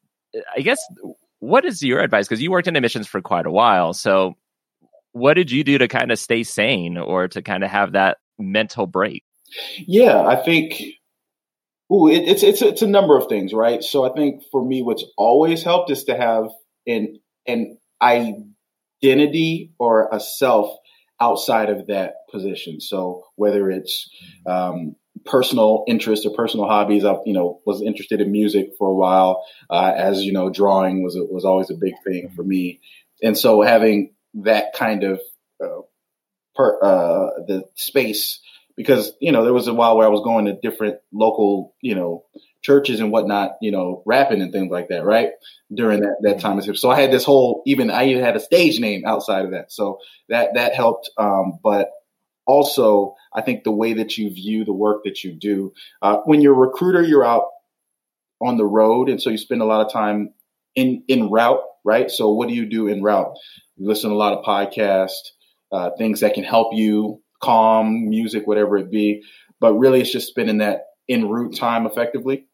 I 0.56 0.60
guess 0.60 0.80
what 1.39 1.64
is 1.64 1.82
your 1.82 2.01
advice? 2.01 2.26
Because 2.26 2.43
you 2.43 2.51
worked 2.51 2.68
in 2.68 2.76
admissions 2.76 3.06
for 3.06 3.20
quite 3.20 3.47
a 3.47 3.51
while. 3.51 3.93
So 3.93 4.34
what 5.12 5.34
did 5.34 5.51
you 5.51 5.62
do 5.64 5.78
to 5.78 5.89
kind 5.89 6.10
of 6.10 6.18
stay 6.18 6.43
sane 6.43 6.98
or 6.98 7.28
to 7.28 7.43
kind 7.43 7.62
of 7.62 7.70
have 7.70 7.93
that 7.93 8.18
mental 8.39 8.86
break? 8.86 9.24
Yeah, 9.78 10.22
I 10.22 10.36
think 10.36 10.82
Ooh, 11.93 12.09
it, 12.09 12.27
it's 12.27 12.43
it's 12.43 12.62
it's 12.62 12.82
a 12.82 12.86
number 12.86 13.16
of 13.19 13.28
things, 13.28 13.52
right? 13.52 13.82
So 13.82 14.09
I 14.09 14.14
think 14.14 14.43
for 14.51 14.64
me, 14.64 14.82
what's 14.82 15.05
always 15.19 15.62
helped 15.62 15.90
is 15.90 16.05
to 16.05 16.16
have 16.16 16.48
an 16.86 17.19
an 17.47 17.78
identity 18.01 19.73
or 19.78 20.09
a 20.10 20.19
self 20.19 20.74
outside 21.20 21.69
of 21.69 21.89
that 21.89 22.14
position. 22.31 22.81
So 22.81 23.24
whether 23.36 23.70
it's 23.70 24.09
um, 24.47 24.97
personal 25.27 25.85
interests 25.86 26.24
or 26.24 26.35
personal 26.35 26.66
hobbies, 26.66 27.05
I 27.05 27.16
you 27.27 27.35
know 27.35 27.60
was 27.66 27.82
interested 27.82 28.23
in 28.23 28.32
music 28.32 28.70
for 28.78 28.89
a 28.89 28.94
while. 28.94 29.44
Uh, 29.69 29.93
as 29.94 30.23
you 30.23 30.32
know, 30.32 30.48
drawing 30.48 31.02
was 31.02 31.16
was 31.19 31.44
always 31.44 31.69
a 31.69 31.74
big 31.74 31.94
thing 32.06 32.31
for 32.35 32.43
me, 32.43 32.81
and 33.23 33.36
so 33.36 33.60
having 33.60 34.14
that 34.35 34.73
kind 34.74 35.05
of 35.05 35.20
uh, 35.62 35.82
per, 36.55 36.78
uh, 36.82 37.31
the 37.47 37.64
space 37.74 38.40
because 38.77 39.12
you 39.20 39.32
know 39.32 39.44
there 39.44 39.53
was 39.53 39.69
a 39.69 39.74
while 39.74 39.97
where 39.97 40.07
I 40.07 40.11
was 40.11 40.23
going 40.23 40.47
to 40.47 40.55
different 40.55 40.99
local 41.12 41.74
you 41.81 41.94
know 41.94 42.24
churches 42.62 43.01
and 43.01 43.11
whatnot, 43.11 43.57
you 43.61 43.73
know, 43.73 44.03
rapping 44.07 44.40
and 44.40 44.53
things 44.53 44.70
like 44.70 44.89
that, 44.89 45.05
right? 45.05 45.31
During 45.73 46.01
that 46.01 46.16
that 46.23 46.40
time, 46.40 46.61
so 46.62 46.90
I 46.90 47.01
had 47.01 47.11
this 47.11 47.24
whole 47.24 47.62
even 47.66 47.90
I 47.90 48.07
even 48.09 48.24
had 48.24 48.36
a 48.36 48.40
stage 48.40 48.81
name 48.81 49.05
outside 49.07 49.44
of 49.44 49.51
that, 49.51 49.73
so 49.73 49.99
that 50.28 50.55
that 50.55 50.74
helped. 50.74 51.11
Um, 51.19 51.59
but 51.62 51.90
also, 52.47 53.15
I 53.35 53.40
think 53.43 53.65
the 53.65 53.73
way 53.73 53.94
that 53.94 54.16
you 54.19 54.31
view 54.31 54.65
the 54.65 54.73
work 54.73 55.05
that 55.05 55.24
you 55.24 55.32
do, 55.32 55.73
uh, 56.01 56.19
when 56.24 56.40
you're 56.40 56.55
a 56.55 56.69
recruiter, 56.69 57.03
you're 57.03 57.24
out 57.24 57.47
on 58.40 58.57
the 58.57 58.66
road, 58.66 59.09
and 59.09 59.20
so 59.20 59.31
you 59.31 59.39
spend 59.39 59.62
a 59.62 59.66
lot 59.66 59.85
of 59.85 59.93
time 59.93 60.35
in 60.74 61.03
in 61.09 61.31
route, 61.31 61.62
right? 61.85 62.11
So 62.11 62.32
what 62.32 62.49
do 62.49 62.55
you 62.55 62.66
do 62.66 62.89
in 62.89 63.03
route? 63.03 63.35
You 63.77 63.89
listen 63.89 64.11
to 64.11 64.16
a 64.16 64.19
lot 64.19 64.35
of 64.35 64.44
podcasts, 64.44 65.31
uh, 65.73 65.90
things 65.97 66.20
that 66.20 66.35
can 66.35 66.44
help 66.44 66.74
you 66.74 67.22
calm 67.43 68.09
music, 68.09 68.47
whatever 68.47 68.77
it 68.78 68.90
be. 68.90 69.23
But 69.60 69.74
really, 69.74 70.01
it's 70.01 70.12
just 70.12 70.28
spending 70.28 70.59
that 70.59 70.86
in 71.09 71.28
route 71.28 71.56
time 71.56 71.86
effectively. 71.86 72.47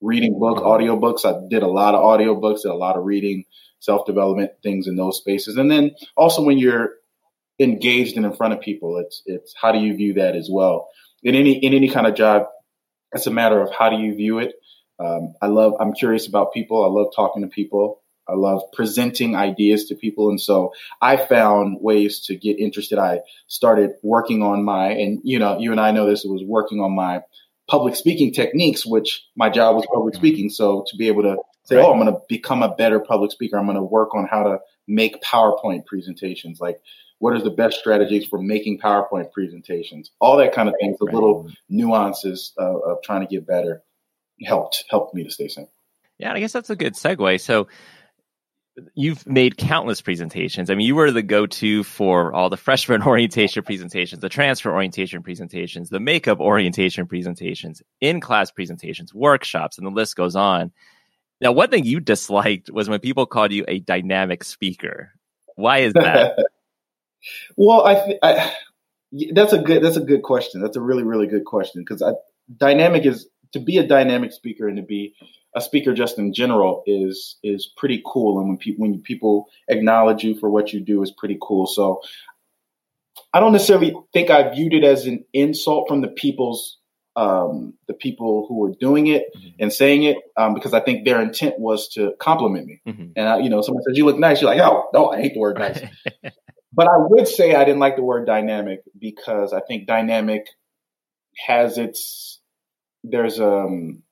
Reading 0.00 0.38
book, 0.38 0.58
uh-huh. 0.58 0.66
audiobooks. 0.66 1.24
I 1.24 1.46
did 1.48 1.62
a 1.62 1.68
lot 1.68 1.94
of 1.94 2.00
audiobooks, 2.02 2.62
did 2.62 2.70
a 2.70 2.74
lot 2.74 2.96
of 2.96 3.04
reading, 3.04 3.44
self 3.80 4.06
development 4.06 4.52
things 4.62 4.86
in 4.86 4.96
those 4.96 5.18
spaces. 5.18 5.56
And 5.56 5.70
then 5.70 5.92
also 6.16 6.42
when 6.42 6.58
you're 6.58 6.94
engaged 7.58 8.16
and 8.16 8.24
in 8.24 8.32
front 8.32 8.54
of 8.54 8.60
people, 8.60 8.98
it's 8.98 9.22
it's 9.26 9.54
how 9.60 9.72
do 9.72 9.78
you 9.78 9.94
view 9.94 10.14
that 10.14 10.36
as 10.36 10.48
well? 10.50 10.88
In 11.22 11.34
any 11.34 11.52
in 11.52 11.74
any 11.74 11.90
kind 11.90 12.06
of 12.06 12.14
job, 12.14 12.44
it's 13.12 13.26
a 13.26 13.30
matter 13.30 13.60
of 13.60 13.70
how 13.72 13.90
do 13.90 13.96
you 13.96 14.14
view 14.14 14.38
it. 14.38 14.54
Um, 14.98 15.34
I 15.40 15.46
love. 15.46 15.74
I'm 15.80 15.92
curious 15.92 16.26
about 16.26 16.52
people. 16.52 16.84
I 16.84 16.88
love 16.88 17.12
talking 17.14 17.42
to 17.42 17.48
people. 17.48 17.99
I 18.30 18.34
love 18.34 18.62
presenting 18.72 19.34
ideas 19.34 19.86
to 19.86 19.94
people. 19.94 20.30
And 20.30 20.40
so 20.40 20.72
I 21.00 21.16
found 21.16 21.78
ways 21.80 22.20
to 22.26 22.36
get 22.36 22.58
interested. 22.58 22.98
I 22.98 23.20
started 23.46 23.92
working 24.02 24.42
on 24.42 24.64
my, 24.64 24.90
and 24.90 25.20
you 25.24 25.38
know, 25.38 25.58
you 25.58 25.72
and 25.72 25.80
I 25.80 25.90
know 25.90 26.06
this, 26.06 26.24
was 26.24 26.42
working 26.44 26.80
on 26.80 26.92
my 26.94 27.22
public 27.68 27.96
speaking 27.96 28.32
techniques, 28.32 28.86
which 28.86 29.24
my 29.36 29.50
job 29.50 29.76
was 29.76 29.86
public 29.86 30.14
mm-hmm. 30.14 30.20
speaking. 30.20 30.50
So 30.50 30.84
to 30.88 30.96
be 30.96 31.08
able 31.08 31.22
to 31.22 31.36
say, 31.64 31.76
right. 31.76 31.84
oh, 31.84 31.92
I'm 31.92 32.00
going 32.00 32.12
to 32.12 32.20
become 32.28 32.62
a 32.62 32.74
better 32.74 33.00
public 33.00 33.32
speaker, 33.32 33.58
I'm 33.58 33.66
going 33.66 33.76
to 33.76 33.82
work 33.82 34.14
on 34.14 34.26
how 34.26 34.42
to 34.44 34.58
make 34.86 35.22
PowerPoint 35.22 35.86
presentations. 35.86 36.60
Like, 36.60 36.80
what 37.18 37.34
are 37.34 37.42
the 37.42 37.50
best 37.50 37.78
strategies 37.78 38.26
for 38.26 38.40
making 38.40 38.80
PowerPoint 38.80 39.30
presentations? 39.32 40.10
All 40.20 40.38
that 40.38 40.54
kind 40.54 40.68
of 40.68 40.74
things, 40.80 40.98
the 40.98 41.06
right. 41.06 41.14
little 41.14 41.50
nuances 41.68 42.52
uh, 42.58 42.78
of 42.78 43.02
trying 43.02 43.20
to 43.20 43.26
get 43.26 43.46
better 43.46 43.82
helped 44.44 44.84
helped 44.88 45.14
me 45.14 45.24
to 45.24 45.30
stay 45.30 45.48
sane. 45.48 45.68
Yeah, 46.18 46.32
I 46.32 46.40
guess 46.40 46.52
that's 46.52 46.70
a 46.70 46.76
good 46.76 46.94
segue. 46.94 47.40
So 47.40 47.68
you've 48.94 49.26
made 49.26 49.56
countless 49.56 50.00
presentations. 50.00 50.70
I 50.70 50.74
mean, 50.74 50.86
you 50.86 50.94
were 50.94 51.10
the 51.10 51.22
go-to 51.22 51.82
for 51.82 52.32
all 52.32 52.50
the 52.50 52.56
freshman 52.56 53.02
orientation 53.06 53.62
presentations, 53.62 54.20
the 54.20 54.28
transfer 54.28 54.70
orientation 54.70 55.22
presentations, 55.22 55.90
the 55.90 56.00
makeup 56.00 56.40
orientation 56.40 57.06
presentations, 57.06 57.82
in-class 58.00 58.50
presentations, 58.50 59.14
workshops, 59.14 59.78
and 59.78 59.86
the 59.86 59.90
list 59.90 60.16
goes 60.16 60.36
on. 60.36 60.72
Now, 61.40 61.52
one 61.52 61.70
thing 61.70 61.84
you 61.84 62.00
disliked 62.00 62.70
was 62.70 62.88
when 62.88 63.00
people 63.00 63.26
called 63.26 63.52
you 63.52 63.64
a 63.66 63.78
dynamic 63.78 64.44
speaker. 64.44 65.12
Why 65.56 65.78
is 65.78 65.94
that? 65.94 66.38
well, 67.56 67.86
I, 67.86 67.94
th- 67.94 68.18
I, 68.22 68.54
that's 69.32 69.52
a 69.52 69.58
good 69.58 69.82
that's 69.82 69.96
a 69.96 70.02
good 70.02 70.22
question. 70.22 70.60
That's 70.60 70.76
a 70.76 70.80
really 70.80 71.02
really 71.02 71.26
good 71.26 71.44
question 71.44 71.82
because 71.82 72.02
dynamic 72.56 73.06
is 73.06 73.28
to 73.52 73.60
be 73.60 73.78
a 73.78 73.86
dynamic 73.86 74.32
speaker 74.32 74.68
and 74.68 74.76
to 74.76 74.82
be 74.82 75.14
a 75.54 75.60
speaker 75.60 75.92
just 75.92 76.18
in 76.18 76.32
general 76.32 76.82
is 76.86 77.36
is 77.42 77.70
pretty 77.76 78.02
cool. 78.06 78.38
And 78.38 78.48
when 78.48 78.58
people 78.58 78.82
when 78.82 79.00
people 79.00 79.46
acknowledge 79.68 80.22
you 80.22 80.38
for 80.38 80.48
what 80.48 80.72
you 80.72 80.80
do 80.80 81.02
is 81.02 81.10
pretty 81.10 81.38
cool. 81.40 81.66
So 81.66 82.00
i 83.32 83.40
don't 83.40 83.52
necessarily 83.52 83.94
think 84.12 84.30
i 84.30 84.48
viewed 84.50 84.74
it 84.74 84.84
as 84.84 85.06
an 85.06 85.24
insult 85.32 85.88
from 85.88 86.00
the 86.00 86.08
people's 86.08 86.78
um, 87.16 87.74
the 87.88 87.94
people 87.94 88.46
who 88.48 88.56
were 88.58 88.72
doing 88.80 89.08
it 89.08 89.26
mm-hmm. 89.36 89.48
and 89.58 89.72
saying 89.72 90.04
it 90.04 90.16
um, 90.36 90.54
because 90.54 90.72
i 90.72 90.80
think 90.80 91.04
their 91.04 91.20
intent 91.20 91.58
was 91.58 91.88
to 91.90 92.14
compliment 92.20 92.66
me. 92.66 92.80
Mm-hmm. 92.86 93.12
and 93.16 93.28
I, 93.28 93.38
you 93.38 93.50
know 93.50 93.62
someone 93.62 93.82
says 93.82 93.98
you 93.98 94.04
look 94.04 94.18
nice. 94.18 94.40
You're 94.40 94.50
like 94.50 94.60
oh 94.60 94.88
no 94.94 95.10
i 95.10 95.20
hate 95.20 95.34
the 95.34 95.40
word 95.40 95.58
nice. 95.58 95.82
But 96.72 96.86
i 96.86 96.96
would 96.96 97.26
say 97.26 97.56
i 97.56 97.64
didn't 97.64 97.80
like 97.80 97.96
the 97.96 98.04
word 98.04 98.26
dynamic 98.26 98.80
because 98.96 99.52
i 99.52 99.60
think 99.60 99.88
dynamic 99.88 100.46
has 101.46 101.78
its 101.78 102.39
there's 103.04 103.40
um 103.40 104.02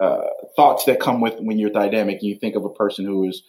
uh, 0.00 0.22
thoughts 0.56 0.84
that 0.84 1.00
come 1.00 1.20
with 1.20 1.34
when 1.40 1.58
you're 1.58 1.70
dynamic. 1.70 2.22
You 2.22 2.38
think 2.38 2.54
of 2.54 2.64
a 2.64 2.70
person 2.70 3.04
who 3.04 3.28
is 3.28 3.42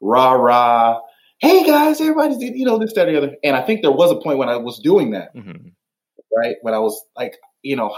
rah 0.00 0.32
rah. 0.32 1.00
Hey 1.38 1.64
guys, 1.64 2.00
everybody's 2.00 2.40
you 2.40 2.64
know 2.64 2.78
this 2.78 2.92
that 2.94 3.08
or 3.08 3.12
the 3.12 3.18
other. 3.18 3.36
And 3.44 3.56
I 3.56 3.62
think 3.62 3.82
there 3.82 3.92
was 3.92 4.10
a 4.10 4.16
point 4.16 4.38
when 4.38 4.48
I 4.48 4.56
was 4.56 4.80
doing 4.80 5.10
that, 5.12 5.34
mm-hmm. 5.34 5.68
right? 6.36 6.56
When 6.62 6.74
I 6.74 6.78
was 6.78 7.02
like, 7.16 7.36
you 7.62 7.76
know, 7.76 7.96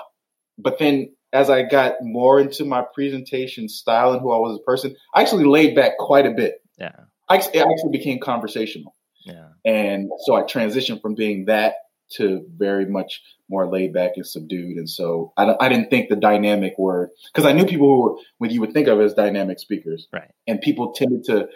but 0.58 0.78
then 0.78 1.14
as 1.32 1.48
I 1.48 1.62
got 1.62 1.94
more 2.02 2.40
into 2.40 2.64
my 2.64 2.84
presentation 2.94 3.68
style 3.68 4.12
and 4.12 4.20
who 4.20 4.32
I 4.32 4.38
was 4.38 4.54
as 4.54 4.60
a 4.60 4.64
person, 4.64 4.96
I 5.14 5.22
actually 5.22 5.44
laid 5.44 5.74
back 5.74 5.96
quite 5.98 6.26
a 6.26 6.32
bit. 6.32 6.60
Yeah, 6.78 6.92
I, 7.28 7.36
it 7.36 7.56
actually 7.56 7.92
became 7.92 8.18
conversational. 8.20 8.94
Yeah, 9.24 9.48
and 9.64 10.10
so 10.24 10.34
I 10.34 10.42
transitioned 10.42 11.00
from 11.00 11.14
being 11.14 11.46
that 11.46 11.74
to 12.16 12.44
very 12.56 12.86
much 12.86 13.22
more 13.52 13.70
laid 13.70 13.92
back 13.92 14.12
and 14.16 14.26
subdued. 14.26 14.78
And 14.78 14.90
so 14.90 15.32
I, 15.36 15.54
I 15.60 15.68
didn't 15.68 15.90
think 15.90 16.08
the 16.08 16.16
dynamic 16.16 16.76
word 16.78 17.10
because 17.32 17.48
I 17.48 17.52
knew 17.52 17.66
people 17.66 17.86
who 17.86 18.02
were 18.02 18.16
what 18.38 18.50
you 18.50 18.60
would 18.60 18.72
think 18.72 18.88
of 18.88 19.00
as 19.00 19.14
dynamic 19.14 19.60
speakers, 19.60 20.08
right? 20.12 20.30
And 20.46 20.60
people 20.60 20.92
tended 20.92 21.24
to. 21.24 21.48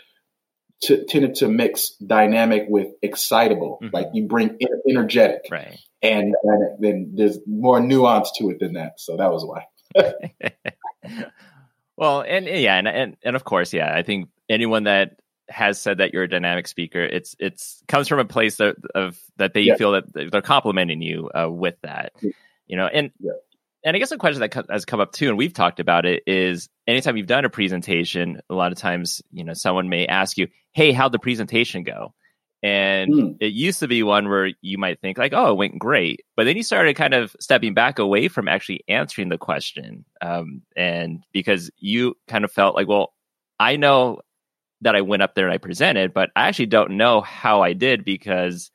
To, 0.83 1.07
tended 1.07 1.37
to 1.37 1.49
mix 1.49 1.93
dynamic 2.07 2.67
with 2.69 2.89
excitable, 3.01 3.79
mm-hmm. 3.83 3.97
like 3.97 4.09
you 4.13 4.27
bring 4.27 4.59
energetic, 4.87 5.41
right? 5.51 5.79
And, 6.03 6.35
and 6.43 6.77
then 6.79 7.13
there's 7.15 7.39
more 7.47 7.81
nuance 7.81 8.31
to 8.37 8.51
it 8.51 8.61
than 8.61 8.75
that. 8.75 9.01
So 9.01 9.17
that 9.17 9.33
was 9.33 9.43
why. 9.43 9.65
well, 11.97 12.21
and 12.21 12.45
yeah, 12.47 12.77
and, 12.77 12.87
and 12.87 13.17
and 13.23 13.37
of 13.37 13.45
course, 13.45 13.73
yeah, 13.73 13.91
I 13.91 14.03
think 14.03 14.29
anyone 14.51 14.85
that 14.85 15.19
has 15.49 15.81
said 15.81 15.99
that 15.99 16.13
you're 16.13 16.25
a 16.25 16.29
dynamic 16.29 16.67
speaker, 16.67 17.01
it's 17.01 17.37
it's 17.39 17.83
comes 17.89 18.09
from 18.09 18.19
a 18.19 18.25
place 18.25 18.61
of, 18.61 18.77
of 18.95 19.19
that 19.37 19.55
they 19.55 19.63
yeah. 19.63 19.77
feel 19.77 19.93
that 19.93 20.05
they're 20.13 20.43
complimenting 20.43 21.03
you 21.03 21.31
uh, 21.35 21.51
with 21.51 21.77
that, 21.83 22.13
you 22.67 22.77
know, 22.77 22.87
and 22.87 23.11
yeah. 23.21 23.33
and 23.85 23.97
I 23.97 23.99
guess 23.99 24.11
a 24.11 24.19
question 24.19 24.41
that 24.41 24.67
has 24.71 24.85
come 24.85 25.01
up 25.01 25.13
too, 25.13 25.29
and 25.29 25.39
we've 25.39 25.53
talked 25.55 25.81
about 25.81 26.07
it, 26.07 26.23
is 26.27 26.69
anytime 26.87 27.17
you've 27.17 27.27
done 27.27 27.45
a 27.45 27.51
presentation, 27.51 28.41
a 28.51 28.55
lot 28.55 28.73
of 28.73 28.79
times, 28.79 29.23
you 29.33 29.45
know, 29.45 29.55
someone 29.55 29.89
may 29.89 30.07
ask 30.07 30.37
you, 30.37 30.49
"Hey, 30.73 30.93
how'd 30.93 31.13
the 31.13 31.19
presentation 31.19 31.85
go?" 31.85 32.15
And 32.63 33.13
mm. 33.13 33.37
it 33.39 33.53
used 33.53 33.81
to 33.81 33.89
be 33.89 34.03
one 34.03 34.29
where 34.29 34.51
you 34.61 34.79
might 34.79 35.01
think 35.01 35.19
like, 35.19 35.33
"Oh, 35.33 35.53
it 35.53 35.57
went 35.57 35.79
great," 35.79 36.23
but 36.37 36.45
then 36.45 36.57
you 36.57 36.63
started 36.63 36.97
kind 36.97 37.15
of 37.15 37.37
stepping 37.39 37.75
back 37.75 37.99
away 37.99 38.29
from 38.29 38.49
actually 38.49 38.83
answering 38.89 39.29
the 39.29 39.39
question, 39.39 40.05
um, 40.21 40.63
and 40.77 41.23
because 41.33 41.71
you 41.79 42.17
kind 42.27 42.45
of 42.45 42.51
felt 42.51 42.75
like, 42.75 42.89
"Well, 42.89 43.13
I 43.61 43.77
know 43.77 44.21
that 44.83 44.95
I 44.97 45.01
went 45.01 45.23
up 45.23 45.35
there 45.35 45.47
and 45.47 45.55
I 45.55 45.59
presented, 45.59 46.13
but 46.13 46.31
I 46.37 46.49
actually 46.49 46.67
don't 46.67 46.93
know 46.93 47.21
how 47.21 47.63
I 47.63 47.73
did 47.73 48.05
because 48.05 48.71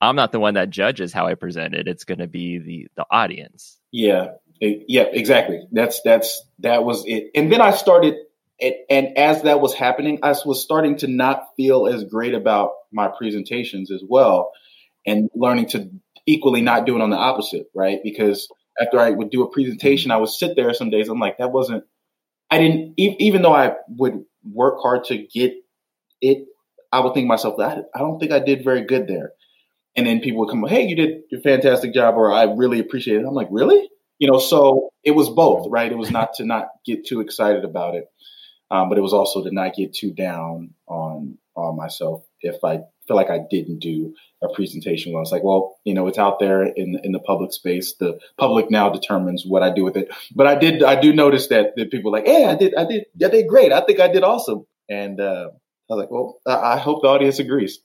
I'm 0.00 0.16
not 0.16 0.32
the 0.32 0.40
one 0.40 0.54
that 0.54 0.70
judges 0.70 1.12
how 1.12 1.26
I 1.26 1.34
presented. 1.34 1.88
It's 1.88 2.04
going 2.04 2.18
to 2.18 2.26
be 2.26 2.58
the 2.58 2.88
the 2.96 3.06
audience. 3.10 3.78
Yeah, 3.92 4.32
yeah, 4.60 5.04
exactly. 5.10 5.60
That's 5.72 6.00
that's 6.02 6.42
that 6.60 6.84
was 6.84 7.04
it. 7.06 7.30
And 7.34 7.52
then 7.52 7.60
I 7.60 7.70
started, 7.72 8.14
it, 8.58 8.86
and 8.90 9.16
as 9.18 9.42
that 9.42 9.60
was 9.60 9.74
happening, 9.74 10.18
I 10.22 10.34
was 10.44 10.62
starting 10.62 10.96
to 10.98 11.06
not 11.06 11.48
feel 11.56 11.86
as 11.86 12.04
great 12.04 12.34
about 12.34 12.72
my 12.92 13.08
presentations 13.08 13.90
as 13.90 14.02
well, 14.06 14.52
and 15.06 15.28
learning 15.34 15.66
to 15.70 15.90
equally 16.26 16.60
not 16.60 16.86
do 16.86 16.96
it 16.96 17.02
on 17.02 17.10
the 17.10 17.16
opposite, 17.16 17.66
right? 17.74 18.00
Because 18.02 18.48
after 18.80 18.98
I 18.98 19.10
would 19.10 19.30
do 19.30 19.42
a 19.42 19.50
presentation, 19.50 20.10
I 20.10 20.16
would 20.16 20.28
sit 20.28 20.56
there 20.56 20.72
some 20.74 20.90
days. 20.90 21.08
I'm 21.08 21.20
like, 21.20 21.38
that 21.38 21.52
wasn't. 21.52 21.84
I 22.50 22.58
didn't 22.58 22.94
even 22.96 23.42
though 23.42 23.54
I 23.54 23.74
would 23.88 24.24
work 24.52 24.78
hard 24.82 25.04
to 25.04 25.18
get 25.18 25.54
it, 26.20 26.46
I 26.92 27.00
would 27.00 27.14
think 27.14 27.26
myself, 27.26 27.58
I, 27.58 27.82
I 27.94 27.98
don't 27.98 28.18
think 28.18 28.32
I 28.32 28.38
did 28.38 28.64
very 28.64 28.84
good 28.84 29.06
there. 29.06 29.32
And 29.96 30.06
then 30.06 30.20
people 30.20 30.40
would 30.40 30.50
come, 30.50 30.66
hey, 30.66 30.86
you 30.86 30.94
did 30.94 31.22
a 31.32 31.40
fantastic 31.40 31.94
job, 31.94 32.16
or 32.16 32.32
I 32.32 32.44
really 32.44 32.80
appreciate 32.80 33.20
it. 33.20 33.24
I'm 33.26 33.34
like, 33.34 33.48
really? 33.50 33.88
You 34.18 34.30
know, 34.30 34.38
so 34.38 34.90
it 35.04 35.12
was 35.12 35.30
both, 35.30 35.68
right? 35.70 35.90
It 35.90 35.98
was 35.98 36.10
not 36.10 36.34
to 36.34 36.44
not 36.44 36.68
get 36.84 37.06
too 37.06 37.20
excited 37.20 37.64
about 37.64 37.94
it, 37.94 38.06
um, 38.70 38.88
but 38.88 38.98
it 38.98 39.02
was 39.02 39.12
also 39.12 39.42
to 39.44 39.50
not 39.50 39.74
get 39.74 39.94
too 39.94 40.12
down 40.12 40.74
on 40.86 41.38
on 41.54 41.76
myself 41.76 42.24
if 42.40 42.62
I 42.62 42.80
feel 43.06 43.16
like 43.16 43.30
I 43.30 43.40
didn't 43.50 43.78
do 43.78 44.14
a 44.42 44.48
presentation 44.54 45.12
well. 45.12 45.22
It's 45.22 45.32
like, 45.32 45.44
well, 45.44 45.76
you 45.84 45.94
know, 45.94 46.06
it's 46.06 46.18
out 46.18 46.38
there 46.38 46.62
in 46.62 46.98
in 47.02 47.12
the 47.12 47.18
public 47.20 47.52
space. 47.52 47.94
The 47.98 48.18
public 48.38 48.70
now 48.70 48.90
determines 48.90 49.44
what 49.46 49.62
I 49.62 49.72
do 49.72 49.84
with 49.84 49.96
it. 49.96 50.08
But 50.34 50.46
I 50.46 50.54
did, 50.56 50.82
I 50.82 51.00
do 51.00 51.12
notice 51.12 51.48
that 51.48 51.74
that 51.76 51.90
people 51.90 52.12
like, 52.12 52.26
hey, 52.26 52.44
I 52.44 52.54
did, 52.54 52.74
I 52.74 52.84
did, 52.84 53.04
I 53.24 53.28
did 53.28 53.48
great. 53.48 53.72
I 53.72 53.80
think 53.80 54.00
I 54.00 54.08
did 54.08 54.24
awesome. 54.24 54.66
And 54.88 55.20
uh, 55.20 55.48
I 55.90 55.94
was 55.94 56.00
like, 56.00 56.10
well, 56.10 56.40
I 56.46 56.78
hope 56.78 57.02
the 57.02 57.08
audience 57.08 57.38
agrees. 57.38 57.80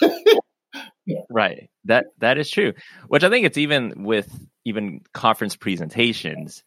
right. 1.30 1.70
That 1.84 2.06
that 2.18 2.38
is 2.38 2.50
true. 2.50 2.72
Which 3.08 3.24
I 3.24 3.30
think 3.30 3.46
it's 3.46 3.58
even 3.58 4.04
with 4.04 4.28
even 4.64 5.00
conference 5.12 5.56
presentations 5.56 6.62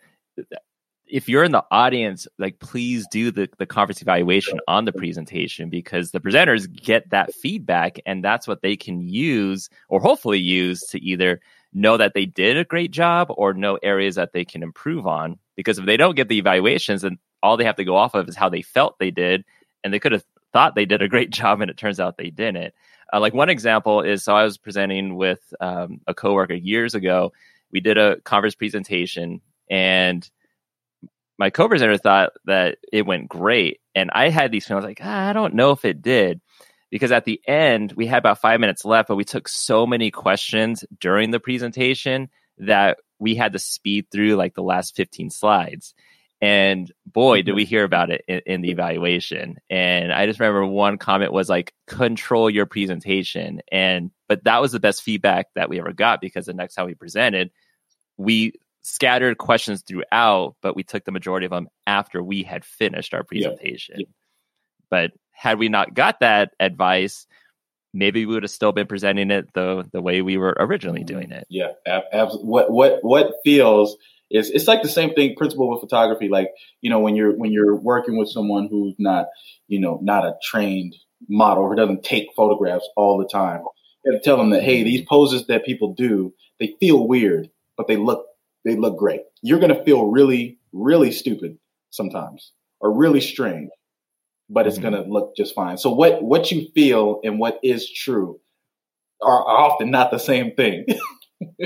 if 1.13 1.29
you're 1.29 1.43
in 1.43 1.51
the 1.51 1.63
audience, 1.69 2.27
like 2.39 2.57
please 2.57 3.05
do 3.11 3.29
the, 3.29 3.47
the 3.59 3.67
conference 3.67 4.01
evaluation 4.01 4.59
on 4.67 4.85
the 4.85 4.91
presentation 4.91 5.69
because 5.69 6.09
the 6.09 6.19
presenters 6.19 6.67
get 6.67 7.07
that 7.11 7.31
feedback 7.35 7.99
and 8.07 8.23
that's 8.23 8.47
what 8.47 8.63
they 8.63 8.75
can 8.75 8.99
use 8.99 9.69
or 9.89 9.99
hopefully 9.99 10.39
use 10.39 10.81
to 10.87 10.99
either 10.99 11.39
know 11.71 11.97
that 11.97 12.15
they 12.15 12.25
did 12.25 12.57
a 12.57 12.65
great 12.65 12.89
job 12.89 13.27
or 13.29 13.53
know 13.53 13.77
areas 13.83 14.15
that 14.15 14.33
they 14.33 14.43
can 14.43 14.63
improve 14.63 15.05
on. 15.05 15.37
Because 15.55 15.77
if 15.77 15.85
they 15.85 15.97
don't 15.97 16.15
get 16.15 16.29
the 16.29 16.39
evaluations, 16.39 17.03
then 17.03 17.19
all 17.43 17.57
they 17.57 17.65
have 17.65 17.75
to 17.75 17.85
go 17.85 17.95
off 17.95 18.15
of 18.15 18.27
is 18.27 18.35
how 18.35 18.49
they 18.49 18.63
felt 18.63 18.97
they 18.97 19.11
did, 19.11 19.45
and 19.83 19.93
they 19.93 19.99
could 19.99 20.13
have 20.13 20.25
thought 20.51 20.73
they 20.73 20.85
did 20.85 21.03
a 21.03 21.07
great 21.07 21.29
job, 21.29 21.61
and 21.61 21.69
it 21.69 21.77
turns 21.77 21.99
out 21.99 22.17
they 22.17 22.31
didn't. 22.31 22.73
Uh, 23.13 23.19
like 23.19 23.35
one 23.35 23.49
example 23.49 24.01
is, 24.01 24.23
so 24.23 24.35
I 24.35 24.45
was 24.45 24.57
presenting 24.57 25.15
with 25.15 25.53
um, 25.59 26.01
a 26.07 26.15
coworker 26.15 26.55
years 26.55 26.95
ago. 26.95 27.33
We 27.71 27.81
did 27.81 27.99
a 27.99 28.19
conference 28.21 28.55
presentation, 28.55 29.41
and 29.69 30.27
my 31.37 31.49
co-presenter 31.49 31.97
thought 31.97 32.31
that 32.45 32.77
it 32.91 33.05
went 33.05 33.29
great, 33.29 33.79
and 33.95 34.11
I 34.11 34.29
had 34.29 34.51
these 34.51 34.65
feelings 34.65 34.85
like 34.85 34.99
ah, 35.01 35.29
I 35.29 35.33
don't 35.33 35.55
know 35.55 35.71
if 35.71 35.85
it 35.85 36.01
did 36.01 36.41
because 36.89 37.11
at 37.11 37.25
the 37.25 37.41
end 37.47 37.93
we 37.93 38.05
had 38.05 38.19
about 38.19 38.39
five 38.39 38.59
minutes 38.59 38.85
left, 38.85 39.07
but 39.07 39.15
we 39.15 39.23
took 39.23 39.47
so 39.47 39.87
many 39.87 40.11
questions 40.11 40.85
during 40.99 41.31
the 41.31 41.39
presentation 41.39 42.29
that 42.59 42.99
we 43.19 43.35
had 43.35 43.53
to 43.53 43.59
speed 43.59 44.07
through 44.11 44.35
like 44.35 44.53
the 44.53 44.61
last 44.61 44.95
15 44.95 45.29
slides. 45.29 45.95
And 46.39 46.91
boy, 47.05 47.41
did 47.41 47.55
we 47.55 47.63
hear 47.63 47.85
about 47.85 48.11
it 48.11 48.25
in, 48.27 48.41
in, 48.45 48.61
the 48.61 48.69
evaluation. 48.69 49.59
And 49.69 50.11
I 50.11 50.25
just 50.25 50.41
remember 50.41 50.65
one 50.65 50.97
comment 50.97 51.31
was 51.31 51.47
like, 51.47 51.73
control 51.87 52.49
your 52.49 52.65
presentation. 52.65 53.61
And, 53.71 54.11
but 54.27 54.43
that 54.43 54.61
was 54.61 54.73
the 54.73 54.79
best 54.81 55.03
feedback 55.03 55.47
that 55.55 55.69
we 55.69 55.79
ever 55.79 55.93
got 55.93 56.19
because 56.19 56.45
the 56.45 56.53
next 56.53 56.75
time 56.75 56.85
we 56.85 56.95
presented, 56.95 57.49
we 58.17 58.53
scattered 58.83 59.37
questions 59.37 59.83
throughout, 59.87 60.55
but 60.61 60.75
we 60.75 60.83
took 60.83 61.05
the 61.05 61.11
majority 61.11 61.45
of 61.45 61.51
them 61.51 61.67
after 61.87 62.21
we 62.21 62.43
had 62.43 62.63
finished 62.63 63.13
our 63.13 63.23
presentation. 63.23 63.95
Yeah. 63.97 64.05
Yeah. 64.05 64.13
But 64.89 65.11
had 65.31 65.57
we 65.57 65.69
not 65.69 65.93
got 65.93 66.19
that 66.19 66.51
advice, 66.59 67.25
maybe 67.93 68.25
we 68.25 68.33
would 68.33 68.43
have 68.43 68.51
still 68.51 68.71
been 68.71 68.87
presenting 68.87 69.31
it 69.31 69.51
the 69.53 69.89
the 69.91 70.01
way 70.01 70.21
we 70.21 70.37
were 70.37 70.55
originally 70.59 70.99
mm-hmm. 70.99 71.15
doing 71.15 71.31
it. 71.31 71.47
Yeah, 71.49 71.71
absolutely. 71.85 72.49
What 72.49 72.71
what 72.71 72.99
what 73.01 73.33
feels 73.43 73.97
is 74.29 74.49
it's 74.49 74.67
like 74.67 74.81
the 74.81 74.89
same 74.89 75.13
thing 75.13 75.35
principle 75.35 75.69
with 75.69 75.81
photography. 75.81 76.27
Like 76.27 76.49
you 76.81 76.89
know 76.89 76.99
when 76.99 77.15
you're 77.15 77.35
when 77.35 77.51
you're 77.51 77.75
working 77.75 78.17
with 78.17 78.29
someone 78.29 78.67
who's 78.69 78.95
not 78.99 79.27
you 79.67 79.79
know 79.79 79.99
not 80.01 80.25
a 80.25 80.35
trained 80.43 80.95
model 81.29 81.69
who 81.69 81.75
doesn't 81.75 82.03
take 82.03 82.27
photographs 82.35 82.87
all 82.95 83.17
the 83.17 83.27
time. 83.27 83.61
You 84.03 84.11
have 84.11 84.21
to 84.21 84.25
tell 84.25 84.37
them 84.37 84.49
that 84.49 84.63
hey, 84.63 84.83
these 84.83 85.05
poses 85.07 85.47
that 85.47 85.65
people 85.65 85.93
do 85.93 86.33
they 86.59 86.75
feel 86.79 87.07
weird, 87.07 87.49
but 87.77 87.87
they 87.87 87.97
look 87.97 88.25
they 88.65 88.75
look 88.75 88.97
great. 88.97 89.21
You're 89.41 89.59
going 89.59 89.75
to 89.75 89.83
feel 89.83 90.05
really, 90.05 90.59
really 90.71 91.11
stupid 91.11 91.57
sometimes 91.91 92.51
or 92.79 92.91
really 92.93 93.21
strange, 93.21 93.69
but 94.49 94.67
it's 94.67 94.77
mm-hmm. 94.77 94.91
going 94.91 95.03
to 95.03 95.09
look 95.09 95.35
just 95.35 95.55
fine. 95.55 95.77
So 95.77 95.91
what, 95.93 96.23
what 96.23 96.51
you 96.51 96.67
feel 96.73 97.19
and 97.23 97.39
what 97.39 97.59
is 97.63 97.89
true 97.89 98.39
are 99.21 99.47
often 99.47 99.91
not 99.91 100.11
the 100.11 100.17
same 100.17 100.53
thing. 100.55 100.85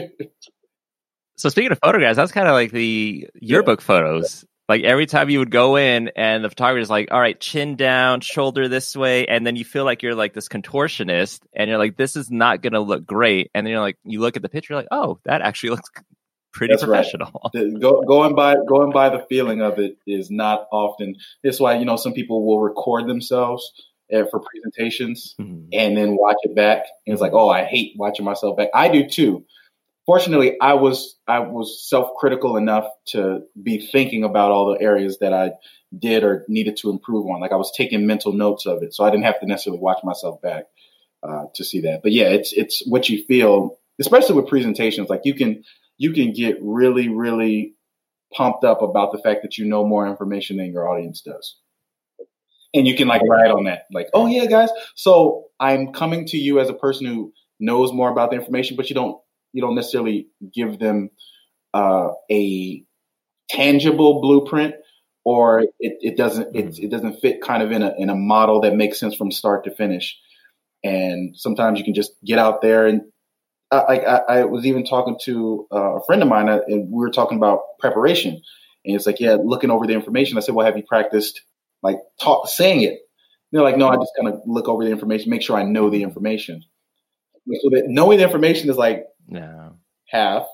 so 1.37 1.49
speaking 1.49 1.71
of 1.71 1.79
photographs, 1.83 2.17
that's 2.17 2.31
kind 2.31 2.47
of 2.47 2.53
like 2.53 2.71
the 2.71 3.27
yearbook 3.35 3.81
yeah. 3.81 3.85
photos. 3.85 4.45
Like 4.69 4.83
every 4.83 5.05
time 5.05 5.29
you 5.29 5.39
would 5.39 5.49
go 5.49 5.77
in 5.77 6.11
and 6.17 6.43
the 6.43 6.49
photographer's 6.49 6.89
like, 6.89 7.07
all 7.09 7.21
right, 7.21 7.39
chin 7.39 7.77
down, 7.77 8.19
shoulder 8.19 8.67
this 8.67 8.97
way. 8.97 9.25
And 9.25 9.47
then 9.47 9.55
you 9.55 9.63
feel 9.63 9.85
like 9.85 10.03
you're 10.03 10.13
like 10.13 10.33
this 10.33 10.49
contortionist 10.49 11.39
and 11.53 11.69
you're 11.69 11.77
like, 11.77 11.95
this 11.95 12.17
is 12.17 12.29
not 12.29 12.61
going 12.61 12.73
to 12.73 12.81
look 12.81 13.05
great. 13.05 13.49
And 13.53 13.65
then 13.65 13.71
you're 13.71 13.81
like, 13.81 13.97
you 14.03 14.19
look 14.19 14.35
at 14.35 14.41
the 14.41 14.49
picture, 14.49 14.75
like, 14.75 14.89
oh, 14.91 15.19
that 15.23 15.41
actually 15.41 15.69
looks 15.71 15.89
pretty 16.57 16.73
That's 16.73 16.83
professional. 16.83 17.51
Right. 17.53 17.79
Go, 17.79 18.01
going 18.01 18.35
by 18.35 18.55
going 18.67 18.91
by 18.91 19.09
the 19.09 19.25
feeling 19.29 19.61
of 19.61 19.77
it 19.79 19.97
is 20.07 20.31
not 20.31 20.67
often. 20.71 21.15
That's 21.43 21.59
why 21.59 21.77
you 21.77 21.85
know 21.85 21.95
some 21.95 22.13
people 22.13 22.45
will 22.45 22.59
record 22.59 23.07
themselves 23.07 23.71
eh, 24.11 24.23
for 24.29 24.39
presentations 24.39 25.35
mm-hmm. 25.39 25.69
and 25.71 25.95
then 25.95 26.17
watch 26.17 26.37
it 26.41 26.55
back, 26.55 26.85
and 27.05 27.13
it's 27.13 27.21
like, 27.21 27.33
oh, 27.33 27.49
I 27.49 27.63
hate 27.63 27.93
watching 27.95 28.25
myself 28.25 28.57
back. 28.57 28.69
I 28.73 28.89
do 28.89 29.07
too. 29.07 29.45
Fortunately, 30.05 30.59
I 30.59 30.73
was 30.73 31.15
I 31.27 31.39
was 31.39 31.87
self 31.87 32.15
critical 32.17 32.57
enough 32.57 32.87
to 33.09 33.43
be 33.61 33.85
thinking 33.85 34.23
about 34.23 34.51
all 34.51 34.73
the 34.73 34.81
areas 34.81 35.19
that 35.19 35.33
I 35.33 35.51
did 35.97 36.23
or 36.23 36.43
needed 36.47 36.77
to 36.77 36.89
improve 36.89 37.27
on. 37.27 37.39
Like 37.39 37.51
I 37.51 37.57
was 37.57 37.71
taking 37.75 38.07
mental 38.07 38.33
notes 38.33 38.65
of 38.65 38.81
it, 38.81 38.95
so 38.95 39.05
I 39.05 39.11
didn't 39.11 39.25
have 39.25 39.39
to 39.41 39.45
necessarily 39.45 39.79
watch 39.79 39.99
myself 40.03 40.41
back 40.41 40.65
uh, 41.21 41.45
to 41.55 41.63
see 41.63 41.81
that. 41.81 42.01
But 42.01 42.13
yeah, 42.13 42.29
it's 42.29 42.51
it's 42.51 42.83
what 42.87 43.09
you 43.09 43.23
feel, 43.25 43.77
especially 43.99 44.35
with 44.35 44.47
presentations. 44.47 45.09
Like 45.09 45.21
you 45.23 45.35
can 45.35 45.63
you 45.97 46.13
can 46.13 46.33
get 46.33 46.57
really, 46.61 47.09
really 47.09 47.73
pumped 48.33 48.63
up 48.63 48.81
about 48.81 49.11
the 49.11 49.19
fact 49.19 49.41
that 49.43 49.57
you 49.57 49.65
know 49.65 49.85
more 49.85 50.07
information 50.07 50.57
than 50.57 50.71
your 50.71 50.89
audience 50.89 51.21
does. 51.21 51.57
And 52.73 52.85
you 52.85 52.95
can 52.95 53.07
like 53.07 53.21
ride 53.27 53.49
on 53.49 53.63
that, 53.63 53.83
like, 53.91 54.09
oh 54.13 54.27
yeah, 54.27 54.45
guys. 54.45 54.69
So 54.95 55.45
I'm 55.59 55.93
coming 55.93 56.25
to 56.27 56.37
you 56.37 56.59
as 56.59 56.69
a 56.69 56.73
person 56.73 57.07
who 57.07 57.33
knows 57.59 57.93
more 57.93 58.11
about 58.11 58.29
the 58.29 58.35
information, 58.35 58.75
but 58.75 58.89
you 58.89 58.95
don't 58.95 59.19
you 59.53 59.61
don't 59.61 59.75
necessarily 59.75 60.27
give 60.53 60.77
them 60.77 61.09
uh, 61.73 62.09
a 62.29 62.83
tangible 63.49 64.21
blueprint, 64.21 64.75
or 65.23 65.61
it, 65.79 65.97
it 66.01 66.17
doesn't 66.17 66.53
mm-hmm. 66.53 66.83
it 66.83 66.91
doesn't 66.91 67.19
fit 67.21 67.41
kind 67.41 67.63
of 67.63 67.71
in 67.71 67.81
a 67.81 67.93
in 67.97 68.09
a 68.09 68.15
model 68.15 68.61
that 68.61 68.75
makes 68.75 68.99
sense 68.99 69.15
from 69.15 69.31
start 69.31 69.63
to 69.63 69.71
finish. 69.73 70.19
And 70.83 71.35
sometimes 71.35 71.79
you 71.79 71.85
can 71.85 71.93
just 71.93 72.11
get 72.23 72.37
out 72.37 72.61
there 72.61 72.85
and 72.85 73.01
I, 73.71 73.77
I, 73.77 74.15
I, 74.39 74.45
was 74.45 74.65
even 74.65 74.85
talking 74.85 75.17
to 75.23 75.67
uh, 75.71 75.95
a 75.95 76.05
friend 76.05 76.21
of 76.21 76.29
mine, 76.29 76.47
uh, 76.47 76.59
and 76.67 76.89
we 76.89 76.99
were 76.99 77.09
talking 77.09 77.37
about 77.37 77.61
preparation. 77.79 78.41
And 78.85 78.95
it's 78.95 79.05
like, 79.05 79.19
yeah, 79.19 79.37
looking 79.43 79.71
over 79.71 79.85
the 79.85 79.93
information. 79.93 80.37
I 80.37 80.41
said, 80.41 80.55
well, 80.55 80.65
have 80.65 80.77
you 80.77 80.83
practiced 80.83 81.41
like 81.83 81.97
talk 82.21 82.47
saying 82.47 82.83
it? 82.83 82.91
And 82.91 82.99
they're 83.51 83.63
like, 83.63 83.77
no, 83.77 83.89
I 83.89 83.95
just 83.95 84.11
kind 84.17 84.33
of 84.33 84.41
look 84.45 84.67
over 84.67 84.83
the 84.83 84.91
information, 84.91 85.29
make 85.29 85.41
sure 85.41 85.57
I 85.57 85.63
know 85.63 85.89
the 85.89 86.03
information. 86.03 86.63
So 87.61 87.69
that 87.71 87.85
knowing 87.87 88.17
the 88.17 88.25
information 88.25 88.69
is 88.69 88.77
like 88.77 89.05
no. 89.27 89.77
half, 90.07 90.45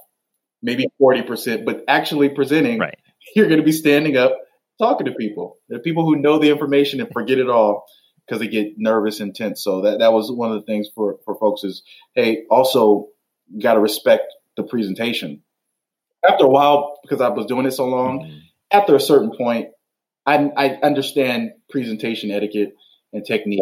maybe 0.61 0.87
forty 0.97 1.23
percent, 1.23 1.65
but 1.65 1.83
actually 1.87 2.29
presenting, 2.29 2.79
right. 2.79 2.97
you're 3.35 3.47
going 3.47 3.59
to 3.59 3.65
be 3.65 3.71
standing 3.71 4.17
up 4.17 4.37
talking 4.79 5.05
to 5.05 5.13
people. 5.13 5.57
There 5.69 5.79
are 5.79 5.81
people 5.81 6.05
who 6.05 6.17
know 6.17 6.39
the 6.39 6.49
information 6.49 6.99
and 6.99 7.09
forget 7.11 7.39
it 7.39 7.49
all 7.49 7.85
because 8.25 8.39
they 8.39 8.47
get 8.47 8.73
nervous 8.77 9.19
and 9.19 9.35
tense. 9.35 9.63
So 9.63 9.81
that, 9.81 9.99
that 9.99 10.13
was 10.13 10.31
one 10.31 10.51
of 10.51 10.59
the 10.59 10.65
things 10.65 10.89
for, 10.93 11.17
for 11.25 11.35
folks 11.35 11.63
is, 11.63 11.83
hey, 12.15 12.43
also 12.49 13.09
got 13.61 13.73
to 13.73 13.79
respect 13.79 14.33
the 14.57 14.63
presentation. 14.63 15.41
After 16.27 16.45
a 16.45 16.49
while, 16.49 16.99
because 17.03 17.21
I 17.21 17.29
was 17.29 17.45
doing 17.45 17.65
it 17.65 17.71
so 17.71 17.85
long, 17.85 18.21
mm-hmm. 18.21 18.37
after 18.71 18.95
a 18.95 18.99
certain 18.99 19.35
point, 19.35 19.69
I, 20.25 20.49
I 20.55 20.69
understand 20.81 21.51
presentation 21.69 22.31
etiquette 22.31 22.75
and 23.11 23.25
technique 23.25 23.59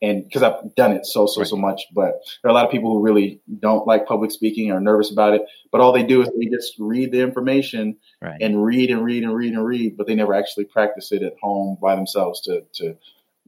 and 0.00 0.24
because 0.24 0.42
I've 0.42 0.74
done 0.74 0.92
it 0.92 1.06
so 1.06 1.26
so 1.26 1.40
right. 1.40 1.48
so 1.48 1.56
much. 1.56 1.82
But 1.92 2.14
there 2.42 2.48
are 2.48 2.50
a 2.50 2.54
lot 2.54 2.64
of 2.64 2.70
people 2.70 2.92
who 2.92 3.02
really 3.02 3.40
don't 3.58 3.86
like 3.86 4.06
public 4.06 4.30
speaking 4.30 4.70
or 4.70 4.80
nervous 4.80 5.10
about 5.10 5.34
it. 5.34 5.42
But 5.72 5.80
all 5.80 5.92
they 5.92 6.04
do 6.04 6.22
is 6.22 6.28
they 6.28 6.46
just 6.46 6.74
read 6.78 7.12
the 7.12 7.20
information 7.20 7.96
right. 8.22 8.40
and 8.40 8.64
read 8.64 8.90
and 8.90 9.04
read 9.04 9.24
and 9.24 9.34
read 9.34 9.54
and 9.54 9.64
read, 9.64 9.96
but 9.96 10.06
they 10.06 10.14
never 10.14 10.34
actually 10.34 10.64
practice 10.64 11.12
it 11.12 11.22
at 11.22 11.34
home 11.40 11.78
by 11.80 11.96
themselves. 11.96 12.40
To 12.42 12.62
to 12.74 12.96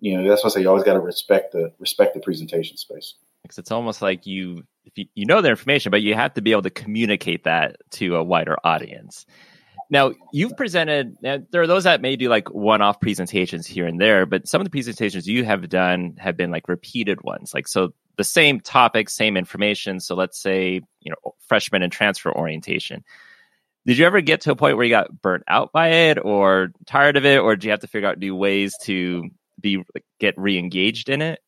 you 0.01 0.17
know 0.17 0.29
that's 0.29 0.43
why 0.43 0.49
I 0.49 0.51
say 0.51 0.61
you 0.63 0.69
always 0.69 0.85
got 0.85 0.95
to 0.95 1.01
respect 1.01 1.53
the 1.53 1.73
respect 1.79 2.15
the 2.15 2.21
presentation 2.21 2.77
space. 2.77 3.15
Because 3.43 3.59
it's 3.59 3.71
almost 3.71 4.03
like 4.03 4.27
you 4.27 4.65
if 4.85 4.97
you, 4.97 5.07
you 5.15 5.27
know 5.27 5.41
the 5.41 5.51
information, 5.51 5.91
but 5.91 6.03
you 6.03 6.15
have 6.15 6.35
to 6.35 6.43
be 6.43 6.53
able 6.53 6.63
to 6.63 6.71
communicate 6.71 7.45
that 7.45 7.77
to 7.93 8.17
a 8.17 8.25
wider 8.25 8.57
audience. 8.65 9.27
Now, 9.93 10.13
you've 10.33 10.57
presented, 10.57 11.17
now, 11.21 11.39
there 11.51 11.63
are 11.63 11.67
those 11.67 11.83
that 11.83 12.01
may 12.01 12.15
do 12.15 12.29
like 12.29 12.49
one 12.55 12.81
off 12.81 13.01
presentations 13.01 13.67
here 13.67 13.87
and 13.87 14.01
there, 14.01 14.25
but 14.25 14.47
some 14.47 14.61
of 14.61 14.65
the 14.65 14.71
presentations 14.71 15.27
you 15.27 15.45
have 15.45 15.69
done 15.69 16.15
have 16.19 16.37
been 16.37 16.53
like 16.53 16.69
repeated 16.69 17.23
ones. 17.23 17.53
Like, 17.53 17.67
so 17.67 17.93
the 18.17 18.23
same 18.23 18.61
topic, 18.61 19.11
same 19.11 19.37
information. 19.37 19.99
So 19.99 20.15
let's 20.15 20.41
say, 20.41 20.81
you 21.01 21.11
know, 21.11 21.35
freshman 21.41 21.83
and 21.83 21.93
transfer 21.93 22.31
orientation. 22.31 23.03
Did 23.85 23.99
you 23.99 24.07
ever 24.07 24.21
get 24.21 24.43
to 24.43 24.53
a 24.53 24.57
point 24.57 24.77
where 24.77 24.85
you 24.85 24.91
got 24.91 25.23
burnt 25.23 25.43
out 25.49 25.73
by 25.73 25.89
it 25.89 26.19
or 26.25 26.71
tired 26.87 27.17
of 27.17 27.25
it? 27.25 27.41
Or 27.41 27.57
do 27.57 27.67
you 27.67 27.73
have 27.73 27.81
to 27.81 27.89
figure 27.89 28.09
out 28.09 28.19
new 28.19 28.37
ways 28.37 28.77
to 28.83 29.29
be, 29.61 29.83
get 30.19 30.35
re 30.37 30.59
engaged 30.59 31.09
in 31.09 31.23
it? 31.23 31.41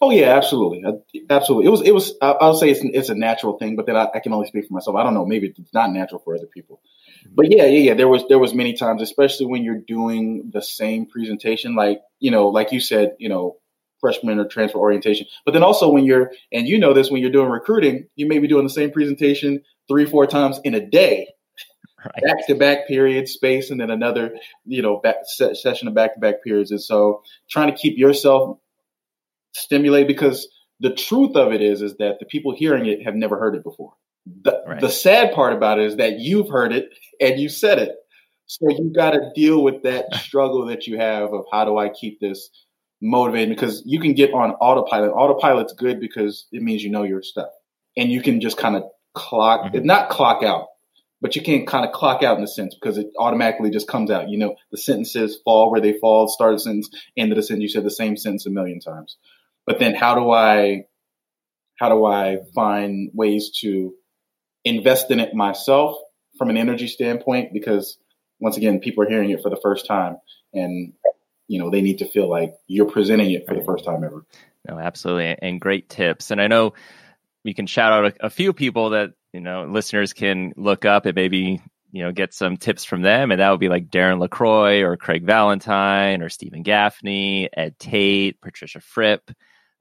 Oh 0.00 0.10
yeah, 0.10 0.36
absolutely, 0.36 0.82
absolutely. 1.30 1.66
It 1.66 1.70
was, 1.70 1.82
it 1.82 1.92
was. 1.92 2.14
I'll 2.20 2.54
say 2.54 2.70
it's, 2.70 2.80
it's 2.82 3.08
a 3.08 3.14
natural 3.14 3.56
thing, 3.56 3.76
but 3.76 3.86
then 3.86 3.96
I, 3.96 4.08
I, 4.12 4.18
can 4.18 4.32
only 4.32 4.48
speak 4.48 4.66
for 4.66 4.74
myself. 4.74 4.96
I 4.96 5.04
don't 5.04 5.14
know. 5.14 5.24
Maybe 5.24 5.54
it's 5.56 5.72
not 5.72 5.92
natural 5.92 6.20
for 6.24 6.34
other 6.34 6.46
people. 6.46 6.80
Mm-hmm. 7.20 7.34
But 7.36 7.52
yeah, 7.52 7.66
yeah, 7.66 7.78
yeah. 7.78 7.94
There 7.94 8.08
was 8.08 8.24
there 8.28 8.40
was 8.40 8.52
many 8.52 8.72
times, 8.72 9.00
especially 9.00 9.46
when 9.46 9.62
you're 9.62 9.78
doing 9.78 10.50
the 10.52 10.60
same 10.60 11.06
presentation, 11.06 11.76
like 11.76 12.00
you 12.18 12.32
know, 12.32 12.48
like 12.48 12.72
you 12.72 12.80
said, 12.80 13.14
you 13.20 13.28
know, 13.28 13.58
freshman 14.00 14.40
or 14.40 14.46
transfer 14.46 14.78
orientation. 14.78 15.26
But 15.44 15.52
then 15.52 15.62
also 15.62 15.88
when 15.88 16.04
you're 16.04 16.32
and 16.50 16.66
you 16.66 16.78
know 16.78 16.92
this 16.92 17.10
when 17.10 17.22
you're 17.22 17.30
doing 17.30 17.48
recruiting, 17.48 18.08
you 18.16 18.26
may 18.26 18.40
be 18.40 18.48
doing 18.48 18.64
the 18.64 18.70
same 18.70 18.90
presentation 18.90 19.62
three, 19.86 20.04
four 20.04 20.26
times 20.26 20.58
in 20.64 20.74
a 20.74 20.84
day. 20.84 21.28
Back 22.02 22.46
to 22.46 22.54
back 22.54 22.88
period 22.88 23.28
space, 23.28 23.70
and 23.70 23.80
then 23.80 23.90
another, 23.90 24.34
you 24.64 24.82
know, 24.82 24.98
back 24.98 25.16
session 25.26 25.88
of 25.88 25.94
back 25.94 26.14
to 26.14 26.20
back 26.20 26.42
periods. 26.42 26.70
And 26.70 26.80
so, 26.80 27.22
trying 27.50 27.70
to 27.70 27.76
keep 27.76 27.98
yourself 27.98 28.58
stimulated 29.52 30.08
because 30.08 30.48
the 30.80 30.94
truth 30.94 31.36
of 31.36 31.52
it 31.52 31.60
is, 31.60 31.82
is 31.82 31.96
that 31.98 32.18
the 32.18 32.26
people 32.26 32.54
hearing 32.54 32.86
it 32.86 33.04
have 33.04 33.14
never 33.14 33.38
heard 33.38 33.54
it 33.54 33.62
before. 33.62 33.92
The, 34.42 34.62
right. 34.66 34.80
the 34.80 34.88
sad 34.88 35.34
part 35.34 35.52
about 35.52 35.78
it 35.78 35.86
is 35.86 35.96
that 35.96 36.18
you've 36.18 36.48
heard 36.48 36.72
it 36.72 36.88
and 37.20 37.38
you 37.38 37.48
said 37.48 37.78
it. 37.78 37.96
So 38.46 38.68
you 38.68 38.92
got 38.94 39.12
to 39.12 39.30
deal 39.34 39.62
with 39.62 39.82
that 39.82 40.14
struggle 40.14 40.66
that 40.66 40.86
you 40.86 40.98
have 40.98 41.32
of 41.32 41.44
how 41.52 41.64
do 41.64 41.78
I 41.78 41.90
keep 41.90 42.20
this 42.20 42.48
motivated? 43.00 43.50
Because 43.50 43.82
you 43.86 44.00
can 44.00 44.14
get 44.14 44.32
on 44.32 44.52
autopilot. 44.52 45.12
Autopilot's 45.12 45.74
good 45.74 46.00
because 46.00 46.46
it 46.50 46.62
means 46.62 46.82
you 46.82 46.90
know 46.90 47.02
your 47.02 47.22
stuff 47.22 47.50
and 47.96 48.10
you 48.10 48.22
can 48.22 48.40
just 48.40 48.56
kind 48.56 48.76
of 48.76 48.84
clock, 49.14 49.72
mm-hmm. 49.72 49.84
not 49.84 50.08
clock 50.08 50.42
out, 50.42 50.66
but 51.20 51.36
you 51.36 51.42
can't 51.42 51.66
kind 51.66 51.84
of 51.84 51.92
clock 51.92 52.22
out 52.22 52.38
in 52.38 52.44
a 52.44 52.48
sense 52.48 52.74
because 52.74 52.98
it 52.98 53.08
automatically 53.18 53.70
just 53.70 53.88
comes 53.88 54.10
out. 54.10 54.28
You 54.28 54.38
know, 54.38 54.56
the 54.70 54.78
sentences 54.78 55.38
fall 55.44 55.70
where 55.70 55.80
they 55.80 55.98
fall, 55.98 56.28
start 56.28 56.54
a 56.54 56.58
sentence, 56.58 56.90
end 57.16 57.32
of 57.32 57.36
the 57.36 57.42
sentence. 57.42 57.62
You 57.62 57.68
said 57.68 57.84
the 57.84 57.90
same 57.90 58.16
sentence 58.16 58.46
a 58.46 58.50
million 58.50 58.80
times. 58.80 59.16
But 59.66 59.78
then 59.78 59.94
how 59.94 60.14
do 60.14 60.30
I, 60.30 60.84
how 61.78 61.88
do 61.88 62.04
I 62.04 62.38
find 62.54 63.10
ways 63.14 63.50
to 63.60 63.94
invest 64.64 65.10
in 65.10 65.20
it 65.20 65.34
myself 65.34 65.96
from 66.38 66.50
an 66.50 66.56
energy 66.56 66.88
standpoint 66.88 67.52
because 67.52 67.98
once 68.40 68.56
again, 68.56 68.80
people 68.80 69.04
are 69.04 69.08
hearing 69.08 69.30
it 69.30 69.42
for 69.42 69.50
the 69.50 69.60
first 69.62 69.86
time 69.86 70.16
and 70.52 70.94
you 71.46 71.58
know 71.58 71.70
they 71.70 71.82
need 71.82 71.98
to 71.98 72.08
feel 72.08 72.28
like 72.28 72.54
you're 72.66 72.90
presenting 72.90 73.32
it 73.32 73.46
for 73.46 73.54
the 73.54 73.64
first 73.64 73.84
time 73.84 74.04
ever. 74.04 74.24
No, 74.68 74.78
absolutely, 74.78 75.36
and 75.40 75.60
great 75.60 75.88
tips. 75.88 76.30
And 76.30 76.40
I 76.40 76.46
know 76.46 76.74
we 77.44 77.54
can 77.54 77.66
shout 77.66 77.92
out 77.92 78.04
a, 78.04 78.26
a 78.26 78.30
few 78.30 78.52
people 78.52 78.90
that 78.90 79.12
you 79.32 79.40
know 79.40 79.64
listeners 79.64 80.12
can 80.12 80.52
look 80.56 80.84
up 80.84 81.06
and 81.06 81.14
maybe 81.14 81.62
you 81.92 82.02
know 82.02 82.12
get 82.12 82.34
some 82.34 82.56
tips 82.56 82.84
from 82.84 83.02
them, 83.02 83.30
and 83.30 83.40
that 83.40 83.50
would 83.50 83.60
be 83.60 83.68
like 83.68 83.90
Darren 83.90 84.18
LaCroix 84.18 84.82
or 84.82 84.96
Craig 84.96 85.24
Valentine 85.24 86.22
or 86.22 86.28
Stephen 86.28 86.62
Gaffney, 86.62 87.48
Ed 87.52 87.78
Tate, 87.78 88.40
Patricia 88.40 88.80
Fripp. 88.80 89.30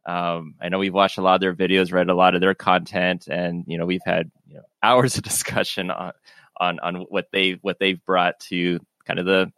Um, 0.05 0.55
I 0.61 0.69
know 0.69 0.79
we've 0.79 0.93
watched 0.93 1.17
a 1.17 1.21
lot 1.21 1.35
of 1.35 1.41
their 1.41 1.53
videos, 1.53 1.91
read 1.91 2.09
a 2.09 2.15
lot 2.15 2.35
of 2.35 2.41
their 2.41 2.55
content, 2.55 3.27
and 3.27 3.63
you 3.67 3.77
know 3.77 3.85
we've 3.85 4.01
had 4.05 4.31
you 4.47 4.55
know, 4.55 4.63
hours 4.83 5.17
of 5.17 5.23
discussion 5.23 5.91
on 5.91 6.13
on 6.59 6.79
on 6.79 6.95
what 7.09 7.27
they 7.31 7.59
what 7.61 7.79
they've 7.79 8.03
brought 8.05 8.39
to 8.39 8.79
kind 9.05 9.19
of 9.19 9.25
the 9.25 9.51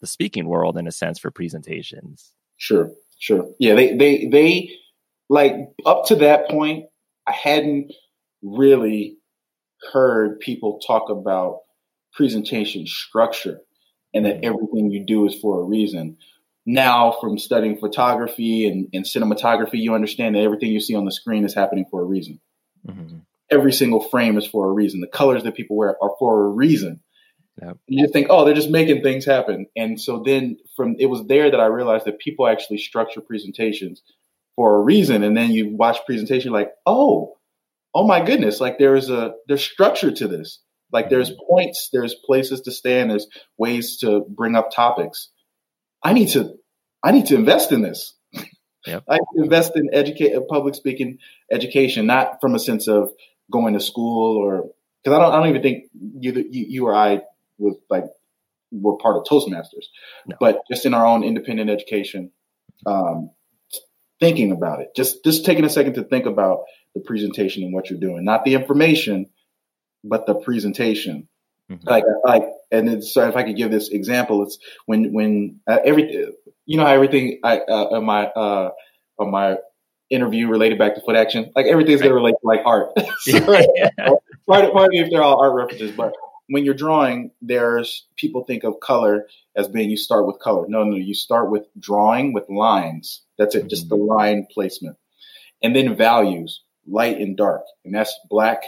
the 0.00 0.06
speaking 0.06 0.46
world 0.46 0.76
in 0.76 0.86
a 0.86 0.92
sense 0.92 1.18
for 1.18 1.30
presentations. 1.30 2.32
Sure, 2.56 2.90
sure, 3.18 3.50
yeah. 3.58 3.74
They 3.74 3.96
they 3.96 4.26
they 4.26 4.70
like 5.28 5.54
up 5.84 6.06
to 6.06 6.16
that 6.16 6.48
point, 6.48 6.86
I 7.26 7.32
hadn't 7.32 7.92
really 8.42 9.18
heard 9.92 10.40
people 10.40 10.78
talk 10.78 11.10
about 11.10 11.60
presentation 12.12 12.86
structure 12.86 13.60
and 14.14 14.24
that 14.24 14.36
mm-hmm. 14.36 14.46
everything 14.46 14.90
you 14.90 15.04
do 15.04 15.26
is 15.26 15.34
for 15.34 15.60
a 15.60 15.64
reason 15.64 16.16
now 16.66 17.12
from 17.20 17.38
studying 17.38 17.78
photography 17.78 18.66
and, 18.66 18.88
and, 18.92 19.04
cinematography, 19.04 19.78
you 19.78 19.94
understand 19.94 20.34
that 20.34 20.40
everything 20.40 20.72
you 20.72 20.80
see 20.80 20.96
on 20.96 21.04
the 21.04 21.12
screen 21.12 21.44
is 21.44 21.54
happening 21.54 21.86
for 21.88 22.02
a 22.02 22.04
reason. 22.04 22.40
Mm-hmm. 22.86 23.18
Every 23.50 23.72
single 23.72 24.00
frame 24.00 24.36
is 24.36 24.46
for 24.46 24.68
a 24.68 24.72
reason. 24.72 25.00
The 25.00 25.06
colors 25.06 25.44
that 25.44 25.54
people 25.54 25.76
wear 25.76 25.96
are 26.02 26.10
for 26.18 26.44
a 26.44 26.48
reason. 26.48 27.00
Yep. 27.62 27.78
You 27.86 28.02
just 28.02 28.12
think, 28.12 28.26
oh, 28.28 28.44
they're 28.44 28.54
just 28.54 28.68
making 28.68 29.02
things 29.02 29.24
happen. 29.24 29.66
And 29.76 30.00
so 30.00 30.22
then 30.26 30.58
from 30.74 30.96
it 30.98 31.06
was 31.06 31.24
there 31.26 31.50
that 31.50 31.60
I 31.60 31.66
realized 31.66 32.04
that 32.06 32.18
people 32.18 32.48
actually 32.48 32.78
structure 32.78 33.20
presentations 33.20 34.02
for 34.56 34.76
a 34.76 34.80
reason. 34.80 35.22
And 35.22 35.36
then 35.36 35.52
you 35.52 35.74
watch 35.74 36.04
presentation 36.04 36.52
like, 36.52 36.72
oh, 36.84 37.36
oh 37.96 38.06
my 38.06 38.22
goodness, 38.22 38.60
like 38.60 38.78
there's 38.78 39.08
a 39.08 39.32
there's 39.48 39.64
structure 39.64 40.10
to 40.10 40.28
this. 40.28 40.60
Like 40.92 41.08
there's 41.08 41.30
mm-hmm. 41.30 41.46
points, 41.48 41.88
there's 41.92 42.14
places 42.14 42.60
to 42.62 42.70
stand, 42.70 43.10
there's 43.10 43.26
ways 43.56 43.98
to 44.00 44.20
bring 44.28 44.54
up 44.54 44.70
topics. 44.70 45.30
I 46.02 46.12
need 46.12 46.28
to 46.28 46.56
I 47.02 47.12
need 47.12 47.26
to 47.26 47.34
invest 47.34 47.72
in 47.72 47.82
this. 47.82 48.14
Yep. 48.86 49.02
I 49.10 49.18
invest 49.34 49.72
in 49.74 49.88
educate 49.92 50.32
public 50.48 50.76
speaking 50.76 51.18
education, 51.50 52.06
not 52.06 52.40
from 52.40 52.54
a 52.54 52.58
sense 52.60 52.86
of 52.86 53.10
going 53.50 53.74
to 53.74 53.80
school 53.80 54.36
or 54.36 54.70
because 55.02 55.18
I 55.18 55.20
don't 55.20 55.32
I 55.32 55.38
don't 55.38 55.48
even 55.48 55.62
think 55.62 55.84
you 55.92 56.32
you, 56.32 56.66
you 56.68 56.86
or 56.86 56.94
I 56.94 57.22
was 57.58 57.74
like 57.90 58.04
were 58.70 58.96
part 58.96 59.16
of 59.16 59.24
Toastmasters, 59.24 59.86
no. 60.28 60.36
but 60.38 60.60
just 60.70 60.86
in 60.86 60.94
our 60.94 61.04
own 61.04 61.24
independent 61.24 61.68
education, 61.68 62.30
um, 62.86 63.30
thinking 64.20 64.52
about 64.52 64.82
it, 64.82 64.90
just 64.94 65.24
just 65.24 65.44
taking 65.44 65.64
a 65.64 65.68
second 65.68 65.94
to 65.94 66.04
think 66.04 66.26
about 66.26 66.60
the 66.96 67.02
presentation 67.02 67.62
and 67.62 67.72
what 67.72 67.90
you're 67.90 68.00
doing, 68.00 68.24
not 68.24 68.44
the 68.44 68.54
information, 68.54 69.26
but 70.02 70.26
the 70.26 70.34
presentation. 70.34 71.28
Mm-hmm. 71.70 71.88
Like 71.88 72.04
like 72.24 72.44
and 72.70 73.04
so 73.04 73.28
if 73.28 73.36
I 73.36 73.42
could 73.42 73.56
give 73.56 73.70
this 73.70 73.90
example, 73.90 74.42
it's 74.42 74.58
when 74.86 75.12
when 75.12 75.60
uh, 75.68 75.78
every 75.84 76.32
you 76.64 76.76
know 76.76 76.84
how 76.84 76.92
everything 76.92 77.40
I 77.44 77.58
uh, 77.58 77.96
on 77.96 78.04
my 78.04 78.26
uh, 78.26 78.70
on 79.18 79.30
my 79.30 79.56
interview 80.08 80.48
related 80.48 80.78
back 80.78 80.94
to 80.94 81.00
foot 81.00 81.16
action, 81.16 81.52
like 81.54 81.66
everything's 81.66 82.00
right. 82.00 82.08
gonna 82.08 82.14
relate 82.14 82.36
to 82.40 82.46
like 82.46 82.60
art. 82.64 82.90
so, 83.20 83.62
yeah. 83.74 83.90
part 84.48 84.64
of 84.64 84.70
if 84.92 85.10
they're 85.10 85.22
all 85.22 85.40
art 85.42 85.54
references, 85.54 85.90
but 85.92 86.12
when 86.48 86.64
you're 86.64 86.74
drawing, 86.74 87.32
there's 87.42 88.06
people 88.16 88.44
think 88.44 88.62
of 88.62 88.78
color 88.80 89.26
as 89.56 89.66
being 89.66 89.90
you 89.90 89.96
start 89.96 90.26
with 90.26 90.38
color. 90.38 90.66
No, 90.68 90.84
no, 90.84 90.96
you 90.96 91.14
start 91.14 91.50
with 91.50 91.64
drawing 91.78 92.32
with 92.32 92.48
lines. 92.48 93.22
That's 93.38 93.54
it, 93.54 93.60
mm-hmm. 93.60 93.68
just 93.68 93.88
the 93.88 93.96
mm-hmm. 93.96 94.14
line 94.14 94.46
placement, 94.52 94.96
and 95.62 95.74
then 95.74 95.96
values, 95.96 96.62
light 96.88 97.18
and 97.18 97.36
dark, 97.36 97.62
and 97.84 97.94
that's 97.94 98.18
black, 98.28 98.62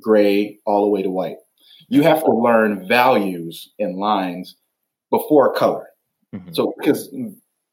gray, 0.00 0.58
all 0.64 0.84
the 0.84 0.90
way 0.90 1.02
to 1.02 1.10
white 1.10 1.38
you 1.88 2.02
have 2.02 2.22
to 2.24 2.30
learn 2.30 2.86
values 2.86 3.70
and 3.78 3.96
lines 3.96 4.56
before 5.10 5.54
color. 5.54 5.86
Mm-hmm. 6.34 6.52
So 6.52 6.74
because 6.76 7.08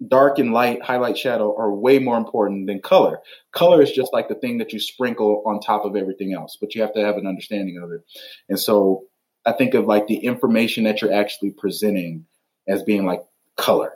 dark 0.05 0.39
and 0.39 0.53
light, 0.53 0.81
highlight, 0.81 1.17
shadow 1.17 1.55
are 1.57 1.73
way 1.73 1.99
more 1.99 2.17
important 2.17 2.67
than 2.67 2.81
color. 2.81 3.19
Color 3.51 3.81
is 3.81 3.91
just 3.91 4.13
like 4.13 4.29
the 4.29 4.35
thing 4.35 4.59
that 4.59 4.71
you 4.73 4.79
sprinkle 4.79 5.43
on 5.45 5.59
top 5.59 5.85
of 5.85 5.95
everything 5.95 6.33
else, 6.33 6.57
but 6.59 6.73
you 6.73 6.81
have 6.81 6.93
to 6.93 7.03
have 7.03 7.17
an 7.17 7.27
understanding 7.27 7.79
of 7.83 7.91
it. 7.91 8.01
And 8.47 8.59
so 8.59 9.03
I 9.45 9.51
think 9.51 9.73
of 9.73 9.85
like 9.85 10.07
the 10.07 10.17
information 10.17 10.85
that 10.85 11.01
you're 11.01 11.13
actually 11.13 11.51
presenting 11.51 12.25
as 12.67 12.83
being 12.83 13.05
like 13.05 13.21
color. 13.57 13.91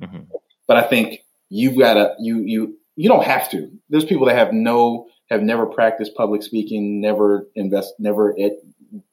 Mm-hmm. 0.00 0.24
But 0.66 0.76
I 0.76 0.82
think 0.82 1.20
you've 1.48 1.78
got 1.78 1.94
to, 1.94 2.14
you, 2.18 2.42
you, 2.44 2.78
you 2.96 3.08
don't 3.08 3.24
have 3.24 3.50
to. 3.50 3.70
There's 3.88 4.04
people 4.04 4.26
that 4.26 4.36
have 4.36 4.52
no, 4.52 5.06
have 5.30 5.42
never 5.42 5.66
practiced 5.66 6.14
public 6.14 6.42
speaking, 6.42 7.00
never 7.00 7.46
invest, 7.54 7.94
never, 7.98 8.34
it, 8.36 8.64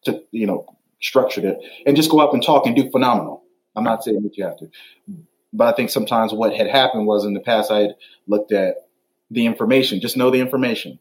to, 0.05 0.21
you 0.31 0.47
know, 0.47 0.65
structured 1.01 1.45
it 1.45 1.57
and 1.85 1.95
just 1.95 2.11
go 2.11 2.19
up 2.19 2.33
and 2.33 2.43
talk 2.43 2.65
and 2.65 2.75
do 2.75 2.89
phenomenal. 2.91 3.43
I'm 3.75 3.83
not 3.83 4.03
saying 4.03 4.23
that 4.23 4.35
you 4.35 4.43
have 4.43 4.57
to, 4.57 4.69
but 5.53 5.73
I 5.73 5.75
think 5.75 5.89
sometimes 5.89 6.33
what 6.33 6.53
had 6.53 6.67
happened 6.67 7.07
was 7.07 7.23
in 7.23 7.33
the 7.33 7.39
past 7.39 7.71
I 7.71 7.79
had 7.79 7.95
looked 8.27 8.51
at 8.51 8.75
the 9.31 9.45
information, 9.45 10.01
just 10.01 10.17
know 10.17 10.31
the 10.31 10.41
information, 10.41 10.99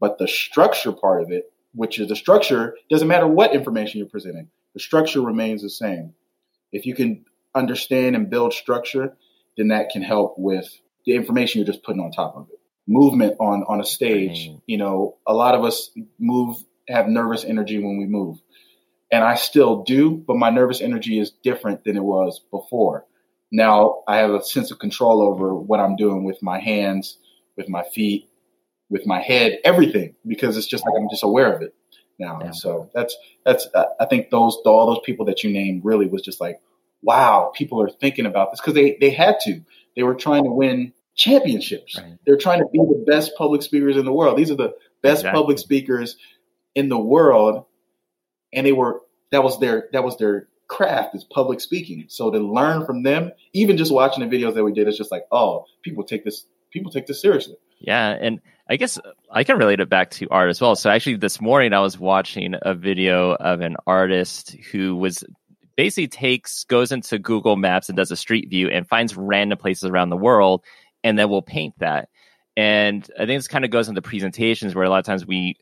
but 0.00 0.18
the 0.18 0.26
structure 0.26 0.92
part 0.92 1.22
of 1.22 1.30
it, 1.30 1.52
which 1.74 1.98
is 2.00 2.08
the 2.08 2.16
structure, 2.16 2.76
doesn't 2.90 3.06
matter 3.06 3.26
what 3.26 3.54
information 3.54 3.98
you're 3.98 4.08
presenting. 4.08 4.48
The 4.74 4.80
structure 4.80 5.20
remains 5.20 5.62
the 5.62 5.70
same. 5.70 6.14
If 6.72 6.86
you 6.86 6.94
can 6.94 7.24
understand 7.54 8.16
and 8.16 8.28
build 8.28 8.52
structure, 8.52 9.16
then 9.56 9.68
that 9.68 9.90
can 9.90 10.02
help 10.02 10.34
with 10.38 10.68
the 11.06 11.14
information 11.14 11.60
you're 11.60 11.66
just 11.66 11.84
putting 11.84 12.02
on 12.02 12.10
top 12.10 12.36
of 12.36 12.48
it. 12.50 12.58
Movement 12.88 13.36
on 13.40 13.64
on 13.68 13.80
a 13.80 13.84
stage, 13.84 14.50
you 14.66 14.76
know, 14.76 15.16
a 15.26 15.34
lot 15.34 15.54
of 15.54 15.64
us 15.64 15.90
move 16.18 16.56
have 16.88 17.08
nervous 17.08 17.44
energy 17.44 17.78
when 17.78 17.98
we 17.98 18.06
move 18.06 18.38
and 19.10 19.22
I 19.22 19.36
still 19.36 19.82
do, 19.82 20.10
but 20.10 20.36
my 20.36 20.50
nervous 20.50 20.80
energy 20.80 21.18
is 21.18 21.30
different 21.30 21.84
than 21.84 21.96
it 21.96 22.02
was 22.02 22.40
before. 22.50 23.06
Now 23.52 24.02
I 24.08 24.18
have 24.18 24.30
a 24.30 24.42
sense 24.42 24.70
of 24.70 24.78
control 24.78 25.22
over 25.22 25.54
what 25.54 25.80
I'm 25.80 25.96
doing 25.96 26.24
with 26.24 26.42
my 26.42 26.58
hands, 26.58 27.16
with 27.56 27.68
my 27.68 27.84
feet, 27.84 28.28
with 28.90 29.06
my 29.06 29.20
head, 29.20 29.58
everything, 29.64 30.16
because 30.26 30.56
it's 30.56 30.66
just 30.66 30.84
like 30.84 30.94
I'm 30.98 31.08
just 31.08 31.22
aware 31.22 31.52
of 31.52 31.62
it 31.62 31.74
now. 32.18 32.40
Yeah. 32.42 32.50
So 32.50 32.90
that's 32.94 33.16
that's 33.44 33.68
uh, 33.74 33.84
I 34.00 34.06
think 34.06 34.30
those 34.30 34.58
all 34.64 34.86
those 34.86 35.04
people 35.04 35.26
that 35.26 35.44
you 35.44 35.50
named 35.52 35.84
really 35.84 36.06
was 36.06 36.22
just 36.22 36.40
like, 36.40 36.60
wow, 37.02 37.52
people 37.54 37.80
are 37.80 37.90
thinking 37.90 38.26
about 38.26 38.50
this 38.50 38.60
because 38.60 38.74
they 38.74 38.96
they 39.00 39.10
had 39.10 39.36
to. 39.44 39.62
They 39.94 40.02
were 40.02 40.14
trying 40.14 40.44
to 40.44 40.50
win 40.50 40.92
championships. 41.16 41.98
Right. 41.98 42.18
They're 42.24 42.36
trying 42.36 42.60
to 42.60 42.66
be 42.72 42.78
the 42.78 43.04
best 43.06 43.32
public 43.36 43.62
speakers 43.62 43.96
in 43.96 44.04
the 44.04 44.12
world. 44.12 44.38
These 44.38 44.50
are 44.50 44.56
the 44.56 44.74
best 45.02 45.20
exactly. 45.20 45.38
public 45.38 45.58
speakers 45.58 46.16
in 46.74 46.88
the 46.88 46.98
world 46.98 47.64
and 48.52 48.66
they 48.66 48.72
were 48.72 49.02
that 49.30 49.44
was 49.44 49.58
their 49.60 49.88
that 49.92 50.04
was 50.04 50.16
their 50.16 50.48
craft 50.68 51.14
is 51.14 51.24
public 51.24 51.60
speaking. 51.60 52.06
So 52.08 52.30
to 52.30 52.38
learn 52.38 52.84
from 52.84 53.02
them, 53.04 53.32
even 53.52 53.76
just 53.76 53.92
watching 53.92 54.28
the 54.28 54.36
videos 54.36 54.54
that 54.54 54.64
we 54.64 54.72
did, 54.72 54.88
it's 54.88 54.98
just 54.98 55.12
like, 55.12 55.26
oh, 55.30 55.66
people 55.82 56.04
take 56.04 56.24
this 56.24 56.44
people 56.70 56.90
take 56.90 57.06
this 57.06 57.20
seriously. 57.20 57.56
Yeah, 57.78 58.08
and 58.08 58.40
I 58.68 58.76
guess 58.76 58.98
I 59.30 59.44
can 59.44 59.58
relate 59.58 59.80
it 59.80 59.88
back 59.88 60.10
to 60.12 60.28
art 60.30 60.48
as 60.48 60.60
well. 60.60 60.74
So 60.74 60.90
actually, 60.90 61.16
this 61.16 61.40
morning 61.40 61.72
I 61.72 61.80
was 61.80 61.98
watching 61.98 62.54
a 62.60 62.74
video 62.74 63.34
of 63.34 63.60
an 63.60 63.76
artist 63.86 64.56
who 64.72 64.96
was 64.96 65.24
basically 65.76 66.08
takes 66.08 66.64
goes 66.64 66.90
into 66.90 67.18
Google 67.18 67.56
Maps 67.56 67.88
and 67.88 67.96
does 67.96 68.10
a 68.10 68.16
street 68.16 68.48
view 68.48 68.68
and 68.68 68.88
finds 68.88 69.16
random 69.16 69.58
places 69.58 69.84
around 69.84 70.10
the 70.10 70.16
world, 70.16 70.64
and 71.06 71.16
then 71.16 71.30
we'll 71.30 71.40
paint 71.40 71.78
that. 71.78 72.08
And 72.56 73.08
I 73.14 73.26
think 73.26 73.38
this 73.38 73.46
kind 73.46 73.64
of 73.64 73.70
goes 73.70 73.88
into 73.88 74.02
presentations 74.02 74.74
where 74.74 74.84
a 74.84 74.90
lot 74.90 74.98
of 74.98 75.04
times 75.04 75.24
we 75.24 75.56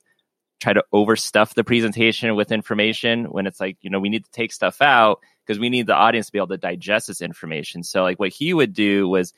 try 0.59 0.73
to 0.73 0.83
overstuff 0.93 1.53
the 1.53 1.65
presentation 1.65 2.35
with 2.35 2.51
information 2.51 3.27
when 3.27 3.47
it's 3.47 3.61
like, 3.61 3.77
you 3.83 3.91
know, 3.91 4.01
we 4.01 4.09
need 4.09 4.25
to 4.25 4.31
take 4.31 4.53
stuff 4.53 4.81
out 4.81 5.21
because 5.45 5.61
we 5.61 5.69
need 5.69 5.87
the 5.87 5.95
audience 5.95 6.27
to 6.27 6.33
be 6.33 6.39
able 6.39 6.49
to 6.49 6.57
digest 6.57 7.09
this 7.09 7.21
information. 7.21 7.83
So 7.83 8.03
like 8.03 8.19
what 8.19 8.31
he 8.31 8.55
would 8.55 8.73
do 8.73 9.07
was 9.07 9.35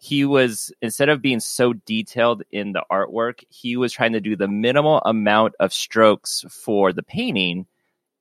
he 0.00 0.24
was 0.24 0.72
instead 0.80 1.10
of 1.10 1.20
being 1.20 1.40
so 1.40 1.74
detailed 1.74 2.42
in 2.50 2.72
the 2.72 2.84
artwork, 2.90 3.44
he 3.50 3.76
was 3.76 3.92
trying 3.92 4.14
to 4.14 4.20
do 4.22 4.36
the 4.36 4.48
minimal 4.48 5.02
amount 5.04 5.56
of 5.60 5.74
strokes 5.74 6.42
for 6.48 6.94
the 6.94 7.02
painting 7.02 7.66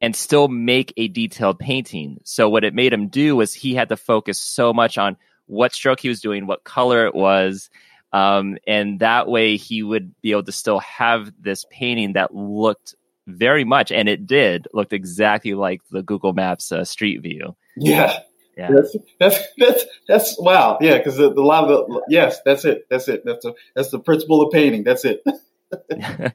and 0.02 0.14
still 0.14 0.50
make 0.50 0.92
a 0.98 1.08
detailed 1.08 1.58
painting. 1.58 2.20
So 2.26 2.50
what 2.50 2.66
it 2.66 2.74
made 2.74 2.92
him 2.92 3.08
do 3.08 3.38
was 3.38 3.54
he 3.54 3.76
had 3.76 3.88
to 3.90 3.98
focus 3.98 4.42
so 4.42 4.74
much 4.74 4.98
on 4.98 5.16
what 5.50 5.74
stroke 5.74 6.00
he 6.00 6.10
was 6.10 6.22
doing, 6.22 6.48
what 6.48 6.64
color 6.64 7.06
it 7.06 7.16
was, 7.16 7.70
um, 8.14 8.58
and 8.66 9.00
that 9.00 9.28
way 9.28 9.58
he 9.58 9.84
would 9.84 10.14
be 10.22 10.32
able 10.32 10.44
to 10.44 10.52
still 10.52 10.80
have 10.80 11.32
this 11.40 11.66
painting 11.70 12.14
that 12.14 12.34
looked 12.34 12.96
very 13.28 13.64
much, 13.64 13.92
and 13.92 14.10
it 14.10 14.26
did, 14.26 14.68
looked 14.74 14.94
exactly 14.94 15.54
like 15.54 15.82
the 15.92 16.02
Google 16.02 16.34
Maps 16.34 16.72
uh, 16.72 16.84
street 16.84 17.22
view. 17.22 17.56
Yeah. 17.78 18.20
Yeah. 18.58 18.72
That's, 18.74 18.98
that's 19.20 19.40
that's 19.58 19.86
that's 20.06 20.36
wow. 20.38 20.80
Yeah, 20.82 20.98
because 20.98 21.18
a 21.18 21.30
lot 21.30 21.64
of 21.64 21.70
the 21.70 22.02
yes, 22.10 22.42
that's 22.44 22.66
it. 22.66 22.88
That's 22.90 23.08
it. 23.08 23.24
That's 23.24 23.46
a, 23.46 23.54
that's 23.74 23.90
the 23.90 24.00
principle 24.00 24.42
of 24.42 24.52
painting. 24.52 24.84
That's 24.84 25.06
it. 25.06 25.24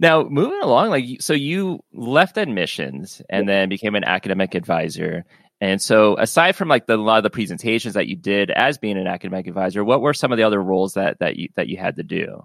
now 0.00 0.22
moving 0.24 0.60
along, 0.62 0.90
like 0.90 1.20
so, 1.20 1.32
you 1.32 1.80
left 1.92 2.36
admissions 2.36 3.22
and 3.28 3.48
then 3.48 3.68
became 3.68 3.94
an 3.94 4.04
academic 4.04 4.54
advisor. 4.54 5.24
And 5.60 5.80
so, 5.80 6.16
aside 6.18 6.54
from 6.54 6.68
like 6.68 6.86
the, 6.86 6.96
a 6.96 6.96
lot 6.96 7.16
of 7.18 7.22
the 7.22 7.30
presentations 7.30 7.94
that 7.94 8.06
you 8.06 8.16
did 8.16 8.50
as 8.50 8.76
being 8.78 8.98
an 8.98 9.06
academic 9.06 9.46
advisor, 9.46 9.84
what 9.84 10.02
were 10.02 10.12
some 10.12 10.32
of 10.32 10.38
the 10.38 10.44
other 10.44 10.62
roles 10.62 10.94
that 10.94 11.20
that 11.20 11.36
you 11.36 11.48
that 11.56 11.68
you 11.68 11.78
had 11.78 11.96
to 11.96 12.02
do? 12.02 12.44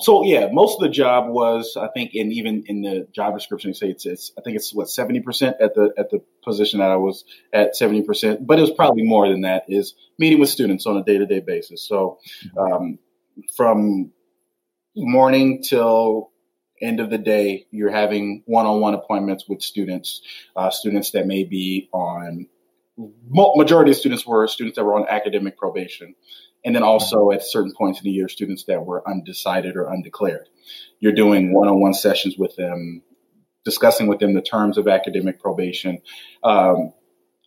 So 0.00 0.24
yeah, 0.24 0.48
most 0.50 0.76
of 0.76 0.80
the 0.80 0.88
job 0.88 1.28
was 1.28 1.76
I 1.76 1.88
think, 1.88 2.14
and 2.14 2.32
even 2.32 2.64
in 2.66 2.80
the 2.80 3.06
job 3.12 3.34
description, 3.34 3.74
say 3.74 3.90
it's, 3.90 4.06
it's 4.06 4.32
I 4.36 4.40
think 4.40 4.56
it's 4.56 4.74
what 4.74 4.90
seventy 4.90 5.20
percent 5.20 5.56
at 5.60 5.74
the 5.74 5.92
at 5.96 6.10
the 6.10 6.20
position 6.42 6.80
that 6.80 6.90
I 6.90 6.96
was 6.96 7.24
at 7.52 7.76
seventy 7.76 8.02
percent, 8.02 8.44
but 8.44 8.58
it 8.58 8.62
was 8.62 8.72
probably 8.72 9.04
more 9.04 9.28
than 9.28 9.42
that. 9.42 9.64
Is 9.68 9.94
meeting 10.18 10.40
with 10.40 10.48
students 10.48 10.86
on 10.86 10.96
a 10.96 11.04
day 11.04 11.18
to 11.18 11.26
day 11.26 11.40
basis. 11.40 11.86
So 11.86 12.18
mm-hmm. 12.44 12.58
um, 12.58 12.98
from 13.56 14.10
morning 14.96 15.62
till 15.62 16.32
end 16.80 17.00
of 17.00 17.10
the 17.10 17.18
day, 17.18 17.66
you're 17.70 17.90
having 17.90 18.42
one-on-one 18.46 18.94
appointments 18.94 19.44
with 19.48 19.62
students, 19.62 20.22
uh, 20.56 20.70
students 20.70 21.12
that 21.12 21.26
may 21.26 21.44
be 21.44 21.88
on. 21.92 22.46
Majority 23.30 23.92
of 23.92 23.96
students 23.96 24.26
were 24.26 24.46
students 24.48 24.76
that 24.76 24.84
were 24.84 24.96
on 24.96 25.06
academic 25.08 25.56
probation, 25.56 26.14
and 26.64 26.74
then 26.74 26.82
also 26.82 27.30
at 27.30 27.44
certain 27.44 27.72
points 27.76 28.00
in 28.00 28.04
the 28.04 28.10
year, 28.10 28.28
students 28.28 28.64
that 28.64 28.84
were 28.84 29.08
undecided 29.08 29.76
or 29.76 29.88
undeclared. 29.88 30.48
You're 30.98 31.12
doing 31.12 31.52
one-on-one 31.52 31.94
sessions 31.94 32.36
with 32.36 32.56
them, 32.56 33.02
discussing 33.64 34.08
with 34.08 34.18
them 34.18 34.34
the 34.34 34.42
terms 34.42 34.78
of 34.78 34.88
academic 34.88 35.40
probation, 35.40 36.00
um, 36.42 36.92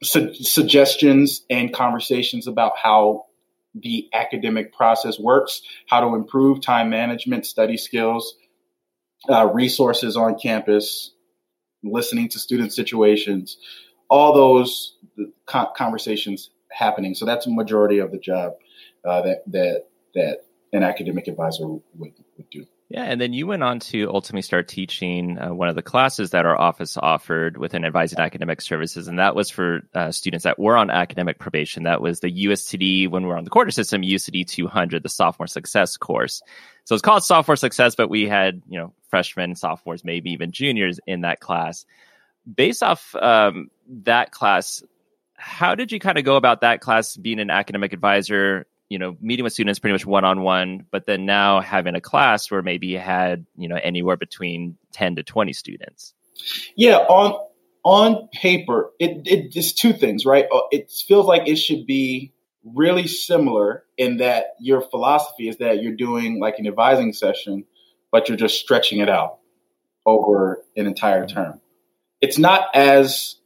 su- 0.03 0.34
suggestions 0.34 1.44
and 1.49 1.74
conversations 1.74 2.48
about 2.48 2.78
how 2.78 3.26
the 3.74 4.10
academic 4.14 4.74
process 4.74 5.20
works, 5.20 5.62
how 5.88 6.02
to 6.02 6.16
improve 6.16 6.62
time 6.62 6.90
management, 6.90 7.45
study 7.45 7.78
skills, 7.78 8.36
uh, 9.30 9.48
resources 9.53 10.18
on 10.18 10.38
campus, 10.38 11.11
listening 11.84 12.30
to 12.30 12.39
student 12.39 12.73
situations, 12.73 13.57
all 14.10 14.34
those 14.34 14.98
conversations 15.76 16.49
happening. 16.72 17.15
So 17.15 17.26
that's 17.26 17.48
a 17.48 17.52
majority 17.52 17.99
of 17.99 18.11
the 18.11 18.18
job 18.18 18.53
uh, 19.06 19.22
that 19.22 19.43
that 19.48 19.85
that 20.15 20.39
an 20.73 20.84
academic 20.84 21.27
advisor 21.27 21.68
would, 21.68 21.81
would 22.38 22.49
do. 22.49 22.65
Yeah, 22.92 23.04
and 23.04 23.22
then 23.22 23.32
you 23.32 23.48
went 23.48 23.64
on 23.64 23.80
to 23.80 24.10
ultimately 24.14 24.42
start 24.42 24.68
teaching 24.68 25.40
uh, 25.40 25.54
one 25.54 25.70
of 25.70 25.76
the 25.76 25.82
classes 25.82 26.32
that 26.32 26.46
our 26.46 26.60
office 26.60 26.98
offered 26.98 27.56
within 27.56 27.86
advising 27.86 28.20
academic 28.20 28.60
services, 28.60 29.08
and 29.08 29.18
that 29.18 29.34
was 29.34 29.50
for 29.50 29.84
uh, 29.96 30.12
students 30.12 30.44
that 30.44 30.60
were 30.60 30.76
on 30.76 30.92
academic 30.92 31.40
probation. 31.40 31.84
That 31.84 32.02
was 32.02 32.20
the 32.20 32.30
USTD 32.48 33.10
when 33.10 33.24
we 33.24 33.30
were 33.30 33.38
on 33.38 33.46
the 33.46 33.50
quarter 33.50 33.72
system, 33.72 34.02
USTD 34.02 34.46
200, 34.46 35.04
the 35.04 35.08
sophomore 35.08 35.48
success 35.48 35.96
course. 35.96 36.42
So 36.84 36.94
it's 36.94 37.02
called 37.02 37.24
sophomore 37.24 37.56
success, 37.56 37.96
but 37.96 38.10
we 38.10 38.28
had 38.28 38.62
you 38.68 38.78
know 38.78 38.94
freshmen, 39.08 39.56
sophomores, 39.56 40.04
maybe 40.04 40.32
even 40.32 40.52
juniors 40.52 41.00
in 41.08 41.22
that 41.22 41.40
class. 41.40 41.86
Based 42.54 42.84
off 42.84 43.16
um, 43.16 43.70
that 44.04 44.34
class, 44.34 44.84
how 45.38 45.76
did 45.76 45.94
you 45.94 46.00
kind 46.02 46.18
of 46.18 46.26
go 46.26 46.36
about 46.36 46.60
that 46.60 46.82
class 46.82 47.16
being 47.16 47.40
an 47.40 47.52
academic 47.52 47.94
advisor 47.94 48.66
you 48.92 49.00
know 49.00 49.16
meeting 49.22 49.46
with 49.46 49.54
students 49.54 49.80
pretty 49.80 49.94
much 49.94 50.06
one 50.06 50.26
on 50.26 50.42
one 50.42 50.86
but 50.92 51.06
then 51.06 51.26
now 51.26 51.62
having 51.62 51.96
a 51.96 52.02
class 52.02 52.52
where 52.52 52.62
maybe 52.62 52.88
you 52.88 53.00
had 53.00 53.46
you 53.56 53.70
know 53.70 53.80
anywhere 53.82 54.18
between 54.18 54.78
10 54.92 55.16
to 55.16 55.24
20 55.24 55.54
students. 55.54 56.14
Yeah 56.76 56.98
on 56.98 57.40
on 57.84 58.28
paper 58.34 58.92
it, 59.00 59.26
it 59.26 59.56
it's 59.56 59.72
two 59.72 59.94
things 59.94 60.26
right? 60.26 60.46
Uh, 60.54 60.60
it 60.72 60.92
feels 60.92 61.26
like 61.26 61.48
it 61.48 61.56
should 61.56 61.88
be 61.88 62.34
really 62.66 63.08
similar 63.08 63.86
in 63.98 64.18
that 64.18 64.48
your 64.60 64.82
philosophy 64.82 65.48
is 65.48 65.58
that 65.58 65.82
you're 65.82 65.96
doing 65.96 66.40
like 66.42 66.60
an 66.60 66.68
advising 66.68 67.14
session 67.14 67.64
but 68.12 68.28
you're 68.28 68.38
just 68.38 68.60
stretching 68.60 69.00
it 69.00 69.08
out 69.08 69.38
over 70.06 70.66
an 70.76 70.86
entire 70.86 71.26
term. 71.26 71.62
It's 72.20 72.38
not 72.38 72.68
as 72.76 73.38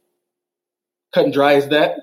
cut 1.14 1.24
and 1.24 1.32
dry 1.32 1.54
as 1.54 1.68
that 1.68 1.98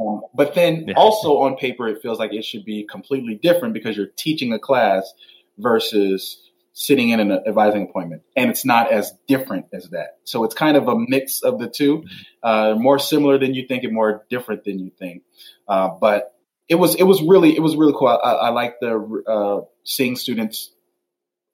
um, 0.00 0.22
but 0.34 0.54
then 0.54 0.86
yeah. 0.88 0.94
also 0.96 1.38
on 1.40 1.56
paper, 1.56 1.88
it 1.88 2.00
feels 2.00 2.18
like 2.18 2.32
it 2.32 2.44
should 2.44 2.64
be 2.64 2.86
completely 2.90 3.34
different 3.34 3.74
because 3.74 3.96
you're 3.96 4.06
teaching 4.16 4.52
a 4.52 4.58
class 4.58 5.12
versus 5.58 6.40
sitting 6.72 7.10
in 7.10 7.20
an 7.20 7.32
advising 7.46 7.82
appointment, 7.82 8.22
and 8.36 8.50
it's 8.50 8.64
not 8.64 8.90
as 8.90 9.12
different 9.28 9.66
as 9.72 9.90
that. 9.90 10.18
So 10.24 10.44
it's 10.44 10.54
kind 10.54 10.76
of 10.76 10.88
a 10.88 10.94
mix 10.96 11.42
of 11.42 11.58
the 11.58 11.68
two, 11.68 12.04
uh, 12.42 12.74
more 12.78 12.98
similar 12.98 13.38
than 13.38 13.54
you 13.54 13.66
think 13.66 13.84
and 13.84 13.92
more 13.92 14.24
different 14.30 14.64
than 14.64 14.78
you 14.78 14.90
think. 14.98 15.22
Uh, 15.68 15.90
but 16.00 16.34
it 16.68 16.76
was 16.76 16.94
it 16.94 17.02
was 17.02 17.20
really 17.20 17.54
it 17.54 17.60
was 17.60 17.76
really 17.76 17.92
cool. 17.92 18.08
I, 18.08 18.14
I 18.14 18.48
like 18.50 18.80
the 18.80 19.22
uh, 19.26 19.66
seeing 19.84 20.16
students 20.16 20.70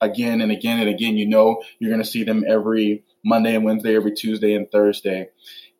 again 0.01 0.40
and 0.40 0.52
again 0.52 0.78
and 0.78 0.89
again. 0.89 1.16
You 1.16 1.27
know, 1.27 1.62
you're 1.78 1.90
going 1.90 2.02
to 2.02 2.09
see 2.09 2.23
them 2.23 2.44
every 2.47 3.05
Monday 3.24 3.56
and 3.56 3.64
Wednesday, 3.64 3.97
every 3.97 4.12
Tuesday 4.12 4.55
and 4.55 4.70
Thursday, 4.70 5.31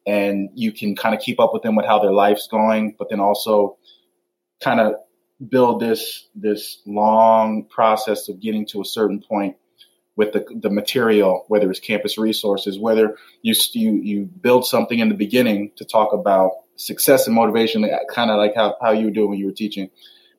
and 0.07 0.51
you 0.55 0.73
can 0.73 0.95
kind 0.95 1.15
of 1.15 1.21
keep 1.21 1.41
up 1.41 1.53
with 1.53 1.63
them 1.63 1.75
with 1.75 1.87
how 1.87 1.99
their 1.99 2.13
life's 2.13 2.49
going, 2.49 2.95
but 2.99 3.11
then 3.11 3.21
also 3.21 3.77
kind 4.63 4.81
of 4.81 4.95
build 5.49 5.81
this 5.81 6.29
this 6.35 6.81
long 6.87 7.65
process 7.65 8.29
of 8.29 8.41
getting 8.41 8.67
to 8.67 8.81
a 8.81 8.85
certain 8.85 9.21
point 9.21 9.57
with 10.17 10.33
the, 10.33 10.47
the 10.63 10.71
material, 10.71 11.45
whether 11.49 11.71
it's 11.71 11.81
campus 11.81 12.17
resources, 12.17 12.79
whether 12.79 13.17
you, 13.43 13.55
you 13.73 13.93
you 14.03 14.25
build 14.25 14.65
something 14.65 14.99
in 14.99 15.09
the 15.09 15.15
beginning 15.15 15.73
to 15.77 15.85
talk 15.85 16.13
about 16.13 16.53
success 16.77 17.27
and 17.27 17.35
motivation, 17.35 17.89
kind 18.11 18.31
of 18.31 18.39
like 18.39 18.55
how, 18.55 18.77
how 18.81 18.93
you 18.93 19.07
were 19.07 19.11
doing 19.11 19.31
when 19.31 19.39
you 19.39 19.47
were 19.47 19.53
teaching. 19.53 19.91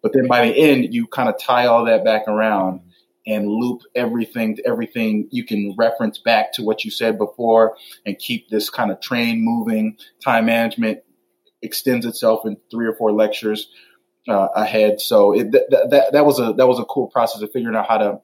But 0.02 0.14
then 0.14 0.27
by 0.27 0.48
the 0.48 0.56
end, 0.56 0.94
you 0.94 1.07
kind 1.07 1.30
of 1.30 1.39
tie 1.39 1.68
all 1.68 1.85
that 1.85 2.06
back 2.06 2.27
around 2.27 2.81
and 3.28 3.48
loop 3.48 3.82
everything 3.94 4.56
to 4.56 4.66
everything. 4.66 5.28
You 5.32 5.45
can 5.45 5.76
reference 5.78 6.18
back 6.18 6.54
to 6.54 6.64
what 6.64 6.86
you 6.86 6.90
said 6.90 7.18
before 7.18 7.76
and 8.06 8.18
keep 8.18 8.49
this 8.49 8.70
kind 8.70 8.90
of 8.90 9.02
train 9.02 9.44
moving. 9.44 9.98
Time 10.24 10.45
management 10.45 11.02
extends 11.62 12.06
itself 12.06 12.45
in 12.45 12.58
three 12.72 12.88
or 12.88 12.94
four 12.94 13.12
lectures 13.12 13.68
uh, 14.28 14.48
ahead. 14.56 15.02
So 15.02 15.34
it, 15.34 15.52
th- 15.52 15.66
that 15.70 16.10
that 16.14 16.26
was 16.26 16.40
a 16.40 16.54
that 16.54 16.68
was 16.68 16.80
a 16.80 16.86
cool 16.86 17.08
process 17.08 17.41
of 17.41 17.52
figuring 17.52 17.76
out 17.76 17.88
how 17.88 17.98
to 17.98 18.22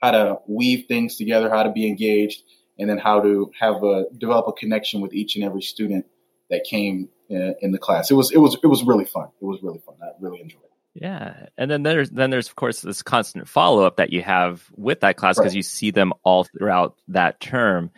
how 0.00 0.12
to 0.12 0.38
weave 0.46 0.86
things 0.86 1.16
together, 1.16 1.50
how 1.50 1.64
to 1.64 1.72
be 1.72 1.88
engaged, 1.88 2.42
and 2.78 2.88
then 2.88 2.98
how 2.98 3.20
to 3.20 3.50
have 3.58 3.82
a 3.82 4.04
develop 4.16 4.46
a 4.46 4.52
connection 4.52 5.00
with 5.00 5.12
each 5.14 5.34
and 5.36 5.44
every 5.44 5.62
student 5.62 6.06
that 6.50 6.64
came 6.64 7.08
in, 7.28 7.54
in 7.60 7.72
the 7.72 7.78
class. 7.78 8.10
It 8.10 8.14
was 8.14 8.30
it 8.30 8.38
was 8.38 8.56
it 8.62 8.68
was 8.68 8.84
really 8.84 9.04
fun. 9.04 9.28
It 9.40 9.44
was 9.44 9.62
really 9.62 9.80
fun. 9.84 9.96
I 10.02 10.10
really 10.20 10.40
enjoyed 10.40 10.62
it. 10.62 10.65
Yeah, 10.98 11.46
and 11.58 11.70
then 11.70 11.82
there's 11.82 12.08
then 12.08 12.30
there's 12.30 12.48
of 12.48 12.56
course 12.56 12.80
this 12.80 13.02
constant 13.02 13.46
follow 13.48 13.84
up 13.84 13.96
that 13.96 14.14
you 14.14 14.22
have 14.22 14.64
with 14.76 15.00
that 15.00 15.16
class 15.16 15.36
because 15.36 15.50
right. 15.50 15.56
you 15.56 15.62
see 15.62 15.90
them 15.90 16.14
all 16.22 16.44
throughout 16.44 16.96
that 17.08 17.38
term, 17.38 17.90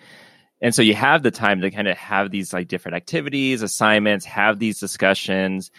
and 0.61 0.75
so 0.75 0.83
you 0.83 0.95
have 0.95 1.23
the 1.23 1.31
time 1.31 1.61
to 1.61 1.71
kind 1.71 1.87
of 1.87 1.97
have 1.97 2.33
these 2.33 2.53
like 2.53 2.67
different 2.67 2.97
activities, 2.97 3.63
assignments, 3.63 4.25
have 4.25 4.59
these 4.59 4.81
discussions. 4.81 5.71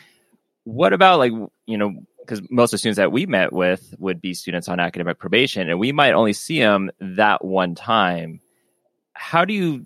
What 0.64 0.94
about 0.94 1.20
like 1.20 1.34
you 1.66 1.78
know 1.78 1.94
because 2.22 2.42
most 2.50 2.70
of 2.70 2.72
the 2.72 2.78
students 2.78 2.98
that 2.98 3.12
we 3.12 3.26
met 3.26 3.52
with 3.52 3.94
would 3.98 4.22
be 4.22 4.34
students 4.34 4.70
on 4.70 4.80
academic 4.80 5.20
probation, 5.20 5.70
and 5.70 5.78
we 5.78 5.92
might 5.92 6.14
only 6.14 6.34
see 6.34 6.60
them 6.60 6.90
that 7.02 7.44
one 7.44 7.76
time. 7.76 8.40
How 9.12 9.44
do 9.44 9.54
you? 9.54 9.86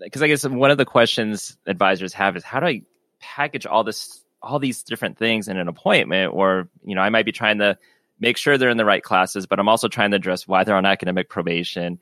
Because 0.00 0.22
I 0.22 0.28
guess 0.28 0.48
one 0.48 0.70
of 0.70 0.78
the 0.78 0.86
questions 0.86 1.58
advisors 1.66 2.14
have 2.14 2.34
is 2.34 2.44
how 2.44 2.60
do 2.60 2.66
I 2.66 2.82
package 3.20 3.66
all 3.66 3.84
this 3.84 4.22
all 4.42 4.58
these 4.58 4.82
different 4.82 5.18
things 5.18 5.48
in 5.48 5.56
an 5.56 5.68
appointment 5.68 6.32
or 6.34 6.68
you 6.84 6.94
know 6.94 7.00
i 7.00 7.10
might 7.10 7.24
be 7.24 7.32
trying 7.32 7.58
to 7.58 7.76
make 8.20 8.36
sure 8.36 8.58
they're 8.58 8.70
in 8.70 8.76
the 8.76 8.84
right 8.84 9.02
classes 9.02 9.46
but 9.46 9.58
i'm 9.58 9.68
also 9.68 9.88
trying 9.88 10.10
to 10.10 10.16
address 10.16 10.46
why 10.46 10.64
they're 10.64 10.76
on 10.76 10.86
academic 10.86 11.28
probation 11.28 11.98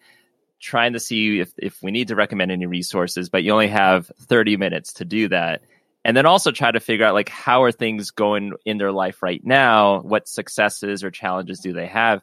trying 0.61 0.93
to 0.93 1.01
see 1.01 1.41
if, 1.41 1.53
if 1.57 1.83
we 1.83 1.91
need 1.91 2.09
to 2.09 2.15
recommend 2.15 2.53
any 2.53 2.67
resources 2.67 3.29
but 3.29 3.43
you 3.43 3.53
only 3.53 3.69
have 3.69 4.11
30 4.21 4.57
minutes 4.57 4.93
to 4.95 5.05
do 5.05 5.29
that. 5.29 5.63
And 6.05 6.17
then 6.17 6.25
also 6.25 6.51
try 6.51 6.71
to 6.71 6.81
figure 6.81 7.05
out 7.05 7.15
like 7.15 7.29
how 7.29 7.63
are 7.63 7.73
things 7.73 8.11
going 8.11 8.53
in 8.65 8.79
their 8.79 8.93
life 8.93 9.23
right 9.23 9.45
now? 9.45 10.01
What 10.01 10.29
successes 10.29 11.05
or 11.05 11.11
challenges 11.11 11.61
do 11.61 11.75
they 11.75 11.87
have? 11.87 12.23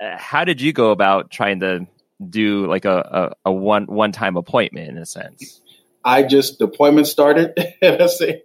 Uh, 0.00 0.16
how 0.16 0.44
did 0.44 0.60
you 0.60 0.72
go 0.72 0.90
about 0.90 1.30
trying 1.30 1.60
to 1.60 1.86
do 2.30 2.66
like 2.66 2.86
a, 2.86 3.34
a, 3.44 3.50
a 3.50 3.52
one 3.52 3.84
one 3.86 4.12
time 4.12 4.36
appointment 4.36 4.88
in 4.88 4.96
a 4.96 5.06
sense 5.06 5.60
I 6.04 6.22
just 6.22 6.58
the 6.58 6.66
appointment 6.66 7.06
started. 7.06 7.52
and 7.82 8.02
I 8.02 8.06
say, 8.06 8.42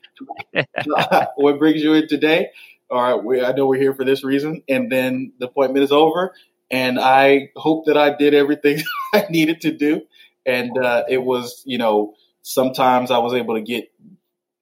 what 1.36 1.60
brings 1.60 1.82
you 1.82 1.94
in 1.94 2.08
today? 2.08 2.50
All 2.90 3.02
right, 3.02 3.24
we, 3.24 3.44
I 3.44 3.54
know 3.54 3.68
we're 3.68 3.80
here 3.80 3.94
for 3.94 4.06
this 4.06 4.24
reason, 4.24 4.62
and 4.70 4.92
then 4.92 5.34
the 5.40 5.48
appointment 5.48 5.84
is 5.84 5.92
over, 5.92 6.34
and 6.70 7.00
I 7.00 7.50
hope 7.56 7.86
that 7.86 7.98
I 7.98 8.16
did 8.16 8.34
everything 8.34 8.82
I 9.14 9.26
needed 9.30 9.62
to 9.62 9.72
do, 9.72 10.02
and 10.46 10.78
uh, 10.78 11.04
it 11.10 11.24
was, 11.24 11.64
you 11.66 11.78
know, 11.78 12.14
sometimes 12.44 13.10
I 13.10 13.18
was 13.18 13.34
able 13.34 13.56
to 13.56 13.62
get 13.62 13.90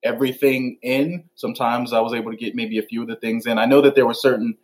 everything 0.04 0.78
in. 0.82 1.26
Sometimes 1.36 1.94
I 1.94 2.00
was 2.00 2.14
able 2.14 2.32
to 2.32 2.38
get 2.38 2.56
maybe 2.56 2.78
a 2.80 2.84
few 2.84 3.02
of 3.02 3.08
the 3.08 3.16
things 3.16 3.46
in. 3.46 3.58
I 3.58 3.66
know 3.66 3.82
that 3.82 3.96
there 3.96 4.06
were 4.06 4.14
certain 4.14 4.58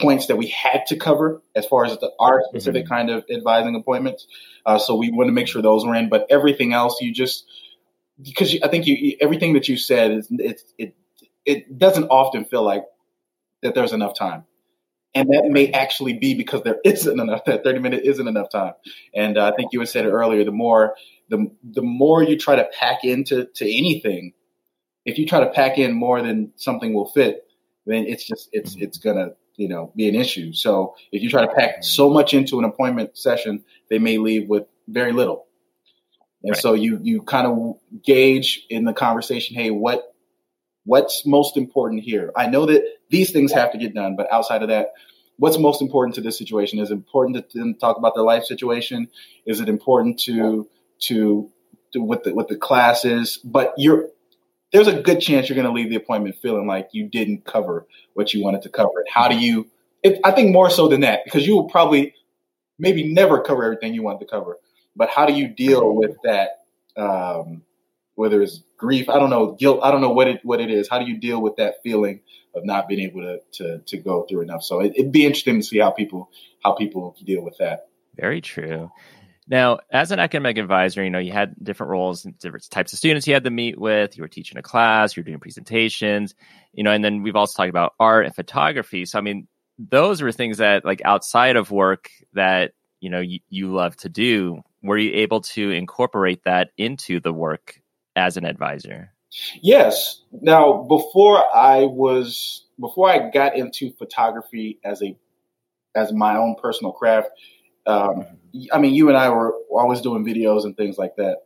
points 0.00 0.26
that 0.26 0.36
we 0.36 0.48
had 0.48 0.86
to 0.86 0.96
cover 0.96 1.42
as 1.54 1.66
far 1.66 1.84
as 1.84 1.98
the, 1.98 2.10
our 2.18 2.42
specific 2.48 2.84
mm-hmm. 2.84 2.94
kind 2.94 3.10
of 3.10 3.24
advising 3.30 3.74
appointments. 3.74 4.26
Uh, 4.64 4.78
so 4.78 4.96
we 4.96 5.10
want 5.10 5.28
to 5.28 5.32
make 5.32 5.48
sure 5.48 5.62
those 5.62 5.84
were 5.84 5.94
in, 5.94 6.08
but 6.08 6.26
everything 6.30 6.72
else 6.72 7.00
you 7.00 7.12
just 7.12 7.44
because 8.22 8.52
you, 8.52 8.60
I 8.62 8.68
think 8.68 8.86
you 8.86 9.16
everything 9.20 9.54
that 9.54 9.68
you 9.68 9.76
said 9.76 10.10
is 10.10 10.28
it 10.30 10.62
it 10.78 10.94
it 11.44 11.78
doesn't 11.78 12.08
often 12.08 12.44
feel 12.44 12.62
like 12.62 12.84
that 13.62 13.74
there's 13.74 13.92
enough 13.92 14.16
time. 14.16 14.44
And 15.12 15.30
that 15.30 15.48
may 15.50 15.72
actually 15.72 16.12
be 16.12 16.34
because 16.34 16.62
there 16.62 16.78
isn't 16.84 17.18
enough. 17.18 17.42
That 17.46 17.64
thirty 17.64 17.80
minute 17.80 18.04
isn't 18.04 18.26
enough 18.26 18.50
time. 18.50 18.74
And 19.14 19.36
uh, 19.36 19.50
I 19.52 19.56
think 19.56 19.72
you 19.72 19.80
had 19.80 19.88
said 19.88 20.06
it 20.06 20.10
earlier. 20.10 20.44
The 20.44 20.52
more 20.52 20.94
the 21.28 21.50
the 21.64 21.82
more 21.82 22.22
you 22.22 22.38
try 22.38 22.56
to 22.56 22.68
pack 22.78 23.04
into 23.04 23.46
to 23.56 23.64
anything, 23.64 24.34
if 25.04 25.18
you 25.18 25.26
try 25.26 25.40
to 25.40 25.50
pack 25.50 25.78
in 25.78 25.92
more 25.92 26.22
than 26.22 26.52
something 26.56 26.92
will 26.94 27.10
fit, 27.10 27.44
then 27.86 28.06
it's 28.06 28.24
just 28.24 28.48
it's 28.52 28.74
mm-hmm. 28.74 28.84
it's 28.84 28.98
gonna 28.98 29.30
you 29.60 29.68
know, 29.68 29.92
be 29.94 30.08
an 30.08 30.14
issue. 30.14 30.54
So 30.54 30.96
if 31.12 31.22
you 31.22 31.28
try 31.28 31.42
to 31.42 31.52
pack 31.52 31.84
so 31.84 32.08
much 32.08 32.32
into 32.32 32.58
an 32.58 32.64
appointment 32.64 33.18
session, 33.18 33.62
they 33.90 33.98
may 33.98 34.16
leave 34.16 34.48
with 34.48 34.64
very 34.88 35.12
little. 35.12 35.46
And 36.42 36.52
right. 36.52 36.60
so 36.60 36.72
you 36.72 36.98
you 37.02 37.20
kind 37.20 37.46
of 37.46 38.02
gauge 38.02 38.64
in 38.70 38.84
the 38.86 38.94
conversation, 38.94 39.56
hey, 39.56 39.70
what 39.70 40.14
what's 40.84 41.26
most 41.26 41.58
important 41.58 42.02
here? 42.02 42.32
I 42.34 42.46
know 42.46 42.64
that 42.64 42.82
these 43.10 43.32
things 43.32 43.52
have 43.52 43.72
to 43.72 43.78
get 43.78 43.94
done, 43.94 44.16
but 44.16 44.32
outside 44.32 44.62
of 44.62 44.68
that, 44.68 44.92
what's 45.36 45.58
most 45.58 45.82
important 45.82 46.14
to 46.14 46.22
this 46.22 46.38
situation? 46.38 46.78
Is 46.78 46.90
it 46.90 46.94
important 46.94 47.50
to 47.50 47.74
talk 47.74 47.98
about 47.98 48.14
their 48.14 48.24
life 48.24 48.44
situation? 48.44 49.08
Is 49.44 49.60
it 49.60 49.68
important 49.68 50.20
to 50.20 50.66
to, 51.00 51.50
to 51.92 52.02
with 52.02 52.22
the 52.22 52.34
with 52.34 52.48
the 52.48 52.56
classes? 52.56 53.38
But 53.44 53.74
you're 53.76 54.08
there's 54.72 54.86
a 54.86 55.00
good 55.00 55.20
chance 55.20 55.48
you're 55.48 55.56
going 55.56 55.66
to 55.66 55.72
leave 55.72 55.90
the 55.90 55.96
appointment 55.96 56.36
feeling 56.36 56.66
like 56.66 56.90
you 56.92 57.08
didn't 57.08 57.44
cover 57.44 57.86
what 58.14 58.32
you 58.32 58.42
wanted 58.42 58.62
to 58.62 58.68
cover. 58.68 59.04
How 59.12 59.28
do 59.28 59.36
you? 59.36 59.68
I 60.24 60.30
think 60.30 60.52
more 60.52 60.70
so 60.70 60.88
than 60.88 61.02
that 61.02 61.24
because 61.24 61.46
you 61.46 61.54
will 61.54 61.68
probably 61.68 62.14
maybe 62.78 63.12
never 63.12 63.40
cover 63.40 63.64
everything 63.64 63.94
you 63.94 64.02
wanted 64.02 64.20
to 64.20 64.26
cover. 64.26 64.58
But 64.96 65.10
how 65.10 65.26
do 65.26 65.34
you 65.34 65.48
deal 65.48 65.94
with 65.94 66.16
that? 66.24 66.64
Um, 66.96 67.62
whether 68.14 68.42
it's 68.42 68.60
grief, 68.76 69.08
I 69.08 69.18
don't 69.18 69.30
know, 69.30 69.52
guilt, 69.52 69.80
I 69.82 69.90
don't 69.90 70.00
know 70.00 70.10
what 70.10 70.28
it 70.28 70.40
what 70.42 70.60
it 70.60 70.70
is. 70.70 70.88
How 70.88 70.98
do 70.98 71.06
you 71.06 71.18
deal 71.18 71.40
with 71.40 71.56
that 71.56 71.82
feeling 71.82 72.20
of 72.54 72.64
not 72.64 72.88
being 72.88 73.00
able 73.00 73.22
to 73.22 73.40
to, 73.52 73.78
to 73.78 73.96
go 73.98 74.24
through 74.28 74.42
enough? 74.42 74.62
So 74.62 74.80
it, 74.80 74.92
it'd 74.96 75.12
be 75.12 75.24
interesting 75.24 75.60
to 75.60 75.62
see 75.62 75.78
how 75.78 75.90
people 75.90 76.30
how 76.62 76.72
people 76.72 77.16
deal 77.24 77.42
with 77.42 77.56
that. 77.58 77.88
Very 78.16 78.40
true. 78.40 78.90
Now, 79.50 79.80
as 79.90 80.12
an 80.12 80.20
academic 80.20 80.58
advisor, 80.58 81.02
you 81.02 81.10
know, 81.10 81.18
you 81.18 81.32
had 81.32 81.56
different 81.60 81.90
roles 81.90 82.24
and 82.24 82.38
different 82.38 82.70
types 82.70 82.92
of 82.92 83.00
students 83.00 83.26
you 83.26 83.34
had 83.34 83.42
to 83.42 83.50
meet 83.50 83.76
with. 83.76 84.16
You 84.16 84.22
were 84.22 84.28
teaching 84.28 84.58
a 84.58 84.62
class, 84.62 85.16
you 85.16 85.22
were 85.22 85.26
doing 85.26 85.40
presentations, 85.40 86.36
you 86.72 86.84
know, 86.84 86.92
and 86.92 87.04
then 87.04 87.22
we've 87.24 87.34
also 87.34 87.56
talked 87.56 87.68
about 87.68 87.94
art 87.98 88.26
and 88.26 88.34
photography. 88.34 89.04
So, 89.06 89.18
I 89.18 89.22
mean, 89.22 89.48
those 89.76 90.22
were 90.22 90.30
things 90.30 90.58
that, 90.58 90.84
like, 90.84 91.02
outside 91.04 91.56
of 91.56 91.72
work 91.72 92.10
that, 92.34 92.74
you 93.00 93.10
know, 93.10 93.18
you, 93.18 93.40
you 93.48 93.72
love 93.72 93.96
to 93.96 94.08
do. 94.08 94.62
Were 94.84 94.98
you 94.98 95.14
able 95.16 95.40
to 95.40 95.70
incorporate 95.72 96.44
that 96.44 96.70
into 96.78 97.18
the 97.18 97.32
work 97.32 97.82
as 98.14 98.36
an 98.36 98.44
advisor? 98.44 99.12
Yes. 99.60 100.22
Now, 100.30 100.84
before 100.84 101.42
I 101.52 101.86
was, 101.86 102.66
before 102.78 103.10
I 103.10 103.30
got 103.30 103.56
into 103.56 103.90
photography 103.98 104.78
as 104.84 105.02
a, 105.02 105.16
as 105.96 106.12
my 106.12 106.36
own 106.36 106.54
personal 106.62 106.92
craft, 106.92 107.30
um, 107.86 108.26
I 108.72 108.78
mean, 108.78 108.94
you 108.94 109.08
and 109.08 109.16
I 109.16 109.30
were 109.30 109.54
always 109.70 110.00
doing 110.00 110.24
videos 110.24 110.64
and 110.64 110.76
things 110.76 110.98
like 110.98 111.16
that. 111.16 111.38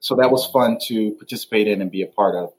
So 0.00 0.16
that 0.16 0.30
was 0.30 0.46
fun 0.46 0.78
to 0.86 1.12
participate 1.12 1.66
in 1.68 1.80
and 1.80 1.90
be 1.90 2.02
a 2.02 2.06
part 2.06 2.34
of. 2.36 2.52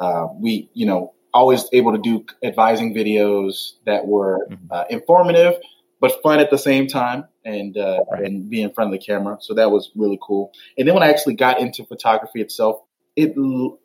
Uh, 0.00 0.28
we, 0.38 0.68
you 0.74 0.86
know, 0.86 1.12
always 1.32 1.64
able 1.72 1.92
to 1.92 1.98
do 1.98 2.24
advising 2.42 2.94
videos 2.94 3.72
that 3.86 4.06
were 4.06 4.46
mm-hmm. 4.50 4.66
uh, 4.70 4.84
informative 4.90 5.54
but 6.02 6.20
fun 6.20 6.40
at 6.40 6.50
the 6.50 6.58
same 6.58 6.88
time, 6.88 7.28
and 7.44 7.78
uh, 7.78 8.00
right. 8.10 8.24
and 8.24 8.50
be 8.50 8.60
in 8.60 8.72
front 8.72 8.92
of 8.92 9.00
the 9.00 9.06
camera. 9.06 9.38
So 9.40 9.54
that 9.54 9.70
was 9.70 9.92
really 9.94 10.18
cool. 10.20 10.52
And 10.76 10.86
then 10.86 10.94
when 10.94 11.04
I 11.04 11.10
actually 11.10 11.34
got 11.34 11.60
into 11.60 11.84
photography 11.84 12.40
itself, 12.40 12.80
it 13.14 13.34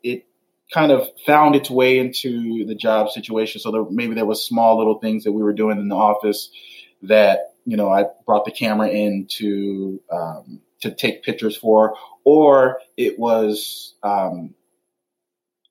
it 0.01 0.25
kind 0.73 0.91
of 0.91 1.07
found 1.27 1.55
its 1.55 1.69
way 1.69 1.99
into 1.99 2.65
the 2.65 2.73
job 2.73 3.11
situation. 3.11 3.61
So 3.61 3.71
there, 3.71 3.85
maybe 3.89 4.15
there 4.15 4.25
was 4.25 4.43
small 4.43 4.79
little 4.79 4.97
things 4.97 5.25
that 5.25 5.31
we 5.31 5.43
were 5.43 5.53
doing 5.53 5.77
in 5.77 5.89
the 5.89 5.95
office 5.95 6.49
that 7.03 7.53
you 7.67 7.75
know, 7.75 7.89
I 7.89 8.05
brought 8.25 8.45
the 8.45 8.51
camera 8.51 8.87
in 8.87 9.27
to 9.37 10.01
um, 10.09 10.61
to 10.81 10.89
take 10.89 11.21
pictures 11.21 11.57
for, 11.57 11.95
or 12.23 12.79
it 12.95 13.19
was 13.19 13.95
um, 14.03 14.55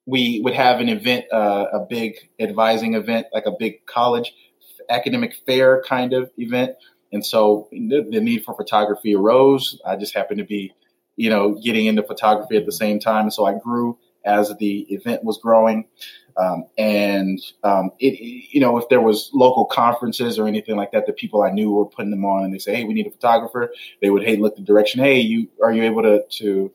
we 0.05 0.39
would 0.43 0.53
have 0.53 0.79
an 0.79 0.89
event, 0.89 1.25
uh, 1.33 1.65
a 1.73 1.79
big 1.79 2.13
advising 2.39 2.93
event, 2.93 3.25
like 3.33 3.47
a 3.47 3.51
big 3.57 3.85
college 3.87 4.31
academic 4.89 5.33
fair 5.45 5.83
kind 5.85 6.13
of 6.13 6.29
event, 6.37 6.75
And 7.11 7.25
so 7.25 7.67
the, 7.71 8.05
the 8.09 8.21
need 8.21 8.43
for 8.43 8.55
photography 8.55 9.15
arose. 9.15 9.79
I 9.85 9.95
just 9.95 10.13
happened 10.13 10.39
to 10.39 10.45
be, 10.45 10.73
you 11.15 11.29
know, 11.29 11.53
getting 11.53 11.85
into 11.85 12.03
photography 12.03 12.57
at 12.57 12.65
the 12.65 12.71
same 12.71 12.99
time. 12.99 13.29
So 13.31 13.45
I 13.45 13.57
grew 13.57 13.97
as 14.27 14.55
the 14.57 14.81
event 14.93 15.23
was 15.23 15.39
growing. 15.39 15.87
Um, 16.37 16.65
and 16.77 17.39
um, 17.63 17.91
it, 17.99 18.19
you 18.53 18.61
know, 18.61 18.77
if 18.77 18.89
there 18.89 19.01
was 19.01 19.31
local 19.33 19.65
conferences 19.65 20.37
or 20.37 20.47
anything 20.47 20.75
like 20.75 20.91
that, 20.91 21.07
the 21.07 21.13
people 21.13 21.41
I 21.41 21.49
knew 21.49 21.71
were 21.71 21.85
putting 21.85 22.11
them 22.11 22.25
on, 22.25 22.43
and 22.43 22.53
they 22.53 22.59
say, 22.59 22.75
"Hey, 22.75 22.83
we 22.83 22.93
need 22.93 23.07
a 23.07 23.11
photographer." 23.11 23.71
They 24.01 24.11
would, 24.11 24.23
"Hey, 24.23 24.35
look 24.35 24.55
the 24.55 24.61
direction. 24.61 25.01
Hey, 25.01 25.19
you 25.21 25.47
are 25.63 25.73
you 25.73 25.83
able 25.83 26.03
to 26.03 26.23
to 26.37 26.71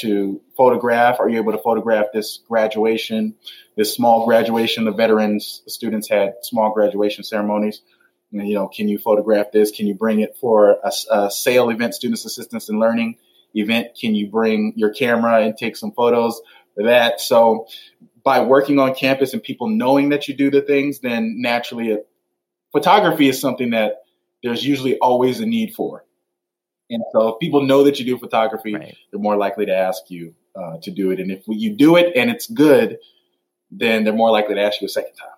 to 0.00 0.42
photograph? 0.54 1.18
Are 1.18 1.28
you 1.28 1.38
able 1.38 1.52
to 1.52 1.58
photograph 1.58 2.06
this 2.12 2.40
graduation, 2.46 3.34
this 3.76 3.94
small 3.94 4.26
graduation? 4.26 4.84
The 4.84 4.92
veterans 4.92 5.62
the 5.64 5.70
students 5.70 6.10
had 6.10 6.34
small 6.42 6.72
graduation 6.74 7.24
ceremonies. 7.24 7.80
You 8.30 8.54
know, 8.54 8.68
can 8.68 8.88
you 8.88 8.98
photograph 8.98 9.52
this? 9.52 9.70
Can 9.70 9.86
you 9.86 9.94
bring 9.94 10.20
it 10.20 10.36
for 10.38 10.76
a, 10.84 10.92
a 11.10 11.30
SAIL 11.30 11.70
event, 11.70 11.94
Students 11.94 12.26
Assistance 12.26 12.68
and 12.68 12.78
Learning 12.80 13.16
event? 13.54 13.96
Can 13.98 14.14
you 14.14 14.28
bring 14.28 14.74
your 14.76 14.90
camera 14.90 15.40
and 15.40 15.56
take 15.56 15.76
some 15.76 15.92
photos 15.92 16.40
that? 16.84 17.20
So 17.20 17.66
by 18.24 18.40
working 18.40 18.78
on 18.78 18.94
campus 18.94 19.32
and 19.32 19.42
people 19.42 19.68
knowing 19.68 20.08
that 20.10 20.28
you 20.28 20.34
do 20.34 20.50
the 20.50 20.60
things, 20.60 21.00
then 21.00 21.40
naturally, 21.40 21.90
it, 21.90 22.08
photography 22.72 23.28
is 23.28 23.40
something 23.40 23.70
that 23.70 24.02
there's 24.42 24.66
usually 24.66 24.98
always 24.98 25.40
a 25.40 25.46
need 25.46 25.74
for. 25.74 26.04
And 26.90 27.02
so 27.12 27.28
if 27.28 27.40
people 27.40 27.62
know 27.62 27.84
that 27.84 27.98
you 27.98 28.04
do 28.04 28.18
photography, 28.18 28.74
right. 28.74 28.96
they're 29.10 29.20
more 29.20 29.36
likely 29.36 29.66
to 29.66 29.74
ask 29.74 30.08
you 30.08 30.34
uh, 30.54 30.78
to 30.82 30.90
do 30.90 31.10
it. 31.10 31.20
And 31.20 31.30
if 31.30 31.42
you 31.46 31.74
do 31.74 31.96
it 31.96 32.16
and 32.16 32.30
it's 32.30 32.46
good, 32.46 32.98
then 33.70 34.04
they're 34.04 34.12
more 34.12 34.30
likely 34.30 34.54
to 34.54 34.60
ask 34.60 34.80
you 34.80 34.86
a 34.86 34.90
second 34.90 35.14
time. 35.14 35.30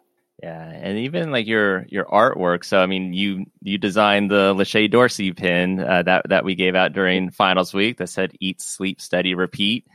Yeah, 0.42 0.70
and 0.70 0.98
even 0.98 1.32
like 1.32 1.48
your 1.48 1.84
your 1.88 2.04
artwork. 2.04 2.64
So 2.64 2.78
I 2.78 2.86
mean, 2.86 3.12
you 3.12 3.46
you 3.60 3.76
designed 3.76 4.30
the 4.30 4.54
Lachey 4.54 4.88
Dorsey 4.88 5.32
pin 5.32 5.80
uh, 5.80 6.04
that 6.04 6.28
that 6.28 6.44
we 6.44 6.54
gave 6.54 6.76
out 6.76 6.92
during 6.92 7.30
finals 7.30 7.74
week 7.74 7.96
that 7.96 8.08
said 8.08 8.32
"Eat, 8.38 8.60
Sleep, 8.60 9.00
Study, 9.00 9.34
Repeat." 9.34 9.86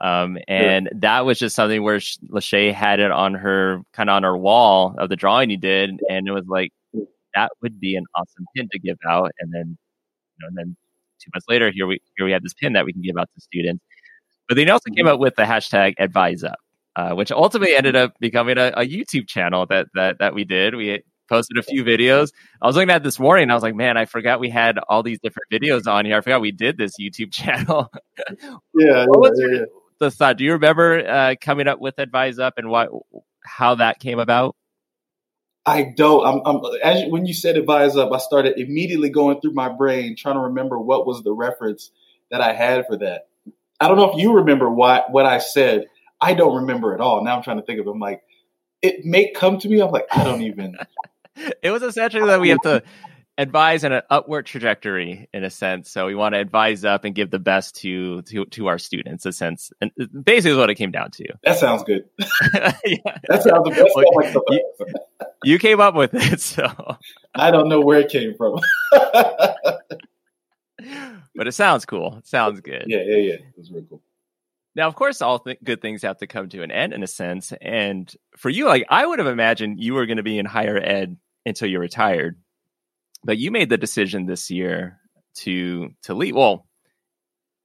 Um, 0.00 0.38
and 0.46 0.88
sure. 0.90 1.00
that 1.00 1.24
was 1.24 1.38
just 1.38 1.56
something 1.56 1.82
where 1.82 1.98
Lachey 1.98 2.72
had 2.72 3.00
it 3.00 3.10
on 3.10 3.34
her 3.34 3.80
kind 3.92 4.10
of 4.10 4.16
on 4.16 4.22
her 4.24 4.36
wall 4.36 4.94
of 4.98 5.08
the 5.08 5.16
drawing 5.16 5.50
you 5.50 5.56
did, 5.56 6.00
and 6.08 6.28
it 6.28 6.32
was 6.32 6.44
like 6.46 6.72
that 7.34 7.50
would 7.62 7.78
be 7.78 7.94
an 7.96 8.04
awesome 8.14 8.46
pin 8.56 8.68
to 8.72 8.78
give 8.78 8.98
out. 9.08 9.30
And 9.38 9.52
then, 9.52 9.78
you 10.38 10.40
know, 10.40 10.48
and 10.48 10.56
then 10.56 10.76
two 11.22 11.30
months 11.34 11.46
later, 11.48 11.70
here 11.70 11.86
we 11.86 12.00
here 12.16 12.26
we 12.26 12.32
have 12.32 12.42
this 12.42 12.54
pin 12.54 12.72
that 12.72 12.84
we 12.84 12.92
can 12.92 13.02
give 13.02 13.16
out 13.16 13.28
to 13.34 13.40
students. 13.40 13.84
But 14.48 14.56
they 14.56 14.68
also 14.68 14.90
came 14.90 15.06
mm-hmm. 15.06 15.20
with 15.20 15.36
the 15.36 15.42
hashtag 15.42 15.94
Advise 15.98 16.44
Up, 16.44 16.58
uh, 16.96 17.14
which 17.14 17.30
ultimately 17.32 17.74
ended 17.74 17.96
up 17.96 18.14
becoming 18.20 18.58
a, 18.58 18.72
a, 18.76 18.86
YouTube 18.86 19.28
channel 19.28 19.66
that 19.66 19.86
that 19.94 20.18
that 20.18 20.34
we 20.34 20.44
did. 20.44 20.74
We 20.74 21.02
posted 21.28 21.58
a 21.58 21.62
few 21.62 21.84
videos. 21.84 22.32
I 22.62 22.66
was 22.66 22.76
looking 22.76 22.90
at 22.90 23.02
this 23.02 23.18
morning. 23.18 23.50
I 23.50 23.54
was 23.54 23.62
like, 23.62 23.74
man, 23.74 23.96
I 23.96 24.04
forgot 24.04 24.40
we 24.40 24.50
had 24.50 24.78
all 24.88 25.02
these 25.02 25.18
different 25.20 25.48
videos 25.52 25.86
on 25.86 26.04
here. 26.04 26.16
I 26.16 26.20
forgot 26.20 26.40
we 26.40 26.52
did 26.52 26.78
this 26.78 26.92
YouTube 27.00 27.32
channel. 27.32 27.90
yeah, 28.74 29.06
what 29.08 29.32
yeah, 29.36 29.46
your, 29.46 29.54
yeah. 29.54 29.64
The 29.98 30.10
thought? 30.10 30.38
Do 30.38 30.44
you 30.44 30.52
remember 30.52 31.06
uh, 31.06 31.34
coming 31.40 31.68
up 31.68 31.80
with 31.80 31.98
Advise 31.98 32.38
Up 32.38 32.54
and 32.56 32.68
what 32.68 32.90
how 33.44 33.76
that 33.76 33.98
came 34.00 34.18
about? 34.18 34.56
I 35.64 35.92
don't. 35.96 36.24
I'm, 36.24 36.42
I'm 36.46 36.62
as 36.82 37.02
you, 37.02 37.10
when 37.10 37.26
you 37.26 37.34
said 37.34 37.56
advise 37.56 37.96
up, 37.96 38.12
I 38.12 38.18
started 38.18 38.58
immediately 38.58 39.10
going 39.10 39.40
through 39.40 39.52
my 39.52 39.68
brain 39.68 40.14
trying 40.16 40.36
to 40.36 40.40
remember 40.42 40.78
what 40.78 41.06
was 41.06 41.22
the 41.22 41.32
reference 41.32 41.90
that 42.30 42.40
I 42.40 42.52
had 42.52 42.86
for 42.86 42.96
that. 42.98 43.28
I 43.80 43.88
don't 43.88 43.96
know 43.96 44.10
if 44.10 44.16
you 44.16 44.34
remember 44.34 44.70
what 44.70 45.10
what 45.10 45.26
I 45.26 45.38
said. 45.38 45.86
I 46.20 46.34
don't 46.34 46.56
remember 46.56 46.94
at 46.94 47.00
all. 47.00 47.22
Now 47.22 47.36
I'm 47.36 47.42
trying 47.42 47.58
to 47.58 47.64
think 47.64 47.80
of. 47.80 47.86
It. 47.86 47.90
I'm 47.90 47.98
like, 47.98 48.22
it 48.80 49.04
may 49.04 49.32
come 49.32 49.58
to 49.58 49.68
me. 49.68 49.80
I'm 49.80 49.90
like, 49.90 50.06
I 50.12 50.24
don't 50.24 50.42
even. 50.42 50.76
it 51.62 51.70
was 51.70 51.82
essentially 51.82 52.26
that 52.26 52.40
we 52.40 52.50
have 52.50 52.60
to 52.62 52.82
advise 53.38 53.84
in 53.84 53.92
an 53.92 54.02
upward 54.10 54.46
trajectory 54.46 55.28
in 55.32 55.44
a 55.44 55.50
sense. 55.50 55.90
So 55.90 56.06
we 56.06 56.14
want 56.14 56.34
to 56.34 56.40
advise 56.40 56.84
up 56.84 57.04
and 57.04 57.14
give 57.14 57.30
the 57.30 57.38
best 57.38 57.76
to 57.76 58.22
to 58.22 58.46
to 58.46 58.66
our 58.68 58.78
students. 58.78 59.26
A 59.26 59.32
sense, 59.32 59.70
and 59.80 59.90
uh, 60.00 60.06
basically, 60.06 60.52
is 60.52 60.56
what 60.56 60.70
it 60.70 60.76
came 60.76 60.90
down 60.90 61.10
to. 61.12 61.26
That 61.44 61.58
sounds 61.58 61.84
good. 61.84 62.04
yeah. 62.84 62.96
That 63.28 63.42
sounds 63.42 63.64
the 63.64 63.70
best. 63.70 63.92
Well, 63.94 64.04
like 64.14 64.34
you, 64.50 64.64
you, 65.44 65.58
came 65.58 65.80
up 65.80 65.94
with 65.94 66.14
it, 66.14 66.40
so 66.40 66.96
I 67.34 67.50
don't 67.50 67.68
know 67.68 67.80
where 67.80 68.00
it 68.00 68.08
came 68.08 68.34
from. 68.34 68.60
but 68.90 69.82
it 71.46 71.52
sounds 71.52 71.84
cool. 71.84 72.16
It 72.18 72.26
sounds 72.26 72.60
good. 72.60 72.84
Yeah, 72.86 73.02
yeah, 73.04 73.16
yeah. 73.16 73.34
It 73.34 73.54
was 73.56 73.70
really 73.70 73.86
cool. 73.88 74.02
Now, 74.74 74.88
of 74.88 74.94
course, 74.94 75.22
all 75.22 75.38
th- 75.38 75.58
good 75.64 75.80
things 75.80 76.02
have 76.02 76.18
to 76.18 76.26
come 76.26 76.50
to 76.50 76.62
an 76.62 76.70
end 76.70 76.92
in 76.92 77.02
a 77.02 77.06
sense. 77.06 77.54
And 77.62 78.14
for 78.36 78.50
you, 78.50 78.66
like 78.66 78.84
I 78.88 79.06
would 79.06 79.18
have 79.18 79.28
imagined 79.28 79.80
you 79.80 79.94
were 79.94 80.04
going 80.06 80.18
to 80.18 80.22
be 80.22 80.38
in 80.38 80.46
higher 80.46 80.76
ed 80.76 81.16
until 81.46 81.68
you 81.68 81.78
retired 81.78 82.36
but 83.26 83.38
you 83.38 83.50
made 83.50 83.68
the 83.68 83.76
decision 83.76 84.24
this 84.26 84.50
year 84.50 84.98
to 85.38 85.90
to 86.04 86.14
leave. 86.14 86.36
Well, 86.36 86.66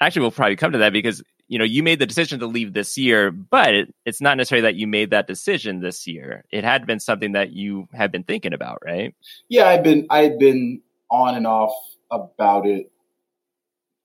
actually, 0.01 0.23
we'll 0.23 0.31
probably 0.31 0.55
come 0.55 0.71
to 0.73 0.79
that 0.79 0.91
because 0.91 1.23
you 1.47 1.59
know 1.59 1.65
you 1.65 1.83
made 1.83 1.99
the 1.99 2.07
decision 2.07 2.39
to 2.39 2.47
leave 2.47 2.73
this 2.73 2.97
year, 2.97 3.31
but 3.31 3.73
it, 3.73 3.93
it's 4.05 4.21
not 4.21 4.37
necessarily 4.37 4.63
that 4.63 4.75
you 4.75 4.87
made 4.87 5.11
that 5.11 5.27
decision 5.27 5.79
this 5.79 6.07
year. 6.07 6.43
It 6.51 6.63
had 6.63 6.85
been 6.87 6.99
something 6.99 7.33
that 7.33 7.53
you 7.53 7.87
had 7.93 8.11
been 8.11 8.23
thinking 8.23 8.53
about, 8.53 8.79
right? 8.83 9.15
Yeah, 9.47 9.67
I've 9.67 9.83
been 9.83 10.07
I've 10.09 10.39
been 10.39 10.81
on 11.09 11.35
and 11.35 11.45
off 11.45 11.73
about 12.09 12.65
it 12.65 12.91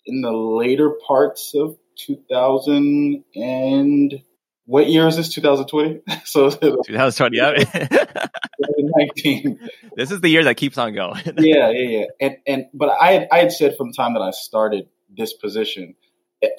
in 0.04 0.20
the 0.20 0.32
later 0.32 0.90
parts 1.06 1.54
of 1.54 1.76
2000 1.96 3.24
and 3.34 4.22
what 4.66 4.88
year 4.88 5.06
is 5.06 5.16
this? 5.16 5.32
2020. 5.32 6.00
so 6.24 6.50
2020. 6.50 7.36
Yeah. 7.36 7.54
2019. 7.54 9.60
This 9.96 10.10
is 10.10 10.20
the 10.20 10.28
year 10.28 10.44
that 10.44 10.58
keeps 10.58 10.76
on 10.76 10.92
going. 10.92 11.22
yeah, 11.38 11.70
yeah, 11.70 11.70
yeah. 11.70 12.04
And 12.20 12.36
and 12.46 12.66
but 12.74 12.90
I 13.00 13.12
had, 13.12 13.28
I 13.32 13.38
had 13.38 13.52
said 13.52 13.74
from 13.74 13.88
the 13.88 13.94
time 13.94 14.12
that 14.12 14.20
I 14.20 14.30
started 14.30 14.88
this 15.08 15.32
position, 15.32 15.94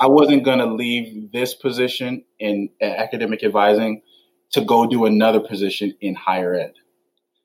I 0.02 0.08
wasn't 0.08 0.44
going 0.44 0.58
to 0.58 0.66
leave 0.66 1.32
this 1.32 1.54
position 1.54 2.24
in 2.40 2.70
academic 2.82 3.44
advising 3.44 4.02
to 4.54 4.62
go 4.62 4.88
do 4.88 5.06
another 5.06 5.40
position 5.40 5.94
in 6.02 6.16
higher 6.16 6.56
ed. 6.56 6.74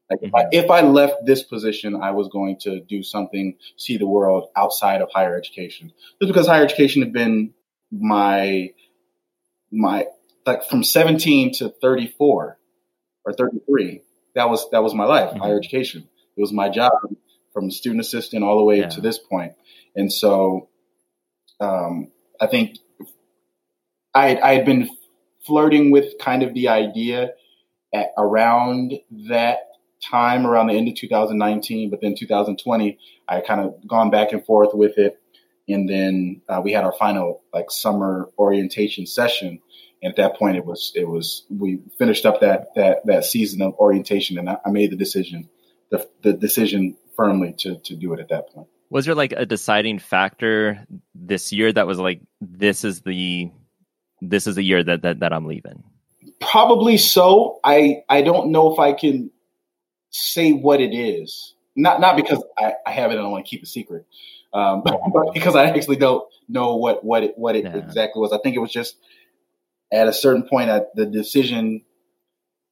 Like 0.09 0.20
mm-hmm. 0.20 0.26
if, 0.26 0.34
I, 0.34 0.43
mm-hmm. 0.44 0.48
if 0.52 0.70
I 0.70 0.80
left 0.80 1.26
this 1.26 1.43
position, 1.43 1.97
I 1.97 2.12
was 2.12 2.28
going 2.28 2.59
to 2.60 2.80
do 2.80 3.02
something, 3.02 3.56
see 3.76 3.98
the 3.98 4.06
world 4.06 4.48
outside 4.56 5.02
of 5.02 5.10
higher 5.12 5.36
education. 5.36 5.93
Just 6.20 6.32
because 6.32 6.47
higher 6.47 6.64
education 6.64 7.02
had 7.02 7.12
been 7.12 7.52
my 7.90 8.70
my 9.70 10.06
like 10.47 10.64
from 10.64 10.82
17 10.85 11.55
to 11.55 11.69
34 11.81 12.59
or 13.24 13.32
33 13.32 14.02
that 14.35 14.48
was 14.48 14.69
that 14.70 14.82
was 14.82 14.94
my 14.94 15.05
life 15.05 15.31
mm-hmm. 15.31 15.39
higher 15.39 15.59
education 15.59 16.09
it 16.36 16.40
was 16.40 16.52
my 16.52 16.69
job 16.69 16.93
from 17.52 17.70
student 17.70 18.01
assistant 18.01 18.44
all 18.44 18.59
the 18.59 18.64
way 18.64 18.78
yeah. 18.78 18.89
to 18.89 19.01
this 19.01 19.19
point 19.19 19.52
and 19.94 20.12
so 20.12 20.69
um, 21.60 22.10
i 22.40 22.47
think 22.47 22.78
i 24.14 24.36
i 24.36 24.55
had 24.55 24.64
been 24.64 24.89
flirting 25.47 25.90
with 25.90 26.19
kind 26.19 26.43
of 26.43 26.55
the 26.55 26.69
idea 26.69 27.32
at 27.94 28.09
around 28.16 28.94
that 29.28 29.59
time 30.02 30.47
around 30.47 30.66
the 30.66 30.74
end 30.74 30.89
of 30.89 30.94
2019 30.94 31.90
but 31.90 32.01
then 32.01 32.14
2020 32.14 32.98
i 33.28 33.40
kind 33.40 33.60
of 33.60 33.74
gone 33.86 34.10
back 34.10 34.32
and 34.32 34.44
forth 34.44 34.70
with 34.74 34.98
it 34.98 35.23
and 35.69 35.89
then 35.89 36.40
uh, 36.48 36.60
we 36.62 36.73
had 36.73 36.85
our 36.85 36.93
final 36.93 37.43
like 37.55 37.70
summer 37.70 38.28
orientation 38.39 39.06
session 39.06 39.60
and 40.02 40.10
at 40.10 40.16
that 40.16 40.36
point, 40.36 40.56
it 40.56 40.66
was 40.66 40.92
it 40.94 41.08
was 41.08 41.44
we 41.48 41.80
finished 41.96 42.26
up 42.26 42.40
that 42.40 42.74
that 42.74 43.06
that 43.06 43.24
season 43.24 43.62
of 43.62 43.74
orientation, 43.74 44.36
and 44.36 44.50
I, 44.50 44.58
I 44.66 44.70
made 44.70 44.90
the 44.90 44.96
decision, 44.96 45.48
the 45.90 46.08
the 46.22 46.32
decision 46.32 46.96
firmly 47.16 47.54
to 47.58 47.78
to 47.78 47.94
do 47.94 48.12
it 48.12 48.20
at 48.20 48.28
that 48.30 48.50
point. 48.50 48.68
Was 48.90 49.06
there 49.06 49.14
like 49.14 49.32
a 49.32 49.46
deciding 49.46 50.00
factor 50.00 50.84
this 51.14 51.52
year 51.52 51.72
that 51.72 51.86
was 51.86 51.98
like 51.98 52.20
this 52.40 52.84
is 52.84 53.02
the 53.02 53.50
this 54.20 54.46
is 54.46 54.56
the 54.56 54.62
year 54.62 54.82
that 54.82 55.02
that, 55.02 55.20
that 55.20 55.32
I'm 55.32 55.46
leaving? 55.46 55.84
Probably 56.40 56.98
so. 56.98 57.60
I 57.62 58.02
I 58.08 58.22
don't 58.22 58.50
know 58.50 58.72
if 58.72 58.80
I 58.80 58.94
can 58.94 59.30
say 60.10 60.52
what 60.52 60.80
it 60.80 60.94
is. 60.94 61.54
Not 61.76 62.00
not 62.00 62.16
because 62.16 62.44
I, 62.58 62.74
I 62.84 62.90
have 62.90 63.12
it 63.12 63.18
and 63.18 63.24
I 63.24 63.28
want 63.28 63.46
to 63.46 63.48
keep 63.48 63.62
a 63.62 63.66
secret, 63.66 64.04
um, 64.52 64.82
but 64.84 65.32
because 65.32 65.54
I 65.54 65.66
actually 65.66 65.96
don't 65.96 66.28
know 66.48 66.74
what 66.74 67.04
what 67.04 67.22
it 67.22 67.38
what 67.38 67.54
it 67.54 67.64
yeah. 67.64 67.76
exactly 67.76 68.20
was. 68.20 68.32
I 68.32 68.38
think 68.38 68.56
it 68.56 68.58
was 68.58 68.72
just 68.72 68.96
at 69.93 70.09
a 70.09 70.12
certain 70.12 70.44
point 70.44 70.70
at 70.70 70.94
the 70.94 71.06
decision 71.06 71.82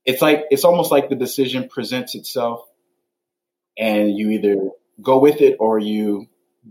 it's 0.05 0.23
like 0.23 0.45
it's 0.51 0.65
almost 0.65 0.91
like 0.91 1.09
the 1.09 1.17
decision 1.17 1.69
presents 1.69 2.15
itself 2.15 2.63
and 3.79 4.17
you 4.17 4.31
either 4.31 4.57
go 5.01 5.19
with 5.19 5.41
it 5.41 5.57
or 5.61 5.79
you 5.79 6.27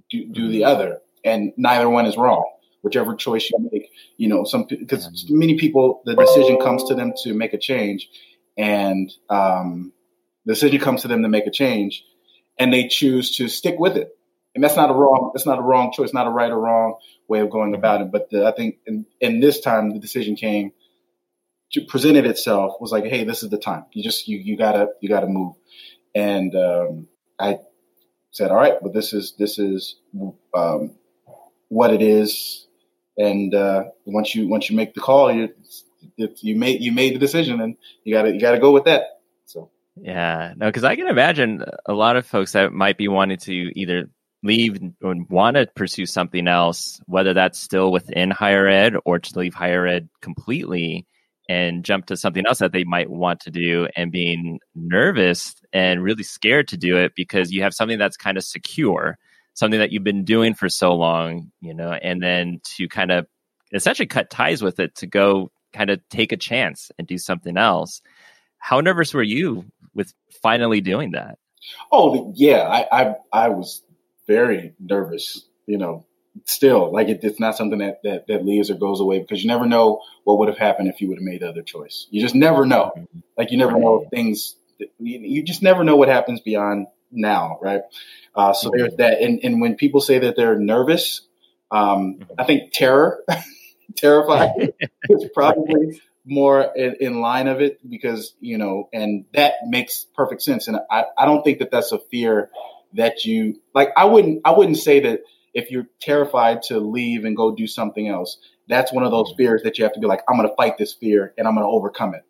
do, 0.09 0.27
do 0.27 0.49
the 0.49 0.65
other. 0.65 0.99
And 1.23 1.53
neither 1.57 1.89
one 1.89 2.05
is 2.05 2.17
wrong. 2.17 2.45
Whichever 2.81 3.15
choice 3.15 3.49
you 3.49 3.69
make 3.71 3.91
you 4.15 4.29
know 4.29 4.45
some 4.45 4.65
because 4.65 5.25
many 5.29 5.57
people 5.57 6.01
the 6.05 6.15
decision 6.15 6.59
comes 6.59 6.85
to 6.85 6.95
them 6.95 7.11
to 7.23 7.33
make 7.33 7.53
a 7.53 7.57
change 7.57 8.07
and 8.57 9.11
um, 9.29 9.91
the 10.45 10.53
decision 10.53 10.79
comes 10.79 11.01
to 11.01 11.09
them 11.09 11.21
to 11.23 11.27
make 11.27 11.45
a 11.45 11.51
change 11.51 12.05
and 12.57 12.71
they 12.71 12.87
choose 12.87 13.35
to 13.35 13.49
stick 13.49 13.77
with 13.77 13.97
it. 13.97 14.17
And 14.55 14.63
that's 14.63 14.77
not 14.77 14.89
a 14.89 14.93
wrong 14.93 15.31
that's 15.33 15.45
not 15.45 15.59
a 15.59 15.61
wrong 15.61 15.91
choice 15.91 16.13
not 16.13 16.25
a 16.25 16.29
right 16.29 16.49
or 16.49 16.59
wrong 16.59 16.95
way 17.29 17.39
of 17.39 17.49
going 17.49 17.75
about 17.75 18.01
it. 18.01 18.11
But 18.11 18.29
the, 18.29 18.45
i 18.45 18.51
think 18.51 18.79
in, 18.85 19.05
in, 19.21 19.39
this 19.39 19.61
time 19.61 19.91
the 19.91 19.99
decision 19.99 20.35
came 20.35 20.71
to 21.71 21.81
presented 21.85 22.25
itself 22.25 22.73
was 22.81 22.91
like 22.91 23.05
hey 23.05 23.23
this 23.23 23.43
is 23.43 23.49
the 23.49 23.57
time. 23.57 23.85
You 23.93 24.03
just 24.03 24.27
you, 24.27 24.37
you 24.37 24.57
gotta 24.57 24.89
you 24.99 25.07
gotta 25.07 25.27
move. 25.27 25.55
And 26.15 26.55
um, 26.55 27.07
i 27.39 27.59
said, 28.31 28.51
all 28.51 28.57
right, 28.57 28.75
but 28.81 28.93
this 28.93 29.13
is 29.13 29.33
this 29.37 29.59
is 29.59 29.95
um, 30.53 30.95
what 31.69 31.93
it 31.93 32.01
is, 32.01 32.67
and 33.17 33.53
uh, 33.53 33.85
once 34.05 34.35
you 34.35 34.47
once 34.47 34.69
you 34.69 34.75
make 34.75 34.93
the 34.93 35.01
call, 35.01 35.31
you 35.31 35.49
you 36.15 36.55
made 36.55 36.81
you 36.81 36.91
made 36.91 37.15
the 37.15 37.19
decision, 37.19 37.61
and 37.61 37.75
you 38.03 38.13
got 38.13 38.23
to 38.23 38.33
you 38.33 38.39
got 38.39 38.51
to 38.51 38.59
go 38.59 38.71
with 38.71 38.85
that. 38.85 39.21
So. 39.45 39.69
Yeah, 39.95 40.53
no, 40.55 40.67
because 40.67 40.85
I 40.85 40.95
can 40.95 41.07
imagine 41.07 41.63
a 41.85 41.93
lot 41.93 42.15
of 42.15 42.25
folks 42.25 42.53
that 42.53 42.71
might 42.71 42.97
be 42.97 43.09
wanting 43.09 43.37
to 43.39 43.71
either 43.77 44.09
leave 44.43 44.79
and 45.01 45.29
want 45.29 45.55
to 45.57 45.67
pursue 45.75 46.05
something 46.05 46.47
else, 46.47 47.01
whether 47.05 47.33
that's 47.33 47.59
still 47.59 47.91
within 47.91 48.31
higher 48.31 48.67
ed 48.67 48.95
or 49.05 49.19
to 49.19 49.39
leave 49.39 49.53
higher 49.53 49.85
ed 49.85 50.09
completely 50.21 51.05
and 51.49 51.83
jump 51.83 52.05
to 52.05 52.15
something 52.15 52.45
else 52.45 52.59
that 52.59 52.71
they 52.71 52.83
might 52.83 53.09
want 53.09 53.39
to 53.41 53.51
do 53.51 53.87
and 53.95 54.11
being 54.11 54.59
nervous 54.75 55.55
and 55.73 56.03
really 56.03 56.23
scared 56.23 56.67
to 56.67 56.77
do 56.77 56.97
it 56.97 57.13
because 57.15 57.51
you 57.51 57.63
have 57.63 57.73
something 57.73 57.97
that's 57.97 58.17
kind 58.17 58.37
of 58.37 58.43
secure, 58.43 59.17
something 59.55 59.79
that 59.79 59.91
you've 59.91 60.03
been 60.03 60.23
doing 60.23 60.53
for 60.53 60.69
so 60.69 60.93
long, 60.93 61.51
you 61.59 61.73
know, 61.73 61.91
and 61.91 62.21
then 62.21 62.61
to 62.63 62.87
kind 62.87 63.11
of 63.11 63.25
essentially 63.73 64.05
cut 64.05 64.29
ties 64.29 64.61
with 64.61 64.79
it 64.79 64.95
to 64.95 65.07
go 65.07 65.51
kind 65.73 65.89
of 65.89 65.99
take 66.09 66.31
a 66.31 66.37
chance 66.37 66.91
and 66.97 67.07
do 67.07 67.17
something 67.17 67.57
else. 67.57 68.01
How 68.59 68.79
nervous 68.79 69.13
were 69.13 69.23
you 69.23 69.65
with 69.93 70.13
finally 70.43 70.81
doing 70.81 71.11
that? 71.11 71.39
Oh 71.91 72.31
yeah, 72.35 72.61
I 72.61 72.87
I, 72.91 73.15
I 73.33 73.49
was 73.49 73.83
very 74.29 74.75
nervous. 74.79 75.45
You 75.65 75.77
know, 75.77 76.05
still 76.45 76.93
like 76.93 77.09
it, 77.09 77.19
it's 77.23 77.39
not 77.39 77.57
something 77.57 77.79
that, 77.79 78.01
that 78.03 78.27
that 78.27 78.45
leaves 78.45 78.69
or 78.69 78.75
goes 78.75 78.99
away 79.01 79.19
because 79.19 79.43
you 79.43 79.49
never 79.49 79.65
know 79.65 80.01
what 80.23 80.37
would 80.37 80.47
have 80.47 80.57
happened 80.57 80.87
if 80.87 81.01
you 81.01 81.09
would 81.09 81.17
have 81.17 81.23
made 81.23 81.41
the 81.41 81.49
other 81.49 81.63
choice. 81.63 82.07
You 82.11 82.21
just 82.21 82.35
never 82.35 82.65
know. 82.65 82.93
Like 83.37 83.51
you 83.51 83.57
never 83.57 83.77
know 83.77 84.05
things. 84.09 84.55
You, 84.77 85.19
you 85.19 85.43
just 85.43 85.61
never 85.61 85.83
know 85.83 85.95
what 85.95 86.07
happens 86.07 86.39
beyond 86.39 86.87
now, 87.11 87.59
right? 87.61 87.81
Uh, 88.35 88.53
so 88.53 88.71
there's 88.73 88.95
that. 88.95 89.21
And 89.21 89.39
and 89.43 89.59
when 89.59 89.75
people 89.75 89.99
say 89.99 90.19
that 90.19 90.35
they're 90.35 90.57
nervous, 90.57 91.21
um, 91.71 92.19
I 92.37 92.43
think 92.43 92.71
terror, 92.71 93.23
terrified 93.95 94.51
is 95.09 95.29
probably 95.33 96.01
more 96.25 96.71
in, 96.75 96.95
in, 96.99 97.21
line 97.21 97.47
of 97.47 97.59
it 97.59 97.79
because 97.89 98.35
you 98.39 98.57
know, 98.57 98.89
and 98.93 99.25
that 99.33 99.53
makes 99.67 100.05
perfect 100.15 100.43
sense. 100.43 100.67
And 100.67 100.77
I 100.89 101.05
I 101.17 101.25
don't 101.25 101.43
think 101.43 101.59
that 101.59 101.71
that's 101.71 101.91
a 101.91 101.99
fear 101.99 102.49
that 102.93 103.25
you 103.25 103.59
like. 103.73 103.89
I 103.95 104.05
wouldn't 104.05 104.41
I 104.45 104.51
wouldn't 104.51 104.77
say 104.77 104.99
that 105.01 105.21
if 105.53 105.71
you're 105.71 105.87
terrified 105.99 106.61
to 106.63 106.79
leave 106.79 107.25
and 107.25 107.35
go 107.35 107.55
do 107.55 107.67
something 107.67 108.07
else, 108.07 108.37
that's 108.67 108.93
one 108.93 109.03
of 109.03 109.11
those 109.11 109.33
fears 109.35 109.63
that 109.63 109.77
you 109.77 109.83
have 109.83 109.93
to 109.93 109.99
be 109.99 110.07
like, 110.07 110.21
I'm 110.29 110.37
going 110.37 110.47
to 110.47 110.55
fight 110.55 110.77
this 110.77 110.93
fear 110.93 111.33
and 111.37 111.47
I'm 111.47 111.55
going 111.55 111.65
to 111.65 111.69
overcome 111.71 112.13
it. 112.13 112.23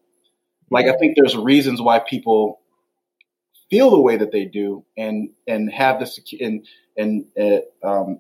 Like 0.71 0.85
I 0.85 0.97
think 0.97 1.15
there's 1.15 1.35
reasons 1.35 1.81
why 1.81 1.99
people 1.99 2.59
feel 3.69 3.91
the 3.91 3.99
way 3.99 4.17
that 4.17 4.31
they 4.31 4.45
do 4.45 4.85
and 4.97 5.29
and 5.47 5.71
have 5.71 5.99
the 5.99 6.37
and 6.39 6.65
and 6.97 7.25
uh, 7.39 7.87
um, 7.87 8.19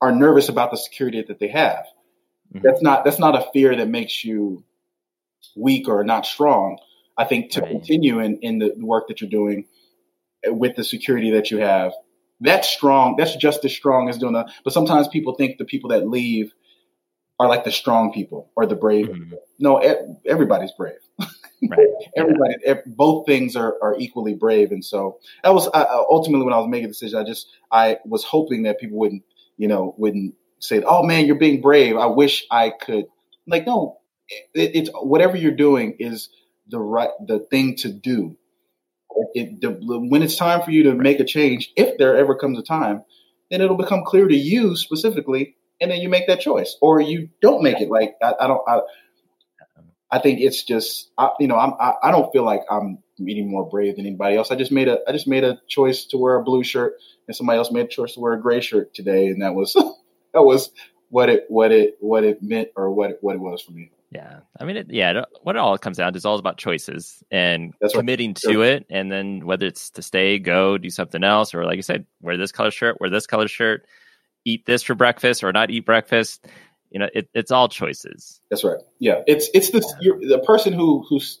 are 0.00 0.12
nervous 0.12 0.48
about 0.48 0.70
the 0.70 0.76
security 0.76 1.22
that 1.22 1.38
they 1.38 1.48
have. 1.48 1.86
Mm-hmm. 2.52 2.60
That's 2.62 2.82
not 2.82 3.04
that's 3.04 3.18
not 3.18 3.36
a 3.36 3.46
fear 3.52 3.76
that 3.76 3.88
makes 3.88 4.24
you 4.24 4.64
weak 5.56 5.88
or 5.88 6.02
not 6.04 6.26
strong. 6.26 6.78
I 7.16 7.24
think 7.24 7.52
to 7.52 7.60
right. 7.60 7.70
continue 7.70 8.18
in 8.18 8.38
in 8.42 8.58
the 8.58 8.74
work 8.76 9.08
that 9.08 9.20
you're 9.20 9.30
doing 9.30 9.66
with 10.46 10.76
the 10.76 10.84
security 10.84 11.32
that 11.32 11.50
you 11.50 11.58
have 11.58 11.92
that's 12.40 12.68
strong. 12.68 13.16
That's 13.16 13.36
just 13.36 13.64
as 13.64 13.72
strong 13.72 14.08
as 14.08 14.18
doing 14.18 14.34
that. 14.34 14.50
But 14.64 14.72
sometimes 14.72 15.08
people 15.08 15.34
think 15.34 15.58
the 15.58 15.64
people 15.64 15.90
that 15.90 16.08
leave 16.08 16.52
are 17.40 17.48
like 17.48 17.64
the 17.64 17.72
strong 17.72 18.12
people 18.12 18.50
or 18.56 18.66
the 18.66 18.76
brave. 18.76 19.08
Mm-hmm. 19.08 19.34
No, 19.58 19.78
everybody's 20.26 20.72
brave. 20.72 20.98
Right. 21.18 21.88
Everybody, 22.16 22.54
yeah. 22.64 22.74
both 22.86 23.26
things 23.26 23.56
are, 23.56 23.76
are 23.82 23.96
equally 23.98 24.34
brave. 24.34 24.70
And 24.70 24.84
so 24.84 25.18
that 25.42 25.54
was 25.54 25.68
uh, 25.72 25.86
ultimately 26.10 26.44
when 26.44 26.52
I 26.52 26.58
was 26.58 26.68
making 26.68 26.86
a 26.86 26.88
decision. 26.88 27.18
I 27.18 27.24
just 27.24 27.48
I 27.72 27.98
was 28.04 28.24
hoping 28.24 28.64
that 28.64 28.78
people 28.78 28.98
wouldn't, 28.98 29.22
you 29.56 29.68
know, 29.68 29.94
wouldn't 29.96 30.34
say, 30.58 30.82
"Oh 30.86 31.02
man, 31.02 31.26
you're 31.26 31.36
being 31.36 31.62
brave." 31.62 31.96
I 31.96 32.06
wish 32.06 32.44
I 32.50 32.70
could. 32.70 33.06
Like, 33.46 33.66
no, 33.66 34.00
it, 34.28 34.72
it's 34.74 34.90
whatever 34.92 35.36
you're 35.36 35.52
doing 35.52 35.96
is 35.98 36.28
the 36.68 36.78
right 36.78 37.10
the 37.26 37.38
thing 37.38 37.76
to 37.76 37.90
do 37.90 38.36
it, 39.34 39.60
the, 39.60 39.70
when 39.70 40.22
it's 40.22 40.36
time 40.36 40.62
for 40.62 40.70
you 40.70 40.82
to 40.84 40.94
make 40.94 41.20
a 41.20 41.24
change, 41.24 41.72
if 41.76 41.98
there 41.98 42.16
ever 42.16 42.34
comes 42.34 42.58
a 42.58 42.62
time, 42.62 43.02
then 43.50 43.60
it'll 43.60 43.76
become 43.76 44.04
clear 44.04 44.28
to 44.28 44.36
you 44.36 44.76
specifically, 44.76 45.56
and 45.80 45.90
then 45.90 46.00
you 46.00 46.08
make 46.08 46.26
that 46.26 46.40
choice, 46.40 46.76
or 46.80 47.00
you 47.00 47.28
don't 47.40 47.62
make 47.62 47.80
it. 47.80 47.90
Like 47.90 48.14
I, 48.22 48.34
I 48.40 48.46
don't, 48.46 48.62
I, 48.66 48.80
I 50.10 50.18
think 50.18 50.40
it's 50.40 50.62
just, 50.62 51.10
I, 51.18 51.30
you 51.40 51.48
know, 51.48 51.58
I'm, 51.58 51.74
I, 51.80 51.94
I 52.04 52.10
don't 52.10 52.30
feel 52.32 52.44
like 52.44 52.62
I'm 52.70 52.98
any 53.20 53.42
more 53.42 53.68
brave 53.68 53.96
than 53.96 54.06
anybody 54.06 54.36
else. 54.36 54.50
I 54.50 54.56
just 54.56 54.72
made 54.72 54.88
a, 54.88 54.98
I 55.08 55.12
just 55.12 55.26
made 55.26 55.44
a 55.44 55.60
choice 55.68 56.04
to 56.06 56.18
wear 56.18 56.36
a 56.36 56.42
blue 56.42 56.62
shirt, 56.64 56.94
and 57.26 57.36
somebody 57.36 57.58
else 57.58 57.70
made 57.70 57.86
a 57.86 57.88
choice 57.88 58.14
to 58.14 58.20
wear 58.20 58.32
a 58.32 58.40
gray 58.40 58.60
shirt 58.60 58.94
today, 58.94 59.26
and 59.28 59.42
that 59.42 59.54
was, 59.54 59.72
that 60.34 60.42
was 60.42 60.70
what 61.10 61.28
it, 61.28 61.46
what 61.48 61.72
it, 61.72 61.96
what 62.00 62.24
it 62.24 62.42
meant, 62.42 62.68
or 62.76 62.90
what 62.90 63.18
what 63.20 63.36
it 63.36 63.40
was 63.40 63.62
for 63.62 63.72
me. 63.72 63.90
Yeah, 64.14 64.40
I 64.60 64.64
mean, 64.64 64.76
it, 64.76 64.86
yeah. 64.90 65.24
What 65.42 65.56
it 65.56 65.58
all 65.58 65.76
comes 65.76 65.96
down 65.96 66.12
to 66.12 66.16
is 66.16 66.24
all 66.24 66.38
about 66.38 66.56
choices 66.56 67.22
and 67.32 67.74
That's 67.80 67.94
committing 67.94 68.30
right. 68.30 68.52
to 68.52 68.62
it, 68.62 68.86
and 68.88 69.10
then 69.10 69.44
whether 69.44 69.66
it's 69.66 69.90
to 69.90 70.02
stay, 70.02 70.38
go, 70.38 70.78
do 70.78 70.88
something 70.88 71.24
else, 71.24 71.52
or 71.52 71.64
like 71.64 71.76
you 71.76 71.82
said, 71.82 72.06
wear 72.22 72.36
this 72.36 72.52
color 72.52 72.70
shirt, 72.70 73.00
wear 73.00 73.10
this 73.10 73.26
color 73.26 73.48
shirt, 73.48 73.86
eat 74.44 74.66
this 74.66 74.84
for 74.84 74.94
breakfast, 74.94 75.42
or 75.42 75.52
not 75.52 75.70
eat 75.70 75.84
breakfast. 75.84 76.46
You 76.90 77.00
know, 77.00 77.08
it, 77.12 77.28
it's 77.34 77.50
all 77.50 77.68
choices. 77.68 78.40
That's 78.50 78.62
right. 78.62 78.78
Yeah, 79.00 79.22
it's 79.26 79.48
it's 79.52 79.70
the 79.70 79.80
the 80.28 80.38
person 80.46 80.72
who 80.72 81.04
who's 81.08 81.40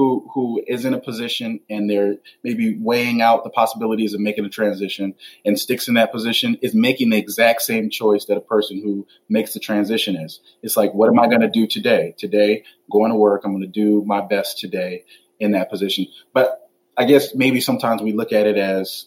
who 0.00 0.30
who 0.32 0.62
is 0.66 0.86
in 0.86 0.94
a 0.94 0.98
position 0.98 1.60
and 1.68 1.90
they're 1.90 2.14
maybe 2.42 2.78
weighing 2.80 3.20
out 3.20 3.44
the 3.44 3.50
possibilities 3.50 4.14
of 4.14 4.20
making 4.20 4.46
a 4.46 4.48
transition 4.48 5.14
and 5.44 5.58
sticks 5.58 5.88
in 5.88 5.94
that 5.94 6.10
position 6.10 6.56
is 6.62 6.74
making 6.74 7.10
the 7.10 7.18
exact 7.18 7.60
same 7.60 7.90
choice 7.90 8.24
that 8.24 8.38
a 8.38 8.40
person 8.40 8.80
who 8.82 9.06
makes 9.28 9.52
the 9.52 9.60
transition 9.60 10.16
is. 10.16 10.40
It's 10.62 10.76
like, 10.76 10.94
what 10.94 11.10
am 11.10 11.18
I 11.18 11.26
going 11.26 11.42
to 11.42 11.50
do 11.50 11.66
today? 11.66 12.14
Today, 12.16 12.64
going 12.90 13.10
to 13.10 13.16
work, 13.16 13.42
I'm 13.44 13.52
going 13.52 13.60
to 13.60 13.68
do 13.68 14.02
my 14.06 14.22
best 14.22 14.58
today 14.58 15.04
in 15.38 15.52
that 15.52 15.68
position. 15.68 16.06
But 16.32 16.70
I 16.96 17.04
guess 17.04 17.34
maybe 17.34 17.60
sometimes 17.60 18.00
we 18.00 18.12
look 18.12 18.32
at 18.32 18.46
it 18.46 18.56
as 18.56 19.06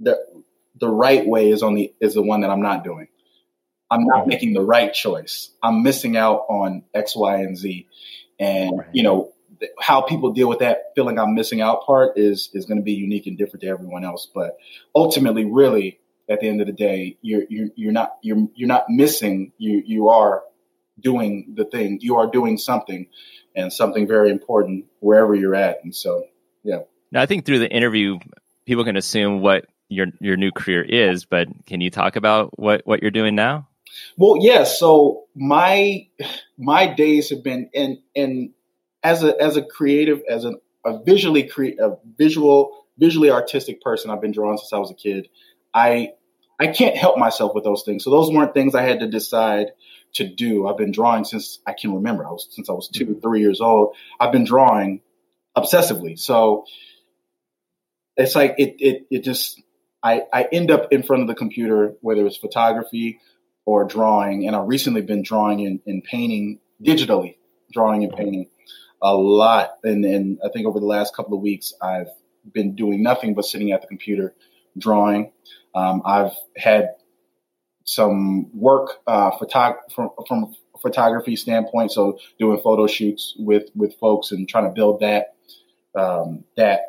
the 0.00 0.18
the 0.78 0.88
right 0.88 1.26
way 1.26 1.50
is 1.50 1.62
on 1.62 1.74
the 1.74 1.92
is 2.00 2.14
the 2.14 2.22
one 2.22 2.40
that 2.40 2.50
I'm 2.50 2.62
not 2.62 2.84
doing. 2.84 3.08
I'm 3.90 4.04
not 4.04 4.20
mm-hmm. 4.20 4.28
making 4.30 4.52
the 4.54 4.62
right 4.62 4.92
choice. 4.92 5.50
I'm 5.62 5.82
missing 5.82 6.16
out 6.16 6.46
on 6.48 6.84
X, 6.94 7.14
Y, 7.14 7.36
and 7.36 7.56
Z. 7.56 7.86
And, 8.38 8.82
you 8.92 9.02
know, 9.02 9.32
how 9.80 10.02
people 10.02 10.32
deal 10.32 10.48
with 10.48 10.60
that 10.60 10.92
feeling 10.94 11.18
I'm 11.18 11.34
missing 11.34 11.60
out 11.60 11.84
part 11.84 12.18
is 12.18 12.50
is 12.52 12.66
going 12.66 12.78
to 12.78 12.84
be 12.84 12.92
unique 12.92 13.26
and 13.26 13.36
different 13.36 13.62
to 13.62 13.68
everyone 13.68 14.04
else. 14.04 14.28
But 14.32 14.56
ultimately, 14.94 15.44
really, 15.44 15.98
at 16.28 16.40
the 16.40 16.48
end 16.48 16.60
of 16.60 16.66
the 16.66 16.72
day, 16.72 17.16
you're 17.22 17.44
you're, 17.48 17.68
you're 17.76 17.92
not 17.92 18.16
you're 18.22 18.48
you're 18.54 18.68
not 18.68 18.86
missing. 18.88 19.52
You 19.58 19.82
you 19.84 20.08
are 20.08 20.42
doing 21.00 21.54
the 21.54 21.64
thing. 21.64 21.98
You 22.00 22.16
are 22.16 22.30
doing 22.30 22.58
something, 22.58 23.06
and 23.54 23.72
something 23.72 24.06
very 24.06 24.30
important 24.30 24.86
wherever 25.00 25.34
you're 25.34 25.54
at. 25.54 25.78
And 25.82 25.94
so, 25.94 26.24
yeah. 26.62 26.80
Now, 27.12 27.22
I 27.22 27.26
think 27.26 27.44
through 27.44 27.60
the 27.60 27.70
interview, 27.70 28.18
people 28.66 28.84
can 28.84 28.96
assume 28.96 29.40
what 29.40 29.66
your 29.88 30.06
your 30.20 30.36
new 30.36 30.52
career 30.52 30.82
is. 30.82 31.24
But 31.24 31.48
can 31.66 31.80
you 31.80 31.90
talk 31.90 32.16
about 32.16 32.58
what 32.58 32.82
what 32.84 33.02
you're 33.02 33.10
doing 33.10 33.34
now? 33.34 33.68
Well. 34.16 34.36
Yeah, 34.40 34.64
so 34.64 35.24
my 35.34 36.08
my 36.58 36.86
days 36.86 37.30
have 37.30 37.42
been 37.42 37.70
in 37.72 38.02
in 38.14 38.52
as 39.06 39.22
a 39.22 39.40
as 39.40 39.56
a 39.56 39.62
creative, 39.62 40.22
as 40.28 40.44
a, 40.44 40.54
a 40.84 41.00
visually 41.04 41.44
create 41.44 41.78
a 41.78 41.96
visual 42.18 42.86
visually 42.98 43.30
artistic 43.30 43.80
person, 43.80 44.10
I've 44.10 44.20
been 44.20 44.32
drawing 44.32 44.58
since 44.58 44.72
I 44.72 44.78
was 44.78 44.90
a 44.90 44.94
kid. 44.94 45.28
I 45.72 46.10
I 46.58 46.68
can't 46.68 46.96
help 46.96 47.16
myself 47.16 47.54
with 47.54 47.62
those 47.62 47.84
things. 47.84 48.02
So 48.02 48.10
those 48.10 48.32
weren't 48.32 48.52
things 48.52 48.74
I 48.74 48.82
had 48.82 49.00
to 49.00 49.06
decide 49.06 49.68
to 50.14 50.26
do. 50.26 50.66
I've 50.66 50.76
been 50.76 50.90
drawing 50.90 51.24
since 51.24 51.60
I 51.64 51.74
can 51.74 51.94
remember. 51.94 52.26
I 52.26 52.30
was 52.30 52.48
since 52.50 52.68
I 52.68 52.72
was 52.72 52.88
two, 52.88 53.06
mm-hmm. 53.06 53.20
three 53.20 53.40
years 53.40 53.60
old. 53.60 53.94
I've 54.18 54.32
been 54.32 54.44
drawing 54.44 55.02
obsessively. 55.56 56.18
So 56.18 56.64
it's 58.16 58.34
like 58.34 58.56
it 58.58 58.74
it 58.80 59.06
it 59.10 59.24
just 59.24 59.62
I, 60.02 60.22
I 60.32 60.48
end 60.50 60.72
up 60.72 60.92
in 60.92 61.04
front 61.04 61.22
of 61.22 61.28
the 61.28 61.34
computer, 61.36 61.94
whether 62.00 62.26
it's 62.26 62.36
photography 62.36 63.20
or 63.64 63.84
drawing, 63.84 64.46
and 64.46 64.56
I've 64.56 64.66
recently 64.68 65.02
been 65.02 65.22
drawing 65.22 65.64
and, 65.64 65.80
and 65.86 66.02
painting 66.02 66.58
digitally, 66.82 67.36
drawing 67.72 68.02
and 68.02 68.12
painting 68.12 68.46
a 69.06 69.14
lot. 69.14 69.70
And, 69.84 70.04
and 70.04 70.38
I 70.44 70.48
think 70.48 70.66
over 70.66 70.80
the 70.80 70.86
last 70.86 71.14
couple 71.14 71.36
of 71.36 71.42
weeks, 71.42 71.72
I've 71.80 72.08
been 72.52 72.74
doing 72.74 73.02
nothing 73.02 73.34
but 73.34 73.44
sitting 73.44 73.70
at 73.70 73.80
the 73.80 73.86
computer 73.86 74.34
drawing. 74.76 75.32
Um, 75.74 76.02
I've 76.04 76.32
had 76.56 76.90
some 77.84 78.50
work 78.52 78.98
uh, 79.06 79.30
photog- 79.38 79.92
from, 79.94 80.10
from 80.26 80.54
photography 80.82 81.36
standpoint, 81.36 81.92
so 81.92 82.18
doing 82.38 82.60
photo 82.62 82.86
shoots 82.86 83.34
with 83.38 83.70
with 83.74 83.94
folks 84.00 84.32
and 84.32 84.48
trying 84.48 84.64
to 84.64 84.70
build 84.70 85.00
that 85.00 85.34
um, 85.94 86.44
that 86.56 86.80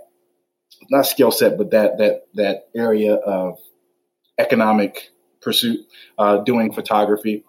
not 0.90 1.06
skill 1.06 1.32
set, 1.32 1.58
but 1.58 1.72
that 1.72 2.00
that 2.00 2.28
that 2.34 2.68
area 2.76 3.14
of 3.14 3.60
economic 4.40 5.12
pursuit. 5.42 5.80
Uh, 6.18 6.38
doing 6.38 6.74
photography. 6.74 7.44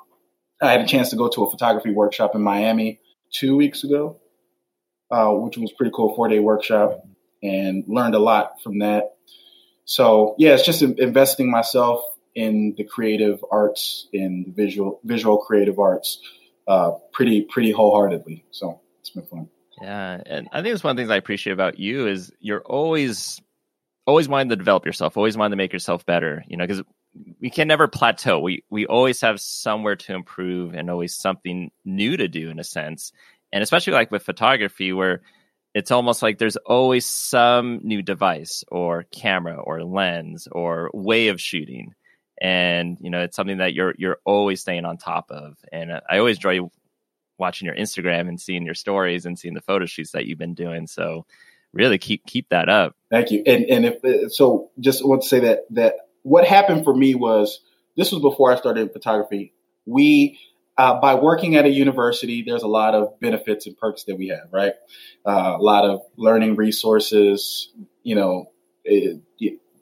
I 0.60 0.72
had 0.72 0.80
a 0.82 0.86
chance 0.86 1.10
to 1.10 1.16
go 1.16 1.28
to 1.28 1.44
a 1.44 1.50
photography 1.50 1.92
workshop 1.92 2.34
in 2.34 2.42
Miami 2.42 3.00
two 3.32 3.56
weeks 3.56 3.84
ago, 3.84 4.20
uh, 5.10 5.30
which 5.30 5.56
was 5.56 5.72
pretty 5.72 5.92
cool, 5.94 6.14
four 6.14 6.28
day 6.28 6.38
workshop, 6.38 7.04
and 7.42 7.84
learned 7.86 8.14
a 8.14 8.18
lot 8.18 8.62
from 8.62 8.80
that. 8.80 9.16
So 9.84 10.34
yeah, 10.38 10.54
it's 10.54 10.64
just 10.64 10.82
investing 10.82 11.50
myself 11.50 12.02
in 12.34 12.74
the 12.76 12.84
creative 12.84 13.44
arts, 13.50 14.06
in 14.12 14.44
the 14.46 14.52
visual 14.52 15.00
visual 15.04 15.38
creative 15.38 15.78
arts, 15.78 16.20
uh, 16.66 16.92
pretty 17.12 17.42
pretty 17.42 17.72
wholeheartedly. 17.72 18.44
So 18.50 18.80
it's 19.00 19.10
been 19.10 19.24
fun. 19.24 19.48
Yeah, 19.80 20.20
and 20.26 20.48
I 20.52 20.62
think 20.62 20.74
it's 20.74 20.84
one 20.84 20.92
of 20.92 20.96
the 20.96 21.02
things 21.02 21.10
I 21.10 21.16
appreciate 21.16 21.52
about 21.52 21.78
you 21.78 22.06
is 22.06 22.32
you're 22.40 22.62
always 22.62 23.40
always 24.06 24.28
wanting 24.28 24.50
to 24.50 24.56
develop 24.56 24.86
yourself, 24.86 25.16
always 25.16 25.36
wanting 25.36 25.52
to 25.52 25.56
make 25.56 25.72
yourself 25.72 26.04
better. 26.04 26.44
You 26.48 26.56
know, 26.56 26.66
because 26.66 26.82
we 27.40 27.50
can 27.50 27.68
never 27.68 27.88
plateau. 27.88 28.40
We 28.40 28.64
we 28.70 28.86
always 28.86 29.20
have 29.22 29.40
somewhere 29.40 29.96
to 29.96 30.14
improve 30.14 30.74
and 30.74 30.90
always 30.90 31.14
something 31.14 31.70
new 31.84 32.16
to 32.16 32.28
do 32.28 32.50
in 32.50 32.58
a 32.58 32.64
sense. 32.64 33.12
And 33.52 33.62
especially 33.62 33.94
like 33.94 34.10
with 34.10 34.22
photography, 34.22 34.92
where 34.92 35.22
it's 35.74 35.90
almost 35.90 36.22
like 36.22 36.38
there's 36.38 36.56
always 36.56 37.06
some 37.06 37.80
new 37.82 38.02
device 38.02 38.64
or 38.68 39.04
camera 39.04 39.56
or 39.56 39.84
lens 39.84 40.48
or 40.50 40.90
way 40.92 41.28
of 41.28 41.40
shooting. 41.40 41.94
And 42.40 42.98
you 43.00 43.10
know 43.10 43.20
it's 43.20 43.36
something 43.36 43.58
that 43.58 43.74
you're 43.74 43.94
you're 43.98 44.18
always 44.24 44.60
staying 44.60 44.84
on 44.84 44.96
top 44.96 45.30
of. 45.30 45.56
And 45.72 45.90
i 45.92 46.18
always 46.18 46.36
enjoy 46.36 46.60
watching 47.38 47.66
your 47.66 47.76
instagram 47.76 48.28
and 48.28 48.40
seeing 48.40 48.64
your 48.64 48.74
stories 48.74 49.24
and 49.24 49.38
seeing 49.38 49.54
the 49.54 49.60
photo 49.60 49.86
shoots 49.86 50.12
that 50.12 50.26
you've 50.26 50.38
been 50.38 50.54
doing. 50.54 50.86
So 50.86 51.26
really 51.72 51.98
keep 51.98 52.24
keep 52.26 52.48
that 52.50 52.68
up. 52.68 52.96
Thank 53.10 53.30
you. 53.30 53.42
And 53.46 53.64
and 53.64 53.84
if 53.86 54.04
uh, 54.04 54.28
so 54.28 54.70
just 54.80 55.06
want 55.06 55.22
to 55.22 55.28
say 55.28 55.40
that 55.40 55.60
that 55.70 55.94
what 56.22 56.46
happened 56.46 56.84
for 56.84 56.94
me 56.94 57.14
was 57.14 57.60
this 57.96 58.12
was 58.12 58.22
before 58.22 58.52
i 58.52 58.56
started 58.56 58.92
photography. 58.92 59.52
We 59.86 60.38
uh, 60.78 61.00
by 61.00 61.16
working 61.16 61.56
at 61.56 61.64
a 61.64 61.68
university, 61.68 62.42
there's 62.42 62.62
a 62.62 62.68
lot 62.68 62.94
of 62.94 63.18
benefits 63.18 63.66
and 63.66 63.76
perks 63.76 64.04
that 64.04 64.16
we 64.16 64.28
have, 64.28 64.48
right? 64.52 64.74
Uh, 65.26 65.56
a 65.58 65.62
lot 65.62 65.84
of 65.84 66.02
learning 66.16 66.54
resources, 66.54 67.72
you 68.04 68.14
know, 68.14 68.50
a 68.86 69.18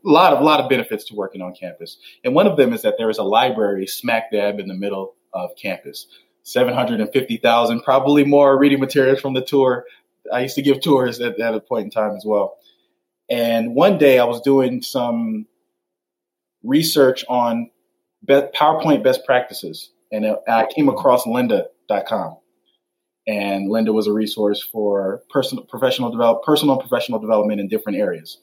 lot 0.03 0.33
of 0.33 0.43
lot 0.43 0.59
of 0.59 0.71
benefits 0.71 1.05
to 1.05 1.15
working 1.15 1.43
on 1.43 1.55
campus. 1.55 1.99
And 2.25 2.35
one 2.35 2.47
of 2.47 2.57
them 2.57 2.73
is 2.73 2.83
that 2.83 2.95
there 2.97 3.11
is 3.11 3.19
a 3.19 3.23
library 3.23 3.87
smack 3.87 4.33
dab 4.33 4.59
in 4.59 4.69
the 4.69 4.75
middle 4.75 5.15
of 5.35 5.51
campus. 5.61 6.07
750,000, 6.45 7.83
probably 7.83 8.25
more 8.25 8.59
reading 8.59 8.81
materials 8.81 9.21
from 9.21 9.35
the 9.35 9.43
tour. 9.43 9.85
I 10.33 10.41
used 10.41 10.55
to 10.55 10.63
give 10.63 10.81
tours 10.81 11.21
at, 11.21 11.39
at 11.39 11.55
a 11.55 11.61
point 11.61 11.85
in 11.85 11.91
time 11.91 12.17
as 12.17 12.25
well. 12.25 12.57
And 13.29 13.75
one 13.75 13.99
day 13.99 14.19
I 14.19 14.25
was 14.25 14.41
doing 14.41 14.81
some 14.81 15.47
research 16.63 17.25
on 17.29 17.71
PowerPoint 18.27 19.05
best 19.05 19.27
practices 19.27 19.91
and 20.13 20.37
I 20.49 20.67
came 20.67 20.89
across 20.89 21.25
lynda.com. 21.25 22.37
And 23.29 23.69
Lynda 23.69 23.93
was 23.93 24.07
a 24.07 24.13
resource 24.13 24.63
for 24.63 25.23
personal, 25.31 25.65
professional 25.65 26.11
develop, 26.11 26.45
personal 26.45 26.77
professional 26.77 27.19
development 27.19 27.61
in 27.61 27.67
different 27.67 27.99
areas. 27.99 28.39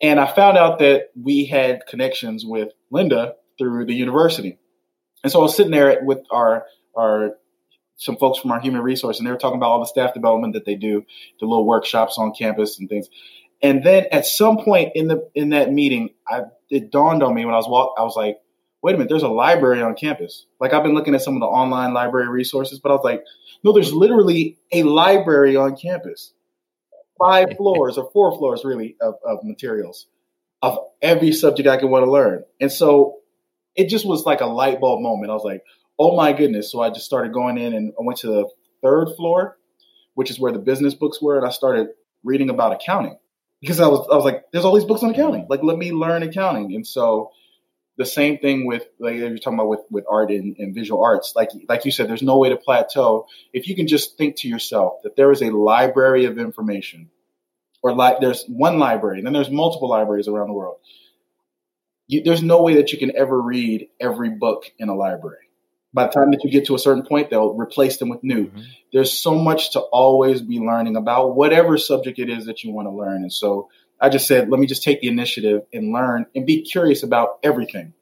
And 0.00 0.20
I 0.20 0.26
found 0.26 0.58
out 0.58 0.78
that 0.80 1.08
we 1.20 1.46
had 1.46 1.86
connections 1.86 2.44
with 2.44 2.68
Lynda 2.92 3.32
through 3.58 3.86
the 3.86 3.94
university. 3.94 4.58
And 5.24 5.32
so 5.32 5.40
I 5.40 5.42
was 5.42 5.56
sitting 5.56 5.72
there 5.72 5.98
with 6.02 6.20
our, 6.30 6.66
our, 6.96 7.32
some 7.96 8.16
folks 8.16 8.38
from 8.38 8.52
our 8.52 8.60
human 8.60 8.82
resource, 8.82 9.18
and 9.18 9.26
they 9.26 9.32
were 9.32 9.38
talking 9.38 9.56
about 9.56 9.70
all 9.70 9.80
the 9.80 9.86
staff 9.86 10.14
development 10.14 10.54
that 10.54 10.64
they 10.64 10.76
do, 10.76 11.04
the 11.40 11.46
little 11.46 11.66
workshops 11.66 12.16
on 12.18 12.32
campus 12.32 12.78
and 12.78 12.88
things. 12.88 13.08
And 13.60 13.82
then 13.82 14.06
at 14.12 14.24
some 14.24 14.58
point 14.58 14.92
in 14.94 15.08
the 15.08 15.28
in 15.34 15.50
that 15.50 15.72
meeting, 15.72 16.10
I, 16.28 16.42
it 16.70 16.92
dawned 16.92 17.24
on 17.24 17.34
me 17.34 17.44
when 17.44 17.54
I 17.54 17.56
was 17.56 17.68
walk, 17.68 17.94
I 17.98 18.02
was 18.02 18.14
like, 18.14 18.38
wait 18.82 18.94
a 18.94 18.98
minute, 18.98 19.08
there's 19.08 19.22
a 19.22 19.28
library 19.28 19.82
on 19.82 19.94
campus. 19.94 20.46
Like 20.60 20.72
I've 20.72 20.82
been 20.82 20.94
looking 20.94 21.14
at 21.14 21.22
some 21.22 21.34
of 21.34 21.40
the 21.40 21.46
online 21.46 21.94
library 21.94 22.28
resources, 22.28 22.78
but 22.78 22.90
I 22.90 22.94
was 22.94 23.04
like, 23.04 23.24
no, 23.64 23.72
there's 23.72 23.92
literally 23.92 24.58
a 24.72 24.84
library 24.84 25.56
on 25.56 25.76
campus. 25.76 26.32
Five 27.18 27.48
floors 27.56 27.98
or 27.98 28.10
four 28.12 28.36
floors 28.36 28.64
really 28.64 28.96
of, 29.00 29.14
of 29.24 29.42
materials 29.42 30.06
of 30.62 30.78
every 31.00 31.32
subject 31.32 31.68
I 31.68 31.76
could 31.76 31.90
want 31.90 32.04
to 32.04 32.10
learn. 32.10 32.44
And 32.60 32.70
so 32.70 33.18
it 33.76 33.88
just 33.88 34.06
was 34.06 34.24
like 34.24 34.40
a 34.40 34.46
light 34.46 34.80
bulb 34.80 35.00
moment. 35.00 35.30
I 35.30 35.34
was 35.34 35.44
like, 35.44 35.62
oh 35.98 36.16
my 36.16 36.32
goodness. 36.32 36.70
So 36.70 36.80
I 36.80 36.90
just 36.90 37.06
started 37.06 37.32
going 37.32 37.58
in 37.58 37.74
and 37.74 37.92
I 37.98 38.02
went 38.02 38.20
to 38.20 38.26
the 38.28 38.48
third 38.82 39.14
floor, 39.16 39.56
which 40.14 40.30
is 40.30 40.40
where 40.40 40.52
the 40.52 40.58
business 40.58 40.94
books 40.94 41.22
were, 41.22 41.36
and 41.36 41.46
I 41.46 41.50
started 41.50 41.88
reading 42.24 42.50
about 42.50 42.72
accounting. 42.72 43.18
Because 43.60 43.80
I 43.80 43.88
was 43.88 44.06
I 44.10 44.14
was 44.14 44.24
like, 44.24 44.44
there's 44.52 44.64
all 44.64 44.74
these 44.74 44.84
books 44.84 45.02
on 45.02 45.10
accounting. 45.10 45.42
Mm-hmm. 45.42 45.50
Like 45.50 45.62
let 45.62 45.78
me 45.78 45.92
learn 45.92 46.22
accounting. 46.22 46.74
And 46.74 46.86
so 46.86 47.32
the 47.98 48.06
same 48.06 48.38
thing 48.38 48.64
with 48.64 48.86
like 49.00 49.16
you're 49.16 49.36
talking 49.38 49.58
about 49.58 49.68
with, 49.68 49.80
with 49.90 50.04
art 50.08 50.30
and, 50.30 50.56
and, 50.58 50.72
visual 50.72 51.04
arts. 51.04 51.32
Like 51.34 51.50
like 51.68 51.84
you 51.84 51.90
said, 51.90 52.08
there's 52.08 52.22
no 52.22 52.38
way 52.38 52.48
to 52.48 52.56
plateau 52.56 53.26
if 53.52 53.68
you 53.68 53.74
can 53.74 53.88
just 53.88 54.16
think 54.16 54.36
to 54.36 54.48
yourself 54.48 55.02
that 55.02 55.16
there 55.16 55.32
is 55.32 55.42
a 55.42 55.50
library 55.50 56.24
of 56.24 56.38
information, 56.38 57.10
or 57.82 57.92
like 57.92 58.20
there's 58.20 58.44
one 58.46 58.78
library, 58.78 59.18
and 59.18 59.26
then 59.26 59.34
there's 59.34 59.50
multiple 59.50 59.88
libraries 59.88 60.28
around 60.28 60.46
the 60.46 60.54
world. 60.54 60.78
You, 62.06 62.22
there's 62.22 62.42
no 62.42 62.62
way 62.62 62.76
that 62.76 62.92
you 62.92 62.98
can 62.98 63.14
ever 63.16 63.38
read 63.38 63.88
every 64.00 64.30
book 64.30 64.70
in 64.78 64.88
a 64.88 64.94
library. 64.94 65.44
By 65.92 66.06
the 66.06 66.12
time 66.12 66.30
that 66.30 66.44
you 66.44 66.50
get 66.50 66.66
to 66.66 66.74
a 66.74 66.78
certain 66.78 67.04
point, 67.04 67.30
they'll 67.30 67.54
replace 67.54 67.96
them 67.96 68.10
with 68.10 68.22
new. 68.22 68.46
Mm-hmm. 68.46 68.60
There's 68.92 69.12
so 69.12 69.34
much 69.34 69.72
to 69.72 69.80
always 69.80 70.40
be 70.40 70.60
learning 70.60 70.96
about 70.96 71.34
whatever 71.34 71.76
subject 71.78 72.18
it 72.18 72.30
is 72.30 72.46
that 72.46 72.62
you 72.62 72.72
want 72.72 72.86
to 72.86 72.92
learn, 72.92 73.22
and 73.22 73.32
so 73.32 73.68
I 74.00 74.08
just 74.08 74.26
said, 74.26 74.48
let 74.48 74.60
me 74.60 74.66
just 74.66 74.82
take 74.82 75.00
the 75.00 75.08
initiative 75.08 75.62
and 75.72 75.92
learn 75.92 76.26
and 76.34 76.46
be 76.46 76.62
curious 76.62 77.02
about 77.02 77.38
everything. 77.42 77.94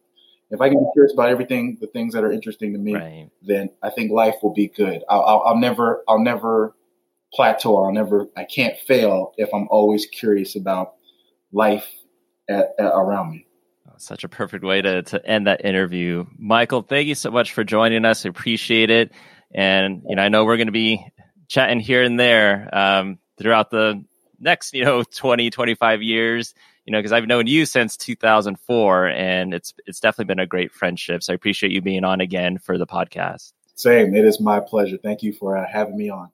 If 0.50 0.60
I 0.60 0.68
can 0.68 0.78
be 0.78 0.90
curious 0.92 1.12
about 1.12 1.30
everything, 1.30 1.78
the 1.80 1.88
things 1.88 2.14
that 2.14 2.22
are 2.22 2.30
interesting 2.30 2.72
to 2.74 2.78
me, 2.78 2.94
right. 2.94 3.30
then 3.42 3.70
I 3.82 3.90
think 3.90 4.12
life 4.12 4.36
will 4.42 4.52
be 4.52 4.68
good. 4.68 5.02
I'll, 5.08 5.22
I'll, 5.22 5.42
I'll, 5.46 5.56
never, 5.56 6.04
I'll 6.06 6.20
never 6.22 6.76
plateau. 7.32 7.84
I'll 7.84 7.92
never, 7.92 8.28
I 8.36 8.44
can't 8.44 8.78
fail 8.86 9.32
if 9.36 9.48
I'm 9.52 9.66
always 9.70 10.06
curious 10.06 10.54
about 10.54 10.94
life 11.50 11.88
at, 12.48 12.74
at, 12.78 12.86
around 12.86 13.30
me. 13.30 13.46
Oh, 13.88 13.94
such 13.96 14.22
a 14.22 14.28
perfect 14.28 14.62
way 14.64 14.82
to, 14.82 15.02
to 15.02 15.26
end 15.26 15.48
that 15.48 15.64
interview. 15.64 16.26
Michael, 16.38 16.82
thank 16.82 17.08
you 17.08 17.16
so 17.16 17.30
much 17.30 17.52
for 17.52 17.64
joining 17.64 18.04
us. 18.04 18.24
I 18.24 18.28
appreciate 18.28 18.90
it. 18.90 19.12
And, 19.52 20.02
you 20.08 20.14
know, 20.14 20.22
I 20.22 20.28
know 20.28 20.44
we're 20.44 20.58
going 20.58 20.66
to 20.66 20.72
be 20.72 21.04
chatting 21.48 21.80
here 21.80 22.02
and 22.02 22.20
there 22.20 22.68
um, 22.72 23.18
throughout 23.38 23.70
the 23.70 24.04
next, 24.40 24.74
you 24.74 24.84
know, 24.84 25.02
20, 25.14 25.50
25 25.50 26.02
years, 26.02 26.54
you 26.84 26.92
know, 26.92 26.98
because 26.98 27.12
I've 27.12 27.26
known 27.26 27.46
you 27.46 27.66
since 27.66 27.96
2004 27.96 29.08
and 29.08 29.54
it's, 29.54 29.74
it's 29.86 30.00
definitely 30.00 30.26
been 30.26 30.40
a 30.40 30.46
great 30.46 30.72
friendship. 30.72 31.22
So 31.22 31.32
I 31.32 31.36
appreciate 31.36 31.72
you 31.72 31.80
being 31.80 32.04
on 32.04 32.20
again 32.20 32.58
for 32.58 32.78
the 32.78 32.86
podcast. 32.86 33.52
Same. 33.74 34.14
It 34.14 34.24
is 34.24 34.40
my 34.40 34.60
pleasure. 34.60 34.96
Thank 34.96 35.22
you 35.22 35.32
for 35.32 35.56
uh, 35.56 35.66
having 35.70 35.96
me 35.96 36.08
on. 36.08 36.30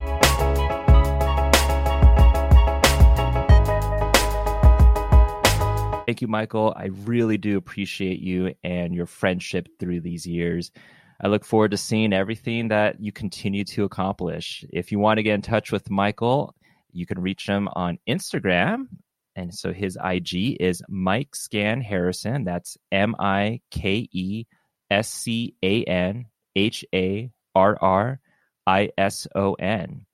Thank 6.06 6.20
you, 6.20 6.28
Michael. 6.28 6.74
I 6.76 6.86
really 7.04 7.38
do 7.38 7.56
appreciate 7.56 8.20
you 8.20 8.54
and 8.62 8.94
your 8.94 9.06
friendship 9.06 9.68
through 9.78 10.00
these 10.00 10.26
years. 10.26 10.70
I 11.20 11.28
look 11.28 11.44
forward 11.44 11.70
to 11.70 11.76
seeing 11.76 12.12
everything 12.12 12.68
that 12.68 13.00
you 13.00 13.12
continue 13.12 13.64
to 13.64 13.84
accomplish. 13.84 14.64
If 14.70 14.90
you 14.90 14.98
want 14.98 15.18
to 15.18 15.22
get 15.22 15.34
in 15.34 15.42
touch 15.42 15.70
with 15.70 15.88
Michael, 15.88 16.54
you 16.92 17.06
can 17.06 17.20
reach 17.20 17.46
him 17.46 17.68
on 17.74 17.98
Instagram. 18.08 18.88
And 19.34 19.54
so 19.54 19.72
his 19.72 19.98
IG 20.02 20.58
is 20.60 20.82
Mike 20.88 21.34
Scan 21.34 21.80
Harrison. 21.80 22.44
That's 22.44 22.76
M 22.90 23.14
I 23.18 23.60
K 23.70 24.08
E 24.12 24.44
S 24.90 25.08
C 25.10 25.54
A 25.62 25.84
N 25.84 26.26
H 26.54 26.84
A 26.94 27.30
R 27.54 27.78
R 27.80 28.20
I 28.66 28.90
S 28.98 29.26
O 29.34 29.54
N. 29.54 30.04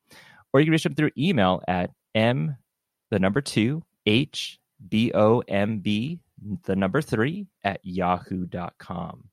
Or 0.52 0.60
you 0.60 0.66
can 0.66 0.72
reach 0.72 0.86
him 0.86 0.94
through 0.94 1.10
email 1.18 1.62
at 1.66 1.90
M, 2.14 2.56
the 3.10 3.18
number 3.18 3.40
two, 3.40 3.82
H 4.06 4.59
B 4.88 5.12
O 5.14 5.42
M 5.48 5.80
B, 5.80 6.20
the 6.64 6.76
number 6.76 7.02
three, 7.02 7.48
at 7.64 7.80
yahoo.com. 7.82 9.28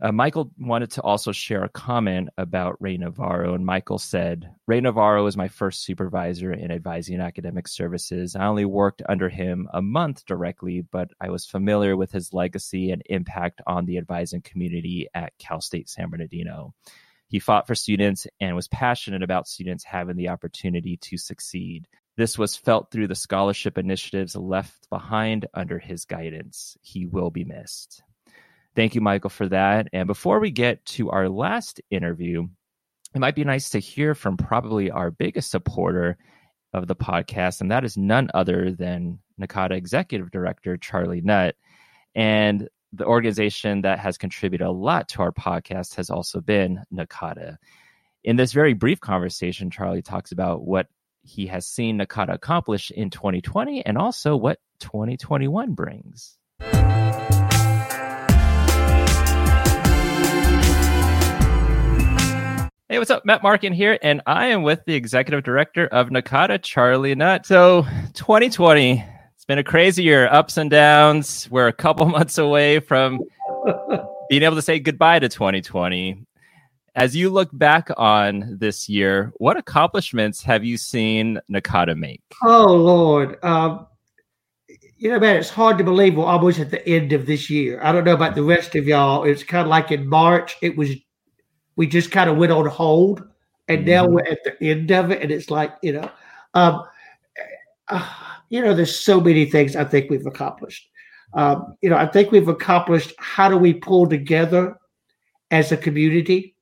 Uh, 0.00 0.12
Michael 0.12 0.52
wanted 0.60 0.92
to 0.92 1.02
also 1.02 1.32
share 1.32 1.64
a 1.64 1.68
comment 1.68 2.28
about 2.38 2.80
Ray 2.80 2.96
Navarro, 2.96 3.54
and 3.54 3.66
Michael 3.66 3.98
said, 3.98 4.48
Ray 4.68 4.80
Navarro 4.80 5.26
is 5.26 5.36
my 5.36 5.48
first 5.48 5.82
supervisor 5.82 6.52
in 6.52 6.70
advising 6.70 7.16
and 7.16 7.24
academic 7.24 7.66
services. 7.66 8.36
I 8.36 8.46
only 8.46 8.64
worked 8.64 9.02
under 9.08 9.28
him 9.28 9.68
a 9.72 9.82
month 9.82 10.24
directly, 10.24 10.82
but 10.82 11.10
I 11.20 11.30
was 11.30 11.46
familiar 11.46 11.96
with 11.96 12.12
his 12.12 12.32
legacy 12.32 12.92
and 12.92 13.02
impact 13.06 13.60
on 13.66 13.86
the 13.86 13.98
advising 13.98 14.40
community 14.40 15.08
at 15.14 15.36
Cal 15.38 15.60
State 15.60 15.88
San 15.88 16.10
Bernardino. 16.10 16.74
He 17.26 17.40
fought 17.40 17.66
for 17.66 17.74
students 17.74 18.28
and 18.40 18.54
was 18.54 18.68
passionate 18.68 19.24
about 19.24 19.48
students 19.48 19.82
having 19.82 20.16
the 20.16 20.28
opportunity 20.28 20.96
to 20.98 21.18
succeed. 21.18 21.88
This 22.16 22.38
was 22.38 22.54
felt 22.54 22.92
through 22.92 23.08
the 23.08 23.16
scholarship 23.16 23.76
initiatives 23.76 24.36
left 24.36 24.88
behind 24.90 25.46
under 25.54 25.80
his 25.80 26.04
guidance. 26.04 26.76
He 26.82 27.04
will 27.04 27.30
be 27.30 27.44
missed. 27.44 28.02
Thank 28.76 28.94
you, 28.94 29.00
Michael, 29.00 29.30
for 29.30 29.48
that. 29.48 29.88
And 29.92 30.06
before 30.06 30.40
we 30.40 30.50
get 30.50 30.84
to 30.86 31.10
our 31.10 31.28
last 31.28 31.80
interview, 31.90 32.46
it 33.14 33.18
might 33.18 33.34
be 33.34 33.44
nice 33.44 33.70
to 33.70 33.78
hear 33.78 34.14
from 34.14 34.36
probably 34.36 34.90
our 34.90 35.10
biggest 35.10 35.50
supporter 35.50 36.16
of 36.74 36.86
the 36.86 36.96
podcast, 36.96 37.60
and 37.60 37.70
that 37.70 37.84
is 37.84 37.96
none 37.96 38.30
other 38.34 38.72
than 38.72 39.18
NACADA 39.40 39.72
Executive 39.72 40.30
Director 40.30 40.76
Charlie 40.76 41.22
Nutt. 41.22 41.56
And 42.14 42.68
the 42.92 43.06
organization 43.06 43.82
that 43.82 43.98
has 43.98 44.18
contributed 44.18 44.66
a 44.66 44.70
lot 44.70 45.08
to 45.10 45.22
our 45.22 45.32
podcast 45.32 45.94
has 45.96 46.10
also 46.10 46.40
been 46.40 46.82
NACADA. 46.92 47.56
In 48.24 48.36
this 48.36 48.52
very 48.52 48.74
brief 48.74 49.00
conversation, 49.00 49.70
Charlie 49.70 50.02
talks 50.02 50.32
about 50.32 50.62
what 50.62 50.88
he 51.22 51.46
has 51.46 51.66
seen 51.66 51.98
NACADA 51.98 52.34
accomplish 52.34 52.90
in 52.90 53.10
2020 53.10 53.84
and 53.84 53.98
also 53.98 54.36
what 54.36 54.58
2021 54.80 55.74
brings. 55.74 56.38
Hey, 62.90 62.98
what's 62.98 63.10
up? 63.10 63.26
Matt 63.26 63.42
Markin 63.42 63.74
here, 63.74 63.98
and 64.00 64.22
I 64.24 64.46
am 64.46 64.62
with 64.62 64.82
the 64.86 64.94
executive 64.94 65.44
director 65.44 65.88
of 65.88 66.08
NACADA, 66.08 66.62
Charlie 66.62 67.14
Nutt. 67.14 67.44
So, 67.44 67.82
2020, 68.14 69.04
it's 69.34 69.44
been 69.44 69.58
a 69.58 69.62
crazy 69.62 70.02
year, 70.02 70.26
ups 70.32 70.56
and 70.56 70.70
downs. 70.70 71.46
We're 71.50 71.68
a 71.68 71.72
couple 71.74 72.06
months 72.06 72.38
away 72.38 72.80
from 72.80 73.20
being 74.30 74.42
able 74.42 74.56
to 74.56 74.62
say 74.62 74.78
goodbye 74.78 75.18
to 75.18 75.28
2020. 75.28 76.24
As 76.94 77.14
you 77.14 77.28
look 77.28 77.50
back 77.52 77.90
on 77.98 78.56
this 78.58 78.88
year, 78.88 79.34
what 79.36 79.58
accomplishments 79.58 80.42
have 80.44 80.64
you 80.64 80.78
seen 80.78 81.38
NACADA 81.52 81.94
make? 81.94 82.22
Oh, 82.42 82.72
Lord. 82.72 83.36
Um, 83.44 83.86
you 84.96 85.10
know, 85.10 85.20
man, 85.20 85.36
it's 85.36 85.50
hard 85.50 85.76
to 85.76 85.84
believe 85.84 86.16
we're 86.16 86.24
almost 86.24 86.58
at 86.58 86.70
the 86.70 86.88
end 86.88 87.12
of 87.12 87.26
this 87.26 87.50
year. 87.50 87.80
I 87.82 87.92
don't 87.92 88.04
know 88.04 88.14
about 88.14 88.34
the 88.34 88.42
rest 88.42 88.76
of 88.76 88.86
y'all. 88.86 89.24
It's 89.24 89.44
kind 89.44 89.64
of 89.64 89.68
like 89.68 89.92
in 89.92 90.08
March, 90.08 90.56
it 90.62 90.74
was 90.74 90.88
we 91.78 91.86
just 91.86 92.10
kind 92.10 92.28
of 92.28 92.36
went 92.36 92.52
on 92.52 92.66
hold, 92.66 93.22
and 93.68 93.86
now 93.86 94.04
mm-hmm. 94.04 94.14
we're 94.14 94.26
at 94.26 94.44
the 94.44 94.70
end 94.70 94.90
of 94.90 95.10
it, 95.10 95.22
and 95.22 95.30
it's 95.30 95.50
like 95.50 95.74
you 95.82 95.92
know, 95.92 96.10
um, 96.52 96.82
uh, 97.88 98.06
you 98.50 98.60
know, 98.60 98.74
there's 98.74 98.98
so 98.98 99.20
many 99.20 99.46
things 99.46 99.76
I 99.76 99.84
think 99.84 100.10
we've 100.10 100.26
accomplished. 100.26 100.90
Um, 101.34 101.76
you 101.80 101.88
know, 101.88 101.96
I 101.96 102.06
think 102.06 102.32
we've 102.32 102.48
accomplished 102.48 103.14
how 103.18 103.48
do 103.48 103.56
we 103.56 103.74
pull 103.74 104.08
together 104.08 104.76
as 105.50 105.72
a 105.72 105.76
community 105.76 106.56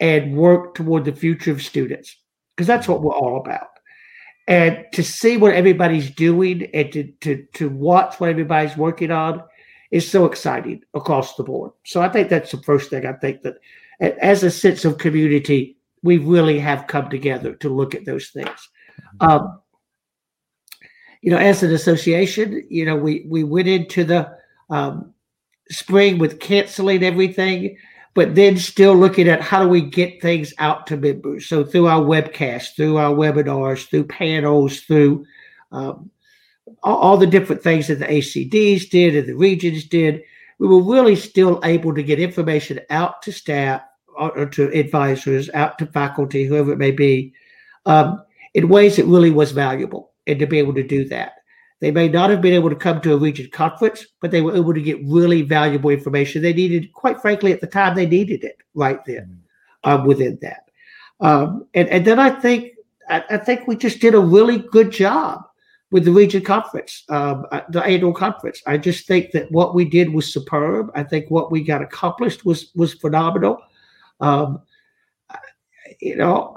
and 0.00 0.36
work 0.36 0.74
toward 0.74 1.04
the 1.04 1.12
future 1.12 1.52
of 1.52 1.62
students 1.62 2.16
because 2.56 2.66
that's 2.66 2.88
what 2.88 3.02
we're 3.02 3.14
all 3.14 3.40
about. 3.40 3.68
And 4.48 4.84
to 4.92 5.02
see 5.02 5.36
what 5.36 5.54
everybody's 5.54 6.10
doing 6.10 6.68
and 6.74 6.92
to, 6.92 7.04
to, 7.20 7.46
to 7.54 7.68
watch 7.68 8.18
what 8.18 8.30
everybody's 8.30 8.76
working 8.76 9.12
on 9.12 9.42
is 9.90 10.10
so 10.10 10.24
exciting 10.24 10.82
across 10.94 11.36
the 11.36 11.44
board. 11.44 11.70
So 11.84 12.00
I 12.00 12.08
think 12.08 12.28
that's 12.28 12.50
the 12.50 12.62
first 12.62 12.90
thing 12.90 13.06
I 13.06 13.12
think 13.12 13.42
that 13.42 13.54
as 14.00 14.42
a 14.42 14.50
sense 14.50 14.84
of 14.84 14.98
community, 14.98 15.76
we 16.02 16.18
really 16.18 16.58
have 16.58 16.86
come 16.86 17.10
together 17.10 17.54
to 17.56 17.68
look 17.68 17.94
at 17.94 18.04
those 18.04 18.28
things. 18.30 18.68
Um, 19.20 19.60
you 21.20 21.30
know, 21.30 21.36
as 21.36 21.62
an 21.62 21.72
association, 21.72 22.66
you 22.70 22.86
know, 22.86 22.96
we 22.96 23.26
we 23.28 23.44
went 23.44 23.68
into 23.68 24.04
the 24.04 24.30
um, 24.70 25.12
spring 25.70 26.18
with 26.18 26.40
canceling 26.40 27.02
everything, 27.02 27.76
but 28.14 28.34
then 28.34 28.56
still 28.56 28.96
looking 28.96 29.28
at 29.28 29.42
how 29.42 29.62
do 29.62 29.68
we 29.68 29.82
get 29.82 30.22
things 30.22 30.54
out 30.58 30.86
to 30.86 30.96
members. 30.96 31.46
So 31.46 31.62
through 31.62 31.88
our 31.88 32.00
webcasts, 32.00 32.74
through 32.74 32.96
our 32.96 33.12
webinars, 33.12 33.86
through 33.88 34.04
panels, 34.04 34.80
through 34.80 35.26
um, 35.72 36.10
all, 36.82 36.96
all, 36.96 37.16
the 37.16 37.26
different 37.26 37.62
things 37.62 37.88
that 37.88 37.98
the 37.98 38.06
ACDs 38.06 38.88
did 38.88 39.14
and 39.14 39.28
the 39.28 39.36
regions 39.36 39.84
did, 39.84 40.22
we 40.58 40.66
were 40.66 40.82
really 40.82 41.16
still 41.16 41.60
able 41.64 41.94
to 41.94 42.02
get 42.02 42.18
information 42.18 42.80
out 42.90 43.22
to 43.22 43.32
staff 43.32 43.82
or 44.20 44.46
to 44.46 44.68
advisors, 44.78 45.50
out 45.54 45.78
to 45.78 45.86
faculty, 45.86 46.44
whoever 46.44 46.72
it 46.72 46.78
may 46.78 46.90
be, 46.90 47.32
um, 47.86 48.22
in 48.54 48.68
ways 48.68 48.96
that 48.96 49.06
really 49.06 49.30
was 49.30 49.52
valuable, 49.52 50.12
and 50.26 50.38
to 50.38 50.46
be 50.46 50.58
able 50.58 50.74
to 50.74 50.86
do 50.86 51.04
that. 51.08 51.32
They 51.80 51.90
may 51.90 52.08
not 52.08 52.28
have 52.28 52.42
been 52.42 52.52
able 52.52 52.68
to 52.68 52.76
come 52.76 53.00
to 53.00 53.14
a 53.14 53.16
region 53.16 53.48
conference, 53.50 54.06
but 54.20 54.30
they 54.30 54.42
were 54.42 54.54
able 54.54 54.74
to 54.74 54.82
get 54.82 55.02
really 55.04 55.42
valuable 55.42 55.90
information 55.90 56.42
they 56.42 56.52
needed. 56.52 56.92
Quite 56.92 57.22
frankly, 57.22 57.52
at 57.52 57.60
the 57.62 57.66
time, 57.66 57.96
they 57.96 58.06
needed 58.06 58.44
it 58.44 58.58
right 58.74 59.02
then 59.06 59.40
um, 59.84 60.06
within 60.06 60.38
that. 60.42 60.64
Um, 61.20 61.66
and 61.74 61.88
and 61.88 62.04
then 62.04 62.18
I 62.18 62.30
think 62.30 62.72
I, 63.08 63.24
I, 63.30 63.36
think 63.38 63.66
we 63.66 63.76
just 63.76 64.00
did 64.00 64.14
a 64.14 64.20
really 64.20 64.58
good 64.58 64.90
job 64.90 65.42
with 65.90 66.04
the 66.04 66.12
region 66.12 66.42
conference, 66.42 67.04
um, 67.08 67.46
uh, 67.52 67.60
the 67.68 67.82
annual 67.82 68.14
conference. 68.14 68.62
I 68.66 68.78
just 68.78 69.06
think 69.06 69.32
that 69.32 69.50
what 69.50 69.74
we 69.74 69.84
did 69.84 70.12
was 70.12 70.32
superb. 70.32 70.90
I 70.94 71.02
think 71.02 71.30
what 71.30 71.50
we 71.50 71.62
got 71.62 71.82
accomplished 71.82 72.44
was 72.44 72.70
was 72.74 72.94
phenomenal. 72.94 73.58
Um, 74.20 74.62
you 76.00 76.16
know, 76.16 76.56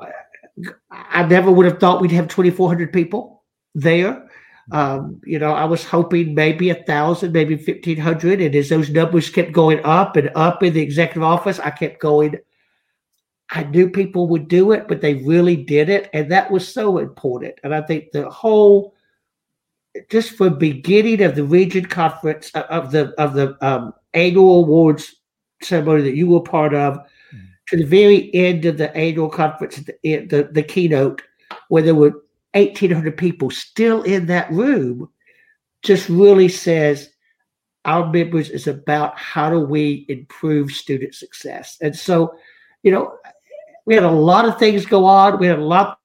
I 0.91 1.26
never 1.26 1.52
would 1.52 1.65
have 1.65 1.80
thought 1.80 2.02
we'd 2.02 2.11
have 2.11 2.27
2,400 2.27 2.94
people 2.94 3.44
there. 3.76 4.27
Um, 4.72 5.19
you 5.26 5.40
know, 5.40 5.52
I 5.52 5.65
was 5.65 5.84
hoping 5.84 6.35
maybe 6.35 6.69
a 6.69 6.84
thousand, 6.84 7.34
maybe 7.34 7.56
1,500. 7.56 8.40
And 8.40 8.56
as 8.56 8.69
those 8.69 8.90
numbers 8.90 9.30
kept 9.30 9.52
going 9.52 9.81
up 9.84 10.15
and 10.15 10.31
up 10.35 10.64
in 10.64 10.73
the 10.73 10.81
executive 10.81 11.23
office, 11.23 11.60
I 11.60 11.69
kept 11.72 11.99
going, 11.99 12.38
I 13.49 13.64
knew 13.64 13.90
people 13.90 14.27
would 14.30 14.48
do 14.48 14.72
it, 14.72 14.88
but 14.88 15.02
they 15.02 15.15
really 15.15 15.57
did 15.57 15.90
it. 15.90 16.10
And 16.14 16.31
that 16.31 16.49
was 16.49 16.72
so 16.72 16.98
important. 16.98 17.56
And 17.64 17.76
I 17.76 17.81
think 17.81 18.11
the 18.11 18.30
whole, 18.30 18.95
just 20.10 20.31
for 20.31 20.49
beginning 20.49 21.22
of 21.22 21.35
the 21.35 21.44
region 21.44 21.85
conference 21.85 22.49
uh, 22.56 22.65
of 22.69 22.91
the 22.91 23.14
of 23.19 23.34
the 23.34 23.56
um, 23.64 23.94
annual 24.14 24.64
awards 24.64 25.15
ceremony 25.61 26.02
that 26.03 26.15
you 26.15 26.27
were 26.27 26.41
part 26.41 26.73
of 26.73 26.98
to 27.73 27.79
the 27.79 27.85
very 27.85 28.33
end 28.35 28.65
of 28.65 28.77
the 28.77 28.95
annual 28.95 29.29
conference, 29.29 29.77
the, 29.77 29.95
eh, 30.05 30.25
the, 30.29 30.47
the 30.51 30.61
keynote, 30.61 31.23
where 31.69 31.81
there 31.81 31.95
were 31.95 32.21
1,800 32.53 33.17
people 33.17 33.49
still 33.49 34.03
in 34.03 34.27
that 34.27 34.51
room, 34.51 35.09
just 35.81 36.07
really 36.07 36.47
says 36.47 37.09
our 37.85 38.11
members 38.13 38.51
is 38.51 38.67
about 38.67 39.17
how 39.17 39.49
do 39.49 39.59
we 39.59 40.05
improve 40.07 40.69
student 40.69 41.15
success. 41.15 41.77
And 41.81 41.95
so, 41.95 42.35
you 42.83 42.91
know, 42.91 43.17
we 43.87 43.95
had 43.95 44.03
a 44.03 44.11
lot 44.11 44.45
of 44.45 44.59
things 44.59 44.85
go 44.85 45.05
on. 45.05 45.39
We 45.39 45.47
had 45.47 45.57
a 45.57 45.65
lot, 45.65 45.99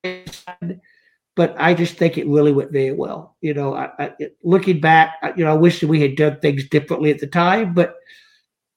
but 1.36 1.54
I 1.58 1.74
just 1.74 1.96
think 1.96 2.16
it 2.16 2.26
really 2.26 2.50
went 2.50 2.72
very 2.72 2.92
well. 2.92 3.36
You 3.42 3.52
know, 3.52 3.74
I, 3.74 3.90
I, 3.98 4.12
looking 4.42 4.80
back, 4.80 5.16
you 5.36 5.44
know, 5.44 5.50
I 5.50 5.54
wish 5.54 5.80
that 5.80 5.88
we 5.88 6.00
had 6.00 6.16
done 6.16 6.40
things 6.40 6.66
differently 6.66 7.10
at 7.10 7.18
the 7.18 7.26
time, 7.26 7.74
but 7.74 7.96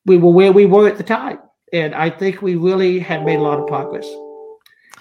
we 0.05 0.17
were 0.17 0.31
where 0.31 0.51
we 0.51 0.65
were 0.65 0.89
at 0.89 0.97
the 0.97 1.03
time. 1.03 1.39
And 1.73 1.95
I 1.95 2.09
think 2.09 2.41
we 2.41 2.55
really 2.55 2.99
have 2.99 3.23
made 3.23 3.39
a 3.39 3.41
lot 3.41 3.59
of 3.59 3.67
progress. 3.67 4.07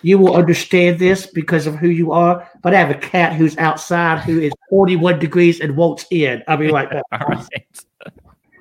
You 0.03 0.19
will 0.19 0.35
understand 0.35 0.99
this 0.99 1.27
because 1.27 1.67
of 1.67 1.77
who 1.77 1.89
you 1.89 2.13
are, 2.13 2.49
but 2.63 2.75
I 2.75 2.79
have 2.79 2.91
a 2.91 2.99
cat 2.99 3.35
who's 3.35 3.57
outside 3.59 4.21
who 4.21 4.41
is 4.41 4.53
41 4.71 5.19
degrees 5.19 5.61
and 5.61 5.77
won't 5.77 6.07
in. 6.11 6.43
I'll 6.49 6.57
be 6.57 6.71
right 6.71 6.89
back. 6.89 7.03
All 7.13 7.27
right. 7.29 7.47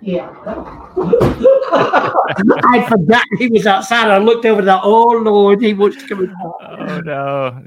Yeah. 0.01 0.29
I 1.71 2.85
forgot 2.89 3.23
he 3.37 3.47
was 3.47 3.67
outside. 3.67 4.09
I 4.09 4.17
looked 4.17 4.45
over 4.45 4.61
the 4.61 4.81
oh 4.81 5.07
Lord, 5.07 5.61
he 5.61 5.73
wants 5.73 5.97
to 5.97 6.07
come 6.07 6.23
in. 6.23 6.35
Oh 6.41 7.01
no. 7.01 7.63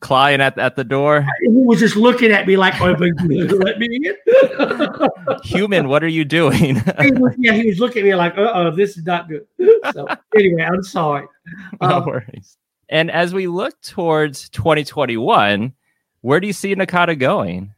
Clawing 0.00 0.40
at, 0.40 0.58
at 0.58 0.76
the 0.76 0.84
door? 0.84 1.26
He 1.42 1.48
was 1.48 1.78
just 1.78 1.94
looking 1.94 2.32
at 2.32 2.46
me 2.46 2.56
like, 2.56 2.80
oh, 2.80 2.92
let 2.92 3.78
me 3.78 4.00
in. 4.02 4.16
Human, 5.44 5.88
what 5.88 6.02
are 6.02 6.08
you 6.08 6.24
doing? 6.24 6.76
he 7.00 7.12
was, 7.12 7.34
yeah, 7.38 7.52
he 7.52 7.66
was 7.66 7.78
looking 7.78 8.02
at 8.02 8.04
me 8.06 8.14
like, 8.14 8.36
uh 8.38 8.50
oh, 8.54 8.70
this 8.70 8.96
is 8.96 9.04
not 9.04 9.28
good. 9.28 9.46
So 9.92 10.06
anyway, 10.36 10.62
I'm 10.62 10.82
sorry. 10.82 11.26
No 11.80 11.88
um, 11.88 12.06
worries. 12.06 12.56
And 12.88 13.10
as 13.10 13.34
we 13.34 13.46
look 13.46 13.80
towards 13.82 14.48
2021, 14.48 15.72
where 16.22 16.40
do 16.40 16.46
you 16.46 16.52
see 16.52 16.74
NACADA 16.74 17.18
going? 17.18 17.74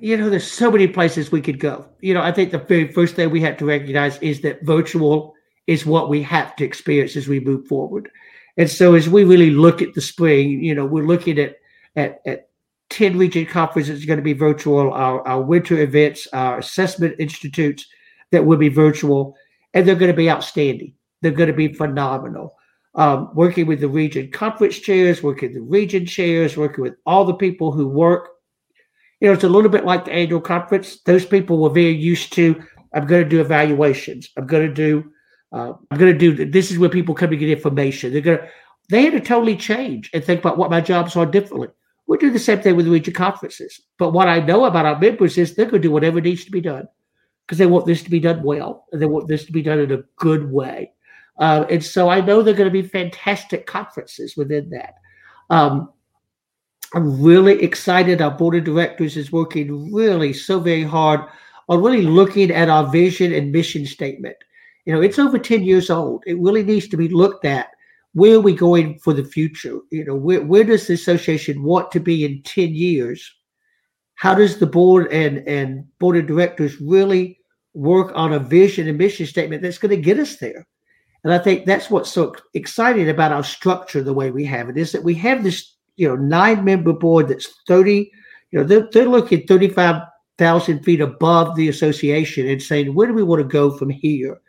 you 0.00 0.16
know, 0.16 0.28
there's 0.28 0.50
so 0.50 0.70
many 0.70 0.86
places 0.88 1.30
we 1.30 1.40
could 1.40 1.60
go. 1.60 1.86
You 2.00 2.14
know, 2.14 2.22
I 2.22 2.32
think 2.32 2.50
the 2.50 2.58
very 2.58 2.92
first 2.92 3.14
thing 3.14 3.30
we 3.30 3.40
have 3.42 3.56
to 3.58 3.64
recognize 3.64 4.18
is 4.18 4.40
that 4.42 4.62
virtual 4.62 5.34
is 5.66 5.86
what 5.86 6.08
we 6.08 6.22
have 6.22 6.56
to 6.56 6.64
experience 6.64 7.16
as 7.16 7.28
we 7.28 7.40
move 7.40 7.66
forward. 7.66 8.10
And 8.58 8.68
so 8.68 8.94
as 8.94 9.08
we 9.08 9.24
really 9.24 9.50
look 9.50 9.80
at 9.80 9.94
the 9.94 10.00
spring, 10.00 10.62
you 10.62 10.74
know, 10.74 10.84
we're 10.84 11.06
looking 11.06 11.38
at 11.38 11.56
at, 11.96 12.20
at 12.26 12.50
10 12.90 13.16
region 13.16 13.46
conferences 13.46 14.04
going 14.04 14.18
to 14.18 14.22
be 14.22 14.34
virtual, 14.34 14.92
our, 14.92 15.26
our 15.26 15.40
winter 15.40 15.80
events, 15.80 16.26
our 16.32 16.58
assessment 16.58 17.14
institutes 17.18 17.86
that 18.30 18.44
will 18.44 18.58
be 18.58 18.68
virtual, 18.68 19.36
and 19.74 19.86
they're 19.86 19.94
going 19.94 20.10
to 20.10 20.16
be 20.16 20.30
outstanding. 20.30 20.94
They're 21.22 21.32
going 21.32 21.48
to 21.48 21.54
be 21.54 21.72
phenomenal. 21.72 22.56
Um, 22.94 23.30
working 23.34 23.66
with 23.66 23.80
the 23.80 23.88
region 23.88 24.30
conference 24.30 24.78
chairs, 24.78 25.22
working 25.22 25.50
with 25.50 25.56
the 25.56 25.62
region 25.62 26.04
chairs, 26.04 26.56
working 26.56 26.82
with 26.82 26.96
all 27.06 27.24
the 27.24 27.34
people 27.34 27.72
who 27.72 27.88
work 27.88 28.28
you 29.20 29.26
know, 29.26 29.34
it's 29.34 29.44
a 29.44 29.48
little 29.48 29.70
bit 29.70 29.84
like 29.84 30.04
the 30.04 30.12
annual 30.12 30.40
conference. 30.40 31.00
Those 31.00 31.26
people 31.26 31.58
were 31.58 31.70
very 31.70 31.94
used 31.94 32.32
to, 32.34 32.62
I'm 32.94 33.06
going 33.06 33.24
to 33.24 33.28
do 33.28 33.40
evaluations. 33.40 34.30
I'm 34.36 34.46
going 34.46 34.66
to 34.66 34.72
do, 34.72 35.10
uh, 35.52 35.72
I'm 35.90 35.98
going 35.98 36.12
to 36.12 36.18
do, 36.18 36.44
this 36.44 36.70
is 36.70 36.78
where 36.78 36.90
people 36.90 37.14
come 37.14 37.30
to 37.30 37.36
get 37.36 37.50
information. 37.50 38.12
They're 38.12 38.22
going 38.22 38.38
to, 38.38 38.48
they 38.90 39.02
had 39.04 39.12
to 39.12 39.20
totally 39.20 39.56
change 39.56 40.10
and 40.12 40.22
think 40.22 40.40
about 40.40 40.58
what 40.58 40.70
my 40.70 40.80
jobs 40.80 41.16
are 41.16 41.26
differently. 41.26 41.68
We 42.06 42.16
do 42.18 42.30
the 42.30 42.38
same 42.38 42.60
thing 42.60 42.76
with 42.76 42.86
the 42.86 42.90
region 42.90 43.14
conferences. 43.14 43.80
But 43.98 44.12
what 44.12 44.28
I 44.28 44.40
know 44.40 44.64
about 44.64 44.86
our 44.86 44.98
members 44.98 45.36
is 45.36 45.54
they're 45.54 45.66
going 45.66 45.82
to 45.82 45.88
do 45.88 45.92
whatever 45.92 46.20
needs 46.20 46.44
to 46.44 46.50
be 46.50 46.60
done 46.60 46.88
because 47.46 47.58
they 47.58 47.66
want 47.66 47.86
this 47.86 48.02
to 48.02 48.10
be 48.10 48.20
done 48.20 48.42
well 48.42 48.86
and 48.92 49.00
they 49.00 49.06
want 49.06 49.28
this 49.28 49.44
to 49.44 49.52
be 49.52 49.62
done 49.62 49.78
in 49.78 49.92
a 49.92 50.02
good 50.16 50.50
way. 50.50 50.92
Uh, 51.38 51.64
and 51.70 51.84
so 51.84 52.08
I 52.08 52.20
know 52.20 52.42
they're 52.42 52.54
going 52.54 52.70
to 52.70 52.82
be 52.82 52.86
fantastic 52.86 53.66
conferences 53.66 54.36
within 54.36 54.70
that. 54.70 54.94
Um, 55.50 55.92
I'm 56.94 57.22
really 57.22 57.62
excited. 57.62 58.20
Our 58.20 58.30
board 58.30 58.56
of 58.56 58.64
directors 58.64 59.16
is 59.16 59.30
working 59.30 59.92
really 59.92 60.32
so 60.32 60.58
very 60.60 60.82
hard 60.82 61.20
on 61.68 61.82
really 61.82 62.02
looking 62.02 62.50
at 62.50 62.70
our 62.70 62.90
vision 62.90 63.32
and 63.34 63.52
mission 63.52 63.84
statement. 63.84 64.36
You 64.84 64.94
know, 64.94 65.00
it's 65.02 65.18
over 65.18 65.38
10 65.38 65.62
years 65.64 65.90
old. 65.90 66.22
It 66.26 66.38
really 66.38 66.64
needs 66.64 66.88
to 66.88 66.96
be 66.96 67.08
looked 67.08 67.44
at. 67.44 67.68
where 68.14 68.36
are 68.36 68.40
we 68.40 68.54
going 68.54 68.98
for 68.98 69.12
the 69.12 69.24
future? 69.24 69.78
You 69.90 70.04
know, 70.04 70.14
where, 70.14 70.42
where 70.42 70.64
does 70.64 70.86
the 70.86 70.94
association 70.94 71.62
want 71.62 71.90
to 71.92 72.00
be 72.00 72.24
in 72.24 72.42
10 72.42 72.74
years? 72.74 73.32
How 74.14 74.34
does 74.34 74.58
the 74.58 74.66
board 74.66 75.12
and, 75.12 75.46
and 75.46 75.84
board 75.98 76.16
of 76.16 76.26
directors 76.26 76.80
really 76.80 77.38
work 77.74 78.10
on 78.14 78.32
a 78.32 78.38
vision 78.38 78.88
and 78.88 78.98
mission 78.98 79.26
statement 79.26 79.62
that's 79.62 79.78
going 79.78 79.94
to 79.94 80.02
get 80.02 80.18
us 80.18 80.36
there? 80.36 80.66
And 81.22 81.32
I 81.32 81.38
think 81.38 81.66
that's 81.66 81.90
what's 81.90 82.10
so 82.10 82.34
exciting 82.54 83.08
about 83.08 83.32
our 83.32 83.44
structure, 83.44 84.02
the 84.02 84.14
way 84.14 84.30
we 84.30 84.44
have 84.46 84.68
it, 84.68 84.78
is 84.78 84.92
that 84.92 85.04
we 85.04 85.14
have 85.14 85.42
this, 85.42 85.76
you 85.96 86.08
know, 86.08 86.16
nine 86.16 86.64
member 86.64 86.92
board 86.92 87.28
that's 87.28 87.52
30, 87.68 88.10
you 88.50 88.58
know, 88.58 88.64
they're, 88.64 88.88
they're 88.92 89.08
looking 89.08 89.46
35,000 89.46 90.82
feet 90.82 91.00
above 91.00 91.54
the 91.54 91.68
association 91.68 92.48
and 92.48 92.62
saying, 92.62 92.94
where 92.94 93.06
do 93.06 93.14
we 93.14 93.22
want 93.22 93.40
to 93.42 93.48
go 93.48 93.70
from 93.70 93.90
here? 93.90 94.40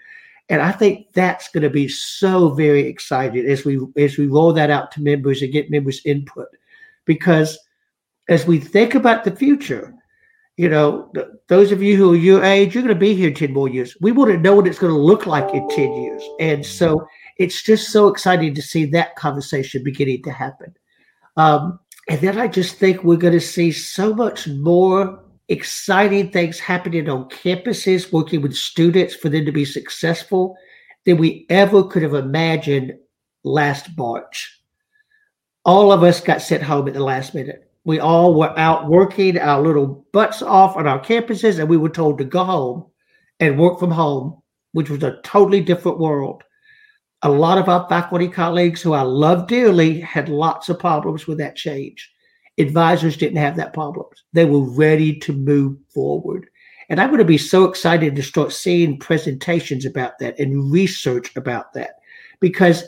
And 0.50 0.62
I 0.62 0.72
think 0.72 1.14
that's 1.14 1.50
going 1.50 1.64
to 1.64 1.70
be 1.70 1.88
so 1.88 2.50
very 2.50 2.88
exciting 2.88 3.46
as 3.46 3.66
we 3.66 3.80
as 3.98 4.18
we 4.18 4.28
roll 4.28 4.52
that 4.54 4.72
out 4.72 4.92
to 4.94 5.02
members 5.02 5.42
and 5.42 5.54
get 5.54 5.70
members' 5.70 6.02
input. 6.06 6.48
Because 7.06 7.58
as 8.30 8.46
we 8.46 8.60
think 8.60 8.96
about 8.96 9.24
the 9.24 9.36
future, 9.36 9.94
you 10.58 10.68
know, 10.68 11.10
th- 11.14 11.28
those 11.48 11.72
of 11.72 11.82
you 11.82 11.96
who 11.96 12.14
are 12.14 12.18
your 12.18 12.44
age, 12.44 12.74
you're 12.74 12.84
going 12.84 12.94
to 12.94 13.00
be 13.00 13.16
here 13.16 13.32
10 13.32 13.54
more 13.54 13.70
years. 13.70 13.96
We 14.02 14.12
want 14.12 14.32
to 14.32 14.38
know 14.38 14.56
what 14.56 14.68
it's 14.68 14.80
going 14.80 14.94
to 14.94 15.00
look 15.00 15.26
like 15.26 15.54
in 15.54 15.68
10 15.70 15.94
years. 15.94 16.24
And 16.40 16.66
so 16.66 17.08
it's 17.38 17.64
just 17.64 17.92
so 17.92 18.08
exciting 18.08 18.54
to 18.56 18.62
see 18.62 18.86
that 18.86 19.16
conversation 19.16 19.84
beginning 19.84 20.22
to 20.24 20.32
happen. 20.32 20.76
Um, 21.38 21.80
and 22.10 22.20
then 22.20 22.38
I 22.40 22.48
just 22.48 22.76
think 22.76 23.04
we're 23.04 23.16
going 23.16 23.34
to 23.34 23.40
see 23.40 23.72
so 23.72 24.14
much 24.14 24.48
more 24.48 25.24
exciting 25.50 26.32
things 26.32 26.60
happening 26.60 27.10
on 27.10 27.28
campuses, 27.30 28.12
working 28.14 28.42
with 28.42 28.56
students 28.56 29.16
for 29.16 29.30
them 29.30 29.46
to 29.46 29.52
be 29.52 29.66
successful 29.66 30.56
than 31.06 31.18
we 31.18 31.46
ever 31.50 31.84
could 31.84 32.04
have 32.04 32.14
imagined 32.14 32.94
last 33.44 33.90
March. 33.98 34.62
All 35.66 35.92
of 35.92 36.04
us 36.04 36.22
got 36.22 36.42
sent 36.42 36.64
home 36.64 36.88
at 36.88 36.94
the 36.94 37.04
last 37.04 37.34
minute. 37.34 37.72
We 37.84 38.00
all 38.00 38.36
were 38.36 38.58
out 38.58 38.88
working 38.88 39.38
our 39.38 39.62
little 39.62 40.06
butts 40.14 40.42
off 40.42 40.78
on 40.78 40.88
our 40.88 41.00
campuses, 41.00 41.60
and 41.60 41.68
we 41.68 41.78
were 41.78 41.90
told 41.90 42.20
to 42.20 42.26
go 42.26 42.44
home 42.44 42.86
and 43.40 43.58
work 43.58 43.80
from 43.80 43.92
home, 43.92 44.42
which 44.74 44.90
was 44.90 45.04
a 45.04 45.20
totally 45.24 45.62
different 45.62 45.98
world. 45.98 46.44
A 47.24 47.30
lot 47.30 47.58
of 47.58 47.68
our 47.68 47.88
faculty 47.90 48.28
colleagues 48.28 48.82
who 48.82 48.94
I 48.94 49.02
love 49.02 49.48
dearly 49.48 50.00
had 50.00 50.30
lots 50.30 50.70
of 50.70 50.80
problems 50.80 51.28
with 51.28 51.38
that 51.40 51.56
change. 51.56 52.12
Advisors 52.60 53.18
didn't 53.18 53.38
have 53.38 53.56
that 53.56 53.74
problem. 53.74 54.06
They 54.34 54.46
were 54.46 54.70
ready 54.70 55.18
to 55.20 55.34
move 55.34 55.78
forward. 55.94 56.50
And 56.90 57.00
I'm 57.00 57.10
going 57.10 57.20
to 57.20 57.26
be 57.26 57.38
so 57.38 57.66
excited 57.66 58.16
to 58.16 58.24
start 58.24 58.52
seeing 58.52 58.98
presentations 58.98 59.86
about 59.86 60.20
that 60.20 60.40
and 60.40 60.72
research 60.72 61.36
about 61.36 61.74
that 61.74 62.00
because 62.40 62.84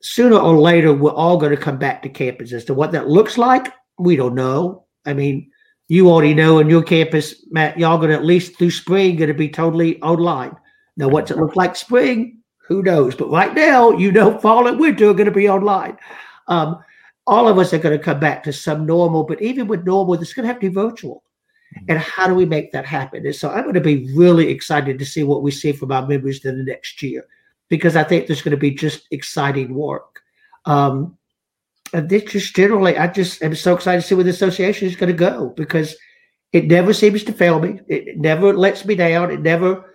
sooner 0.00 0.36
or 0.36 0.58
later, 0.58 0.92
we're 0.92 1.12
all 1.12 1.36
going 1.36 1.54
to 1.54 1.62
come 1.62 1.78
back 1.78 2.02
to 2.02 2.08
campus. 2.08 2.52
As 2.52 2.64
to 2.66 2.74
what 2.74 2.92
that 2.92 3.08
looks 3.08 3.38
like, 3.38 3.72
we 3.98 4.16
don't 4.16 4.34
know. 4.34 4.84
I 5.06 5.14
mean, 5.14 5.50
you 5.88 6.08
already 6.08 6.34
know 6.34 6.58
on 6.58 6.70
your 6.70 6.82
campus, 6.82 7.44
Matt, 7.50 7.78
y'all 7.78 7.98
going 7.98 8.10
to 8.10 8.16
at 8.16 8.24
least 8.24 8.56
through 8.56 8.70
spring 8.70 9.16
going 9.16 9.28
to 9.28 9.34
be 9.34 9.48
totally 9.48 10.00
online. 10.02 10.56
Now, 10.96 11.08
what's 11.08 11.30
it 11.30 11.38
look 11.38 11.56
like 11.56 11.76
spring? 11.76 12.38
Who 12.68 12.82
knows? 12.82 13.14
But 13.14 13.30
right 13.30 13.54
now, 13.54 13.90
you 13.90 14.12
know, 14.12 14.38
fall 14.38 14.66
and 14.66 14.78
winter 14.78 15.10
are 15.10 15.14
going 15.14 15.26
to 15.26 15.32
be 15.32 15.48
online. 15.48 15.96
Um, 16.46 16.78
all 17.30 17.46
of 17.46 17.58
us 17.58 17.72
are 17.72 17.78
going 17.78 17.96
to 17.96 18.04
come 18.04 18.18
back 18.18 18.42
to 18.42 18.52
some 18.52 18.84
normal, 18.84 19.22
but 19.22 19.40
even 19.40 19.68
with 19.68 19.84
normal, 19.84 20.14
it's 20.14 20.32
going 20.32 20.42
to 20.42 20.48
have 20.48 20.60
to 20.60 20.68
be 20.68 20.74
virtual. 20.74 21.22
Mm-hmm. 21.76 21.84
And 21.88 21.98
how 22.00 22.26
do 22.26 22.34
we 22.34 22.44
make 22.44 22.72
that 22.72 22.84
happen? 22.84 23.24
And 23.24 23.34
so 23.34 23.48
I'm 23.48 23.62
going 23.62 23.74
to 23.74 23.80
be 23.80 24.12
really 24.14 24.48
excited 24.48 24.98
to 24.98 25.06
see 25.06 25.22
what 25.22 25.44
we 25.44 25.52
see 25.52 25.70
from 25.70 25.92
our 25.92 26.06
members 26.06 26.44
in 26.44 26.58
the 26.58 26.64
next 26.64 27.00
year, 27.02 27.24
because 27.68 27.94
I 27.94 28.02
think 28.02 28.26
there's 28.26 28.42
going 28.42 28.50
to 28.50 28.56
be 28.56 28.72
just 28.72 29.06
exciting 29.12 29.72
work. 29.74 30.20
Um, 30.64 31.16
and 31.92 32.08
this 32.08 32.24
just 32.24 32.54
generally, 32.56 32.98
I 32.98 33.06
just 33.06 33.42
am 33.42 33.54
so 33.54 33.76
excited 33.76 34.02
to 34.02 34.06
see 34.08 34.16
where 34.16 34.24
the 34.24 34.30
association 34.30 34.88
is 34.88 34.96
going 34.96 35.12
to 35.12 35.16
go 35.16 35.50
because 35.50 35.96
it 36.52 36.66
never 36.66 36.92
seems 36.92 37.22
to 37.24 37.32
fail 37.32 37.60
me. 37.60 37.80
It 37.86 38.18
never 38.18 38.52
lets 38.52 38.84
me 38.84 38.96
down. 38.96 39.30
It 39.30 39.40
never. 39.40 39.94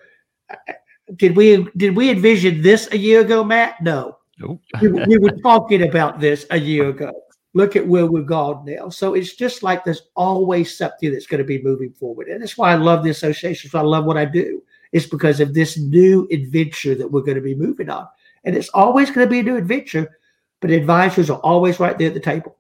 Did 1.18 1.36
we 1.36 1.68
did 1.76 1.98
we 1.98 2.10
envision 2.10 2.62
this 2.62 2.88
a 2.94 2.98
year 2.98 3.22
ago, 3.22 3.44
Matt? 3.44 3.82
No. 3.82 4.20
Nope. 4.40 4.62
we, 4.82 4.90
we 4.90 5.18
were 5.18 5.38
talking 5.44 5.84
about 5.84 6.20
this 6.20 6.46
a 6.50 6.60
year 6.60 6.90
ago. 6.90 7.14
Look 7.56 7.76
at 7.76 7.88
where 7.88 8.06
we're 8.06 8.22
gone 8.22 8.66
now. 8.66 8.90
So 8.90 9.14
it's 9.14 9.34
just 9.34 9.64
like 9.64 9.84
there's 9.84 10.04
always 10.16 10.78
something 10.78 11.12
that's 11.12 11.26
going 11.26 11.40
to 11.40 11.46
be 11.46 11.64
moving 11.64 11.94
forward. 11.94 12.28
And 12.28 12.42
that's 12.42 12.58
why 12.58 12.72
I 12.72 12.76
love 12.76 13.04
the 13.04 13.10
association. 13.10 13.72
So 13.72 13.80
I 13.80 13.82
love 13.82 14.06
what 14.06 14.18
I 14.18 14.26
do. 14.26 14.62
It's 14.92 15.08
because 15.08 15.40
of 15.40 15.54
this 15.54 15.78
new 15.78 16.28
adventure 16.32 16.96
that 16.96 17.12
we're 17.12 17.22
going 17.22 17.36
to 17.36 17.42
be 17.42 17.56
moving 17.56 17.90
on. 17.90 18.08
And 18.44 18.56
it's 18.56 18.70
always 18.70 19.10
going 19.10 19.26
to 19.26 19.32
be 19.32 19.40
a 19.40 19.44
new 19.44 19.56
adventure, 19.56 20.18
but 20.60 20.70
advisors 20.70 21.30
are 21.30 21.40
always 21.40 21.80
right 21.80 21.98
there 21.98 22.10
at 22.10 22.14
the 22.14 22.20
table. 22.20 22.58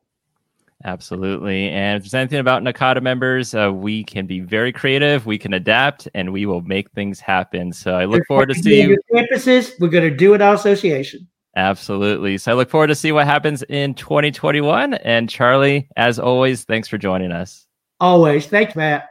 Absolutely. 0.85 1.69
And 1.69 1.97
if 1.97 2.03
there's 2.03 2.13
anything 2.13 2.39
about 2.39 2.61
NACADA 2.63 3.01
members, 3.01 3.55
uh, 3.55 3.73
we 3.73 4.03
can 4.03 4.25
be 4.27 4.39
very 4.39 4.71
creative, 4.71 5.25
we 5.25 5.37
can 5.37 5.53
adapt, 5.53 6.07
and 6.13 6.31
we 6.31 6.45
will 6.45 6.61
make 6.61 6.91
things 6.91 7.19
happen. 7.19 7.73
So 7.73 7.95
I 7.95 8.05
look 8.05 8.25
forward 8.27 8.49
to 8.49 8.55
seeing 8.55 8.91
you. 8.91 8.97
campuses. 9.13 9.79
We're 9.79 9.89
going 9.89 10.09
to 10.09 10.15
do 10.15 10.35
it 10.35 10.41
our 10.41 10.53
association. 10.53 11.27
Absolutely. 11.55 12.37
So 12.37 12.51
I 12.51 12.55
look 12.55 12.69
forward 12.69 12.87
to 12.87 12.95
see 12.95 13.11
what 13.11 13.25
happens 13.25 13.63
in 13.63 13.93
2021. 13.93 14.95
And 14.95 15.29
Charlie, 15.29 15.87
as 15.95 16.19
always, 16.19 16.65
thanks 16.65 16.87
for 16.87 16.97
joining 16.97 17.31
us. 17.31 17.65
Always. 17.99 18.47
Thanks, 18.47 18.75
Matt. 18.75 19.09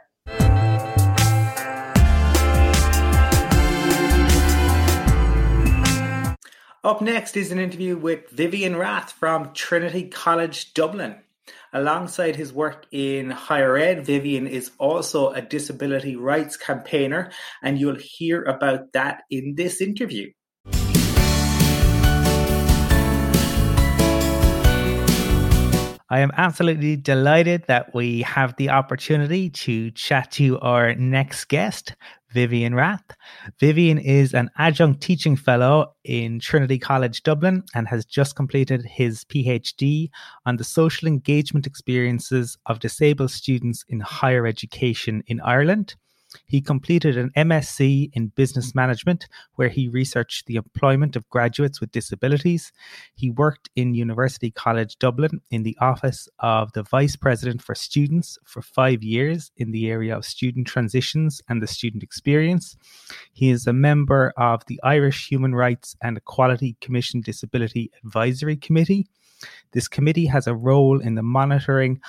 Up 6.83 7.01
next 7.01 7.35
is 7.35 7.51
an 7.51 7.57
interview 7.57 7.97
with 7.97 8.29
Vivian 8.29 8.75
Rath 8.75 9.11
from 9.13 9.53
Trinity 9.53 10.03
College 10.07 10.75
Dublin. 10.75 11.15
Alongside 11.73 12.35
his 12.35 12.53
work 12.53 12.85
in 12.91 13.31
higher 13.31 13.75
ed, 13.75 14.05
Vivian 14.05 14.45
is 14.45 14.69
also 14.77 15.31
a 15.31 15.41
disability 15.41 16.15
rights 16.15 16.57
campaigner, 16.57 17.31
and 17.63 17.79
you'll 17.79 17.97
hear 17.99 18.43
about 18.43 18.93
that 18.93 19.23
in 19.31 19.55
this 19.55 19.81
interview. 19.81 20.31
I 26.09 26.19
am 26.19 26.31
absolutely 26.37 26.97
delighted 26.97 27.63
that 27.67 27.95
we 27.95 28.21
have 28.21 28.55
the 28.57 28.69
opportunity 28.69 29.49
to 29.49 29.89
chat 29.91 30.31
to 30.33 30.59
our 30.59 30.93
next 30.93 31.45
guest, 31.45 31.95
Vivian 32.31 32.75
Rath. 32.75 33.03
Vivian 33.59 33.97
is 33.97 34.35
an 34.35 34.51
adjunct 34.59 35.01
teaching 35.01 35.35
fellow 35.35 35.95
in 36.03 36.39
Trinity 36.39 36.77
College 36.77 37.23
Dublin 37.23 37.63
and 37.73 37.87
has 37.87 38.05
just 38.05 38.35
completed 38.35 38.85
his 38.85 39.23
PhD 39.25 40.09
on 40.45 40.57
the 40.57 40.63
social 40.63 41.07
engagement 41.07 41.65
experiences 41.65 42.55
of 42.67 42.79
disabled 42.79 43.31
students 43.31 43.83
in 43.89 43.99
higher 43.99 44.45
education 44.45 45.23
in 45.25 45.41
Ireland. 45.41 45.95
He 46.45 46.61
completed 46.61 47.17
an 47.17 47.31
MSc 47.35 48.09
in 48.13 48.27
Business 48.27 48.73
Management, 48.75 49.27
where 49.55 49.69
he 49.69 49.87
researched 49.87 50.45
the 50.45 50.55
employment 50.55 51.15
of 51.15 51.29
graduates 51.29 51.79
with 51.79 51.91
disabilities. 51.91 52.71
He 53.15 53.31
worked 53.31 53.69
in 53.75 53.95
University 53.95 54.51
College 54.51 54.97
Dublin 54.97 55.41
in 55.51 55.63
the 55.63 55.77
office 55.81 56.27
of 56.39 56.71
the 56.73 56.83
Vice 56.83 57.15
President 57.15 57.61
for 57.61 57.75
Students 57.75 58.37
for 58.45 58.61
five 58.61 59.03
years 59.03 59.51
in 59.57 59.71
the 59.71 59.89
area 59.89 60.15
of 60.15 60.25
student 60.25 60.67
transitions 60.67 61.41
and 61.49 61.61
the 61.61 61.67
student 61.67 62.03
experience. 62.03 62.77
He 63.33 63.49
is 63.49 63.67
a 63.67 63.73
member 63.73 64.33
of 64.37 64.65
the 64.67 64.79
Irish 64.83 65.27
Human 65.27 65.55
Rights 65.55 65.95
and 66.01 66.17
Equality 66.17 66.77
Commission 66.81 67.21
Disability 67.21 67.91
Advisory 68.03 68.57
Committee. 68.57 69.07
This 69.73 69.87
committee 69.87 70.25
has 70.27 70.47
a 70.47 70.55
role 70.55 70.99
in 70.99 71.15
the 71.15 71.23
monitoring 71.23 71.99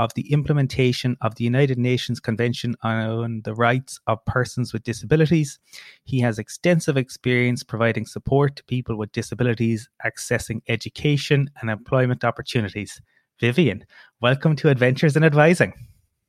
of 0.00 0.14
the 0.14 0.32
implementation 0.32 1.14
of 1.20 1.34
the 1.34 1.44
United 1.44 1.78
Nations 1.78 2.20
Convention 2.20 2.74
on 2.82 3.42
the 3.44 3.54
Rights 3.54 4.00
of 4.06 4.24
Persons 4.24 4.72
with 4.72 4.82
Disabilities. 4.82 5.58
He 6.04 6.20
has 6.20 6.38
extensive 6.38 6.96
experience 6.96 7.62
providing 7.62 8.06
support 8.06 8.56
to 8.56 8.64
people 8.64 8.96
with 8.96 9.12
disabilities 9.12 9.90
accessing 10.02 10.62
education 10.68 11.50
and 11.60 11.68
employment 11.68 12.24
opportunities. 12.24 13.02
Vivian, 13.40 13.84
welcome 14.22 14.56
to 14.56 14.70
Adventures 14.70 15.16
in 15.16 15.22
Advising. 15.22 15.74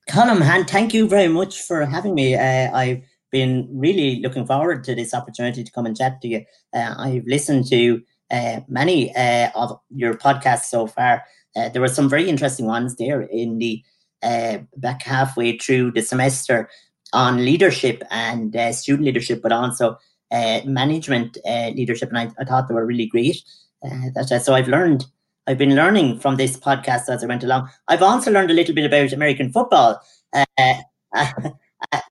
Colm, 0.09 0.41
and 0.41 0.69
thank 0.69 0.93
you 0.93 1.07
very 1.07 1.29
much 1.29 1.61
for 1.61 1.85
having 1.85 2.13
me. 2.13 2.35
Uh, 2.35 2.75
I've 2.75 3.03
been 3.31 3.69
really 3.71 4.19
looking 4.21 4.45
forward 4.45 4.83
to 4.83 4.95
this 4.95 5.13
opportunity 5.13 5.63
to 5.63 5.71
come 5.71 5.85
and 5.85 5.95
chat 5.95 6.19
to 6.21 6.27
you. 6.27 6.43
Uh, 6.73 6.95
I've 6.97 7.25
listened 7.25 7.67
to 7.69 8.01
uh, 8.31 8.61
many 8.67 9.15
uh, 9.15 9.49
of 9.55 9.79
your 9.89 10.15
podcasts 10.15 10.65
so 10.65 10.87
far. 10.87 11.23
Uh, 11.55 11.69
there 11.69 11.81
were 11.81 11.87
some 11.87 12.09
very 12.09 12.29
interesting 12.29 12.65
ones 12.65 12.95
there 12.95 13.21
in 13.21 13.57
the 13.57 13.83
uh, 14.23 14.59
back 14.77 15.01
halfway 15.03 15.57
through 15.57 15.91
the 15.91 16.01
semester 16.01 16.69
on 17.13 17.43
leadership 17.43 18.03
and 18.11 18.55
uh, 18.55 18.71
student 18.71 19.05
leadership, 19.05 19.41
but 19.41 19.51
also 19.51 19.97
uh, 20.31 20.61
management 20.65 21.37
leadership. 21.45 22.09
And 22.09 22.17
I, 22.17 22.31
I, 22.39 22.45
thought 22.45 22.67
they 22.67 22.73
were 22.73 22.85
really 22.85 23.07
great. 23.07 23.43
That, 23.81 24.41
so 24.43 24.53
I've 24.53 24.67
learned, 24.69 25.05
I've 25.47 25.57
been 25.57 25.75
learning 25.75 26.19
from 26.19 26.37
this 26.37 26.55
podcast 26.55 27.09
as 27.09 27.23
I 27.23 27.27
went 27.27 27.43
along. 27.43 27.69
I've 27.87 28.03
also 28.03 28.31
learned 28.31 28.51
a 28.51 28.53
little 28.53 28.75
bit 28.75 28.85
about 28.85 29.11
American 29.11 29.51
football. 29.51 29.99
not, 30.33 30.45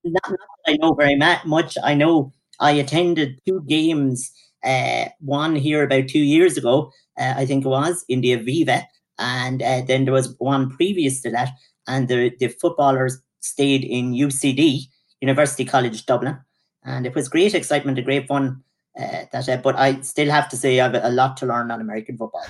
not, 0.05 0.37
I 0.67 0.77
know 0.81 0.93
very 0.95 1.17
much. 1.17 1.79
I 1.83 1.95
know 1.95 2.33
I 2.59 2.73
attended 2.73 3.41
two 3.47 3.65
games 3.67 4.33
uh, 4.65 5.07
one 5.21 5.57
here 5.57 5.83
about 5.83 6.09
two 6.09 6.21
years 6.21 6.57
ago, 6.57 6.93
uh, 7.19 7.35
I 7.37 7.47
think 7.47 7.65
it 7.65 7.69
was, 7.69 8.05
in 8.09 8.21
the 8.21 8.37
Aviva. 8.37 8.85
And 9.21 9.63
uh, 9.63 9.83
then 9.83 10.05
there 10.05 10.15
was 10.15 10.35
one 10.39 10.71
previous 10.71 11.21
to 11.23 11.31
that. 11.31 11.51
And 11.87 12.09
the, 12.09 12.33
the 12.41 12.49
footballers 12.49 13.19
stayed 13.41 13.85
in 13.85 14.13
UCD, 14.13 14.87
University 15.21 15.65
College 15.65 16.07
Dublin. 16.07 16.39
And 16.85 17.07
it 17.07 17.15
was 17.15 17.29
great 17.29 17.55
excitement, 17.55 17.99
a 17.99 18.03
great 18.03 18.27
fun. 18.27 18.63
Uh, 18.99 19.25
that, 19.33 19.49
uh, 19.49 19.57
but 19.59 19.77
I 19.77 20.01
still 20.01 20.31
have 20.31 20.49
to 20.49 20.57
say 20.57 20.81
I 20.81 20.91
have 20.91 21.05
a 21.05 21.11
lot 21.11 21.37
to 21.39 21.47
learn 21.47 21.71
on 21.71 21.81
American 21.81 22.17
football. 22.17 22.45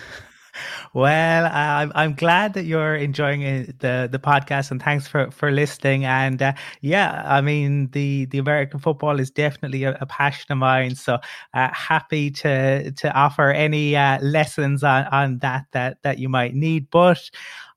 Well, 0.95 1.47
I'm 1.53 1.93
I'm 1.95 2.15
glad 2.15 2.55
that 2.55 2.65
you're 2.65 2.95
enjoying 2.97 3.41
the 3.81 4.09
the 4.11 4.19
podcast, 4.19 4.71
and 4.71 4.83
thanks 4.83 5.07
for 5.07 5.31
for 5.31 5.51
listening. 5.51 6.05
And 6.05 6.41
uh, 6.43 6.53
yeah, 6.81 7.23
I 7.25 7.41
mean 7.41 7.89
the 7.93 8.27
the 8.27 8.39
American 8.39 8.81
football 8.81 9.21
is 9.21 9.31
definitely 9.31 9.85
a, 9.85 9.97
a 10.01 10.07
passion 10.07 10.47
of 10.53 10.59
mine. 10.59 10.95
So 10.95 11.19
uh, 11.55 11.69
happy 11.73 12.31
to 12.33 12.93
to 12.93 13.13
offer 13.15 13.51
any 13.51 13.97
uh, 13.97 14.21
lessons 14.21 14.83
on 14.85 15.05
on 15.07 15.39
that 15.39 15.67
that 15.73 15.99
that 16.03 16.19
you 16.19 16.29
might 16.29 16.55
need, 16.55 16.89
but. 16.91 17.31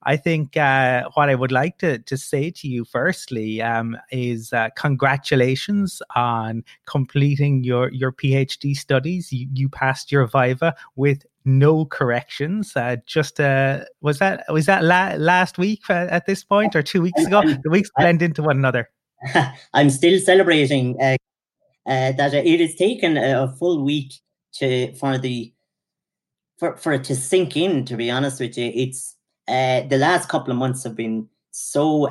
I 0.05 0.17
think 0.17 0.57
uh, 0.57 1.09
what 1.13 1.30
I 1.30 1.35
would 1.35 1.51
like 1.51 1.77
to, 1.80 1.99
to 1.99 2.17
say 2.17 2.51
to 2.51 2.67
you 2.67 2.85
firstly 2.85 3.61
um, 3.61 3.97
is 4.11 4.53
uh, 4.53 4.69
congratulations 4.75 6.01
on 6.15 6.63
completing 6.85 7.63
your, 7.63 7.91
your 7.91 8.11
PhD 8.11 8.75
studies. 8.75 9.31
You, 9.31 9.47
you 9.53 9.69
passed 9.69 10.11
your 10.11 10.27
Viva 10.27 10.75
with 10.95 11.25
no 11.45 11.85
corrections. 11.85 12.75
Uh, 12.75 12.97
just 13.05 13.39
uh, 13.39 13.81
was 14.01 14.19
that 14.19 14.45
was 14.49 14.65
that 14.65 14.84
la- 14.84 15.15
last 15.17 15.57
week 15.57 15.81
uh, 15.89 16.07
at 16.09 16.25
this 16.25 16.43
point 16.43 16.75
or 16.75 16.81
two 16.81 17.01
weeks 17.01 17.25
ago? 17.25 17.41
The 17.63 17.69
weeks 17.69 17.89
blend 17.97 18.21
into 18.21 18.41
one 18.41 18.57
another. 18.57 18.89
I'm 19.73 19.89
still 19.89 20.19
celebrating 20.19 20.97
uh, 21.01 21.17
uh, 21.85 22.11
that 22.13 22.34
it 22.34 22.59
has 22.59 22.75
taken 22.75 23.17
a, 23.17 23.53
full 23.57 23.84
week 23.84 24.13
to 24.53 24.93
for 24.95 25.17
the 25.17 25.53
for 26.57 26.77
for 26.77 26.93
it 26.93 27.03
to 27.05 27.15
sink 27.15 27.55
in. 27.55 27.85
To 27.85 27.95
be 27.95 28.09
honest 28.09 28.39
with 28.39 28.57
you, 28.57 28.71
it's 28.73 29.12
uh, 29.48 29.82
the 29.82 29.98
last 29.98 30.30
couple 30.30 30.52
of 30.52 30.57
months 30.57 30.84
have 30.84 30.95
been 30.95 31.28
so 31.52 32.07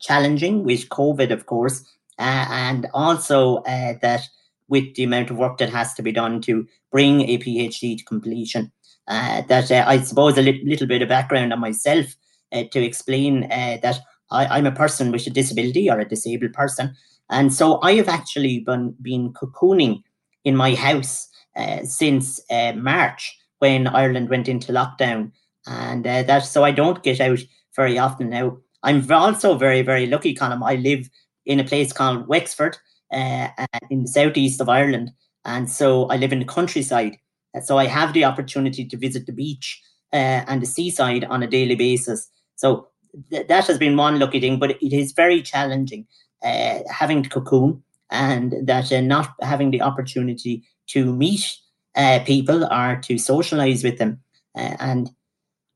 challenging 0.00 0.64
with 0.64 0.88
COVID, 0.90 1.32
of 1.32 1.46
course, 1.46 1.84
and 2.18 2.86
also 2.94 3.62
that 3.66 4.28
with 4.68 4.94
the 4.94 5.04
amount 5.04 5.30
of 5.30 5.36
work 5.36 5.58
that 5.58 5.70
has 5.70 5.94
to 5.94 6.02
be 6.02 6.12
done 6.12 6.40
to 6.42 6.66
bring 6.90 7.22
a 7.22 7.38
PhD 7.38 7.98
to 7.98 8.04
completion. 8.04 8.72
Uh, 9.08 9.42
that 9.42 9.70
uh, 9.70 9.84
I 9.86 10.00
suppose 10.00 10.36
a 10.36 10.42
li- 10.42 10.62
little 10.64 10.86
bit 10.86 11.02
of 11.02 11.08
background 11.08 11.52
on 11.52 11.60
myself 11.60 12.06
uh, 12.52 12.64
to 12.72 12.82
explain 12.82 13.44
uh, 13.44 13.78
that 13.82 14.00
I, 14.30 14.58
am 14.58 14.66
a 14.66 14.72
person 14.72 15.12
with 15.12 15.26
a 15.28 15.30
disability 15.30 15.88
or 15.88 16.00
a 16.00 16.08
disabled 16.08 16.52
person. 16.52 16.94
And 17.30 17.54
so 17.54 17.80
I 17.82 17.94
have 17.94 18.08
actually 18.08 18.60
been, 18.60 18.96
been 19.00 19.32
cocooning 19.32 20.02
in 20.44 20.56
my 20.56 20.74
house 20.74 21.28
uh, 21.54 21.84
since 21.84 22.40
uh, 22.50 22.72
March 22.72 23.36
when 23.60 23.86
Ireland 23.86 24.28
went 24.28 24.48
into 24.48 24.72
lockdown. 24.72 25.30
And 25.66 26.04
that 26.04 26.44
so 26.44 26.64
I 26.64 26.70
don't 26.70 27.02
get 27.02 27.20
out 27.20 27.40
very 27.74 27.98
often 27.98 28.30
now. 28.30 28.58
I'm 28.82 29.10
also 29.10 29.56
very, 29.56 29.82
very 29.82 30.06
lucky, 30.06 30.34
Colm. 30.34 30.62
I 30.64 30.76
live 30.76 31.08
in 31.44 31.60
a 31.60 31.64
place 31.64 31.92
called 31.92 32.28
Wexford, 32.28 32.76
uh, 33.12 33.48
in 33.90 34.02
the 34.02 34.08
southeast 34.08 34.60
of 34.60 34.68
Ireland. 34.68 35.10
And 35.44 35.70
so 35.70 36.06
I 36.06 36.16
live 36.16 36.32
in 36.32 36.40
the 36.40 36.44
countryside. 36.44 37.18
So 37.62 37.78
I 37.78 37.86
have 37.86 38.12
the 38.12 38.24
opportunity 38.24 38.84
to 38.84 38.96
visit 38.96 39.26
the 39.26 39.32
beach 39.32 39.80
uh, 40.12 40.44
and 40.46 40.60
the 40.60 40.66
seaside 40.66 41.24
on 41.24 41.42
a 41.42 41.46
daily 41.46 41.74
basis. 41.74 42.28
So 42.56 42.88
th- 43.30 43.46
that 43.48 43.66
has 43.66 43.78
been 43.78 43.96
one 43.96 44.18
lucky 44.18 44.40
thing, 44.40 44.58
but 44.58 44.72
it 44.82 44.92
is 44.92 45.12
very 45.12 45.40
challenging 45.42 46.06
uh, 46.42 46.80
having 46.90 47.22
to 47.22 47.28
cocoon 47.30 47.82
and 48.10 48.54
that 48.62 48.92
uh, 48.92 49.00
not 49.00 49.30
having 49.40 49.70
the 49.70 49.82
opportunity 49.82 50.64
to 50.88 51.12
meet 51.12 51.56
uh, 51.94 52.20
people 52.26 52.64
or 52.72 52.96
to 53.04 53.18
socialize 53.18 53.82
with 53.82 53.98
them. 53.98 54.20
Uh, 54.56 54.76
and 54.80 55.10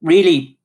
really, 0.03 0.59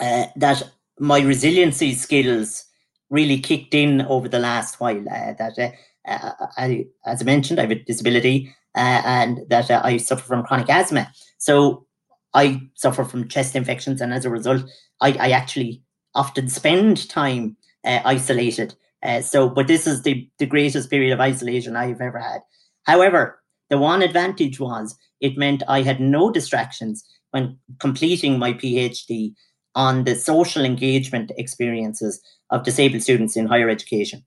uh, 0.00 0.26
that 0.36 0.62
my 0.98 1.20
resiliency 1.20 1.94
skills 1.94 2.64
really 3.10 3.38
kicked 3.40 3.74
in 3.74 4.02
over 4.02 4.28
the 4.28 4.38
last 4.38 4.80
while. 4.80 5.02
that 5.04 5.74
uh, 6.06 6.32
I, 6.56 6.86
as 7.06 7.22
I 7.22 7.24
mentioned, 7.24 7.58
I 7.58 7.62
have 7.62 7.70
a 7.70 7.76
disability 7.76 8.54
uh, 8.74 9.02
and 9.04 9.40
that 9.48 9.70
uh, 9.70 9.80
I 9.82 9.96
suffer 9.96 10.24
from 10.24 10.44
chronic 10.44 10.68
asthma. 10.68 11.12
So 11.38 11.86
I 12.34 12.60
suffer 12.74 13.04
from 13.04 13.28
chest 13.28 13.56
infections, 13.56 14.00
and 14.00 14.12
as 14.12 14.24
a 14.24 14.30
result, 14.30 14.62
I, 15.00 15.12
I 15.12 15.30
actually 15.30 15.82
often 16.14 16.48
spend 16.48 17.08
time 17.08 17.56
uh, 17.84 18.00
isolated. 18.04 18.74
Uh, 19.02 19.20
so, 19.20 19.48
but 19.48 19.66
this 19.66 19.86
is 19.86 20.02
the, 20.02 20.28
the 20.38 20.46
greatest 20.46 20.90
period 20.90 21.12
of 21.12 21.20
isolation 21.20 21.76
I've 21.76 22.00
ever 22.00 22.18
had. 22.18 22.40
However, 22.84 23.40
the 23.70 23.78
one 23.78 24.02
advantage 24.02 24.58
was 24.58 24.96
it 25.20 25.38
meant 25.38 25.62
I 25.68 25.82
had 25.82 26.00
no 26.00 26.30
distractions 26.30 27.04
when 27.30 27.58
completing 27.78 28.38
my 28.38 28.52
PhD 28.52 29.34
on 29.74 30.04
the 30.04 30.14
social 30.14 30.64
engagement 30.64 31.30
experiences 31.36 32.20
of 32.50 32.64
disabled 32.64 33.02
students 33.02 33.36
in 33.36 33.46
higher 33.46 33.68
education. 33.68 34.24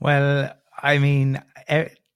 Well, 0.00 0.52
I 0.82 0.98
mean, 0.98 1.42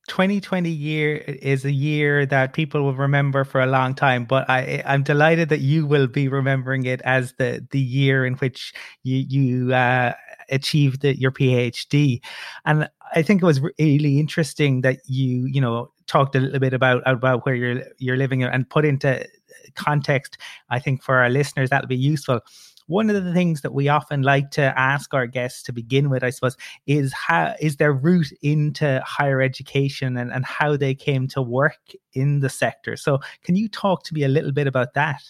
2020 0.09 0.69
year 0.69 1.17
is 1.17 1.65
a 1.65 1.73
year 1.73 2.27
that 2.27 2.53
people 2.53 2.83
will 2.83 2.95
remember 2.95 3.43
for 3.45 3.63
a 3.63 3.67
long 3.67 3.95
time 3.95 4.27
but 4.27 4.49
i 4.51 4.83
i'm 4.85 5.03
delighted 5.03 5.49
that 5.49 5.61
you 5.61 5.87
will 5.87 6.07
be 6.07 6.29
remembering 6.29 6.85
it 6.85 7.01
as 7.03 7.33
the 7.39 7.67
the 7.71 7.81
year 7.81 8.27
in 8.27 8.35
which 8.35 8.75
you 9.03 9.17
you 9.17 9.73
uh, 9.73 10.13
achieved 10.51 11.05
your 11.05 11.31
phd 11.31 12.21
and 12.67 12.89
i 13.15 13.23
think 13.23 13.43
it 13.43 13.47
was 13.47 13.61
really 13.79 14.19
interesting 14.19 14.83
that 14.83 14.99
you 15.07 15.47
you 15.47 15.61
know 15.61 15.91
talked 16.07 16.35
a 16.35 16.41
little 16.41 16.61
bit 16.61 16.75
about 16.75 17.03
about 17.07 17.45
where 17.47 17.55
you're 17.55 17.83
you're 17.99 18.17
living 18.17 18.43
and 18.43 18.69
put 18.69 18.85
into 18.85 19.27
context 19.75 20.37
i 20.71 20.79
think 20.79 21.03
for 21.03 21.17
our 21.17 21.31
listeners 21.31 21.71
that'll 21.71 21.89
be 21.89 21.97
useful 21.97 22.41
one 22.87 23.09
of 23.09 23.25
the 23.25 23.33
things 23.33 23.63
that 23.63 23.73
we 23.73 23.89
often 23.89 24.23
like 24.23 24.51
to 24.53 24.79
ask 24.79 25.15
our 25.15 25.27
guests 25.27 25.63
to 25.65 25.73
begin 25.73 26.11
with, 26.11 26.23
I 26.23 26.31
suppose, 26.31 26.57
is 26.87 27.13
how 27.13 27.55
is 27.61 27.77
their 27.77 27.93
route 27.93 28.31
into 28.43 29.03
higher 29.07 29.41
education 29.41 30.17
and, 30.17 30.33
and 30.33 30.45
how 30.45 30.77
they 30.77 30.95
came 30.95 31.27
to 31.29 31.43
work 31.43 31.79
in 32.13 32.41
the 32.41 32.51
sector. 32.51 32.97
So 32.97 33.21
can 33.43 33.57
you 33.57 33.69
talk 33.69 34.05
to 34.05 34.15
me 34.15 34.25
a 34.25 34.29
little 34.29 34.53
bit 34.53 34.67
about 34.67 34.95
that? 34.95 35.23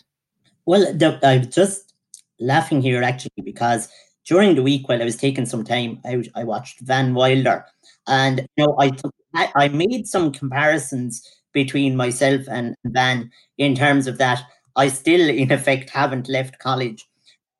Well, 0.66 0.92
the, 0.94 1.18
I'm 1.22 1.50
just 1.50 1.92
laughing 2.40 2.82
here 2.82 3.02
actually 3.02 3.42
because 3.44 3.88
during 4.26 4.54
the 4.54 4.62
week 4.62 4.88
while 4.88 5.00
I 5.00 5.04
was 5.04 5.16
taking 5.16 5.46
some 5.46 5.64
time 5.64 6.00
out, 6.04 6.26
I 6.34 6.44
watched 6.44 6.80
Van 6.80 7.14
Wilder, 7.14 7.64
and 8.06 8.40
you 8.56 8.66
know 8.66 8.76
I 8.78 8.90
took, 8.90 9.14
I, 9.34 9.68
made 9.68 10.06
some 10.06 10.32
comparisons 10.32 11.22
between 11.52 11.96
myself 11.96 12.42
and 12.48 12.74
Van 12.84 13.30
in 13.58 13.74
terms 13.74 14.06
of 14.06 14.18
that 14.18 14.42
I 14.76 14.88
still 14.88 15.28
in 15.28 15.52
effect 15.52 15.90
haven't 15.90 16.28
left 16.28 16.58
college. 16.58 17.06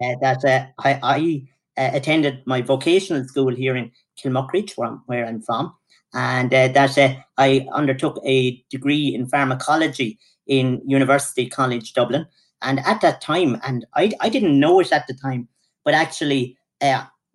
Uh, 0.03 0.15
that 0.21 0.45
uh, 0.45 0.67
I, 0.81 1.01
I 1.03 1.49
uh, 1.81 1.91
attended 1.95 2.43
my 2.47 2.61
vocational 2.61 3.25
school 3.25 3.55
here 3.55 3.77
in 3.77 3.93
Kilmuckridge, 4.19 4.77
where 4.77 4.89
I'm, 4.89 5.03
where 5.07 5.27
I'm 5.27 5.41
from, 5.41 5.75
and 6.13 6.51
that 6.51 6.99
I 7.39 7.67
undertook 7.73 8.21
a 8.25 8.63
degree 8.71 9.15
in 9.15 9.27
pharmacology 9.27 10.19
in 10.47 10.83
University 10.85 11.49
College 11.49 11.93
Dublin. 11.93 12.27
And 12.63 12.81
at 12.81 13.01
that 13.03 13.21
time, 13.21 13.61
and 13.65 13.87
I, 13.95 14.13
I 14.21 14.29
didn't 14.29 14.59
know 14.59 14.81
it 14.81 14.91
at 14.91 15.07
the 15.07 15.15
time, 15.15 15.49
but 15.85 15.95
actually 15.95 16.57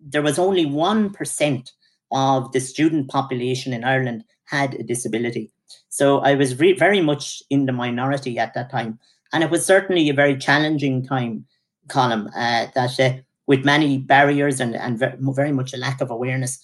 there 0.00 0.22
was 0.22 0.38
only 0.38 0.66
1% 0.66 1.70
of 2.12 2.52
the 2.52 2.60
student 2.60 3.08
population 3.08 3.72
in 3.72 3.84
Ireland 3.84 4.24
had 4.44 4.74
a 4.74 4.82
disability. 4.82 5.50
So 5.88 6.18
I 6.18 6.34
was 6.34 6.58
re- 6.58 6.72
very 6.72 7.00
much 7.00 7.42
in 7.50 7.66
the 7.66 7.72
minority 7.72 8.38
at 8.38 8.54
that 8.54 8.70
time. 8.70 8.98
And 9.32 9.44
it 9.44 9.50
was 9.50 9.64
certainly 9.64 10.08
a 10.08 10.14
very 10.14 10.36
challenging 10.36 11.06
time 11.06 11.46
Colm 11.88 12.28
uh, 12.28 12.66
that 12.74 13.00
uh, 13.00 13.20
with 13.46 13.64
many 13.64 13.98
barriers 13.98 14.60
and, 14.60 14.74
and 14.74 14.98
very 15.20 15.52
much 15.52 15.72
a 15.72 15.76
lack 15.76 16.00
of 16.00 16.10
awareness. 16.10 16.58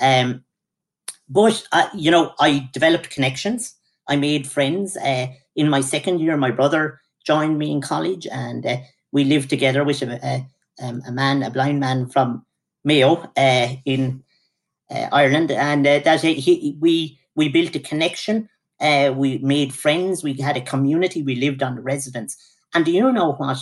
Um, 0.00 0.44
but, 1.28 1.62
uh, 1.72 1.88
you 1.94 2.10
know, 2.10 2.32
I 2.40 2.68
developed 2.72 3.10
connections. 3.10 3.74
I 4.08 4.16
made 4.16 4.46
friends. 4.46 4.96
Uh, 4.96 5.28
in 5.54 5.68
my 5.68 5.80
second 5.80 6.20
year, 6.20 6.36
my 6.36 6.50
brother 6.50 7.00
joined 7.24 7.58
me 7.58 7.70
in 7.70 7.80
college 7.80 8.26
and 8.26 8.66
uh, 8.66 8.78
we 9.12 9.24
lived 9.24 9.50
together 9.50 9.84
with 9.84 10.02
a, 10.02 10.18
a, 10.26 10.46
um, 10.80 11.02
a, 11.06 11.12
man, 11.12 11.42
a 11.42 11.50
blind 11.50 11.80
man 11.80 12.08
from 12.08 12.44
Mayo 12.84 13.30
uh, 13.36 13.68
in 13.84 14.22
Ireland. 14.90 15.50
And 15.52 15.86
that 15.86 16.20
he, 16.22 16.76
we, 16.80 17.18
we 17.36 17.48
built 17.48 17.76
a 17.76 17.80
connection. 17.80 18.48
we 18.80 19.38
made 19.38 19.72
friends. 19.72 20.24
We 20.24 20.34
had 20.34 20.56
a 20.56 20.60
community. 20.62 21.22
We 21.22 21.36
lived 21.36 21.62
on 21.62 21.76
the 21.76 21.82
residence. 21.82 22.36
And 22.74 22.84
do 22.84 22.92
you 22.92 23.12
know 23.12 23.32
what? 23.32 23.58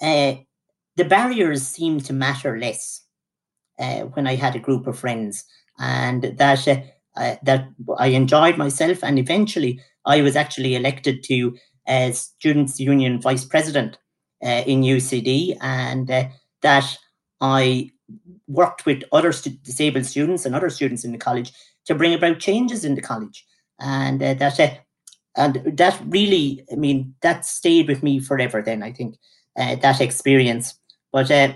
Uh, 0.00 0.34
the 0.96 1.04
barriers 1.04 1.66
seemed 1.66 2.04
to 2.06 2.12
matter 2.12 2.58
less 2.58 3.02
uh, 3.78 4.00
when 4.00 4.26
I 4.26 4.34
had 4.34 4.54
a 4.54 4.60
group 4.60 4.86
of 4.86 4.98
friends, 4.98 5.44
and 5.78 6.22
that 6.22 6.68
uh, 6.68 6.80
uh, 7.16 7.36
that 7.42 7.68
I 7.98 8.08
enjoyed 8.08 8.58
myself. 8.58 9.02
And 9.02 9.18
eventually, 9.18 9.80
I 10.04 10.22
was 10.22 10.36
actually 10.36 10.74
elected 10.74 11.22
to 11.24 11.56
Students' 12.12 12.78
Union 12.80 13.20
Vice 13.20 13.44
President 13.44 13.98
uh, 14.44 14.62
in 14.66 14.82
UCD, 14.82 15.56
and 15.60 16.10
uh, 16.10 16.28
that 16.62 16.96
I 17.40 17.90
worked 18.46 18.86
with 18.86 19.04
other 19.12 19.32
st- 19.32 19.62
disabled 19.62 20.06
students 20.06 20.44
and 20.44 20.54
other 20.54 20.70
students 20.70 21.04
in 21.04 21.12
the 21.12 21.18
college 21.18 21.52
to 21.86 21.94
bring 21.94 22.14
about 22.14 22.38
changes 22.38 22.84
in 22.84 22.94
the 22.94 23.02
college, 23.02 23.44
and 23.80 24.22
uh, 24.22 24.34
that 24.34 24.84
and 25.36 25.76
that 25.76 26.00
really, 26.06 26.64
I 26.70 26.76
mean, 26.76 27.14
that 27.22 27.46
stayed 27.46 27.88
with 27.88 28.02
me 28.02 28.20
forever. 28.20 28.62
Then 28.62 28.82
I 28.82 28.92
think 28.92 29.16
uh, 29.58 29.76
that 29.76 30.00
experience. 30.00 30.74
But 31.12 31.30
uh, 31.30 31.54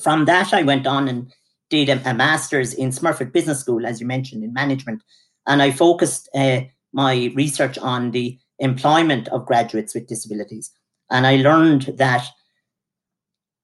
from 0.00 0.26
that, 0.26 0.52
I 0.52 0.62
went 0.62 0.86
on 0.86 1.08
and 1.08 1.32
did 1.70 1.88
a, 1.88 2.10
a, 2.10 2.14
master's 2.14 2.74
in 2.74 2.90
Smurfit 2.90 3.32
Business 3.32 3.60
School, 3.60 3.86
as 3.86 4.00
you 4.00 4.06
mentioned, 4.06 4.44
in 4.44 4.52
management, 4.52 5.02
and 5.46 5.62
I 5.62 5.70
focused 5.70 6.28
uh, 6.34 6.62
my 6.92 7.32
research 7.34 7.78
on 7.78 8.10
the 8.10 8.38
employment 8.58 9.28
of 9.28 9.46
graduates 9.46 9.94
with 9.94 10.06
disabilities. 10.08 10.70
And 11.10 11.26
I 11.26 11.36
learned 11.36 11.94
that 11.96 12.26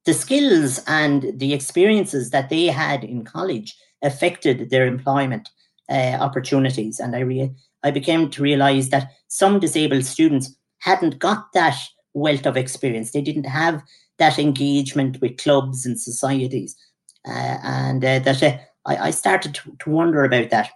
the 0.07 0.15
skills 0.15 0.81
and 0.87 1.33
the 1.35 1.53
experiences 1.53 2.31
that 2.31 2.49
they 2.49 2.67
had 2.67 3.05
in 3.05 3.25
college 3.25 3.77
affected 4.03 4.71
their 4.71 4.87
employment 4.87 5.49
uh, 5.91 6.17
opportunities. 6.21 6.99
And 7.01 7.15
I 7.15 7.21
re- 7.21 7.55
I 7.83 7.91
became 7.91 8.31
to 8.31 8.43
realize 8.43 8.89
that 8.89 9.11
some 9.29 9.61
disabled 9.61 10.05
students 10.05 10.57
hadn't 10.79 11.19
got 11.19 11.53
that 11.53 11.77
wealth 12.15 12.47
of 12.47 12.57
experience. 12.57 13.11
They 13.11 13.21
didn't 13.21 13.45
have 13.45 13.83
that 14.19 14.39
engagement 14.39 15.21
with 15.21 15.37
clubs 15.37 15.85
and 15.85 16.01
societies. 16.01 16.77
Uh, 17.29 17.59
and 17.63 18.05
uh, 18.05 18.21
that 18.21 18.43
uh, 18.43 18.57
I, 18.87 19.09
I, 19.09 19.11
started 19.11 19.55
to, 19.57 19.77
to, 19.81 19.91
wonder 19.91 20.25
about 20.25 20.51
that. 20.51 20.71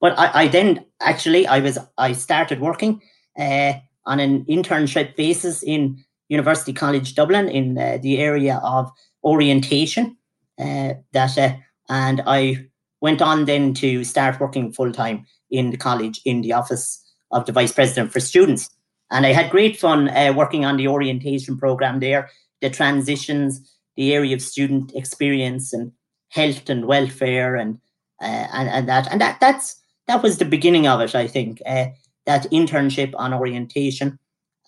But 0.00 0.16
I, 0.16 0.42
I, 0.42 0.48
then 0.48 0.84
actually 1.00 1.48
I 1.48 1.58
was 1.58 1.78
I 1.98 2.12
started 2.12 2.60
working 2.60 3.02
uh, 3.36 3.72
on 4.04 4.20
an 4.20 4.44
internship 4.44 5.16
basis 5.16 5.64
in 5.64 6.04
University 6.28 6.72
College 6.72 7.14
Dublin 7.14 7.48
in 7.48 7.78
uh, 7.78 7.98
the 8.02 8.18
area 8.18 8.60
of 8.62 8.90
orientation. 9.24 10.16
Uh, 10.58 10.94
that 11.12 11.58
and 11.88 12.22
I 12.26 12.66
went 13.00 13.22
on 13.22 13.44
then 13.44 13.74
to 13.74 14.04
start 14.04 14.40
working 14.40 14.72
full 14.72 14.92
time 14.92 15.26
in 15.50 15.70
the 15.70 15.76
college 15.76 16.20
in 16.24 16.40
the 16.40 16.52
office 16.52 17.02
of 17.30 17.46
the 17.46 17.52
vice 17.52 17.72
president 17.72 18.12
for 18.12 18.20
students. 18.20 18.70
And 19.10 19.26
I 19.26 19.32
had 19.32 19.50
great 19.50 19.78
fun 19.78 20.08
uh, 20.08 20.32
working 20.34 20.64
on 20.64 20.76
the 20.76 20.88
orientation 20.88 21.56
program 21.56 22.00
there, 22.00 22.30
the 22.60 22.70
transitions, 22.70 23.60
the 23.96 24.14
area 24.14 24.34
of 24.34 24.42
student 24.42 24.92
experience 24.94 25.72
and 25.72 25.92
health 26.30 26.68
and 26.68 26.86
welfare 26.86 27.54
and 27.54 27.78
uh, 28.20 28.48
and, 28.52 28.68
and 28.68 28.88
that 28.88 29.10
and 29.10 29.20
that 29.20 29.38
that's 29.40 29.76
that 30.06 30.22
was 30.22 30.38
the 30.38 30.44
beginning 30.44 30.86
of 30.86 31.00
it. 31.00 31.14
I 31.14 31.26
think 31.26 31.60
uh, 31.66 31.86
that 32.24 32.50
internship 32.50 33.12
on 33.16 33.34
orientation, 33.34 34.18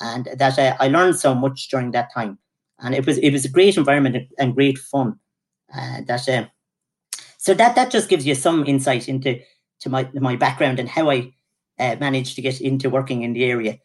and 0.01 0.29
that 0.37 0.59
I 0.81 0.89
learned 0.89 1.19
so 1.19 1.35
much 1.35 1.69
during 1.69 1.91
that 1.93 2.13
time, 2.13 2.39
and 2.79 2.95
it 2.95 3.07
was 3.07 3.19
it 3.19 3.33
was 3.33 3.45
a 3.45 3.51
great 3.51 3.77
environment 3.77 4.17
and 4.39 4.55
great 4.55 4.79
fun. 4.79 5.19
Uh, 5.75 6.01
that 6.07 6.29
uh, 6.29 6.47
so 7.39 7.55
that 7.55 7.75
that 7.75 7.91
just 7.91 8.09
gives 8.09 8.27
you 8.27 8.35
some 8.35 8.65
insight 8.67 9.09
into 9.09 9.41
to 9.81 9.91
my 9.91 10.09
my 10.15 10.37
background 10.37 10.79
and 10.79 10.89
how 10.89 11.11
I 11.11 11.33
uh, 11.79 11.97
managed 12.01 12.37
to 12.37 12.43
get 12.43 12.61
into 12.61 12.91
working 12.91 13.23
in 13.23 13.33
the 13.33 13.45
area. 13.45 13.79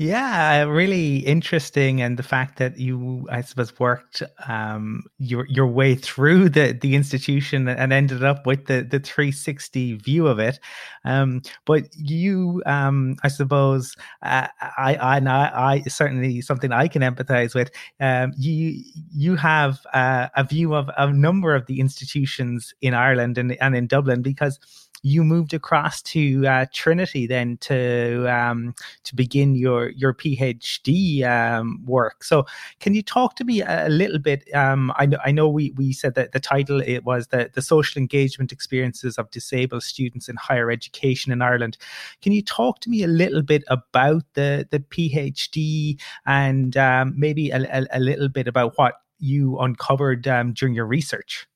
Yeah, 0.00 0.62
really 0.62 1.16
interesting, 1.26 2.00
and 2.00 2.16
the 2.16 2.22
fact 2.22 2.56
that 2.58 2.78
you, 2.78 3.26
I 3.32 3.40
suppose, 3.40 3.76
worked 3.80 4.22
um, 4.46 5.02
your 5.18 5.44
your 5.46 5.66
way 5.66 5.96
through 5.96 6.50
the 6.50 6.70
the 6.72 6.94
institution 6.94 7.66
and 7.66 7.92
ended 7.92 8.22
up 8.22 8.46
with 8.46 8.66
the 8.66 8.82
the 8.88 9.00
360 9.00 9.94
view 9.94 10.28
of 10.28 10.38
it. 10.38 10.60
Um, 11.04 11.42
but 11.66 11.88
you, 11.96 12.62
um, 12.64 13.16
I 13.24 13.28
suppose, 13.28 13.96
uh, 14.22 14.46
I, 14.60 14.94
I, 14.94 15.18
I, 15.18 15.82
certainly 15.88 16.42
something 16.42 16.70
I 16.70 16.86
can 16.86 17.02
empathize 17.02 17.52
with. 17.56 17.72
Um, 17.98 18.32
you 18.38 18.80
you 19.12 19.34
have 19.34 19.80
uh, 19.94 20.28
a 20.36 20.44
view 20.44 20.74
of 20.76 20.88
a 20.96 21.12
number 21.12 21.56
of 21.56 21.66
the 21.66 21.80
institutions 21.80 22.72
in 22.80 22.94
Ireland 22.94 23.36
and 23.36 23.56
and 23.60 23.74
in 23.74 23.88
Dublin 23.88 24.22
because 24.22 24.60
you 25.02 25.24
moved 25.24 25.54
across 25.54 26.02
to 26.02 26.46
uh, 26.46 26.66
Trinity 26.72 27.26
then 27.26 27.56
to 27.58 28.26
um, 28.32 28.74
to 29.04 29.14
begin 29.14 29.54
your 29.54 29.90
your 29.90 30.12
PhD 30.14 31.24
um, 31.24 31.84
work. 31.84 32.24
So, 32.24 32.46
can 32.80 32.94
you 32.94 33.02
talk 33.02 33.36
to 33.36 33.44
me 33.44 33.62
a, 33.62 33.88
little 33.88 34.18
bit? 34.18 34.52
Um, 34.54 34.92
I 34.96 35.06
know 35.06 35.18
I 35.24 35.30
know 35.30 35.48
we 35.48 35.72
we 35.76 35.92
said 35.92 36.14
that 36.14 36.32
the 36.32 36.40
title 36.40 36.80
it 36.80 37.04
was 37.04 37.28
the 37.28 37.50
the 37.54 37.62
social 37.62 37.98
engagement 37.98 38.52
experiences 38.52 39.18
of 39.18 39.30
disabled 39.30 39.82
students 39.82 40.28
in 40.28 40.36
higher 40.36 40.70
education 40.70 41.32
in 41.32 41.42
Ireland. 41.42 41.78
Can 42.22 42.32
you 42.32 42.42
talk 42.42 42.80
to 42.80 42.90
me 42.90 43.02
a 43.02 43.08
little 43.08 43.42
bit 43.42 43.64
about 43.68 44.24
the 44.34 44.66
the 44.70 44.80
PhD 44.80 46.00
and 46.26 46.76
um, 46.76 47.14
maybe 47.16 47.50
a, 47.50 47.60
a, 47.60 47.86
a, 47.98 48.00
little 48.00 48.28
bit 48.28 48.48
about 48.48 48.76
what 48.76 48.94
you 49.18 49.58
uncovered 49.58 50.26
um, 50.28 50.52
during 50.52 50.74
your 50.74 50.86
research? 50.86 51.46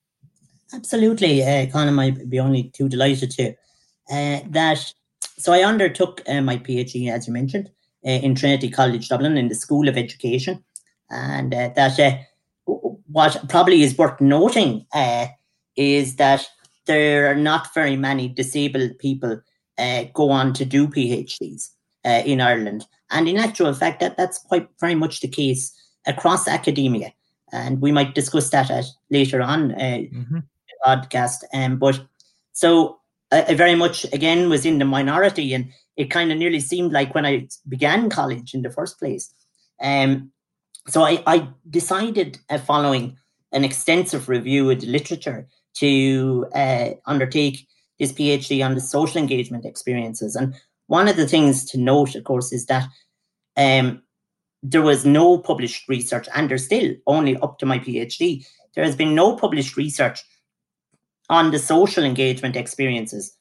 Absolutely, 0.73 1.43
uh, 1.43 1.67
Colm 1.67 1.93
might 1.93 2.29
be 2.29 2.39
only 2.39 2.63
too 2.69 2.89
delighted 2.89 3.29
to. 3.31 3.53
Uh, 4.11 4.39
that 4.49 4.93
so 5.37 5.53
I 5.53 5.63
undertook 5.63 6.21
uh, 6.27 6.41
my 6.41 6.57
PhD, 6.57 7.11
as 7.11 7.27
you 7.27 7.33
mentioned, 7.33 7.69
uh, 8.05 8.11
in 8.11 8.35
Trinity 8.35 8.69
College 8.69 9.07
Dublin 9.07 9.37
in 9.37 9.49
the 9.49 9.55
School 9.55 9.87
of 9.87 9.97
Education, 9.97 10.63
and 11.09 11.53
uh, 11.53 11.69
that 11.75 11.99
uh, 11.99 12.17
what 13.07 13.37
probably 13.49 13.83
is 13.83 13.97
worth 13.97 14.19
noting 14.19 14.85
uh, 14.93 15.27
is 15.75 16.15
that 16.15 16.47
there 16.85 17.29
are 17.29 17.35
not 17.35 17.73
very 17.73 17.95
many 17.95 18.27
disabled 18.27 18.97
people 18.99 19.39
go 20.13 20.29
on 20.29 20.53
to 20.53 20.65
do 20.65 20.87
PhDs 20.87 21.69
in 22.03 22.41
Ireland, 22.41 22.85
and 23.11 23.27
in 23.27 23.37
actual 23.37 23.73
fact, 23.73 23.99
that 23.99 24.17
that's 24.17 24.39
quite 24.39 24.67
very 24.79 24.95
much 24.95 25.21
the 25.21 25.27
case 25.27 25.71
across 26.07 26.47
academia, 26.47 27.13
and 27.51 27.79
we 27.79 27.91
might 27.91 28.15
discuss 28.15 28.49
that 28.49 28.71
at, 28.71 28.85
later 29.09 29.41
on. 29.41 29.69
Mm-hmm 29.71 30.39
podcast. 30.85 31.43
Um, 31.53 31.77
but 31.77 32.01
so 32.51 32.99
I, 33.31 33.43
I 33.49 33.53
very 33.55 33.75
much 33.75 34.05
again 34.13 34.49
was 34.49 34.65
in 34.65 34.79
the 34.79 34.85
minority, 34.85 35.53
and 35.53 35.71
it 35.97 36.11
kind 36.11 36.31
of 36.31 36.37
nearly 36.37 36.59
seemed 36.59 36.91
like 36.91 37.13
when 37.15 37.25
I 37.25 37.47
began 37.67 38.09
college 38.09 38.53
in 38.53 38.61
the 38.61 38.69
first 38.69 38.99
place. 38.99 39.33
Um, 39.81 40.31
so 40.87 41.03
I, 41.03 41.23
I 41.27 41.47
decided, 41.69 42.39
uh, 42.49 42.57
following 42.57 43.17
an 43.51 43.63
extensive 43.63 44.27
review 44.27 44.69
of 44.71 44.81
the 44.81 44.87
literature, 44.87 45.47
to 45.75 46.45
uh, 46.53 46.89
undertake 47.05 47.67
this 47.99 48.11
PhD 48.11 48.63
on 48.65 48.75
the 48.75 48.81
social 48.81 49.19
engagement 49.19 49.65
experiences. 49.65 50.35
And 50.35 50.53
one 50.87 51.07
of 51.07 51.15
the 51.15 51.27
things 51.27 51.65
to 51.65 51.79
note, 51.79 52.15
of 52.15 52.23
course, 52.23 52.51
is 52.51 52.65
that 52.67 52.87
um, 53.57 54.01
there 54.61 54.81
was 54.81 55.05
no 55.05 55.37
published 55.37 55.87
research, 55.87 56.27
and 56.33 56.49
there's 56.49 56.65
still 56.65 56.93
only 57.07 57.37
up 57.37 57.59
to 57.59 57.65
my 57.65 57.79
PhD. 57.79 58.45
There 58.75 58.83
has 58.83 58.95
been 58.95 59.15
no 59.15 59.35
published 59.35 59.77
research 59.77 60.23
on 61.29 61.51
the 61.51 61.59
social 61.59 62.03
engagement 62.03 62.55
experiences 62.55 63.35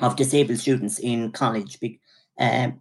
of 0.00 0.16
disabled 0.16 0.58
students 0.58 0.98
in 0.98 1.32
college, 1.32 1.78
um, 2.38 2.80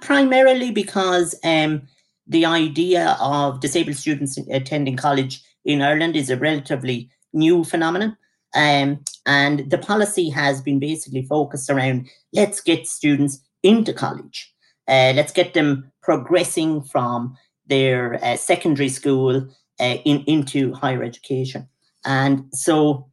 primarily 0.00 0.70
because 0.70 1.34
um, 1.44 1.82
the 2.26 2.44
idea 2.44 3.16
of 3.20 3.60
disabled 3.60 3.96
students 3.96 4.38
attending 4.50 4.96
college 4.96 5.42
in 5.64 5.82
Ireland 5.82 6.16
is 6.16 6.30
a 6.30 6.36
relatively 6.36 7.10
new 7.32 7.64
phenomenon. 7.64 8.16
Um, 8.54 9.00
and 9.26 9.70
the 9.70 9.78
policy 9.78 10.30
has 10.30 10.62
been 10.62 10.78
basically 10.78 11.22
focused 11.22 11.68
around 11.68 12.08
let's 12.32 12.60
get 12.60 12.86
students 12.86 13.40
into 13.62 13.92
college. 13.92 14.52
Uh, 14.88 15.12
let's 15.14 15.32
get 15.32 15.52
them 15.52 15.90
progressing 16.02 16.82
from 16.82 17.36
their 17.66 18.24
uh, 18.24 18.36
secondary 18.36 18.88
school 18.88 19.48
uh, 19.80 19.96
in, 20.04 20.22
into 20.26 20.72
higher 20.72 21.02
education. 21.02 21.68
And 22.04 22.44
so 22.52 23.08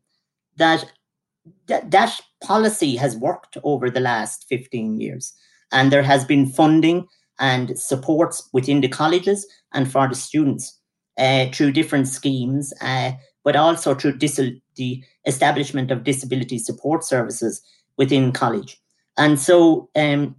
that 0.57 0.91
that, 1.67 2.19
policy 2.43 2.97
has 2.97 3.15
worked 3.15 3.57
over 3.63 3.89
the 3.89 4.01
last 4.01 4.45
15 4.49 4.99
years. 4.99 5.31
And 5.71 5.91
there 5.91 6.03
has 6.03 6.25
been 6.25 6.45
funding 6.45 7.07
and 7.39 7.79
supports 7.79 8.49
within 8.51 8.81
the 8.81 8.89
colleges 8.89 9.47
and 9.73 9.89
for 9.89 10.07
the 10.09 10.15
students 10.15 10.77
uh, 11.17 11.45
through 11.53 11.71
different 11.71 12.09
schemes, 12.09 12.73
uh, 12.81 13.13
but 13.45 13.55
also 13.55 13.95
through 13.95 14.17
dis- 14.17 14.51
the 14.75 15.03
establishment 15.25 15.89
of 15.89 16.03
disability 16.03 16.59
support 16.59 17.05
services 17.05 17.61
within 17.97 18.33
college. 18.33 18.77
And 19.17 19.39
so 19.39 19.89
um, 19.95 20.35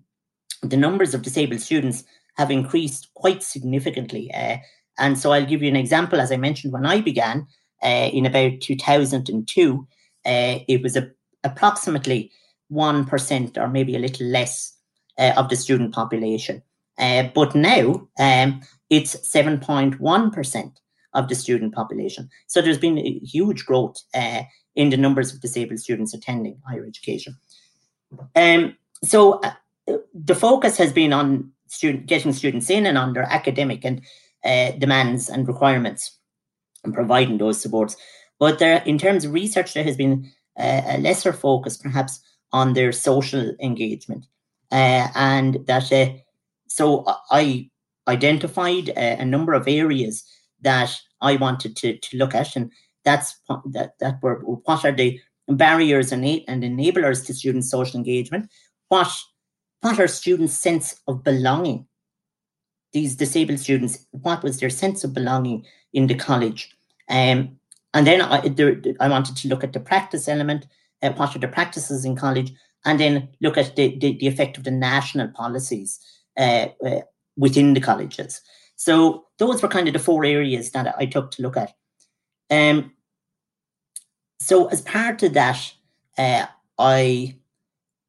the 0.63 0.77
numbers 0.77 1.15
of 1.15 1.23
disabled 1.23 1.61
students 1.61 2.05
have 2.37 2.51
increased 2.51 3.09
quite 3.15 3.43
significantly. 3.43 4.31
Uh, 4.35 4.59
and 4.99 5.19
so 5.19 5.33
I'll 5.33 5.47
give 5.47 5.63
you 5.63 5.69
an 5.69 5.77
example. 5.77 6.21
As 6.21 6.31
I 6.31 6.37
mentioned, 6.37 6.73
when 6.73 6.87
I 6.87 7.01
began 7.01 7.47
uh, 7.83 8.11
in 8.13 8.27
about 8.27 8.61
2002, 8.61 9.87
uh, 10.27 10.59
it 10.69 10.83
was 10.83 10.97
a, 10.97 11.11
approximately 11.43 12.31
1% 12.73 13.57
or 13.57 13.69
maybe 13.69 13.95
a 13.95 14.01
little 14.01 14.27
less 14.27 14.75
uh, 15.19 15.33
of 15.37 15.49
the 15.49 15.57
student 15.57 15.95
population. 15.95 16.63
Uh, 16.99 17.25
but 17.35 17.55
now 17.55 18.09
um, 18.19 18.61
it's 18.91 19.17
7.1% 19.17 20.73
of 21.15 21.29
the 21.29 21.35
student 21.35 21.75
population. 21.75 22.29
So 22.47 22.61
there's 22.61 22.79
been 22.79 22.99
a 22.99 23.19
huge 23.21 23.65
growth 23.67 23.97
uh, 24.15 24.43
in 24.75 24.91
the 24.91 24.97
numbers 24.97 25.33
of 25.33 25.41
disabled 25.41 25.81
students 25.81 26.15
attending 26.15 26.61
higher 26.67 26.85
education. 26.85 27.37
Um, 28.35 28.77
so 29.03 29.41
uh, 29.41 29.53
the 30.15 30.35
focus 30.35 30.77
has 30.79 30.93
been 30.93 31.13
on 31.13 31.53
student, 31.69 32.07
getting 32.07 32.33
students 32.33 32.71
in 32.71 32.87
and 32.87 32.99
on 32.99 33.13
their 33.13 33.25
academic 33.25 33.85
and 33.85 34.03
uh, 34.45 34.73
demands 34.73 35.29
and 35.29 35.47
requirements 35.49 36.19
and 36.85 36.95
providing 36.95 37.39
those 37.39 37.61
supports. 37.61 37.97
But 38.45 38.59
there, 38.59 38.83
in 38.85 38.99
terms 38.99 39.25
of 39.25 39.33
research, 39.33 39.73
there 39.73 39.85
has 39.85 39.97
been 39.97 40.31
a, 40.59 40.99
lesser 40.99 41.33
focus, 41.33 41.79
perhaps, 41.79 42.21
on 42.53 42.75
their 42.75 42.93
social 42.93 43.55
engagement. 43.59 44.27
uh, 44.71 45.09
and 45.15 45.65
that 45.67 45.91
uh, 45.91 46.13
so 46.69 47.07
I 47.31 47.71
identified 48.07 48.91
a, 48.91 49.23
a, 49.23 49.25
number 49.25 49.55
of 49.55 49.67
areas 49.67 50.25
that 50.61 50.95
I 51.23 51.37
wanted 51.37 51.75
to, 51.77 51.97
to 51.97 52.17
look 52.19 52.35
at, 52.35 52.55
and 52.55 52.71
that's 53.03 53.35
that 53.77 53.95
that 54.01 54.23
were 54.23 54.41
what 54.41 54.85
are 54.85 54.93
the 54.93 55.19
barriers 55.49 56.13
and, 56.13 56.23
and 56.47 56.63
enablers 56.63 57.25
to 57.25 57.33
student 57.33 57.65
social 57.65 57.97
engagement. 57.97 58.51
What 58.89 59.11
what 59.81 59.99
are 59.99 60.07
students' 60.07 60.59
sense 60.59 61.01
of 61.09 61.25
belonging? 61.25 61.87
These 62.93 63.17
disabled 63.17 63.61
students, 63.61 64.07
what 64.11 64.43
was 64.43 64.61
their 64.61 64.75
sense 64.83 65.03
of 65.03 65.15
belonging 65.15 65.65
in 65.95 66.09
the 66.09 66.15
college? 66.15 66.77
Um, 67.09 67.59
and 67.95 68.07
then 68.07 68.21
I, 68.21 68.49
there, 68.49 68.77
I 69.01 69.09
wanted 69.09 69.37
to 69.37 69.49
look 69.49 69.65
at 69.65 69.73
the 69.73 69.81
practice 69.81 70.29
element, 70.29 70.67
uh, 71.03 71.13
what 71.13 71.35
are 71.35 71.39
the 71.39 71.49
practices 71.49 72.05
in 72.05 72.17
college, 72.17 72.53
and 72.85 73.01
then 73.01 73.29
look 73.41 73.57
at 73.57 73.77
the, 73.77 73.97
the, 73.99 74.19
the 74.19 74.27
effect 74.27 74.59
of 74.59 74.65
the 74.65 74.71
national 74.71 75.29
policies 75.29 76.01
uh, 76.37 76.67
uh, 76.85 77.01
within 77.37 77.73
the 77.73 77.81
colleges. 77.81 78.43
So 78.77 79.25
those 79.39 79.63
were 79.63 79.69
kind 79.69 79.87
of 79.87 79.95
the 79.95 80.01
four 80.01 80.25
areas 80.25 80.73
that 80.73 80.95
I 80.99 81.07
took 81.07 81.31
to 81.33 81.43
look 81.43 81.57
at. 81.57 81.73
Um, 82.51 82.93
so 84.41 84.67
as 84.67 84.83
part 84.83 85.23
of 85.23 85.33
that, 85.35 85.73
uh, 86.19 86.47
I 86.79 87.37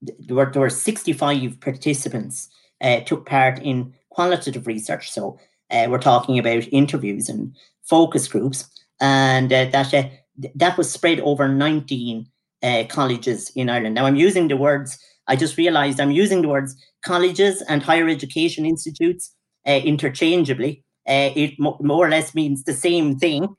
there 0.01 0.35
were, 0.35 0.51
there 0.51 0.61
were 0.61 0.69
65 0.69 1.59
participants 1.61 2.49
uh, 2.81 2.99
took 3.01 3.25
part 3.25 3.59
in 3.59 3.93
qualitative 4.09 4.67
research. 4.67 5.11
So 5.11 5.39
uh, 5.71 5.87
we're 5.89 5.99
talking 5.99 6.37
about 6.37 6.67
interviews 6.71 7.29
and 7.29 7.55
focus 7.83 8.27
groups, 8.27 8.67
and 8.99 9.51
uh, 9.51 9.65
that 9.65 9.93
uh, 9.93 10.09
that 10.55 10.77
was 10.77 10.91
spread 10.91 11.19
over 11.21 11.47
19 11.47 12.27
uh, 12.63 12.83
colleges 12.89 13.51
in 13.55 13.69
Ireland. 13.69 13.95
Now 13.95 14.05
I'm 14.05 14.15
using 14.15 14.47
the 14.47 14.57
words. 14.57 14.97
I 15.27 15.35
just 15.35 15.57
realised 15.57 15.99
I'm 15.99 16.11
using 16.11 16.41
the 16.41 16.49
words 16.49 16.75
colleges 17.03 17.61
and 17.63 17.81
higher 17.81 18.07
education 18.07 18.65
institutes 18.65 19.33
uh, 19.67 19.81
interchangeably. 19.83 20.83
it 21.05 21.53
mo- 21.59 21.77
more 21.81 22.05
or 22.05 22.09
less 22.09 22.33
means 22.33 22.63
the 22.63 22.73
same 22.73 23.17
thing. 23.17 23.55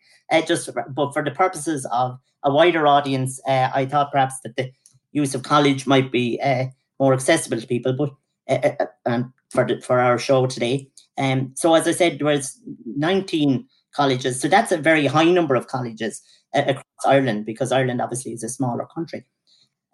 just 0.47 0.69
but 0.95 1.13
for 1.13 1.25
the 1.25 1.31
purposes 1.31 1.87
of 1.93 2.19
a 2.43 2.53
wider 2.53 2.87
audience, 2.87 3.41
I 3.47 3.87
thought 3.87 4.13
perhaps 4.13 4.35
that 4.45 4.57
the 4.57 4.71
use 5.17 5.35
of 5.35 5.43
college 5.43 5.87
might 5.87 6.13
be 6.13 6.39
uh, 6.41 6.67
more 7.01 7.15
accessible 7.15 7.61
to 7.61 7.67
people. 7.67 7.93
But 7.93 8.11
uh, 8.49 8.69
uh, 8.69 8.75
uh, 8.81 8.87
um, 9.07 9.33
for 9.51 9.67
the, 9.67 9.81
for 9.81 9.99
our 9.99 10.19
show 10.19 10.47
today, 10.47 10.89
um, 11.19 11.53
so 11.57 11.75
as 11.75 11.89
I 11.89 11.93
said, 11.93 12.19
there 12.19 12.27
was 12.27 12.61
19 12.85 13.67
colleges. 13.97 14.40
So 14.40 14.48
that's 14.48 14.73
a 14.73 14.77
very 14.77 15.06
high 15.06 15.31
number 15.31 15.55
of 15.55 15.66
colleges 15.68 16.20
uh, 16.55 16.62
across 16.66 16.85
Ireland 17.05 17.47
because 17.47 17.73
Ireland 17.73 18.01
obviously 18.01 18.32
is 18.32 18.44
a 18.44 18.48
smaller 18.48 18.86
country. 18.94 19.24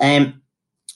Um, 0.00 0.42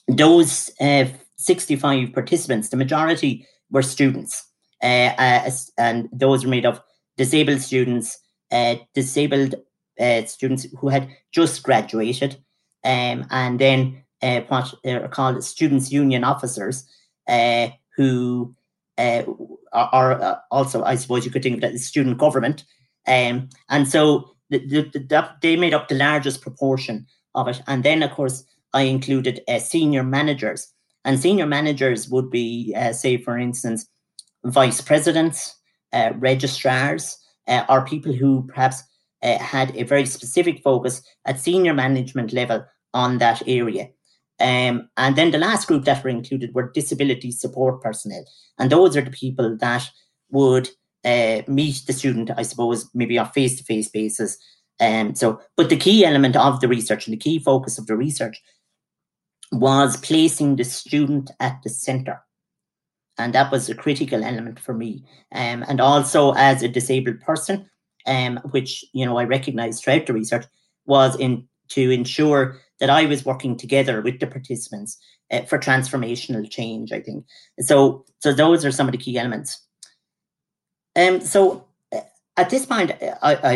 those 0.07 0.69
uh, 0.79 1.05
65 1.37 2.13
participants, 2.13 2.69
the 2.69 2.77
majority 2.77 3.47
were 3.71 3.81
students, 3.81 4.43
uh, 4.83 5.13
uh, 5.17 5.49
and 5.77 6.09
those 6.11 6.43
were 6.43 6.51
made 6.51 6.65
of 6.65 6.81
disabled 7.17 7.61
students, 7.61 8.17
uh, 8.51 8.75
disabled 8.93 9.55
uh, 9.99 10.23
students 10.25 10.67
who 10.79 10.89
had 10.89 11.09
just 11.31 11.63
graduated, 11.63 12.37
um, 12.83 13.25
and 13.31 13.59
then 13.59 14.03
what 14.47 14.73
are 14.85 15.07
called 15.07 15.43
students' 15.43 15.91
union 15.91 16.23
officers, 16.23 16.85
who 17.95 18.55
uh, 18.97 19.23
are, 19.73 20.21
uh, 20.21 20.35
also, 20.49 20.83
I 20.83 20.95
suppose, 20.95 21.25
you 21.25 21.31
could 21.31 21.43
think 21.43 21.55
of 21.55 21.61
that 21.61 21.73
as 21.73 21.85
student 21.85 22.17
government. 22.17 22.63
Um, 23.07 23.49
and 23.69 23.87
so 23.87 24.35
the, 24.49 24.59
the, 24.59 24.81
the, 24.99 25.29
they 25.41 25.55
made 25.55 25.73
up 25.73 25.87
the 25.87 25.95
largest 25.95 26.41
proportion 26.41 27.05
of 27.35 27.47
it. 27.47 27.61
And 27.67 27.83
then, 27.83 28.03
of 28.03 28.11
course, 28.11 28.43
I 28.73 28.83
included 28.83 29.41
uh, 29.47 29.59
senior 29.59 30.03
managers. 30.03 30.67
And 31.05 31.19
senior 31.19 31.45
managers 31.45 32.09
would 32.09 32.29
be, 32.29 32.73
uh, 32.75 32.91
say, 32.91 33.17
for 33.17 33.37
instance, 33.37 33.87
vice 34.43 34.81
presidents, 34.81 35.55
registrars, 36.15 37.17
or 37.69 37.85
people 37.85 38.11
who 38.11 38.45
perhaps 38.47 38.83
had 39.21 39.75
a 39.77 39.83
very 39.83 40.05
specific 40.05 40.61
focus 40.61 41.01
at 41.25 41.39
senior 41.39 41.73
management 41.73 42.33
level 42.33 42.65
on 42.93 43.19
that 43.19 43.41
area. 43.47 43.89
Um, 44.39 44.89
and 44.97 45.15
then 45.15 45.31
the 45.31 45.37
last 45.37 45.67
group 45.67 45.85
that 45.85 46.03
were 46.03 46.09
included 46.09 46.53
were 46.53 46.71
disability 46.71 47.31
support 47.31 47.81
personnel. 47.81 48.25
And 48.59 48.69
those 48.69 48.95
are 48.97 49.01
the 49.01 49.11
people 49.11 49.57
that 49.57 49.89
would 50.29 50.69
uh, 51.07 51.41
meet 51.47 51.81
the 51.87 51.93
student, 51.93 52.31
I 52.35 52.43
suppose, 52.43 52.89
maybe 52.93 53.17
on 53.17 53.31
face 53.31 53.57
to 53.57 53.63
face 53.63 53.89
basis. 53.89 54.37
Um, 54.79 55.15
so, 55.15 55.39
but 55.55 55.69
the 55.69 55.77
key 55.77 56.05
element 56.05 56.35
of 56.35 56.59
the 56.59 56.67
research 56.67 57.07
and 57.07 57.13
the 57.13 57.23
key 57.25 57.39
focus 57.39 57.77
of 57.77 57.87
the 57.87 57.95
research 57.95 58.41
was 59.51 59.97
placing 59.97 60.57
the 60.57 60.65
student 60.65 61.31
at 61.39 61.59
the 61.63 61.69
center. 61.69 62.21
And 63.17 63.33
that 63.33 63.51
was 63.51 63.69
a 63.69 63.75
critical 63.75 64.23
element 64.23 64.59
for 64.59 64.73
me. 64.73 65.03
Um, 65.31 65.63
and 65.67 65.81
also 65.81 66.33
as 66.33 66.61
a 66.61 66.67
disabled 66.67 67.21
person, 67.21 67.69
um, 68.05 68.39
which, 68.51 68.85
you 68.93 69.05
know, 69.05 69.17
I 69.17 69.23
recognized 69.23 69.83
throughout 69.83 70.05
the 70.05 70.13
research, 70.13 70.45
was 70.85 71.15
in 71.15 71.47
to 71.69 71.91
ensure 71.91 72.57
that 72.79 72.89
I 72.89 73.05
was 73.05 73.25
working 73.25 73.57
together 73.57 74.01
with 74.01 74.19
the 74.19 74.27
participants 74.27 74.97
uh, 75.31 75.41
for 75.41 75.57
transformational 75.57 76.49
change. 76.49 76.91
I 76.91 77.01
think 77.01 77.25
so. 77.61 78.05
So 78.19 78.33
those 78.33 78.63
are 78.65 78.71
some 78.71 78.87
of 78.87 78.91
the 78.91 78.97
key 78.97 79.17
elements. 79.17 79.66
Um. 80.97 81.21
So 81.21 81.65
uh, 81.93 82.01
at 82.35 82.49
this 82.49 82.65
point, 82.65 82.91
I, 83.21 83.35
I, 83.35 83.53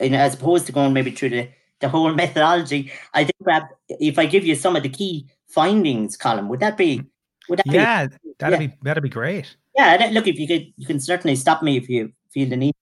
you 0.00 0.10
know, 0.10 0.18
as 0.18 0.34
opposed 0.34 0.66
to 0.66 0.72
going 0.72 0.92
maybe 0.92 1.12
through 1.12 1.30
the 1.30 1.48
the 1.80 1.88
whole 1.88 2.12
methodology, 2.22 2.92
I 3.14 3.24
think 3.24 3.36
perhaps 3.42 3.72
if 3.88 4.18
I 4.18 4.26
give 4.26 4.44
you 4.44 4.54
some 4.54 4.76
of 4.76 4.82
the 4.82 4.88
key 4.88 5.26
findings, 5.48 6.18
Colm, 6.18 6.48
would 6.48 6.60
that 6.60 6.76
be? 6.76 7.02
Would 7.48 7.60
that 7.60 7.66
yeah, 7.66 8.06
be, 8.06 8.16
that'd 8.38 8.60
yeah. 8.60 8.66
be 8.66 8.74
that'd 8.82 9.02
be 9.02 9.08
great. 9.08 9.56
Yeah, 9.76 10.08
look, 10.12 10.26
if 10.26 10.38
you 10.38 10.46
could, 10.46 10.72
you 10.76 10.86
can 10.86 11.00
certainly 11.00 11.36
stop 11.36 11.62
me 11.62 11.76
if 11.76 11.88
you 11.88 12.12
feel 12.30 12.48
the 12.48 12.56
need. 12.56 12.74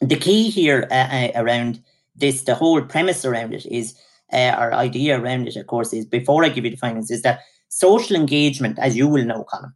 The 0.00 0.16
key 0.16 0.50
here 0.50 0.86
uh, 0.90 0.94
uh 0.94 1.28
around 1.34 1.82
this, 2.14 2.42
the 2.42 2.54
whole 2.54 2.82
premise 2.82 3.24
around 3.24 3.54
it 3.54 3.66
is 3.66 3.98
uh, 4.32 4.54
our 4.58 4.72
idea 4.74 5.20
around 5.20 5.48
it, 5.48 5.56
of 5.56 5.66
course, 5.66 5.92
is 5.92 6.04
before 6.04 6.44
I 6.44 6.48
give 6.48 6.64
you 6.64 6.70
the 6.70 6.76
findings, 6.76 7.10
is 7.10 7.22
that 7.22 7.40
social 7.68 8.16
engagement, 8.16 8.78
as 8.78 8.96
you 8.96 9.08
will 9.08 9.24
know, 9.24 9.44
Colm, 9.52 9.72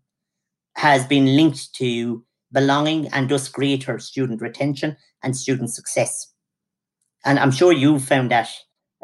has 0.76 1.06
been 1.06 1.36
linked 1.36 1.74
to 1.74 2.24
belonging 2.52 3.08
and 3.08 3.28
thus 3.28 3.48
greater 3.48 3.98
student 3.98 4.40
retention 4.40 4.96
and 5.22 5.36
student 5.36 5.70
success. 5.70 6.32
And 7.24 7.38
I'm 7.38 7.50
sure 7.50 7.72
you've 7.72 8.04
found 8.04 8.30
that 8.30 8.48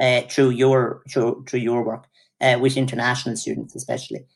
uh, 0.00 0.22
through 0.22 0.50
your 0.50 1.02
through, 1.10 1.44
through 1.48 1.60
your 1.60 1.84
work 1.84 2.06
uh, 2.40 2.58
with 2.60 2.76
international 2.76 3.36
students, 3.36 3.74
especially. 3.74 4.26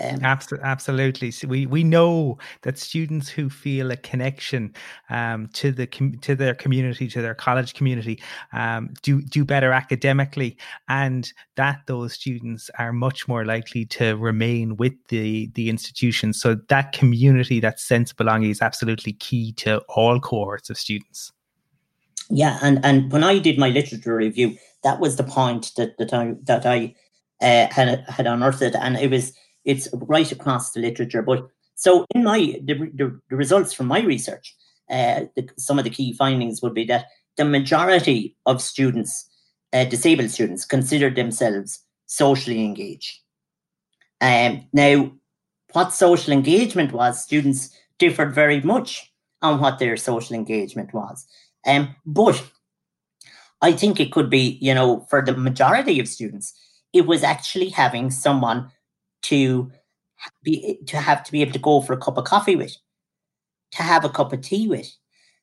Um, 0.00 0.20
absolutely. 0.24 1.30
So 1.30 1.46
we 1.46 1.66
we 1.66 1.84
know 1.84 2.38
that 2.62 2.78
students 2.78 3.28
who 3.28 3.50
feel 3.50 3.90
a 3.90 3.96
connection 3.96 4.74
um, 5.10 5.48
to 5.48 5.70
the 5.70 5.86
to 6.22 6.34
their 6.34 6.54
community, 6.54 7.08
to 7.08 7.20
their 7.20 7.34
college 7.34 7.74
community, 7.74 8.22
um, 8.54 8.94
do 9.02 9.20
do 9.20 9.44
better 9.44 9.70
academically, 9.70 10.56
and 10.88 11.30
that 11.56 11.80
those 11.86 12.14
students 12.14 12.70
are 12.78 12.94
much 12.94 13.28
more 13.28 13.44
likely 13.44 13.84
to 13.86 14.16
remain 14.16 14.76
with 14.76 14.94
the 15.08 15.50
the 15.54 15.68
institution. 15.68 16.32
So 16.32 16.54
that 16.68 16.92
community, 16.92 17.60
that 17.60 17.78
sense 17.78 18.12
of 18.12 18.16
belonging, 18.16 18.50
is 18.50 18.62
absolutely 18.62 19.12
key 19.12 19.52
to 19.54 19.82
all 19.90 20.18
cohorts 20.20 20.70
of 20.70 20.78
students. 20.78 21.32
Yeah, 22.30 22.58
and 22.62 22.82
and 22.82 23.12
when 23.12 23.24
I 23.24 23.40
did 23.40 23.58
my 23.58 23.68
literature 23.68 24.16
review, 24.16 24.56
that 24.84 25.00
was 25.00 25.16
the 25.16 25.24
point 25.24 25.72
that 25.76 25.98
that 25.98 26.14
I 26.14 26.34
that 26.44 26.64
I 26.64 26.94
uh, 27.42 27.66
had 27.70 28.06
had 28.08 28.26
unearthed, 28.26 28.74
and 28.74 28.96
it 28.96 29.10
was 29.10 29.34
it's 29.64 29.88
right 29.92 30.30
across 30.32 30.72
the 30.72 30.80
literature. 30.80 31.22
But 31.22 31.46
so 31.74 32.04
in 32.14 32.24
my 32.24 32.58
the, 32.62 32.74
the, 32.94 33.20
the 33.28 33.36
results 33.36 33.72
from 33.72 33.86
my 33.86 34.00
research, 34.00 34.54
uh, 34.90 35.24
the, 35.36 35.48
some 35.56 35.78
of 35.78 35.84
the 35.84 35.90
key 35.90 36.12
findings 36.12 36.62
would 36.62 36.74
be 36.74 36.84
that 36.86 37.06
the 37.36 37.44
majority 37.44 38.36
of 38.46 38.60
students, 38.60 39.28
uh, 39.72 39.84
disabled 39.84 40.30
students, 40.30 40.64
consider 40.64 41.10
themselves 41.10 41.80
socially 42.06 42.64
engaged. 42.64 43.20
Um, 44.20 44.68
now, 44.72 45.12
what 45.72 45.92
social 45.92 46.32
engagement 46.32 46.92
was, 46.92 47.22
students 47.22 47.70
differed 47.98 48.34
very 48.34 48.60
much 48.60 49.10
on 49.40 49.60
what 49.60 49.78
their 49.78 49.96
social 49.96 50.36
engagement 50.36 50.92
was. 50.92 51.26
Um, 51.66 51.96
but 52.04 52.42
I 53.60 53.72
think 53.72 53.98
it 53.98 54.12
could 54.12 54.28
be, 54.28 54.58
you 54.60 54.74
know, 54.74 55.06
for 55.08 55.22
the 55.22 55.36
majority 55.36 56.00
of 56.00 56.08
students, 56.08 56.52
it 56.92 57.06
was 57.06 57.22
actually 57.22 57.70
having 57.70 58.10
someone 58.10 58.70
to 59.22 59.70
be 60.42 60.78
to 60.86 60.98
have 60.98 61.24
to 61.24 61.32
be 61.32 61.42
able 61.42 61.52
to 61.52 61.58
go 61.58 61.80
for 61.80 61.92
a 61.92 61.98
cup 61.98 62.18
of 62.18 62.24
coffee 62.24 62.56
with, 62.56 62.76
to 63.72 63.82
have 63.82 64.04
a 64.04 64.10
cup 64.10 64.32
of 64.32 64.40
tea 64.42 64.68
with, 64.68 64.90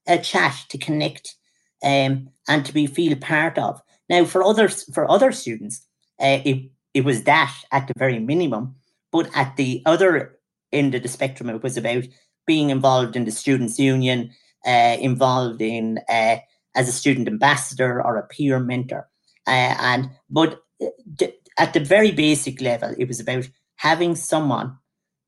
a 0.07 0.17
chat, 0.17 0.55
to 0.69 0.77
connect, 0.77 1.35
um, 1.83 2.29
and 2.47 2.65
to 2.65 2.73
be 2.73 2.87
feel 2.87 3.15
part 3.17 3.57
of. 3.57 3.81
Now, 4.09 4.25
for 4.25 4.43
others, 4.43 4.83
for 4.93 5.09
other 5.09 5.31
students, 5.31 5.85
uh, 6.21 6.39
it 6.45 6.69
it 6.93 7.05
was 7.05 7.23
that 7.23 7.53
at 7.71 7.87
the 7.87 7.93
very 7.97 8.19
minimum, 8.19 8.75
but 9.11 9.29
at 9.35 9.55
the 9.55 9.81
other 9.85 10.37
end 10.71 10.95
of 10.95 11.03
the 11.03 11.09
spectrum, 11.09 11.49
it 11.49 11.63
was 11.63 11.77
about 11.77 12.03
being 12.47 12.69
involved 12.69 13.15
in 13.15 13.25
the 13.25 13.31
students' 13.31 13.79
union, 13.79 14.31
uh, 14.65 14.97
involved 14.99 15.61
in 15.61 15.99
uh, 16.09 16.37
as 16.75 16.87
a 16.87 16.91
student 16.91 17.27
ambassador 17.27 18.03
or 18.03 18.17
a 18.17 18.27
peer 18.27 18.59
mentor, 18.59 19.07
uh, 19.47 19.75
and 19.79 20.09
but 20.29 20.61
uh, 20.81 21.27
at 21.57 21.73
the 21.73 21.79
very 21.79 22.11
basic 22.11 22.61
level, 22.61 22.95
it 22.97 23.07
was 23.07 23.19
about 23.19 23.47
having 23.79 24.13
someone 24.13 24.77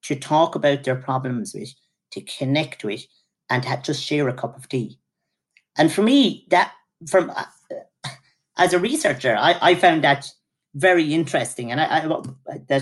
to 0.02 0.14
talk 0.14 0.56
about 0.56 0.84
their 0.84 0.96
problems 0.98 1.54
with, 1.54 1.74
to 2.12 2.20
connect 2.22 2.84
with, 2.84 3.06
and 3.50 3.66
just 3.84 4.04
share 4.04 4.28
a 4.28 4.34
cup 4.34 4.58
of 4.58 4.68
tea. 4.68 5.00
And 5.78 5.90
for 5.92 6.02
me, 6.02 6.46
that 6.50 6.74
from 7.08 7.30
uh, 7.30 7.46
as 8.58 8.74
a 8.74 8.80
researcher, 8.80 9.38
I, 9.40 9.58
I 9.62 9.76
found 9.76 10.04
that 10.04 10.30
very 10.76 11.14
interesting, 11.14 11.72
and 11.72 11.80
I, 11.80 11.86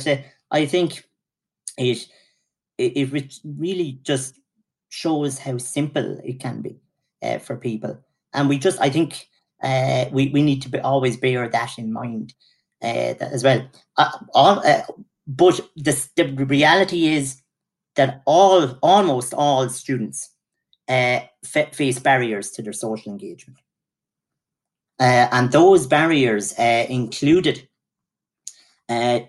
uh, 0.07 0.17
I 0.51 0.65
think 0.65 1.03
it, 1.77 2.07
it 2.79 3.13
it 3.13 3.39
really 3.43 3.99
just 4.01 4.39
shows 4.89 5.37
how 5.37 5.59
simple 5.59 6.19
it 6.23 6.39
can 6.39 6.63
be 6.63 6.79
uh, 7.21 7.37
for 7.37 7.55
people, 7.55 7.99
and 8.33 8.49
we 8.49 8.57
just 8.57 8.81
I 8.81 8.89
think 8.89 9.27
uh, 9.61 10.05
we 10.11 10.29
we 10.29 10.41
need 10.41 10.63
to 10.63 10.69
be, 10.69 10.79
always 10.79 11.15
bear 11.15 11.47
that 11.47 11.77
in 11.77 11.93
mind 11.93 12.33
uh, 12.81 13.13
as 13.21 13.43
well. 13.43 13.69
Uh, 13.97 14.11
all, 14.33 14.65
uh, 14.65 14.81
but 15.29 15.61
the, 15.75 16.07
the 16.15 16.25
reality 16.45 17.07
is 17.07 17.41
that 17.95 18.23
all 18.25 18.77
almost 18.81 19.31
all 19.33 19.69
students 19.69 20.31
uh, 20.87 21.19
face 21.43 21.99
barriers 21.99 22.49
to 22.51 22.63
their 22.63 22.73
social 22.73 23.11
engagement. 23.11 23.59
Uh, 24.99 25.27
and 25.31 25.51
those 25.51 25.85
barriers 25.85 26.57
uh, 26.57 26.85
included, 26.89 27.69
uh, 28.89 29.19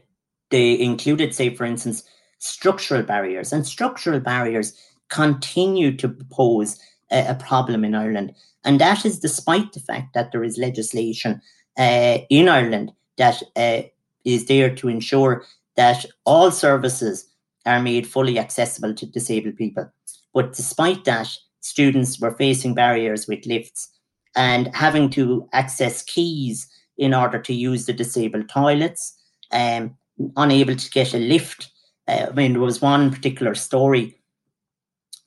they 0.50 0.80
included, 0.80 1.34
say, 1.34 1.54
for 1.54 1.66
instance, 1.66 2.02
structural 2.38 3.02
barriers. 3.02 3.52
And 3.52 3.66
structural 3.66 4.20
barriers 4.20 4.72
continue 5.10 5.94
to 5.98 6.08
pose 6.30 6.80
a, 7.12 7.26
a 7.26 7.34
problem 7.34 7.84
in 7.84 7.94
Ireland. 7.94 8.34
And 8.64 8.80
that 8.80 9.04
is 9.04 9.20
despite 9.20 9.74
the 9.74 9.80
fact 9.80 10.14
that 10.14 10.32
there 10.32 10.44
is 10.44 10.56
legislation 10.56 11.42
uh, 11.78 12.18
in 12.30 12.48
Ireland 12.48 12.92
that 13.18 13.42
uh, 13.54 13.82
is 14.24 14.46
there 14.46 14.74
to 14.76 14.88
ensure 14.88 15.44
that 15.80 16.04
all 16.26 16.50
services 16.50 17.26
are 17.64 17.80
made 17.80 18.06
fully 18.06 18.38
accessible 18.38 18.92
to 18.94 19.06
disabled 19.06 19.56
people. 19.56 19.90
But 20.34 20.52
despite 20.52 21.06
that, 21.06 21.34
students 21.60 22.20
were 22.20 22.36
facing 22.36 22.74
barriers 22.74 23.26
with 23.26 23.46
lifts 23.46 23.88
and 24.36 24.68
having 24.76 25.08
to 25.10 25.48
access 25.54 26.02
keys 26.02 26.68
in 26.98 27.14
order 27.14 27.38
to 27.40 27.54
use 27.54 27.86
the 27.86 27.94
disabled 27.94 28.50
toilets, 28.50 29.18
um, 29.52 29.96
unable 30.36 30.76
to 30.76 30.90
get 30.90 31.14
a 31.14 31.18
lift. 31.18 31.70
Uh, 32.06 32.26
I 32.28 32.32
mean, 32.32 32.52
there 32.52 32.60
was 32.60 32.82
one 32.82 33.10
particular 33.10 33.54
story 33.54 34.20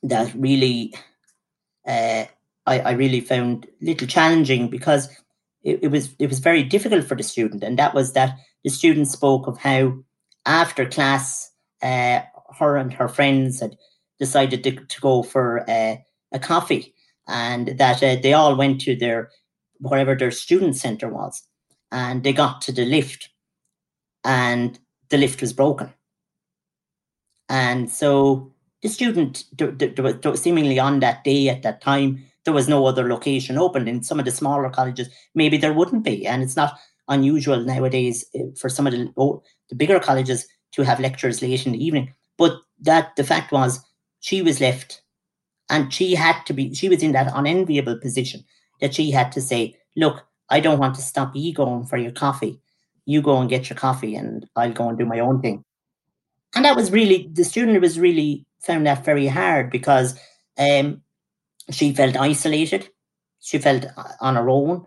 that 0.04 0.32
really 0.34 0.94
uh, 1.84 2.26
I, 2.64 2.78
I, 2.78 2.92
really 2.92 3.20
found 3.20 3.66
little 3.80 4.06
challenging 4.06 4.68
because 4.68 5.08
it, 5.64 5.80
it, 5.82 5.88
was 5.88 6.14
it 6.20 6.28
was 6.28 6.38
very 6.38 6.62
difficult 6.62 7.06
for 7.06 7.16
the 7.16 7.24
student, 7.24 7.64
and 7.64 7.76
that 7.78 7.92
was 7.92 8.12
that 8.12 8.38
the 8.62 8.70
student 8.70 9.08
spoke 9.08 9.48
of 9.48 9.58
how 9.58 10.03
after 10.46 10.86
class, 10.86 11.50
uh, 11.82 12.20
her 12.58 12.76
and 12.76 12.92
her 12.92 13.08
friends 13.08 13.60
had 13.60 13.76
decided 14.18 14.62
to, 14.64 14.72
to 14.72 15.00
go 15.00 15.22
for 15.22 15.68
uh, 15.68 15.96
a 16.32 16.38
coffee, 16.38 16.94
and 17.26 17.78
that 17.78 18.02
uh, 18.02 18.16
they 18.22 18.32
all 18.32 18.56
went 18.56 18.80
to 18.82 18.96
their 18.96 19.30
wherever 19.78 20.14
their 20.14 20.30
student 20.30 20.76
center 20.76 21.08
was, 21.08 21.42
and 21.90 22.22
they 22.22 22.32
got 22.32 22.62
to 22.62 22.72
the 22.72 22.84
lift, 22.84 23.30
and 24.24 24.78
the 25.10 25.18
lift 25.18 25.40
was 25.40 25.52
broken, 25.52 25.92
and 27.48 27.90
so 27.90 28.52
the 28.82 28.88
student, 28.88 29.44
seemingly 30.34 30.78
on 30.78 31.00
that 31.00 31.24
day 31.24 31.48
at 31.48 31.62
that 31.62 31.80
time, 31.80 32.22
there 32.44 32.52
was 32.52 32.68
no 32.68 32.84
other 32.84 33.08
location 33.08 33.56
open. 33.56 33.88
In 33.88 34.02
some 34.02 34.18
of 34.18 34.26
the 34.26 34.30
smaller 34.30 34.68
colleges, 34.68 35.08
maybe 35.34 35.56
there 35.56 35.72
wouldn't 35.72 36.04
be, 36.04 36.26
and 36.26 36.42
it's 36.42 36.56
not 36.56 36.78
unusual 37.08 37.60
nowadays 37.60 38.26
uh, 38.34 38.40
for 38.58 38.68
some 38.68 38.86
of 38.86 38.92
the, 38.92 39.12
oh, 39.16 39.42
the 39.68 39.74
bigger 39.74 40.00
colleges 40.00 40.46
to 40.72 40.82
have 40.82 41.00
lectures 41.00 41.42
late 41.42 41.66
in 41.66 41.72
the 41.72 41.84
evening. 41.84 42.12
But 42.36 42.58
that 42.80 43.16
the 43.16 43.24
fact 43.24 43.52
was 43.52 43.80
she 44.20 44.42
was 44.42 44.60
left 44.60 45.02
and 45.70 45.92
she 45.92 46.14
had 46.14 46.44
to 46.46 46.52
be 46.52 46.74
she 46.74 46.88
was 46.88 47.02
in 47.02 47.12
that 47.12 47.32
unenviable 47.34 47.98
position 47.98 48.44
that 48.80 48.94
she 48.94 49.10
had 49.10 49.32
to 49.32 49.40
say, 49.40 49.76
Look, 49.96 50.26
I 50.50 50.60
don't 50.60 50.78
want 50.78 50.94
to 50.96 51.02
stop 51.02 51.34
you 51.34 51.54
going 51.54 51.86
for 51.86 51.96
your 51.96 52.12
coffee. 52.12 52.60
You 53.06 53.22
go 53.22 53.38
and 53.38 53.50
get 53.50 53.68
your 53.70 53.76
coffee 53.76 54.14
and 54.16 54.46
I'll 54.56 54.72
go 54.72 54.88
and 54.88 54.98
do 54.98 55.06
my 55.06 55.20
own 55.20 55.40
thing. 55.40 55.64
And 56.54 56.64
that 56.64 56.76
was 56.76 56.90
really 56.90 57.28
the 57.32 57.44
student 57.44 57.80
was 57.80 57.98
really 57.98 58.46
found 58.60 58.86
that 58.86 59.04
very 59.04 59.26
hard 59.26 59.70
because 59.70 60.18
um, 60.58 61.02
she 61.70 61.92
felt 61.92 62.16
isolated. 62.16 62.88
She 63.40 63.58
felt 63.58 63.86
uh, 63.96 64.04
on 64.20 64.36
her 64.36 64.48
own. 64.48 64.86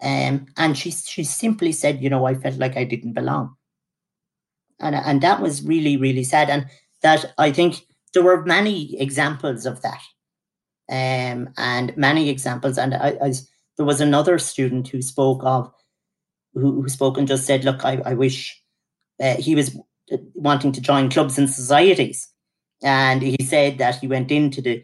Um, 0.00 0.46
and 0.56 0.78
she 0.78 0.90
she 0.92 1.24
simply 1.24 1.72
said, 1.72 2.02
you 2.02 2.08
know, 2.08 2.24
I 2.24 2.34
felt 2.34 2.56
like 2.56 2.76
I 2.76 2.84
didn't 2.84 3.14
belong. 3.14 3.56
And 4.80 4.94
and 4.94 5.20
that 5.22 5.40
was 5.40 5.62
really, 5.62 5.96
really 5.96 6.24
sad. 6.24 6.50
And 6.50 6.66
that 7.02 7.32
I 7.38 7.52
think 7.52 7.86
there 8.14 8.22
were 8.22 8.44
many 8.44 9.00
examples 9.00 9.66
of 9.66 9.82
that. 9.82 10.00
Um, 10.90 11.50
and 11.58 11.96
many 11.96 12.30
examples. 12.30 12.78
And 12.78 12.94
I, 12.94 13.18
I 13.20 13.32
there 13.76 13.86
was 13.86 14.00
another 14.00 14.38
student 14.38 14.88
who 14.88 15.02
spoke 15.02 15.42
of 15.44 15.70
who, 16.54 16.82
who 16.82 16.88
spoke 16.88 17.18
and 17.18 17.28
just 17.28 17.46
said, 17.46 17.64
look, 17.64 17.84
I, 17.84 18.00
I 18.04 18.14
wish 18.14 18.60
uh, 19.20 19.36
he 19.36 19.54
was 19.54 19.76
uh, 20.10 20.16
wanting 20.34 20.72
to 20.72 20.80
join 20.80 21.10
clubs 21.10 21.38
and 21.38 21.48
societies. 21.48 22.28
And 22.82 23.22
he 23.22 23.36
said 23.44 23.78
that 23.78 23.96
he 23.96 24.06
went 24.06 24.30
into 24.30 24.62
the, 24.62 24.82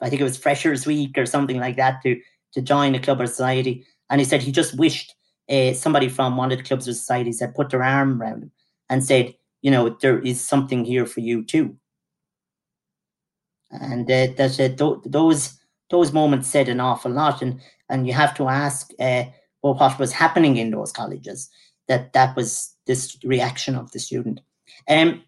I 0.00 0.08
think 0.08 0.20
it 0.20 0.24
was 0.24 0.38
Freshers 0.38 0.86
Week 0.86 1.18
or 1.18 1.26
something 1.26 1.58
like 1.58 1.76
that 1.76 2.02
to 2.02 2.18
to 2.54 2.62
join 2.62 2.94
a 2.94 3.00
club 3.00 3.20
or 3.20 3.26
society 3.26 3.84
and 4.08 4.20
he 4.20 4.24
said 4.24 4.42
he 4.42 4.52
just 4.52 4.78
wished 4.78 5.14
uh, 5.50 5.72
somebody 5.72 6.08
from 6.08 6.36
one 6.36 6.50
of 6.50 6.58
the 6.58 6.64
clubs 6.64 6.88
or 6.88 6.94
societies 6.94 7.40
had 7.40 7.54
put 7.54 7.70
their 7.70 7.82
arm 7.82 8.20
around 8.20 8.44
him 8.44 8.52
and 8.88 9.04
said, 9.04 9.34
you 9.62 9.70
know, 9.70 9.88
there 9.88 10.18
is 10.18 10.40
something 10.40 10.84
here 10.84 11.06
for 11.06 11.20
you 11.20 11.44
too. 11.44 11.76
And 13.70 14.10
uh, 14.10 14.28
that 14.36 14.60
uh, 14.60 14.68
th- 14.76 15.02
those 15.04 15.58
those 15.90 16.12
moments 16.12 16.48
said 16.48 16.68
an 16.68 16.80
awful 16.80 17.10
lot, 17.10 17.42
and 17.42 17.60
and 17.88 18.06
you 18.06 18.12
have 18.12 18.34
to 18.36 18.48
ask, 18.48 18.90
uh, 19.00 19.24
well, 19.62 19.74
what 19.74 19.98
was 19.98 20.12
happening 20.12 20.56
in 20.56 20.70
those 20.70 20.92
colleges 20.92 21.50
that 21.88 22.12
that 22.12 22.36
was 22.36 22.74
this 22.86 23.18
reaction 23.24 23.74
of 23.74 23.90
the 23.92 23.98
student. 23.98 24.40
Um, 24.88 25.22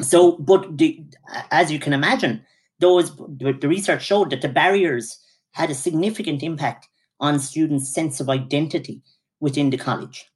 so, 0.00 0.32
but 0.38 0.76
the, 0.76 1.04
as 1.50 1.70
you 1.70 1.78
can 1.78 1.92
imagine, 1.92 2.44
those 2.80 3.14
the, 3.16 3.56
the 3.60 3.68
research 3.68 4.04
showed 4.04 4.30
that 4.30 4.42
the 4.42 4.48
barriers 4.48 5.18
had 5.52 5.70
a 5.70 5.74
significant 5.74 6.42
impact 6.42 6.88
on 7.20 7.38
students' 7.38 7.94
sense 7.94 8.20
of 8.20 8.28
identity 8.28 9.02
within 9.40 9.70
the 9.70 9.76
college 9.76 10.26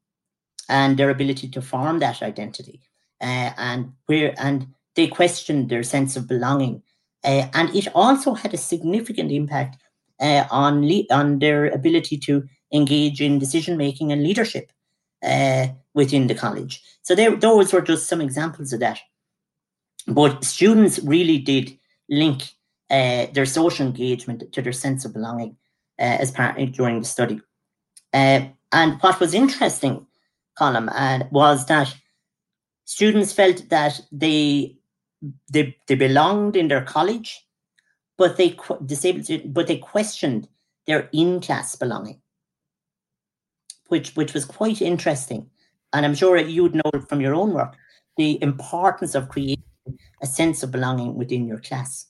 and 0.69 0.97
their 0.97 1.11
ability 1.11 1.49
to 1.49 1.63
form 1.63 1.99
that 1.99 2.23
identity. 2.23 2.81
Uh, 3.21 3.51
and 3.57 3.93
where 4.07 4.35
and 4.39 4.67
they 4.95 5.09
questioned 5.09 5.69
their 5.69 5.83
sense 5.83 6.17
of 6.17 6.29
belonging. 6.29 6.83
Uh, 7.25 7.47
and 7.55 7.75
it 7.75 7.89
also 7.95 8.35
had 8.35 8.55
a 8.55 8.59
significant 8.59 9.33
impact 9.33 9.77
uh, 10.21 10.45
on 10.51 10.87
le- 10.87 11.07
on 11.11 11.39
their 11.39 11.67
ability 11.67 12.17
to 12.17 12.45
engage 12.73 13.21
in 13.21 13.39
decision 13.39 13.77
making 13.77 14.13
and 14.13 14.23
leadership 14.23 14.71
uh, 15.25 15.67
within 15.95 16.27
the 16.27 16.35
college. 16.35 16.83
So 17.03 17.15
those 17.15 17.73
were 17.73 17.81
just 17.81 18.09
some 18.09 18.21
examples 18.21 18.73
of 18.73 18.81
that. 18.81 19.01
But 20.07 20.45
students 20.45 20.99
really 21.01 21.39
did 21.39 21.77
link 22.09 22.43
uh, 22.91 23.27
their 23.33 23.47
social 23.47 23.87
engagement 23.87 24.53
to 24.53 24.63
their 24.63 24.73
sense 24.73 25.05
of 25.05 25.13
belonging 25.13 25.57
uh, 25.99 26.19
as 26.21 26.31
part 26.31 26.57
during 26.73 27.01
the 27.01 27.07
study. 27.07 27.41
And 28.13 29.01
what 29.01 29.19
was 29.21 29.35
interesting, 29.35 30.07
Colm, 30.59 30.91
and 30.95 31.27
was 31.31 31.67
that 31.67 31.95
students 32.85 33.33
felt 33.33 33.69
that 33.69 34.01
they 34.11 34.77
they 35.53 35.77
they 35.87 35.95
belonged 35.95 36.57
in 36.57 36.69
their 36.69 36.85
college, 36.85 37.47
but 38.17 38.37
they 38.37 38.57
disabled, 38.85 39.55
but 39.55 39.67
they 39.67 39.79
questioned 39.79 40.49
their 40.87 41.09
in 41.13 41.41
class 41.41 41.77
belonging, 41.77 42.21
which 43.89 44.17
which 44.17 44.35
was 44.35 44.45
quite 44.45 44.83
interesting. 44.83 45.51
And 45.93 46.05
I'm 46.05 46.15
sure 46.15 46.37
you'd 46.37 46.75
know 46.75 46.91
from 47.09 47.21
your 47.21 47.35
own 47.35 47.55
work 47.55 47.77
the 48.17 48.43
importance 48.43 49.15
of 49.15 49.29
creating 49.29 49.65
a 50.23 50.27
sense 50.27 50.63
of 50.63 50.71
belonging 50.71 51.15
within 51.15 51.47
your 51.47 51.61
class. 51.61 52.08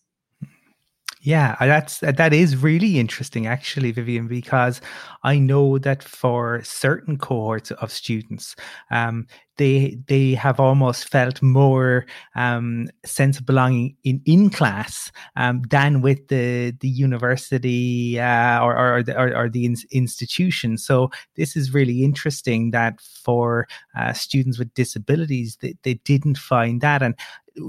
Yeah, 1.29 1.57
that's 1.61 1.99
that 2.01 2.33
is 2.33 2.57
really 2.57 2.99
interesting, 2.99 3.47
actually, 3.47 3.93
Vivian, 3.93 4.29
because 4.29 4.81
I 5.25 5.39
know 5.39 5.77
that 5.79 6.03
for 6.03 6.63
certain 6.65 7.19
cohorts 7.19 7.71
of 7.71 7.93
students, 7.93 8.57
um, 8.91 9.27
they 9.59 9.99
they 10.07 10.33
have 10.37 10.59
almost 10.59 11.11
felt 11.11 11.43
more 11.43 12.07
um, 12.35 12.89
sense 13.05 13.39
of 13.39 13.45
belonging 13.45 13.95
in 14.05 14.23
in 14.25 14.49
class 14.49 15.13
um, 15.37 15.61
than 15.69 16.01
with 16.01 16.29
the 16.29 16.73
the 16.81 16.89
university 16.89 18.19
uh, 18.19 18.63
or 18.65 18.75
or 18.79 19.03
the, 19.03 19.15
or, 19.21 19.37
or 19.37 19.49
the 19.51 19.67
in, 19.67 19.77
institution. 19.91 20.79
So 20.79 21.11
this 21.37 21.57
is 21.57 21.75
really 21.75 22.05
interesting 22.05 22.71
that 22.71 23.03
for 23.03 23.67
uh, 23.95 24.15
students 24.15 24.59
with 24.59 24.73
disabilities, 24.73 25.59
they, 25.61 25.75
they 25.83 25.95
didn't 26.05 26.39
find 26.39 26.81
that. 26.81 27.03
And 27.03 27.15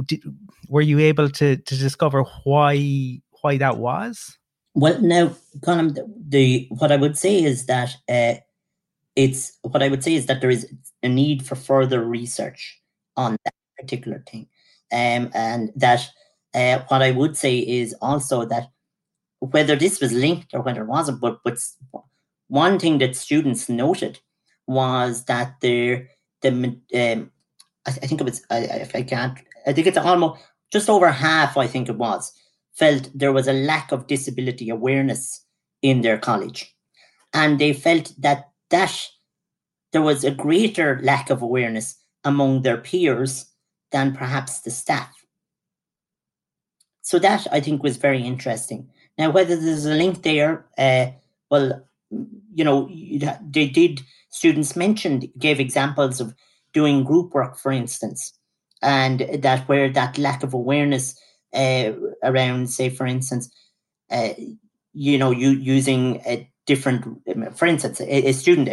did, 0.06 0.22
were 0.70 0.82
you 0.82 1.00
able 1.00 1.30
to 1.32 1.58
to 1.58 1.76
discover 1.76 2.24
why 2.46 3.20
why 3.42 3.58
that 3.58 3.78
was? 3.78 4.38
Well, 4.76 5.02
now, 5.02 5.36
the, 5.62 6.08
the 6.28 6.68
what 6.70 6.92
I 6.92 6.96
would 6.96 7.18
say 7.18 7.44
is 7.44 7.66
that 7.66 7.96
uh, 8.08 8.36
it's 9.16 9.58
what 9.62 9.84
I 9.84 9.90
would 9.90 10.04
say 10.04 10.16
is 10.16 10.28
that 10.28 10.42
there 10.42 10.50
is 10.50 10.72
a 11.04 11.10
need 11.10 11.46
for 11.46 11.56
further 11.56 12.04
research 12.04 12.80
on 13.18 13.38
that 13.44 13.54
particular 13.78 14.24
thing. 14.30 14.48
Um, 14.92 15.30
and 15.34 15.72
that 15.76 16.10
uh, 16.54 16.80
what 16.88 17.02
I 17.02 17.12
would 17.12 17.38
say 17.38 17.58
is 17.60 17.94
also 18.02 18.46
that 18.46 18.70
whether 19.40 19.76
this 19.76 20.00
was 20.02 20.14
linked 20.14 20.54
or 20.54 20.62
whether 20.62 20.82
it 20.82 20.88
wasn't, 20.88 21.22
but, 21.22 21.40
but 21.44 21.60
one 22.48 22.80
thing 22.80 22.98
that 23.00 23.16
students 23.16 23.70
noted 23.70 24.20
was 24.68 25.26
that 25.26 25.56
there, 25.62 26.10
the 26.42 26.50
um, 26.50 27.32
I, 27.86 27.92
I, 27.92 27.92
think 27.92 28.22
it 28.22 28.26
was 28.26 28.44
I, 28.50 28.60
if 28.60 28.96
I 28.96 29.04
can't 29.04 29.38
I 29.66 29.74
think 29.74 29.88
it's 29.88 29.98
almost 29.98 30.42
just 30.72 30.90
over 30.90 31.10
half 31.12 31.58
I 31.58 31.68
think 31.68 31.90
it 31.90 31.98
was 31.98 32.32
felt 32.80 33.10
there 33.14 33.34
was 33.34 33.48
a 33.48 33.54
lack 33.54 33.92
of 33.92 34.08
disability 34.08 34.70
awareness 34.70 35.44
in 35.82 36.02
their 36.02 36.18
college, 36.18 36.74
and 37.34 37.60
they 37.60 37.74
felt 37.74 38.14
that 38.18 38.50
that 38.70 39.08
there 39.92 40.02
was 40.02 40.24
a 40.24 40.32
greater 40.32 41.00
lack 41.04 41.30
of 41.30 41.42
awareness 41.42 41.96
among 42.24 42.62
their 42.62 42.78
peers 42.78 43.46
than 43.92 44.16
perhaps 44.16 44.62
the 44.62 44.72
staff. 44.72 45.14
So 47.02 47.20
that 47.20 47.48
I 47.52 47.60
think 47.60 47.84
was 47.84 47.98
very 47.98 48.22
interesting. 48.22 48.88
Now, 49.18 49.32
whether 49.32 49.56
there's 49.56 49.86
a 49.86 49.96
link 49.96 50.24
there, 50.24 50.66
uh, 50.78 51.08
well, 51.50 51.84
you 52.54 52.64
know, 52.64 52.90
they 53.50 53.68
did. 53.68 54.02
Students 54.30 54.76
mentioned 54.76 55.28
gave 55.40 55.60
examples 55.60 56.22
of 56.22 56.36
doing 56.72 57.04
group 57.04 57.34
work, 57.34 57.58
for 57.58 57.72
instance, 57.72 58.32
and 58.82 59.22
that 59.40 59.68
where 59.68 59.90
that 59.90 60.18
lack 60.18 60.44
of 60.44 60.54
awareness 60.54 61.16
uh, 61.54 61.94
around, 62.24 62.70
say, 62.70 62.90
for 62.90 63.06
instance, 63.06 63.50
uh, 64.12 64.34
you 64.94 65.18
know, 65.18 65.32
you 65.32 65.52
using 65.52 66.22
a 66.26 66.50
different, 66.66 67.04
for 67.58 67.66
instance, 67.66 68.00
a, 68.00 68.30
a, 68.30 68.32
student. 68.32 68.70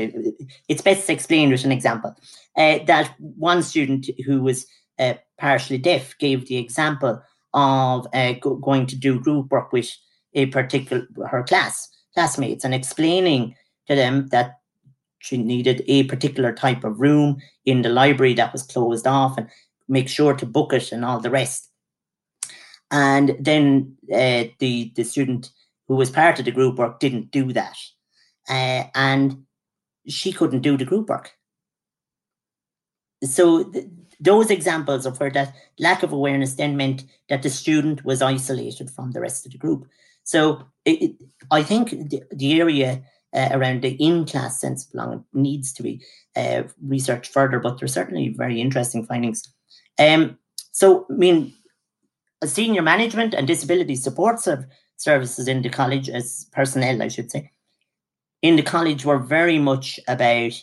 It's 0.69 0.83
best 0.83 1.09
explained 1.09 1.53
with 1.53 1.65
an 1.65 1.73
example. 1.73 2.15
Uh, 2.57 2.79
that 2.87 3.15
one 3.19 3.63
student 3.63 4.09
who 4.27 4.43
was 4.43 4.67
uh, 4.99 5.15
partially 5.39 5.79
deaf 5.79 6.17
gave 6.19 6.47
the 6.47 6.59
example 6.59 7.23
of 7.55 8.07
uh, 8.13 8.33
go- 8.41 8.57
going 8.57 8.87
to 8.87 8.97
do 8.97 9.21
group 9.21 9.51
work 9.51 9.73
with 9.73 9.91
a 10.35 10.47
particular 10.47 11.07
her 11.31 11.43
class 11.43 11.89
classmates 12.15 12.65
and 12.65 12.75
explaining 12.75 13.55
to 13.87 13.95
them 13.95 14.29
that 14.29 14.59
she 15.19 15.37
needed 15.39 15.83
a 15.87 16.05
particular 16.05 16.53
type 16.53 16.85
of 16.85 17.01
room 17.01 17.39
in 17.65 17.83
the 17.83 17.89
library 17.89 18.35
that 18.35 18.53
was 18.53 18.63
closed 18.63 19.07
off 19.07 19.39
and 19.39 19.49
make 19.89 20.09
sure 20.09 20.35
to 20.35 20.47
book 20.47 20.73
it 20.73 20.93
and 20.93 21.05
all 21.05 21.21
the 21.21 21.31
rest. 21.31 21.66
And 22.91 23.37
then 23.41 23.97
uh, 24.13 24.45
the 24.59 24.93
the 24.95 25.05
student 25.05 25.51
who 25.89 25.97
was 25.97 26.11
part 26.11 26.39
of 26.39 26.45
the 26.45 26.53
group 26.53 26.79
work 26.79 27.01
didn't 27.01 27.31
do 27.31 27.53
that, 27.53 27.77
uh, 28.49 28.85
and 28.95 29.45
she 30.07 30.33
couldn't 30.33 30.63
do 30.63 30.77
the 30.77 30.85
group 30.85 31.09
work. 31.09 31.33
So 33.25 33.65
th- 33.65 33.87
those 34.21 34.51
examples 34.51 35.07
of 35.07 35.19
where 35.19 35.31
that 35.31 35.55
lack 35.79 36.03
of 36.03 36.13
awareness 36.13 36.55
then 36.55 36.77
meant 36.77 37.05
that 37.29 37.43
the 37.43 37.51
student 37.51 38.05
was 38.05 38.23
isolated 38.23 38.91
from 38.91 39.11
the 39.11 39.21
rest 39.21 39.47
of 39.47 39.53
the 39.53 39.59
group. 39.59 39.89
So 40.23 40.67
it, 40.85 41.03
it, 41.03 41.13
I 41.51 41.63
think 41.63 41.91
the, 41.91 42.23
the 42.31 42.61
area 42.61 43.03
uh, 43.35 43.49
around 43.53 43.83
the 43.83 43.97
in-class 43.97 44.61
sense 44.61 44.85
of 44.85 44.93
belonging 44.93 45.25
needs 45.33 45.73
to 45.75 45.83
be 45.83 46.03
uh, 46.37 46.65
researched 46.83 47.33
further, 47.33 47.59
but 47.59 47.79
there's 47.79 47.95
certainly 47.95 48.29
very 48.29 48.61
interesting 48.61 49.05
findings. 49.05 49.43
Um, 49.99 50.39
so, 50.73 51.07
I 51.11 51.15
mean, 51.15 51.53
senior 52.45 52.83
management 52.83 53.35
and 53.35 53.47
disability 53.47 53.97
support 53.97 54.41
services 54.97 55.49
in 55.49 55.63
the 55.63 55.71
college, 55.71 56.09
as 56.09 56.47
personnel, 56.53 57.03
I 57.03 57.09
should 57.09 57.31
say, 57.31 57.51
in 58.43 58.57
the 58.57 58.63
college 58.63 59.05
were 59.05 59.19
very 59.19 59.59
much 59.59 59.99
about, 60.09 60.63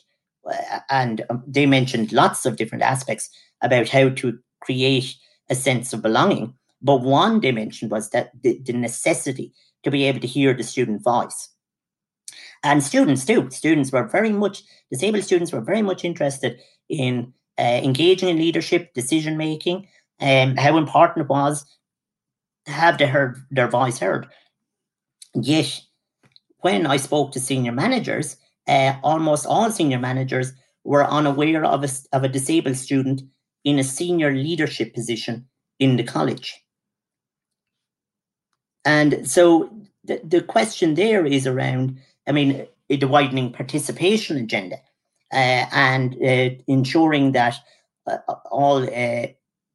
uh, 0.49 0.79
and 0.89 1.25
um, 1.29 1.43
they 1.47 1.65
mentioned 1.65 2.11
lots 2.11 2.45
of 2.45 2.55
different 2.55 2.83
aspects 2.83 3.29
about 3.61 3.89
how 3.89 4.09
to 4.09 4.39
create 4.61 5.15
a 5.49 5.55
sense 5.55 5.93
of 5.93 6.01
belonging. 6.01 6.53
But 6.81 7.01
one 7.01 7.39
mentioned 7.39 7.91
was 7.91 8.09
that 8.09 8.31
the, 8.41 8.59
the 8.59 8.73
necessity 8.73 9.53
to 9.83 9.91
be 9.91 10.03
able 10.03 10.19
to 10.19 10.27
hear 10.27 10.53
the 10.53 10.63
student 10.63 11.03
voice. 11.03 11.49
And 12.63 12.83
students 12.83 13.25
too. 13.25 13.49
Students 13.51 13.91
were 13.91 14.07
very 14.07 14.31
much, 14.31 14.63
disabled 14.91 15.23
students 15.23 15.51
were 15.51 15.61
very 15.61 15.81
much 15.81 16.05
interested 16.05 16.59
in 16.89 17.33
uh, 17.59 17.81
engaging 17.83 18.29
in 18.29 18.37
leadership, 18.37 18.93
decision 18.93 19.37
making, 19.37 19.87
um, 20.23 20.55
how 20.55 20.77
important 20.77 21.25
it 21.25 21.29
was 21.29 21.65
to 22.65 22.71
have 22.71 22.97
their, 22.97 23.35
their 23.51 23.67
voice 23.67 23.99
heard. 23.99 24.27
Yet, 25.35 25.81
when 26.59 26.87
I 26.87 26.97
spoke 26.97 27.33
to 27.33 27.39
senior 27.39 27.73
managers, 27.73 28.37
uh, 28.67 28.95
almost 29.03 29.45
all 29.45 29.69
senior 29.69 29.99
managers 29.99 30.53
were 30.85 31.05
unaware 31.05 31.65
of 31.65 31.83
a, 31.83 31.89
of 32.13 32.23
a 32.23 32.29
disabled 32.29 32.77
student 32.77 33.21
in 33.65 33.79
a 33.79 33.83
senior 33.83 34.31
leadership 34.31 34.93
position 34.93 35.45
in 35.79 35.97
the 35.97 36.03
college. 36.03 36.55
And 38.85 39.29
so 39.29 39.69
the, 40.03 40.21
the 40.23 40.41
question 40.41 40.95
there 40.95 41.25
is 41.25 41.47
around, 41.47 41.99
I 42.27 42.31
mean, 42.31 42.65
the 42.89 43.07
widening 43.07 43.51
participation 43.51 44.37
agenda 44.37 44.77
uh, 45.33 45.65
and 45.71 46.15
uh, 46.15 46.55
ensuring 46.67 47.33
that 47.33 47.55
uh, 48.07 48.17
all 48.51 48.83
uh, 48.83 49.27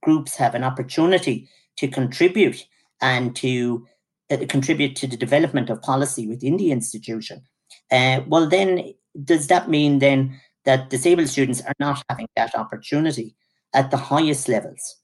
groups 0.09 0.37
have 0.37 0.55
an 0.55 0.65
opportunity 0.65 1.37
to 1.77 1.87
contribute 1.89 2.67
and 3.01 3.37
to 3.37 3.87
uh, 4.31 4.39
contribute 4.49 4.95
to 4.97 5.07
the 5.07 5.17
development 5.17 5.71
of 5.71 5.83
policy 5.83 6.27
within 6.27 6.57
the 6.57 6.71
institution. 6.73 7.43
Uh, 7.91 8.21
well, 8.27 8.47
then, 8.49 8.95
does 9.25 9.47
that 9.49 9.69
mean 9.69 9.99
then 9.99 10.21
that 10.65 10.91
disabled 10.91 11.29
students 11.29 11.61
are 11.63 11.79
not 11.79 12.03
having 12.09 12.29
that 12.37 12.55
opportunity 12.55 13.35
at 13.75 13.91
the 13.91 13.97
highest 13.97 14.49
levels? 14.49 14.97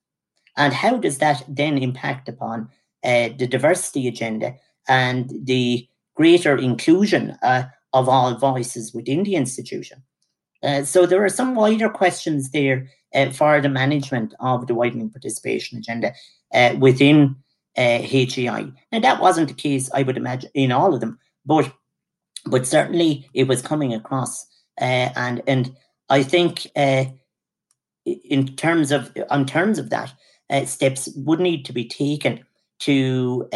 And 0.56 0.72
how 0.72 0.96
does 0.96 1.18
that 1.18 1.44
then 1.48 1.78
impact 1.78 2.28
upon 2.28 2.68
the 3.02 3.46
diversity 3.56 4.08
agenda 4.08 4.54
and 4.88 5.30
the 5.44 5.88
greater 6.14 6.56
inclusion 6.56 7.36
uh, 7.42 7.64
of 7.92 8.08
all 8.08 8.34
voices 8.36 8.94
within 8.94 9.24
the 9.24 9.34
institution. 9.34 10.02
Uh, 10.64 10.82
so 10.82 11.04
there 11.04 11.22
are 11.22 11.28
some 11.28 11.54
wider 11.54 11.88
questions 11.88 12.50
there 12.50 12.88
uh, 13.14 13.30
for 13.30 13.60
the 13.60 13.68
management 13.68 14.34
of 14.40 14.66
the 14.66 14.74
widening 14.74 15.10
participation 15.10 15.78
agenda 15.78 16.12
uh, 16.54 16.74
within 16.78 17.36
HEI. 17.76 18.48
Uh, 18.48 18.70
now 18.92 19.00
that 19.00 19.20
wasn't 19.20 19.48
the 19.48 19.54
case, 19.54 19.90
I 19.92 20.02
would 20.02 20.16
imagine, 20.16 20.50
in 20.54 20.72
all 20.72 20.94
of 20.94 21.00
them, 21.00 21.18
but 21.44 21.72
but 22.46 22.66
certainly 22.66 23.28
it 23.32 23.48
was 23.48 23.62
coming 23.62 23.94
across, 23.94 24.46
uh, 24.80 25.10
and 25.16 25.42
and 25.46 25.74
I 26.08 26.22
think 26.22 26.66
in 26.74 28.56
terms 28.56 28.92
of 28.92 29.12
on 29.30 29.46
terms 29.46 29.78
of 29.78 29.90
that, 29.90 30.12
steps 30.66 31.08
would 31.16 31.40
need 31.40 31.64
to 31.64 31.72
be 31.72 31.86
taken 31.86 32.44
to 32.80 33.48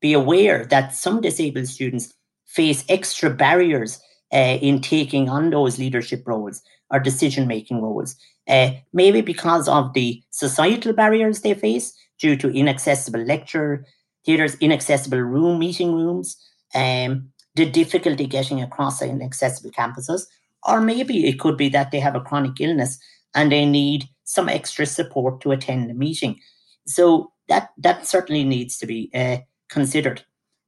be 0.00 0.12
aware 0.12 0.64
that 0.66 0.94
some 0.94 1.20
disabled 1.20 1.66
students 1.66 2.14
face 2.46 2.84
extra 2.88 3.30
barriers 3.30 4.00
uh, 4.32 4.58
in 4.60 4.80
taking 4.80 5.28
on 5.28 5.50
those 5.50 5.78
leadership 5.78 6.26
roles 6.26 6.62
or 6.90 7.00
decision 7.00 7.46
making 7.46 7.80
roles. 7.80 8.16
Uh, 8.48 8.70
maybe 8.92 9.20
because 9.20 9.68
of 9.68 9.92
the 9.94 10.22
societal 10.30 10.92
barriers 10.92 11.40
they 11.40 11.54
face 11.54 11.96
due 12.18 12.36
to 12.36 12.48
inaccessible 12.50 13.22
lecture 13.24 13.84
theatres, 14.24 14.56
inaccessible 14.60 15.20
room 15.20 15.58
meeting 15.58 15.92
rooms, 15.92 16.36
um, 16.74 17.30
the 17.54 17.66
difficulty 17.66 18.26
getting 18.26 18.60
across 18.62 19.02
inaccessible 19.02 19.70
campuses, 19.70 20.26
or 20.66 20.80
maybe 20.80 21.26
it 21.26 21.40
could 21.40 21.56
be 21.56 21.68
that 21.68 21.90
they 21.90 22.00
have 22.00 22.14
a 22.14 22.20
chronic 22.20 22.60
illness 22.60 22.98
and 23.34 23.50
they 23.50 23.64
need 23.64 24.08
some 24.24 24.48
extra 24.48 24.86
support 24.86 25.40
to 25.40 25.52
attend 25.52 25.88
the 25.88 25.94
meeting. 25.94 26.38
So 26.86 27.32
that 27.48 27.70
that 27.78 28.06
certainly 28.06 28.44
needs 28.44 28.78
to 28.78 28.86
be 28.86 29.10
uh, 29.14 29.38
considered. 29.68 30.22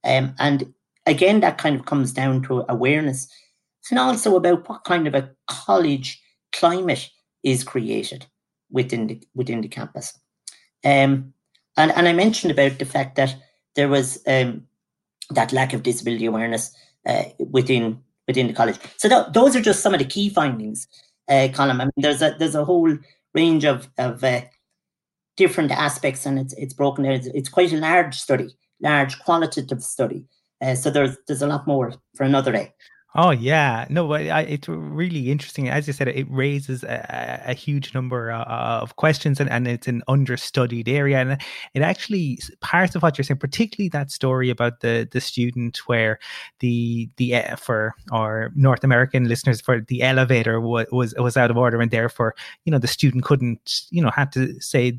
Um, 0.04 0.34
and 0.38 0.72
again, 1.06 1.40
that 1.40 1.58
kind 1.58 1.76
of 1.76 1.86
comes 1.86 2.12
down 2.12 2.42
to 2.44 2.64
awareness 2.68 3.28
and 3.90 3.98
also 3.98 4.36
about 4.36 4.68
what 4.68 4.84
kind 4.84 5.06
of 5.06 5.14
a 5.14 5.30
college 5.48 6.20
climate 6.52 7.10
is 7.42 7.64
created 7.64 8.26
within 8.70 9.06
the 9.06 9.22
within 9.34 9.60
the 9.60 9.68
campus. 9.68 10.18
Um, 10.84 11.32
and, 11.76 11.90
and 11.92 12.08
I 12.08 12.12
mentioned 12.12 12.50
about 12.50 12.78
the 12.78 12.84
fact 12.84 13.16
that 13.16 13.34
there 13.76 13.88
was 13.88 14.22
um, 14.26 14.66
that 15.30 15.52
lack 15.52 15.72
of 15.72 15.82
disability 15.82 16.26
awareness 16.26 16.74
uh, 17.06 17.24
within 17.38 18.00
within 18.26 18.46
the 18.46 18.52
college. 18.52 18.78
So 18.96 19.08
th- 19.08 19.32
those 19.32 19.56
are 19.56 19.62
just 19.62 19.82
some 19.82 19.94
of 19.94 19.98
the 19.98 20.06
key 20.06 20.28
findings, 20.28 20.86
uh, 21.28 21.48
Colm. 21.52 21.80
I 21.80 21.84
mean, 21.84 21.90
there's 21.96 22.22
a 22.22 22.36
there's 22.38 22.54
a 22.54 22.64
whole 22.64 22.96
range 23.34 23.64
of 23.64 23.88
of 23.98 24.22
uh, 24.22 24.42
different 25.36 25.70
aspects, 25.70 26.26
and 26.26 26.38
it's 26.38 26.54
it's 26.54 26.74
broken 26.74 27.04
down. 27.04 27.14
It's, 27.14 27.26
it's 27.28 27.48
quite 27.48 27.72
a 27.72 27.78
large 27.78 28.18
study 28.18 28.56
large 28.82 29.18
qualitative 29.20 29.82
study. 29.82 30.26
Uh, 30.60 30.74
so 30.74 30.90
there's 30.90 31.16
there's 31.26 31.42
a 31.42 31.46
lot 31.46 31.66
more 31.66 31.92
for 32.14 32.24
another 32.24 32.52
day. 32.52 32.72
Oh 33.14 33.30
yeah, 33.30 33.86
no, 33.90 34.08
but 34.08 34.22
I, 34.28 34.40
it's 34.40 34.66
really 34.68 35.30
interesting. 35.30 35.68
As 35.68 35.86
you 35.86 35.92
said, 35.92 36.08
it 36.08 36.26
raises 36.30 36.82
a, 36.82 37.42
a 37.48 37.52
huge 37.52 37.92
number 37.92 38.30
uh, 38.30 38.44
of 38.44 38.96
questions, 38.96 39.38
and, 39.38 39.50
and 39.50 39.68
it's 39.68 39.86
an 39.86 40.02
understudied 40.08 40.88
area. 40.88 41.18
And 41.18 41.38
it 41.74 41.82
actually 41.82 42.38
parts 42.62 42.94
of 42.94 43.02
what 43.02 43.18
you're 43.18 43.24
saying, 43.24 43.38
particularly 43.38 43.90
that 43.90 44.10
story 44.10 44.48
about 44.48 44.80
the 44.80 45.06
the 45.12 45.20
student 45.20 45.76
where 45.86 46.18
the 46.60 47.10
the 47.18 47.34
uh, 47.34 47.56
for 47.56 47.92
our 48.12 48.50
North 48.54 48.82
American 48.82 49.28
listeners, 49.28 49.60
for 49.60 49.82
the 49.82 50.02
elevator 50.02 50.58
was 50.58 51.14
was 51.18 51.36
out 51.36 51.50
of 51.50 51.58
order, 51.58 51.82
and 51.82 51.90
therefore 51.90 52.34
you 52.64 52.70
know 52.70 52.78
the 52.78 52.88
student 52.88 53.24
couldn't 53.24 53.82
you 53.90 54.02
know 54.02 54.10
had 54.10 54.32
to 54.32 54.58
say 54.58 54.98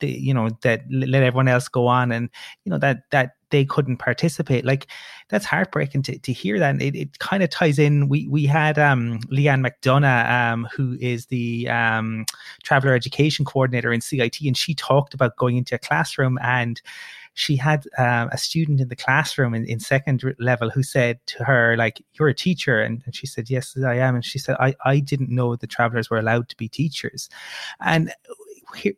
the 0.00 0.08
you 0.10 0.34
know 0.34 0.50
that 0.62 0.82
let 0.90 1.22
everyone 1.22 1.46
else 1.46 1.68
go 1.68 1.86
on, 1.86 2.10
and 2.10 2.30
you 2.64 2.70
know 2.70 2.78
that 2.78 3.02
that 3.12 3.34
they 3.50 3.64
couldn't 3.64 3.98
participate. 3.98 4.64
Like 4.64 4.86
that's 5.28 5.44
heartbreaking 5.44 6.02
to, 6.02 6.18
to 6.18 6.32
hear 6.32 6.58
that. 6.58 6.70
And 6.70 6.82
it, 6.82 6.94
it 6.94 7.18
kind 7.18 7.42
of 7.42 7.50
ties 7.50 7.78
in. 7.78 8.08
We 8.08 8.28
we 8.28 8.46
had 8.46 8.78
um, 8.78 9.20
Leanne 9.30 9.66
McDonough, 9.66 10.30
um, 10.30 10.68
who 10.74 10.96
is 11.00 11.26
the 11.26 11.68
um, 11.68 12.24
traveler 12.62 12.94
education 12.94 13.44
coordinator 13.44 13.92
in 13.92 14.00
CIT, 14.00 14.40
and 14.42 14.56
she 14.56 14.74
talked 14.74 15.14
about 15.14 15.36
going 15.36 15.56
into 15.56 15.74
a 15.74 15.78
classroom 15.78 16.38
and 16.42 16.80
she 17.38 17.54
had 17.54 17.86
um, 17.98 18.28
a 18.32 18.38
student 18.38 18.80
in 18.80 18.88
the 18.88 18.96
classroom 18.96 19.54
in, 19.54 19.64
in 19.64 19.78
second 19.78 20.24
level 20.40 20.70
who 20.70 20.82
said 20.82 21.24
to 21.26 21.44
her 21.44 21.76
like 21.76 22.02
you're 22.14 22.28
a 22.28 22.34
teacher 22.34 22.80
and, 22.80 23.00
and, 23.04 23.14
she 23.14 23.28
said 23.28 23.48
yes 23.48 23.76
i 23.86 23.94
am 23.94 24.16
and 24.16 24.24
she 24.24 24.40
said 24.40 24.56
I, 24.58 24.74
I 24.84 24.98
didn't 24.98 25.30
know 25.30 25.54
the 25.54 25.68
travelers 25.68 26.10
were 26.10 26.18
allowed 26.18 26.48
to 26.48 26.56
be 26.56 26.68
teachers 26.68 27.28
and 27.80 28.12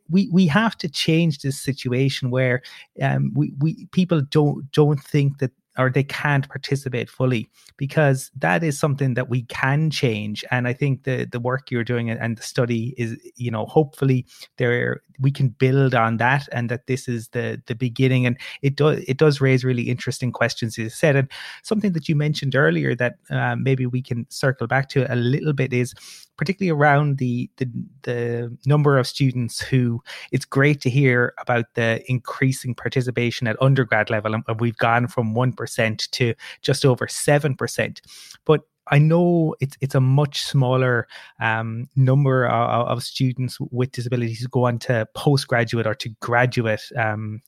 we 0.09 0.29
we 0.33 0.47
have 0.47 0.77
to 0.79 0.89
change 0.89 1.39
this 1.39 1.59
situation 1.59 2.31
where 2.31 2.63
um, 3.03 3.33
we 3.35 3.53
we 3.61 3.87
people 3.87 4.21
don't 4.21 4.71
don't 4.73 5.03
think 5.03 5.39
that 5.39 5.53
or 5.81 5.91
they 5.91 6.05
can't 6.05 6.49
participate 6.49 7.09
fully 7.09 7.49
because 7.77 8.31
that 8.37 8.63
is 8.63 8.79
something 8.79 9.15
that 9.15 9.29
we 9.29 9.43
can 9.45 9.91
change. 9.91 10.45
And 10.51 10.69
i 10.69 10.73
think 10.73 11.05
the 11.05 11.27
the 11.31 11.41
work 11.41 11.71
you're 11.71 11.85
doing 11.85 12.11
and 12.11 12.37
the 12.37 12.43
study 12.43 12.95
is 12.97 13.17
you 13.37 13.51
know 13.51 13.67
hopefully 13.67 14.27
there 14.59 15.03
we 15.21 15.31
can 15.31 15.49
build 15.49 15.95
on 15.95 16.17
that 16.17 16.49
and 16.53 16.69
that 16.71 16.87
this 16.87 17.09
is 17.09 17.29
the 17.29 17.63
the 17.67 17.75
beginning. 17.75 18.27
And 18.27 18.37
it 18.63 18.77
does 18.77 19.05
it 19.07 19.17
does 19.17 19.41
raise 19.41 19.65
really 19.65 19.85
interesting 19.85 20.33
questions 20.33 20.75
as 20.75 20.79
you 20.79 20.89
said. 20.91 21.17
And 21.17 21.31
something 21.63 21.93
that 21.93 22.09
you 22.09 22.17
mentioned 22.17 22.57
earlier 22.57 22.95
that 22.97 23.17
uh, 23.31 23.57
maybe 23.57 23.87
we 23.87 24.03
can 24.03 24.27
circle 24.31 24.67
back 24.67 24.89
to 24.91 25.13
a 25.13 25.17
little 25.17 25.53
bit 25.53 25.73
is 25.73 25.95
particularly 26.37 26.71
around 26.71 27.19
the, 27.19 27.51
the 27.59 27.69
the 28.03 28.59
number 28.65 28.97
of 28.97 29.07
students 29.07 29.61
who 29.61 30.03
it's 30.33 30.47
great 30.47 30.81
to 30.81 30.91
hear 30.91 31.35
about 31.39 31.67
the 31.75 32.03
increasing 32.11 32.75
participation 32.75 33.47
at 33.47 33.61
undergrad 33.61 34.09
level. 34.09 34.35
And 34.35 34.61
we've 34.61 34.77
gone 34.79 35.07
from 35.07 35.35
1% 35.35 35.55
to 35.77 36.35
just 36.63 36.85
over 36.85 37.07
7% 37.07 38.01
but 38.45 38.63
I 38.91 38.99
know 38.99 39.55
it's 39.61 39.77
it's 39.81 39.95
a 39.95 40.01
much 40.01 40.43
smaller 40.43 41.07
um, 41.41 41.89
number 41.97 42.47
of, 42.47 42.89
of, 42.89 43.03
students 43.03 43.59
with 43.71 43.93
disabilities 43.93 44.41
who 44.41 44.49
go 44.49 44.67
on 44.67 44.79
to 44.81 45.07
postgraduate 45.15 45.87
or 45.87 45.95
to 45.95 46.09
graduate 46.21 46.83
um, 46.97 47.41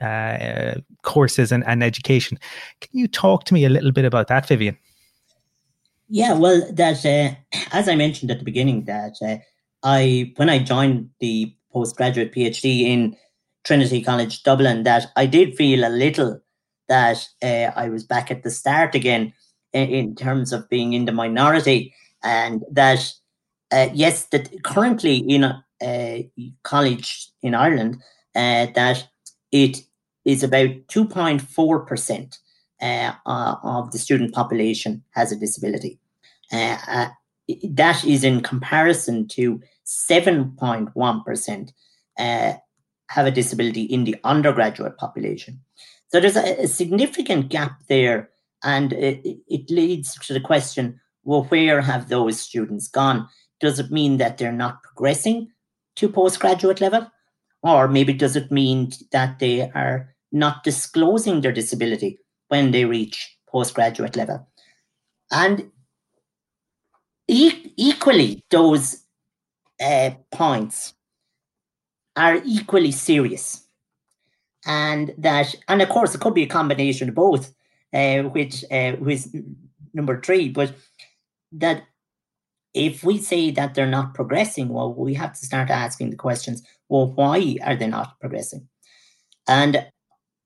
uh, 0.00 0.74
courses 1.02 1.52
and, 1.52 1.64
and 1.66 1.82
education. 1.82 2.38
Can 2.80 2.90
you 2.92 3.06
talk 3.06 3.44
to 3.44 3.54
me 3.54 3.64
a 3.64 3.68
little 3.68 3.92
bit 3.92 4.04
about 4.04 4.28
that, 4.28 4.46
Vivian? 4.46 4.78
Yeah, 6.08 6.32
well, 6.32 6.66
that 6.72 7.04
uh, 7.04 7.34
as 7.72 7.88
I 7.88 7.94
mentioned 7.94 8.30
at 8.30 8.38
the 8.38 8.44
beginning, 8.44 8.84
that 8.84 9.16
uh, 9.22 9.36
I 9.82 10.32
when 10.36 10.48
I 10.48 10.58
joined 10.58 11.10
the 11.20 11.54
postgraduate 11.72 12.32
PhD 12.32 12.82
in 12.82 13.16
Trinity 13.64 14.02
College 14.02 14.42
Dublin, 14.42 14.84
that 14.84 15.08
I 15.16 15.26
did 15.26 15.54
feel 15.54 15.86
a 15.86 15.90
little 15.90 16.40
that 16.88 17.26
uh, 17.42 17.70
I 17.76 17.88
was 17.88 18.04
back 18.04 18.30
at 18.30 18.42
the 18.42 18.50
start 18.50 18.94
again 18.94 19.32
in, 19.72 19.88
in, 19.88 20.14
terms 20.14 20.52
of 20.52 20.68
being 20.68 20.92
in 20.92 21.04
the 21.04 21.12
minority, 21.12 21.94
and 22.22 22.64
that 22.70 23.12
uh, 23.70 23.88
yes, 23.92 24.26
that 24.26 24.62
currently 24.62 25.16
in 25.16 25.44
a, 25.44 25.64
a 25.82 26.30
college 26.62 27.30
in 27.42 27.54
Ireland, 27.54 28.02
uh, 28.34 28.66
that 28.74 29.06
it 29.52 29.78
is 30.24 30.42
about 30.42 30.70
two 30.88 31.04
point 31.04 31.42
four 31.42 31.80
percent 31.80 32.38
uh, 32.80 33.12
uh, 33.26 33.56
of 33.62 33.92
the 33.92 33.98
student 33.98 34.34
population 34.34 35.02
has 35.10 35.32
a 35.32 35.36
disability. 35.36 35.98
Uh, 36.52 36.78
uh 36.86 37.08
that 37.70 38.04
is 38.04 38.24
in 38.24 38.42
comparison 38.42 39.26
to 39.26 39.60
7.1% 39.86 41.72
uh, 42.18 42.52
have 43.08 43.26
a 43.26 43.30
disability 43.30 43.82
in 43.82 44.04
the 44.04 44.16
undergraduate 44.22 44.98
population. 44.98 45.60
So 46.08 46.20
there's 46.20 46.36
a, 46.36 46.62
a 46.62 46.66
significant 46.66 47.48
gap 47.48 47.82
there, 47.88 48.30
and 48.64 48.92
it, 48.92 49.38
it, 49.46 49.70
leads 49.70 50.14
to 50.26 50.32
the 50.32 50.40
question 50.40 51.00
well, 51.24 51.44
where 51.44 51.82
have 51.82 52.08
those 52.08 52.40
students 52.40 52.88
gone? 52.88 53.28
Does 53.60 53.78
it 53.78 53.90
mean 53.90 54.16
that 54.16 54.38
they're 54.38 54.52
not 54.52 54.82
progressing 54.82 55.48
to 55.96 56.08
postgraduate 56.08 56.80
level? 56.80 57.10
Or 57.62 57.88
maybe 57.88 58.12
does 58.12 58.36
it 58.36 58.50
mean 58.50 58.92
that 59.12 59.38
they 59.38 59.70
are 59.70 60.14
not 60.32 60.64
disclosing 60.64 61.40
their 61.40 61.52
disability 61.52 62.18
when 62.48 62.70
they 62.70 62.84
reach 62.84 63.36
postgraduate 63.48 64.16
level. 64.16 64.46
And 65.30 65.70
e- 67.26 67.72
equally, 67.76 68.44
those 68.50 69.04
uh, 69.80 70.10
points 70.30 70.94
are 72.16 72.40
equally 72.44 72.92
serious. 72.92 73.64
And 74.68 75.14
that, 75.18 75.54
and 75.66 75.82
of 75.82 75.88
course, 75.88 76.14
it 76.14 76.20
could 76.20 76.34
be 76.34 76.42
a 76.42 76.46
combination 76.46 77.08
of 77.08 77.14
both, 77.14 77.54
uh, 77.94 78.22
which 78.24 78.64
uh, 78.70 78.92
which 78.92 79.22
number 79.94 80.20
three. 80.20 80.50
But 80.50 80.74
that 81.52 81.84
if 82.74 83.02
we 83.02 83.18
say 83.18 83.50
that 83.50 83.74
they're 83.74 83.86
not 83.86 84.14
progressing, 84.14 84.68
well, 84.68 84.92
we 84.92 85.14
have 85.14 85.32
to 85.32 85.46
start 85.46 85.70
asking 85.70 86.10
the 86.10 86.16
questions. 86.16 86.62
Well, 86.88 87.06
why 87.06 87.56
are 87.64 87.76
they 87.76 87.86
not 87.86 88.20
progressing? 88.20 88.68
And 89.48 89.86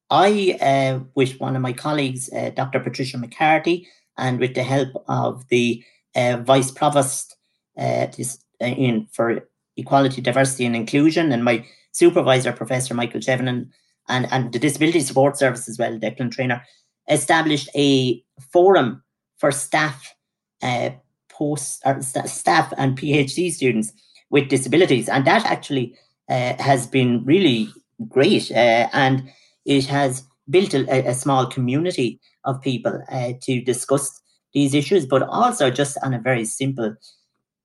I, 0.09 0.57
uh, 0.61 1.05
with 1.17 1.41
one 1.41 1.57
of 1.57 1.63
my 1.63 1.73
colleagues, 1.73 2.31
uh, 2.33 2.51
Dr. 2.51 2.79
Patricia 2.79 3.19
McCarthy, 3.19 3.89
and 4.17 4.39
with 4.39 4.55
the 4.55 4.63
help 4.63 4.91
of 5.09 5.49
the 5.49 5.83
uh, 6.15 6.37
Vice 6.37 6.71
Provost 6.71 7.37
uh, 7.77 8.07
uh, 8.07 8.27
in 8.61 9.09
for 9.11 9.49
Equality, 9.77 10.21
Diversity 10.21 10.67
and 10.67 10.77
Inclusion, 10.77 11.33
and 11.33 11.45
my 11.45 11.67
supervisor, 11.91 12.53
Professor 12.53 12.95
Michael 12.95 13.21
Shevlin, 13.21 13.71
and, 14.09 14.27
and 14.31 14.53
the 14.53 14.59
Disability 14.59 15.01
Support 15.01 15.37
Service 15.37 15.69
as 15.69 15.79
well, 15.79 15.99
Declan 15.99 16.31
Treanor, 16.31 16.63
established 17.09 17.69
a 17.75 18.23
forum 18.53 19.03
for 19.39 19.51
staff, 19.51 20.15
uh, 20.63 20.91
post 21.29 21.83
or 21.85 22.01
st- 22.03 22.29
staff 22.29 22.73
and 22.77 22.99
PhD 22.99 23.51
students 23.51 23.93
with 24.31 24.49
disabilities, 24.49 25.09
and 25.09 25.27
that 25.27 25.45
actually 25.45 25.97
has 26.29 26.87
been 26.87 27.25
really 27.25 27.69
great. 28.09 28.51
and 28.53 29.31
it 29.65 29.87
has 29.87 30.25
built 30.49 30.75
a, 30.75 31.09
a 31.09 31.15
small 31.15 31.47
community 31.47 32.21
of 32.45 32.61
people 32.61 33.03
uh, 33.11 33.33
to 33.43 33.61
discuss 33.61 34.21
these 34.53 34.75
issues, 34.75 35.07
but 35.07 35.23
also 35.23 35.71
just 35.71 35.97
on 36.03 36.13
a 36.13 36.19
very 36.21 36.45
simple 36.45 36.95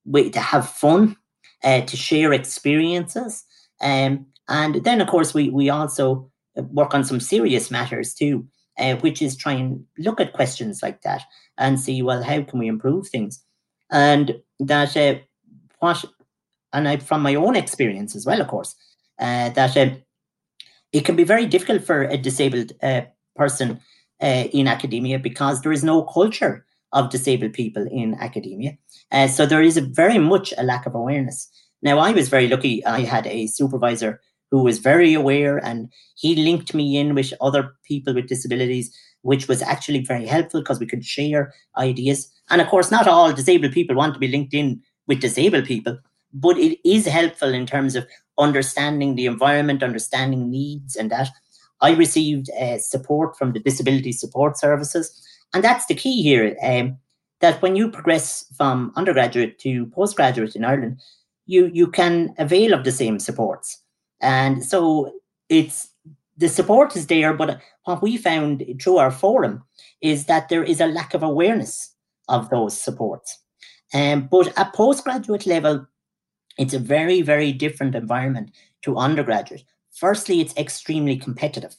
way 0.06 0.30
to 0.30 0.40
have 0.40 0.70
fun, 0.70 1.16
uh, 1.64 1.82
to 1.82 1.98
share 1.98 2.32
experiences. 2.34 3.44
Um, 3.82 4.28
and 4.48 4.84
then, 4.84 5.02
of 5.02 5.08
course, 5.08 5.34
we, 5.34 5.50
we 5.50 5.70
also 5.70 6.32
work 6.56 6.94
on 6.94 7.04
some 7.04 7.20
serious 7.20 7.70
matters 7.70 8.14
too, 8.14 8.48
uh, 8.78 8.96
which 8.96 9.22
is 9.22 9.36
try 9.36 9.54
and 9.54 9.84
look 9.98 10.20
at 10.20 10.34
questions 10.34 10.82
like 10.82 11.02
that 11.02 11.24
and 11.58 11.80
see, 11.80 12.02
well, 12.02 12.24
how 12.24 12.42
can 12.44 12.60
we 12.60 12.68
improve 12.68 13.08
things? 13.08 13.44
And 13.92 14.36
that 14.60 14.96
uh, 14.98 15.16
what, 15.80 16.04
and 16.74 16.88
I, 16.88 16.98
from 16.98 17.22
my 17.22 17.36
own 17.36 17.56
experience 17.56 18.16
as 18.16 18.26
well, 18.26 18.42
of 18.42 18.48
course, 18.48 18.76
uh, 19.20 19.50
that 19.50 19.76
uh, 19.78 19.96
it 20.92 21.06
can 21.06 21.16
be 21.16 21.24
very 21.24 21.46
difficult 21.46 21.84
for 21.84 22.04
a 22.04 22.18
disabled 22.18 22.72
uh, 22.82 23.02
person 23.36 23.80
uh, 24.22 24.46
in 24.52 24.68
academia 24.68 25.20
because 25.20 25.62
there 25.62 25.72
is 25.72 25.84
no 25.84 26.04
culture 26.04 26.66
of 26.94 27.10
disabled 27.10 27.54
people 27.54 27.86
in 27.92 28.16
academia. 28.16 28.78
Uh, 29.12 29.28
so 29.28 29.46
there 29.46 29.62
is 29.62 29.78
very 29.78 30.18
much 30.18 30.54
a 30.58 30.64
lack 30.64 30.86
of 30.86 30.96
awareness. 30.96 31.50
Now, 31.82 32.00
I 32.00 32.12
was 32.12 32.30
very 32.30 32.48
lucky. 32.48 32.84
I 32.86 33.02
had 33.02 33.28
a 33.28 33.48
supervisor 33.48 34.22
who 34.52 34.64
was 34.64 34.80
very 34.80 35.14
aware 35.14 35.58
and 35.58 35.92
he 36.16 36.36
linked 36.36 36.74
me 36.74 36.98
in 36.98 37.14
with 37.16 37.34
other 37.42 37.76
people 37.84 38.14
with 38.14 38.28
disabilities, 38.28 38.96
which 39.22 39.48
was 39.48 39.62
actually 39.62 40.04
very 40.04 40.26
helpful 40.26 40.62
because 40.62 40.80
we 40.80 40.86
could 40.86 41.06
share 41.06 41.54
ideas. 41.78 42.32
And 42.50 42.62
of 42.62 42.68
course, 42.68 42.92
not 42.92 43.08
all 43.08 43.34
disabled 43.34 43.74
people 43.74 43.96
want 43.96 44.14
to 44.14 44.20
be 44.20 44.28
linked 44.28 44.54
in 44.54 44.82
with 45.08 45.22
disabled 45.22 45.66
people, 45.66 45.98
but 46.34 46.58
it 46.58 46.80
is 46.88 47.06
helpful 47.06 47.54
in 47.54 47.66
terms 47.66 47.96
of 47.96 48.08
understanding 48.38 49.16
the 49.16 49.26
environment, 49.26 49.84
understanding 49.84 50.50
needs, 50.50 50.96
and 50.96 51.12
that. 51.12 51.30
I 51.80 51.92
received 51.92 52.50
uh, 52.60 52.80
support 52.80 53.38
from 53.38 53.54
the 53.54 53.60
disability 53.60 54.12
support 54.12 54.58
services, 54.58 55.12
and 55.54 55.64
that's 55.64 55.86
the 55.86 55.94
key 55.94 56.24
here. 56.24 56.58
Um, 56.64 56.98
that 57.40 57.62
when 57.62 57.76
you 57.76 57.92
progress 57.92 58.46
from 58.58 58.92
undergraduate 58.96 59.60
to 59.60 59.86
postgraduate 59.88 60.56
in 60.56 60.66
Ireland, 60.66 61.00
you 61.46 61.70
you 61.74 61.88
can 61.88 62.34
avail 62.40 62.74
of 62.74 62.84
the 62.84 62.92
same 62.92 63.20
supports, 63.20 63.82
and 64.22 64.64
so 64.64 65.14
it's 65.50 65.90
the 66.38 66.50
support 66.50 66.96
is 66.96 67.08
there. 67.08 67.34
But 67.34 67.60
what 67.84 68.02
we 68.02 68.18
found 68.18 68.64
through 68.82 68.98
our 68.98 69.12
forum 69.12 69.64
is 70.02 70.26
that 70.26 70.50
there 70.50 70.64
is 70.64 70.80
a 70.80 70.88
lack 70.88 71.14
of 71.14 71.24
awareness 71.24 71.94
of 72.28 72.50
those 72.50 72.80
supports. 72.80 73.40
Um, 73.94 74.28
but 74.30 74.58
at 74.58 74.74
postgraduate 74.74 75.46
level, 75.46 75.88
it's 76.58 76.74
a 76.74 76.80
very, 76.80 77.22
very 77.22 77.52
different 77.54 77.96
environment 77.96 78.52
to 78.84 78.98
undergraduate. 78.98 79.64
Firstly, 79.96 80.42
it's 80.42 80.56
extremely 80.58 81.16
competitive. 81.16 81.76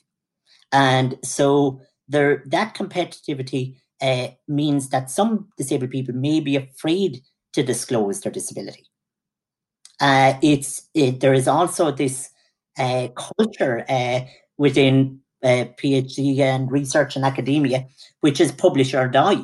And 0.72 1.18
so 1.22 1.80
there, 2.08 2.42
that 2.46 2.74
competitivity 2.74 3.76
uh, 4.00 4.28
means 4.46 4.88
that 4.88 5.10
some 5.10 5.48
disabled 5.56 5.90
people 5.90 6.14
may 6.14 6.40
be 6.40 6.56
afraid 6.56 7.22
to 7.52 7.62
disclose 7.62 8.20
their 8.20 8.32
disability. 8.32 8.87
Uh, 10.00 10.34
it's 10.42 10.88
it, 10.94 11.20
there 11.20 11.34
is 11.34 11.48
also 11.48 11.90
this 11.90 12.30
uh, 12.78 13.08
culture 13.16 13.84
uh, 13.88 14.20
within 14.56 15.20
uh, 15.42 15.64
PhD 15.80 16.38
and 16.38 16.70
research 16.70 17.16
and 17.16 17.24
academia, 17.24 17.86
which 18.20 18.40
is 18.40 18.52
publish 18.52 18.94
or 18.94 19.08
die, 19.08 19.42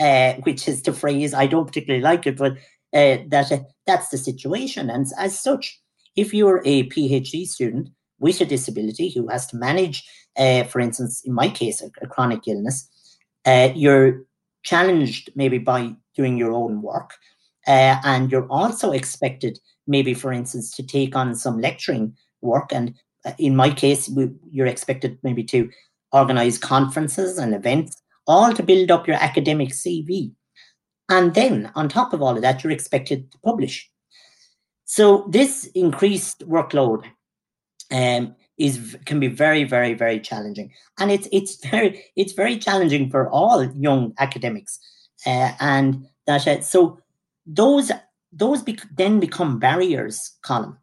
uh, 0.00 0.32
which 0.42 0.66
is 0.66 0.82
the 0.82 0.92
phrase 0.92 1.32
I 1.34 1.46
don't 1.46 1.66
particularly 1.66 2.02
like 2.02 2.26
it, 2.26 2.36
but 2.36 2.52
uh, 2.92 3.18
that 3.28 3.52
that's 3.86 4.08
the 4.08 4.18
situation. 4.18 4.90
And 4.90 5.06
as 5.18 5.38
such, 5.38 5.80
if 6.16 6.34
you're 6.34 6.62
a 6.64 6.88
PhD 6.88 7.46
student 7.46 7.90
with 8.18 8.40
a 8.40 8.46
disability 8.46 9.10
who 9.10 9.28
has 9.28 9.46
to 9.48 9.56
manage, 9.56 10.02
for 10.36 10.80
instance, 10.80 11.22
in 11.24 11.32
my 11.32 11.48
case, 11.48 11.82
a, 11.82 11.90
a 12.02 12.08
chronic 12.08 12.46
illness, 12.46 12.88
you're 13.74 14.22
challenged 14.62 15.30
maybe 15.34 15.58
by 15.58 15.94
doing 16.16 16.36
your 16.38 16.52
own 16.52 16.82
work. 16.82 17.14
And 17.66 18.30
you're 18.30 18.48
also 18.48 18.92
expected, 18.92 19.58
maybe 19.86 20.14
for 20.14 20.32
instance, 20.32 20.70
to 20.76 20.82
take 20.82 21.16
on 21.16 21.34
some 21.34 21.60
lecturing 21.60 22.16
work. 22.40 22.72
And 22.72 22.94
uh, 23.24 23.32
in 23.38 23.56
my 23.56 23.70
case, 23.70 24.08
we, 24.08 24.30
you're 24.50 24.66
expected 24.66 25.18
maybe 25.22 25.44
to 25.44 25.70
organize 26.12 26.58
conferences 26.58 27.38
and 27.38 27.54
events, 27.54 28.00
all 28.26 28.52
to 28.52 28.62
build 28.62 28.90
up 28.90 29.06
your 29.06 29.16
academic 29.16 29.70
CV. 29.70 30.32
And 31.08 31.34
then 31.34 31.70
on 31.74 31.88
top 31.88 32.12
of 32.12 32.22
all 32.22 32.36
of 32.36 32.42
that, 32.42 32.62
you're 32.62 32.72
expected 32.72 33.30
to 33.32 33.38
publish. 33.44 33.90
So 34.84 35.26
this 35.28 35.66
increased 35.74 36.46
workload 36.48 37.04
um, 37.90 38.34
is 38.58 38.96
can 39.04 39.20
be 39.20 39.28
very, 39.28 39.64
very, 39.64 39.94
very 39.94 40.20
challenging, 40.20 40.72
and 40.98 41.10
it's 41.10 41.28
it's 41.32 41.56
very 41.70 42.04
it's 42.16 42.32
very 42.32 42.58
challenging 42.58 43.10
for 43.10 43.28
all 43.30 43.64
young 43.72 44.14
academics, 44.18 44.78
uh, 45.26 45.52
and 45.60 46.06
that 46.26 46.46
uh, 46.46 46.60
so 46.60 46.98
those 47.46 47.90
those 48.34 48.64
then 48.96 49.20
become 49.20 49.58
barriers, 49.58 50.32
Colm, 50.44 50.76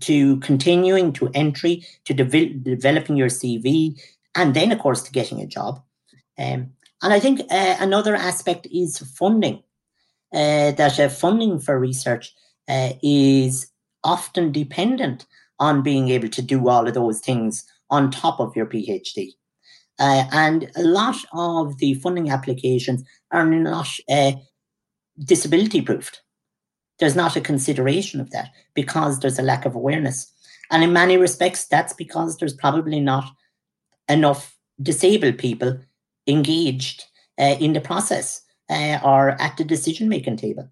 to 0.00 0.38
continuing 0.38 1.12
to 1.14 1.30
entry, 1.34 1.84
to 2.04 2.14
de- 2.14 2.54
developing 2.54 3.16
your 3.16 3.28
CV, 3.28 4.00
and 4.34 4.54
then, 4.54 4.72
of 4.72 4.78
course, 4.78 5.02
to 5.02 5.12
getting 5.12 5.40
a 5.40 5.46
job. 5.46 5.82
Um, 6.38 6.72
and 7.02 7.12
I 7.12 7.20
think 7.20 7.40
uh, 7.50 7.76
another 7.80 8.14
aspect 8.14 8.66
is 8.70 8.98
funding. 8.98 9.62
Uh, 10.32 10.72
that 10.72 10.98
uh, 10.98 11.08
funding 11.08 11.58
for 11.58 11.78
research 11.78 12.34
uh, 12.68 12.90
is 13.02 13.68
often 14.04 14.52
dependent 14.52 15.24
on 15.58 15.82
being 15.82 16.08
able 16.08 16.28
to 16.28 16.42
do 16.42 16.68
all 16.68 16.86
of 16.86 16.94
those 16.94 17.20
things 17.20 17.64
on 17.90 18.10
top 18.10 18.40
of 18.40 18.54
your 18.56 18.66
PhD. 18.66 19.32
Uh, 19.98 20.24
and 20.32 20.70
a 20.76 20.82
lot 20.82 21.16
of 21.32 21.78
the 21.78 21.94
funding 21.94 22.28
applications 22.28 23.02
are 23.30 23.46
not 23.46 23.88
uh, 24.10 24.32
disability 25.24 25.80
proofed. 25.80 26.22
There's 26.98 27.16
not 27.16 27.36
a 27.36 27.40
consideration 27.40 28.20
of 28.20 28.30
that 28.30 28.50
because 28.74 29.20
there's 29.20 29.38
a 29.38 29.42
lack 29.42 29.66
of 29.66 29.74
awareness. 29.74 30.32
And 30.70 30.82
in 30.82 30.92
many 30.92 31.16
respects, 31.16 31.66
that's 31.66 31.92
because 31.92 32.38
there's 32.38 32.54
probably 32.54 33.00
not 33.00 33.30
enough 34.08 34.56
disabled 34.82 35.38
people 35.38 35.78
engaged 36.26 37.04
uh, 37.38 37.56
in 37.60 37.72
the 37.72 37.80
process 37.80 38.42
uh, 38.70 38.98
or 39.04 39.40
at 39.40 39.56
the 39.56 39.64
decision 39.64 40.08
making 40.08 40.36
table. 40.36 40.68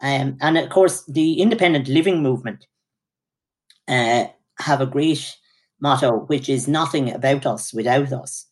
Um, 0.00 0.36
and 0.40 0.58
of 0.58 0.70
course, 0.70 1.04
the 1.06 1.40
independent 1.40 1.88
living 1.88 2.22
movement 2.22 2.66
uh, 3.88 4.26
have 4.58 4.80
a 4.80 4.86
great 4.86 5.36
motto, 5.80 6.20
which 6.26 6.48
is 6.48 6.68
nothing 6.68 7.12
about 7.12 7.46
us 7.46 7.72
without 7.72 8.12
us. 8.12 8.46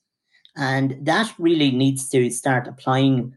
And 0.57 0.97
that 1.03 1.33
really 1.39 1.71
needs 1.71 2.09
to 2.11 2.31
start 2.31 2.69
applying 2.69 3.35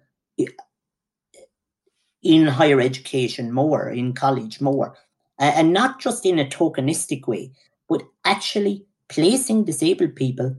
in 2.24 2.48
higher 2.48 2.82
education 2.82 3.52
more, 3.52 3.90
in 3.90 4.14
college 4.14 4.60
more, 4.62 4.96
and 5.40 5.74
not 5.74 6.00
just 6.00 6.26
in 6.26 6.40
a 6.40 6.46
tokenistic 6.46 7.28
way, 7.28 7.52
but 7.88 8.04
actually 8.26 8.86
placing 9.10 9.64
disabled 9.64 10.16
people 10.16 10.56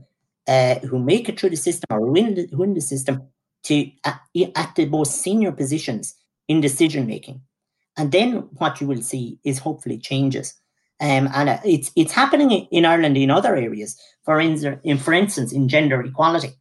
uh, 0.47 0.75
who 0.79 0.99
make 0.99 1.29
it 1.29 1.39
through 1.39 1.51
the 1.51 1.55
system 1.55 1.85
or 1.91 1.99
who 1.99 2.15
in 2.15 2.33
the, 2.35 2.73
the 2.73 2.81
system 2.81 3.21
to 3.63 3.89
uh, 4.03 4.13
at 4.55 4.75
the 4.75 4.85
most 4.85 5.21
senior 5.21 5.51
positions 5.51 6.15
in 6.47 6.61
decision 6.61 7.05
making. 7.05 7.41
And 7.97 8.11
then 8.11 8.49
what 8.57 8.79
you 8.79 8.87
will 8.87 9.01
see 9.01 9.37
is 9.43 9.59
hopefully 9.59 9.99
changes. 9.99 10.53
Um, 11.01 11.29
and 11.33 11.49
uh, 11.49 11.59
it's 11.63 11.91
it's 11.95 12.13
happening 12.13 12.51
in 12.51 12.85
Ireland 12.85 13.17
in 13.17 13.31
other 13.31 13.55
areas. 13.55 13.97
For 14.23 14.39
in, 14.39 14.79
in 14.83 14.97
for 14.97 15.13
instance, 15.13 15.53
in 15.53 15.67
gender 15.67 16.01
equality, 16.01 16.53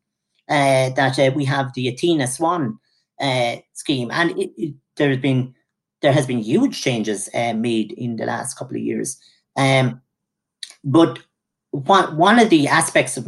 uh, 0.48 0.90
that 0.90 1.18
uh, 1.18 1.30
we 1.34 1.44
have 1.44 1.72
the 1.74 1.88
Athena 1.88 2.26
Swan 2.26 2.78
uh, 3.20 3.56
scheme, 3.74 4.10
and 4.10 4.30
it, 4.32 4.52
it, 4.56 4.74
there 4.96 5.08
has 5.10 5.18
been 5.18 5.54
there 6.00 6.12
has 6.12 6.26
been 6.26 6.38
huge 6.38 6.80
changes 6.80 7.28
uh, 7.34 7.52
made 7.54 7.92
in 7.92 8.16
the 8.16 8.26
last 8.26 8.54
couple 8.58 8.76
of 8.76 8.82
years. 8.82 9.18
Um, 9.56 10.00
but 10.84 11.18
one 11.70 12.16
one 12.16 12.38
of 12.38 12.50
the 12.50 12.68
aspects 12.68 13.16
of, 13.16 13.26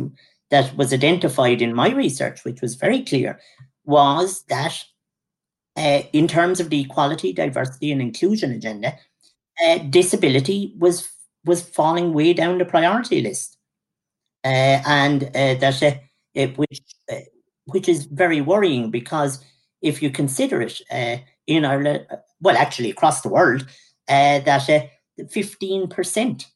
that 0.51 0.77
was 0.77 0.93
identified 0.93 1.63
in 1.63 1.75
my 1.75 1.91
research, 1.91 2.45
which 2.45 2.61
was 2.61 2.75
very 2.75 3.03
clear, 3.03 3.41
was 3.85 4.45
that 4.49 4.85
uh, 5.77 6.03
in 6.13 6.29
terms 6.29 6.61
of 6.61 6.71
the 6.71 6.81
equality, 6.81 7.33
diversity, 7.33 7.93
and 7.93 8.01
inclusion 8.01 8.53
agenda, 8.53 8.95
uh, 9.65 9.79
disability 9.79 10.75
was 10.79 11.09
was 11.45 11.63
falling 11.63 12.13
way 12.13 12.33
down 12.35 12.59
the 12.59 12.65
priority 12.65 13.23
list, 13.23 13.57
uh, 14.45 14.83
and 14.87 15.25
uh, 15.35 15.55
that 15.55 15.83
uh, 15.83 15.95
it, 16.35 16.57
which 16.59 16.83
uh, 17.11 17.17
which 17.67 17.89
is 17.89 18.05
very 18.07 18.41
worrying 18.41 18.91
because 18.91 19.45
if 19.83 20.03
you 20.03 20.11
consider 20.11 20.61
it 20.61 20.81
in 21.47 21.65
Ireland, 21.65 22.07
well, 22.41 22.57
actually 22.57 22.91
across 22.91 23.23
the 23.23 23.29
world, 23.29 23.67
that 24.09 24.91
fifteen 25.31 25.89
percent 25.89 26.47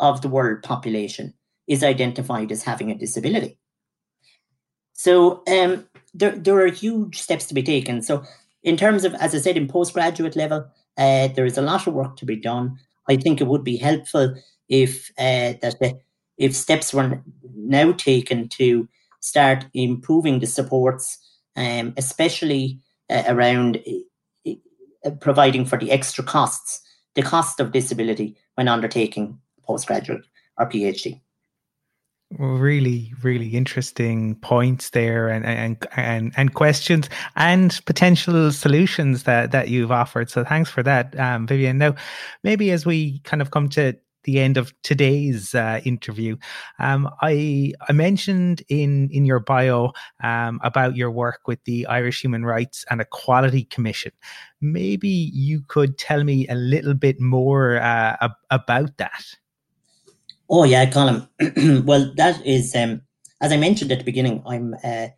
of 0.00 0.20
the 0.20 0.28
world 0.28 0.62
population 0.62 1.34
is 1.66 1.82
identified 1.82 2.52
as 2.52 2.62
having 2.62 2.90
a 2.90 2.98
disability. 2.98 3.58
So 4.92 5.42
um, 5.48 5.86
there, 6.12 6.36
there 6.36 6.58
are 6.60 6.70
huge 6.70 7.20
steps 7.20 7.46
to 7.46 7.54
be 7.54 7.62
taken. 7.62 8.02
So 8.02 8.22
in 8.62 8.76
terms 8.76 9.04
of, 9.04 9.14
as 9.14 9.34
I 9.34 9.38
said, 9.38 9.56
in 9.56 9.66
postgraduate 9.66 10.36
level, 10.36 10.66
uh, 10.96 11.28
there 11.28 11.46
is 11.46 11.58
a 11.58 11.62
lot 11.62 11.86
of 11.86 11.94
work 11.94 12.16
to 12.16 12.26
be 12.26 12.36
done. 12.36 12.78
I 13.08 13.16
think 13.16 13.40
it 13.40 13.46
would 13.46 13.64
be 13.64 13.76
helpful 13.76 14.34
if 14.68 15.10
uh, 15.18 15.54
that 15.62 15.76
the, 15.80 15.98
if 16.38 16.54
steps 16.54 16.94
were 16.94 17.22
now 17.54 17.92
taken 17.92 18.48
to 18.50 18.88
start 19.20 19.66
improving 19.74 20.40
the 20.40 20.46
supports, 20.46 21.18
um, 21.56 21.94
especially 21.96 22.80
uh, 23.10 23.22
around 23.28 23.80
uh, 24.46 25.10
providing 25.20 25.64
for 25.64 25.78
the 25.78 25.90
extra 25.90 26.24
costs, 26.24 26.80
the 27.14 27.22
cost 27.22 27.60
of 27.60 27.72
disability 27.72 28.36
when 28.54 28.68
undertaking 28.68 29.38
postgraduate 29.64 30.24
or 30.58 30.68
PhD 30.68 31.20
Well, 32.38 32.50
really 32.50 33.12
really 33.22 33.48
interesting 33.48 34.36
points 34.36 34.90
there 34.90 35.28
and 35.28 35.44
and 35.44 35.86
and, 35.96 36.32
and 36.36 36.54
questions 36.54 37.08
and 37.36 37.78
potential 37.86 38.52
solutions 38.52 39.24
that 39.24 39.52
that 39.52 39.68
you've 39.68 39.92
offered. 39.92 40.30
So 40.30 40.44
thanks 40.44 40.70
for 40.70 40.82
that 40.82 41.18
um, 41.18 41.46
vivian. 41.46 41.78
Now 41.78 41.94
maybe 42.42 42.70
as 42.70 42.86
we 42.86 43.18
kind 43.20 43.42
of 43.42 43.50
come 43.50 43.68
to 43.70 43.96
the 44.24 44.40
end 44.40 44.56
of 44.56 44.72
today's 44.82 45.54
uh, 45.54 45.80
interview. 45.84 46.36
Um, 46.78 47.08
I 47.22 47.72
I 47.88 47.92
mentioned 47.92 48.62
in 48.68 49.08
in 49.10 49.24
your 49.24 49.40
bio 49.40 49.92
um, 50.22 50.60
about 50.62 50.96
your 50.96 51.10
work 51.10 51.46
with 51.46 51.62
the 51.64 51.86
Irish 51.86 52.20
Human 52.22 52.44
Rights 52.44 52.84
and 52.90 53.00
Equality 53.00 53.64
Commission. 53.64 54.12
Maybe 54.60 55.08
you 55.08 55.62
could 55.68 55.98
tell 55.98 56.24
me 56.24 56.48
a 56.48 56.54
little 56.54 56.94
bit 56.94 57.20
more 57.20 57.80
uh, 57.80 58.28
about 58.50 58.96
that. 58.98 59.24
Oh 60.48 60.64
yeah, 60.64 60.86
Colm. 60.86 61.28
well, 61.84 62.12
that 62.16 62.44
is 62.44 62.74
um, 62.74 63.02
as 63.40 63.52
I 63.52 63.56
mentioned 63.56 63.92
at 63.92 63.98
the 63.98 64.04
beginning. 64.04 64.42
I'm 64.46 64.74
uh, 64.82 65.08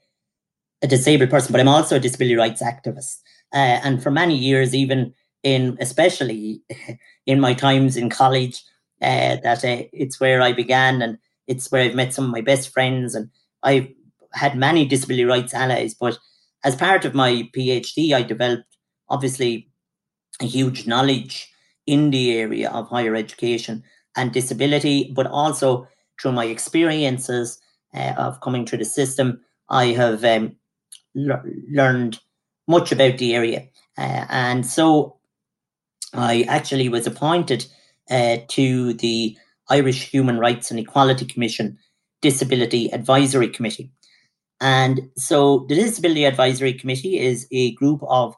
a 0.83 0.87
disabled 0.87 1.31
person, 1.31 1.53
but 1.53 1.61
I'm 1.61 1.69
also 1.69 1.97
a 1.97 2.01
disability 2.01 2.37
rights 2.37 2.63
activist. 2.63 3.21
Uh, 3.53 3.81
and 3.83 4.03
for 4.03 4.11
many 4.11 4.37
years, 4.37 4.75
even 4.75 5.15
in 5.43 5.77
especially 5.81 6.61
in 7.27 7.41
my 7.41 7.55
times 7.55 7.97
in 7.97 8.11
college, 8.11 8.63
uh, 9.03 9.37
that 9.43 9.65
uh, 9.65 9.85
it's 9.93 10.21
where 10.21 10.41
I 10.43 10.53
began, 10.53 11.03
and 11.03 11.19
it's 11.47 11.71
where 11.71 11.83
I've 11.83 11.95
met 11.95 12.15
some 12.15 12.25
of 12.27 12.31
my 12.31 12.41
best 12.41 12.71
friends, 12.71 13.15
and 13.15 13.31
I've 13.63 13.89
had 14.33 14.57
many 14.57 14.85
disability 14.85 15.25
rights 15.25 15.55
allies. 15.55 15.95
But 15.95 16.19
as 16.65 16.77
part 16.77 17.05
of 17.05 17.15
my 17.15 17.49
PhD, 17.57 18.13
I 18.13 18.23
developed 18.23 18.77
obviously 19.09 19.69
a 20.41 20.47
huge 20.47 20.87
knowledge 20.87 21.51
in 21.87 22.11
the 22.11 22.37
area 22.37 22.71
of 22.71 22.89
higher 22.89 23.15
education 23.15 23.83
and 24.17 24.33
disability, 24.33 25.13
but 25.15 25.27
also 25.27 25.87
through 26.21 26.33
my 26.33 26.47
experiences 26.47 27.61
uh, 27.95 28.15
of 28.17 28.41
coming 28.41 28.67
through 28.67 28.79
the 28.79 28.85
system, 28.85 29.41
I 29.69 29.87
have 29.87 30.25
um, 30.25 30.57
le- 31.15 31.43
learned 31.71 32.19
much 32.67 32.93
about 32.93 33.19
the 33.19 33.35
area. 33.35 33.69
Uh, 33.97 34.27
and 34.29 34.67
so 34.67 35.17
I 36.13 36.43
actually 36.49 36.89
was 36.89 37.07
appointed 37.07 37.67
uh, 38.11 38.39
to 38.49 38.95
the 38.95 39.37
Irish 39.69 40.09
Human 40.11 40.39
Rights 40.39 40.71
and 40.71 40.79
Equality 40.81 41.27
Commission 41.27 41.79
Disability 42.23 42.93
Advisory 42.93 43.49
Committee. 43.49 43.91
And 44.61 45.11
so 45.17 45.67
the 45.69 45.75
Disability 45.75 46.25
Advisory 46.25 46.73
Committee 46.73 47.19
is 47.19 47.47
a 47.53 47.73
group 47.75 48.03
of, 48.09 48.35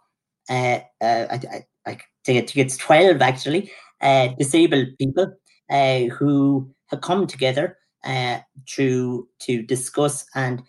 uh, 0.50 0.80
uh, 1.00 1.26
I, 1.30 1.40
I, 1.52 1.66
I, 1.86 1.98
think 2.24 2.56
it's 2.56 2.76
12 2.76 3.22
actually, 3.22 3.70
uh, 4.00 4.28
disabled 4.38 4.88
people 4.98 5.32
uh, 5.70 6.00
who 6.04 6.70
have 6.88 7.00
come 7.00 7.26
together 7.26 7.78
uh, 8.04 8.38
to, 8.66 9.28
to 9.40 9.62
discuss 9.62 10.26
and 10.34 10.62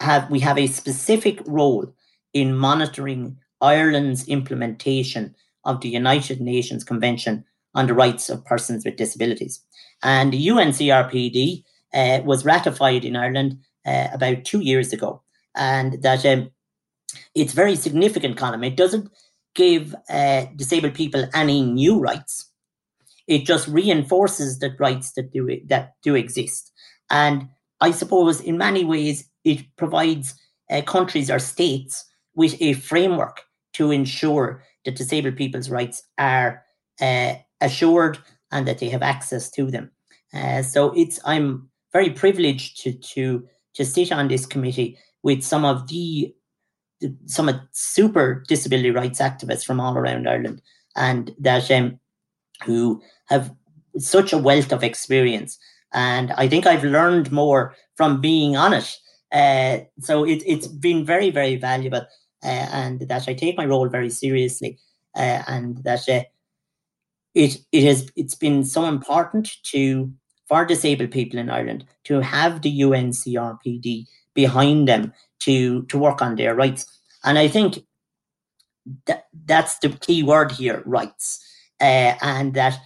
have, 0.00 0.30
we 0.30 0.40
have 0.40 0.58
a 0.58 0.66
specific 0.66 1.40
role 1.46 1.86
in 2.32 2.56
monitoring 2.56 3.36
Ireland's 3.60 4.26
implementation 4.28 5.34
of 5.64 5.80
the 5.80 5.88
United 5.88 6.40
Nations 6.40 6.84
Convention 6.84 7.44
on 7.76 7.86
the 7.86 7.94
Rights 7.94 8.28
of 8.28 8.44
Persons 8.44 8.84
with 8.84 8.96
Disabilities. 8.96 9.60
And 10.02 10.32
the 10.32 10.48
UNCRPD 10.48 11.62
uh, 11.94 12.22
was 12.24 12.44
ratified 12.44 13.04
in 13.04 13.14
Ireland 13.14 13.58
uh, 13.86 14.08
about 14.12 14.44
two 14.44 14.60
years 14.60 14.92
ago. 14.92 15.22
And 15.54 16.02
that 16.02 16.24
um, 16.26 16.50
it's 17.34 17.52
very 17.52 17.76
significant 17.76 18.36
Colm. 18.36 18.66
It 18.66 18.76
doesn't 18.76 19.10
give 19.54 19.94
uh, 20.08 20.46
disabled 20.56 20.94
people 20.94 21.28
any 21.34 21.62
new 21.62 22.00
rights. 22.00 22.50
It 23.26 23.44
just 23.44 23.68
reinforces 23.68 24.58
the 24.58 24.74
rights 24.78 25.12
that 25.12 25.32
do 25.32 25.60
that 25.66 25.94
do 26.02 26.14
exist. 26.14 26.72
And 27.10 27.48
I 27.80 27.90
suppose 27.90 28.40
in 28.40 28.58
many 28.58 28.84
ways 28.84 29.28
it 29.44 29.64
provides 29.76 30.34
uh, 30.70 30.82
countries 30.82 31.30
or 31.30 31.38
states 31.38 32.04
with 32.34 32.60
a 32.60 32.74
framework 32.74 33.42
to 33.74 33.90
ensure 33.90 34.62
that 34.84 34.96
disabled 34.96 35.36
people's 35.36 35.70
rights 35.70 36.02
are 36.18 36.62
uh, 37.00 37.34
assured 37.60 38.18
and 38.50 38.66
that 38.66 38.78
they 38.78 38.88
have 38.88 39.02
access 39.02 39.50
to 39.50 39.70
them. 39.70 39.90
Uh, 40.32 40.62
so 40.62 40.92
it's 40.96 41.18
I'm 41.24 41.68
very 41.92 42.10
privileged 42.10 42.82
to 42.82 42.92
to 42.92 43.46
to 43.74 43.84
sit 43.84 44.12
on 44.12 44.28
this 44.28 44.46
committee 44.46 44.98
with 45.22 45.42
some 45.42 45.64
of 45.64 45.88
the, 45.88 46.34
the 47.00 47.14
some 47.26 47.48
of 47.48 47.56
super 47.72 48.44
disability 48.48 48.90
rights 48.90 49.20
activists 49.20 49.64
from 49.64 49.80
all 49.80 49.96
around 49.96 50.28
Ireland, 50.28 50.62
and 50.94 51.34
that 51.38 51.70
um, 51.70 51.98
who 52.64 53.02
have 53.26 53.54
such 53.98 54.32
a 54.32 54.38
wealth 54.38 54.72
of 54.72 54.82
experience. 54.82 55.58
And 55.92 56.32
I 56.32 56.48
think 56.48 56.66
I've 56.66 56.84
learned 56.84 57.32
more 57.32 57.74
from 57.94 58.20
being 58.20 58.56
on 58.56 58.74
it. 58.74 58.96
Uh, 59.32 59.84
so 60.00 60.24
it, 60.24 60.42
it's 60.46 60.66
been 60.66 61.04
very, 61.04 61.30
very 61.30 61.56
valuable, 61.56 62.06
uh, 62.44 62.66
and 62.72 63.00
that 63.08 63.28
I 63.28 63.34
take 63.34 63.56
my 63.56 63.64
role 63.64 63.88
very 63.88 64.10
seriously, 64.10 64.78
uh, 65.16 65.42
and 65.46 65.82
that 65.84 66.08
it 67.36 67.58
it 67.70 67.84
has 67.84 68.10
it's 68.16 68.34
been 68.34 68.64
so 68.64 68.86
important 68.86 69.50
to 69.62 70.10
for 70.48 70.64
disabled 70.64 71.10
people 71.10 71.38
in 71.38 71.50
Ireland 71.50 71.84
to 72.04 72.20
have 72.20 72.62
the 72.62 72.80
UNCRPD 72.80 74.06
behind 74.34 74.88
them 74.88 75.12
to 75.40 75.82
to 75.84 75.98
work 75.98 76.22
on 76.22 76.36
their 76.36 76.54
rights. 76.54 76.86
And 77.24 77.38
I 77.38 77.48
think 77.48 77.84
that 79.06 79.26
that's 79.44 79.78
the 79.80 79.90
key 79.90 80.22
word 80.22 80.52
here, 80.52 80.82
rights, 80.86 81.44
uh, 81.80 82.14
and 82.22 82.54
that 82.54 82.78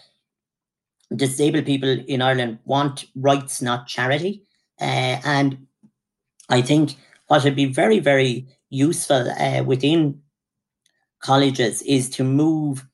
disabled 1.15 1.67
people 1.67 1.89
in 1.89 2.21
Ireland 2.21 2.59
want 2.65 3.05
rights, 3.15 3.63
not 3.63 3.87
charity. 3.87 4.43
Uh, 4.81 5.21
and 5.25 5.67
I 6.49 6.63
think 6.63 6.97
what 7.29 7.45
would 7.45 7.55
be 7.55 7.67
very, 7.67 8.01
very 8.01 8.49
useful 8.71 9.31
uh, 9.31 9.63
within 9.63 10.23
colleges 11.21 11.83
is 11.83 12.09
to 12.11 12.25
move 12.25 12.87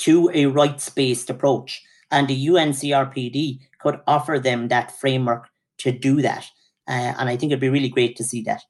to 0.00 0.30
a 0.34 0.46
rights 0.46 0.88
based 0.88 1.30
approach. 1.30 1.82
And 2.10 2.28
the 2.28 2.46
UNCRPD 2.46 3.60
could 3.80 4.00
offer 4.06 4.38
them 4.38 4.68
that 4.68 4.92
framework 4.98 5.48
to 5.78 5.92
do 5.92 6.22
that. 6.22 6.46
Uh, 6.88 7.14
and 7.18 7.28
I 7.28 7.36
think 7.36 7.50
it'd 7.50 7.60
be 7.60 7.68
really 7.68 7.88
great 7.88 8.16
to 8.16 8.24
see 8.24 8.42
that. 8.42 8.62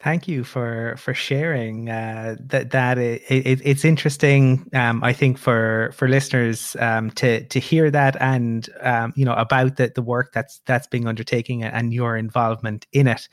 Thank 0.00 0.28
you 0.28 0.44
for 0.44 0.94
for 0.96 1.12
sharing 1.12 1.90
uh, 1.90 2.36
that. 2.38 2.70
That 2.70 2.98
it, 2.98 3.20
it, 3.28 3.60
it's 3.64 3.84
interesting. 3.84 4.70
Um, 4.72 5.02
I 5.02 5.12
think 5.12 5.38
for 5.38 5.90
for 5.92 6.06
listeners 6.06 6.76
um, 6.78 7.10
to 7.12 7.42
to 7.42 7.58
hear 7.58 7.90
that 7.90 8.16
and 8.20 8.68
um, 8.80 9.12
you 9.16 9.24
know 9.24 9.34
about 9.34 9.74
the, 9.74 9.90
the 9.92 10.02
work 10.02 10.32
that's 10.32 10.60
that's 10.66 10.86
being 10.86 11.08
undertaken 11.08 11.64
and 11.64 11.92
your 11.92 12.16
involvement 12.16 12.86
in 12.92 13.08
it. 13.08 13.28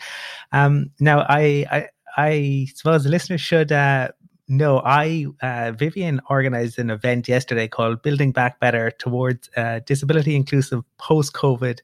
Um, 0.54 0.90
now, 1.00 1.24
I, 1.30 1.68
I 1.70 1.90
I 2.18 2.68
suppose 2.74 3.04
the 3.04 3.10
listeners 3.10 3.42
should 3.42 3.72
uh, 3.72 4.10
no, 4.48 4.82
I 4.84 5.26
uh, 5.42 5.72
Vivian 5.72 6.22
organized 6.30 6.78
an 6.78 6.90
event 6.90 7.28
yesterday 7.28 7.68
called 7.68 8.02
"Building 8.02 8.32
Back 8.32 8.60
Better 8.60 8.92
Towards 8.92 9.50
uh, 9.58 9.80
Disability 9.86 10.36
Inclusive 10.36 10.84
Post 10.98 11.34
COVID." 11.34 11.80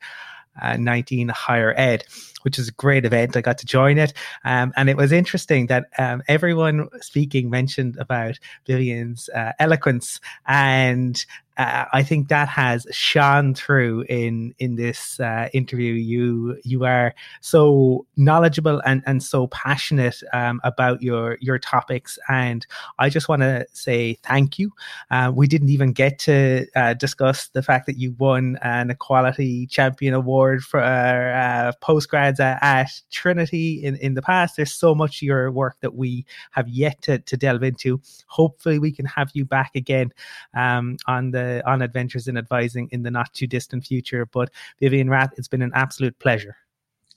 Uh, 0.62 0.76
19 0.76 1.30
higher 1.30 1.74
ed 1.78 2.04
which 2.42 2.60
is 2.60 2.68
a 2.68 2.74
great 2.74 3.06
event 3.06 3.38
i 3.38 3.42
got 3.42 3.58
to 3.58 3.66
join 3.66 3.98
it 3.98 4.12
um, 4.44 4.74
and 4.76 4.90
it 4.90 4.98
was 4.98 5.14
interesting 5.14 5.68
that 5.68 5.86
um, 5.98 6.22
everyone 6.28 6.90
speaking 7.00 7.50
mentioned 7.50 7.96
about 7.98 8.38
vivian's 8.68 9.30
uh, 9.30 9.54
eloquence 9.60 10.20
and 10.48 11.26
uh, 11.62 11.86
I 11.94 12.02
think 12.02 12.30
that 12.30 12.48
has 12.48 12.88
shone 12.92 13.54
through 13.54 14.06
in 14.10 14.56
in 14.58 14.76
this 14.78 15.20
uh, 15.20 15.48
interview. 15.54 15.94
You 15.94 16.58
you 16.64 16.86
are 16.86 17.14
so 17.42 18.06
knowledgeable 18.18 18.82
and 18.84 19.04
and 19.06 19.22
so 19.22 19.48
passionate 19.48 20.18
um, 20.34 20.60
about 20.64 21.04
your 21.04 21.38
your 21.40 21.60
topics, 21.60 22.18
and 22.30 22.66
I 22.98 23.10
just 23.10 23.30
want 23.30 23.44
to 23.44 23.68
say 23.74 24.18
thank 24.24 24.58
you. 24.58 24.74
Uh, 25.12 25.32
we 25.34 25.46
didn't 25.48 25.70
even 25.70 25.94
get 25.94 26.18
to 26.20 26.66
uh, 26.76 26.96
discuss 26.96 27.50
the 27.50 27.62
fact 27.62 27.86
that 27.86 27.98
you 27.98 28.16
won 28.18 28.58
an 28.64 28.90
Equality 28.90 29.68
Champion 29.68 30.16
Award 30.16 30.64
for 30.64 30.80
uh, 30.80 31.74
postgrads 31.82 32.40
at, 32.40 32.58
at, 32.64 32.90
Trinity 33.12 33.84
in 33.84 33.98
in 33.98 34.16
the 34.16 34.22
past. 34.22 34.56
There's 34.56 34.74
so 34.74 34.96
much 34.96 35.18
of 35.18 35.28
your 35.28 35.52
work 35.52 35.78
that 35.82 35.94
we 35.94 36.26
have 36.52 36.68
yet 36.68 37.00
to 37.04 37.20
to 37.20 37.38
delve 37.38 37.62
into. 37.62 38.02
Hopefully, 38.26 38.80
we 38.80 38.92
can 38.92 39.06
have 39.06 39.30
you 39.36 39.46
back 39.46 39.72
again 39.76 40.12
um, 40.56 40.98
on 41.06 41.30
the 41.30 41.51
on 41.66 41.82
adventures 41.82 42.28
in 42.28 42.38
advising 42.38 42.88
in 42.92 43.04
the 43.04 43.12
not 43.12 43.34
too 43.34 43.48
distant 43.48 43.86
future. 43.86 44.26
But 44.26 44.50
Vivian 44.80 45.10
Rath, 45.10 45.34
it's 45.38 45.48
been 45.48 45.62
an 45.62 45.72
absolute 45.74 46.18
pleasure. 46.20 46.56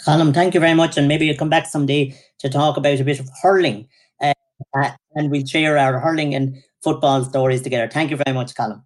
Colm, 0.03 0.35
thank 0.35 0.55
you 0.55 0.61
very 0.61 0.75
much, 0.75 0.97
and 0.97 1.07
maybe 1.07 1.27
you'll 1.27 1.37
come 1.37 1.51
back 1.51 1.67
someday 1.67 2.19
to 2.39 2.49
talk 2.49 2.77
about 2.77 3.01
a 3.01 3.05
bit 3.05 3.21
of 3.21 3.29
hurling, 3.43 3.89
uh, 4.21 4.33
and 5.15 5.31
we'll 5.31 5.47
share 5.47 5.79
our 5.79 6.01
hurling 6.01 6.35
and 6.35 6.57
football 6.83 7.25
stories 7.25 7.63
together. 7.63 7.89
Thank 7.89 8.11
you 8.11 8.19
very 8.25 8.35
much, 8.35 8.55
Colm. 8.55 8.83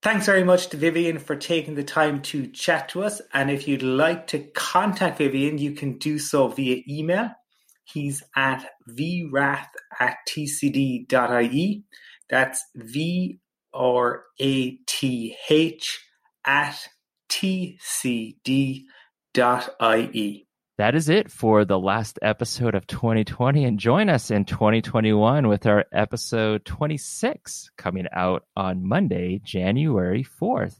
Thanks 0.00 0.26
very 0.26 0.44
much 0.44 0.68
to 0.68 0.76
Vivian 0.76 1.18
for 1.18 1.34
taking 1.34 1.74
the 1.74 1.82
time 1.82 2.22
to 2.22 2.46
chat 2.46 2.88
to 2.90 3.02
us. 3.02 3.20
And 3.34 3.50
if 3.50 3.66
you'd 3.66 3.82
like 3.82 4.26
to 4.28 4.38
contact 4.38 5.18
Vivian, 5.18 5.58
you 5.58 5.72
can 5.72 5.98
do 5.98 6.18
so 6.18 6.48
via 6.48 6.82
email 6.88 7.30
He's 7.92 8.22
at 8.36 8.66
vrath 8.88 9.68
at 9.98 10.16
tcd.ie. 10.28 11.84
That's 12.28 12.64
V 12.74 13.40
R 13.72 14.24
A 14.40 14.70
T 14.86 15.36
H 15.48 16.00
at 16.44 16.88
tcd.ie. 17.30 18.38
That 20.78 20.94
is 20.94 21.08
it 21.08 21.30
for 21.30 21.64
the 21.64 21.78
last 21.78 22.18
episode 22.22 22.74
of 22.76 22.86
2020. 22.86 23.64
And 23.64 23.78
join 23.78 24.08
us 24.08 24.30
in 24.30 24.44
2021 24.44 25.48
with 25.48 25.66
our 25.66 25.84
episode 25.92 26.64
26 26.64 27.70
coming 27.76 28.06
out 28.12 28.44
on 28.56 28.86
Monday, 28.86 29.40
January 29.42 30.24
4th. 30.24 30.78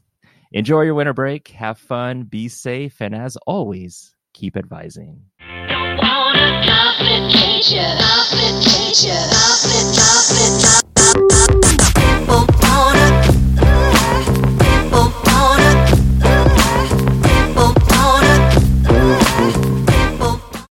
Enjoy 0.51 0.81
your 0.81 0.95
winter 0.95 1.13
break, 1.13 1.49
have 1.49 1.77
fun, 1.77 2.23
be 2.23 2.47
safe, 2.47 3.01
and 3.01 3.13
as 3.13 3.35
always, 3.45 4.15
keep 4.33 4.55
advising 4.55 5.23
Complication. 6.99 7.97
Complication. 7.97 9.15
Complication. 9.31 10.88